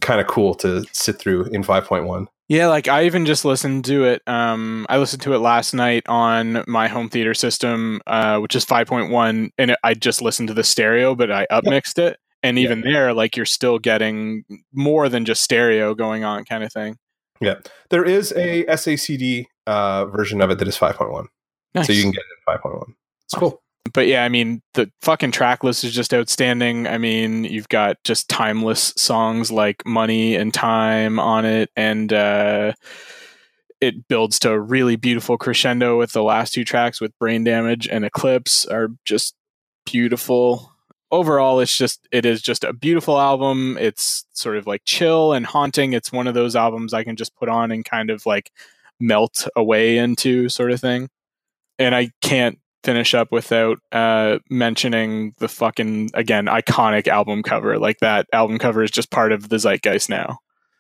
kind 0.02 0.20
of 0.20 0.26
cool 0.26 0.54
to 0.56 0.84
sit 0.92 1.18
through 1.18 1.44
in 1.46 1.62
5.1. 1.62 2.26
yeah, 2.48 2.66
like 2.66 2.88
I 2.88 3.04
even 3.04 3.24
just 3.24 3.44
listened 3.44 3.84
to 3.86 4.04
it. 4.04 4.20
Um, 4.26 4.84
I 4.90 4.98
listened 4.98 5.22
to 5.22 5.32
it 5.34 5.38
last 5.38 5.72
night 5.72 6.02
on 6.08 6.64
my 6.66 6.88
home 6.88 7.08
theater 7.08 7.32
system, 7.32 8.00
uh, 8.06 8.38
which 8.40 8.54
is 8.54 8.66
5.1, 8.66 9.50
and 9.56 9.70
it, 9.70 9.78
I 9.82 9.94
just 9.94 10.20
listened 10.20 10.48
to 10.48 10.54
the 10.54 10.64
stereo, 10.64 11.14
but 11.14 11.30
I 11.30 11.46
upmixed 11.50 11.98
it. 11.98 12.18
And 12.42 12.58
even 12.58 12.80
there, 12.80 13.14
like 13.14 13.36
you're 13.36 13.46
still 13.46 13.78
getting 13.78 14.44
more 14.72 15.08
than 15.08 15.24
just 15.24 15.42
stereo 15.42 15.94
going 15.94 16.24
on, 16.24 16.44
kind 16.44 16.64
of 16.64 16.72
thing. 16.72 16.98
Yeah, 17.40 17.54
there 17.90 18.04
is 18.04 18.32
a 18.32 18.64
SACD 18.64 19.46
uh, 19.66 20.06
version 20.06 20.40
of 20.40 20.50
it 20.50 20.58
that 20.58 20.66
is 20.66 20.76
5.1. 20.76 21.26
Nice. 21.74 21.86
So 21.86 21.92
you 21.92 22.02
can 22.02 22.10
get 22.10 22.20
it 22.20 22.52
at 22.52 22.62
5.1. 22.62 22.94
It's 23.24 23.34
cool. 23.34 23.62
But 23.92 24.06
yeah, 24.06 24.24
I 24.24 24.28
mean, 24.28 24.62
the 24.74 24.90
fucking 25.02 25.32
track 25.32 25.64
list 25.64 25.84
is 25.84 25.92
just 25.92 26.14
outstanding. 26.14 26.86
I 26.86 26.98
mean, 26.98 27.44
you've 27.44 27.68
got 27.68 27.96
just 28.04 28.28
timeless 28.28 28.94
songs 28.96 29.50
like 29.50 29.84
Money 29.84 30.36
and 30.36 30.54
Time 30.54 31.18
on 31.18 31.44
it, 31.44 31.70
and 31.76 32.12
uh, 32.12 32.72
it 33.80 34.06
builds 34.08 34.38
to 34.40 34.52
a 34.52 34.60
really 34.60 34.96
beautiful 34.96 35.36
crescendo 35.36 35.98
with 35.98 36.12
the 36.12 36.22
last 36.22 36.52
two 36.52 36.64
tracks 36.64 37.00
with 37.00 37.18
Brain 37.18 37.42
Damage 37.42 37.88
and 37.88 38.04
Eclipse 38.04 38.64
are 38.66 38.88
just 39.04 39.34
beautiful. 39.84 40.70
Overall, 41.10 41.58
it's 41.58 41.76
just 41.76 42.06
it 42.12 42.24
is 42.24 42.40
just 42.40 42.64
a 42.64 42.72
beautiful 42.72 43.18
album. 43.18 43.76
It's 43.80 44.24
sort 44.32 44.56
of 44.56 44.66
like 44.66 44.82
chill 44.84 45.32
and 45.32 45.44
haunting. 45.44 45.92
It's 45.92 46.12
one 46.12 46.28
of 46.28 46.34
those 46.34 46.54
albums 46.54 46.94
I 46.94 47.02
can 47.04 47.16
just 47.16 47.34
put 47.34 47.48
on 47.48 47.72
and 47.72 47.84
kind 47.84 48.08
of 48.08 48.24
like 48.24 48.52
melt 49.00 49.48
away 49.56 49.98
into 49.98 50.48
sort 50.48 50.70
of 50.70 50.80
thing. 50.80 51.08
And 51.78 51.94
I 51.94 52.10
can't 52.22 52.58
finish 52.84 53.14
up 53.14 53.28
without 53.30 53.78
uh, 53.92 54.38
mentioning 54.50 55.34
the 55.38 55.48
fucking 55.48 56.10
again 56.14 56.46
iconic 56.46 57.08
album 57.08 57.42
cover. 57.42 57.78
Like 57.78 57.98
that 58.00 58.26
album 58.32 58.58
cover 58.58 58.82
is 58.82 58.90
just 58.90 59.10
part 59.10 59.32
of 59.32 59.48
the 59.48 59.56
zeitgeist 59.58 60.08
now. 60.08 60.38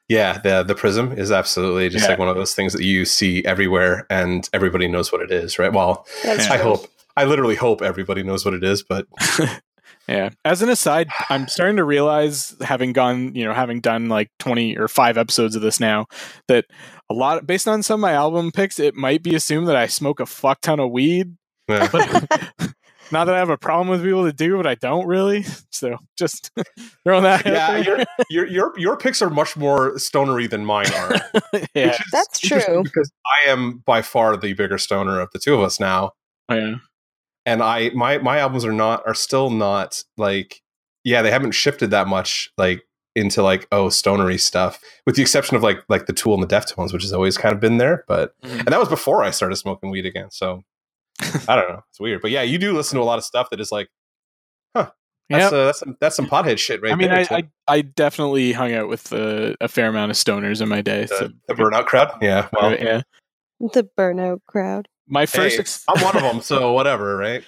Yeah, 0.08 0.38
the 0.38 0.62
the 0.62 0.74
prism 0.74 1.12
is 1.12 1.30
absolutely 1.30 1.88
just 1.88 2.04
Yeah. 2.04 2.10
like 2.10 2.18
one 2.18 2.28
of 2.28 2.36
those 2.36 2.54
things 2.54 2.72
that 2.72 2.82
you 2.84 3.04
see 3.04 3.44
everywhere 3.44 4.06
and 4.10 4.48
everybody 4.52 4.88
knows 4.88 5.12
what 5.12 5.22
it 5.22 5.30
is, 5.30 5.58
right? 5.58 5.72
Well, 5.72 6.06
That's 6.24 6.48
I 6.50 6.56
true. 6.56 6.64
hope 6.64 6.86
I 7.16 7.24
literally 7.24 7.54
hope 7.56 7.82
everybody 7.82 8.22
knows 8.22 8.44
what 8.44 8.54
it 8.54 8.64
is, 8.64 8.82
but 8.82 9.06
Yeah. 10.08 10.30
As 10.44 10.62
an 10.62 10.68
aside, 10.68 11.08
I'm 11.30 11.46
starting 11.48 11.76
to 11.76 11.84
realize, 11.84 12.56
having 12.60 12.92
gone, 12.92 13.34
you 13.34 13.44
know, 13.44 13.52
having 13.54 13.80
done 13.80 14.08
like 14.08 14.30
20 14.40 14.76
or 14.76 14.88
five 14.88 15.16
episodes 15.16 15.54
of 15.54 15.62
this 15.62 15.78
now, 15.78 16.06
that 16.48 16.64
a 17.08 17.14
lot, 17.14 17.46
based 17.46 17.68
on 17.68 17.82
some 17.82 18.00
of 18.00 18.00
my 18.00 18.12
album 18.12 18.50
picks, 18.50 18.80
it 18.80 18.94
might 18.94 19.22
be 19.22 19.34
assumed 19.34 19.68
that 19.68 19.76
I 19.76 19.86
smoke 19.86 20.18
a 20.20 20.26
fuck 20.26 20.60
ton 20.60 20.80
of 20.80 20.90
weed. 20.90 21.36
But 21.68 21.92
not 23.12 23.24
that 23.26 23.34
I 23.34 23.38
have 23.38 23.50
a 23.50 23.56
problem 23.58 23.88
with 23.88 24.02
people 24.02 24.24
to 24.24 24.32
do, 24.32 24.56
but 24.56 24.66
I 24.66 24.74
don't 24.76 25.06
really. 25.06 25.44
So 25.74 25.96
just 26.16 26.52
throwing 27.04 27.24
that 27.24 27.44
yeah, 27.44 27.78
your, 27.78 28.04
your 28.30 28.46
your 28.46 28.78
your 28.78 28.96
picks 28.96 29.20
are 29.20 29.30
much 29.30 29.56
more 29.56 29.98
stonery 29.98 30.46
than 30.46 30.64
mine 30.64 30.86
are. 30.94 31.14
yeah. 31.74 31.90
is 31.90 31.98
That's 32.12 32.38
true. 32.38 32.84
because 32.84 33.10
I 33.26 33.48
am 33.50 33.82
by 33.84 34.00
far 34.00 34.36
the 34.36 34.52
bigger 34.52 34.78
stoner 34.78 35.18
of 35.18 35.30
the 35.32 35.40
two 35.40 35.54
of 35.54 35.60
us 35.60 35.80
now. 35.80 36.12
yeah. 36.48 36.74
and 37.46 37.62
I 37.64 37.90
my 37.90 38.18
my 38.18 38.38
albums 38.38 38.64
are 38.64 38.72
not 38.72 39.02
are 39.08 39.14
still 39.14 39.50
not 39.50 40.04
like 40.16 40.62
yeah 41.02 41.20
they 41.22 41.32
haven't 41.32 41.50
shifted 41.52 41.90
that 41.90 42.06
much 42.06 42.52
like 42.56 42.82
into 43.16 43.42
like 43.42 43.66
oh 43.72 43.88
stonery 43.88 44.38
stuff 44.38 44.78
with 45.04 45.16
the 45.16 45.22
exception 45.22 45.56
of 45.56 45.64
like 45.64 45.82
like 45.88 46.06
the 46.06 46.12
Tool 46.12 46.34
and 46.34 46.42
the 46.48 46.54
Deftones 46.56 46.92
which 46.92 47.02
has 47.02 47.12
always 47.12 47.36
kind 47.36 47.52
of 47.54 47.60
been 47.60 47.78
there 47.78 48.04
but 48.06 48.34
Mhm. 48.44 48.58
and 48.60 48.68
that 48.68 48.78
was 48.78 48.88
before 48.88 49.24
I 49.24 49.30
started 49.30 49.56
smoking 49.56 49.90
weed 49.90 50.06
again 50.06 50.30
so 50.30 50.62
I 51.48 51.56
don't 51.56 51.68
know 51.68 51.80
it's 51.90 52.00
weird 52.00 52.22
but 52.22 52.30
yeah 52.30 52.42
you 52.42 52.58
do 52.58 52.72
listen 52.72 52.96
to 52.96 53.02
a 53.02 53.04
lot 53.04 53.18
of 53.18 53.24
stuff 53.24 53.50
that 53.50 53.60
is 53.60 53.72
like 53.72 53.88
that's 54.74 54.92
Yep. 55.30 55.52
uh, 55.52 55.64
that's 55.64 55.78
some, 55.78 55.96
that's 56.00 56.16
some 56.16 56.26
pothead 56.26 56.58
shit 56.58 56.82
right 56.82 56.92
I 56.92 56.94
mean, 56.94 57.08
there 57.08 57.20
I, 57.20 57.24
too. 57.24 57.34
I 57.34 57.42
I 57.68 57.80
definitely 57.82 58.52
hung 58.52 58.74
out 58.74 58.88
with 58.88 59.12
uh, 59.12 59.54
a 59.60 59.68
fair 59.68 59.88
amount 59.88 60.10
of 60.10 60.16
stoners 60.16 60.60
in 60.60 60.68
my 60.68 60.82
day. 60.82 61.06
so, 61.06 61.28
the, 61.28 61.34
the 61.48 61.54
burnout 61.54 61.86
crowd 61.86 62.12
yeah 62.20 62.48
well 62.52 62.72
yeah. 62.72 63.02
The 63.60 63.88
burnout 63.96 64.40
crowd. 64.46 64.88
My 65.06 65.24
first 65.26 65.54
hey, 65.54 65.60
ex- 65.60 65.84
I'm 65.88 66.02
one 66.02 66.16
of 66.16 66.22
them 66.22 66.40
so 66.40 66.72
whatever 66.72 67.16
right 67.16 67.44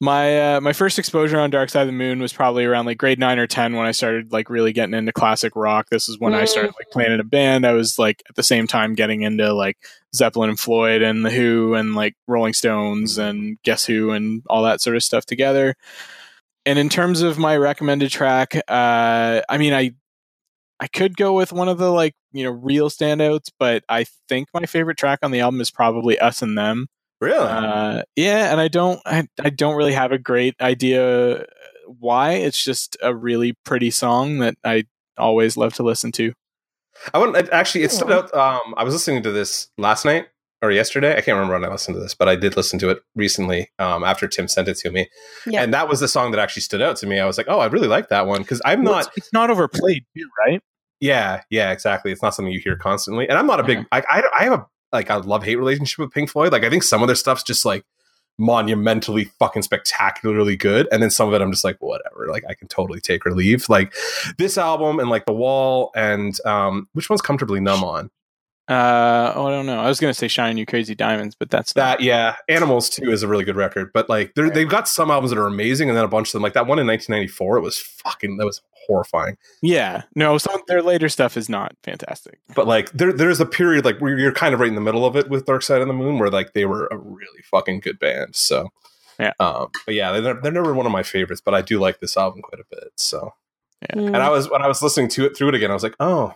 my 0.00 0.54
uh, 0.54 0.60
my 0.62 0.72
first 0.72 0.98
exposure 0.98 1.38
on 1.38 1.50
Dark 1.50 1.68
Side 1.68 1.82
of 1.82 1.88
the 1.88 1.92
Moon 1.92 2.20
was 2.20 2.32
probably 2.32 2.64
around 2.64 2.86
like 2.86 2.96
grade 2.96 3.18
nine 3.18 3.38
or 3.38 3.46
ten 3.46 3.76
when 3.76 3.86
I 3.86 3.92
started 3.92 4.32
like 4.32 4.48
really 4.48 4.72
getting 4.72 4.94
into 4.94 5.12
classic 5.12 5.54
rock. 5.54 5.88
This 5.90 6.08
is 6.08 6.18
when 6.18 6.32
I 6.32 6.46
started 6.46 6.72
like 6.78 6.88
playing 6.90 7.12
in 7.12 7.20
a 7.20 7.24
band. 7.24 7.66
I 7.66 7.72
was 7.72 7.98
like 7.98 8.22
at 8.28 8.34
the 8.34 8.42
same 8.42 8.66
time 8.66 8.94
getting 8.94 9.20
into 9.22 9.52
like 9.52 9.76
Zeppelin 10.14 10.50
and 10.50 10.58
Floyd 10.58 11.02
and 11.02 11.24
the 11.24 11.30
Who 11.30 11.74
and 11.74 11.94
like 11.94 12.14
Rolling 12.26 12.52
Stones 12.54 13.18
and 13.18 13.58
Guess 13.62 13.86
Who 13.86 14.10
and 14.10 14.42
all 14.48 14.62
that 14.64 14.80
sort 14.80 14.96
of 14.96 15.02
stuff 15.02 15.24
together. 15.26 15.76
And 16.66 16.78
in 16.78 16.88
terms 16.88 17.22
of 17.22 17.38
my 17.38 17.56
recommended 17.56 18.10
track, 18.10 18.54
uh, 18.68 19.40
I 19.48 19.58
mean, 19.58 19.72
I 19.72 19.92
I 20.78 20.86
could 20.88 21.16
go 21.16 21.34
with 21.34 21.52
one 21.52 21.68
of 21.68 21.78
the 21.78 21.90
like 21.90 22.14
you 22.32 22.44
know 22.44 22.50
real 22.50 22.90
standouts, 22.90 23.50
but 23.58 23.84
I 23.88 24.06
think 24.28 24.48
my 24.52 24.66
favorite 24.66 24.96
track 24.98 25.20
on 25.22 25.30
the 25.30 25.40
album 25.40 25.60
is 25.60 25.70
probably 25.70 26.18
Us 26.18 26.42
and 26.42 26.56
Them. 26.56 26.88
really 27.20 27.38
Uh, 27.38 28.02
yeah, 28.16 28.50
and 28.50 28.60
I 28.60 28.68
don't, 28.68 29.00
I, 29.04 29.26
I 29.38 29.50
don't 29.50 29.76
really 29.76 29.92
have 29.92 30.12
a 30.12 30.18
great 30.18 30.54
idea 30.60 31.44
why. 31.86 32.32
It's 32.32 32.62
just 32.62 32.96
a 33.02 33.14
really 33.14 33.54
pretty 33.64 33.90
song 33.90 34.38
that 34.38 34.56
I 34.64 34.84
always 35.18 35.56
love 35.56 35.74
to 35.74 35.82
listen 35.82 36.12
to. 36.12 36.32
I 37.14 37.18
wouldn't 37.18 37.48
actually. 37.52 37.84
It 37.84 37.92
stood 37.92 38.10
out. 38.12 38.32
Um, 38.34 38.74
I 38.76 38.84
was 38.84 38.94
listening 38.94 39.22
to 39.22 39.30
this 39.30 39.68
last 39.78 40.04
night 40.04 40.26
or 40.62 40.70
yesterday. 40.70 41.12
I 41.12 41.20
can't 41.22 41.36
remember 41.36 41.54
when 41.54 41.64
I 41.64 41.72
listened 41.72 41.94
to 41.96 42.00
this, 42.00 42.14
but 42.14 42.28
I 42.28 42.36
did 42.36 42.56
listen 42.56 42.78
to 42.80 42.90
it 42.90 43.02
recently. 43.16 43.70
Um, 43.78 44.04
after 44.04 44.28
Tim 44.28 44.48
sent 44.48 44.68
it 44.68 44.76
to 44.78 44.90
me, 44.90 45.08
Yeah. 45.46 45.62
and 45.62 45.72
that 45.72 45.88
was 45.88 46.00
the 46.00 46.08
song 46.08 46.30
that 46.32 46.40
actually 46.40 46.62
stood 46.62 46.82
out 46.82 46.96
to 46.98 47.06
me. 47.06 47.18
I 47.18 47.26
was 47.26 47.38
like, 47.38 47.46
oh, 47.48 47.60
I 47.60 47.66
really 47.66 47.88
like 47.88 48.08
that 48.10 48.26
one 48.26 48.42
because 48.42 48.60
I'm 48.64 48.82
Well, 48.84 48.94
not. 48.94 49.06
it's, 49.06 49.16
it's 49.18 49.32
not 49.32 49.48
overplayed, 49.50 50.04
too, 50.16 50.28
right? 50.46 50.60
Yeah, 51.00 51.40
yeah, 51.48 51.70
exactly. 51.70 52.12
It's 52.12 52.22
not 52.22 52.34
something 52.34 52.52
you 52.52 52.60
hear 52.60 52.76
constantly, 52.76 53.26
and 53.28 53.38
I'm 53.38 53.46
not 53.46 53.58
a 53.60 53.62
big. 53.64 53.78
Yeah. 53.78 53.84
I, 53.92 54.02
I 54.10 54.22
I 54.40 54.44
have 54.44 54.52
a 54.52 54.66
like 54.92 55.08
a 55.08 55.18
love 55.18 55.44
hate 55.44 55.56
relationship 55.56 55.98
with 56.00 56.10
Pink 56.12 56.28
Floyd. 56.28 56.52
Like 56.52 56.64
I 56.64 56.68
think 56.68 56.82
some 56.82 57.00
of 57.02 57.06
their 57.08 57.14
stuff's 57.16 57.42
just 57.42 57.64
like 57.64 57.84
monumentally 58.40 59.26
fucking 59.38 59.62
spectacularly 59.62 60.56
good. 60.56 60.88
And 60.90 61.00
then 61.02 61.10
some 61.10 61.28
of 61.28 61.34
it 61.34 61.42
i'm 61.42 61.52
just 61.52 61.62
like 61.64 61.76
whatever. 61.78 62.26
Like 62.28 62.44
i 62.48 62.54
can 62.54 62.66
totally 62.66 63.00
take 63.00 63.24
or 63.26 63.32
leave. 63.32 63.68
Like 63.68 63.94
this 64.38 64.58
album 64.58 64.98
and 64.98 65.08
like 65.10 65.26
the 65.26 65.32
wall 65.32 65.92
and 65.94 66.36
um 66.44 66.88
which 66.94 67.08
one's 67.08 67.22
comfortably 67.22 67.60
numb 67.60 67.84
on? 67.84 68.10
Uh, 68.68 69.32
oh, 69.34 69.48
I 69.48 69.50
don't 69.50 69.66
know. 69.66 69.80
I 69.80 69.88
was 69.88 69.98
gonna 69.98 70.14
say 70.14 70.28
"Shine 70.28 70.56
You 70.56 70.64
Crazy 70.64 70.94
Diamonds," 70.94 71.34
but 71.34 71.50
that's 71.50 71.74
not- 71.74 71.98
That 71.98 72.04
yeah, 72.04 72.36
Animals 72.48 72.88
too 72.88 73.10
is 73.10 73.24
a 73.24 73.28
really 73.28 73.42
good 73.42 73.56
record, 73.56 73.90
but 73.92 74.08
like 74.08 74.32
they've 74.36 74.68
got 74.68 74.86
some 74.86 75.10
albums 75.10 75.30
that 75.32 75.40
are 75.40 75.46
amazing, 75.48 75.88
and 75.88 75.96
then 75.98 76.04
a 76.04 76.08
bunch 76.08 76.28
of 76.28 76.32
them 76.34 76.42
like 76.42 76.52
that 76.52 76.68
one 76.68 76.78
in 76.78 76.86
1994. 76.86 77.56
It 77.56 77.62
was 77.62 77.78
fucking 77.78 78.36
that 78.36 78.46
was 78.46 78.62
horrifying. 78.90 79.36
Yeah, 79.62 80.02
no. 80.16 80.36
Some 80.38 80.60
their 80.66 80.82
later 80.82 81.08
stuff 81.08 81.36
is 81.36 81.48
not 81.48 81.74
fantastic. 81.84 82.40
But 82.54 82.66
like 82.66 82.90
there 82.92 83.12
there's 83.12 83.40
a 83.40 83.46
period 83.46 83.84
like 83.84 83.98
where 84.00 84.18
you're 84.18 84.32
kind 84.32 84.52
of 84.54 84.60
right 84.60 84.68
in 84.68 84.74
the 84.74 84.80
middle 84.80 85.06
of 85.06 85.16
it 85.16 85.28
with 85.30 85.46
Dark 85.46 85.62
Side 85.62 85.80
of 85.80 85.86
the 85.86 85.94
Moon, 85.94 86.18
where 86.18 86.30
like 86.30 86.52
they 86.52 86.66
were 86.66 86.88
a 86.90 86.96
really 86.98 87.42
fucking 87.50 87.80
good 87.80 87.98
band. 87.98 88.34
So 88.34 88.68
Yeah. 89.18 89.32
um, 89.38 89.68
but 89.86 89.94
yeah, 89.94 90.18
they're 90.20 90.40
they're 90.40 90.52
never 90.52 90.74
one 90.74 90.86
of 90.86 90.92
my 90.92 91.02
favorites, 91.04 91.40
but 91.44 91.54
I 91.54 91.62
do 91.62 91.78
like 91.78 92.00
this 92.00 92.16
album 92.16 92.42
quite 92.42 92.60
a 92.60 92.64
bit. 92.74 92.90
So 92.96 93.32
Mm. 93.92 94.08
and 94.08 94.16
I 94.18 94.28
was 94.28 94.50
when 94.50 94.60
I 94.62 94.68
was 94.68 94.82
listening 94.82 95.08
to 95.10 95.24
it 95.24 95.34
through 95.36 95.48
it 95.50 95.54
again, 95.54 95.70
I 95.70 95.74
was 95.74 95.82
like, 95.82 95.96
oh, 96.00 96.34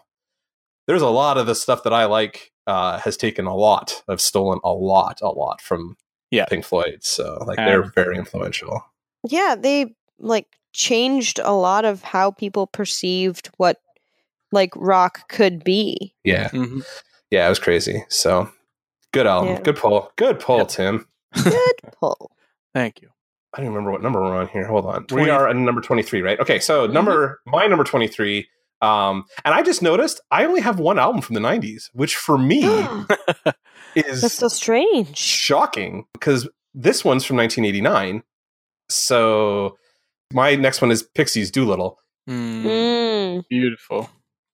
there's 0.87 1.03
a 1.03 1.09
lot 1.09 1.37
of 1.39 1.47
the 1.47 1.55
stuff 1.55 1.83
that 1.83 1.93
I 1.93 2.05
like 2.07 2.53
uh, 2.67 2.99
has 3.01 3.17
taken 3.19 3.45
a 3.47 3.55
lot. 3.55 4.03
I've 4.09 4.21
stolen 4.21 4.61
a 4.65 4.73
lot, 4.73 5.21
a 5.23 5.29
lot 5.29 5.61
from 5.61 5.97
Yeah. 6.31 6.47
Pink 6.47 6.65
Floyd. 6.65 7.01
So 7.03 7.43
like 7.47 7.59
Um, 7.59 7.65
they're 7.67 7.83
very 7.83 8.17
influential. 8.17 8.83
yeah, 9.29 9.55
they 9.59 9.95
like 10.19 10.47
changed 10.75 11.41
a 11.43 11.53
lot 11.55 11.85
of 11.87 12.03
how 12.03 12.31
people 12.33 12.67
perceived 12.67 13.49
what 13.57 13.81
like 14.53 14.71
rock 14.77 15.29
could 15.29 15.65
be. 15.65 16.15
Yeah, 16.25 16.49
Mhm. 16.51 16.85
yeah, 17.31 17.47
it 17.47 17.49
was 17.49 17.59
crazy. 17.59 18.05
So 18.11 18.51
good 19.13 19.27
album, 19.27 19.55
Yeah. 19.55 19.61
good 19.63 19.77
pull, 19.77 20.13
good 20.17 20.39
pull, 20.41 20.59
Yep. 20.59 20.69
Tim. 20.69 21.09
Good 21.43 21.75
pull. 22.01 22.31
Thank 22.75 23.01
you. 23.01 23.09
I 23.55 23.59
don't 23.59 23.69
remember 23.69 23.93
what 23.93 24.03
number 24.03 24.21
we're 24.21 24.37
on 24.37 24.49
here. 24.49 24.67
Hold 24.67 24.85
on. 24.87 25.07
20. 25.07 25.25
We 25.25 25.31
are 25.31 25.49
at 25.49 25.55
number 25.57 25.81
23, 25.81 26.23
right? 26.23 26.41
Okay, 26.41 26.59
so 26.59 26.87
number 26.87 27.41
my 27.47 27.67
number 27.69 27.85
23 27.85 28.49
um 28.83 29.25
and 29.45 29.55
I 29.55 29.63
just 29.63 29.81
noticed 29.81 30.21
I 30.33 30.45
only 30.45 30.61
have 30.61 30.79
one 30.81 30.99
album 30.99 31.23
from 31.23 31.35
the 31.35 31.41
90s, 31.41 31.89
which 31.93 32.17
for 32.17 32.37
me 32.37 32.65
is 33.95 34.21
That's 34.23 34.35
so 34.35 34.49
strange. 34.49 35.17
shocking 35.17 36.07
because 36.13 36.49
this 36.75 37.05
one's 37.05 37.25
from 37.25 37.37
1989. 37.37 38.25
So 38.89 39.79
my 40.35 40.55
next 40.56 40.82
one 40.82 40.90
is 40.90 41.02
Pixies 41.02 41.51
Doolittle, 41.51 41.98
Mm, 42.28 42.65
Mm. 42.65 43.44
beautiful. 43.48 44.11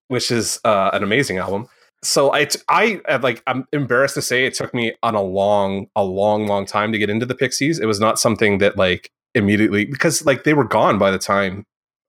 which 0.07 0.31
is 0.31 0.59
uh, 0.63 0.91
an 0.93 1.03
amazing 1.03 1.37
album. 1.37 1.67
So 2.03 2.33
I, 2.33 2.47
I 2.67 2.99
uh, 3.07 3.19
like, 3.21 3.43
I'm 3.47 3.65
embarrassed 3.73 4.15
to 4.15 4.21
say 4.21 4.45
it 4.45 4.53
took 4.55 4.73
me 4.73 4.93
on 5.03 5.13
a 5.15 5.21
long, 5.21 5.87
a 5.95 6.03
long, 6.03 6.47
long 6.47 6.65
time 6.65 6.91
to 6.91 6.97
get 6.97 7.09
into 7.09 7.25
the 7.25 7.35
Pixies. 7.35 7.79
It 7.79 7.85
was 7.85 7.99
not 7.99 8.17
something 8.19 8.57
that 8.57 8.77
like 8.77 9.09
immediately 9.35 9.85
because 9.85 10.25
like 10.25 10.43
they 10.43 10.53
were 10.53 10.63
gone 10.65 10.97
by 10.97 11.11
the 11.11 11.19
time 11.19 11.63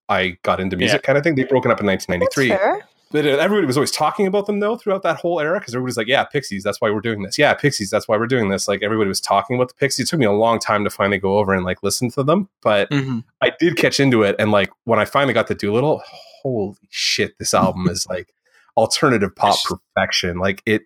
I 0.09 0.37
got 0.45 0.61
into 0.61 0.77
music, 0.77 1.03
kind 1.03 1.17
of 1.19 1.25
thing. 1.25 1.35
They 1.37 1.45
broken 1.45 1.71
up 1.71 1.81
in 1.81 1.87
That's 1.87 2.09
1993. 2.09 2.83
But 3.13 3.27
uh, 3.27 3.31
everybody 3.31 3.67
was 3.67 3.77
always 3.77 3.91
talking 3.91 4.27
about 4.27 4.47
them 4.47 4.61
though 4.61 4.77
throughout 4.77 5.03
that 5.03 5.17
whole 5.19 5.39
era 5.41 5.59
because 5.61 5.75
everybody's 5.75 5.97
like, 5.97 6.07
"Yeah, 6.09 6.25
Pixies, 6.25 6.63
that's 6.63 6.81
why 6.81 6.91
we're 6.91 7.01
doing 7.01 7.23
this." 7.23 7.39
Yeah, 7.39 7.55
Pixies, 7.55 7.91
that's 7.91 8.09
why 8.09 8.17
we're 8.17 8.27
doing 8.27 8.49
this. 8.49 8.67
Like 8.69 8.83
everybody 8.83 9.09
was 9.09 9.21
talking 9.21 9.57
about 9.57 9.69
the 9.69 9.75
Pixies. 9.75 10.07
It 10.07 10.11
took 10.11 10.19
me 10.21 10.27
a 10.27 10.33
long 10.33 10.59
time 10.59 10.85
to 10.85 10.91
finally 10.91 11.19
go 11.19 11.39
over 11.39 11.53
and 11.55 11.65
like 11.65 11.83
listen 11.83 12.11
to 12.13 12.23
them, 12.23 12.49
but 12.63 12.91
Mhm. 12.91 13.25
I 13.41 13.53
did 13.61 13.77
catch 13.77 14.01
into 14.01 14.23
it. 14.23 14.37
And 14.39 14.51
like 14.51 14.71
when 14.85 14.99
I 14.99 15.05
finally 15.05 15.35
got 15.35 15.47
to 15.49 15.55
Doolittle, 15.55 16.03
holy 16.43 16.77
shit, 16.91 17.39
this 17.39 17.55
album 17.55 17.89
is 17.89 18.07
like 18.09 18.33
alternative 18.77 19.37
pop 19.37 19.57
perfection. 19.65 20.39
Like 20.39 20.63
it 20.67 20.83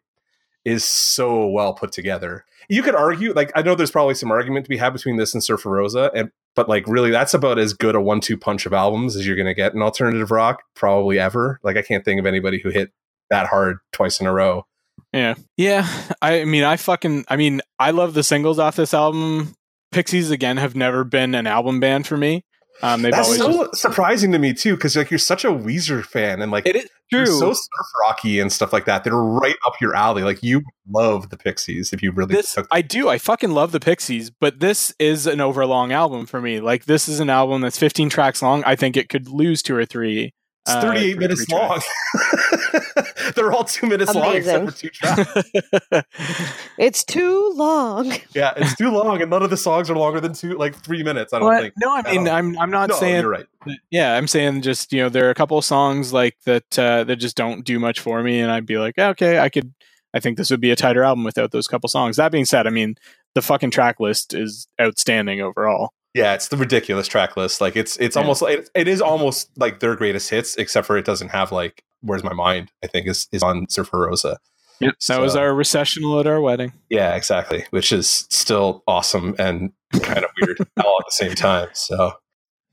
is 0.67 0.85
so 0.85 1.47
well 1.47 1.73
put 1.73 1.93
together. 1.93 2.45
You 2.69 2.83
could 2.83 2.97
argue, 2.97 3.33
like 3.33 3.53
I 3.55 3.63
know 3.63 3.75
there's 3.75 3.91
probably 3.91 4.15
some 4.15 4.31
argument 4.31 4.67
to 4.67 4.69
be 4.69 4.77
had 4.77 4.93
between 4.93 5.17
this 5.17 5.33
and 5.33 5.43
Surfer 5.43 5.71
Rosa, 5.71 6.11
and 6.15 6.31
but 6.55 6.69
like 6.69 6.85
really 6.89 7.11
that's 7.11 7.33
about 7.33 7.59
as 7.59 7.73
good 7.73 7.95
a 7.95 8.01
one-two 8.01 8.37
punch 8.37 8.67
of 8.67 8.73
albums 8.73 9.15
as 9.17 9.27
you're 9.27 9.37
gonna 9.37 9.55
get 9.55 9.73
in 9.73 9.81
alternative 9.81 10.31
rock, 10.31 10.65
probably 10.75 11.19
ever. 11.19 11.61
Like 11.63 11.77
I 11.77 11.83
can't 11.83 12.05
think 12.05 12.19
of 12.19 12.27
anybody 12.27 12.59
who 12.61 12.71
hit 12.71 12.91
that 13.31 13.47
hard 13.47 13.79
twice 13.93 14.21
in 14.21 14.27
a 14.27 14.33
row. 14.33 14.67
Yeah. 15.13 15.35
Yeah. 15.57 15.89
I 16.21 16.45
mean, 16.45 16.65
I 16.65 16.77
fucking, 16.77 17.25
I 17.29 17.37
mean, 17.37 17.61
I 17.79 17.91
love 17.91 18.15
the 18.15 18.23
singles 18.23 18.59
off 18.59 18.77
this 18.77 18.95
album. 18.95 19.55
Pixies, 19.93 20.31
again, 20.31 20.57
have 20.57 20.75
never 20.75 21.05
been 21.05 21.35
an 21.35 21.47
album 21.47 21.81
band 21.81 22.07
for 22.07 22.17
me. 22.17 22.45
Um, 22.83 23.03
they've 23.03 23.13
That's 23.13 23.41
always 23.41 23.41
so 23.41 23.69
surprising 23.73 24.33
to 24.33 24.39
me 24.39 24.53
too, 24.53 24.75
because 24.75 24.97
like 24.97 25.11
you're 25.11 25.19
such 25.19 25.45
a 25.45 25.49
Weezer 25.49 26.05
fan 26.05 26.43
and 26.43 26.53
like 26.53 26.67
It 26.67 26.77
is 26.77 26.89
They're 27.11 27.25
true. 27.25 27.39
so 27.39 27.53
surf 27.53 27.87
rocky 28.03 28.39
and 28.39 28.53
stuff 28.53 28.73
like 28.73 28.85
that. 28.85 29.03
They're 29.05 29.15
right 29.15 29.57
up 29.67 29.75
your 29.81 29.95
alley. 29.95 30.23
Like 30.23 30.43
you 30.43 30.63
love 30.89 31.31
the 31.31 31.37
Pixies 31.37 31.93
if 31.93 32.03
you 32.03 32.13
really 32.13 32.35
this 32.35 32.55
took 32.55 32.67
I 32.71 32.83
do. 32.83 33.09
I 33.09 33.19
fucking 33.19 33.51
love 33.51 33.73
the 33.73 33.81
Pixies, 33.81 34.31
but 34.31 34.61
this 34.61 34.95
is 34.99 35.27
an 35.27 35.41
overlong 35.41 35.93
album 35.93 36.27
for 36.27 36.41
me. 36.41 36.61
Like 36.61 36.85
this 36.85 37.09
is 37.09 37.19
an 37.21 37.31
album 37.31 37.63
that's 37.63 37.79
15 37.79 38.09
tracks 38.11 38.43
long. 38.43 38.63
I 38.65 38.77
think 38.77 38.97
it 38.97 39.09
could 39.09 39.29
lose 39.29 39.63
two 39.63 39.75
or 39.77 39.87
three. 39.87 40.33
it's 40.67 40.75
uh, 40.75 40.81
38 40.83 41.13
two 41.13 41.17
or 41.17 41.21
minutes 41.21 41.45
three 41.47 41.59
long. 41.59 41.81
They're 43.35 43.53
all 43.53 43.65
two 43.65 43.87
minutes 43.87 44.15
long 44.15 44.37
except 44.37 44.65
for 44.67 44.73
two 44.77 44.89
tracks. 44.91 45.33
tracks. 45.51 46.07
It's 46.79 47.05
too 47.05 47.53
long. 47.55 48.13
yeah, 48.35 48.53
it's 48.57 48.77
too 48.77 48.91
long, 48.91 49.23
and 49.23 49.31
none 49.31 49.43
of 49.43 49.49
the 49.51 49.57
songs 49.57 49.89
are 49.89 49.97
longer 49.97 50.21
than 50.21 50.35
two, 50.35 50.57
like 50.59 50.75
three 50.77 51.03
minutes. 51.03 51.33
I 51.33 51.39
don't 51.39 51.49
But- 51.49 51.63
think. 51.63 51.75
no, 51.79 51.95
I 51.95 52.03
mean, 52.03 52.29
I'm 52.29 52.59
I'm 52.59 52.71
not 52.71 52.91
no, 52.91 52.97
saying 52.97 53.23
you're 53.23 53.31
right. 53.31 53.47
yeah, 53.91 54.15
I'm 54.15 54.27
saying 54.29 54.63
just 54.63 54.93
you 54.93 55.03
know 55.03 55.09
there 55.09 55.27
are 55.27 55.31
a 55.31 55.35
couple 55.35 55.57
of 55.57 55.65
songs 55.65 56.13
like 56.13 56.37
that 56.45 56.79
uh, 56.79 57.05
that 57.05 57.17
just 57.17 57.37
don't 57.37 57.65
do 57.65 57.79
much 57.79 58.01
for 58.01 58.23
me, 58.23 58.41
and 58.41 58.51
I'd 58.53 58.67
be 58.67 58.77
like, 58.79 58.95
"Yeah, 58.99 59.09
okay, 59.11 59.39
I 59.39 59.49
could. 59.49 59.73
I 60.15 60.21
think 60.21 60.37
this 60.39 60.51
would 60.51 60.61
be 60.61 60.71
a 60.71 60.77
tighter 60.77 61.03
album 61.03 61.25
without 61.25 61.51
those 61.51 61.69
couple 61.69 61.89
songs. 61.89 62.17
That 62.17 62.33
being 62.33 62.45
said, 62.47 62.67
I 62.67 62.71
mean 62.71 62.97
the 63.35 63.43
fucking 63.43 63.71
track 63.71 64.01
list 64.01 64.33
is 64.35 64.67
outstanding 64.81 65.41
overall. 65.43 65.91
Yeah, 66.15 66.33
it's 66.33 66.49
the 66.49 66.57
ridiculous 66.57 67.07
track 67.07 67.37
list. 67.37 67.61
Like 67.61 67.77
it's 67.77 67.97
it's 67.99 68.17
Yeah. 68.17 68.23
almost 68.23 68.41
like 68.43 68.67
it 68.75 68.89
is 68.89 69.03
almost 69.03 69.51
like 69.59 69.81
their 69.81 69.95
greatest 69.97 70.31
hits, 70.31 70.57
except 70.57 70.87
for 70.87 70.97
it 70.97 71.05
doesn't 71.05 71.29
have 71.29 71.53
like 71.53 71.83
"Where's 72.03 72.25
My 72.25 72.33
Mind." 72.33 72.71
I 72.83 72.87
think 72.87 73.07
is 73.07 73.29
is 73.33 73.43
on 73.43 73.69
Surfer 73.69 74.01
Rosa. 74.01 74.39
Yep, 74.81 74.95
that 75.09 75.21
was 75.21 75.35
our 75.37 75.55
recessional 75.55 76.21
at 76.21 76.27
our 76.27 76.41
wedding. 76.41 76.73
Yeah, 76.91 77.15
exactly. 77.17 77.65
Which 77.71 77.93
is 77.93 78.27
still 78.31 78.83
awesome 78.87 79.35
and 79.39 79.73
kind 80.03 80.19
of 80.25 80.31
weird 80.41 80.59
all 80.85 80.97
at 81.01 81.07
the 81.07 81.13
same 81.13 81.35
time. 81.35 81.69
So 81.73 82.13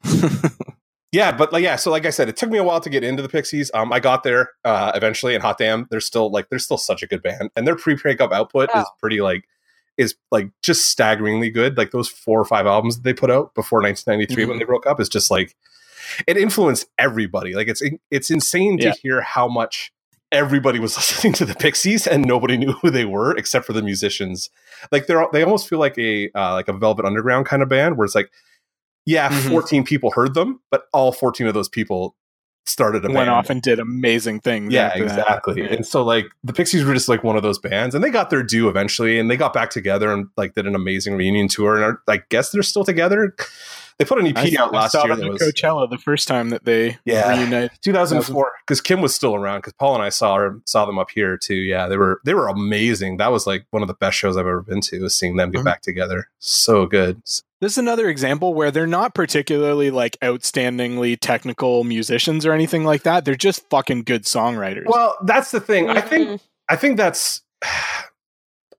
yeah, 1.11 1.31
but 1.31 1.53
like 1.53 1.63
yeah, 1.63 1.75
so 1.75 1.91
like 1.91 2.05
I 2.05 2.09
said, 2.09 2.27
it 2.27 2.35
took 2.35 2.49
me 2.49 2.57
a 2.57 2.63
while 2.63 2.81
to 2.81 2.89
get 2.89 3.03
into 3.03 3.21
the 3.21 3.29
Pixies. 3.29 3.69
Um, 3.73 3.93
I 3.93 3.99
got 3.99 4.23
there 4.23 4.49
uh, 4.65 4.91
eventually, 4.95 5.35
and 5.35 5.41
Hot 5.43 5.57
Damn, 5.57 5.87
they're 5.91 5.99
still 6.01 6.31
like 6.31 6.49
they're 6.49 6.59
still 6.59 6.77
such 6.77 7.03
a 7.03 7.07
good 7.07 7.21
band, 7.21 7.51
and 7.55 7.67
their 7.67 7.75
pre-breakup 7.75 8.31
output 8.31 8.69
is 8.75 8.83
Oh. 8.83 8.91
pretty 8.99 9.21
like 9.21 9.45
is 9.95 10.15
like 10.31 10.49
just 10.63 10.89
staggeringly 10.89 11.51
good. 11.51 11.77
Like 11.77 11.91
those 11.91 12.09
four 12.09 12.39
or 12.39 12.45
five 12.45 12.65
albums 12.65 12.95
that 12.97 13.03
they 13.03 13.13
put 13.13 13.29
out 13.29 13.53
before 13.53 13.79
1993 13.81 14.45
when 14.45 14.55
Mhm. 14.55 14.59
they 14.59 14.65
broke 14.65 14.87
up 14.87 14.99
is 14.99 15.07
just 15.07 15.29
like 15.29 15.55
it 16.27 16.37
influenced 16.37 16.87
everybody. 16.97 17.53
Like 17.53 17.67
it's 17.67 17.81
it's 18.11 18.29
insane 18.31 18.77
to 18.79 18.87
Yeah. 18.87 18.93
hear 19.01 19.21
how 19.21 19.47
much 19.47 19.91
everybody 20.31 20.79
was 20.79 20.95
listening 20.97 21.33
to 21.33 21.45
the 21.45 21.55
Pixies 21.55 22.07
and 22.07 22.25
nobody 22.25 22.57
knew 22.57 22.71
who 22.73 22.89
they 22.89 23.05
were 23.05 23.35
except 23.37 23.65
for 23.65 23.73
the 23.73 23.81
musicians. 23.83 24.49
Like 24.91 25.07
they're 25.07 25.25
they 25.31 25.43
almost 25.43 25.67
feel 25.69 25.79
like 25.79 25.97
a 25.97 26.29
uh, 26.35 26.53
like 26.53 26.67
a 26.67 26.73
Velvet 26.73 27.05
Underground 27.05 27.45
kind 27.45 27.61
of 27.61 27.69
band 27.69 27.97
where 27.97 28.05
it's 28.05 28.15
like, 28.15 28.31
yeah, 29.05 29.29
Mhm. 29.29 29.49
14 29.49 29.83
people 29.83 30.11
heard 30.11 30.33
them, 30.33 30.61
but 30.71 30.85
all 30.93 31.11
14 31.11 31.47
of 31.47 31.53
those 31.53 31.69
people 31.69 32.15
started 32.65 33.03
a 33.03 33.07
Went 33.09 33.15
band. 33.17 33.29
off 33.29 33.49
and 33.49 33.61
did 33.61 33.77
amazing 33.77 34.39
things. 34.39 34.71
yeah, 34.73 34.85
after 34.87 34.99
that. 35.05 35.19
exactly. 35.19 35.61
And 35.69 35.85
so 35.85 36.01
like 36.01 36.25
the 36.45 36.53
Pixies 36.53 36.85
were 36.85 36.93
just 36.93 37.09
like 37.09 37.21
one 37.21 37.35
of 37.35 37.43
those 37.43 37.59
bands, 37.59 37.93
and 37.93 38.01
they 38.03 38.09
got 38.09 38.29
their 38.29 38.41
due 38.41 38.69
eventually, 38.69 39.19
and 39.19 39.29
they 39.29 39.35
got 39.35 39.51
back 39.53 39.69
together 39.69 40.11
and 40.13 40.27
like 40.37 40.55
did 40.55 40.65
an 40.65 40.73
amazing 40.73 41.15
reunion 41.17 41.49
tour, 41.49 41.75
and 41.75 41.83
are, 41.83 42.01
I 42.07 42.21
guess 42.29 42.51
they're 42.51 42.63
still 42.63 42.85
together. 42.85 43.35
They 43.99 44.05
put 44.05 44.19
an 44.19 44.27
EP 44.27 44.37
I, 44.37 44.55
out 44.59 44.73
I 44.73 44.77
last 44.77 44.91
saw 44.93 45.05
year 45.05 45.15
them 45.15 45.19
that 45.19 45.25
at 45.25 45.31
was 45.33 45.41
Coachella 45.53 45.89
the 45.89 45.97
first 45.97 46.27
time 46.27 46.49
that 46.49 46.65
they 46.65 46.97
Yeah. 47.05 47.29
reunited. 47.29 47.71
2004 47.81 48.51
because 48.65 48.81
Kim 48.81 49.01
was 49.01 49.13
still 49.15 49.35
around 49.35 49.59
because 49.59 49.73
Paul 49.73 49.93
and 49.95 50.03
I 50.03 50.09
saw 50.09 50.35
her 50.37 50.59
saw 50.65 50.85
them 50.85 50.97
up 50.99 51.11
here 51.11 51.37
too. 51.37 51.55
Yeah, 51.55 51.87
they 51.87 51.97
were 51.97 52.19
they 52.25 52.33
were 52.33 52.47
amazing. 52.47 53.17
That 53.17 53.31
was 53.31 53.45
like 53.47 53.65
one 53.71 53.81
of 53.81 53.87
the 53.87 53.93
best 53.93 54.17
shows 54.17 54.35
I've 54.37 54.47
ever 54.47 54.61
been 54.61 54.81
to. 54.81 55.01
Was 55.01 55.15
seeing 55.15 55.35
them 55.37 55.51
get 55.51 55.61
Mhm. 55.61 55.65
back 55.65 55.81
together. 55.81 56.27
So 56.39 56.85
good. 56.85 57.21
This 57.61 57.71
is 57.73 57.77
another 57.77 58.09
example 58.09 58.53
where 58.53 58.71
they're 58.71 58.85
not 58.87 59.13
particularly 59.15 59.89
like 59.89 60.17
outstandingly 60.21 61.17
technical 61.19 61.83
musicians 61.85 62.45
or 62.45 62.51
anything 62.51 62.83
like 62.83 63.03
that. 63.03 63.23
They're 63.23 63.35
just 63.35 63.69
fucking 63.69 64.03
good 64.03 64.23
songwriters. 64.23 64.85
Well, 64.85 65.15
that's 65.23 65.51
the 65.51 65.61
thing. 65.61 65.89
I 65.89 66.01
think. 66.01 66.41
I 66.67 66.75
think 66.75 66.97
that's. 66.97 67.41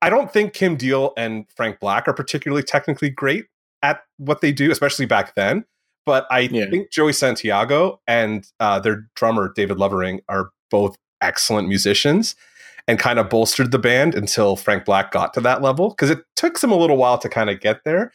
I 0.02 0.10
don't 0.10 0.30
think 0.30 0.52
Kim 0.52 0.76
Deal 0.76 1.14
and 1.16 1.46
Frank 1.56 1.80
Black 1.80 2.06
are 2.08 2.12
particularly 2.12 2.62
technically 2.62 3.08
great 3.08 3.46
at 3.84 4.00
what 4.16 4.40
they 4.40 4.50
do, 4.50 4.72
especially 4.72 5.06
back 5.06 5.36
then. 5.36 5.64
But 6.06 6.26
I 6.30 6.40
Yeah. 6.50 6.66
think 6.70 6.90
Joey 6.90 7.12
Santiago 7.12 8.00
and 8.08 8.44
uh, 8.58 8.80
their 8.80 9.06
drummer 9.14 9.52
David 9.54 9.78
Lovering 9.78 10.20
are 10.28 10.50
both 10.70 10.96
excellent 11.20 11.68
musicians, 11.68 12.34
and 12.86 12.98
kind 12.98 13.18
of 13.18 13.30
bolstered 13.30 13.70
the 13.70 13.78
band 13.78 14.14
until 14.14 14.56
Frank 14.56 14.84
Black 14.84 15.10
got 15.10 15.32
to 15.34 15.40
that 15.40 15.62
level 15.62 15.88
because 15.90 16.10
it 16.10 16.18
took 16.36 16.62
him 16.62 16.70
a 16.70 16.76
little 16.76 16.98
while 16.98 17.16
to 17.18 17.28
kind 17.30 17.48
of 17.48 17.58
get 17.60 17.82
there. 17.84 18.12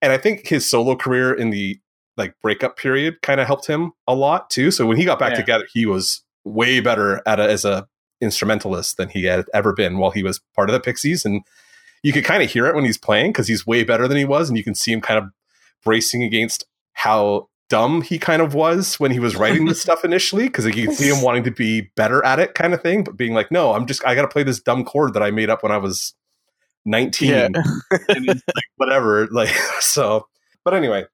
And 0.00 0.12
I 0.12 0.16
think 0.16 0.46
his 0.46 0.68
solo 0.68 0.96
career 0.96 1.32
in 1.34 1.50
the 1.50 1.78
like 2.16 2.34
breakup 2.40 2.78
period 2.78 3.20
kind 3.22 3.38
of 3.40 3.46
helped 3.46 3.66
him 3.66 3.92
a 4.06 4.14
lot 4.14 4.48
too. 4.48 4.70
So 4.70 4.86
when 4.86 4.96
he 4.96 5.04
got 5.04 5.18
back 5.18 5.32
Yeah. 5.32 5.40
together, 5.40 5.66
he 5.72 5.84
was 5.84 6.24
way 6.44 6.80
better 6.80 7.20
at 7.26 7.38
a, 7.38 7.50
as 7.50 7.64
a 7.66 7.86
instrumentalist 8.22 8.96
than 8.96 9.10
he 9.10 9.24
had 9.24 9.44
ever 9.52 9.72
been 9.74 9.98
while 9.98 10.10
he 10.10 10.22
was 10.22 10.40
part 10.56 10.70
of 10.70 10.72
the 10.72 10.80
Pixies. 10.80 11.24
And 11.26 11.42
you 12.02 12.12
could 12.12 12.24
kind 12.24 12.42
of 12.42 12.50
hear 12.50 12.66
it 12.66 12.74
when 12.74 12.84
he's 12.84 12.98
playing 12.98 13.32
because 13.32 13.48
he's 13.48 13.66
way 13.66 13.84
better 13.84 14.08
than 14.08 14.16
he 14.16 14.24
was, 14.24 14.48
and 14.48 14.56
you 14.56 14.64
can 14.64 14.74
see 14.74 14.92
him 14.92 15.00
kind 15.00 15.18
of 15.18 15.30
bracing 15.84 16.22
against 16.22 16.66
how 16.92 17.48
dumb 17.68 18.02
he 18.02 18.18
kind 18.18 18.40
of 18.40 18.54
was 18.54 18.98
when 18.98 19.10
he 19.10 19.20
was 19.20 19.36
writing 19.36 19.66
this 19.66 19.80
stuff 19.82 20.04
initially 20.04 20.44
because 20.44 20.64
like, 20.64 20.76
you 20.76 20.86
can 20.86 20.94
see 20.94 21.08
him 21.08 21.22
wanting 21.22 21.44
to 21.44 21.50
be 21.50 21.82
better 21.96 22.24
at 22.24 22.38
it 22.38 22.54
kind 22.54 22.72
of 22.72 22.80
thing 22.80 23.04
but 23.04 23.16
being 23.16 23.34
like 23.34 23.50
no 23.52 23.74
i'm 23.74 23.86
just 23.86 24.04
i 24.06 24.14
gotta 24.14 24.28
play 24.28 24.42
this 24.42 24.58
dumb 24.58 24.84
chord 24.84 25.12
that 25.12 25.22
i 25.22 25.30
made 25.30 25.50
up 25.50 25.62
when 25.62 25.70
i 25.70 25.76
was 25.76 26.14
19 26.86 27.28
yeah. 27.28 27.44
and 28.08 28.28
it's 28.28 28.42
like 28.54 28.64
whatever 28.76 29.26
like 29.30 29.48
so 29.80 30.26
but 30.64 30.72
anyway 30.72 31.04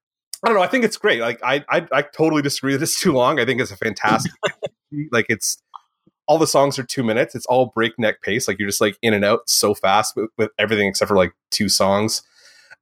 i 0.43 0.47
don't 0.47 0.55
know 0.55 0.63
i 0.63 0.67
think 0.67 0.85
it's 0.85 0.97
great 0.97 1.19
like 1.19 1.39
i 1.43 1.63
i, 1.69 1.85
I 1.91 2.01
totally 2.01 2.41
disagree 2.41 2.73
that 2.73 2.81
it's 2.81 2.99
too 2.99 3.11
long 3.11 3.39
i 3.39 3.45
think 3.45 3.59
it's 3.59 3.71
a 3.71 3.77
fantastic 3.77 4.31
like 5.11 5.25
it's 5.27 5.61
all 6.27 6.37
the 6.37 6.47
songs 6.47 6.79
are 6.79 6.83
two 6.83 7.03
minutes. 7.03 7.35
It's 7.35 7.45
all 7.45 7.67
breakneck 7.67 8.21
pace. 8.21 8.47
Like 8.47 8.59
you're 8.59 8.67
just 8.67 8.81
like 8.81 8.97
in 9.01 9.13
and 9.13 9.23
out 9.23 9.49
so 9.49 9.73
fast 9.73 10.15
with, 10.15 10.29
with 10.37 10.51
everything 10.57 10.87
except 10.87 11.09
for 11.09 11.17
like 11.17 11.33
two 11.51 11.69
songs. 11.69 12.21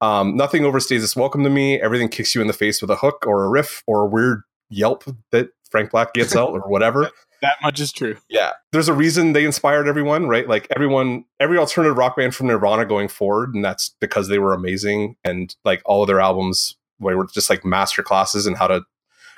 Um, 0.01 0.35
nothing 0.35 0.63
overstays 0.63 1.03
its 1.03 1.15
welcome 1.15 1.43
to 1.43 1.49
me. 1.49 1.79
Everything 1.79 2.09
kicks 2.09 2.35
you 2.35 2.41
in 2.41 2.47
the 2.47 2.53
face 2.53 2.81
with 2.81 2.89
a 2.91 2.95
hook 2.95 3.25
or 3.25 3.45
a 3.45 3.49
riff 3.49 3.83
or 3.87 4.01
a 4.01 4.05
weird 4.07 4.41
yelp 4.69 5.03
that 5.31 5.49
frank 5.69 5.91
black 5.91 6.13
gets 6.13 6.35
out 6.35 6.49
or 6.49 6.61
whatever. 6.61 7.09
That 7.41 7.57
much 7.61 7.81
is 7.81 7.91
true. 7.91 8.15
yeah. 8.29 8.51
There's 8.71 8.87
a 8.87 8.93
reason 8.93 9.33
they 9.33 9.43
inspired 9.43 9.85
everyone 9.85 10.29
right? 10.29 10.47
Like 10.47 10.65
everyone 10.73 11.25
every 11.41 11.57
alternative 11.57 11.97
rock 11.97 12.15
band 12.15 12.33
from 12.33 12.47
nirvana 12.47 12.85
going 12.85 13.09
forward 13.09 13.53
and 13.53 13.65
that's 13.65 13.93
because 13.99 14.29
they 14.29 14.39
were 14.39 14.53
amazing 14.53 15.17
and 15.25 15.53
like 15.65 15.81
all 15.83 16.03
of 16.03 16.07
their 16.07 16.21
albums 16.21 16.77
were 17.01 17.27
just 17.33 17.49
like 17.49 17.65
master 17.65 18.01
classes 18.01 18.47
in 18.47 18.53
how 18.53 18.67
to 18.67 18.83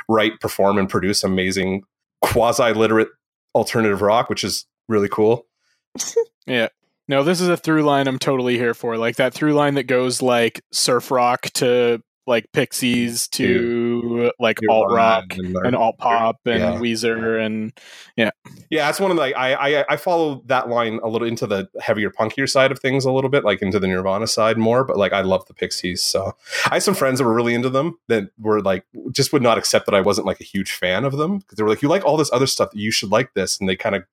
write 0.08 0.40
perform 0.40 0.78
and 0.78 0.88
produce 0.88 1.24
amazing 1.24 1.82
quasi 2.22 2.74
literate 2.74 3.10
alternative 3.56 4.02
rock 4.02 4.30
which 4.30 4.44
is 4.44 4.68
really 4.88 5.10
cool 5.10 5.48
Yeah. 6.48 6.70
No, 7.08 7.24
this 7.24 7.42
is 7.42 7.50
a 7.50 7.58
through 7.58 7.84
line 7.84 8.08
I'm 8.08 8.20
totally 8.20 8.58
here 8.58 8.74
for. 8.74 8.98
Like 8.98 9.18
that 9.18 9.34
through 9.34 9.54
line 9.54 9.76
that 9.76 9.84
goes 9.84 10.22
like 10.22 10.62
surf 10.72 11.12
rock 11.12 11.44
to 11.56 12.02
like 12.28 12.52
Pixies 12.54 13.28
to 13.30 14.32
like 14.40 14.60
alt 14.70 14.92
rock 14.92 15.36
and, 15.38 15.56
and 15.58 15.76
alt 15.76 15.98
pop 15.98 16.40
and 16.46 16.60
Yeah. 16.60 16.80
Weezer 16.80 17.44
and 17.46 17.72
yeah. 18.16 18.32
Yeah, 18.70 18.88
that's 18.88 19.00
one 19.00 19.12
of 19.12 19.18
the 19.18 19.22
like 19.22 19.36
I, 19.36 19.54
I 19.54 19.86
I 19.90 19.98
follow 19.98 20.42
that 20.46 20.70
line 20.70 21.00
a 21.04 21.08
little 21.08 21.28
into 21.28 21.46
the 21.48 21.70
heavier, 21.80 22.10
punkier 22.10 22.50
side 22.50 22.72
of 22.72 22.80
things 22.80 23.06
a 23.06 23.12
little 23.12 23.30
bit, 23.30 23.44
like 23.44 23.62
into 23.62 23.80
the 23.80 23.88
Nirvana 23.88 24.28
side 24.28 24.58
more. 24.58 24.84
But 24.84 24.98
like 24.98 25.14
I 25.14 25.22
love 25.22 25.46
the 25.48 25.54
Pixies, 25.54 26.02
so 26.02 26.36
I 26.70 26.76
had 26.76 26.84
some 26.84 26.96
friends 26.96 27.20
that 27.20 27.26
were 27.26 27.34
really 27.34 27.54
into 27.54 27.70
them 27.70 27.98
that 28.08 28.30
were 28.40 28.62
like 28.62 28.86
just 29.12 29.32
would 29.34 29.42
not 29.44 29.58
accept 29.58 29.86
that 29.86 29.96
I 29.96 30.02
wasn't 30.02 30.28
like 30.28 30.42
a 30.42 30.46
huge 30.46 30.72
fan 30.72 31.06
of 31.06 31.18
them 31.18 31.40
because 31.40 31.58
they 31.58 31.64
were 31.64 31.70
like, 31.70 31.82
you 31.82 31.90
like 31.90 32.06
all 32.06 32.18
this 32.18 32.32
other 32.34 32.48
stuff, 32.48 32.72
that 32.72 32.80
you 32.80 32.92
should 32.92 33.12
like 33.12 33.34
this, 33.34 33.60
and 33.60 33.70
they 33.70 33.76
kind 33.76 33.96
of 33.96 34.04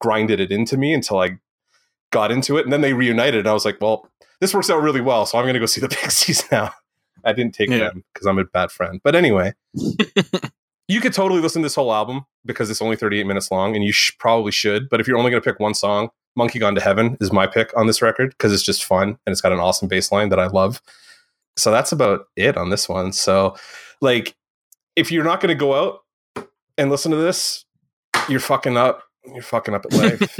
grinded 0.00 0.40
it 0.40 0.50
into 0.50 0.76
me 0.76 0.92
until 0.92 1.20
I 1.20 1.38
got 2.10 2.32
into 2.32 2.56
it, 2.58 2.64
and 2.64 2.72
then 2.72 2.80
they 2.80 2.92
reunited, 2.92 3.40
and 3.40 3.48
I 3.48 3.52
was 3.52 3.64
like, 3.64 3.78
well, 3.80 4.08
this 4.40 4.52
works 4.54 4.68
out 4.70 4.82
really 4.82 5.00
well, 5.00 5.26
so 5.26 5.38
I'm 5.38 5.44
going 5.44 5.54
to 5.54 5.60
go 5.60 5.66
see 5.66 5.80
the 5.80 5.88
Pixies 6.02 6.50
now. 6.50 6.72
I 7.24 7.32
didn't 7.32 7.54
take 7.54 7.70
Yeah. 7.70 7.78
them 7.88 8.04
because 8.12 8.26
I'm 8.26 8.38
a 8.38 8.44
bad 8.44 8.70
friend, 8.70 9.00
but 9.02 9.14
anyway. 9.14 9.54
You 10.88 11.00
could 11.00 11.14
totally 11.14 11.40
listen 11.40 11.62
to 11.62 11.66
this 11.66 11.76
whole 11.76 11.94
album 11.94 12.26
because 12.44 12.68
it's 12.68 12.82
only 12.82 12.96
38 12.96 13.24
minutes 13.24 13.50
long, 13.50 13.74
and 13.74 13.84
you 13.84 13.92
sh- 13.92 14.12
probably 14.18 14.52
should. 14.52 14.90
But 14.90 15.00
if 15.00 15.06
you're 15.08 15.16
only 15.16 15.30
going 15.30 15.42
to 15.42 15.48
pick 15.50 15.58
one 15.60 15.72
song, 15.74 16.10
Monkey 16.36 16.58
Gone 16.58 16.74
to 16.74 16.82
Heaven 16.82 17.16
is 17.20 17.32
my 17.32 17.46
pick 17.46 17.74
on 17.78 17.86
this 17.86 18.02
record 18.02 18.30
because 18.30 18.52
it's 18.52 18.64
just 18.64 18.84
fun 18.84 19.08
and 19.10 19.32
it's 19.32 19.40
got 19.40 19.52
an 19.52 19.58
awesome 19.60 19.88
bass 19.88 20.12
line 20.12 20.28
that 20.30 20.40
I 20.40 20.48
love. 20.48 20.82
So 21.56 21.70
that's 21.70 21.92
about 21.92 22.26
it 22.36 22.56
on 22.58 22.68
this 22.70 22.88
one. 22.90 23.12
So, 23.12 23.56
like, 24.02 24.34
if 24.96 25.10
you're 25.12 25.24
not 25.24 25.40
going 25.40 25.48
to 25.50 25.58
go 25.58 25.72
out 25.72 26.00
and 26.76 26.90
listen 26.90 27.10
to 27.12 27.16
this, 27.16 27.64
you're 28.28 28.40
fucking 28.40 28.76
up. 28.76 29.02
You're 29.24 29.42
fucking 29.42 29.72
up 29.74 29.86
at 29.86 29.92
life. 29.94 30.38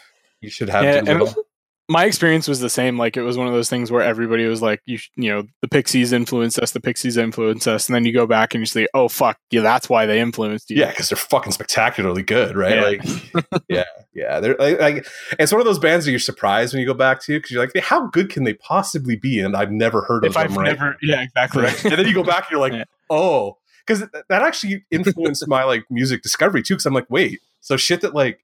you 0.40 0.50
should 0.50 0.70
have 0.70 0.82
Yeah, 0.84 0.92
to 1.02 1.10
and- 1.10 1.20
little. 1.20 1.44
My 1.92 2.06
experience 2.06 2.48
was 2.48 2.60
the 2.60 2.70
same. 2.70 2.98
Like 2.98 3.16
it 3.16 3.22
was 3.22 3.36
one 3.36 3.46
of 3.46 3.52
those 3.52 3.68
things 3.68 3.90
where 3.90 4.02
everybody 4.02 4.46
was 4.46 4.62
like, 4.62 4.80
you, 4.86 4.98
you 5.16 5.30
know, 5.30 5.44
the 5.60 5.68
Pixies 5.68 6.12
influenced 6.12 6.58
us, 6.58 6.70
the 6.72 6.80
Pixies 6.80 7.18
influenced 7.18 7.68
us, 7.68 7.86
and 7.88 7.94
then 7.94 8.04
you 8.06 8.12
go 8.12 8.26
back 8.26 8.54
and 8.54 8.62
you 8.62 8.66
say, 8.66 8.88
oh 8.94 9.08
fuck, 9.08 9.38
yeah, 9.50 9.60
that's 9.60 9.88
why 9.88 10.06
they 10.06 10.18
influenced 10.18 10.70
you. 10.70 10.78
Yeah, 10.78 10.88
because 10.90 11.10
they're 11.10 11.16
fucking 11.16 11.52
spectacularly 11.52 12.22
good, 12.22 12.56
right? 12.56 12.74
Yeah. 12.74 12.82
Like, 12.82 13.64
yeah, 13.68 13.84
yeah. 14.14 14.40
They're 14.40 14.56
like, 14.58 14.80
like, 14.80 15.06
it's 15.38 15.52
one 15.52 15.60
of 15.60 15.66
those 15.66 15.78
bands 15.78 16.06
that 16.06 16.10
you're 16.12 16.20
surprised 16.20 16.72
when 16.72 16.80
you 16.80 16.86
go 16.86 16.94
back 16.94 17.20
to 17.24 17.36
because 17.38 17.50
you're 17.50 17.62
like, 17.62 17.76
how 17.84 18.06
good 18.08 18.30
can 18.30 18.44
they 18.44 18.54
possibly 18.54 19.16
be? 19.16 19.38
And 19.38 19.54
I've 19.54 19.70
never 19.70 20.02
heard 20.02 20.24
of 20.24 20.28
if 20.30 20.34
them, 20.34 20.42
I've 20.42 20.56
right? 20.56 20.64
never, 20.64 20.96
yeah, 21.02 21.22
exactly. 21.22 21.64
Right. 21.64 21.84
and 21.84 21.94
then 21.94 22.06
you 22.06 22.14
go 22.14 22.24
back 22.24 22.44
and 22.44 22.52
you're 22.52 22.60
like, 22.60 22.72
Yeah. 22.72 22.84
oh, 23.10 23.58
because 23.86 24.00
that 24.00 24.42
actually 24.42 24.84
influenced 24.90 25.46
my 25.46 25.64
like 25.64 25.84
music 25.90 26.22
discovery 26.22 26.62
too. 26.62 26.74
Because 26.74 26.86
I'm 26.86 26.94
like, 26.94 27.10
wait, 27.10 27.40
so 27.60 27.76
shit 27.76 28.00
that 28.00 28.14
like 28.14 28.40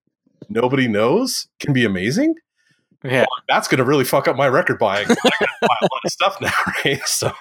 nobody 0.49 0.87
knows 0.89 1.49
can 1.61 1.73
be 1.73 1.85
amazing. 1.85 2.35
Yeah, 3.05 3.25
That's 3.49 3.69
gonna 3.69 3.85
really 3.85 4.05
fuck 4.05 4.29
up 4.29 4.37
my 4.37 4.49
record 4.49 4.79
buying. 4.79 5.07
I 5.11 5.15
gotta 5.15 5.47
buy 5.63 5.69
a 5.83 5.85
lot 5.85 6.01
of 6.05 6.11
stuff 6.13 6.41
now, 6.41 6.53
right? 6.85 7.01
So 7.07 7.33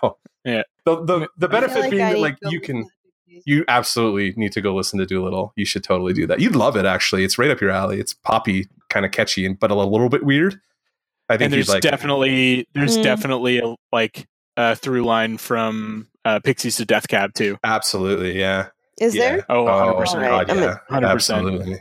Yeah. 0.45 0.63
the 0.85 1.03
the, 1.03 1.19
the 1.38 1.47
I 1.47 1.49
feel 1.49 1.49
benefit 1.49 1.91
being 1.91 2.03
I 2.03 2.13
that 2.13 2.19
like 2.19 2.38
you 2.43 2.59
can 2.61 2.77
listen 2.77 2.89
to 3.03 3.09
these. 3.27 3.43
you 3.45 3.65
absolutely 3.67 4.34
need 4.35 4.51
to 4.53 4.61
go 4.61 4.75
listen 4.75 4.99
to 4.99 5.05
Doolittle. 5.05 5.53
You 5.55 5.65
should 5.65 5.84
totally 5.84 6.13
do 6.13 6.27
that. 6.27 6.39
You'd 6.39 6.55
love 6.55 6.75
it 6.77 6.85
actually. 6.85 7.23
It's 7.23 7.38
right 7.38 7.49
up 7.51 7.59
your 7.61 7.71
alley. 7.71 7.99
It's 7.99 8.13
poppy, 8.13 8.67
kind 8.89 9.05
of 9.05 9.11
catchy, 9.11 9.45
and 9.45 9.59
but 9.59 9.71
a 9.71 9.75
little 9.75 10.09
bit 10.09 10.23
weird. 10.23 10.59
I 11.29 11.34
think 11.38 11.45
and 11.47 11.53
there's 11.53 11.69
like. 11.69 11.81
definitely 11.81 12.67
there's 12.73 12.97
Mm. 12.97 13.03
definitely 13.03 13.59
a 13.59 13.75
like 13.91 14.27
a 14.55 14.75
through 14.75 15.03
line 15.03 15.38
from 15.38 16.07
uh, 16.23 16.39
Pixies 16.39 16.77
to 16.77 16.85
Death 16.85 17.07
Cab 17.07 17.34
too. 17.34 17.57
absolutely, 17.63 18.39
yeah. 18.39 18.67
Is 18.99 19.13
yeah. 19.15 19.35
there? 19.38 19.45
Oh, 19.49 19.65
100%. 19.65 20.13
God, 20.27 20.49
I'm 20.49 20.57
yeah, 20.57 20.77
100%. 20.89 21.09
absolutely. 21.11 21.77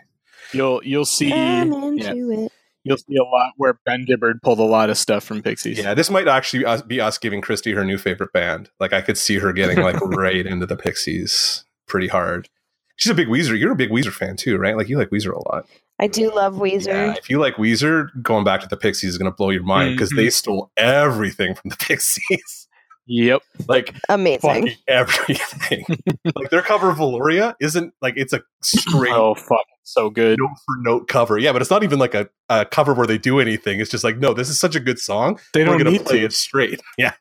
You'll 0.53 0.83
you'll 0.85 1.05
see 1.07 1.33
I'm 1.33 1.97
yeah, 1.97 2.13
it. 2.15 2.53
You'll 2.87 2.99
see 2.99 3.17
a 3.17 3.23
lot 3.25 3.53
where 3.57 3.79
Ben 3.85 4.05
Gibbard 4.07 4.41
pulled 4.43 4.59
a 4.59 4.65
lot 4.65 4.91
of 4.91 4.97
stuff 4.99 5.25
from 5.25 5.43
Pixies. 5.43 5.79
Yeah, 5.79 5.95
this 5.95 6.11
might 6.11 6.29
actually 6.29 6.65
be 6.87 7.01
us 7.01 7.19
giving 7.19 7.41
Christy 7.41 7.73
her 7.73 7.85
new 7.85 7.99
favorite 7.99 8.33
band. 8.33 8.71
Like 8.81 8.93
I 8.93 9.01
could 9.01 9.19
see 9.19 9.39
her 9.39 9.53
getting 9.53 9.79
like 9.81 10.01
right 10.03 10.47
into 10.47 10.67
the 10.67 10.77
Pixies 10.77 11.65
pretty 11.89 12.09
hard. 12.09 12.49
She's 12.97 13.11
a 13.11 13.15
big 13.15 13.29
Weezer. 13.29 13.59
You're 13.59 13.73
a 13.73 13.77
big 13.77 13.91
Weezer 13.91 14.13
fan 14.13 14.37
too, 14.37 14.57
right? 14.57 14.77
Like 14.77 14.89
you 14.89 14.97
like 14.97 15.11
Weezer 15.11 15.33
a 15.35 15.49
lot. 15.53 15.67
I 15.99 16.07
do 16.09 16.35
love 16.35 16.55
Weezer. 16.55 16.87
Yeah, 16.89 17.15
if 17.15 17.29
you 17.31 17.39
like 17.39 17.57
Weezer, 17.57 18.09
going 18.23 18.45
back 18.45 18.61
to 18.63 18.69
the 18.69 18.77
Pixies 18.77 19.11
is 19.11 19.19
going 19.19 19.31
to 19.31 19.35
blow 19.37 19.51
your 19.51 19.63
mind 19.63 19.95
because 19.95 20.13
Mhm. 20.13 20.17
they 20.17 20.31
stole 20.31 20.71
everything 20.77 21.55
from 21.55 21.71
the 21.71 21.77
Pixies. 21.81 22.69
Yep. 23.09 23.43
like 23.69 23.95
Amazing. 24.09 24.41
fucking 24.41 24.75
everything. 24.89 25.85
like 26.35 26.51
their 26.51 26.63
cover 26.63 26.91
of 26.91 26.97
Velouria 26.99 27.55
isn't 27.61 27.95
like 28.03 28.15
it's 28.17 28.33
a 28.33 28.43
straight 28.63 29.13
Oh 29.13 29.35
fuck, 29.37 29.65
so 29.87 30.11
good. 30.11 30.39
note 30.41 30.51
for 30.67 30.77
note 30.81 31.09
cover. 31.09 31.39
Yeah, 31.39 31.53
but 31.53 31.63
it's 31.63 31.71
not 31.71 31.83
even 31.83 31.99
like 31.99 32.15
a, 32.15 32.29
a 32.49 32.65
cover 32.67 32.93
where 32.95 33.07
they 33.07 33.19
do 33.19 33.41
anything. 33.41 33.81
It's 33.81 33.91
just 33.91 34.05
like, 34.05 34.19
no, 34.19 34.35
this 34.35 34.49
is 34.49 34.59
such 34.61 34.75
a 34.77 34.81
good 34.81 34.99
song. 34.99 35.39
They 35.55 35.61
We're 35.61 35.67
don't 35.71 35.79
gonna 35.79 35.91
need 35.93 36.05
play 36.05 36.21
to. 36.21 36.25
it 36.27 36.33
straight. 36.33 36.81
Yeah. 36.99 37.13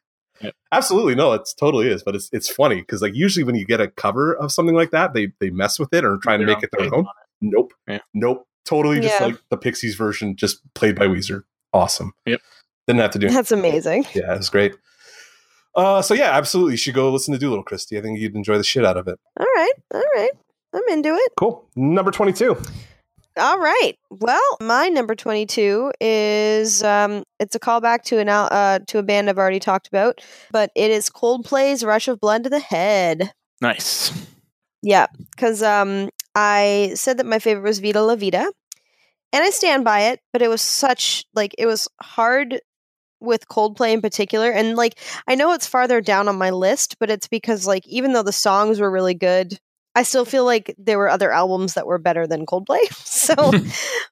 Yeah. 0.42 0.52
Absolutely. 0.74 1.16
No, 1.16 1.32
it's 1.32 1.54
totally 1.54 1.88
is. 1.88 2.04
But 2.04 2.16
it's 2.16 2.30
it's 2.34 2.50
funny 2.50 2.82
because 2.82 3.02
like 3.02 3.16
usually 3.16 3.44
when 3.46 3.56
you 3.56 3.66
get 3.66 3.80
a 3.80 3.88
cover 3.88 4.34
of 4.36 4.52
something 4.52 4.76
like 4.76 4.92
that, 4.92 5.14
they 5.14 5.32
they 5.40 5.50
mess 5.50 5.80
with 5.80 5.94
it 5.94 6.04
or 6.04 6.18
try 6.18 6.34
and 6.34 6.42
Their 6.42 6.48
make 6.56 6.64
it 6.64 6.72
their 6.78 6.94
own. 6.94 7.06
on 7.06 7.14
Nope. 7.42 7.72
Yeah. 7.88 8.00
Nope. 8.14 8.46
Totally 8.66 9.00
just 9.00 9.18
Yeah. 9.20 9.28
like 9.28 9.38
the 9.50 9.58
Pixies 9.58 9.96
version, 9.96 10.36
just 10.36 10.60
played 10.74 10.96
by 10.98 11.06
Weezer. 11.08 11.44
Awesome. 11.72 12.12
Yep. 12.26 12.42
Didn't 12.88 13.02
have 13.02 13.12
to 13.12 13.20
do 13.20 13.30
That's 13.30 13.52
amazing. 13.52 14.06
Yeah, 14.16 14.34
it 14.34 14.38
was 14.38 14.50
great. 14.50 14.76
Uh, 15.76 16.02
so 16.02 16.14
yeah, 16.14 16.32
absolutely. 16.32 16.74
You 16.74 16.78
should 16.78 16.96
go 16.96 17.12
listen 17.12 17.34
to 17.34 17.40
Doolittle, 17.40 17.64
Christy. 17.64 17.98
I 17.98 18.02
think 18.02 18.20
you'd 18.20 18.36
enjoy 18.36 18.58
the 18.58 18.64
shit 18.64 18.86
out 18.86 18.98
of 18.98 19.08
it. 19.08 19.20
All 19.40 19.46
right. 19.46 19.74
All 19.94 20.04
right. 20.16 20.32
I'm 20.76 20.84
into 20.90 21.10
it. 21.16 21.32
Cool. 21.38 21.68
Number 21.76 22.12
22. 22.12 22.58
All 23.38 23.60
right. 23.60 23.94
Well, 24.10 24.58
my 24.62 24.88
number 24.88 25.14
22 25.16 25.92
is 26.00 26.84
um 26.84 27.24
it's 27.40 27.56
a 27.56 27.60
callback 27.60 28.04
to 28.04 28.20
an 28.20 28.30
al- 28.30 28.50
uh 28.52 28.80
to 28.88 28.98
a 29.00 29.04
band 29.04 29.30
I've 29.30 29.38
already 29.38 29.60
talked 29.60 29.88
about, 29.88 30.22
but 30.52 30.72
it 30.76 30.90
is 30.90 31.10
Coldplay's 31.10 31.84
Rush 31.84 32.08
of 32.08 32.20
Blood 32.20 32.44
to 32.46 32.50
the 32.50 32.60
Head. 32.60 33.34
Nice. 33.62 34.12
Yeah, 34.82 35.08
cuz 35.38 35.62
um 35.64 36.10
I 36.34 36.92
said 36.96 37.18
that 37.18 37.26
my 37.26 37.40
favorite 37.40 37.68
was 37.68 37.80
Viva 37.80 38.02
La 38.02 38.16
Vida, 38.16 38.52
and 39.34 39.44
I 39.44 39.50
stand 39.50 39.84
by 39.84 40.02
it, 40.02 40.22
but 40.32 40.42
it 40.42 40.48
was 40.50 40.62
such 40.62 41.26
like 41.34 41.54
it 41.58 41.66
was 41.66 41.90
hard 42.02 42.62
with 43.20 43.48
Coldplay 43.50 43.92
in 43.94 44.02
particular 44.02 44.52
and 44.52 44.76
like 44.78 45.00
I 45.28 45.36
know 45.36 45.52
it's 45.52 45.68
farther 45.68 46.00
down 46.00 46.30
on 46.30 46.38
my 46.38 46.52
list, 46.52 46.96
but 47.00 47.10
it's 47.10 47.28
because 47.28 47.68
like 47.68 47.86
even 47.86 48.14
though 48.14 48.24
the 48.24 48.32
songs 48.32 48.80
were 48.80 48.92
really 48.92 49.14
good, 49.14 49.60
I 49.96 50.04
still 50.04 50.26
feel 50.26 50.46
like 50.46 50.76
there 50.78 50.98
were 50.98 51.10
other 51.10 51.32
albums 51.32 51.74
that 51.74 51.88
were 51.88 51.98
better 51.98 52.28
than 52.28 52.46
Coldplay. 52.46 52.80
So 53.16 53.52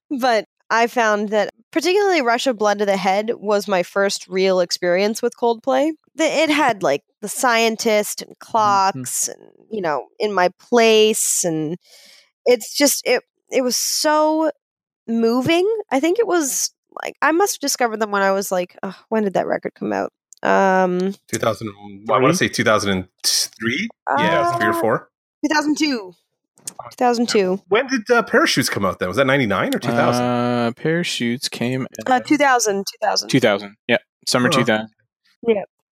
but 0.20 0.46
I 0.70 0.88
found 0.88 1.30
that 1.30 1.52
particularly 1.72 2.22
Rush 2.22 2.48
of 2.48 2.58
Blood 2.58 2.80
to 2.80 2.86
the 2.86 2.98
Head 2.98 3.32
was 3.36 3.68
my 3.68 3.84
first 3.84 4.28
real 4.28 4.60
experience 4.60 5.22
with 5.22 5.38
Coldplay. 5.38 5.92
It 6.18 6.50
had 6.50 6.82
like 6.82 7.04
the 7.22 7.28
scientist 7.28 8.22
and 8.22 8.38
clocks 8.40 9.28
and 9.28 9.40
you 9.70 9.82
know 9.82 10.08
in 10.20 10.34
my 10.34 10.50
place 10.60 11.44
and 11.44 11.78
it's 12.46 12.74
just 12.74 13.06
it 13.06 13.24
it 13.52 13.62
was 13.62 13.76
so 13.76 14.52
moving. 15.08 15.70
I 15.92 16.00
think 16.00 16.18
it 16.18 16.28
was 16.28 16.72
like 17.04 17.16
I 17.22 17.32
must 17.34 17.56
have 17.56 17.62
discovered 17.62 18.00
them 18.00 18.12
when 18.12 18.22
I 18.22 18.32
was 18.32 18.52
like 18.52 18.76
uh, 18.82 18.94
when 19.10 19.24
did 19.24 19.34
that 19.34 19.48
record 19.48 19.74
come 19.76 19.94
out? 19.94 20.12
Um 20.42 21.14
2000. 21.28 21.70
I 22.10 22.18
want 22.18 22.34
to 22.34 22.38
say 22.38 22.48
2003. 22.48 23.90
Yeah, 24.18 24.58
three 24.58 24.68
or 24.68 24.72
uh, 24.72 24.82
four. 24.82 25.10
2002. 25.44 26.14
2002. 26.92 27.62
When 27.68 27.88
did 27.88 28.10
uh, 28.10 28.24
Parachutes 28.24 28.70
come 28.70 28.86
out 28.86 29.00
then? 29.00 29.08
Was 29.10 29.18
that 29.18 29.26
99 29.28 29.76
or 29.76 29.80
2000? 29.80 30.24
Uh, 30.26 30.72
Parachutes 30.76 31.50
came 31.50 31.88
Uh, 32.08 32.20
2000. 32.22 32.86
2000. 33.02 33.30
2000. 33.30 33.76
Yeah, 33.88 33.98
summer 34.28 34.48
Oh. 34.48 34.52
2000. 34.52 34.90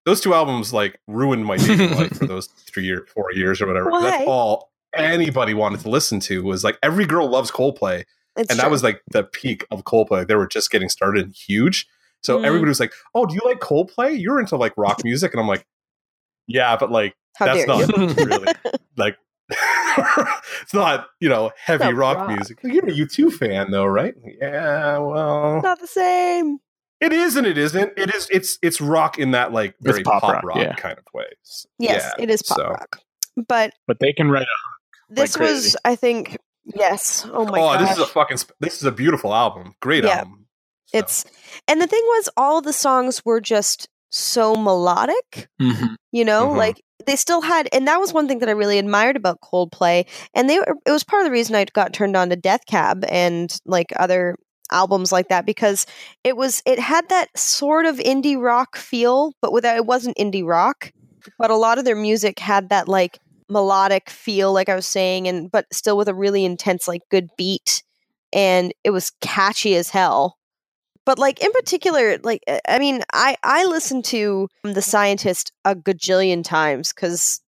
those 0.06 0.20
two 0.20 0.34
albums 0.34 0.72
like 0.72 0.98
ruined 1.06 1.44
my 1.44 1.56
dating 1.56 1.92
life 1.96 2.16
for 2.16 2.26
those 2.26 2.46
three 2.46 2.90
or 2.90 3.06
four 3.06 3.32
years 3.32 3.60
or 3.60 3.66
whatever. 3.66 3.90
Why? 3.90 4.02
That's 4.02 4.24
all 4.26 4.70
anybody 4.94 5.54
wanted 5.54 5.80
to 5.80 5.88
listen 5.88 6.20
to 6.20 6.42
was 6.42 6.64
like 6.64 6.78
every 6.82 7.04
girl 7.06 7.28
loves 7.28 7.50
Coldplay. 7.50 8.04
It's 8.36 8.50
and 8.50 8.58
that 8.58 8.70
was 8.70 8.82
like 8.82 9.02
the 9.10 9.24
peak 9.24 9.66
of 9.70 9.84
Coldplay. 9.84 10.26
They 10.26 10.34
were 10.34 10.46
just 10.46 10.70
getting 10.70 10.88
started 10.88 11.24
and 11.26 11.34
huge. 11.34 11.86
So 12.22 12.38
Mhm. 12.38 12.46
everybody 12.46 12.68
was 12.70 12.80
like, 12.80 12.92
"Oh, 13.14 13.26
do 13.26 13.34
you 13.34 13.40
like 13.44 13.58
Coldplay? 13.60 14.18
You're 14.18 14.40
into 14.40 14.56
like 14.56 14.72
rock 14.76 15.02
music?" 15.04 15.32
And 15.34 15.40
I'm 15.40 15.48
like, 15.48 15.66
"Yeah, 16.46 16.76
but 16.76 16.90
like 16.90 17.14
How 17.36 17.46
that's 17.46 17.66
not 17.66 17.88
you? 17.96 18.24
really 18.24 18.52
like 18.96 19.16
it's 20.62 20.74
not 20.74 21.06
you 21.20 21.28
know 21.28 21.50
heavy 21.56 21.84
Not 21.84 21.94
rock, 21.94 22.18
rock. 22.18 22.28
music. 22.28 22.58
You're 22.62 22.86
a 22.88 22.92
U2 22.92 23.32
fan 23.32 23.70
though, 23.70 23.84
right? 23.86 24.14
Yeah, 24.40 24.98
well, 24.98 25.60
Not 25.62 25.80
the 25.80 25.86
same. 25.86 26.58
it 27.00 27.12
is 27.12 27.36
and 27.36 27.46
it 27.46 27.58
isn't. 27.58 27.92
It 27.96 28.14
is. 28.14 28.28
It's 28.30 28.58
it's 28.62 28.80
rock 28.80 29.18
in 29.18 29.32
that 29.32 29.52
like 29.52 29.70
It's 29.80 29.84
very 29.92 30.02
pop 30.02 30.22
pop, 30.22 30.32
rock, 30.34 30.44
rock, 30.44 30.56
yeah. 30.58 30.74
kind 30.74 30.98
of 30.98 31.04
ways. 31.14 31.66
Yes, 31.78 32.02
Yeah, 32.18 32.22
it 32.24 32.30
is 32.30 32.42
pop 32.42 32.58
so- 32.58 32.68
rock. 32.68 32.98
But 33.48 33.72
But 33.86 33.98
they 34.00 34.12
can 34.12 34.30
write 34.30 34.42
a 34.42 35.14
this 35.14 35.36
crazy. 35.36 35.52
was, 35.52 35.76
I 35.84 35.94
think, 35.96 36.36
yes. 36.64 37.26
Oh 37.32 37.44
my 37.46 37.58
god. 37.58 37.76
oh, 37.76 37.78
gosh. 37.78 37.88
this 37.88 37.96
is 37.98 38.02
a 38.04 38.06
fucking. 38.06 38.36
This 38.60 38.76
is 38.76 38.84
a 38.84 38.92
beautiful 38.92 39.34
album. 39.34 39.74
Great 39.80 40.04
Yeah. 40.04 40.18
album. 40.18 40.46
So, 40.86 40.98
It's 40.98 41.24
and 41.68 41.80
the 41.80 41.86
thing 41.86 42.02
was, 42.08 42.28
all 42.36 42.60
the 42.60 42.72
songs 42.74 43.22
were 43.24 43.40
just 43.40 43.88
so 44.10 44.54
melodic. 44.54 45.48
Mhm. 45.60 45.96
You 46.12 46.24
know, 46.26 46.48
Mhm. 46.48 46.56
like 46.58 46.82
they 47.06 47.16
still 47.16 47.40
had, 47.40 47.68
and 47.72 47.86
that 47.88 48.00
was 48.00 48.12
one 48.12 48.28
thing 48.28 48.38
that 48.40 48.48
I 48.48 48.52
really 48.52 48.78
admired 48.78 49.16
about 49.16 49.40
Coldplay. 49.40 50.06
And 50.34 50.48
they 50.48 50.58
were, 50.58 50.76
it 50.86 50.90
was 50.90 51.04
part 51.04 51.22
of 51.22 51.26
the 51.26 51.32
reason 51.32 51.54
I 51.54 51.64
got 51.64 51.92
turned 51.92 52.16
on 52.16 52.30
to 52.30 52.36
Death 52.36 52.66
Cab 52.66 53.04
and 53.08 53.54
like 53.64 53.92
other 53.96 54.36
albums 54.70 55.12
like 55.12 55.28
that 55.28 55.44
because 55.46 55.86
it 56.24 56.36
was 56.36 56.62
it 56.66 56.78
had 56.78 57.08
that 57.10 57.36
sort 57.38 57.86
of 57.86 57.98
indie 57.98 58.40
rock 58.40 58.76
feel, 58.76 59.32
but 59.40 59.52
without 59.52 59.76
it 59.76 59.86
wasn't 59.86 60.16
indie 60.16 60.46
rock. 60.46 60.92
but 61.38 61.50
a 61.50 61.56
lot 61.56 61.78
of 61.78 61.84
their 61.84 61.96
music 61.96 62.38
had 62.38 62.70
that 62.70 62.88
like 62.88 63.18
melodic 63.48 64.10
feel, 64.10 64.52
like 64.52 64.68
I 64.68 64.74
was 64.74 64.86
saying, 64.86 65.28
and 65.28 65.50
but 65.50 65.66
still 65.72 65.96
with 65.96 66.08
a 66.08 66.14
really 66.14 66.44
intense, 66.44 66.88
like 66.88 67.02
good 67.10 67.28
beat, 67.36 67.82
and 68.32 68.72
it 68.84 68.90
was 68.90 69.12
catchy 69.20 69.76
as 69.76 69.90
hell. 69.90 70.38
But 71.04 71.18
like 71.18 71.42
in 71.42 71.52
particular, 71.52 72.18
like 72.22 72.42
uh, 72.46 72.58
I 72.68 72.78
mean, 72.78 73.02
I 73.12 73.36
I 73.42 73.64
listened 73.64 74.04
to 74.06 74.48
the 74.62 74.82
scientist 74.82 75.52
a 75.64 75.74
gajillion 75.74 76.44
times 76.44 76.92
because 76.92 77.40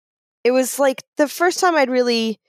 it 0.44 0.52
was 0.52 0.80
like 0.80 1.04
the 1.18 1.28
first 1.28 1.60
time 1.60 1.76
I'd 1.76 1.90
really 1.90 2.40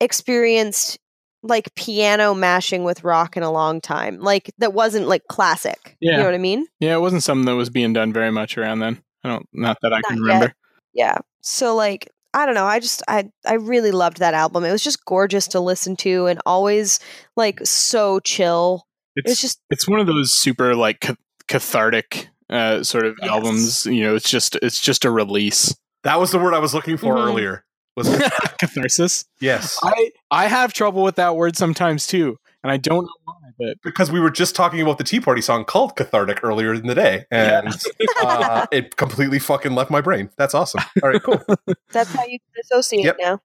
experienced 0.00 0.98
like 1.42 1.74
piano 1.74 2.34
mashing 2.34 2.84
with 2.84 3.04
rock 3.04 3.36
in 3.36 3.42
a 3.42 3.52
long 3.52 3.80
time. 3.80 4.20
Like 4.20 4.50
that 4.58 4.72
wasn't 4.72 5.06
like 5.06 5.22
classic. 5.28 5.96
Yeah. 6.00 6.12
You 6.12 6.18
know 6.18 6.24
what 6.24 6.34
I 6.34 6.38
mean? 6.38 6.66
Yeah, 6.80 6.94
it 6.94 7.00
wasn't 7.00 7.22
something 7.22 7.46
that 7.46 7.54
was 7.54 7.70
being 7.70 7.92
done 7.92 8.12
very 8.12 8.32
much 8.32 8.58
around 8.58 8.80
then. 8.80 9.02
I 9.24 9.28
don't, 9.28 9.48
not 9.52 9.78
that 9.82 9.92
I 9.92 10.00
can 10.02 10.16
Not 10.16 10.22
remember. 10.22 10.54
Yeah. 10.94 11.18
So 11.42 11.76
like 11.76 12.10
I 12.34 12.44
don't 12.44 12.54
know, 12.54 12.66
I 12.66 12.80
just 12.80 13.02
I 13.08 13.30
I 13.46 13.54
really 13.54 13.92
loved 13.92 14.18
that 14.18 14.34
album. 14.34 14.64
It 14.64 14.72
was 14.72 14.84
just 14.84 15.04
gorgeous 15.04 15.48
to 15.48 15.60
listen 15.60 15.96
to 15.96 16.26
and 16.26 16.40
always 16.44 17.00
like 17.36 17.60
so 17.64 18.20
chill. 18.20 18.86
It 19.18 19.24
was 19.24 19.32
It's 19.32 19.40
just 19.42 19.60
it's 19.70 19.88
one 19.88 20.00
of 20.00 20.06
those 20.06 20.32
super 20.32 20.74
like 20.74 21.06
cathartic 21.48 22.28
uh, 22.50 22.82
sort 22.82 23.04
of 23.04 23.16
Yes. 23.20 23.30
albums. 23.30 23.86
You 23.86 24.02
know, 24.04 24.14
it's 24.14 24.30
just 24.30 24.56
it's 24.62 24.80
just 24.80 25.04
a 25.04 25.10
release. 25.10 25.74
That 26.04 26.18
was 26.20 26.30
the 26.30 26.38
word 26.38 26.54
I 26.54 26.58
was 26.60 26.72
looking 26.74 26.96
for 26.96 27.14
Mhm. 27.14 27.26
earlier. 27.26 27.64
Was 27.96 28.08
Catharsis. 28.60 29.24
yes, 29.40 29.76
I 29.82 30.10
I 30.30 30.46
have 30.46 30.72
trouble 30.72 31.02
with 31.02 31.16
that 31.16 31.34
word 31.34 31.56
sometimes 31.56 32.06
too, 32.06 32.36
and 32.62 32.70
I 32.70 32.76
don't 32.76 33.02
know 33.02 33.08
why. 33.24 33.34
But 33.58 33.76
because 33.82 34.12
we 34.12 34.20
were 34.20 34.30
just 34.30 34.54
talking 34.54 34.80
about 34.80 34.98
the 34.98 35.04
Tea 35.04 35.18
Party 35.18 35.40
song 35.42 35.64
called 35.64 35.96
"Cathartic" 35.96 36.44
earlier 36.44 36.72
in 36.74 36.86
the 36.86 36.94
day, 36.94 37.24
and 37.32 37.76
uh, 38.22 38.66
it 38.72 38.96
completely 38.96 39.40
fucking 39.40 39.74
left 39.74 39.90
my 39.90 40.00
brain. 40.00 40.30
That's 40.38 40.54
awesome. 40.54 40.80
All 41.02 41.10
right, 41.10 41.20
cool. 41.20 41.42
that's 41.90 42.12
how 42.14 42.24
you 42.24 42.38
associate 42.62 43.04
Yep. 43.04 43.16
now. 43.20 43.40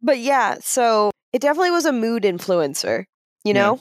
but 0.00 0.18
yeah, 0.18 0.56
so 0.62 1.10
it 1.34 1.42
definitely 1.42 1.70
was 1.70 1.84
a 1.84 1.92
mood 1.92 2.22
influencer, 2.22 3.04
you 3.44 3.52
Yeah. 3.52 3.76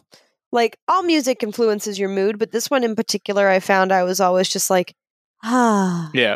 Know? 0.52 0.56
Like 0.58 0.78
all 0.88 1.04
music 1.04 1.44
influences 1.44 2.00
your 2.00 2.10
mood, 2.10 2.40
but 2.40 2.52
this 2.52 2.70
one 2.70 2.84
in 2.84 2.96
particular 2.96 3.48
I 3.48 3.60
found 3.60 3.92
I 3.92 4.04
was 4.04 4.20
always 4.20 4.50
just 4.50 4.70
like 4.70 4.96
ah 5.44 6.10
yeah, 6.14 6.36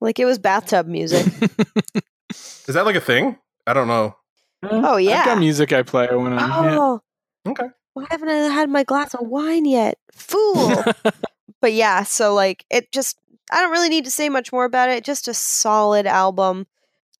like 0.00 0.18
it 0.18 0.24
was 0.24 0.38
bathtub 0.38 0.86
music. 0.86 1.26
Is 2.30 2.74
that 2.74 2.86
like 2.86 2.96
a 2.96 3.00
thing? 3.00 3.36
I 3.66 3.72
don't 3.72 3.88
know. 3.88 4.16
Oh, 4.62 4.94
I've 4.94 5.00
yeah. 5.02 5.24
got 5.24 5.38
music 5.38 5.72
I 5.72 5.82
play 5.82 6.08
when 6.10 6.32
I'm. 6.32 6.64
yeah. 6.64 6.78
oh. 6.78 7.00
Okay. 7.46 7.66
Why 7.94 8.06
haven't 8.10 8.28
I 8.28 8.34
had 8.48 8.70
my 8.70 8.84
glass 8.84 9.14
of 9.14 9.26
wine 9.26 9.64
yet? 9.64 9.98
Fool. 10.12 10.82
but 11.60 11.72
yeah, 11.72 12.04
so 12.04 12.34
like 12.34 12.64
it 12.70 12.90
just 12.92 13.18
I 13.50 13.60
don't 13.60 13.72
really 13.72 13.88
need 13.88 14.04
to 14.04 14.10
say 14.10 14.28
much 14.28 14.52
more 14.52 14.64
about 14.64 14.88
it. 14.88 15.04
Just 15.04 15.28
a 15.28 15.34
solid 15.34 16.06
album 16.06 16.66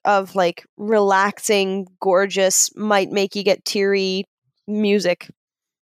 of 0.05 0.35
like 0.35 0.65
relaxing, 0.77 1.87
gorgeous, 2.01 2.75
might 2.75 3.11
make 3.11 3.37
you 3.37 3.43
get 3.43 3.65
teary 3.65 4.25
music. 4.67 5.29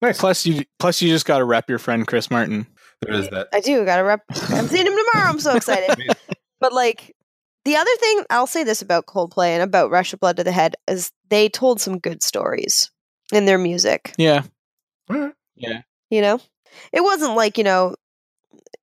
Nice. 0.01 0.19
Plus, 0.19 0.45
you 0.45 0.63
plus 0.79 1.01
you 1.01 1.09
just 1.09 1.25
got 1.25 1.39
to 1.39 1.43
rep 1.45 1.69
your 1.69 1.79
friend 1.79 2.05
Chris 2.05 2.29
Martin. 2.29 2.67
There 3.01 3.13
is 3.15 3.29
that. 3.29 3.47
I 3.53 3.59
do 3.59 3.85
gotta 3.85 4.03
rep. 4.03 4.21
I'm 4.49 4.67
seeing 4.67 4.85
him 4.87 4.93
tomorrow. 4.95 5.29
I'm 5.29 5.39
so 5.39 5.55
excited. 5.55 6.15
but 6.59 6.73
like 6.73 7.15
the 7.65 7.75
other 7.75 7.95
thing, 7.99 8.23
I'll 8.29 8.47
say 8.47 8.63
this 8.63 8.81
about 8.81 9.05
Coldplay 9.05 9.49
and 9.49 9.61
about 9.61 9.91
Rush 9.91 10.13
of 10.13 10.19
Blood 10.19 10.37
to 10.37 10.43
the 10.43 10.51
Head 10.51 10.75
is 10.87 11.11
they 11.29 11.49
told 11.49 11.79
some 11.79 11.99
good 11.99 12.23
stories 12.23 12.91
in 13.31 13.45
their 13.45 13.57
music. 13.57 14.13
Yeah, 14.17 14.43
yeah. 15.55 15.81
You 16.09 16.21
know, 16.21 16.39
it 16.91 17.03
wasn't 17.03 17.35
like 17.35 17.57
you 17.57 17.63
know 17.63 17.95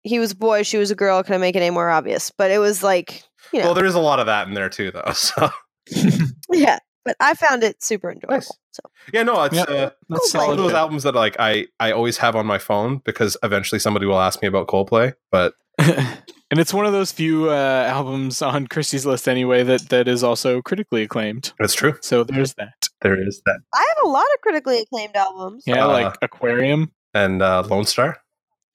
he 0.02 0.18
was 0.18 0.32
a 0.32 0.36
boy, 0.36 0.62
she 0.62 0.76
was 0.76 0.90
a 0.90 0.94
girl. 0.94 1.22
Can 1.22 1.34
I 1.34 1.38
make 1.38 1.56
it 1.56 1.62
any 1.62 1.70
more 1.70 1.90
obvious? 1.90 2.30
But 2.30 2.50
it 2.50 2.58
was 2.58 2.82
like 2.82 3.24
you 3.52 3.60
know, 3.60 3.66
Well, 3.66 3.74
there 3.74 3.86
is 3.86 3.94
a 3.94 4.00
lot 4.00 4.20
of 4.20 4.26
that 4.26 4.46
in 4.46 4.54
there 4.54 4.68
too, 4.68 4.90
though. 4.90 5.02
So 5.14 5.48
yeah. 6.50 6.78
But 7.04 7.16
I 7.20 7.34
found 7.34 7.62
it 7.62 7.82
super 7.82 8.10
enjoyable. 8.10 8.34
Nice. 8.34 8.50
So 8.72 8.80
yeah, 9.12 9.22
no, 9.22 9.42
it's 9.44 9.54
Yep. 9.56 9.68
uh, 9.68 9.90
That's 10.08 10.32
Coldplay. 10.32 10.38
one 10.48 10.50
of 10.50 10.56
those 10.58 10.72
albums 10.72 11.02
that 11.04 11.14
like 11.14 11.36
I 11.38 11.66
I 11.78 11.92
always 11.92 12.18
have 12.18 12.34
on 12.36 12.46
my 12.46 12.58
phone 12.58 13.02
because 13.04 13.36
eventually 13.42 13.78
somebody 13.78 14.06
will 14.06 14.20
ask 14.20 14.40
me 14.42 14.48
about 14.48 14.66
Coldplay. 14.68 15.14
But 15.30 15.54
and 15.78 16.60
it's 16.60 16.72
one 16.72 16.86
of 16.86 16.92
those 16.92 17.12
few 17.12 17.50
uh, 17.50 17.86
albums 17.88 18.40
on 18.42 18.66
Christy's 18.68 19.04
list 19.04 19.28
anyway 19.28 19.62
that 19.64 19.88
that 19.90 20.08
is 20.08 20.22
also 20.24 20.62
critically 20.62 21.02
acclaimed. 21.02 21.52
That's 21.58 21.74
true. 21.74 21.96
So 22.00 22.24
there's 22.24 22.54
that. 22.54 22.88
There 23.02 23.20
is 23.20 23.42
that. 23.46 23.58
I 23.74 23.84
have 23.96 24.04
a 24.06 24.08
lot 24.08 24.24
of 24.34 24.40
critically 24.40 24.80
acclaimed 24.80 25.14
albums. 25.16 25.64
Yeah, 25.66 25.84
Uh, 25.84 25.88
like 25.92 26.16
Aquarium 26.22 26.92
And 27.12 27.42
uh, 27.42 27.62
Lone 27.68 27.84
Star. 27.84 28.18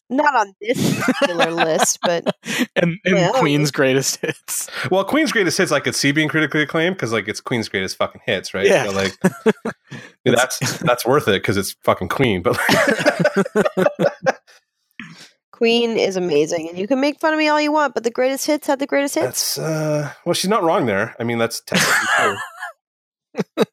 Not 0.09 0.35
on 0.35 0.53
this 0.59 0.99
particular 1.05 1.51
list, 1.51 1.99
but 2.01 2.25
and, 2.75 2.97
and 3.05 3.17
Yeah. 3.17 3.31
Queen's 3.35 3.69
greatest 3.71 4.17
hits. 4.21 4.69
Well, 4.89 5.03
Queen's 5.03 5.31
greatest 5.31 5.57
hits 5.57 5.71
I 5.71 5.79
could 5.79 5.93
see 5.95 6.11
being 6.11 6.27
critically 6.29 6.61
acclaimed 6.63 6.95
because 6.95 7.13
like 7.13 7.27
it's 7.27 7.39
Queen's 7.41 7.69
greatest 7.69 7.95
fucking 7.97 8.21
hits, 8.25 8.53
right? 8.53 8.65
Yeah. 8.65 8.85
So, 8.85 8.91
like 8.91 9.15
yeah, 10.25 10.35
that's 10.35 10.79
that's 10.79 11.05
worth 11.05 11.27
it 11.27 11.41
because 11.41 11.57
it's 11.57 11.75
fucking 11.83 12.07
Queen. 12.09 12.41
But 12.41 12.57
like, 13.67 14.35
Queen 15.51 15.97
is 15.97 16.15
amazing, 16.15 16.69
and 16.69 16.77
you 16.77 16.87
can 16.87 16.99
make 17.01 17.19
fun 17.19 17.33
of 17.33 17.37
me 17.37 17.47
all 17.49 17.59
you 17.61 17.71
want, 17.71 17.93
but 17.93 18.03
the 18.03 18.11
greatest 18.11 18.47
hits 18.47 18.65
had 18.65 18.79
the 18.79 18.87
greatest 18.87 19.15
hits. 19.15 19.55
that's 19.55 19.57
uh, 19.59 20.11
well, 20.25 20.33
she's 20.33 20.49
not 20.49 20.63
wrong 20.63 20.85
there. 20.85 21.15
I 21.19 21.23
mean, 21.23 21.37
that's 21.37 21.61
technically 21.61 22.07
true. 22.17 23.65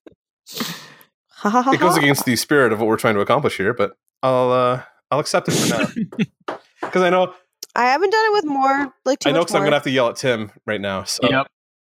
It 1.72 1.80
goes 1.80 1.96
against 1.96 2.24
the 2.24 2.36
spirit 2.36 2.72
of 2.72 2.80
what 2.80 2.88
we're 2.88 2.96
trying 2.96 3.14
to 3.14 3.20
accomplish 3.20 3.56
here, 3.56 3.72
but 3.72 3.92
I'll 4.22 4.50
uh, 4.50 4.82
I'll 5.10 5.20
accept 5.20 5.48
it 5.48 5.52
for 5.52 5.78
now 6.48 6.56
because 6.82 7.02
I 7.02 7.10
know 7.10 7.32
I 7.74 7.86
haven't 7.86 8.10
done 8.10 8.24
it 8.26 8.32
with 8.32 8.44
more 8.46 8.94
like 9.04 9.20
too 9.20 9.28
I 9.28 9.32
know 9.32 9.40
because 9.40 9.54
I'm 9.54 9.62
gonna 9.62 9.76
have 9.76 9.84
to 9.84 9.90
yell 9.90 10.08
at 10.08 10.16
Tim 10.16 10.50
right 10.66 10.80
now. 10.80 11.04
So 11.04 11.28
Yep. 11.28 11.46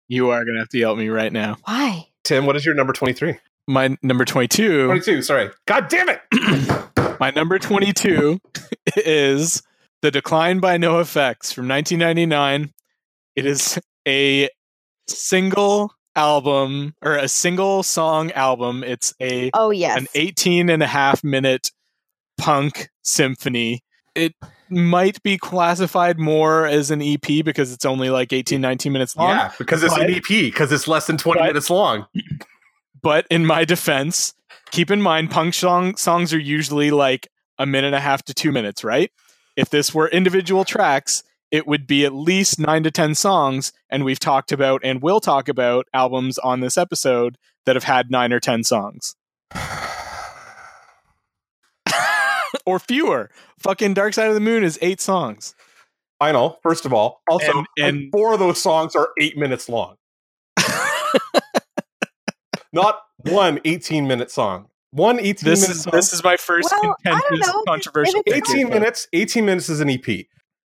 You 0.09 0.31
are 0.31 0.45
gonna 0.45 0.59
have 0.59 0.69
to 0.71 0.79
yell 0.79 0.93
at 0.93 0.99
me 0.99 1.09
right 1.09 1.33
now. 1.33 1.57
Why? 1.65 2.09
Tim, 2.25 2.47
what 2.47 2.57
is 2.57 2.65
your 2.65 2.75
number 2.75 2.93
twenty 2.93 3.15
three? 3.15 3.39
My 3.69 3.97
number 4.03 4.25
twenty-two. 4.25 4.87
Twenty 4.87 5.01
two. 5.01 5.23
Sorry. 5.23 5.51
God 5.67 5.89
damn 5.89 6.09
it. 6.09 6.21
My 7.21 7.31
number 7.31 7.57
22 7.57 8.41
is 8.97 9.63
The 10.01 10.11
Decline 10.11 10.59
by 10.59 10.77
NOFX 10.77 11.55
from 11.55 11.69
1999. 11.69 12.73
It 13.37 13.47
is 13.47 13.79
a 14.09 14.49
single 15.09 15.95
album 16.17 16.95
or 17.01 17.17
a 17.17 17.29
single 17.29 17.85
song 17.85 18.33
album. 18.33 18.83
It's 18.83 19.15
a 19.21 19.51
Oh 19.55 19.71
yes. 19.71 19.99
an 19.99 20.09
18 20.17 20.69
and 20.69 20.83
a 20.83 20.87
half 20.89 21.23
minute 21.23 21.71
punk 22.43 22.89
symphony. 23.03 23.83
It 24.15 24.35
might 24.69 25.23
be 25.23 25.39
classified 25.39 26.19
more 26.19 26.67
as 26.67 26.91
an 26.91 27.01
EP 27.01 27.45
because 27.45 27.73
it's 27.73 27.85
only 27.85 28.11
like 28.11 28.33
18 28.33 28.61
19 28.61 28.93
minutes 28.93 29.17
long. 29.17 29.31
yeah, 29.31 29.53
because 29.59 29.83
it's 29.83 29.95
but- 29.95 30.09
an 30.09 30.15
EP 30.15 30.23
because 30.29 30.73
it's 30.73 30.89
less 30.89 31.07
than 31.07 31.17
twenty 31.17 31.41
but- 31.41 31.47
minutes 31.47 31.71
long. 31.71 32.07
But 33.03 33.27
in 33.31 33.47
my 33.47 33.65
defense, 33.65 34.35
keep 34.71 34.91
in 34.91 35.03
mind 35.03 35.31
punk 35.31 35.55
song 35.55 35.97
songs 35.97 36.33
are 36.33 36.39
usually 36.39 36.91
like 36.91 37.29
a 37.59 37.67
minute 37.67 37.89
and 37.89 37.97
a 37.97 38.01
half 38.01 38.23
to 38.25 38.35
two 38.35 38.53
minutes, 38.53 38.85
right? 38.85 39.11
If 39.57 39.71
this 39.71 39.95
were 39.95 40.09
individual 40.09 40.65
tracks, 40.65 41.23
it 41.51 41.67
would 41.67 41.87
be 41.87 42.05
at 42.05 42.13
least 42.15 42.59
nine 42.59 42.83
to 42.85 42.91
ten 42.91 43.15
songs, 43.15 43.73
and 43.91 44.05
we've 44.05 44.21
talked 44.21 44.53
about 44.53 44.81
and 44.85 45.03
will 45.03 45.21
talk 45.21 45.49
about 45.49 45.87
albums 45.93 46.39
on 46.39 46.61
this 46.61 46.79
episode 46.79 47.37
that 47.67 47.77
have 47.77 47.85
had 47.85 48.11
nine 48.11 48.33
or 48.33 48.41
ten 48.41 48.63
songs. 48.65 49.15
or 52.67 52.79
fewer. 52.79 53.31
Fucking 53.59 53.95
Dark 53.95 54.15
Side 54.15 54.29
of 54.29 54.35
the 54.35 54.41
Moon 54.41 54.65
is 54.65 54.79
eight 54.83 55.01
songs. 55.01 55.55
I 56.21 56.33
know. 56.33 56.59
First 56.63 56.85
of 56.87 56.93
all, 56.93 57.21
also, 57.29 57.51
And- 57.59 57.67
and, 57.79 57.97
and- 57.97 58.13
four 58.13 58.33
of 58.33 58.39
those 58.39 58.63
songs 58.63 58.95
are 58.95 59.09
eight 59.21 59.37
minutes 59.37 59.69
long. 59.69 59.97
Not 62.73 63.01
one 63.29 63.61
18 63.65 64.07
minute 64.07 64.31
song. 64.31 64.67
One 64.93 65.19
18 65.21 65.35
this 65.49 65.61
minute 65.63 65.77
is 65.77 65.83
song. 65.83 65.91
this 65.93 66.13
is 66.13 66.23
my 66.25 66.37
first 66.37 66.71
Well, 66.83 66.95
contentious, 67.05 67.47
know. 67.47 67.63
Controversial. 67.67 68.23
18 68.27 68.69
minutes. 68.69 69.09
18 69.13 69.45
minutes 69.45 69.69
is 69.69 69.81
an 69.81 69.91
EP. 69.91 70.07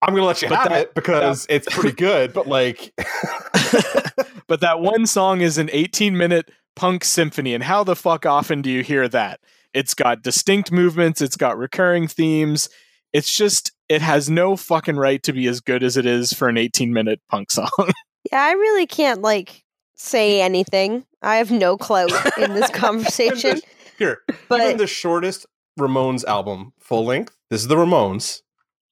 I'm 0.02 0.14
gonna 0.14 0.26
let 0.26 0.42
you 0.42 0.48
But 0.48 0.58
have 0.58 0.68
that- 0.70 0.80
it 0.82 0.94
because 0.94 1.46
it's 1.48 1.66
pretty 1.74 1.96
good. 1.96 2.32
But 2.32 2.46
like, 2.46 2.92
but 4.46 4.60
that 4.60 4.80
one 4.80 5.06
song 5.06 5.40
is 5.40 5.58
an 5.58 5.68
18 5.72 6.16
minute 6.16 6.50
punk 6.76 7.02
symphony 7.04 7.54
and 7.54 7.64
how 7.64 7.82
the 7.82 7.96
fuck 7.96 8.26
often 8.26 8.62
do 8.62 8.70
you 8.70 8.82
hear 8.82 9.08
that 9.08 9.40
it's 9.76 9.94
got 9.94 10.22
distinct 10.22 10.72
movements 10.72 11.20
it's 11.20 11.36
got 11.36 11.56
recurring 11.58 12.08
themes 12.08 12.68
it's 13.12 13.32
just 13.32 13.72
it 13.88 14.02
has 14.02 14.28
no 14.28 14.56
fucking 14.56 14.96
right 14.96 15.22
to 15.22 15.32
be 15.32 15.46
as 15.46 15.60
good 15.60 15.82
as 15.82 15.96
it 15.96 16.06
is 16.06 16.32
for 16.32 16.48
an 16.48 16.56
18 16.56 16.92
minute 16.92 17.20
punk 17.28 17.50
song 17.50 17.68
yeah, 18.32 18.42
I 18.42 18.52
really 18.52 18.86
can't 18.86 19.22
like 19.22 19.64
say 19.94 20.40
anything. 20.40 21.04
I 21.22 21.36
have 21.36 21.50
no 21.50 21.76
clout 21.76 22.10
in 22.38 22.54
this 22.54 22.70
conversation. 22.72 23.60
here, 23.98 24.22
even 24.28 24.40
But 24.48 24.78
the 24.78 24.86
shortest 24.86 25.46
Ramones 25.78 26.24
album, 26.24 26.72
full 26.78 27.04
length. 27.04 27.36
This 27.50 27.62
is 27.62 27.68
the 27.68 27.76
Ramones, 27.76 28.42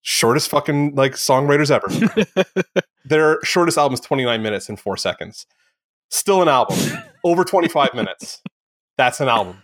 shortest 0.03 0.49
fucking 0.49 0.95
like 0.95 1.13
songwriters 1.13 1.71
ever. 1.71 2.45
Their 3.05 3.39
shortest 3.43 3.79
album 3.79 3.95
is 3.95 4.01
29 4.01 4.43
minutes 4.43 4.69
and 4.69 4.79
four 4.79 4.97
seconds. 4.97 5.47
Still 6.11 6.43
an 6.43 6.49
album. 6.49 6.79
Over 7.25 7.45
25 7.45 7.95
minutes. 7.95 8.41
That's 8.97 9.21
an 9.21 9.29
album. 9.29 9.63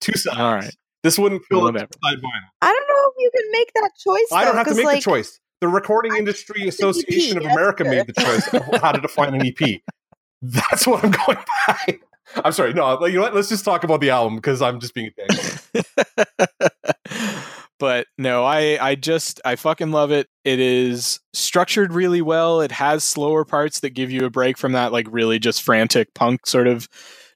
Two 0.00 0.16
sides. 0.16 0.38
all 0.38 0.54
right 0.54 0.74
This 1.02 1.18
wouldn't 1.18 1.42
fill 1.48 1.66
up 1.66 1.74
Whatever. 1.74 1.90
side 2.04 2.18
vinyl. 2.18 2.48
I 2.62 2.66
don't 2.66 2.88
know 2.88 3.10
if 3.10 3.14
you 3.18 3.30
can 3.34 3.52
make 3.52 3.72
that 3.74 3.90
choice. 3.98 4.28
I 4.32 4.44
don't 4.44 4.56
have 4.56 4.66
to 4.68 4.74
make 4.74 4.84
like, 4.84 4.96
the 4.98 5.02
choice. 5.02 5.40
The 5.60 5.68
Recording 5.68 6.16
Industry 6.16 6.68
Association 6.68 7.38
of 7.38 7.44
America 7.44 7.84
good. 7.84 7.90
made 7.90 8.06
the 8.06 8.12
choice 8.12 8.52
of 8.52 8.80
how 8.82 8.92
to 8.92 9.00
define 9.00 9.34
an 9.34 9.46
EP. 9.46 9.80
That's 10.42 10.86
what 10.86 11.02
I'm 11.04 11.10
going 11.10 11.38
by. 11.66 11.98
I'm 12.44 12.52
sorry. 12.52 12.74
No, 12.74 13.04
you 13.06 13.14
know 13.14 13.22
what? 13.22 13.34
Let's 13.34 13.48
just 13.48 13.64
talk 13.64 13.84
about 13.84 14.00
the 14.00 14.10
album 14.10 14.36
because 14.36 14.60
I'm 14.60 14.80
just 14.80 14.94
being 14.94 15.10
a 15.18 15.28
dick. 15.72 15.84
but 17.78 18.06
no, 18.18 18.44
I 18.44 18.78
I 18.80 18.94
just 18.94 19.40
I 19.44 19.56
fucking 19.56 19.90
love 19.90 20.10
it. 20.10 20.28
It 20.44 20.60
is 20.60 21.20
structured 21.32 21.92
really 21.92 22.22
well. 22.22 22.60
It 22.60 22.72
has 22.72 23.04
slower 23.04 23.44
parts 23.44 23.80
that 23.80 23.90
give 23.90 24.10
you 24.10 24.24
a 24.24 24.30
break 24.30 24.58
from 24.58 24.72
that 24.72 24.92
like 24.92 25.06
really 25.10 25.38
just 25.38 25.62
frantic 25.62 26.12
punk 26.14 26.46
sort 26.46 26.66
of 26.66 26.88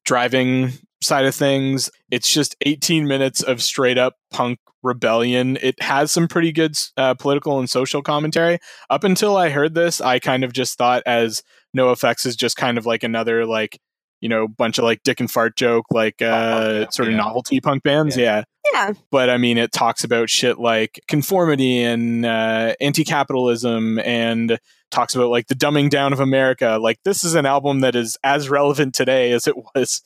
driving 0.05 0.72
side 1.02 1.24
of 1.26 1.34
things. 1.34 1.90
It's 2.10 2.32
just 2.32 2.56
18 2.62 3.06
minutes 3.06 3.42
of 3.42 3.62
straight 3.62 3.98
up 3.98 4.14
punk 4.30 4.58
rebellion. 4.82 5.58
It 5.60 5.80
has 5.82 6.10
some 6.10 6.28
pretty 6.28 6.52
good 6.52 6.76
uh, 6.96 7.14
political 7.14 7.58
and 7.58 7.68
social 7.68 8.02
commentary. 8.02 8.58
Up 8.90 9.04
until 9.04 9.36
I 9.36 9.50
heard 9.50 9.74
this, 9.74 10.00
I 10.00 10.18
kind 10.18 10.44
of 10.44 10.52
just 10.52 10.78
thought 10.78 11.02
as 11.06 11.42
NOFX 11.76 12.26
is 12.26 12.36
just 12.36 12.56
kind 12.56 12.78
of 12.78 12.86
like 12.86 13.02
another 13.02 13.44
like 13.46 13.78
you 14.20 14.28
know 14.28 14.48
bunch 14.48 14.78
of 14.78 14.84
like 14.84 15.00
dick 15.04 15.20
and 15.20 15.30
fart 15.30 15.54
joke 15.56 15.84
like 15.92 16.20
uh 16.20 16.80
yeah, 16.80 16.88
sort 16.88 17.06
of 17.06 17.12
yeah. 17.12 17.18
novelty 17.18 17.60
punk 17.60 17.84
bands 17.84 18.16
yeah 18.16 18.42
Yeah. 18.72 18.92
but 19.12 19.30
I 19.30 19.38
mean, 19.38 19.58
it 19.58 19.70
talks 19.72 20.02
about 20.04 20.28
shit 20.28 20.58
like 20.58 21.00
conformity 21.08 21.82
and 21.82 22.26
uh, 22.26 22.74
anti-capitalism, 22.80 23.98
and 24.00 24.58
talks 24.90 25.14
about 25.14 25.30
like 25.30 25.46
the 25.48 25.54
dumbing 25.54 25.90
down 25.90 26.12
of 26.12 26.20
America. 26.20 26.78
Like 26.80 26.98
this 27.04 27.24
is 27.24 27.34
an 27.34 27.46
album 27.46 27.80
that 27.80 27.94
is 27.94 28.16
as 28.24 28.48
relevant 28.48 28.94
today 28.94 29.32
as 29.32 29.46
it 29.46 29.54
was, 29.74 30.02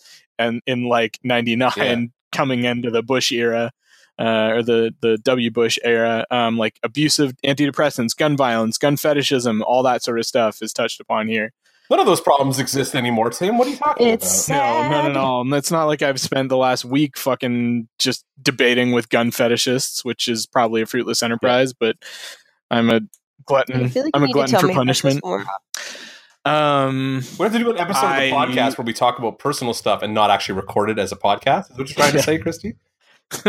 and 0.46 0.62
in 0.66 0.84
like 0.84 1.18
'99, 1.22 1.72
Yeah. 1.76 2.04
coming 2.32 2.64
into 2.64 2.90
the 2.90 3.02
Bush 3.02 3.32
era. 3.32 3.70
Uh, 4.18 4.50
or 4.56 4.62
the 4.62 4.94
the 5.00 5.16
W 5.24 5.50
Bush 5.50 5.78
era, 5.82 6.26
um, 6.30 6.58
like 6.58 6.78
abusive 6.82 7.32
antidepressants, 7.44 8.14
gun 8.14 8.36
violence, 8.36 8.76
gun 8.76 8.96
fetishism, 8.98 9.62
all 9.62 9.82
that 9.82 10.02
sort 10.02 10.18
of 10.18 10.26
stuff 10.26 10.58
is 10.60 10.72
touched 10.72 11.00
upon 11.00 11.28
here. 11.28 11.50
None 11.90 11.98
of 11.98 12.04
those 12.06 12.20
problems 12.20 12.58
exist 12.58 12.94
anymore, 12.94 13.30
Tim. 13.30 13.56
What 13.56 13.66
are 13.66 13.70
you 13.70 13.76
talking 13.76 14.06
It's 14.08 14.48
about? 14.48 14.58
No, 14.58 14.90
no, 14.90 14.96
no, 14.98 15.02
sad. 15.08 15.14
no. 15.14 15.40
And 15.40 15.54
It's 15.54 15.70
not 15.70 15.86
like 15.86 16.02
I've 16.02 16.20
spent 16.20 16.50
the 16.50 16.58
last 16.58 16.84
week 16.84 17.16
fucking 17.16 17.88
just 17.98 18.24
debating 18.40 18.92
with 18.92 19.08
gun 19.08 19.30
fetishists, 19.30 20.04
which 20.04 20.28
is 20.28 20.46
probably 20.46 20.82
a 20.82 20.86
fruitless 20.86 21.22
enterprise. 21.22 21.72
But 21.72 21.96
I'm 22.70 22.90
a 22.90 22.96
I 22.96 23.00
glutton. 23.46 23.82
like 23.94 24.10
I'm 24.12 24.24
a 24.24 24.28
glutton 24.32 24.52
tell 24.52 24.60
for 24.60 24.66
me 24.68 24.74
punishment. 24.74 25.20
More. 26.44 26.54
Um, 26.54 27.22
We 27.38 27.44
have 27.44 27.52
to 27.52 27.58
do 27.58 27.70
an 27.70 27.78
episode 27.78 28.06
I- 28.06 28.22
of 28.24 28.30
the 28.30 28.36
podcast 28.54 28.78
where 28.78 28.84
we 28.84 28.92
talk 28.92 29.18
about 29.18 29.38
personal 29.38 29.74
stuff 29.74 30.02
and 30.02 30.12
not 30.14 30.30
actually 30.30 30.56
record 30.56 30.90
it 30.90 30.98
as 30.98 31.12
a 31.12 31.16
podcast. 31.16 31.70
Is 31.72 31.78
what 31.78 31.88
you're 31.88 31.96
trying 31.96 32.12
to 32.12 32.22
say, 32.22 32.38
Christy? 32.38 32.74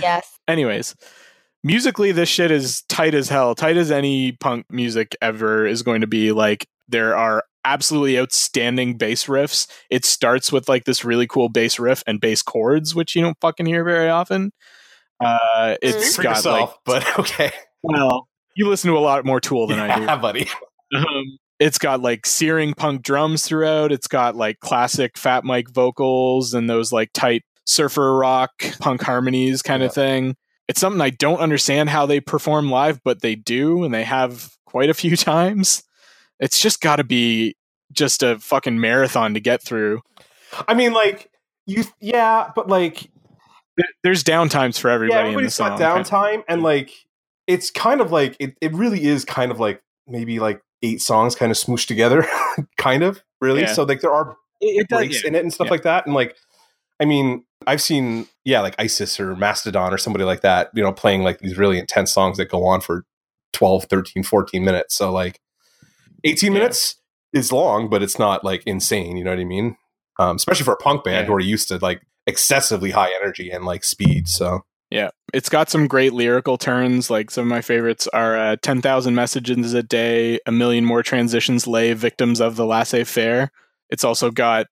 Yes. 0.00 0.38
anyways, 0.46 0.94
musically, 1.64 2.12
this 2.12 2.28
shit 2.28 2.50
is 2.50 2.82
tight 2.82 3.14
as 3.14 3.28
hell. 3.28 3.54
Tight 3.54 3.76
as 3.76 3.90
any 3.90 4.32
punk 4.32 4.66
music 4.70 5.16
ever 5.22 5.66
is 5.66 5.82
going 5.82 6.02
to 6.02 6.06
be. 6.06 6.32
Like 6.32 6.66
there 6.88 7.16
are 7.16 7.44
absolutely 7.64 8.18
outstanding 8.18 8.98
bass 8.98 9.24
riffs. 9.24 9.66
It 9.88 10.04
starts 10.04 10.52
with 10.52 10.68
like 10.68 10.84
this 10.84 11.04
really 11.04 11.26
cool 11.26 11.48
bass 11.48 11.78
riff 11.78 12.02
and 12.06 12.20
bass 12.20 12.42
chords, 12.42 12.94
which 12.94 13.16
you 13.16 13.22
don't 13.22 13.38
fucking 13.40 13.66
hear 13.66 13.82
very 13.82 14.10
often. 14.10 14.52
Uh, 15.18 15.76
it's 15.82 16.14
For 16.16 16.22
got 16.22 16.36
yourself, 16.36 16.78
like 16.86 17.04
but 17.04 17.18
okay. 17.20 17.50
well, 17.82 18.28
you 18.54 18.68
listen 18.68 18.90
to 18.90 18.98
a 18.98 19.00
lot 19.00 19.24
more 19.24 19.40
Tool 19.40 19.66
than 19.66 19.80
I 19.80 19.98
do. 19.98 20.06
Buddy. 20.20 20.46
Um, 20.94 21.38
it's 21.60 21.78
got 21.78 22.00
like 22.00 22.26
searing 22.26 22.74
punk 22.74 23.02
drums 23.02 23.46
throughout. 23.46 23.92
It's 23.92 24.08
got 24.08 24.34
like 24.34 24.58
classic 24.60 25.16
Fat 25.16 25.44
Mike 25.44 25.68
vocals 25.70 26.54
and 26.54 26.68
those 26.68 26.90
like 26.90 27.10
tight 27.12 27.42
surfer 27.66 28.16
rock 28.16 28.50
punk 28.80 29.02
harmonies 29.02 29.62
kind 29.62 29.82
Yeah. 29.82 29.88
of 29.88 29.94
thing. 29.94 30.36
It's 30.66 30.80
something 30.80 31.00
I 31.00 31.10
don't 31.10 31.38
understand 31.40 31.90
how 31.90 32.06
they 32.06 32.20
perform 32.20 32.70
live, 32.70 33.00
but 33.04 33.22
they 33.22 33.34
do, 33.34 33.84
and 33.84 33.92
they 33.92 34.04
have 34.04 34.50
quite 34.66 34.88
a 34.90 34.94
few 34.94 35.16
times. 35.16 35.82
It's 36.40 36.60
just 36.60 36.80
got 36.80 36.96
to 36.96 37.04
be 37.04 37.56
just 37.92 38.22
a 38.22 38.38
fucking 38.38 38.80
marathon 38.80 39.34
to 39.34 39.40
get 39.40 39.62
through. 39.62 40.00
I 40.68 40.74
mean, 40.74 40.92
like 40.92 41.30
you, 41.66 41.84
yeah, 42.00 42.50
but 42.54 42.68
like 42.68 43.10
There- 43.76 43.86
There's 44.04 44.24
downtimes 44.24 44.78
for 44.78 44.88
yeah, 44.88 44.94
everybody 44.94 45.34
in 45.34 45.42
the 45.44 45.50
song. 45.50 45.76
got 45.78 46.06
downtime, 46.06 46.42
and 46.48 46.62
like 46.62 46.90
it's 47.46 47.70
kind 47.70 48.00
of 48.00 48.10
like 48.12 48.36
it, 48.40 48.56
it 48.60 48.72
really 48.72 49.04
is 49.04 49.24
kind 49.24 49.50
of 49.50 49.58
like 49.60 49.82
maybe 50.06 50.38
like 50.38 50.60
eight 50.82 51.00
songs 51.02 51.34
kind 51.34 51.50
of 51.50 51.56
smooshed 51.58 51.86
together, 51.86 52.26
kind 52.78 53.02
of 53.02 53.22
really. 53.40 53.60
Yeah. 53.62 53.72
So 53.72 53.84
like 53.84 54.00
there 54.00 54.12
are 54.12 54.36
It, 54.60 54.82
it 54.82 54.88
does- 54.88 54.98
breaks 54.98 55.22
yeah. 55.22 55.28
in 55.28 55.34
it 55.34 55.42
and 55.42 55.52
stuff 55.52 55.66
Yeah. 55.66 55.70
like 55.72 55.82
that, 55.82 56.06
and 56.06 56.14
like 56.14 56.36
I 57.00 57.06
mean, 57.06 57.44
I've 57.66 57.80
seen 57.80 58.26
yeah, 58.44 58.60
like 58.60 58.74
ISIS 58.78 59.18
or 59.20 59.34
Mastodon 59.36 59.92
or 59.92 59.98
somebody 59.98 60.24
like 60.24 60.42
that, 60.42 60.70
you 60.74 60.82
know, 60.82 60.92
playing 60.92 61.22
like 61.22 61.38
these 61.38 61.56
really 61.58 61.78
intense 61.78 62.12
songs 62.12 62.36
that 62.36 62.50
go 62.50 62.64
on 62.66 62.80
for 62.82 63.04
12, 63.54 63.84
13, 63.84 64.22
14 64.22 64.64
minutes. 64.64 64.94
So 64.96 65.10
like 65.12 65.40
18 66.24 66.52
Yeah. 66.52 66.58
minutes 66.58 66.96
is 67.32 67.52
long, 67.52 67.88
but 67.88 68.02
it's 68.02 68.18
not 68.18 68.44
like 68.44 68.62
insane, 68.66 69.16
you 69.16 69.24
know 69.24 69.30
what 69.30 69.38
I 69.40 69.44
mean? 69.44 69.76
Um, 70.18 70.36
especially 70.36 70.64
for 70.64 70.74
a 70.74 70.76
punk 70.76 71.04
band 71.04 71.24
Yeah. 71.24 71.26
who 71.28 71.34
are 71.34 71.40
used 71.40 71.68
to 71.68 71.78
like 71.78 72.02
excessively 72.26 72.90
high 72.90 73.10
energy 73.22 73.50
and 73.50 73.64
like 73.64 73.82
speed. 73.84 74.28
So 74.28 74.64
Yeah, 74.90 75.10
it's 75.32 75.48
got 75.48 75.70
some 75.70 75.86
great 75.86 76.12
lyrical 76.12 76.58
turns. 76.58 77.10
Like 77.10 77.30
some 77.30 77.42
of 77.42 77.48
my 77.48 77.60
favorites 77.60 78.08
are 78.12 78.36
uh, 78.36 78.56
10,000 78.60 79.14
messages 79.14 79.72
a 79.72 79.82
day, 79.84 80.40
a 80.46 80.52
million 80.52 80.84
more 80.84 81.02
transitions 81.04 81.66
lay, 81.68 81.92
victims 81.92 82.40
of 82.40 82.56
the 82.56 82.66
laissez 82.66 83.04
faire. 83.04 83.52
It's 83.88 84.02
also 84.04 84.30
got 84.32 84.66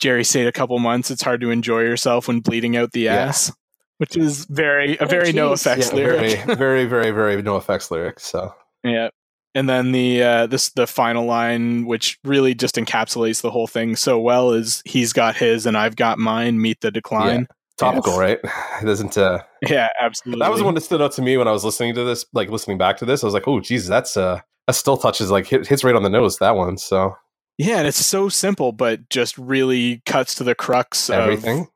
Jerry 0.00 0.24
stayed 0.24 0.46
a 0.48 0.52
couple 0.52 0.78
months. 0.80 1.10
It's 1.10 1.22
hard 1.22 1.40
to 1.42 1.50
enjoy 1.50 1.80
yourself 1.82 2.26
when 2.26 2.40
bleeding 2.40 2.76
out 2.76 2.90
the 2.92 3.02
Yeah. 3.02 3.14
ass, 3.14 3.52
which 3.98 4.16
is 4.16 4.44
very 4.46 4.96
a 4.96 5.04
Oh, 5.04 5.06
very 5.06 5.32
NOFX 5.32 5.90
yeah, 5.90 5.94
lyric. 5.94 6.40
very, 6.40 6.56
very, 6.56 6.84
very, 6.86 7.10
very 7.12 7.42
NOFX 7.42 7.90
lyrics. 7.92 8.24
So 8.26 8.52
Yeah. 8.82 9.10
And 9.54 9.68
then 9.68 9.92
the 9.92 10.22
uh, 10.22 10.46
this 10.46 10.70
the 10.70 10.86
final 10.86 11.26
line, 11.26 11.84
which 11.86 12.18
really 12.24 12.54
just 12.54 12.76
encapsulates 12.76 13.42
the 13.42 13.50
whole 13.50 13.66
thing 13.66 13.94
so 13.96 14.18
well, 14.18 14.52
is 14.52 14.80
he's 14.84 15.12
got 15.12 15.36
his 15.36 15.66
and 15.66 15.76
I've 15.76 15.96
got 15.96 16.18
mine. 16.18 16.60
Meet 16.60 16.80
the 16.80 16.90
decline. 16.90 17.46
Topical, 17.80 18.18
right? 18.18 18.38
It 18.82 18.84
doesn't. 18.86 19.18
Uh, 19.18 19.40
Yeah, 19.68 19.88
absolutely. 20.00 20.42
that 20.44 20.50
was 20.50 20.60
the 20.60 20.64
one 20.64 20.74
that 20.74 20.80
stood 20.82 21.02
out 21.02 21.12
to 21.12 21.22
me 21.22 21.36
when 21.36 21.48
I 21.48 21.52
was 21.52 21.64
listening 21.64 21.94
to 21.94 22.04
this, 22.04 22.24
like 22.32 22.48
listening 22.50 22.78
back 22.78 22.96
to 22.98 23.04
this. 23.04 23.22
I 23.22 23.26
was 23.26 23.34
like, 23.34 23.46
oh, 23.48 23.60
geez, 23.60 23.86
that's 23.86 24.16
uh, 24.16 24.40
that 24.66 24.72
still 24.74 24.96
touches 24.96 25.30
like 25.30 25.46
hit, 25.46 25.66
hits 25.66 25.82
right 25.84 25.94
on 25.94 26.02
the 26.02 26.10
nose. 26.10 26.38
That 26.38 26.56
one. 26.56 26.76
So 26.78 27.14
Yeah, 27.58 27.78
and 27.78 27.86
it's 27.88 28.04
so 28.04 28.28
simple, 28.28 28.72
but 28.72 29.08
just 29.10 29.36
really 29.36 30.02
cuts 30.06 30.34
to 30.36 30.44
the 30.44 30.54
crux 30.54 31.10
of 31.10 31.16
everything. 31.16 31.60
of 31.60 31.68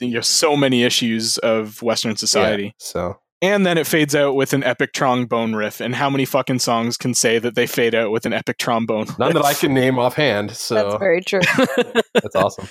you 0.00 0.14
know, 0.14 0.20
so 0.20 0.56
many 0.56 0.84
issues 0.84 1.38
of 1.38 1.82
Western 1.82 2.16
society. 2.16 2.64
Yeah, 2.64 2.70
so 2.78 3.20
And 3.42 3.66
then 3.66 3.78
it 3.78 3.86
fades 3.86 4.14
out 4.14 4.34
with 4.36 4.52
an 4.52 4.62
epic 4.64 4.92
trombone 4.92 5.54
riff. 5.54 5.80
And 5.80 5.94
how 5.94 6.08
many 6.08 6.24
fucking 6.24 6.60
songs 6.60 6.96
can 6.96 7.14
say 7.14 7.38
that 7.40 7.54
they 7.56 7.66
fade 7.66 7.94
out 7.94 8.10
with 8.12 8.24
an 8.24 8.32
epic 8.32 8.58
trombone? 8.58 9.06
none 9.18 9.32
that 9.34 9.44
I 9.44 9.54
can 9.54 9.74
name 9.74 9.98
offhand. 9.98 10.52
So 10.52 10.74
That's 10.74 10.92
So 10.92 10.98
very 10.98 11.20
true. 11.20 11.40
that's 12.14 12.36
awesome. 12.36 12.68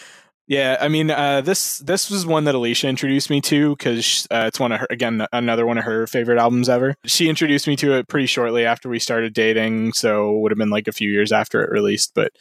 Yeah, 0.48 0.78
I 0.80 0.88
mean, 0.88 1.12
uh, 1.12 1.42
this 1.42 1.80
this 1.80 2.10
was 2.10 2.26
one 2.26 2.46
that 2.46 2.56
Alicia 2.56 2.88
introduced 2.88 3.30
me 3.30 3.42
to 3.42 3.76
because 3.76 4.26
uh, 4.32 4.46
it's 4.48 4.60
one 4.62 4.72
of 4.72 4.80
her 4.80 4.88
again 4.90 5.28
another 5.34 5.66
one 5.66 5.78
of 5.78 5.84
her 5.84 6.08
favorite 6.08 6.40
albums 6.40 6.70
ever. 6.70 6.96
She 7.06 7.28
introduced 7.28 7.68
me 7.68 7.76
to 7.76 7.94
it 7.98 8.08
pretty 8.08 8.28
shortly 8.28 8.66
after 8.66 8.88
we 8.88 8.98
started 9.00 9.34
dating, 9.34 9.92
so 9.92 10.34
it 10.36 10.40
would 10.40 10.52
have 10.54 10.58
been 10.58 10.70
like 10.70 10.88
a 10.88 10.94
few 10.94 11.12
years 11.12 11.34
after 11.34 11.62
it 11.64 11.70
released. 11.70 12.14
But 12.16 12.32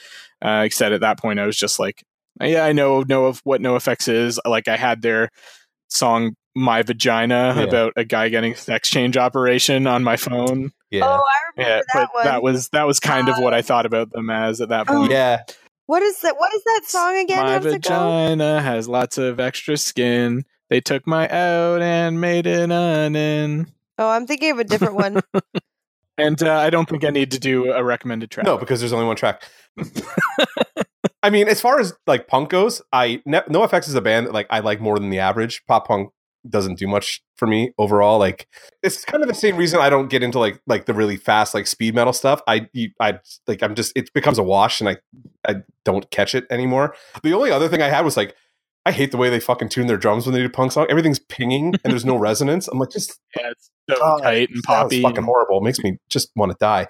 uh, 0.41 0.49
like 0.63 0.67
I 0.67 0.75
said 0.75 0.93
at 0.93 1.01
that 1.01 1.19
point, 1.19 1.41
I 1.41 1.47
was 1.47 1.57
just 1.57 1.81
like, 1.81 2.05
yeah, 2.41 2.65
I 2.65 2.71
know 2.73 3.03
know 3.03 3.25
of 3.27 3.41
what 3.43 3.61
NOFX 3.61 4.09
is. 4.09 4.39
Like 4.47 4.69
I 4.69 4.77
had 4.77 5.03
their 5.03 5.31
song 5.89 6.37
"My 6.55 6.83
Vagina" 6.83 7.55
Yeah. 7.57 7.63
about 7.65 7.93
a 7.97 8.05
guy 8.05 8.29
getting 8.29 8.53
a 8.53 8.57
sex 8.57 8.89
change 8.89 9.17
operation 9.17 9.89
on 9.89 10.05
my 10.05 10.17
phone. 10.17 10.71
Yeah. 10.93 11.07
Oh, 11.07 11.25
I 11.25 11.39
remember 11.57 11.71
Yeah, 11.73 11.77
that 11.79 11.85
but 11.93 12.15
one. 12.15 12.25
that 12.25 12.43
was 12.45 12.69
that 12.69 12.87
was 12.87 13.01
kind 13.01 13.29
of 13.29 13.39
what 13.39 13.53
I 13.53 13.59
Um, 13.59 13.63
thought 13.65 13.87
about 13.87 14.13
them 14.13 14.31
as 14.31 14.61
at 14.61 14.69
that 14.69 14.87
oh, 14.89 14.95
point. 15.01 15.11
yeah. 15.11 15.43
What 15.87 16.03
is 16.03 16.21
that? 16.21 16.37
What 16.37 16.53
is 16.55 16.63
that 16.65 16.83
song 16.85 17.17
again? 17.17 17.45
My 17.45 17.53
How 17.53 17.59
go? 17.59 17.71
vagina 17.71 18.61
has 18.61 18.89
lots 18.89 19.19
of 19.19 19.41
extra 19.41 19.77
skin. 19.77 20.45
They 20.69 20.81
took 20.81 21.07
my 21.07 21.29
out 21.29 21.81
and 21.83 22.21
made 22.21 22.47
it 22.47 22.71
on 22.71 23.15
in. 23.17 23.73
Oh, 23.99 24.11
I'm 24.11 24.27
thinking 24.27 24.51
of 24.51 24.59
a 24.59 24.65
different 24.65 24.95
one. 24.95 25.21
And 26.19 26.43
uh, 26.43 26.55
I 26.57 26.71
don't 26.71 26.89
think 26.89 27.05
I 27.05 27.11
need 27.11 27.31
to 27.33 27.39
do 27.39 27.73
a 27.73 27.85
recommended 27.85 28.31
track. 28.31 28.47
No, 28.47 28.57
because 28.57 28.81
there's 28.81 28.93
only 28.93 29.05
one 29.07 29.17
track. 29.17 29.43
I 31.23 31.31
mean, 31.31 31.49
as 31.49 31.61
far 31.61 31.79
as 31.79 31.93
like 32.07 32.27
punk 32.27 32.49
goes, 32.49 32.81
I 32.93 33.21
ne- 33.27 33.43
No 33.49 33.65
Effects 33.65 33.89
is 33.89 33.95
a 33.95 34.01
band 34.01 34.27
that 34.27 34.33
like 34.33 34.47
I 34.49 34.61
like 34.61 34.81
more 34.81 34.99
than 34.99 35.11
the 35.11 35.19
average. 35.19 35.63
Pop 35.67 35.87
punk 35.87 36.11
doesn't 36.51 36.79
do 36.79 36.87
much 36.87 37.23
for 37.37 37.47
me 37.47 37.73
overall. 37.79 38.19
Like 38.19 38.49
it's 38.83 39.05
kind 39.05 39.23
of 39.23 39.29
the 39.29 39.35
same 39.35 39.57
reason 39.57 39.81
I 39.81 39.91
don't 39.91 40.09
get 40.09 40.23
into 40.23 40.39
like 40.39 40.61
like 40.67 40.87
the 40.87 40.95
really 40.95 41.17
fast 41.17 41.55
like 41.55 41.67
speed 41.67 41.95
metal 41.95 42.13
stuff. 42.13 42.41
I 42.47 42.69
I 43.01 43.19
like 43.47 43.63
I'm 43.63 43.75
just 43.75 43.93
it 43.97 44.13
becomes 44.13 44.39
a 44.39 44.43
wash 44.43 44.81
and 44.81 44.89
I 44.89 44.97
I 45.49 45.57
don't 45.85 46.11
catch 46.11 46.35
it 46.35 46.45
anymore. 46.51 46.95
The 47.23 47.33
only 47.35 47.51
other 47.51 47.69
thing 47.69 47.83
I 47.83 47.89
had 47.89 48.05
was 48.05 48.17
like 48.17 48.35
I 48.85 48.93
hate 48.93 49.11
the 49.11 49.17
way 49.17 49.31
they 49.31 49.41
fucking 49.41 49.69
tune 49.71 49.89
their 49.89 49.97
drums 49.97 50.27
when 50.27 50.35
they 50.35 50.41
do 50.43 50.49
punk 50.49 50.71
song. 50.73 50.87
Everything's 50.89 51.19
pinging 51.19 51.75
and 51.83 51.93
there's 51.93 52.05
no 52.05 52.17
resonance. 52.29 52.69
I'm 52.69 52.79
like 52.79 52.91
just 52.91 53.19
Yeah, 53.37 53.51
it's 53.51 53.71
so 53.91 53.97
oh, 54.01 54.19
tight 54.21 54.51
and 54.51 54.63
poppy. 54.63 55.03
fucking 55.03 55.25
horrible. 55.25 55.59
It 55.59 55.65
makes 55.65 55.81
me 55.81 55.99
just 56.09 56.31
want 56.37 56.53
to 56.53 56.57
die. 56.61 56.87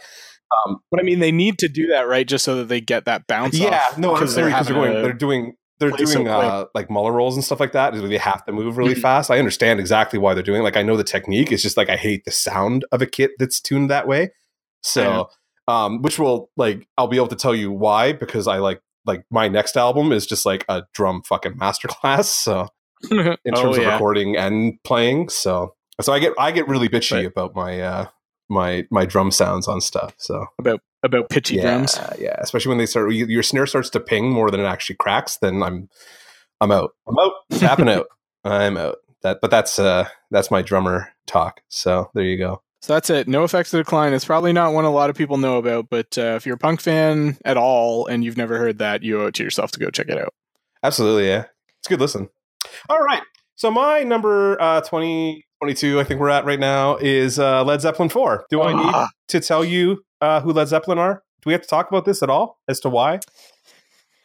Um, 0.66 0.78
But 0.90 1.00
I 1.00 1.02
mean, 1.02 1.18
they 1.20 1.32
need 1.32 1.58
to 1.60 1.68
do 1.68 1.86
that, 1.88 2.06
right? 2.06 2.26
Just 2.28 2.44
so 2.44 2.54
that 2.56 2.68
they 2.68 2.80
get 2.80 3.06
that 3.06 3.26
bounce. 3.26 3.58
yeah, 3.58 3.88
off, 3.90 3.98
no, 3.98 4.12
I'm 4.14 4.20
'cause 4.20 4.34
sorry 4.34 4.50
because 4.52 4.66
they're 4.68 4.76
having 4.76 4.92
going. 4.92 4.96
a- 4.98 5.02
They're 5.02 5.12
doing 5.14 5.54
they're 5.78 5.90
doing 5.90 6.26
uh, 6.28 6.66
like 6.74 6.88
Moeller 6.90 7.12
rolls 7.12 7.34
and 7.36 7.44
stuff 7.44 7.60
like 7.60 7.72
that. 7.72 7.92
They 7.94 8.16
have 8.18 8.44
to 8.46 8.52
move 8.52 8.76
really 8.78 8.94
Mhm. 8.94 9.00
fast. 9.02 9.30
I 9.30 9.38
understand 9.38 9.78
exactly 9.80 10.18
why 10.18 10.34
they're 10.34 10.42
doing. 10.42 10.60
it. 10.60 10.64
Like 10.64 10.76
I 10.76 10.82
know 10.82 10.96
the 10.96 11.04
technique. 11.04 11.52
It's 11.52 11.62
just 11.62 11.76
like 11.76 11.90
I 11.90 11.96
hate 11.96 12.24
the 12.24 12.30
sound 12.30 12.84
of 12.92 13.02
a 13.02 13.06
kit 13.06 13.32
that's 13.38 13.60
tuned 13.60 13.90
that 13.90 14.06
way. 14.08 14.30
So, 14.82 15.28
um, 15.68 16.02
which 16.02 16.18
will 16.18 16.50
like 16.56 16.86
I'll 16.96 17.08
be 17.08 17.16
able 17.16 17.28
to 17.28 17.36
tell 17.36 17.54
you 17.54 17.70
why 17.72 18.12
because 18.12 18.46
I 18.46 18.58
like 18.58 18.80
like 19.04 19.24
my 19.30 19.48
next 19.48 19.76
album 19.76 20.12
is 20.12 20.26
just 20.26 20.46
like 20.46 20.64
a 20.68 20.82
drum 20.94 21.22
fucking 21.22 21.54
masterclass. 21.58 22.24
So 22.26 22.68
in 23.10 23.36
oh, 23.54 23.62
terms 23.62 23.78
of 23.78 23.84
recording 23.86 24.36
and 24.36 24.82
playing. 24.84 25.28
So 25.28 25.74
so 26.00 26.12
I 26.12 26.18
get 26.18 26.32
I 26.38 26.52
get 26.52 26.68
really 26.68 26.88
bitchy 26.88 27.12
Right. 27.16 27.26
about 27.26 27.54
my 27.54 27.80
uh 27.80 28.06
my 28.48 28.86
my 28.90 29.04
drum 29.06 29.30
sounds 29.30 29.68
on 29.68 29.80
stuff. 29.80 30.14
So 30.18 30.46
about 30.58 30.80
about 31.06 31.30
pitchy 31.30 31.56
yeah, 31.56 31.62
drums. 31.62 31.98
yeah, 32.18 32.36
especially 32.40 32.68
when 32.68 32.78
they 32.78 32.86
start 32.86 33.12
your 33.14 33.42
snare 33.42 33.66
starts 33.66 33.88
to 33.90 34.00
ping 34.00 34.30
more 34.30 34.50
than 34.50 34.60
it 34.60 34.64
actually 34.66 34.96
cracks. 34.96 35.38
Then 35.38 35.62
I'm 35.62 35.88
I'm 36.60 36.70
out. 36.70 36.92
I'm 37.08 37.18
out. 37.18 37.32
Tapping 37.58 37.88
out. 37.88 38.06
I'm 38.44 38.76
out. 38.76 38.96
That 39.22 39.38
but 39.40 39.50
that's 39.50 39.78
uh 39.78 40.08
that's 40.30 40.50
my 40.50 40.62
drummer 40.62 41.12
talk. 41.26 41.60
So 41.68 42.10
there 42.14 42.24
you 42.24 42.36
go. 42.38 42.62
So 42.82 42.92
that's 42.92 43.10
it. 43.10 43.26
NOFX 43.26 43.70
to 43.70 43.78
decline. 43.78 44.12
It's 44.12 44.24
probably 44.24 44.52
not 44.52 44.72
one 44.72 44.84
a 44.84 44.90
lot 44.92 45.10
of 45.10 45.16
people 45.16 45.38
know 45.38 45.56
about, 45.56 45.88
but 45.90 46.16
uh, 46.18 46.34
if 46.36 46.46
you're 46.46 46.54
a 46.54 46.58
punk 46.58 46.80
fan 46.80 47.36
at 47.44 47.56
all 47.56 48.06
and 48.06 48.22
you've 48.22 48.36
never 48.36 48.58
heard 48.58 48.78
that, 48.78 49.02
you 49.02 49.20
owe 49.20 49.26
it 49.26 49.34
to 49.36 49.42
yourself 49.42 49.72
to 49.72 49.80
go 49.80 49.90
check 49.90 50.08
it 50.08 50.18
out. 50.18 50.32
Absolutely, 50.84 51.26
yeah. 51.26 51.46
It's 51.80 51.88
a 51.88 51.90
good 51.90 52.00
listen. 52.00 52.28
All 52.88 53.00
right. 53.02 53.22
So 53.56 53.70
my 53.70 54.02
number 54.02 54.60
uh 54.60 54.82
20 54.82 55.44
22 55.60 55.98
I 55.98 56.04
think 56.04 56.20
we're 56.20 56.28
at 56.28 56.44
right 56.44 56.60
now 56.60 56.96
is 56.98 57.38
uh 57.38 57.64
Led 57.64 57.80
Zeppelin 57.80 58.10
4. 58.10 58.46
Do 58.50 58.62
I 58.62 58.72
need 58.74 58.94
Ah. 58.94 59.08
to 59.28 59.40
tell 59.40 59.64
you 59.64 60.04
uh 60.20 60.40
who 60.40 60.52
Led 60.52 60.68
Zeppelin 60.68 60.98
are? 60.98 61.22
Do 61.42 61.48
we 61.48 61.52
have 61.52 61.62
to 61.62 61.68
talk 61.68 61.88
about 61.88 62.04
this 62.04 62.22
at 62.22 62.30
all 62.30 62.58
as 62.68 62.80
to 62.80 62.88
why? 62.88 63.20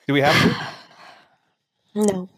Do 0.07 0.13
we 0.13 0.21
have 0.21 0.35
to? 0.43 0.67
No, 1.93 2.29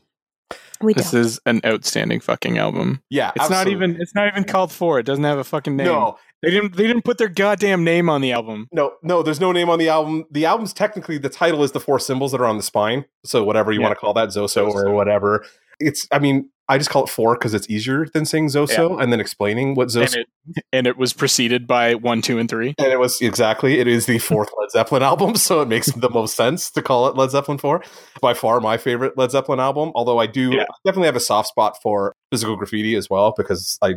we 0.81 0.93
This 0.95 1.11
don't. 1.11 1.21
is 1.21 1.39
an 1.45 1.61
outstanding 1.63 2.19
fucking 2.19 2.57
album. 2.57 3.03
Yeah. 3.11 3.31
It's 3.35 3.51
not 3.51 3.67
even 3.67 3.95
it's 4.01 4.15
not 4.15 4.27
even 4.27 4.43
called 4.45 4.71
for. 4.71 4.97
It 4.97 5.05
doesn't 5.05 5.23
have 5.23 5.38
a 5.38 5.43
fucking 5.43 5.75
name. 5.75 5.85
No, 5.85 6.17
They 6.41 6.49
didn't 6.49 6.75
they 6.75 6.88
didn't 6.88 7.03
put 7.05 7.19
their 7.19 7.27
goddamn 7.30 7.84
name 7.84 8.09
on 8.09 8.21
the 8.21 8.31
album. 8.31 8.67
no, 8.71 8.93
no. 9.03 9.21
There's 9.21 9.39
no 9.39 9.51
name 9.51 9.69
on 9.69 9.77
the 9.77 9.89
album. 9.89 10.25
The 10.31 10.45
album's 10.47 10.73
technically 10.73 11.19
the 11.19 11.30
title 11.30 11.63
is 11.63 11.71
the 11.71 11.80
four 11.80 11.99
symbols 11.99 12.31
that 12.31 12.41
are 12.41 12.45
on 12.47 12.57
the 12.57 12.63
spine. 12.63 13.05
So 13.23 13.43
whatever 13.43 13.71
you 13.71 13.80
Yeah. 13.80 13.85
want 13.89 13.95
to 13.95 13.99
call 13.99 14.13
that, 14.15 14.30
Zoso 14.30 14.67
or 14.73 14.91
whatever. 14.91 15.45
It's. 15.80 16.07
I 16.11 16.17
mean, 16.17 16.49
I 16.69 16.77
just 16.77 16.90
call 16.90 17.03
it 17.03 17.10
four 17.10 17.35
because 17.35 17.53
it's 17.53 17.69
easier 17.69 18.06
than 18.06 18.26
saying 18.26 18.48
Zoso 18.48 19.02
and 19.02 19.11
then 19.11 19.19
explaining 19.19 19.76
what 19.76 19.90
Zoso. 19.90 20.06
And 20.06 20.15
it 20.56 20.64
and 20.72 20.88
it 20.88 20.98
was 20.98 21.11
preceded 21.11 21.68
by 21.68 21.95
one, 21.95 22.22
two, 22.22 22.40
and 22.40 22.49
three. 22.49 22.73
And 22.77 22.88
it 22.91 22.99
was 22.99 23.22
exactly, 23.22 23.80
it 23.80 23.88
is 23.88 24.06
the 24.06 24.18
fourth 24.19 24.49
Led 24.57 24.72
Zeppelin 24.72 25.03
album, 25.03 25.35
so 25.38 25.61
it 25.61 25.68
makes 25.68 25.88
the 25.88 26.10
most 26.10 26.35
sense 26.35 26.72
to 26.72 26.81
call 26.81 27.07
it 27.07 27.15
Led 27.18 27.31
Zeppelin 27.31 27.57
4. 27.57 27.84
By 28.22 28.34
far 28.34 28.61
my 28.61 28.77
favorite 28.77 29.18
Led 29.18 29.31
Zeppelin 29.31 29.60
album, 29.60 29.91
although 29.94 30.19
I 30.19 30.26
do 30.27 30.53
Yeah. 30.53 30.65
definitely 30.85 31.07
have 31.07 31.15
a 31.18 31.22
soft 31.22 31.49
spot 31.49 31.77
for 31.81 32.15
physical 32.31 32.56
graffiti 32.56 32.95
as 32.95 33.10
well, 33.10 33.34
because 33.35 33.77
I 33.81 33.95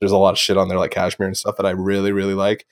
there's 0.00 0.12
a 0.12 0.16
lot 0.16 0.30
of 0.30 0.38
shit 0.38 0.56
on 0.56 0.68
there 0.68 0.78
like 0.78 0.90
Kashmir 0.92 1.26
and 1.26 1.36
stuff 1.36 1.56
that 1.56 1.66
I 1.66 1.70
really, 1.70 2.12
really 2.12 2.34
like. 2.34 2.66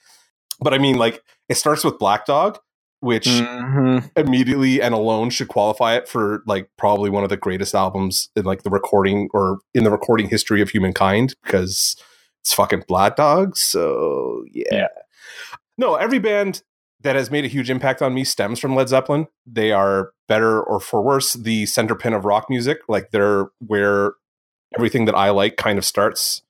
But 0.61 0.75
I 0.75 0.79
mean, 0.79 0.97
like, 0.97 1.23
it 1.49 1.57
starts 1.57 1.85
with 1.85 1.99
Black 1.99 2.25
Dog, 2.27 2.59
which 3.01 3.27
Mhm. 3.27 4.11
immediately 4.17 4.81
and 4.81 4.95
alone 4.95 5.31
should 5.31 5.49
qualify 5.49 5.95
it 5.95 6.09
for 6.09 6.43
like 6.47 6.69
probably 6.79 7.11
one 7.11 7.23
of 7.23 7.29
the 7.29 7.37
greatest 7.37 7.75
albums 7.75 8.31
in 8.37 8.45
like 8.45 8.63
the 8.63 8.71
recording 8.71 9.29
or 9.35 9.59
in 9.75 9.85
the 9.85 9.91
recording 9.91 10.29
history 10.29 10.61
of 10.63 10.71
humankind 10.71 11.35
because 11.45 11.97
it's 12.43 12.53
fucking 12.55 12.85
Black 12.89 13.17
Dog. 13.17 13.57
So 13.57 14.45
yeah. 14.53 14.65
Yeah. 14.73 14.87
No, 15.79 15.97
every 15.97 16.19
band 16.19 16.63
that 17.03 17.17
has 17.17 17.31
made 17.31 17.45
a 17.45 17.49
huge 17.49 17.69
impact 17.71 18.01
on 18.01 18.15
me 18.15 18.25
stems 18.25 18.59
from 18.59 18.75
Led 18.75 18.89
Zeppelin. 18.89 19.27
They 19.47 19.71
are 19.73 20.13
better 20.27 20.61
or 20.61 20.81
for 20.81 21.03
worse 21.03 21.35
the 21.35 21.65
centerpin 21.65 22.17
of 22.17 22.25
rock 22.25 22.47
music. 22.49 22.79
Like 22.89 23.11
they're 23.11 23.49
where 23.65 24.15
everything 24.75 25.05
that 25.05 25.15
I 25.15 25.31
like 25.31 25.57
kind 25.57 25.79
of 25.79 25.85
starts 25.85 26.43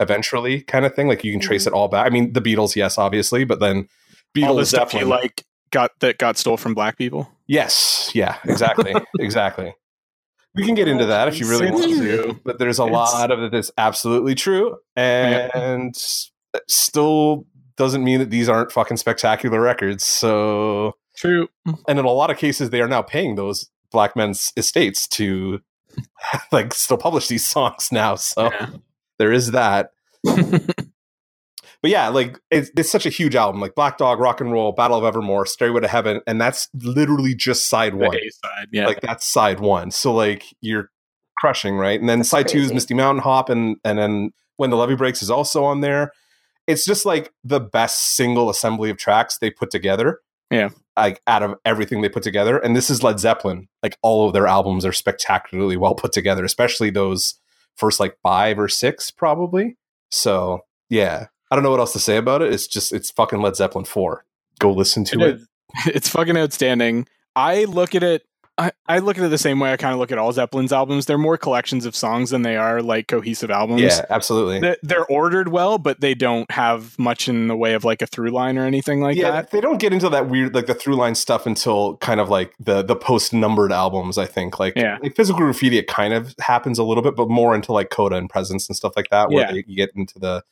eventually, 0.00 0.62
kind 0.62 0.84
of 0.84 0.94
thing. 0.94 1.06
Like 1.06 1.22
you 1.22 1.30
can 1.32 1.40
trace 1.40 1.66
it 1.66 1.72
all 1.72 1.86
back. 1.88 2.06
I 2.06 2.10
mean, 2.10 2.32
the 2.32 2.40
Beatles, 2.42 2.74
yes, 2.74 2.98
obviously, 2.98 3.44
but 3.44 3.60
then 3.60 3.88
Beatles, 4.36 4.48
All 4.48 4.56
the 4.56 4.66
stuff 4.66 4.92
you 4.94 5.04
like 5.04 5.44
got 5.72 5.90
that 6.00 6.18
got 6.18 6.36
stole 6.36 6.56
from 6.56 6.74
black 6.74 6.96
people. 6.96 7.28
Yes. 7.48 8.10
Yeah. 8.14 8.36
Exactly. 8.44 8.94
exactly. 9.18 9.74
We 10.54 10.64
can 10.66 10.74
get 10.74 10.86
into 10.86 11.06
that 11.06 11.28
if 11.28 11.40
you 11.40 11.48
really 11.48 11.70
want 11.70 11.84
to, 11.84 12.38
but 12.44 12.58
there's 12.58 12.78
a 12.78 12.84
lot 12.84 13.30
of 13.30 13.40
it 13.40 13.52
that's 13.52 13.70
absolutely 13.78 14.34
true, 14.34 14.76
and 14.94 15.96
still 16.68 17.46
doesn't 17.76 18.04
mean 18.04 18.18
that 18.18 18.28
these 18.28 18.50
aren't 18.50 18.70
fucking 18.70 18.98
spectacular 18.98 19.62
records. 19.62 20.04
So, 20.04 20.92
True. 21.16 21.48
and 21.88 21.98
in 21.98 22.04
a 22.04 22.10
lot 22.10 22.30
of 22.30 22.36
cases, 22.36 22.68
they 22.68 22.82
are 22.82 22.86
now 22.88 23.00
paying 23.00 23.36
those 23.36 23.70
black 23.90 24.14
men's 24.14 24.52
estates 24.58 25.08
to 25.08 25.60
like 26.52 26.74
still 26.74 26.98
publish 26.98 27.28
these 27.28 27.46
songs 27.48 27.88
now. 27.90 28.16
So 28.16 28.50
Yeah. 28.52 28.70
there 29.18 29.32
is 29.32 29.52
that. 29.52 29.92
But 31.82 31.90
yeah, 31.90 32.08
like 32.08 32.38
it's, 32.50 32.70
it's 32.76 32.90
such 32.90 33.06
a 33.06 33.10
huge 33.10 33.34
album, 33.34 33.60
like 33.60 33.74
Black 33.74 33.98
Dog, 33.98 34.20
Rock 34.20 34.40
and 34.40 34.52
Roll, 34.52 34.70
Battle 34.72 34.96
of 34.96 35.04
Evermore, 35.04 35.44
Stairway 35.44 35.80
to 35.80 35.88
Heaven, 35.88 36.20
and 36.26 36.40
that's 36.40 36.68
literally 36.74 37.34
just 37.34 37.68
side 37.68 37.92
The 37.92 37.98
one. 37.98 38.16
A 38.16 38.30
side. 38.30 38.68
Yeah. 38.72 38.86
Like 38.86 39.00
that's 39.00 39.30
side 39.30 39.58
one. 39.58 39.90
So 39.90 40.14
like 40.14 40.44
you're 40.60 40.90
crushing, 41.38 41.76
right? 41.76 41.98
And 41.98 42.08
then 42.08 42.20
That's 42.20 42.30
side 42.30 42.48
two 42.48 42.60
is. 42.60 42.72
Misty 42.72 42.94
Mountain 42.94 43.22
Hop, 43.22 43.50
and 43.50 43.76
and 43.84 43.98
then 43.98 44.30
when 44.56 44.70
the 44.70 44.76
levee 44.76 44.94
breaks 44.94 45.22
is 45.22 45.30
also 45.30 45.64
on 45.64 45.80
there. 45.80 46.12
It's 46.68 46.84
just 46.84 47.04
like 47.04 47.32
the 47.42 47.58
best 47.58 48.14
single 48.14 48.48
assembly 48.48 48.88
of 48.88 48.96
tracks 48.96 49.38
they 49.38 49.50
put 49.50 49.70
together. 49.70 50.20
Yeah. 50.48 50.68
Like 50.96 51.20
out 51.26 51.42
of 51.42 51.56
everything 51.64 52.02
they 52.02 52.08
put 52.08 52.22
together. 52.22 52.58
And 52.58 52.76
this 52.76 52.88
is 52.88 53.02
Led 53.02 53.18
Zeppelin. 53.18 53.66
Like 53.82 53.98
all 54.02 54.28
of 54.28 54.32
their 54.32 54.46
albums 54.46 54.84
are 54.84 54.92
spectacularly 54.92 55.76
well 55.76 55.96
put 55.96 56.12
together, 56.12 56.44
especially 56.44 56.90
those 56.90 57.34
first 57.74 57.98
like 57.98 58.16
five 58.22 58.60
or 58.60 58.68
six, 58.68 59.10
probably. 59.10 59.76
So 60.12 60.60
yeah. 60.88 61.26
I 61.52 61.54
don't 61.54 61.62
know 61.64 61.70
what 61.70 61.80
else 61.80 61.92
to 61.92 61.98
say 61.98 62.16
about 62.16 62.40
it. 62.40 62.50
It's 62.50 62.66
just 62.66 62.94
it's 62.94 63.10
fucking 63.10 63.42
Led 63.42 63.56
Zeppelin 63.56 63.84
4. 63.84 64.24
Go 64.58 64.72
listen 64.72 65.04
to 65.04 65.20
it. 65.20 65.40
It's 65.86 66.08
fucking 66.08 66.36
outstanding. 66.36 67.06
I 67.36 67.64
look 67.64 67.94
at 67.94 68.02
it. 68.02 68.26
I, 68.58 68.72
I 68.86 68.98
look 69.00 69.16
at 69.18 69.24
it 69.24 69.28
the 69.28 69.38
same 69.38 69.58
way 69.58 69.72
I 69.72 69.76
kind 69.76 69.92
of 69.94 69.98
look 69.98 70.12
at 70.12 70.18
all 70.18 70.30
Zeppelin's 70.32 70.72
albums. 70.72 71.06
They're 71.06 71.16
more 71.18 71.38
collections 71.38 71.86
of 71.86 71.96
songs 71.96 72.30
than 72.30 72.40
they 72.42 72.56
are 72.56 72.82
like 72.82 73.08
cohesive 73.08 73.50
albums. 73.50 73.80
Yeah, 73.82 74.04
absolutely. 74.10 74.60
They're, 74.60 74.76
they're 74.82 75.06
ordered 75.06 75.48
well, 75.48 75.78
but 75.78 76.00
they 76.00 76.14
don't 76.14 76.50
have 76.50 76.98
much 76.98 77.28
in 77.28 77.48
the 77.48 77.56
way 77.56 77.72
of 77.74 77.84
like 77.84 78.00
a 78.02 78.06
through 78.06 78.30
line 78.30 78.58
or 78.58 78.64
anything 78.66 79.00
like 79.00 79.16
yeah, 79.16 79.30
that. 79.30 79.50
they 79.50 79.60
don't 79.62 79.78
get 79.78 79.92
into 79.94 80.08
that 80.10 80.28
weird 80.28 80.54
like 80.54 80.66
the 80.66 80.74
through 80.74 80.96
line 80.96 81.14
stuff 81.14 81.46
until 81.46 81.96
kind 81.98 82.20
of 82.20 82.28
like 82.28 82.52
the 82.60 82.82
the 82.82 82.96
post 82.96 83.32
numbered 83.32 83.72
albums. 83.72 84.16
I 84.18 84.26
think 84.26 84.58
like 84.60 84.74
Yeah. 84.76 84.98
like 85.02 85.16
physical 85.16 85.40
graffiti, 85.40 85.78
it 85.78 85.86
kind 85.86 86.12
of 86.14 86.34
happens 86.38 86.78
a 86.78 86.84
little 86.84 87.02
bit, 87.02 87.16
but 87.16 87.30
more 87.30 87.54
into 87.54 87.72
like 87.72 87.88
Coda 87.90 88.16
and 88.16 88.28
Presence 88.28 88.68
and 88.68 88.76
stuff 88.76 88.92
like 88.94 89.08
that, 89.10 89.30
where 89.30 89.46
Yeah. 89.46 89.52
they 89.52 89.64
you 89.66 89.76
get 89.76 89.90
into 89.96 90.18
the 90.18 90.44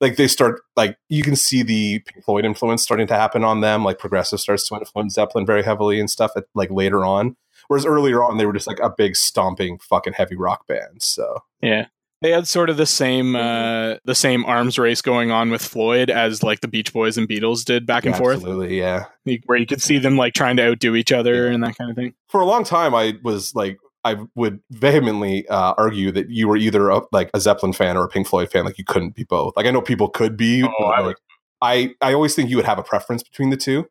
like 0.00 0.16
they 0.16 0.26
start 0.28 0.60
like 0.76 0.96
you 1.08 1.22
can 1.22 1.36
see 1.36 1.62
the 1.62 2.00
Pink 2.00 2.24
Floyd 2.24 2.44
influence 2.44 2.82
starting 2.82 3.06
to 3.06 3.14
happen 3.16 3.44
on 3.44 3.60
them. 3.60 3.84
Like 3.84 3.98
progressive 3.98 4.40
starts 4.40 4.68
to 4.68 4.74
influence 4.76 5.14
Zeppelin 5.14 5.46
very 5.46 5.62
heavily 5.62 6.00
and 6.00 6.10
stuff. 6.10 6.32
At, 6.36 6.44
like 6.54 6.70
later 6.70 7.04
on, 7.04 7.36
whereas 7.68 7.86
earlier 7.86 8.22
on 8.22 8.36
they 8.38 8.46
were 8.46 8.52
just 8.52 8.66
like 8.66 8.80
a 8.80 8.90
big 8.90 9.16
stomping 9.16 9.78
fucking 9.78 10.14
heavy 10.14 10.36
rock 10.36 10.66
band. 10.66 11.02
So 11.02 11.38
Yeah. 11.62 11.86
They 12.22 12.30
had 12.30 12.48
sort 12.48 12.70
of 12.70 12.78
the 12.78 12.86
same 12.86 13.36
uh, 13.36 13.96
the 14.06 14.14
same 14.14 14.46
arms 14.46 14.78
race 14.78 15.02
going 15.02 15.30
on 15.30 15.50
with 15.50 15.60
Floyd 15.62 16.08
as 16.08 16.42
like 16.42 16.60
the 16.60 16.68
Beach 16.68 16.90
Boys 16.90 17.18
and 17.18 17.28
Beatles 17.28 17.66
did 17.66 17.84
back 17.84 18.06
and 18.06 18.16
forth, 18.16 18.36
absolutely, 18.36 18.78
yeah. 18.78 19.06
Where 19.44 19.58
you 19.58 19.66
could 19.66 19.82
see 19.82 19.98
them 19.98 20.16
like 20.16 20.32
trying 20.32 20.56
to 20.56 20.62
outdo 20.70 20.94
each 20.94 21.12
other 21.12 21.48
Yeah. 21.48 21.52
and 21.52 21.62
that 21.62 21.76
kind 21.76 21.90
of 21.90 21.96
thing. 21.96 22.14
for 22.28 22.40
a 22.40 22.46
long 22.46 22.64
time 22.64 22.94
i 22.94 23.14
was 23.22 23.54
like 23.54 23.78
i 24.04 24.16
would 24.34 24.60
vehemently 24.70 25.46
uh, 25.48 25.74
argue 25.78 26.10
that 26.12 26.30
you 26.30 26.46
were 26.48 26.56
either 26.56 26.90
a, 26.90 27.00
like 27.12 27.30
a 27.34 27.40
zeppelin 27.40 27.72
fan 27.72 27.96
or 27.96 28.04
a 28.04 28.08
pink 28.08 28.26
floyd 28.26 28.50
fan 28.50 28.64
like 28.64 28.78
you 28.78 28.84
couldn't 28.84 29.14
be 29.14 29.24
both. 29.24 29.56
Like 29.56 29.66
i 29.66 29.70
know 29.70 29.80
people 29.82 30.08
could 30.08 30.36
be 30.36 30.62
Oh, 30.62 30.68
but, 30.78 30.84
I 30.86 31.00
like, 31.00 31.16
I, 31.62 31.94
I 32.00 32.12
always 32.12 32.34
think 32.34 32.50
you 32.50 32.56
would 32.56 32.66
have 32.66 32.78
a 32.78 32.82
preference 32.82 33.22
between 33.22 33.50
the 33.50 33.56
two. 33.56 33.86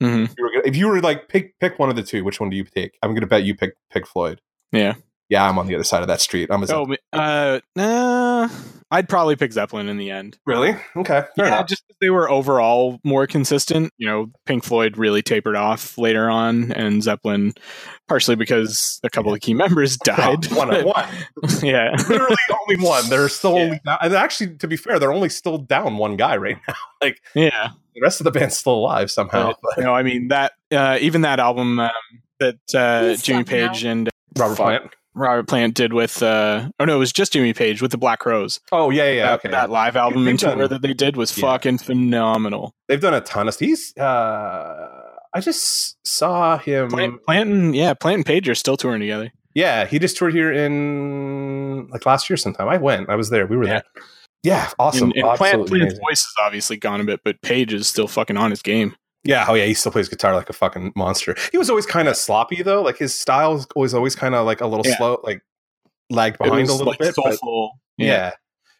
Hmm 0.00 0.24
if 0.24 0.34
you 0.36 0.44
were, 0.44 0.50
gonna- 0.50 0.66
if 0.66 0.76
you 0.76 0.88
were 0.88 1.00
like 1.00 1.28
pick 1.28 1.58
pick 1.58 1.78
one 1.78 1.88
of 1.90 1.96
the 1.96 2.02
two 2.02 2.22
which 2.24 2.38
one 2.40 2.50
do 2.50 2.56
you 2.56 2.64
take 2.64 2.96
i'm 3.02 3.14
gonna 3.14 3.26
bet 3.26 3.42
you 3.44 3.54
pick 3.54 3.74
pick 3.90 4.06
floyd. 4.06 4.40
Yeah. 4.72 4.94
yeah 5.28 5.48
i'm 5.48 5.58
on 5.58 5.66
the 5.66 5.74
other 5.74 5.84
side 5.84 6.02
of 6.02 6.08
that 6.08 6.20
street. 6.20 6.48
I'm 6.50 6.62
a 6.62 6.66
Oh, 6.70 6.94
uh, 7.12 7.60
nah, 7.74 8.48
I'd 8.90 9.08
probably 9.08 9.36
pick 9.36 9.52
Zeppelin 9.52 9.88
in 9.88 9.98
the 9.98 10.10
end. 10.10 10.38
really 10.46 10.70
okay 10.96 11.24
fair 11.36 11.46
yeah, 11.46 11.46
enough 11.48 11.66
just 11.68 11.86
'cause 11.86 11.96
they 12.00 12.08
were 12.10 12.30
overall 12.30 12.98
more 13.04 13.26
consistent. 13.26 13.92
You 13.98 14.06
know, 14.08 14.30
Pink 14.46 14.64
Floyd 14.64 14.96
really 14.96 15.20
tapered 15.22 15.56
off 15.56 15.98
later 15.98 16.30
on, 16.30 16.72
and 16.72 17.02
Zeppelin, 17.02 17.52
partially 18.08 18.34
because 18.36 18.98
a 19.04 19.10
couple 19.10 19.32
of 19.34 19.40
key 19.40 19.52
members 19.54 19.96
died. 20.04 20.46
one 20.52 20.74
on 20.74 20.84
one 20.86 21.08
yeah, 21.62 21.90
literally 22.08 22.36
only 22.68 22.82
one 22.84 23.08
they're 23.10 23.28
still 23.28 23.56
Yeah. 23.56 23.62
only 23.64 23.80
down, 23.84 23.98
and 24.02 24.14
actually 24.14 24.56
to 24.56 24.66
be 24.68 24.76
fair 24.76 24.98
they're 24.98 25.12
only 25.12 25.28
still 25.28 25.58
down 25.58 25.96
one 25.98 26.16
guy 26.16 26.36
right 26.36 26.56
now 26.66 26.74
like 27.02 27.20
yeah. 27.34 27.70
the 27.94 28.00
rest 28.00 28.20
of 28.20 28.24
the 28.24 28.30
band's 28.30 28.56
still 28.56 28.74
alive 28.74 29.10
somehow 29.10 29.52
But, 29.62 29.84
no, 29.84 29.94
I 29.94 30.02
mean 30.02 30.28
that 30.28 30.52
uh, 30.72 30.98
even 31.00 31.20
that 31.22 31.40
album 31.40 31.78
um, 31.80 31.90
that 32.40 32.56
uh, 32.74 33.16
Jimmy 33.20 33.42
that 33.42 33.52
now? 33.52 33.68
Page 33.72 33.84
and 33.84 34.08
robert 34.38 34.56
Fuck. 34.56 34.66
plant 34.66 34.94
Robert 35.18 35.48
Plant 35.48 35.74
did 35.74 35.92
with 35.92 36.22
uh, 36.22 36.68
oh 36.78 36.84
no, 36.84 36.96
it 36.96 36.98
was 36.98 37.12
just 37.12 37.32
Jimmy 37.32 37.52
Page 37.52 37.82
with 37.82 37.90
the 37.90 37.98
Black 37.98 38.20
Crowes. 38.20 38.60
oh 38.72 38.90
yeah 38.90 39.10
yeah, 39.10 39.22
that, 39.26 39.34
okay 39.40 39.50
that 39.50 39.70
live 39.70 39.96
album 39.96 40.24
They've 40.24 40.32
and 40.32 40.38
tour 40.38 40.68
that 40.68 40.82
they 40.82 40.94
did 40.94 41.16
was 41.16 41.36
Yeah. 41.36 41.42
fucking 41.50 41.78
phenomenal. 41.78 42.74
They've 42.88 43.00
done 43.00 43.14
a 43.14 43.20
ton 43.20 43.48
of 43.48 43.58
he's 43.58 43.96
uh 43.96 44.86
I 45.34 45.40
just 45.40 45.96
saw 46.06 46.56
him. 46.58 46.88
Plant, 46.88 47.22
Plant 47.26 47.50
and 47.50 47.76
yeah, 47.76 47.92
Plant 47.94 48.16
and 48.16 48.26
Page 48.26 48.48
are 48.48 48.54
still 48.54 48.76
touring 48.78 49.00
together. 49.00 49.30
Yeah, 49.54 49.84
he 49.86 49.98
just 49.98 50.16
toured 50.16 50.32
here 50.34 50.52
in 50.52 51.88
like 51.88 52.06
last 52.06 52.30
year 52.30 52.36
sometime. 52.36 52.68
I 52.68 52.76
went. 52.78 53.08
I 53.10 53.14
was 53.16 53.30
there. 53.30 53.46
We 53.46 53.56
were 53.56 53.64
Yeah. 53.64 53.70
there. 53.94 54.02
Yeah, 54.44 54.70
awesome. 54.78 55.10
And, 55.16 55.24
and 55.26 55.36
Plant, 55.36 55.66
Plant's 55.66 55.98
voice 55.98 56.22
has 56.24 56.34
obviously 56.40 56.76
gone 56.76 57.00
a 57.00 57.04
bit, 57.04 57.20
but 57.24 57.42
Page 57.42 57.72
is 57.72 57.88
still 57.88 58.06
fucking 58.08 58.36
on 58.36 58.50
his 58.50 58.62
game. 58.62 58.94
Yeah, 59.28 59.44
oh 59.46 59.54
yeah, 59.54 59.66
he 59.66 59.74
still 59.74 59.92
plays 59.92 60.08
guitar 60.08 60.34
like 60.34 60.48
a 60.48 60.54
fucking 60.54 60.92
monster. 60.96 61.36
He 61.52 61.58
was 61.58 61.68
always 61.68 61.84
kind 61.86 62.08
of 62.08 62.16
sloppy 62.16 62.62
though. 62.62 62.80
Like 62.82 62.96
his 62.96 63.14
style 63.14 63.52
was 63.54 63.66
always 63.76 63.92
always 63.94 64.14
kind 64.16 64.34
of 64.34 64.46
like 64.46 64.60
a 64.62 64.66
little 64.66 64.86
Yeah. 64.86 64.96
slow, 64.96 65.20
like 65.22 65.42
lagged 66.10 66.38
behind 66.38 66.68
a 66.68 66.72
little 66.72 66.86
like 66.86 66.98
bit. 66.98 67.14
but- 67.14 67.24
soulful. 67.34 67.72
yeah. 67.98 68.32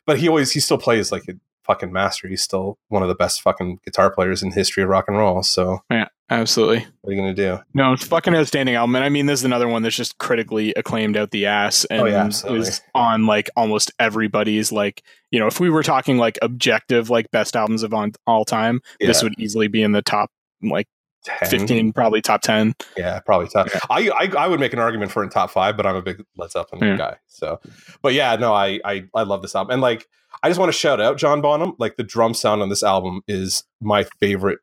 but 0.06 0.18
he 0.18 0.26
always 0.28 0.50
he 0.52 0.60
still 0.60 0.78
plays 0.78 1.12
like 1.12 1.24
a 1.28 1.34
fucking 1.64 1.92
master. 1.92 2.26
He's 2.28 2.40
still 2.42 2.78
one 2.88 3.02
of 3.02 3.08
the 3.08 3.14
best 3.14 3.42
fucking 3.42 3.80
guitar 3.84 4.10
players 4.10 4.42
in 4.42 4.48
the 4.48 4.54
history 4.54 4.82
of 4.82 4.88
rock 4.88 5.04
and 5.06 5.18
roll. 5.18 5.42
So 5.42 5.80
Yeah, 5.90 6.06
absolutely. 6.30 6.86
what 7.02 7.10
are 7.10 7.14
you 7.14 7.20
gonna 7.20 7.34
do? 7.34 7.58
No, 7.74 7.92
it's 7.92 8.06
fucking 8.06 8.34
outstanding 8.34 8.74
album. 8.74 8.96
And 8.96 9.04
I 9.04 9.10
mean, 9.10 9.26
this 9.26 9.40
is 9.40 9.44
another 9.44 9.68
one 9.68 9.82
that's 9.82 9.94
just 9.96 10.16
critically 10.16 10.72
acclaimed 10.72 11.18
out 11.18 11.30
the 11.30 11.44
ass 11.44 11.84
and 11.90 12.00
Oh, 12.00 12.06
yeah, 12.06 12.26
is 12.28 12.80
on 12.94 13.26
like 13.26 13.50
almost 13.54 13.92
everybody's 13.98 14.72
like, 14.72 15.02
you 15.30 15.38
know, 15.38 15.46
if 15.46 15.60
we 15.60 15.68
were 15.68 15.82
talking 15.82 16.16
like 16.16 16.38
objective, 16.40 17.10
like 17.10 17.30
best 17.32 17.54
albums 17.54 17.82
of 17.82 17.92
on, 17.92 18.12
all 18.26 18.46
time, 18.46 18.80
this 18.98 19.22
would 19.22 19.34
easily 19.38 19.68
be 19.68 19.82
in 19.82 19.92
the 19.92 20.00
top 20.00 20.30
like 20.62 20.88
10? 21.24 21.48
15, 21.50 21.92
probably 21.92 22.20
top 22.22 22.40
10. 22.42 22.74
Yeah, 22.96 23.20
probably 23.20 23.48
top. 23.48 23.68
I, 23.90 24.08
I 24.10 24.30
I 24.44 24.46
would 24.48 24.60
make 24.60 24.72
an 24.72 24.78
argument 24.78 25.10
for 25.10 25.22
in 25.22 25.28
top 25.30 25.50
five, 25.50 25.76
but 25.76 25.84
I'm 25.86 25.96
a 25.96 26.02
big 26.02 26.22
Led 26.36 26.50
Zeppelin 26.52 26.86
Yeah. 26.88 26.96
guy. 26.96 27.16
So, 27.26 27.60
but 28.02 28.14
yeah, 28.14 28.36
no, 28.36 28.52
I, 28.54 28.80
I 28.84 29.04
I 29.14 29.22
love 29.24 29.42
this 29.42 29.54
album, 29.54 29.72
and 29.72 29.82
like 29.82 30.06
I 30.42 30.48
just 30.48 30.58
want 30.60 30.72
to 30.72 30.78
shout 30.78 31.00
out 31.00 31.18
John 31.18 31.40
Bonham. 31.40 31.74
Like 31.78 31.96
the 31.96 32.04
drum 32.04 32.34
sound 32.34 32.62
on 32.62 32.68
this 32.68 32.82
album 32.82 33.22
is 33.26 33.64
my 33.80 34.04
favorite 34.20 34.60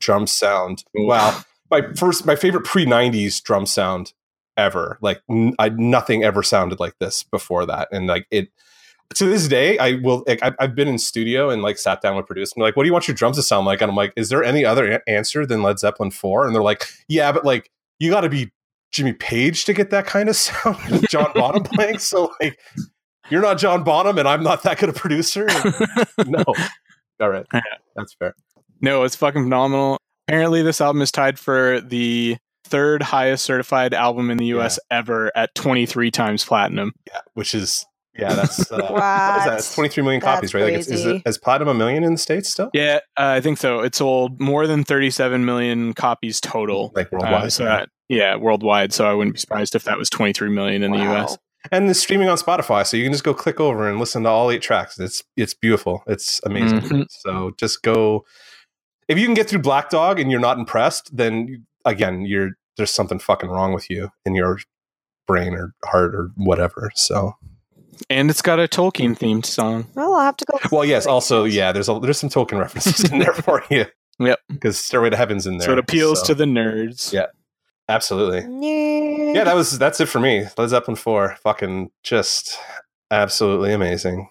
drum 0.00 0.26
sound. 0.26 0.82
Wow, 0.94 1.40
my 1.70 1.82
first, 1.96 2.26
my 2.26 2.36
favorite 2.36 2.64
pre 2.64 2.84
'90s 2.84 3.40
drum 3.42 3.64
sound 3.66 4.12
ever. 4.56 4.98
Like 5.00 5.22
n- 5.30 5.54
I, 5.58 5.68
nothing 5.70 6.24
ever 6.24 6.42
sounded 6.42 6.80
like 6.80 6.94
this 6.98 7.22
before 7.22 7.64
that, 7.66 7.88
and 7.92 8.06
like 8.06 8.26
it. 8.30 8.48
To 9.14 9.24
this 9.24 9.48
day, 9.48 9.78
I 9.78 9.94
will. 10.02 10.24
Like, 10.26 10.40
I've, 10.42 10.54
I've 10.58 10.74
been 10.74 10.88
in 10.88 10.98
studio 10.98 11.48
and 11.48 11.62
like 11.62 11.78
sat 11.78 12.02
down 12.02 12.16
with 12.16 12.26
producers. 12.26 12.52
And 12.56 12.62
like, 12.62 12.76
"What 12.76 12.82
do 12.82 12.88
you 12.88 12.92
want 12.92 13.08
your 13.08 13.14
drums 13.14 13.36
to 13.36 13.42
sound 13.42 13.64
like?" 13.66 13.80
And 13.80 13.90
I'm 13.90 13.96
like, 13.96 14.12
"Is 14.16 14.28
there 14.28 14.44
any 14.44 14.64
other 14.64 14.90
a- 14.92 15.08
answer 15.10 15.46
than 15.46 15.62
Led 15.62 15.78
Zeppelin 15.78 16.10
4? 16.10 16.46
And 16.46 16.54
they're 16.54 16.62
like, 16.62 16.84
"Yeah, 17.08 17.32
but 17.32 17.44
like 17.44 17.70
you 17.98 18.10
got 18.10 18.22
to 18.22 18.28
be 18.28 18.52
Jimmy 18.92 19.12
Page 19.14 19.64
to 19.66 19.72
get 19.72 19.90
that 19.90 20.06
kind 20.06 20.28
of 20.28 20.36
sound 20.36 21.08
John 21.08 21.30
Bonham 21.34 21.62
playing. 21.64 21.98
So 21.98 22.32
like, 22.40 22.58
you're 23.30 23.40
not 23.42 23.58
John 23.58 23.84
Bonham, 23.84 24.18
and 24.18 24.28
I'm 24.28 24.42
not 24.42 24.62
that 24.64 24.78
good 24.78 24.88
a 24.88 24.92
producer. 24.92 25.46
no, 26.26 26.44
all 27.20 27.28
right, 27.30 27.46
Yeah. 27.54 27.60
that's 27.94 28.14
fair. 28.14 28.34
No, 28.82 29.04
it's 29.04 29.16
fucking 29.16 29.44
phenomenal. 29.44 29.98
Apparently, 30.28 30.62
this 30.62 30.80
album 30.80 31.00
is 31.00 31.10
tied 31.12 31.38
for 31.38 31.80
the 31.80 32.36
third 32.64 33.02
highest 33.02 33.44
certified 33.44 33.94
album 33.94 34.30
in 34.30 34.38
the 34.38 34.46
US 34.46 34.78
ever 34.90 35.30
at 35.36 35.54
23 35.54 36.10
times 36.10 36.44
platinum. 36.44 36.92
Yeah, 37.06 37.20
which 37.34 37.54
is 37.54 37.86
yeah, 38.18 38.34
that's 38.34 38.70
uh, 38.72 38.76
what 38.90 39.38
is 39.38 39.44
that? 39.46 39.54
It's 39.58 39.74
23 39.74 40.02
million 40.04 40.20
That's 40.20 40.34
copies, 40.36 40.54
right? 40.54 40.64
Like, 40.64 40.72
it's, 40.74 40.88
is 40.88 41.02
crazy. 41.02 41.16
it 41.24 41.28
is 41.28 41.38
platinum 41.38 41.68
a 41.68 41.74
million 41.74 42.04
in 42.04 42.12
the 42.12 42.18
states 42.18 42.50
still? 42.50 42.70
Yeah, 42.72 42.96
uh, 43.16 43.34
I 43.36 43.40
think 43.40 43.58
so. 43.58 43.80
It 43.80 43.94
sold 43.94 44.40
more 44.40 44.66
than 44.66 44.84
37 44.84 45.44
million 45.44 45.92
copies 45.94 46.40
total. 46.40 46.92
Like 46.94 47.06
Uh, 47.06 47.18
worldwide. 47.20 47.52
so 47.52 47.64
that, 47.64 47.88
yeah, 48.08 48.36
worldwide. 48.36 48.92
So 48.92 49.06
I 49.06 49.14
wouldn't 49.14 49.34
be 49.34 49.40
surprised 49.40 49.74
if 49.74 49.84
that 49.84 49.98
was 49.98 50.08
23 50.10 50.48
million 50.50 50.82
in 50.82 50.92
the 50.92 50.98
US. 50.98 51.36
and 51.72 51.90
it's 51.90 51.98
streaming 52.00 52.28
on 52.28 52.36
Spotify, 52.38 52.86
so 52.86 52.96
you 52.96 53.02
can 53.04 53.12
just 53.12 53.24
go 53.24 53.34
click 53.34 53.58
over 53.60 53.88
and 53.88 53.98
listen 53.98 54.22
to 54.22 54.28
all 54.28 54.50
eight 54.50 54.62
tracks. 54.62 54.98
It's 55.00 55.22
it's 55.36 55.52
beautiful. 55.54 56.02
It's 56.06 56.40
amazing. 56.44 56.80
Mhm. 56.80 57.06
So 57.10 57.52
just 57.58 57.82
go. 57.82 58.24
If 59.08 59.18
you 59.18 59.24
can 59.24 59.34
get 59.34 59.48
through 59.48 59.60
Black 59.62 59.90
Dog 59.90 60.18
and 60.20 60.30
you're 60.30 60.40
not 60.40 60.58
impressed, 60.58 61.16
then 61.16 61.64
again, 61.84 62.22
you're 62.22 62.50
there's 62.76 62.90
something 62.92 63.18
fucking 63.18 63.48
wrong 63.50 63.72
with 63.72 63.88
you 63.90 64.10
in 64.24 64.34
your 64.34 64.58
brain 65.26 65.54
or 65.54 65.72
heart 65.84 66.14
or 66.14 66.30
whatever. 66.36 66.90
So 66.94 67.32
And 68.10 68.30
it's 68.30 68.42
got 68.42 68.58
a 68.58 68.68
Tolkien 68.68 69.18
themed 69.18 69.46
song. 69.46 69.86
Well, 69.94 70.14
I'll 70.14 70.24
have 70.24 70.36
to 70.38 70.44
go. 70.50 70.58
well, 70.70 70.84
yes. 70.84 71.06
Also, 71.06 71.44
yeah, 71.44 71.72
there's 71.72 71.88
a, 71.88 71.98
there's 72.00 72.18
some 72.18 72.30
Tolkien 72.30 72.58
references 72.58 73.10
in 73.10 73.18
there 73.18 73.32
for 73.32 73.62
you. 73.70 73.86
Yep. 74.18 74.38
because 74.48 74.78
Stairway 74.78 75.10
to 75.10 75.16
Heaven's 75.16 75.46
in 75.46 75.58
there. 75.58 75.66
So 75.66 75.72
it 75.72 75.78
appeals 75.78 76.20
so- 76.20 76.28
to 76.28 76.34
the 76.34 76.44
nerds. 76.44 77.12
Yeah. 77.12 77.26
absolutely. 77.88 78.40
Yeah. 78.66 79.32
Yeah, 79.34 79.44
that 79.44 79.54
was 79.54 79.78
that's 79.78 80.00
it 80.00 80.06
for 80.06 80.20
me. 80.20 80.46
Led 80.56 80.68
Zeppelin 80.70 80.96
four, 80.96 81.36
fucking 81.42 81.90
just 82.02 82.58
absolutely 83.10 83.72
amazing. 83.72 84.28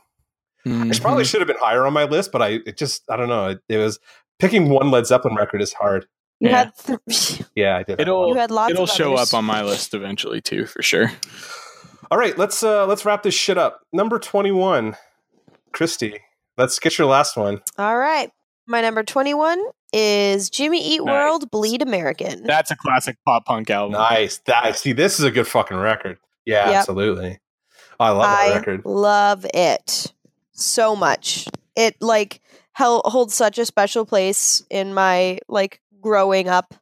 It 0.67 0.99
probably 0.99 1.21
mm-hmm. 1.21 1.27
should 1.27 1.41
have 1.41 1.47
been 1.47 1.59
higher 1.59 1.85
on 1.85 1.93
my 1.93 2.05
list, 2.05 2.31
but 2.31 2.41
I 2.41 2.59
it 2.65 2.77
just 2.77 3.03
I 3.09 3.15
don't 3.17 3.29
know. 3.29 3.49
It, 3.49 3.59
it 3.69 3.77
was 3.77 3.99
picking 4.39 4.69
one 4.69 4.89
Led 4.89 5.05
Zeppelin 5.05 5.35
record 5.35 5.61
is 5.61 5.73
hard. 5.73 6.07
You 6.39 6.49
Yeah. 6.49 6.57
had 6.57 6.99
th- 7.07 7.41
Yeah, 7.55 7.77
I 7.77 7.83
did. 7.83 8.01
It'll- 8.01 8.29
you 8.29 8.35
had 8.35 8.49
lots. 8.49 8.71
It'll 8.71 8.85
of 8.85 8.89
show 8.89 9.13
others. 9.13 9.31
up 9.31 9.37
on 9.37 9.45
my 9.45 9.61
list 9.61 9.93
eventually 9.93 10.41
too, 10.41 10.65
for 10.65 10.81
sure. 10.81 11.11
All 12.11 12.17
right, 12.17 12.37
let's 12.37 12.61
uh 12.63 12.85
let's 12.85 13.05
wrap 13.05 13.23
this 13.23 13.33
shit 13.33 13.57
up. 13.57 13.81
Number 13.91 14.19
twenty 14.19 14.51
one, 14.51 14.95
Christy. 15.71 16.19
Let's 16.57 16.79
get 16.79 16.97
your 16.97 17.07
last 17.07 17.35
one. 17.35 17.61
All 17.77 17.97
right, 17.97 18.29
my 18.67 18.81
number 18.81 19.03
twenty-one 19.03 19.61
is 19.91 20.49
Jimmy 20.49 20.81
Eat 20.85 21.03
Nice. 21.03 21.13
World 21.13 21.51
Bleed 21.51 21.81
American. 21.81 22.43
That's 22.43 22.71
a 22.71 22.75
classic 22.75 23.17
pop 23.25 23.45
punk 23.45 23.69
album. 23.69 23.93
Nice. 23.93 24.37
That 24.45 24.75
see, 24.77 24.93
this 24.93 25.19
is 25.19 25.25
a 25.25 25.31
good 25.31 25.47
fucking 25.47 25.77
record. 25.77 26.17
Yeah, 26.45 26.67
Yep. 26.69 26.75
absolutely. 26.79 27.39
I 27.99 28.09
love 28.11 28.23
that 28.29 28.55
record. 28.57 28.81
love 28.85 29.45
it 29.53 30.13
so 30.51 30.95
much. 30.95 31.47
It 31.75 31.95
like 32.01 32.41
hel- 32.73 33.01
holds 33.05 33.33
such 33.33 33.57
a 33.57 33.65
special 33.65 34.05
place 34.05 34.63
in 34.69 34.93
my 34.93 35.39
like 35.47 35.81
growing 36.01 36.47
up, 36.47 36.73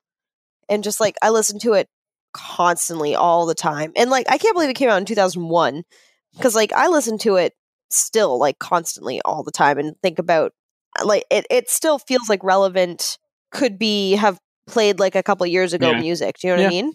and 0.69 0.83
just 0.83 0.99
like 0.99 1.15
I 1.21 1.29
listen 1.29 1.59
to 1.59 1.73
it 1.73 1.87
constantly 2.33 3.15
all 3.15 3.45
the 3.45 3.55
time. 3.55 3.91
And 3.95 4.09
like 4.09 4.25
I 4.29 4.37
can't 4.37 4.55
believe 4.55 4.69
it 4.69 4.75
came 4.75 4.89
out 4.89 4.97
in 4.97 5.05
two 5.05 5.15
thousand 5.15 5.47
one 5.49 5.83
because 6.35 6.55
like 6.55 6.73
I 6.73 6.87
listen 6.87 7.17
to 7.19 7.35
it 7.37 7.53
still 7.89 8.39
like 8.39 8.59
constantly 8.59 9.21
all 9.23 9.43
the 9.43 9.51
time 9.51 9.77
and 9.77 9.95
think 10.01 10.19
about 10.19 10.51
uh, 10.99 11.05
like 11.05 11.25
it. 11.29 11.45
It 11.49 11.69
still 11.69 11.99
feels 11.99 12.27
like 12.29 12.43
relevant. 12.43 13.17
Could 13.51 13.77
be 13.77 14.13
have 14.13 14.39
played 14.65 14.99
like 14.99 15.13
a 15.15 15.21
couple 15.23 15.45
years 15.45 15.73
ago 15.73 15.91
Yeah. 15.91 15.99
music. 15.99 16.37
Do 16.39 16.47
you 16.47 16.55
know 16.55 16.61
what 16.63 16.67
I 16.67 16.69
mean? 16.69 16.93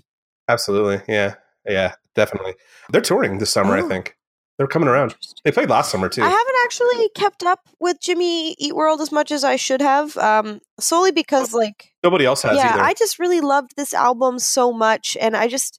Absolutely. 0.48 1.00
Yeah. 1.06 1.34
Yeah, 1.66 1.94
definitely. 2.16 2.54
They're 2.90 3.00
touring 3.00 3.38
this 3.38 3.52
summer, 3.52 3.76
I 3.76 3.82
Oh. 3.82 3.88
think. 3.88 4.16
They're 4.58 4.66
coming 4.66 4.88
around. 4.88 5.14
They 5.44 5.52
played 5.52 5.70
last 5.70 5.90
summer 5.92 6.08
too. 6.08 6.22
I 6.22 6.28
haven't 6.28 6.56
actually 6.64 7.08
kept 7.14 7.44
up 7.44 7.60
with 7.78 8.00
Jimmy 8.00 8.56
Eat 8.58 8.74
World 8.74 9.00
as 9.00 9.12
much 9.12 9.30
as 9.30 9.44
I 9.44 9.54
should 9.56 9.80
have, 9.80 10.16
um, 10.16 10.60
solely 10.80 11.12
because, 11.12 11.54
like, 11.54 11.92
Nobody 12.02 12.24
else 12.26 12.42
has 12.42 12.56
yeah, 12.56 12.72
either. 12.74 12.82
I 12.82 12.92
just 12.94 13.20
really 13.20 13.40
loved 13.40 13.76
this 13.76 13.94
album 13.94 14.40
so 14.40 14.72
much, 14.72 15.16
and 15.20 15.36
I 15.36 15.46
just, 15.46 15.78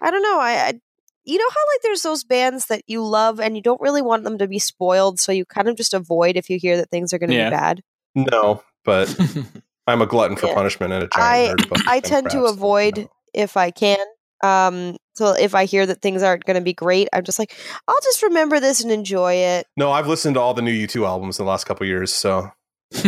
I 0.00 0.12
don't 0.12 0.22
know, 0.22 0.38
I, 0.38 0.52
I, 0.52 0.72
you 1.24 1.38
know 1.38 1.48
how 1.50 1.60
like 1.74 1.82
there's 1.82 2.02
those 2.02 2.22
bands 2.24 2.66
that 2.66 2.82
you 2.86 3.04
love 3.04 3.40
and 3.40 3.56
you 3.56 3.62
don't 3.62 3.80
really 3.80 4.00
want 4.02 4.22
them 4.24 4.38
to 4.38 4.46
be 4.46 4.60
spoiled, 4.60 5.18
so 5.18 5.32
you 5.32 5.44
kind 5.44 5.68
of 5.68 5.76
just 5.76 5.92
avoid 5.92 6.36
if 6.36 6.48
you 6.48 6.58
hear 6.58 6.76
that 6.76 6.88
things 6.90 7.12
are 7.12 7.18
going 7.18 7.30
to 7.30 7.36
Yeah. 7.36 7.50
be 7.50 7.56
bad. 7.56 7.82
no, 8.14 8.62
but 8.84 9.14
I'm 9.88 10.02
a 10.02 10.06
glutton 10.06 10.36
for 10.36 10.46
Yeah. 10.46 10.54
punishment 10.54 10.92
and 10.92 11.02
a 11.04 11.08
I- 11.14 11.46
giant 11.48 11.60
nerd 11.68 11.82
I 11.88 11.98
them 12.00 12.08
tend 12.10 12.30
to 12.30 12.44
avoid 12.44 12.96
no. 12.98 13.10
if 13.34 13.56
I 13.56 13.72
can. 13.72 13.98
Um, 14.42 14.96
so 15.20 15.34
if 15.34 15.54
I 15.54 15.66
hear 15.66 15.84
that 15.84 16.00
things 16.00 16.22
aren't 16.22 16.44
going 16.46 16.54
to 16.56 16.62
be 16.62 16.72
great, 16.72 17.08
I'm 17.12 17.24
just 17.24 17.38
like, 17.38 17.54
I'll 17.86 18.00
just 18.02 18.22
remember 18.22 18.58
this 18.58 18.82
and 18.82 18.90
enjoy 18.90 19.34
it. 19.34 19.66
No, 19.76 19.92
I've 19.92 20.06
listened 20.06 20.34
to 20.36 20.40
all 20.40 20.54
the 20.54 20.62
new 20.62 20.72
U2 20.86 21.06
albums 21.06 21.38
in 21.38 21.44
the 21.44 21.50
last 21.50 21.64
couple 21.64 21.86
years, 21.86 22.10
so 22.12 22.50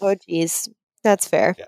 Oh, 0.00 0.14
geez. 0.28 0.68
That's 1.04 1.26
fair. 1.26 1.54
Yeah. 1.58 1.64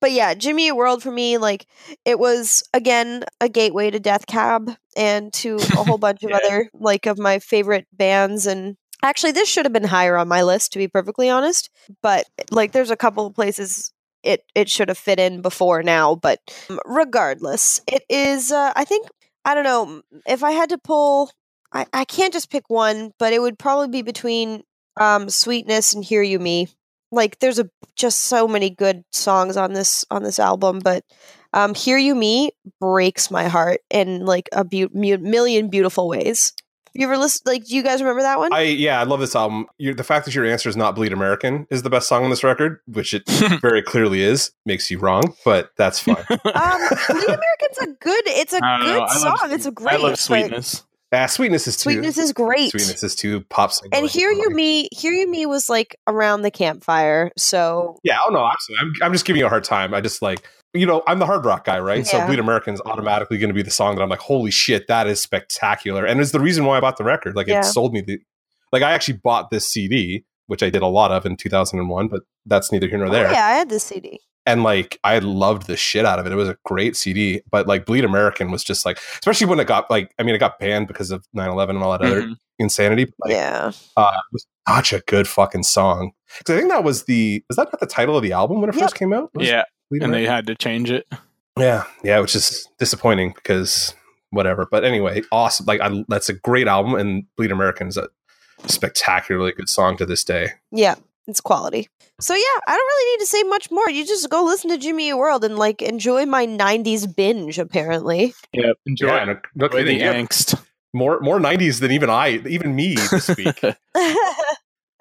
But 0.00 0.12
yeah, 0.12 0.34
Jimmy 0.34 0.70
World 0.70 1.02
for 1.02 1.10
me, 1.10 1.38
like, 1.38 1.66
it 2.04 2.18
was, 2.18 2.62
again, 2.72 3.24
a 3.40 3.48
gateway 3.48 3.90
to 3.90 3.98
Death 3.98 4.26
Cab 4.26 4.70
and 4.96 5.32
to 5.34 5.56
a 5.56 5.82
whole 5.82 5.98
bunch 5.98 6.22
of 6.22 6.30
Yeah. 6.30 6.36
other, 6.44 6.70
like, 6.74 7.06
of 7.06 7.18
my 7.18 7.38
favorite 7.38 7.86
bands. 7.92 8.46
And 8.46 8.76
actually, 9.02 9.32
this 9.32 9.48
should 9.48 9.64
have 9.64 9.72
been 9.72 9.82
higher 9.84 10.16
on 10.16 10.28
my 10.28 10.42
list, 10.42 10.72
to 10.74 10.78
be 10.78 10.88
perfectly 10.88 11.28
honest. 11.28 11.70
But, 12.02 12.26
like, 12.50 12.72
there's 12.72 12.90
a 12.90 12.96
couple 12.96 13.26
of 13.26 13.34
places 13.34 13.92
it, 14.26 14.44
it 14.54 14.68
should 14.68 14.88
have 14.88 14.98
fit 14.98 15.18
in 15.18 15.42
before 15.42 15.82
now. 15.82 16.14
But 16.14 16.40
um, 16.68 16.80
regardless, 16.84 17.80
it 17.86 18.04
is, 18.08 18.52
uh, 18.52 18.72
I 18.74 18.84
think, 18.84 19.08
I 19.44 19.54
don't 19.54 19.64
know, 19.64 20.02
if 20.26 20.42
I 20.44 20.50
had 20.52 20.70
to 20.70 20.78
pull, 20.78 21.30
I, 21.72 21.86
I 21.92 22.04
can't 22.04 22.32
just 22.32 22.50
pick 22.50 22.68
one, 22.68 23.12
but 23.18 23.32
it 23.32 23.40
would 23.40 23.58
probably 23.58 23.88
be 23.88 24.02
between 24.02 24.62
um, 24.98 25.28
Sweetness 25.28 25.94
and 25.94 26.04
Hear 26.04 26.22
You 26.22 26.38
Me 26.38 26.68
like 27.12 27.38
there's 27.38 27.58
a 27.58 27.68
just 27.94 28.24
so 28.24 28.48
many 28.48 28.70
good 28.70 29.04
songs 29.12 29.56
on 29.56 29.72
this 29.72 30.04
on 30.10 30.22
this 30.22 30.38
album 30.38 30.80
but 30.80 31.04
um 31.52 31.74
hear 31.74 31.96
you 31.96 32.14
me 32.14 32.50
breaks 32.80 33.30
my 33.30 33.48
heart 33.48 33.80
in 33.90 34.24
like 34.24 34.48
a 34.52 34.64
mu- 34.92 35.18
million 35.18 35.68
beautiful 35.68 36.08
ways 36.08 36.52
you 36.98 37.06
ever 37.06 37.18
listen 37.18 37.42
like 37.46 37.64
do 37.64 37.74
you 37.74 37.82
guys 37.82 38.00
remember 38.00 38.22
that 38.22 38.38
one 38.38 38.52
I 38.52 38.62
yeah, 38.62 39.00
I 39.00 39.04
love 39.04 39.20
this 39.20 39.34
album. 39.34 39.66
you 39.78 39.94
the 39.94 40.04
fact 40.04 40.24
that 40.26 40.34
your 40.34 40.44
answer 40.44 40.68
is 40.68 40.76
not 40.76 40.94
"Bleed 40.94 41.12
American" 41.12 41.66
is 41.70 41.82
the 41.82 41.90
best 41.90 42.08
song 42.08 42.24
on 42.24 42.30
this 42.30 42.44
record, 42.44 42.80
which 42.86 43.14
it 43.14 43.28
very 43.60 43.82
clearly 43.82 44.22
is, 44.22 44.52
makes 44.64 44.90
you 44.90 44.98
wrong, 44.98 45.34
but 45.44 45.70
that's 45.76 46.00
fine. 46.00 46.16
um 46.30 46.38
bleed 46.40 47.24
american's 47.24 47.78
a 47.82 47.86
good 48.00 48.22
it's 48.26 48.52
a 48.52 48.60
good 48.60 48.60
know. 48.60 49.06
I 49.08 49.18
love 49.18 49.38
song 49.38 49.52
it's 49.52 49.66
a 49.66 49.72
great 49.72 49.94
I 49.94 49.96
love 49.96 50.18
sweetness. 50.18 50.84
Ah, 51.12 51.26
sweetness 51.26 51.68
is 51.68 51.76
too. 51.76 51.90
Sweetness 51.92 52.18
is 52.18 52.32
great. 52.32 52.72
Sweetness 52.72 53.02
is 53.04 53.14
too 53.14 53.42
pop. 53.42 53.72
single, 53.72 53.96
and 53.96 54.06
I 54.06 54.08
Hear 54.08 54.30
You 54.30 54.44
for 54.44 54.50
me. 54.50 54.82
Me, 54.82 54.88
Hear 54.92 55.12
You 55.12 55.30
Me 55.30 55.46
was 55.46 55.68
like 55.68 55.96
around 56.06 56.42
the 56.42 56.50
campfire. 56.50 57.30
So 57.36 58.00
Yeah, 58.02 58.18
oh 58.26 58.30
no, 58.30 58.44
absolutely. 58.44 58.86
I'm, 58.86 59.06
I'm 59.06 59.12
just 59.12 59.24
giving 59.24 59.38
you 59.40 59.46
a 59.46 59.48
hard 59.48 59.62
time. 59.62 59.94
I 59.94 60.00
just 60.00 60.20
like, 60.20 60.48
you 60.76 60.86
know, 60.86 61.02
I'm 61.06 61.18
the 61.18 61.26
hard 61.26 61.44
rock 61.44 61.64
guy, 61.64 61.78
right? 61.78 62.06
So 62.06 62.24
Bleed 62.26 62.38
American 62.38 62.74
is 62.74 62.80
automatically 62.86 63.38
going 63.38 63.48
to 63.50 63.54
be 63.54 63.62
the 63.62 63.70
song 63.70 63.96
that 63.96 64.02
I'm 64.02 64.08
like, 64.08 64.20
holy 64.20 64.50
shit, 64.50 64.86
that 64.88 65.06
is 65.06 65.20
spectacular. 65.20 66.04
And 66.04 66.20
it's 66.20 66.32
the 66.32 66.40
reason 66.40 66.64
why 66.64 66.76
I 66.76 66.80
bought 66.80 66.96
the 66.96 67.04
record. 67.04 67.34
Like, 67.36 67.46
Yeah. 67.46 67.60
it 67.60 67.64
sold 67.64 67.92
me 67.92 68.00
the, 68.00 68.18
like, 68.72 68.82
I 68.82 68.92
actually 68.92 69.18
bought 69.18 69.50
this 69.50 69.66
CD, 69.68 70.24
which 70.46 70.62
I 70.62 70.70
did 70.70 70.82
a 70.82 70.86
lot 70.86 71.10
of 71.12 71.26
in 71.26 71.36
2001, 71.36 72.08
but 72.08 72.22
that's 72.44 72.70
neither 72.72 72.86
here 72.88 72.98
nor 72.98 73.08
Oh, 73.08 73.10
there. 73.10 73.30
yeah, 73.32 73.46
I 73.46 73.52
had 73.52 73.68
this 73.68 73.84
CD. 73.84 74.20
And 74.48 74.62
like, 74.62 75.00
I 75.02 75.18
loved 75.18 75.66
the 75.66 75.76
shit 75.76 76.04
out 76.04 76.20
of 76.20 76.26
it. 76.26 76.32
It 76.32 76.36
was 76.36 76.48
a 76.48 76.56
great 76.64 76.96
CD, 76.96 77.40
but 77.50 77.66
like, 77.66 77.84
Bleed 77.84 78.04
American 78.04 78.52
was 78.52 78.62
just 78.62 78.86
like, 78.86 78.98
especially 79.14 79.48
when 79.48 79.58
it 79.58 79.66
got 79.66 79.90
like, 79.90 80.12
I 80.20 80.22
mean, 80.22 80.34
it 80.36 80.38
got 80.38 80.58
banned 80.60 80.86
because 80.86 81.10
of 81.10 81.24
9 81.32 81.48
11 81.50 81.74
and 81.76 81.84
all 81.84 81.90
that 81.92 82.02
other 82.02 82.22
Mhm. 82.22 82.34
insanity. 82.60 83.12
Like, 83.18 83.32
yeah. 83.32 83.72
uh, 83.96 84.12
it 84.14 84.32
was 84.32 84.46
such 84.68 84.92
a 84.92 85.00
good 85.00 85.26
fucking 85.26 85.64
song. 85.64 86.12
Because 86.38 86.54
I 86.54 86.58
think 86.58 86.70
that 86.70 86.84
was 86.84 87.04
the, 87.04 87.42
was 87.48 87.56
that 87.56 87.64
not 87.72 87.80
the 87.80 87.86
title 87.86 88.16
of 88.16 88.22
the 88.22 88.32
album 88.32 88.60
when 88.60 88.70
it 88.70 88.76
Yep. 88.76 88.82
first 88.84 88.94
came 88.94 89.12
out? 89.12 89.30
Was 89.34 89.48
Yeah, 89.48 89.64
Bleed 89.90 90.02
and 90.02 90.12
they 90.14 90.26
had 90.26 90.46
to 90.48 90.54
change 90.54 90.90
it. 90.90 91.06
Yeah, 91.58 91.84
yeah, 92.04 92.20
which 92.20 92.34
is 92.36 92.68
disappointing 92.78 93.32
because 93.34 93.94
whatever. 94.30 94.66
But 94.70 94.84
anyway, 94.84 95.22
awesome. 95.32 95.66
Like 95.66 95.80
I, 95.80 96.04
that's 96.08 96.28
a 96.28 96.34
great 96.34 96.68
album, 96.68 96.94
and 96.94 97.24
Bleed 97.36 97.50
American 97.52 97.88
is 97.88 97.96
a 97.96 98.08
spectacularly 98.66 99.52
good 99.52 99.68
song 99.68 99.96
to 99.98 100.06
this 100.06 100.24
day. 100.24 100.50
Yeah. 100.72 100.96
It's 101.28 101.40
quality. 101.40 101.88
So 102.20 102.34
yeah, 102.34 102.40
I 102.68 102.70
don't 102.70 102.78
really 102.86 103.12
need 103.12 103.18
to 103.20 103.26
say 103.26 103.42
much 103.42 103.68
more. 103.72 103.90
You 103.90 104.06
just 104.06 104.30
go 104.30 104.44
listen 104.44 104.70
to 104.70 104.78
Jimmy 104.78 105.08
Eat 105.08 105.14
World 105.14 105.42
and 105.42 105.58
like 105.58 105.82
enjoy 105.82 106.24
my 106.24 106.46
'90s 106.46 107.16
binge. 107.16 107.58
Apparently, 107.58 108.32
Yeah, 108.52 108.72
enjoy, 108.86 109.08
Yeah, 109.08 109.24
no, 109.24 109.36
no 109.56 109.66
enjoy 109.66 109.78
kidding. 109.78 109.98
the 109.98 110.04
Yeah, 110.04 110.14
angst. 110.14 110.64
more 110.94 111.18
more 111.18 111.40
'90s 111.40 111.80
than 111.80 111.90
even 111.90 112.10
I, 112.10 112.40
even 112.48 112.76
me 112.76 112.94
this 112.94 113.28
week. 113.36 113.60
I, 113.94 114.24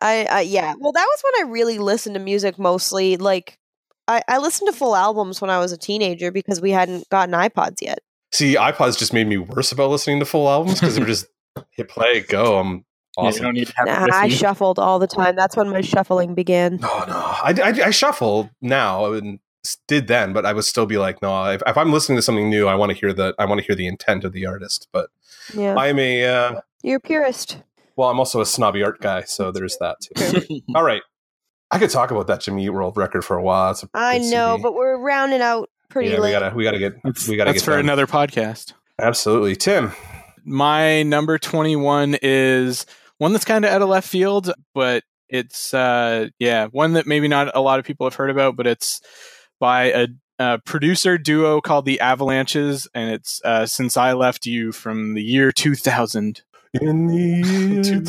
I 0.01 0.41
yeah. 0.47 0.73
Well, 0.79 0.91
that 0.91 1.05
was 1.07 1.21
when 1.23 1.47
I 1.47 1.51
really 1.51 1.77
listened 1.77 2.15
to 2.15 2.19
music 2.19 2.57
mostly. 2.57 3.17
Like, 3.17 3.59
I, 4.07 4.21
I 4.27 4.37
listened 4.37 4.71
to 4.71 4.77
full 4.77 4.95
albums 4.95 5.41
when 5.41 5.49
I 5.49 5.57
was 5.59 5.71
a 5.71 5.77
teenager 5.77 6.31
because 6.31 6.61
we 6.61 6.71
hadn't 6.71 7.09
gotten 7.09 7.33
iPods 7.33 7.81
yet. 7.81 7.99
See, 8.31 8.55
iPods 8.55 8.97
just 8.97 9.13
made 9.13 9.27
me 9.27 9.37
worse 9.37 9.71
about 9.71 9.89
listening 9.89 10.19
to 10.19 10.25
full 10.25 10.49
albums 10.49 10.79
because 10.79 10.95
they 10.95 11.01
were 11.01 11.07
just 11.15 11.27
hit 11.71 11.87
play, 11.89 12.21
go. 12.21 12.57
I'm 12.59 12.67
Yeah, 12.67 13.23
you 13.23 13.27
awesome. 13.29 13.43
don't 13.43 13.53
need 13.55 13.67
to 13.67 13.73
have 13.77 13.87
Nah, 13.87 14.15
I 14.17 14.27
shuffled 14.27 14.77
all 14.77 14.99
the 14.99 15.07
time. 15.07 15.35
That's 15.35 15.55
when 15.55 15.69
my 15.69 15.81
shuffling 15.81 16.35
began. 16.35 16.77
No, 16.81 16.99
no. 17.05 17.15
I, 17.15 17.53
I, 17.63 17.87
I 17.87 17.89
shuffle 17.91 18.49
now 18.61 19.13
and 19.13 19.39
s- 19.65 19.77
did 19.87 20.07
then, 20.07 20.33
but 20.33 20.45
I 20.45 20.51
would 20.53 20.65
still 20.65 20.85
be 20.85 20.97
like, 20.97 21.21
no. 21.21 21.45
If, 21.51 21.63
if 21.65 21.77
I'm 21.77 21.91
listening 21.93 22.17
to 22.17 22.21
something 22.21 22.49
new, 22.49 22.67
I 22.67 22.75
want 22.75 22.91
to 22.91 22.97
hear 22.97 23.13
the 23.13 23.33
I 23.39 23.45
want 23.45 23.61
to 23.61 23.65
hear 23.65 23.75
the 23.75 23.87
intent 23.87 24.23
of 24.25 24.33
the 24.33 24.45
artist. 24.45 24.87
But 24.91 25.09
Yeah, 25.53 25.75
I'm 25.77 25.97
a 25.97 26.25
uh, 26.25 26.59
you're 26.83 26.97
a 26.97 26.99
purist. 26.99 27.57
well, 27.95 28.09
I'm 28.09 28.19
also 28.19 28.41
a 28.41 28.45
snobby 28.45 28.83
art 28.83 28.99
guy, 28.99 29.21
so 29.23 29.51
there's 29.51 29.77
that 29.77 29.97
too. 30.01 30.59
All 30.75 30.83
right, 30.83 31.01
I 31.75 31.79
could 31.79 31.89
talk 31.89 32.11
about 32.11 32.27
that 32.27 32.41
Jimmy 32.41 32.65
Eat 32.65 32.69
World 32.69 32.95
record 32.97 33.23
for 33.25 33.35
a 33.37 33.41
while. 33.43 33.71
It's 33.71 33.83
a 33.83 33.89
I 33.93 34.17
know, 34.19 34.53
CD. 34.53 34.63
but 34.63 34.73
we're 34.73 34.97
rounding 34.97 35.41
out 35.41 35.69
pretty 35.89 36.09
yeah, 36.11 36.19
we 36.21 36.31
gotta 36.31 36.55
we 36.55 36.63
gotta 36.63 36.79
get 36.79 36.93
That's, 37.03 37.27
we 37.27 37.35
gotta 37.37 37.49
that's 37.51 37.61
get 37.61 37.65
for 37.65 37.71
done. 37.71 37.81
another 37.81 38.07
podcast. 38.07 38.73
absolutely. 38.99 39.55
Tim, 39.55 39.91
My 40.45 41.03
number 41.03 41.37
21 41.37 42.17
is 42.21 42.85
one 43.17 43.33
that's 43.33 43.45
kind 43.45 43.65
of 43.65 43.71
out 43.71 43.81
of 43.81 43.89
left 43.89 44.07
field, 44.07 44.51
but 44.73 45.03
it's, 45.29 45.73
uh, 45.73 46.27
yeah, 46.39 46.67
one 46.67 46.93
that 46.93 47.07
maybe 47.07 47.27
not 47.27 47.55
a 47.55 47.61
lot 47.61 47.79
of 47.79 47.85
people 47.85 48.05
have 48.05 48.13
heard 48.15 48.29
about, 48.29 48.55
but 48.55 48.67
it's 48.67 49.01
by 49.59 49.85
a, 49.91 50.07
a 50.39 50.59
producer 50.59 51.17
duo 51.17 51.61
called 51.61 51.85
the 51.85 51.99
Avalanches, 51.99 52.87
and 52.93 53.09
it's 53.11 53.41
uh, 53.43 53.65
Since 53.65 53.97
I 53.97 54.13
Left 54.13 54.45
You 54.45 54.71
from 54.71 55.13
the 55.15 55.23
year 55.23 55.51
2000. 55.51 56.41
in 56.81 57.07
the 57.07 57.15
year 57.75 57.83
Two- 57.83 58.01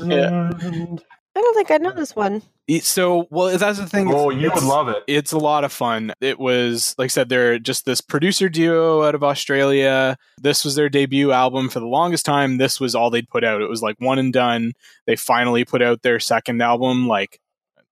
2000. 0.00 1.02
I 1.36 1.40
don't 1.40 1.54
think 1.54 1.70
I 1.70 1.76
know 1.78 1.92
this 1.92 2.14
one. 2.14 2.42
So, 2.80 3.26
well, 3.30 3.58
that's 3.58 3.78
the 3.78 3.86
thing. 3.86 4.08
Oh, 4.12 4.30
you 4.30 4.50
would 4.54 4.62
love 4.62 4.88
it. 4.88 5.02
it's 5.06 5.32
a 5.32 5.38
lot 5.38 5.64
of 5.64 5.72
fun. 5.72 6.12
It 6.20 6.38
was, 6.38 6.94
like 6.96 7.06
I 7.06 7.08
said, 7.08 7.28
they're 7.28 7.58
just 7.58 7.84
this 7.84 8.00
producer 8.00 8.48
duo 8.48 9.02
out 9.02 9.14
of 9.14 9.22
Australia. 9.24 10.16
This 10.40 10.64
was 10.64 10.74
their 10.76 10.88
debut 10.88 11.32
album 11.32 11.68
for 11.68 11.80
the 11.80 11.86
longest 11.86 12.24
time. 12.24 12.56
This 12.58 12.80
was 12.80 12.94
all 12.94 13.10
they'd 13.10 13.28
put 13.28 13.44
out. 13.44 13.60
It 13.60 13.68
was 13.68 13.82
like 13.82 13.96
one 14.00 14.18
and 14.18 14.32
done. 14.32 14.72
They 15.06 15.16
finally 15.16 15.64
put 15.64 15.82
out 15.82 16.02
their 16.02 16.20
second 16.20 16.62
album 16.62 17.06
like 17.08 17.40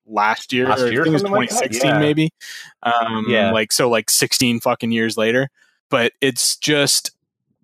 last 0.06 0.52
year. 0.52 0.68
Last 0.68 0.80
or 0.82 0.86
I 0.86 0.90
year, 0.90 1.02
think 1.04 1.08
it 1.08 1.12
was 1.14 1.22
something 1.22 1.36
like 1.36 1.48
2016, 1.50 1.90
Yeah. 1.90 1.98
maybe. 1.98 2.30
Um, 2.82 3.26
Yeah. 3.28 3.50
Like, 3.52 3.72
so 3.72 3.90
like 3.90 4.08
16 4.08 4.60
fucking 4.60 4.92
years 4.92 5.16
later. 5.16 5.48
But 5.90 6.12
it's 6.22 6.56
just, 6.56 7.10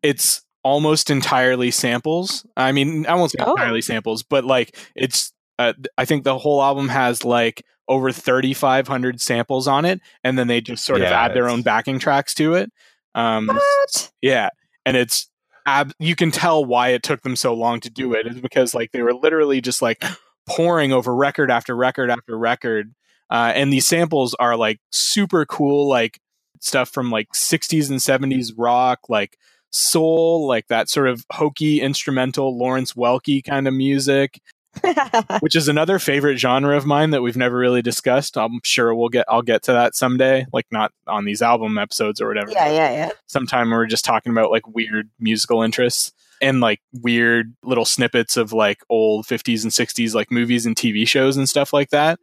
it's 0.03 0.43
almost 0.63 1.09
entirely 1.09 1.71
samples. 1.71 2.45
I 2.57 2.73
mean, 2.73 3.07
I 3.07 3.15
won't 3.15 3.31
say 3.31 3.39
Oh. 3.41 3.53
entirely 3.53 3.81
samples, 3.81 4.23
but 4.23 4.45
like 4.45 4.77
it's, 4.95 5.33
uh, 5.59 5.73
I 5.97 6.05
think 6.05 6.25
the 6.25 6.39
whole 6.39 6.63
album 6.63 6.89
has 6.89 7.25
like 7.25 7.65
over 7.89 8.13
3,500 8.13 9.21
samples 9.21 9.67
on 9.67 9.85
it, 9.85 10.01
and 10.23 10.39
then 10.39 10.47
they 10.47 10.61
just 10.61 10.85
sort 10.85 11.01
of 11.01 11.09
Yeah, 11.09 11.21
add 11.21 11.35
their 11.35 11.49
own 11.49 11.63
backing 11.63 11.99
tracks 11.99 12.35
to 12.35 12.55
it. 12.55 12.71
Um, 13.15 13.47
What? 13.49 14.11
yeah, 14.23 14.51
and 14.85 14.97
it's 14.97 15.29
ab- 15.67 15.95
you 15.99 16.15
can 16.15 16.31
tell 16.31 16.65
why 16.65 16.89
it 16.89 17.03
took 17.03 17.23
them 17.23 17.35
so 17.37 17.55
long 17.55 17.81
to 17.81 17.91
do 17.91 18.13
it 18.15 18.27
is 18.27 18.41
because 18.41 18.75
like 18.75 18.93
they 18.93 19.03
were 19.03 19.15
literally 19.15 19.61
just 19.61 19.81
like 19.83 20.03
pouring 20.47 20.93
over 20.93 21.15
record 21.15 21.51
after 21.51 21.75
record 21.75 22.11
after 22.11 22.39
record, 22.39 22.95
uh, 23.31 23.53
and 23.55 23.73
these 23.73 23.87
samples 23.87 24.35
are 24.35 24.57
like 24.57 24.81
super 24.93 25.45
cool, 25.47 25.89
like 25.89 26.21
stuff 26.61 26.91
from 26.91 27.11
like 27.11 27.33
60s 27.33 27.89
and 27.91 28.01
70s 28.01 28.53
rock, 28.57 29.01
like 29.09 29.39
soul, 29.71 30.47
like 30.47 30.67
that 30.69 30.89
sort 30.89 31.09
of 31.09 31.25
hokey 31.33 31.81
instrumental 31.81 32.57
Lawrence 32.59 32.95
Welky 32.95 33.43
kind 33.45 33.67
of 33.69 33.75
music 33.75 34.41
which 35.41 35.57
is 35.57 35.69
another 35.69 35.99
favorite 35.99 36.39
genre 36.39 36.77
of 36.77 36.87
mine 36.87 37.11
that 37.11 37.23
we've 37.23 37.37
never 37.37 37.57
really 37.57 37.83
discussed. 37.83 38.37
I'm 38.37 38.61
sure 38.65 38.95
we'll 38.95 39.09
get 39.09 39.25
I'll 39.29 39.43
get 39.43 39.63
to 39.65 39.73
that 39.73 39.95
someday, 39.95 40.47
like 40.53 40.67
not 40.71 40.93
on 41.07 41.25
these 41.25 41.43
album 41.43 41.79
episodes 41.79 42.21
or 42.21 42.29
whatever. 42.29 42.51
yeah, 42.51 42.71
yeah, 42.71 42.91
yeah. 42.93 43.11
Sometime 43.27 43.71
we're 43.71 43.87
just 43.87 44.05
talking 44.05 44.33
about 44.33 44.51
like 44.51 44.67
weird 44.69 45.11
musical 45.19 45.63
interests 45.63 46.13
and 46.41 46.61
like 46.61 46.81
weird 46.93 47.55
little 47.65 47.85
snippets 47.85 48.37
of 48.37 48.53
like 48.53 48.79
old 48.89 49.27
50s 49.27 49.63
and 49.65 49.73
60s 49.73 50.15
like 50.15 50.31
movies 50.31 50.67
and 50.67 50.77
TV 50.77 51.07
shows 51.07 51.37
and 51.37 51.49
stuff 51.49 51.73
like 51.73 51.91
that. 51.91 52.21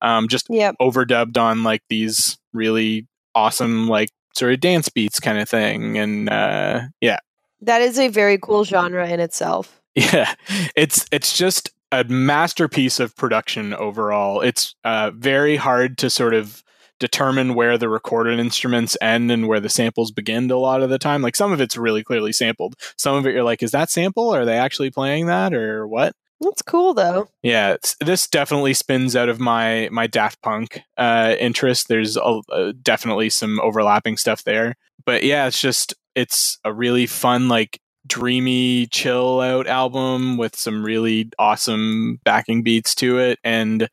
Um, 0.00 0.28
just 0.28 0.46
Yep. 0.48 0.76
overdubbed 0.80 1.36
on 1.36 1.64
like 1.64 1.82
these 1.88 2.38
really 2.52 3.06
awesome 3.34 3.88
like 3.88 4.10
sort 4.34 4.52
of 4.52 4.60
dance 4.60 4.88
beats 4.88 5.18
kind 5.20 5.38
of 5.38 5.48
thing 5.48 5.98
and 5.98 6.28
uh 6.30 6.80
yeah 7.00 7.18
That 7.62 7.82
is 7.82 7.98
a 7.98 8.06
very 8.08 8.38
cool 8.38 8.64
genre 8.64 9.06
in 9.08 9.20
itself. 9.20 9.74
Yeah, 9.96 10.32
it's 10.76 11.06
it's 11.10 11.36
just 11.36 11.72
a 11.92 12.04
masterpiece 12.04 13.00
of 13.00 13.16
production 13.16 13.74
overall. 13.74 14.40
It's 14.40 14.74
uh, 14.84 15.10
very 15.14 15.56
hard 15.56 15.98
to 15.98 16.10
sort 16.10 16.34
of 16.34 16.62
determine 17.00 17.54
where 17.54 17.78
the 17.78 17.88
recorded 17.88 18.38
instruments 18.38 18.96
end 19.00 19.30
and 19.30 19.46
where 19.46 19.60
the 19.60 19.68
samples 19.68 20.10
begin. 20.10 20.50
A 20.50 20.56
lot 20.56 20.82
of 20.82 20.90
the 20.90 20.98
time, 20.98 21.22
like 21.22 21.36
some 21.36 21.52
of 21.52 21.60
it's 21.60 21.76
really 21.76 22.02
clearly 22.02 22.32
sampled. 22.32 22.74
Some 22.96 23.14
of 23.14 23.26
it, 23.26 23.34
you're 23.34 23.44
like, 23.44 23.62
is 23.62 23.70
that 23.70 23.90
sample? 23.90 24.30
Are 24.30 24.44
they 24.44 24.56
actually 24.56 24.90
playing 24.90 25.26
that 25.26 25.54
or 25.54 25.86
what? 25.86 26.14
That's 26.40 26.62
cool 26.62 26.94
though. 26.94 27.28
Yeah, 27.42 27.76
this 28.00 28.28
definitely 28.28 28.74
spins 28.74 29.16
out 29.16 29.28
of 29.28 29.40
my 29.40 29.88
my 29.90 30.06
Daft 30.06 30.40
Punk 30.40 30.82
uh, 30.96 31.34
interest. 31.38 31.88
There's 31.88 32.16
a, 32.16 32.40
uh, 32.50 32.72
definitely 32.80 33.28
some 33.30 33.58
overlapping 33.60 34.16
stuff 34.16 34.44
there, 34.44 34.76
but 35.04 35.24
yeah, 35.24 35.46
it's 35.48 35.60
just 35.60 35.94
it's 36.14 36.58
a 36.64 36.72
really 36.72 37.06
fun, 37.06 37.48
like 37.48 37.80
dreamy, 38.08 38.86
chill 38.86 39.40
out 39.40 39.66
album 39.66 40.36
with 40.36 40.56
some 40.56 40.84
really 40.84 41.30
awesome 41.38 42.20
backing 42.24 42.62
beats 42.62 42.94
to 42.96 43.18
it, 43.18 43.38
and 43.44 43.88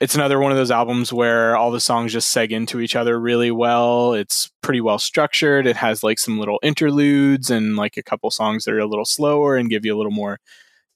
it's 0.00 0.16
another 0.16 0.40
one 0.40 0.50
of 0.50 0.58
those 0.58 0.72
albums 0.72 1.12
where 1.12 1.56
all 1.56 1.70
the 1.70 1.78
songs 1.80 2.12
just 2.12 2.34
seg 2.34 2.50
into 2.50 2.80
each 2.80 2.96
other 2.96 3.20
really 3.20 3.52
well. 3.52 4.14
It's 4.14 4.50
pretty 4.60 4.80
well 4.80 4.98
structured. 4.98 5.64
It 5.66 5.76
has 5.76 6.02
like 6.02 6.18
some 6.18 6.38
little 6.40 6.58
interludes 6.62 7.50
and 7.50 7.76
like 7.76 7.96
a 7.96 8.02
couple 8.02 8.28
songs 8.32 8.64
that 8.64 8.74
are 8.74 8.80
a 8.80 8.86
little 8.86 9.04
slower 9.04 9.56
and 9.56 9.70
give 9.70 9.84
you 9.84 9.94
a 9.94 9.96
little 9.96 10.10
more 10.10 10.40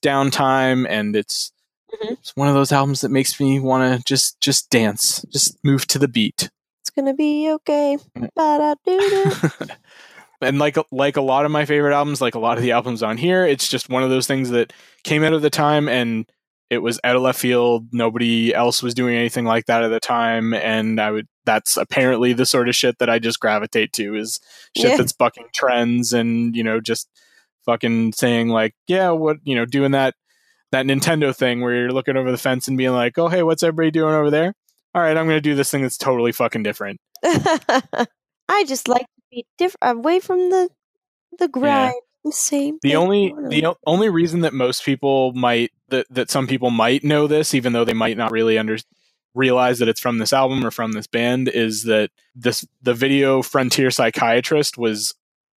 downtime 0.03 0.85
and 0.89 1.15
it's 1.15 1.51
Mhm. 1.93 2.11
it's 2.11 2.35
one 2.35 2.49
of 2.49 2.53
those 2.53 2.73
albums 2.73 2.99
that 2.99 3.11
makes 3.11 3.39
me 3.39 3.61
want 3.61 3.97
to 3.97 4.03
just 4.03 4.41
just 4.41 4.69
dance 4.69 5.25
just 5.31 5.57
move 5.63 5.87
to 5.87 5.97
the 5.97 6.09
beat 6.09 6.49
It's 6.81 6.89
gonna 6.89 7.13
be 7.13 7.49
okay. 7.49 7.97
and 10.41 10.59
like 10.59 10.77
like 10.91 11.17
a 11.17 11.21
lot 11.21 11.45
of 11.45 11.51
my 11.51 11.65
favorite 11.65 11.93
albums 11.95 12.21
like 12.21 12.35
a 12.35 12.39
lot 12.39 12.57
of 12.57 12.63
the 12.63 12.71
albums 12.71 13.01
on 13.03 13.17
here 13.17 13.45
it's 13.45 13.67
just 13.67 13.89
one 13.89 14.03
of 14.03 14.09
those 14.09 14.27
things 14.27 14.49
that 14.51 14.71
came 15.03 15.23
out 15.23 15.33
of 15.33 15.41
the 15.41 15.49
time 15.49 15.87
and 15.89 16.25
it 16.69 16.79
was 16.79 16.99
out 17.05 17.15
of 17.15 17.21
left 17.21 17.39
field. 17.39 17.87
Nobody 17.93 18.53
else 18.53 18.83
was 18.83 18.93
doing 18.93 19.15
anything 19.15 19.45
like 19.45 19.67
that 19.67 19.83
at 19.83 19.87
the 19.87 20.01
time. 20.01 20.53
And 20.53 20.99
i 20.99 21.09
would 21.11 21.25
that's 21.45 21.77
apparently 21.77 22.33
the 22.33 22.45
sort 22.45 22.67
of 22.67 22.75
shit 22.75 22.97
that 22.99 23.09
i 23.09 23.19
just 23.19 23.39
gravitate 23.39 23.93
to 23.93 24.15
is 24.15 24.41
shit 24.75 24.89
Yeah. 24.91 24.97
that's 24.97 25.13
bucking 25.13 25.45
trends 25.55 26.11
and 26.11 26.53
you 26.57 26.63
know 26.65 26.81
just 26.81 27.07
fucking 27.65 28.11
saying 28.11 28.49
like 28.49 28.73
yeah 28.87 29.11
what 29.11 29.37
you 29.45 29.55
know 29.55 29.65
doing 29.65 29.91
that 29.91 30.13
that 30.73 30.85
nintendo 30.85 31.33
thing 31.33 31.61
where 31.61 31.73
you're 31.73 31.91
looking 31.93 32.17
over 32.17 32.31
the 32.31 32.37
fence 32.37 32.67
and 32.67 32.77
being 32.77 32.91
like 32.91 33.17
oh 33.17 33.29
hey 33.29 33.43
what's 33.43 33.63
everybody 33.63 33.91
doing 33.91 34.13
over 34.13 34.29
there? 34.29 34.53
All 34.93 35.01
right 35.01 35.15
i'm 35.15 35.25
gonna 35.25 35.39
do 35.39 35.55
this 35.55 35.71
thing 35.71 35.83
that's 35.83 35.97
totally 35.97 36.33
fucking 36.33 36.63
different 36.63 36.99
I 38.49 38.63
just 38.65 38.87
like 38.87 39.05
to 39.05 39.21
be 39.31 39.45
different, 39.57 39.99
away 39.99 40.19
from 40.19 40.49
the 40.49 40.69
the 41.39 41.47
grind. 41.47 41.93
The 42.23 42.31
same. 42.31 42.79
The 42.81 42.95
only 42.95 43.33
the 43.49 43.67
o- 43.67 43.77
only 43.85 44.09
reason 44.09 44.41
that 44.41 44.53
most 44.53 44.83
people 44.83 45.33
might 45.33 45.71
that 45.89 46.07
that 46.09 46.29
some 46.29 46.47
people 46.47 46.71
might 46.71 47.03
know 47.03 47.27
this, 47.27 47.53
even 47.53 47.73
though 47.73 47.85
they 47.85 47.93
might 47.93 48.17
not 48.17 48.31
really 48.31 48.57
under 48.57 48.77
realize 49.33 49.79
that 49.79 49.87
it's 49.87 49.99
from 49.99 50.17
this 50.17 50.33
album 50.33 50.65
or 50.65 50.71
from 50.71 50.91
this 50.93 51.07
band, 51.07 51.47
is 51.47 51.83
that 51.83 52.09
this 52.35 52.65
the 52.81 52.93
video 52.93 53.41
"Frontier 53.41 53.91
Psychiatrist" 53.91 54.77
was 54.77 55.13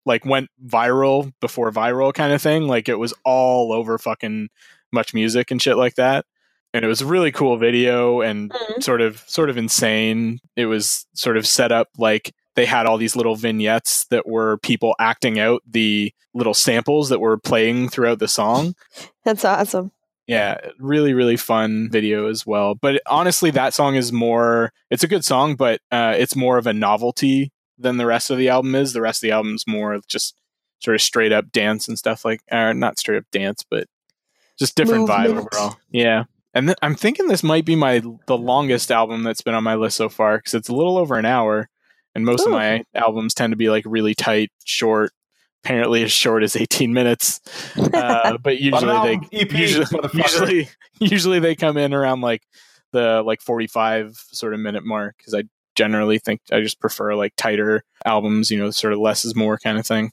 like 0.06 0.26
went 0.26 0.50
viral 0.66 1.32
before 1.42 1.72
viral 1.72 2.14
kind 2.14 2.34
of 2.34 2.42
thing. 2.42 2.68
Like 2.68 2.90
it 2.90 2.96
was 3.00 3.14
all 3.24 3.72
over 3.72 3.98
fucking 3.98 4.50
MuchMusic 4.96 5.52
and 5.52 5.62
shit 5.62 5.78
like 5.78 5.96
that. 5.96 6.26
And 6.74 6.84
it 6.84 6.88
was 6.88 7.02
a 7.02 7.06
really 7.06 7.32
cool 7.32 7.58
video 7.58 8.22
and 8.22 8.50
Mhm. 8.52 8.84
sort 8.84 9.02
of 9.02 9.20
sort 9.28 9.50
of 9.50 9.58
insane. 9.58 10.40
It 10.56 10.66
was 10.66 11.06
sort 11.14 11.38
of 11.38 11.46
set 11.48 11.72
up 11.72 11.90
like 11.98 12.34
they 12.58 12.66
had 12.66 12.88
all 12.88 12.98
these 12.98 13.16
little 13.16 13.36
vignettes 13.36 14.06
that 14.06 14.28
were 14.28 14.58
people 14.58 14.96
acting 15.00 15.40
out 15.40 15.62
the 15.70 16.12
little 16.34 16.56
samples 16.56 17.10
that 17.10 17.20
were 17.20 17.38
playing 17.38 17.88
throughout 17.88 18.18
the 18.18 18.28
song. 18.28 18.74
That's 19.24 19.46
awesome. 19.46 19.92
Yeah, 20.26 20.58
really, 20.80 21.14
really 21.14 21.38
fun 21.38 21.88
video 21.92 22.28
as 22.28 22.48
well. 22.48 22.74
But 22.74 23.00
honestly, 23.06 23.52
that 23.52 23.76
song 23.76 23.94
is 23.94 24.12
more. 24.12 24.74
It's 24.90 25.04
a 25.04 25.08
good 25.08 25.24
song, 25.24 25.56
but 25.56 25.82
uh, 25.92 26.16
it's 26.18 26.36
more 26.36 26.58
of 26.58 26.66
a 26.66 26.74
novelty 26.74 27.52
than 27.78 27.98
the 27.98 28.08
rest 28.08 28.32
of 28.32 28.40
the 28.40 28.50
album 28.50 28.74
is. 28.74 28.92
The 28.92 29.02
rest 29.02 29.24
of 29.24 29.28
the 29.28 29.34
album's 29.34 29.66
more 29.68 30.00
just 30.08 30.36
sort 30.80 30.96
of 30.96 31.02
straight 31.02 31.32
up 31.32 31.52
dance 31.52 31.88
and 31.88 31.98
stuff 31.98 32.26
like, 32.26 32.42
or 32.52 32.74
not 32.74 32.98
straight 32.98 33.20
up 33.20 33.32
dance, 33.32 33.64
but 33.70 33.88
just 34.58 34.76
different 34.76 35.08
vibe 35.08 35.38
overall. 35.38 35.78
Yeah, 35.92 36.24
and 36.56 36.70
th- 36.70 36.78
I'm 36.82 36.96
thinking 36.96 37.28
this 37.28 37.44
might 37.44 37.66
be 37.66 37.76
my 37.76 38.02
the 38.26 38.38
longest 38.38 38.92
album 38.92 39.22
that's 39.22 39.42
been 39.42 39.54
on 39.54 39.64
my 39.64 39.76
list 39.76 39.96
so 39.96 40.10
far 40.10 40.40
because 40.40 40.56
it's 40.56 40.70
a 40.70 40.76
little 40.76 40.98
over 40.98 41.20
an 41.20 41.26
hour, 41.26 41.70
and 42.18 42.26
most 42.26 42.46
of 42.46 42.52
my 42.52 42.84
albums 42.96 43.34
tend 43.36 43.52
to 43.52 43.58
be 43.58 43.70
like 43.70 43.84
really 43.86 44.16
tight, 44.16 44.50
short. 44.66 45.12
Apparently, 45.64 46.02
as 46.04 46.12
short 46.12 46.44
as 46.44 46.56
18 46.56 46.94
minutes, 46.94 47.42
uh, 47.94 48.38
but 48.38 48.60
usually 48.60 49.20
they 49.20 49.40
EP, 49.42 49.52
usually, 49.52 49.86
motherfucker. 49.86 50.14
usually 50.14 50.70
usually 51.00 51.40
they 51.40 51.56
come 51.56 51.78
in 51.78 51.94
around 51.94 52.22
like 52.22 52.42
the 52.92 53.22
like 53.26 53.42
45 53.42 54.16
sort 54.32 54.54
of 54.54 54.60
minute 54.60 54.84
mark 54.86 55.18
because 55.18 55.34
i 55.34 55.44
generally 55.76 56.18
think 56.18 56.42
i 56.52 56.62
just 56.62 56.80
prefer 56.80 57.14
like 57.16 57.34
tighter 57.36 57.84
albums 58.06 58.50
you 58.50 58.58
know 58.58 58.72
sort 58.72 58.94
of 58.94 59.00
less 59.00 59.26
is 59.26 59.36
more 59.36 59.58
kind 59.58 59.78
of 59.78 59.86
thing 59.86 60.12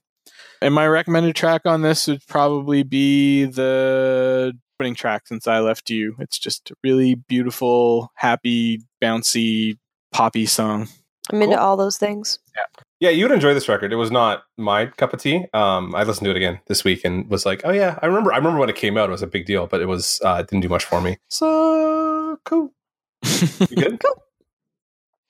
and 0.60 0.74
my 0.74 0.86
recommended 0.86 1.34
track 1.34 1.62
on 1.64 1.82
this 1.82 2.06
would 2.06 2.26
probably 2.26 2.82
be 2.82 3.44
the 3.44 4.52
opening 4.76 4.94
track 4.94 5.26
since 5.26 5.46
i 5.46 5.60
left 5.60 5.88
you 5.88 6.16
it's 6.18 6.38
just 6.38 6.70
a 6.70 6.74
really 6.82 7.14
beautiful 7.14 8.10
happy 8.16 8.82
bouncy 9.00 9.78
poppy 10.12 10.46
song 10.46 10.88
I'm 11.32 11.40
into 11.42 11.58
all 11.60 11.76
those 11.76 11.96
things. 11.96 12.38
Yeah, 12.54 12.82
Yeah, 13.00 13.10
you 13.10 13.24
would 13.24 13.32
enjoy 13.32 13.54
this 13.54 13.68
record. 13.68 13.92
It 13.92 13.96
was 13.96 14.10
not 14.10 14.42
my 14.58 14.86
cup 14.86 15.12
of 15.14 15.20
tea. 15.20 15.46
Um, 15.54 15.94
I 15.94 16.02
listened 16.04 16.26
to 16.26 16.30
it 16.30 16.36
again 16.36 16.60
this 16.66 16.84
week 16.84 17.02
and 17.04 17.28
was 17.30 17.46
like, 17.46 17.62
oh 17.64 17.70
yeah, 17.72 17.98
I 18.02 18.06
remember. 18.06 18.32
I 18.32 18.36
remember 18.36 18.58
when 18.60 18.68
it 18.68 18.76
came 18.76 18.98
out. 18.98 19.08
It 19.08 19.12
was 19.12 19.22
a 19.22 19.26
big 19.26 19.46
deal, 19.46 19.66
but 19.66 19.80
it 19.80 19.86
was 19.86 20.20
uh, 20.24 20.36
it 20.40 20.48
didn't 20.48 20.62
do 20.62 20.68
much 20.68 20.84
for 20.84 21.00
me. 21.00 21.16
So 21.28 22.38
cool. 22.44 22.72
You 23.70 23.76
good? 23.76 24.00
Cool, 24.00 24.22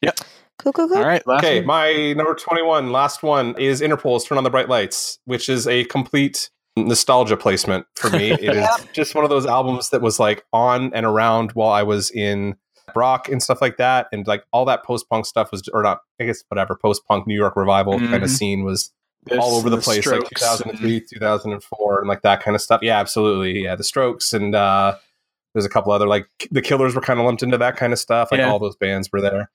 Yeah. 0.03 0.11
cool, 0.59 0.73
cool. 0.73 0.89
Cool. 0.89 0.99
All 0.99 1.05
right 1.07 1.25
last 1.27 1.45
okay, 1.45 1.59
one. 1.61 1.67
my 1.67 2.13
number 2.15 2.35
twenty-one, 2.35 2.91
last 2.93 3.23
one 3.23 3.55
is 3.59 3.81
Interpol's 3.81 4.25
"Turn 4.25 4.37
on 4.39 4.45
the 4.45 4.51
Bright 4.51 4.69
Lights," 4.69 5.19
which 5.27 5.49
is 5.49 5.67
a 5.69 5.85
complete 5.85 6.51
nostalgia 6.77 7.37
placement 7.37 7.87
for 7.95 8.11
me. 8.11 8.31
It 8.41 8.57
is 8.57 8.69
just 8.93 9.15
one 9.15 9.23
of 9.25 9.31
those 9.31 9.47
albums 9.47 9.91
that 9.91 10.03
was 10.03 10.19
like 10.19 10.45
on 10.53 10.93
and 10.93 11.07
around 11.07 11.53
while 11.53 11.71
I 11.71 11.85
was 11.85 12.11
in 12.11 12.57
Brock 12.93 13.29
and 13.29 13.43
stuff 13.43 13.61
like 13.63 13.77
that, 13.79 14.09
and 14.13 14.27
like 14.27 14.45
all 14.53 14.65
that 14.67 14.85
post-punk 14.85 15.25
stuff 15.27 15.51
was, 15.51 15.69
or 15.73 15.83
not, 15.83 16.01
I 16.21 16.25
guess 16.25 16.45
whatever 16.49 16.77
post-punk 16.77 17.27
New 17.27 17.35
York 17.37 17.57
revival 17.57 17.99
kind 17.99 18.11
Mhm. 18.13 18.23
of 18.25 18.31
scene 18.31 18.65
was 18.65 18.93
This 19.25 19.39
all 19.39 19.57
over 19.57 19.71
the 19.71 19.77
and 19.77 19.85
place, 19.85 20.07
like 20.07 20.29
2003, 20.29 21.01
2004, 21.01 22.01
and 22.01 22.09
like 22.09 22.23
that 22.23 22.43
kind 22.43 22.55
of 22.55 22.61
stuff. 22.61 22.81
Yeah, 22.83 22.99
absolutely. 23.01 23.63
Yeah, 23.65 23.75
the 23.75 23.85
Strokes 23.85 24.33
and 24.35 24.55
uh, 24.55 24.97
there's 25.55 25.65
a 25.65 25.69
couple 25.71 25.93
other 25.93 26.07
like 26.07 26.27
the 26.51 26.61
Killers 26.63 26.95
were 26.95 27.01
kind 27.01 27.19
of 27.21 27.25
lumped 27.27 27.43
into 27.43 27.57
that 27.59 27.77
kind 27.77 27.93
of 27.93 27.99
stuff. 27.99 28.31
Like 28.31 28.39
Yeah. 28.41 28.51
all 28.51 28.59
those 28.59 28.77
bands 28.77 29.09
were 29.13 29.21
there. 29.21 29.51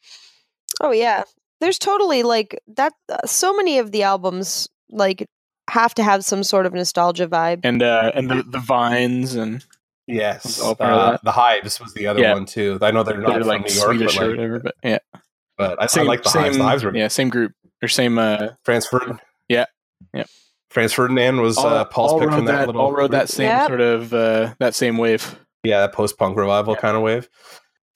Oh 0.81 0.91
yeah, 0.91 1.23
there's 1.61 1.77
totally 1.77 2.23
like 2.23 2.59
that. 2.67 2.93
Uh, 3.09 3.25
so 3.27 3.55
many 3.55 3.77
of 3.79 3.91
the 3.91 4.03
albums 4.03 4.67
like 4.89 5.25
have 5.69 5.93
to 5.95 6.03
have 6.03 6.25
some 6.25 6.41
sort 6.43 6.65
of 6.65 6.73
nostalgia 6.73 7.27
vibe. 7.27 7.59
and 7.63 7.83
uh 7.83 8.11
and 8.15 8.27
the, 8.29 8.41
the 8.41 8.57
vines 8.59 9.35
and 9.35 9.63
Yes, 10.09 10.43
Was 10.45 10.61
all 10.61 10.75
part 10.75 10.91
uh, 10.91 11.17
the 11.23 11.31
Hives 11.31 11.79
was 11.79 11.93
the 11.93 12.07
other 12.07 12.21
Yeah. 12.21 12.33
one 12.33 12.45
too. 12.45 12.77
I 12.81 12.91
know 12.91 13.03
they're 13.03 13.17
not 13.17 13.29
they're 13.31 13.39
from 13.41 13.47
like 13.47 13.67
New 13.67 13.73
York, 13.73 13.95
swedish 13.95 14.15
but, 14.17 14.23
or 14.25 14.29
whatever 14.31 14.59
but 14.59 14.75
yeah 14.83 14.97
but 15.57 15.81
I, 15.81 15.85
same, 15.87 16.03
I 16.03 16.07
like 16.07 16.23
the 16.23 16.29
same, 16.29 16.43
Hives. 16.43 16.57
The 16.57 16.63
Hives 16.63 16.83
were 16.83 16.95
yeah 16.95 17.07
same 17.09 17.29
group 17.29 17.53
or 17.83 17.87
same 17.87 18.17
uh 18.17 18.49
Franz 18.65 18.85
Ferdinand. 18.87 19.19
Yeah. 19.47 19.65
Yeah. 20.13 20.23
Franz 20.71 20.93
Ferdinand 20.93 21.41
was 21.41 21.57
uh, 21.57 21.85
Paul's 21.85 22.19
pick 22.21 22.31
from 22.31 22.45
that, 22.45 22.51
that 22.59 22.67
little 22.67 22.81
all 22.81 22.91
rode 22.93 23.11
that 23.11 23.27
same 23.29 23.47
Yep. 23.47 23.67
sort 23.67 23.81
of 23.81 24.13
uh 24.13 24.53
that 24.59 24.75
same 24.75 24.97
wave 24.97 25.37
yeah, 25.63 25.81
that 25.81 25.93
post 25.93 26.17
punk 26.17 26.37
revival 26.37 26.73
Yeah. 26.75 26.79
kind 26.81 26.95
of 26.95 27.03
wave. 27.03 27.27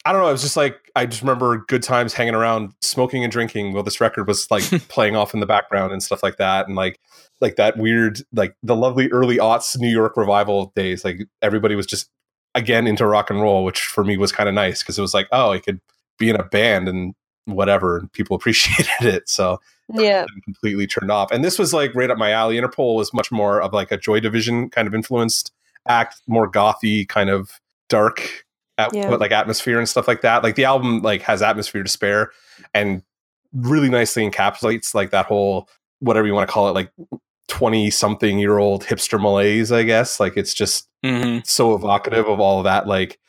I 0.05 0.11
don't 0.11 0.21
know. 0.21 0.27
It 0.27 0.33
was 0.33 0.41
just 0.41 0.57
like 0.57 0.82
I 0.95 1.05
just 1.07 1.21
remember 1.21 1.65
good 1.67 1.81
times 1.81 2.13
hanging 2.13 2.35
around, 2.35 2.73
smoking 2.81 3.23
and 3.23 3.31
drinking 3.31 3.73
while 3.73 3.83
this 3.83 3.99
record 3.99 4.27
was 4.27 4.49
like 4.51 4.63
playing 4.89 5.15
off 5.15 5.33
in 5.33 5.39
the 5.39 5.45
background 5.45 5.91
and 5.91 6.03
stuff 6.03 6.21
like 6.21 6.37
that, 6.37 6.67
and 6.67 6.75
like 6.75 6.99
like 7.41 7.55
that 7.55 7.77
weird 7.77 8.21
like 8.31 8.55
the 8.63 8.75
lovely 8.75 9.11
early 9.11 9.37
aughts 9.37 9.77
New 9.77 9.89
York 9.89 10.15
revival 10.15 10.71
days. 10.75 11.03
Like 11.03 11.21
everybody 11.41 11.75
was 11.75 11.85
just 11.85 12.09
again 12.55 12.85
into 12.85 13.07
rock 13.07 13.29
and 13.29 13.41
roll, 13.41 13.63
which 13.63 13.81
for 13.81 14.03
me 14.03 14.17
was 14.17 14.31
kind 14.31 14.47
of 14.47 14.55
nice 14.55 14.83
because 14.83 14.97
it 14.97 15.01
was 15.01 15.13
like 15.13 15.27
oh, 15.31 15.51
I 15.51 15.59
could 15.59 15.81
be 16.19 16.29
in 16.29 16.35
a 16.35 16.43
band 16.43 16.87
and 16.87 17.15
whatever, 17.45 17.97
and 17.97 18.11
people 18.11 18.35
appreciated 18.37 18.87
it. 19.01 19.29
So 19.29 19.59
Yeah, 19.89 20.25
completely 20.43 20.87
turned 20.87 21.11
off. 21.11 21.31
And 21.31 21.43
this 21.43 21.57
was 21.57 21.73
like 21.73 21.93
right 21.95 22.09
up 22.09 22.17
my 22.17 22.31
alley. 22.31 22.57
Interpol 22.57 22.95
was 22.95 23.13
much 23.13 23.31
more 23.31 23.61
of 23.61 23.73
like 23.73 23.91
a 23.91 23.97
Joy 23.97 24.19
Division 24.19 24.69
kind 24.69 24.87
of 24.87 24.93
influenced 24.93 25.51
act, 25.87 26.21
more 26.27 26.49
gothy, 26.49 27.07
kind 27.07 27.29
of 27.29 27.59
dark, 27.89 28.42
at, 28.77 28.93
Yeah. 28.93 29.09
but 29.09 29.19
like 29.19 29.31
atmosphere 29.31 29.79
and 29.79 29.87
stuff 29.87 30.07
like 30.07 30.21
that. 30.21 30.43
Like 30.43 30.55
the 30.55 30.65
album 30.65 31.01
like 31.01 31.21
has 31.23 31.41
atmosphere 31.41 31.83
to 31.83 31.89
spare, 31.89 32.31
and 32.73 33.03
really 33.53 33.89
nicely 33.89 34.29
encapsulates 34.29 34.95
like 34.95 35.11
that 35.11 35.25
whole 35.25 35.69
whatever 35.99 36.27
you 36.27 36.33
want 36.33 36.47
to 36.47 36.53
call 36.53 36.67
it, 36.69 36.73
like 36.73 36.91
twenty 37.47 37.89
something 37.89 38.39
year 38.39 38.57
old 38.57 38.83
hipster 38.83 39.21
malaise. 39.21 39.71
I 39.71 39.83
guess 39.83 40.19
like 40.19 40.37
it's 40.37 40.53
just 40.53 40.87
mm-hmm. 41.03 41.39
so 41.43 41.75
evocative 41.75 42.27
of 42.27 42.39
all 42.39 42.59
of 42.59 42.63
that 42.63 42.87
like 42.87 43.19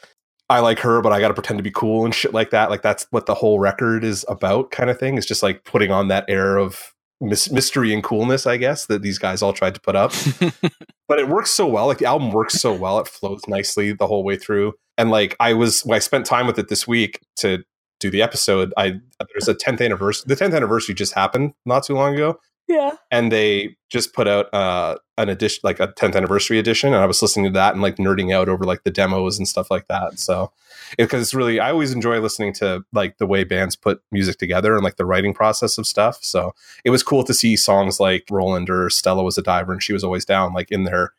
i 0.49 0.61
like 0.61 0.79
her 0.79 1.01
but 1.01 1.13
i 1.13 1.21
gotta 1.21 1.35
pretend 1.35 1.59
to 1.59 1.63
be 1.63 1.71
cool 1.71 2.05
and 2.05 2.15
shit 2.15 2.33
like 2.33 2.51
that 2.51 2.71
like 2.71 2.83
that's 2.83 3.07
what 3.11 3.27
the 3.27 3.35
whole 3.35 3.59
record 3.59 4.05
is 4.05 4.25
about 4.29 4.71
kind 4.71 4.91
of 4.91 4.99
thing 4.99 5.17
it's 5.19 5.27
just 5.27 5.43
like 5.43 5.65
putting 5.65 5.91
on 5.91 6.09
that 6.09 6.25
air 6.29 6.57
of 6.57 6.95
mys- 7.21 7.51
mystery 7.51 7.93
and 7.93 8.05
coolness 8.05 8.47
i 8.47 8.57
guess 8.57 8.87
that 8.87 9.03
these 9.03 9.19
guys 9.19 9.43
all 9.43 9.53
tried 9.53 9.75
to 9.75 9.81
put 9.81 9.97
up 9.97 10.13
but 11.09 11.19
it 11.19 11.29
works 11.29 11.51
so 11.51 11.67
well 11.67 11.87
like 11.87 11.99
the 11.99 12.07
album 12.07 12.31
works 12.31 12.55
so 12.55 12.73
well 12.73 12.99
it 12.99 13.09
flows 13.09 13.43
nicely 13.49 13.93
the 13.93 14.07
whole 14.07 14.25
way 14.25 14.37
through 14.37 14.73
and 14.99 15.11
like 15.11 15.37
i 15.41 15.53
was 15.53 15.81
when 15.83 15.97
i 15.97 15.99
spent 15.99 16.27
time 16.27 16.47
with 16.47 16.59
it 16.59 16.69
this 16.69 16.87
week 16.87 17.21
to 17.37 17.65
do 18.01 18.11
the 18.11 18.23
episode 18.23 18.73
i 18.77 19.01
there's 19.33 19.49
a 19.49 19.55
10th 19.55 19.85
anniversary 19.85 20.25
the 20.27 20.37
10th 20.37 20.55
anniversary 20.55 20.95
just 20.95 21.15
happened 21.15 21.53
not 21.65 21.85
too 21.85 21.95
long 21.95 22.15
ago 22.15 22.39
yeah. 22.69 22.93
and 23.11 23.31
they 23.31 23.77
just 23.91 24.15
put 24.15 24.27
out 24.27 24.53
uh, 24.55 24.97
an 25.19 25.29
edition, 25.29 25.61
like 25.63 25.81
a 25.81 25.89
10th 25.89 26.17
anniversary 26.17 26.59
edition, 26.59 26.93
and 26.93 27.03
I 27.03 27.07
was 27.07 27.21
listening 27.21 27.47
to 27.47 27.51
that 27.53 27.75
and 27.75 27.83
like 27.83 27.97
nerding 27.97 28.33
out 28.33 28.49
over 28.49 28.65
like 28.65 28.85
the 28.85 28.91
demos 28.91 29.39
and 29.39 29.47
stuff 29.47 29.71
like 29.71 29.87
that. 29.89 30.19
So, 30.19 30.51
because 30.97 31.23
it's 31.23 31.35
really, 31.35 31.61
I 31.61 31.71
always 31.71 31.93
enjoy 31.93 32.21
listening 32.21 32.53
to 32.55 32.85
like 32.93 33.19
the 33.19 33.27
way 33.27 33.45
bands 33.45 33.77
put 33.77 34.03
music 34.11 34.39
together 34.39 34.75
and 34.75 34.83
like 34.83 34.97
the 34.97 35.05
writing 35.05 35.35
process 35.35 35.79
of 35.79 35.87
stuff. 35.87 36.23
So 36.23 36.55
it 36.85 36.91
was 36.91 37.03
cool 37.03 37.25
to 37.25 37.35
see 37.35 37.57
songs 37.57 38.01
like 38.01 38.25
Roland 38.31 38.71
or 38.71 38.91
Stella 38.91 39.23
was 39.23 39.39
a 39.39 39.43
diver 39.43 39.73
and 39.73 39.83
she 39.83 39.93
was 39.93 40.05
always 40.05 40.25
down, 40.25 40.53
like 40.53 40.71
in 40.71 40.85
their 40.85 41.13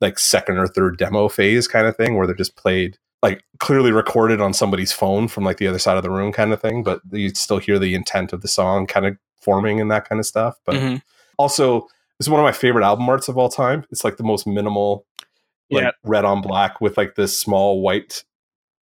like 0.00 0.18
second 0.18 0.58
or 0.58 0.66
third 0.66 0.98
demo 0.98 1.28
phase 1.28 1.68
kind 1.68 1.86
of 1.86 1.96
thing, 1.96 2.16
where 2.16 2.26
they're 2.26 2.36
just 2.36 2.56
played 2.56 2.98
like 3.22 3.44
clearly 3.60 3.92
recorded 3.92 4.40
on 4.40 4.52
somebody's 4.52 4.92
phone 4.92 5.28
from 5.28 5.44
like 5.44 5.58
the 5.58 5.66
other 5.68 5.78
side 5.78 5.96
of 5.96 6.02
the 6.02 6.10
room 6.10 6.32
kind 6.32 6.52
of 6.52 6.60
thing, 6.60 6.82
but 6.82 7.00
you 7.12 7.28
still 7.30 7.58
hear 7.58 7.78
the 7.78 7.94
intent 7.94 8.32
of 8.32 8.40
the 8.42 8.48
song 8.48 8.86
kind 8.86 9.06
of 9.06 9.16
forming 9.40 9.80
and 9.80 9.90
that 9.90 10.08
kind 10.08 10.18
of 10.18 10.26
stuff. 10.26 10.58
But 10.66 10.74
Mhm. 10.76 11.02
also, 11.38 11.82
this 12.18 12.26
is 12.26 12.30
one 12.30 12.40
of 12.40 12.44
my 12.44 12.52
favorite 12.52 12.84
album 12.84 13.08
arts 13.08 13.28
of 13.28 13.38
all 13.38 13.48
time. 13.48 13.84
It's 13.90 14.04
like 14.04 14.16
the 14.16 14.24
most 14.24 14.46
minimal, 14.46 15.06
like 15.70 15.84
Yeah. 15.84 15.90
red 16.04 16.24
on 16.24 16.40
black 16.42 16.80
with 16.80 16.96
like 16.96 17.14
this 17.14 17.38
small 17.38 17.80
white, 17.80 18.24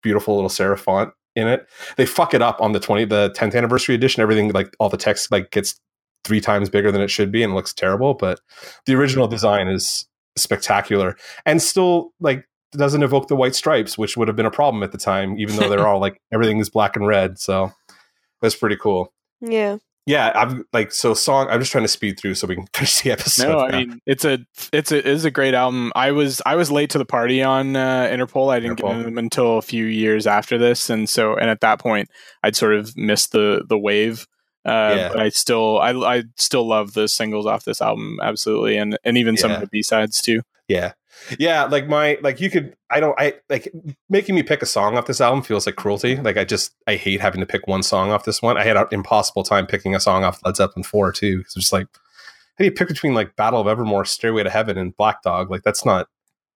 beautiful 0.04 0.36
little 0.36 0.50
serif 0.50 0.80
font 0.80 1.14
in 1.36 1.48
it. 1.48 1.68
They 1.98 2.06
fuck 2.06 2.34
it 2.34 2.42
up 2.42 2.62
on 2.62 2.72
the 2.74 2.80
twenty, 2.80 3.06
the 3.06 3.30
tenth 3.36 3.56
anniversary 3.56 3.96
edition. 3.96 4.22
Everything 4.22 4.52
like 4.52 4.76
all 4.80 4.90
the 4.90 4.98
text 4.98 5.32
like 5.32 5.50
gets 5.52 5.80
three 6.24 6.42
times 6.42 6.70
bigger 6.70 6.92
than 6.92 7.02
it 7.02 7.10
should 7.10 7.32
be 7.32 7.42
and 7.44 7.56
looks 7.56 7.74
terrible. 7.74 8.14
But 8.14 8.40
the 8.86 8.96
original 8.96 9.28
design 9.28 9.68
is 9.68 10.08
spectacular 10.36 11.16
and 11.46 11.62
still 11.62 12.12
like 12.20 12.48
doesn't 12.72 13.03
evoke 13.03 13.27
the 13.27 13.35
white 13.35 13.56
stripes, 13.56 13.98
which 13.98 14.18
would 14.18 14.27
have 14.27 14.35
been 14.38 14.45
a 14.45 14.52
problem 14.52 14.84
at 14.84 14.91
the 14.91 14.98
time, 14.98 15.38
even 15.39 15.56
though 15.56 15.69
they're 15.69 15.88
all 15.88 15.99
like 15.99 16.19
everything 16.31 16.60
is 16.60 16.69
black 16.69 16.95
and 16.95 17.07
red. 17.07 17.39
So 17.39 17.72
that's 18.41 18.56
pretty 18.56 18.76
cool 18.77 19.11
Yeah. 19.41 19.77
yeah, 20.06 20.31
I'm 20.35 20.64
like 20.73 20.91
so 20.91 21.14
song. 21.14 21.48
I'm 21.49 21.60
just 21.60 21.72
trying 21.72 21.84
to 21.85 21.88
speed 21.89 22.19
through 22.19 22.35
so 22.35 22.45
we 22.48 22.56
can 22.56 22.68
finish 22.73 23.02
the 23.02 23.11
episode. 23.11 23.48
no, 23.49 23.53
now. 23.60 23.65
I 23.65 23.72
mean 23.85 23.99
it's 24.06 24.26
a 24.26 24.39
it's 24.72 24.91
a 24.91 24.98
it 24.99 25.06
is 25.07 25.26
a 25.26 25.31
great 25.31 25.53
album. 25.53 25.91
I 25.95 26.11
was 26.11 26.41
I 26.45 26.56
was 26.56 26.69
late 26.72 26.89
to 26.91 26.98
the 26.98 27.06
party 27.06 27.41
on 27.44 27.76
uh, 27.76 28.07
Interpol. 28.11 28.52
I 28.53 28.60
didn't 28.60 28.77
Interpol. 28.80 28.81
get 28.89 28.91
into 28.91 29.03
them 29.06 29.18
until 29.18 29.57
a 29.57 29.61
few 29.61 29.85
years 29.85 30.27
after 30.27 30.57
this, 30.57 30.89
and 30.89 31.10
so 31.10 31.35
and 31.35 31.49
at 31.49 31.61
that 31.61 31.80
point 31.80 32.10
I'd 32.44 32.56
sort 32.56 32.76
of 32.76 32.95
missed 32.98 33.31
the 33.31 33.64
the 33.68 33.77
wave. 33.77 34.27
Uh, 34.65 34.94
Yeah. 34.98 35.07
But 35.14 35.19
I 35.22 35.30
still, 35.30 35.80
I, 35.80 35.91
I 35.94 36.23
still 36.35 36.68
love 36.68 36.91
the 36.94 37.07
singles 37.07 37.45
off 37.45 37.64
this 37.64 37.81
album, 37.81 38.19
absolutely, 38.22 38.77
and 38.77 38.98
and 39.06 39.18
even 39.18 39.38
some 39.38 39.52
Yeah. 39.52 39.56
of 39.56 39.61
the 39.61 39.68
B 39.68 39.81
sides 39.81 40.22
too. 40.22 40.41
Yeah. 40.68 40.91
Yeah, 41.39 41.65
like 41.65 41.88
my 41.88 42.18
like 42.22 42.39
you 42.39 42.49
could 42.49 42.76
I 42.89 42.99
don't 42.99 43.19
I 43.19 43.35
like 43.49 43.72
making 44.10 44.35
me 44.35 44.44
pick 44.44 44.61
a 44.61 44.65
song 44.65 44.98
off 44.98 45.07
this 45.07 45.22
album 45.22 45.44
feels 45.44 45.65
like 45.65 45.76
cruelty. 45.76 46.15
Like 46.18 46.38
I 46.38 46.45
just 46.45 46.73
I 46.88 46.95
hate 46.95 47.22
having 47.22 47.39
to 47.39 47.45
pick 47.45 47.68
one 47.68 47.84
song 47.84 48.11
off 48.11 48.26
this 48.26 48.41
one. 48.41 48.57
I 48.57 48.64
had 48.64 48.77
an 48.77 48.88
impossible 48.91 49.44
time 49.44 49.68
picking 49.68 49.95
a 49.95 49.99
song 49.99 50.23
off 50.23 50.39
Led 50.45 50.56
Zeppelin 50.56 50.84
4 50.84 51.11
too 51.11 51.44
cuz 51.44 51.56
it's 51.56 51.65
just 51.65 51.73
like 51.73 51.88
how 51.94 52.64
do 52.64 52.65
you 52.65 52.72
pick 52.72 52.88
between 52.88 53.14
like 53.14 53.35
Battle 53.35 53.61
of 53.61 53.68
Evermore, 53.68 54.06
Stairway 54.06 54.44
to 54.44 54.49
Heaven 54.49 54.77
and 54.77 54.95
Black 54.95 55.22
Dog? 55.22 55.52
Like 55.52 55.64
that's 55.64 55.85
not 55.85 56.07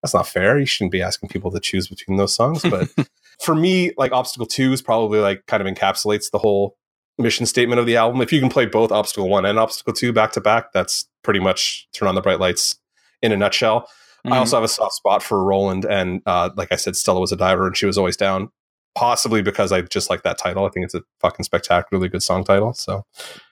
that's 0.01 0.13
not 0.13 0.27
fair. 0.27 0.57
You 0.57 0.65
shouldn't 0.65 0.91
be 0.91 1.01
asking 1.01 1.29
people 1.29 1.51
to 1.51 1.59
choose 1.59 1.87
between 1.87 2.17
those 2.17 2.33
songs, 2.33 2.63
but 2.63 2.89
for 3.43 3.55
me 3.55 3.91
like 3.97 4.11
Obstacle 4.11 4.47
2 4.47 4.73
is 4.73 4.81
probably 4.81 5.19
like 5.19 5.45
kind 5.47 5.65
of 5.65 5.71
encapsulates 5.71 6.31
the 6.31 6.39
whole 6.39 6.75
mission 7.17 7.45
statement 7.45 7.79
of 7.79 7.85
the 7.85 7.97
album. 7.97 8.21
If 8.21 8.33
you 8.33 8.39
can 8.39 8.49
play 8.49 8.65
both 8.65 8.91
Obstacle 8.91 9.29
1 9.29 9.45
and 9.45 9.59
Obstacle 9.59 9.93
2 9.93 10.13
back 10.13 10.31
to 10.33 10.41
back, 10.41 10.71
that's 10.73 11.07
pretty 11.23 11.39
much 11.39 11.87
Turn 11.93 12.07
on 12.07 12.15
the 12.15 12.21
Bright 12.21 12.39
Lights 12.39 12.77
in 13.21 13.31
a 13.31 13.37
nutshell. 13.37 13.87
Mm-hmm. 14.25 14.33
I 14.33 14.37
also 14.37 14.57
have 14.57 14.63
a 14.63 14.67
soft 14.67 14.93
spot 14.93 15.23
for 15.23 15.43
Roland, 15.43 15.85
and 15.85 16.21
uh, 16.25 16.49
like 16.55 16.71
I 16.71 16.75
said, 16.75 16.95
Stella 16.95 17.19
was 17.19 17.31
a 17.31 17.35
diver, 17.35 17.67
and 17.67 17.75
she 17.75 17.85
was 17.85 17.97
always 17.97 18.17
down. 18.17 18.49
Possibly 18.93 19.41
because 19.41 19.71
I 19.71 19.81
just 19.81 20.09
like 20.09 20.23
that 20.23 20.37
title. 20.37 20.65
I 20.65 20.69
think 20.69 20.83
it's 20.83 20.93
a 20.93 21.01
fucking 21.21 21.45
spectacularly 21.45 22.09
good 22.09 22.21
song 22.21 22.43
title. 22.43 22.73
So 22.73 23.05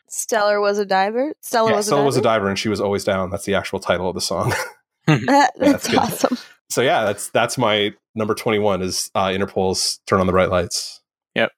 Stellar 0.10 0.60
was 0.60 0.80
a 0.80 0.86
diver. 0.86 1.34
Stella 1.42 1.70
yeah, 1.70 1.78
was 1.78 1.88
a 1.88 1.92
diver. 1.92 2.04
was 2.04 2.18
a 2.18 2.22
diver, 2.22 2.50
and 2.50 2.60
she 2.60 2.68
was 2.68 2.82
always 2.82 3.04
down. 3.04 3.30
That's 3.30 3.46
the 3.46 3.56
actual 3.56 3.80
title 3.80 4.10
of 4.10 4.16
the 4.16 4.22
song. 4.22 4.54
that's 5.08 5.58
that's 5.58 5.88
good. 5.88 5.98
awesome. 5.98 6.38
so 6.70 6.82
yeah, 6.82 7.06
that's 7.06 7.30
that's 7.30 7.58
my 7.58 7.94
number 8.16 8.36
twenty 8.36 8.60
one 8.60 8.82
is 8.82 9.10
uh, 9.16 9.32
Interpol's 9.34 10.02
"Turn 10.08 10.20
on 10.20 10.28
the 10.28 10.34
Bright 10.34 10.50
Lights." 10.50 11.02
Yep, 11.36 11.52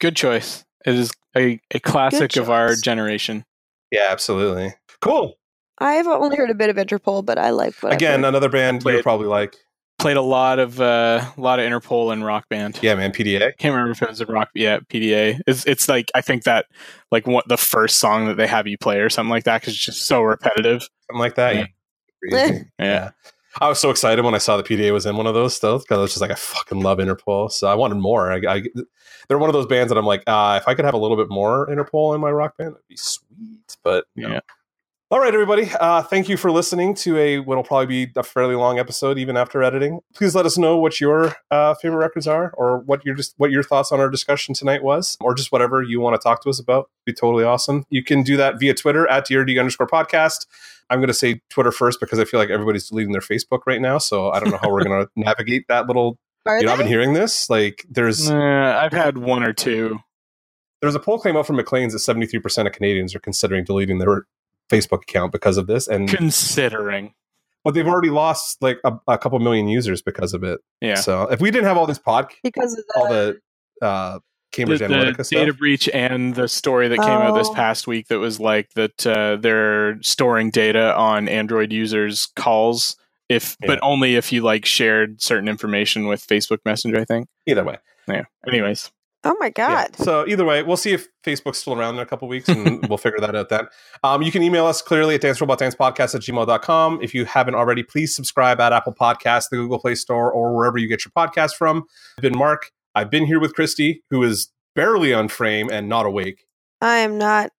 good 0.00 0.16
choice. 0.16 0.64
It 0.86 0.94
is 0.94 1.12
a, 1.36 1.60
a 1.72 1.80
classic 1.80 2.36
of 2.36 2.48
our 2.48 2.74
generation. 2.74 3.44
Yeah, 3.90 4.06
absolutely. 4.08 4.74
Cool. 5.00 5.36
I've 5.78 6.06
only 6.06 6.36
heard 6.36 6.50
a 6.50 6.54
bit 6.54 6.70
of 6.70 6.76
Interpol, 6.76 7.24
but 7.24 7.38
I 7.38 7.50
like 7.50 7.74
what 7.82 7.92
I've 7.92 7.96
Again, 7.98 8.24
another 8.24 8.48
band 8.48 8.82
Played- 8.82 8.94
you're 8.94 9.02
probably 9.02 9.26
like. 9.28 9.56
Played 9.98 10.18
a 10.18 10.22
lot 10.22 10.58
of 10.58 10.78
uh, 10.78 11.24
a 11.36 11.40
lot 11.40 11.58
of 11.58 11.64
Interpol 11.64 12.12
and 12.12 12.22
Rock 12.22 12.50
Band. 12.50 12.78
Yeah, 12.82 12.94
man. 12.96 13.12
PDA. 13.12 13.56
Can't 13.56 13.72
remember 13.74 13.92
if 13.92 14.02
it 14.02 14.10
was 14.10 14.20
a 14.20 14.26
rock. 14.26 14.50
Yeah, 14.54 14.78
PDA. 14.80 15.40
It's 15.46 15.64
it's 15.64 15.88
like 15.88 16.10
I 16.14 16.20
think 16.20 16.44
that 16.44 16.66
like 17.10 17.26
what 17.26 17.48
the 17.48 17.56
first 17.56 17.96
song 17.96 18.26
that 18.26 18.36
they 18.36 18.46
have 18.46 18.66
you 18.66 18.76
play 18.76 18.98
or 19.00 19.08
something 19.08 19.30
like 19.30 19.44
that 19.44 19.62
because 19.62 19.72
it's 19.72 19.82
just 19.82 20.06
so 20.06 20.20
repetitive. 20.20 20.82
Something 21.06 21.18
like 21.18 21.36
that. 21.36 21.54
Yeah. 21.56 21.66
Crazy. 22.30 22.64
Yeah. 22.78 23.10
I 23.58 23.70
was 23.70 23.80
so 23.80 23.88
excited 23.88 24.22
when 24.22 24.34
I 24.34 24.38
saw 24.38 24.58
the 24.58 24.62
PDA 24.62 24.92
was 24.92 25.06
in 25.06 25.16
one 25.16 25.26
of 25.26 25.32
those 25.32 25.56
still 25.56 25.78
because 25.78 25.96
I 25.96 26.02
was 26.02 26.10
just 26.10 26.20
like, 26.20 26.30
I 26.30 26.34
fucking 26.34 26.80
love 26.80 26.98
Interpol. 26.98 27.50
So 27.50 27.66
I 27.66 27.74
wanted 27.74 27.94
more. 27.94 28.30
I, 28.30 28.36
I, 28.46 28.62
they're 29.28 29.38
one 29.38 29.48
of 29.48 29.54
those 29.54 29.66
bands 29.66 29.90
that 29.90 29.96
I'm 29.96 30.04
like, 30.04 30.22
uh, 30.26 30.58
if 30.60 30.68
I 30.68 30.74
could 30.74 30.84
have 30.84 30.92
a 30.92 30.98
little 30.98 31.16
bit 31.16 31.30
more 31.30 31.66
Interpol 31.68 32.14
in 32.14 32.20
my 32.20 32.30
rock 32.30 32.58
band, 32.58 32.72
it'd 32.72 32.82
be 32.86 32.96
sweet. 32.98 33.78
But 33.82 34.04
no. 34.14 34.28
Yeah. 34.28 34.40
All 35.08 35.20
right, 35.20 35.32
everybody. 35.32 35.70
Uh, 35.78 36.02
thank 36.02 36.28
you 36.28 36.36
for 36.36 36.50
listening 36.50 36.92
to 36.96 37.16
a 37.16 37.38
what'll 37.38 37.62
probably 37.62 38.06
be 38.06 38.12
a 38.16 38.24
fairly 38.24 38.56
long 38.56 38.80
episode, 38.80 39.18
even 39.18 39.36
after 39.36 39.62
editing. 39.62 40.00
Please 40.16 40.34
let 40.34 40.46
us 40.46 40.58
know 40.58 40.78
what 40.78 41.00
your 41.00 41.32
uh, 41.52 41.74
favorite 41.74 41.98
records 41.98 42.26
are, 42.26 42.50
or 42.56 42.78
what 42.78 43.06
your 43.06 43.14
just 43.14 43.34
what 43.36 43.52
your 43.52 43.62
thoughts 43.62 43.92
on 43.92 44.00
our 44.00 44.10
discussion 44.10 44.52
tonight 44.52 44.82
was, 44.82 45.16
or 45.20 45.32
just 45.32 45.52
whatever 45.52 45.80
you 45.80 46.00
want 46.00 46.20
to 46.20 46.24
talk 46.24 46.42
to 46.42 46.50
us 46.50 46.58
about. 46.58 46.90
Be 47.04 47.12
totally 47.12 47.44
awesome. 47.44 47.84
You 47.88 48.02
can 48.02 48.24
do 48.24 48.36
that 48.36 48.58
via 48.58 48.74
Twitter 48.74 49.06
at 49.06 49.28
DRD 49.28 49.56
underscore 49.60 49.86
podcast. 49.86 50.44
I'm 50.90 50.98
going 50.98 51.06
to 51.06 51.14
say 51.14 51.40
Twitter 51.50 51.70
first 51.70 52.00
because 52.00 52.18
I 52.18 52.24
feel 52.24 52.40
like 52.40 52.50
everybody's 52.50 52.88
deleting 52.88 53.12
their 53.12 53.20
Facebook 53.20 53.60
right 53.64 53.80
now, 53.80 53.98
so 53.98 54.32
I 54.32 54.40
don't 54.40 54.50
know 54.50 54.58
how 54.60 54.72
we're 54.72 54.82
going 54.82 55.04
to 55.06 55.10
navigate 55.14 55.68
that 55.68 55.86
little. 55.86 56.18
Are 56.46 56.58
You 56.58 56.66
know, 56.66 56.72
I've 56.72 56.78
been 56.78 56.88
hearing 56.88 57.12
this. 57.12 57.48
Like, 57.48 57.86
there's 57.88 58.28
Uh, 58.28 58.34
I've 58.82 58.92
had 58.92 59.18
one 59.18 59.44
or 59.44 59.52
two. 59.52 60.00
there's 60.82 60.96
a 60.96 61.00
poll 61.00 61.20
came 61.20 61.36
out 61.36 61.46
from 61.46 61.54
Maclean's 61.54 61.92
that 61.92 62.00
73 62.00 62.40
percent 62.40 62.66
of 62.66 62.74
Canadians 62.74 63.14
are 63.14 63.20
considering 63.20 63.62
deleting 63.62 63.98
their 63.98 64.26
Facebook 64.70 65.02
account 65.02 65.32
because 65.32 65.56
of 65.56 65.66
this, 65.66 65.88
and 65.88 66.08
Considering, 66.08 67.14
but 67.64 67.74
they've 67.74 67.86
already 67.86 68.10
lost 68.10 68.60
like 68.62 68.78
a, 68.84 68.92
a 69.08 69.18
couple 69.18 69.38
million 69.38 69.68
users 69.68 70.02
because 70.02 70.34
of 70.34 70.42
it. 70.44 70.60
yeah, 70.80 70.94
So 70.94 71.22
if 71.24 71.40
we 71.40 71.50
didn't 71.50 71.66
have 71.66 71.76
all 71.76 71.86
this 71.86 71.98
pod, 71.98 72.32
because 72.42 72.74
of 72.74 72.84
all 72.96 73.08
the, 73.08 73.38
the 73.80 73.86
uh, 73.86 74.18
Cambridge 74.52 74.78
the, 74.78 74.86
Analytica 74.86 75.16
the 75.18 75.24
stuff, 75.24 75.38
data 75.40 75.52
breach 75.52 75.88
and 75.90 76.34
the 76.34 76.48
story 76.48 76.88
that 76.88 76.98
came 76.98 77.08
out 77.08 77.34
this 77.34 77.48
Oh. 77.48 77.54
past 77.54 77.86
week 77.86 78.08
that 78.08 78.18
was 78.18 78.40
like 78.40 78.70
that 78.74 79.06
uh, 79.06 79.36
they're 79.36 80.00
storing 80.02 80.50
data 80.50 80.94
on 80.96 81.28
Android 81.28 81.72
users' 81.72 82.26
calls 82.36 82.96
if, 83.28 83.56
but 83.66 83.80
only 83.82 84.14
if 84.14 84.32
you 84.32 84.40
like 84.42 84.64
shared 84.64 85.20
certain 85.20 85.48
information 85.48 86.06
with 86.06 86.24
Facebook 86.26 86.58
Messenger. 86.64 87.00
I 87.00 87.04
think. 87.04 87.28
either 87.46 87.64
way. 87.64 87.76
Yeah. 88.08 88.22
Anyways, 88.46 88.92
oh 89.30 89.36
my 89.38 89.46
Yeah. 89.46 89.50
god. 89.86 89.96
So 89.96 90.26
either 90.26 90.44
way, 90.44 90.62
we'll 90.62 90.76
see 90.76 90.92
if 90.92 91.08
Facebook's 91.24 91.58
still 91.58 91.74
around 91.78 91.94
in 91.96 92.00
a 92.00 92.06
couple 92.06 92.28
weeks 92.28 92.48
and 92.48 92.86
we'll 92.88 92.98
figure 92.98 93.18
that 93.20 93.34
out 93.34 93.48
then. 93.48 93.66
Um, 94.02 94.22
you 94.22 94.30
can 94.32 94.42
email 94.42 94.66
us 94.66 94.80
clearly 94.82 95.14
at 95.16 95.20
dancerobotdancepodcast 95.22 96.14
at 96.14 96.20
gmail.com. 96.22 97.00
If 97.02 97.14
you 97.14 97.24
haven't 97.24 97.54
already, 97.54 97.82
please 97.82 98.14
subscribe 98.14 98.60
at 98.60 98.72
Apple 98.72 98.94
Podcasts, 98.94 99.48
the 99.50 99.56
Google 99.56 99.78
Play 99.78 99.94
Store, 99.94 100.30
or 100.32 100.54
wherever 100.56 100.78
you 100.78 100.88
get 100.88 101.04
your 101.04 101.12
podcast 101.12 101.54
from. 101.56 101.84
I've 102.18 102.22
been 102.22 102.36
Mark. 102.38 102.70
I've 102.94 103.10
been 103.10 103.26
here 103.26 103.40
with 103.40 103.54
Christy, 103.54 104.02
who 104.10 104.22
is 104.22 104.50
barely 104.74 105.12
on 105.12 105.28
frame 105.28 105.68
and 105.70 105.88
not 105.88 106.06
awake. 106.06 106.46
I 106.80 106.98
am 106.98 107.18
not. 107.18 107.50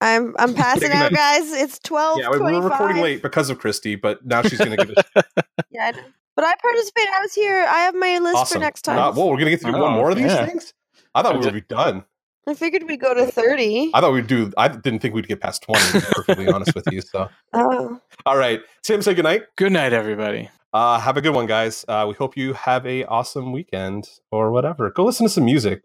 I'm 0.00 0.34
I'm 0.38 0.54
passing 0.64 0.92
out, 0.92 1.12
guys. 1.12 1.52
It's 1.52 1.78
twelve. 1.78 2.18
yeah, 2.18 2.30
we 2.30 2.38
we're 2.38 2.62
recording 2.62 3.02
late 3.02 3.20
because 3.22 3.50
of 3.50 3.58
Christy, 3.58 3.96
but 3.96 4.24
now 4.24 4.40
she's 4.42 4.58
going 4.58 4.70
to 4.76 4.76
give 4.86 4.96
us 4.96 5.04
Yeah, 5.70 5.92
I 5.94 6.00
but 6.36 6.44
I 6.46 6.54
participated. 6.62 7.10
I 7.14 7.20
was 7.20 7.34
here. 7.34 7.66
I 7.68 7.80
have 7.80 7.94
my 7.94 8.18
list 8.18 8.36
awesome. 8.36 8.54
for 8.56 8.60
next 8.60 8.82
time. 8.82 8.98
Uh, 8.98 9.12
whoa, 9.12 9.26
we're 9.26 9.32
going 9.34 9.44
to 9.46 9.50
get 9.50 9.60
through 9.60 9.72
one 9.72 9.82
Oh, 9.82 9.90
more 9.96 10.10
of 10.10 10.16
these 10.16 10.26
yeah. 10.32 10.46
things? 10.46 10.72
I 11.14 11.22
thought 11.22 11.38
we 11.38 11.44
would 11.44 11.54
be 11.54 11.60
done. 11.62 12.04
I 12.46 12.54
figured 12.54 12.84
we'd 12.84 13.00
go 13.00 13.12
to 13.14 13.26
thirty. 13.26 13.90
I 13.94 14.00
thought 14.00 14.12
we'd 14.12 14.26
do, 14.26 14.52
I 14.56 14.68
didn't 14.68 15.00
think 15.00 15.14
we'd 15.14 15.28
get 15.28 15.40
past 15.40 15.62
20, 15.62 15.80
to 15.80 15.92
be 16.00 16.06
perfectly 16.12 16.48
honest 16.48 16.74
with 16.74 16.86
you. 16.90 17.00
So, 17.02 17.28
Oh, 17.52 18.00
all 18.26 18.36
right. 18.38 18.60
Tim, 18.82 19.02
say 19.02 19.14
goodnight. 19.14 19.42
good 19.56 19.72
night, 19.72 19.92
everybody. 19.92 20.48
Uh, 20.72 20.98
have 21.00 21.16
a 21.16 21.20
good 21.20 21.34
one, 21.34 21.46
guys. 21.46 21.84
Uh, 21.86 22.06
we 22.08 22.14
hope 22.14 22.36
you 22.36 22.52
have 22.54 22.86
a 22.86 23.04
awesome 23.04 23.52
weekend 23.52 24.08
or 24.30 24.50
whatever. 24.52 24.90
Go 24.90 25.04
listen 25.04 25.26
to 25.26 25.30
some 25.30 25.44
music. 25.44 25.82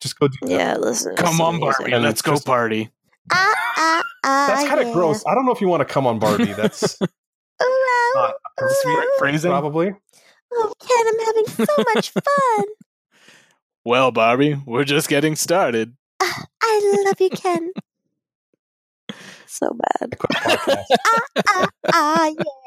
Just 0.00 0.18
go 0.18 0.28
do 0.28 0.36
that. 0.42 0.50
yeah. 0.50 0.76
Listen. 0.76 1.14
to 1.16 1.22
Come 1.22 1.34
some 1.34 1.46
on, 1.46 1.60
music. 1.60 1.78
Barbie, 1.80 1.92
And 1.92 2.02
let's 2.04 2.22
go 2.22 2.32
just- 2.32 2.46
party. 2.46 2.90
Ah, 3.32 3.54
ah, 3.76 4.02
ah, 4.24 4.46
That's 4.48 4.68
kind 4.68 4.80
of 4.80 4.86
yeah. 4.88 4.92
gross. 4.94 5.22
I 5.26 5.34
don't 5.34 5.44
know 5.46 5.52
if 5.52 5.60
you 5.60 5.68
want 5.68 5.86
to 5.86 5.92
come 5.92 6.06
on 6.06 6.18
Barbie. 6.18 6.52
That's 6.54 7.00
Ooh, 7.02 7.06
ah, 7.60 8.12
not 8.14 8.34
ooh, 8.64 9.10
Phrasing. 9.18 9.50
probably. 9.50 9.92
Oh, 10.52 10.72
Ken, 10.80 11.06
I'm 11.06 11.26
having 11.26 11.66
so 11.66 11.84
much 11.94 12.10
fun. 12.10 12.64
Well, 13.84 14.10
Barbie, 14.10 14.60
we're 14.66 14.84
just 14.84 15.08
getting 15.08 15.36
started. 15.36 15.94
Ah, 16.20 16.44
I 16.62 17.02
love 17.06 17.20
you, 17.20 17.30
Ken. 17.30 17.70
so 19.46 19.70
bad. 19.72 20.10
I 20.12 20.16
quit 20.16 20.60
the. 20.66 20.84
Ah, 21.06 21.22
ah, 21.48 21.68
ah, 21.92 22.26
yeah. 22.26 22.60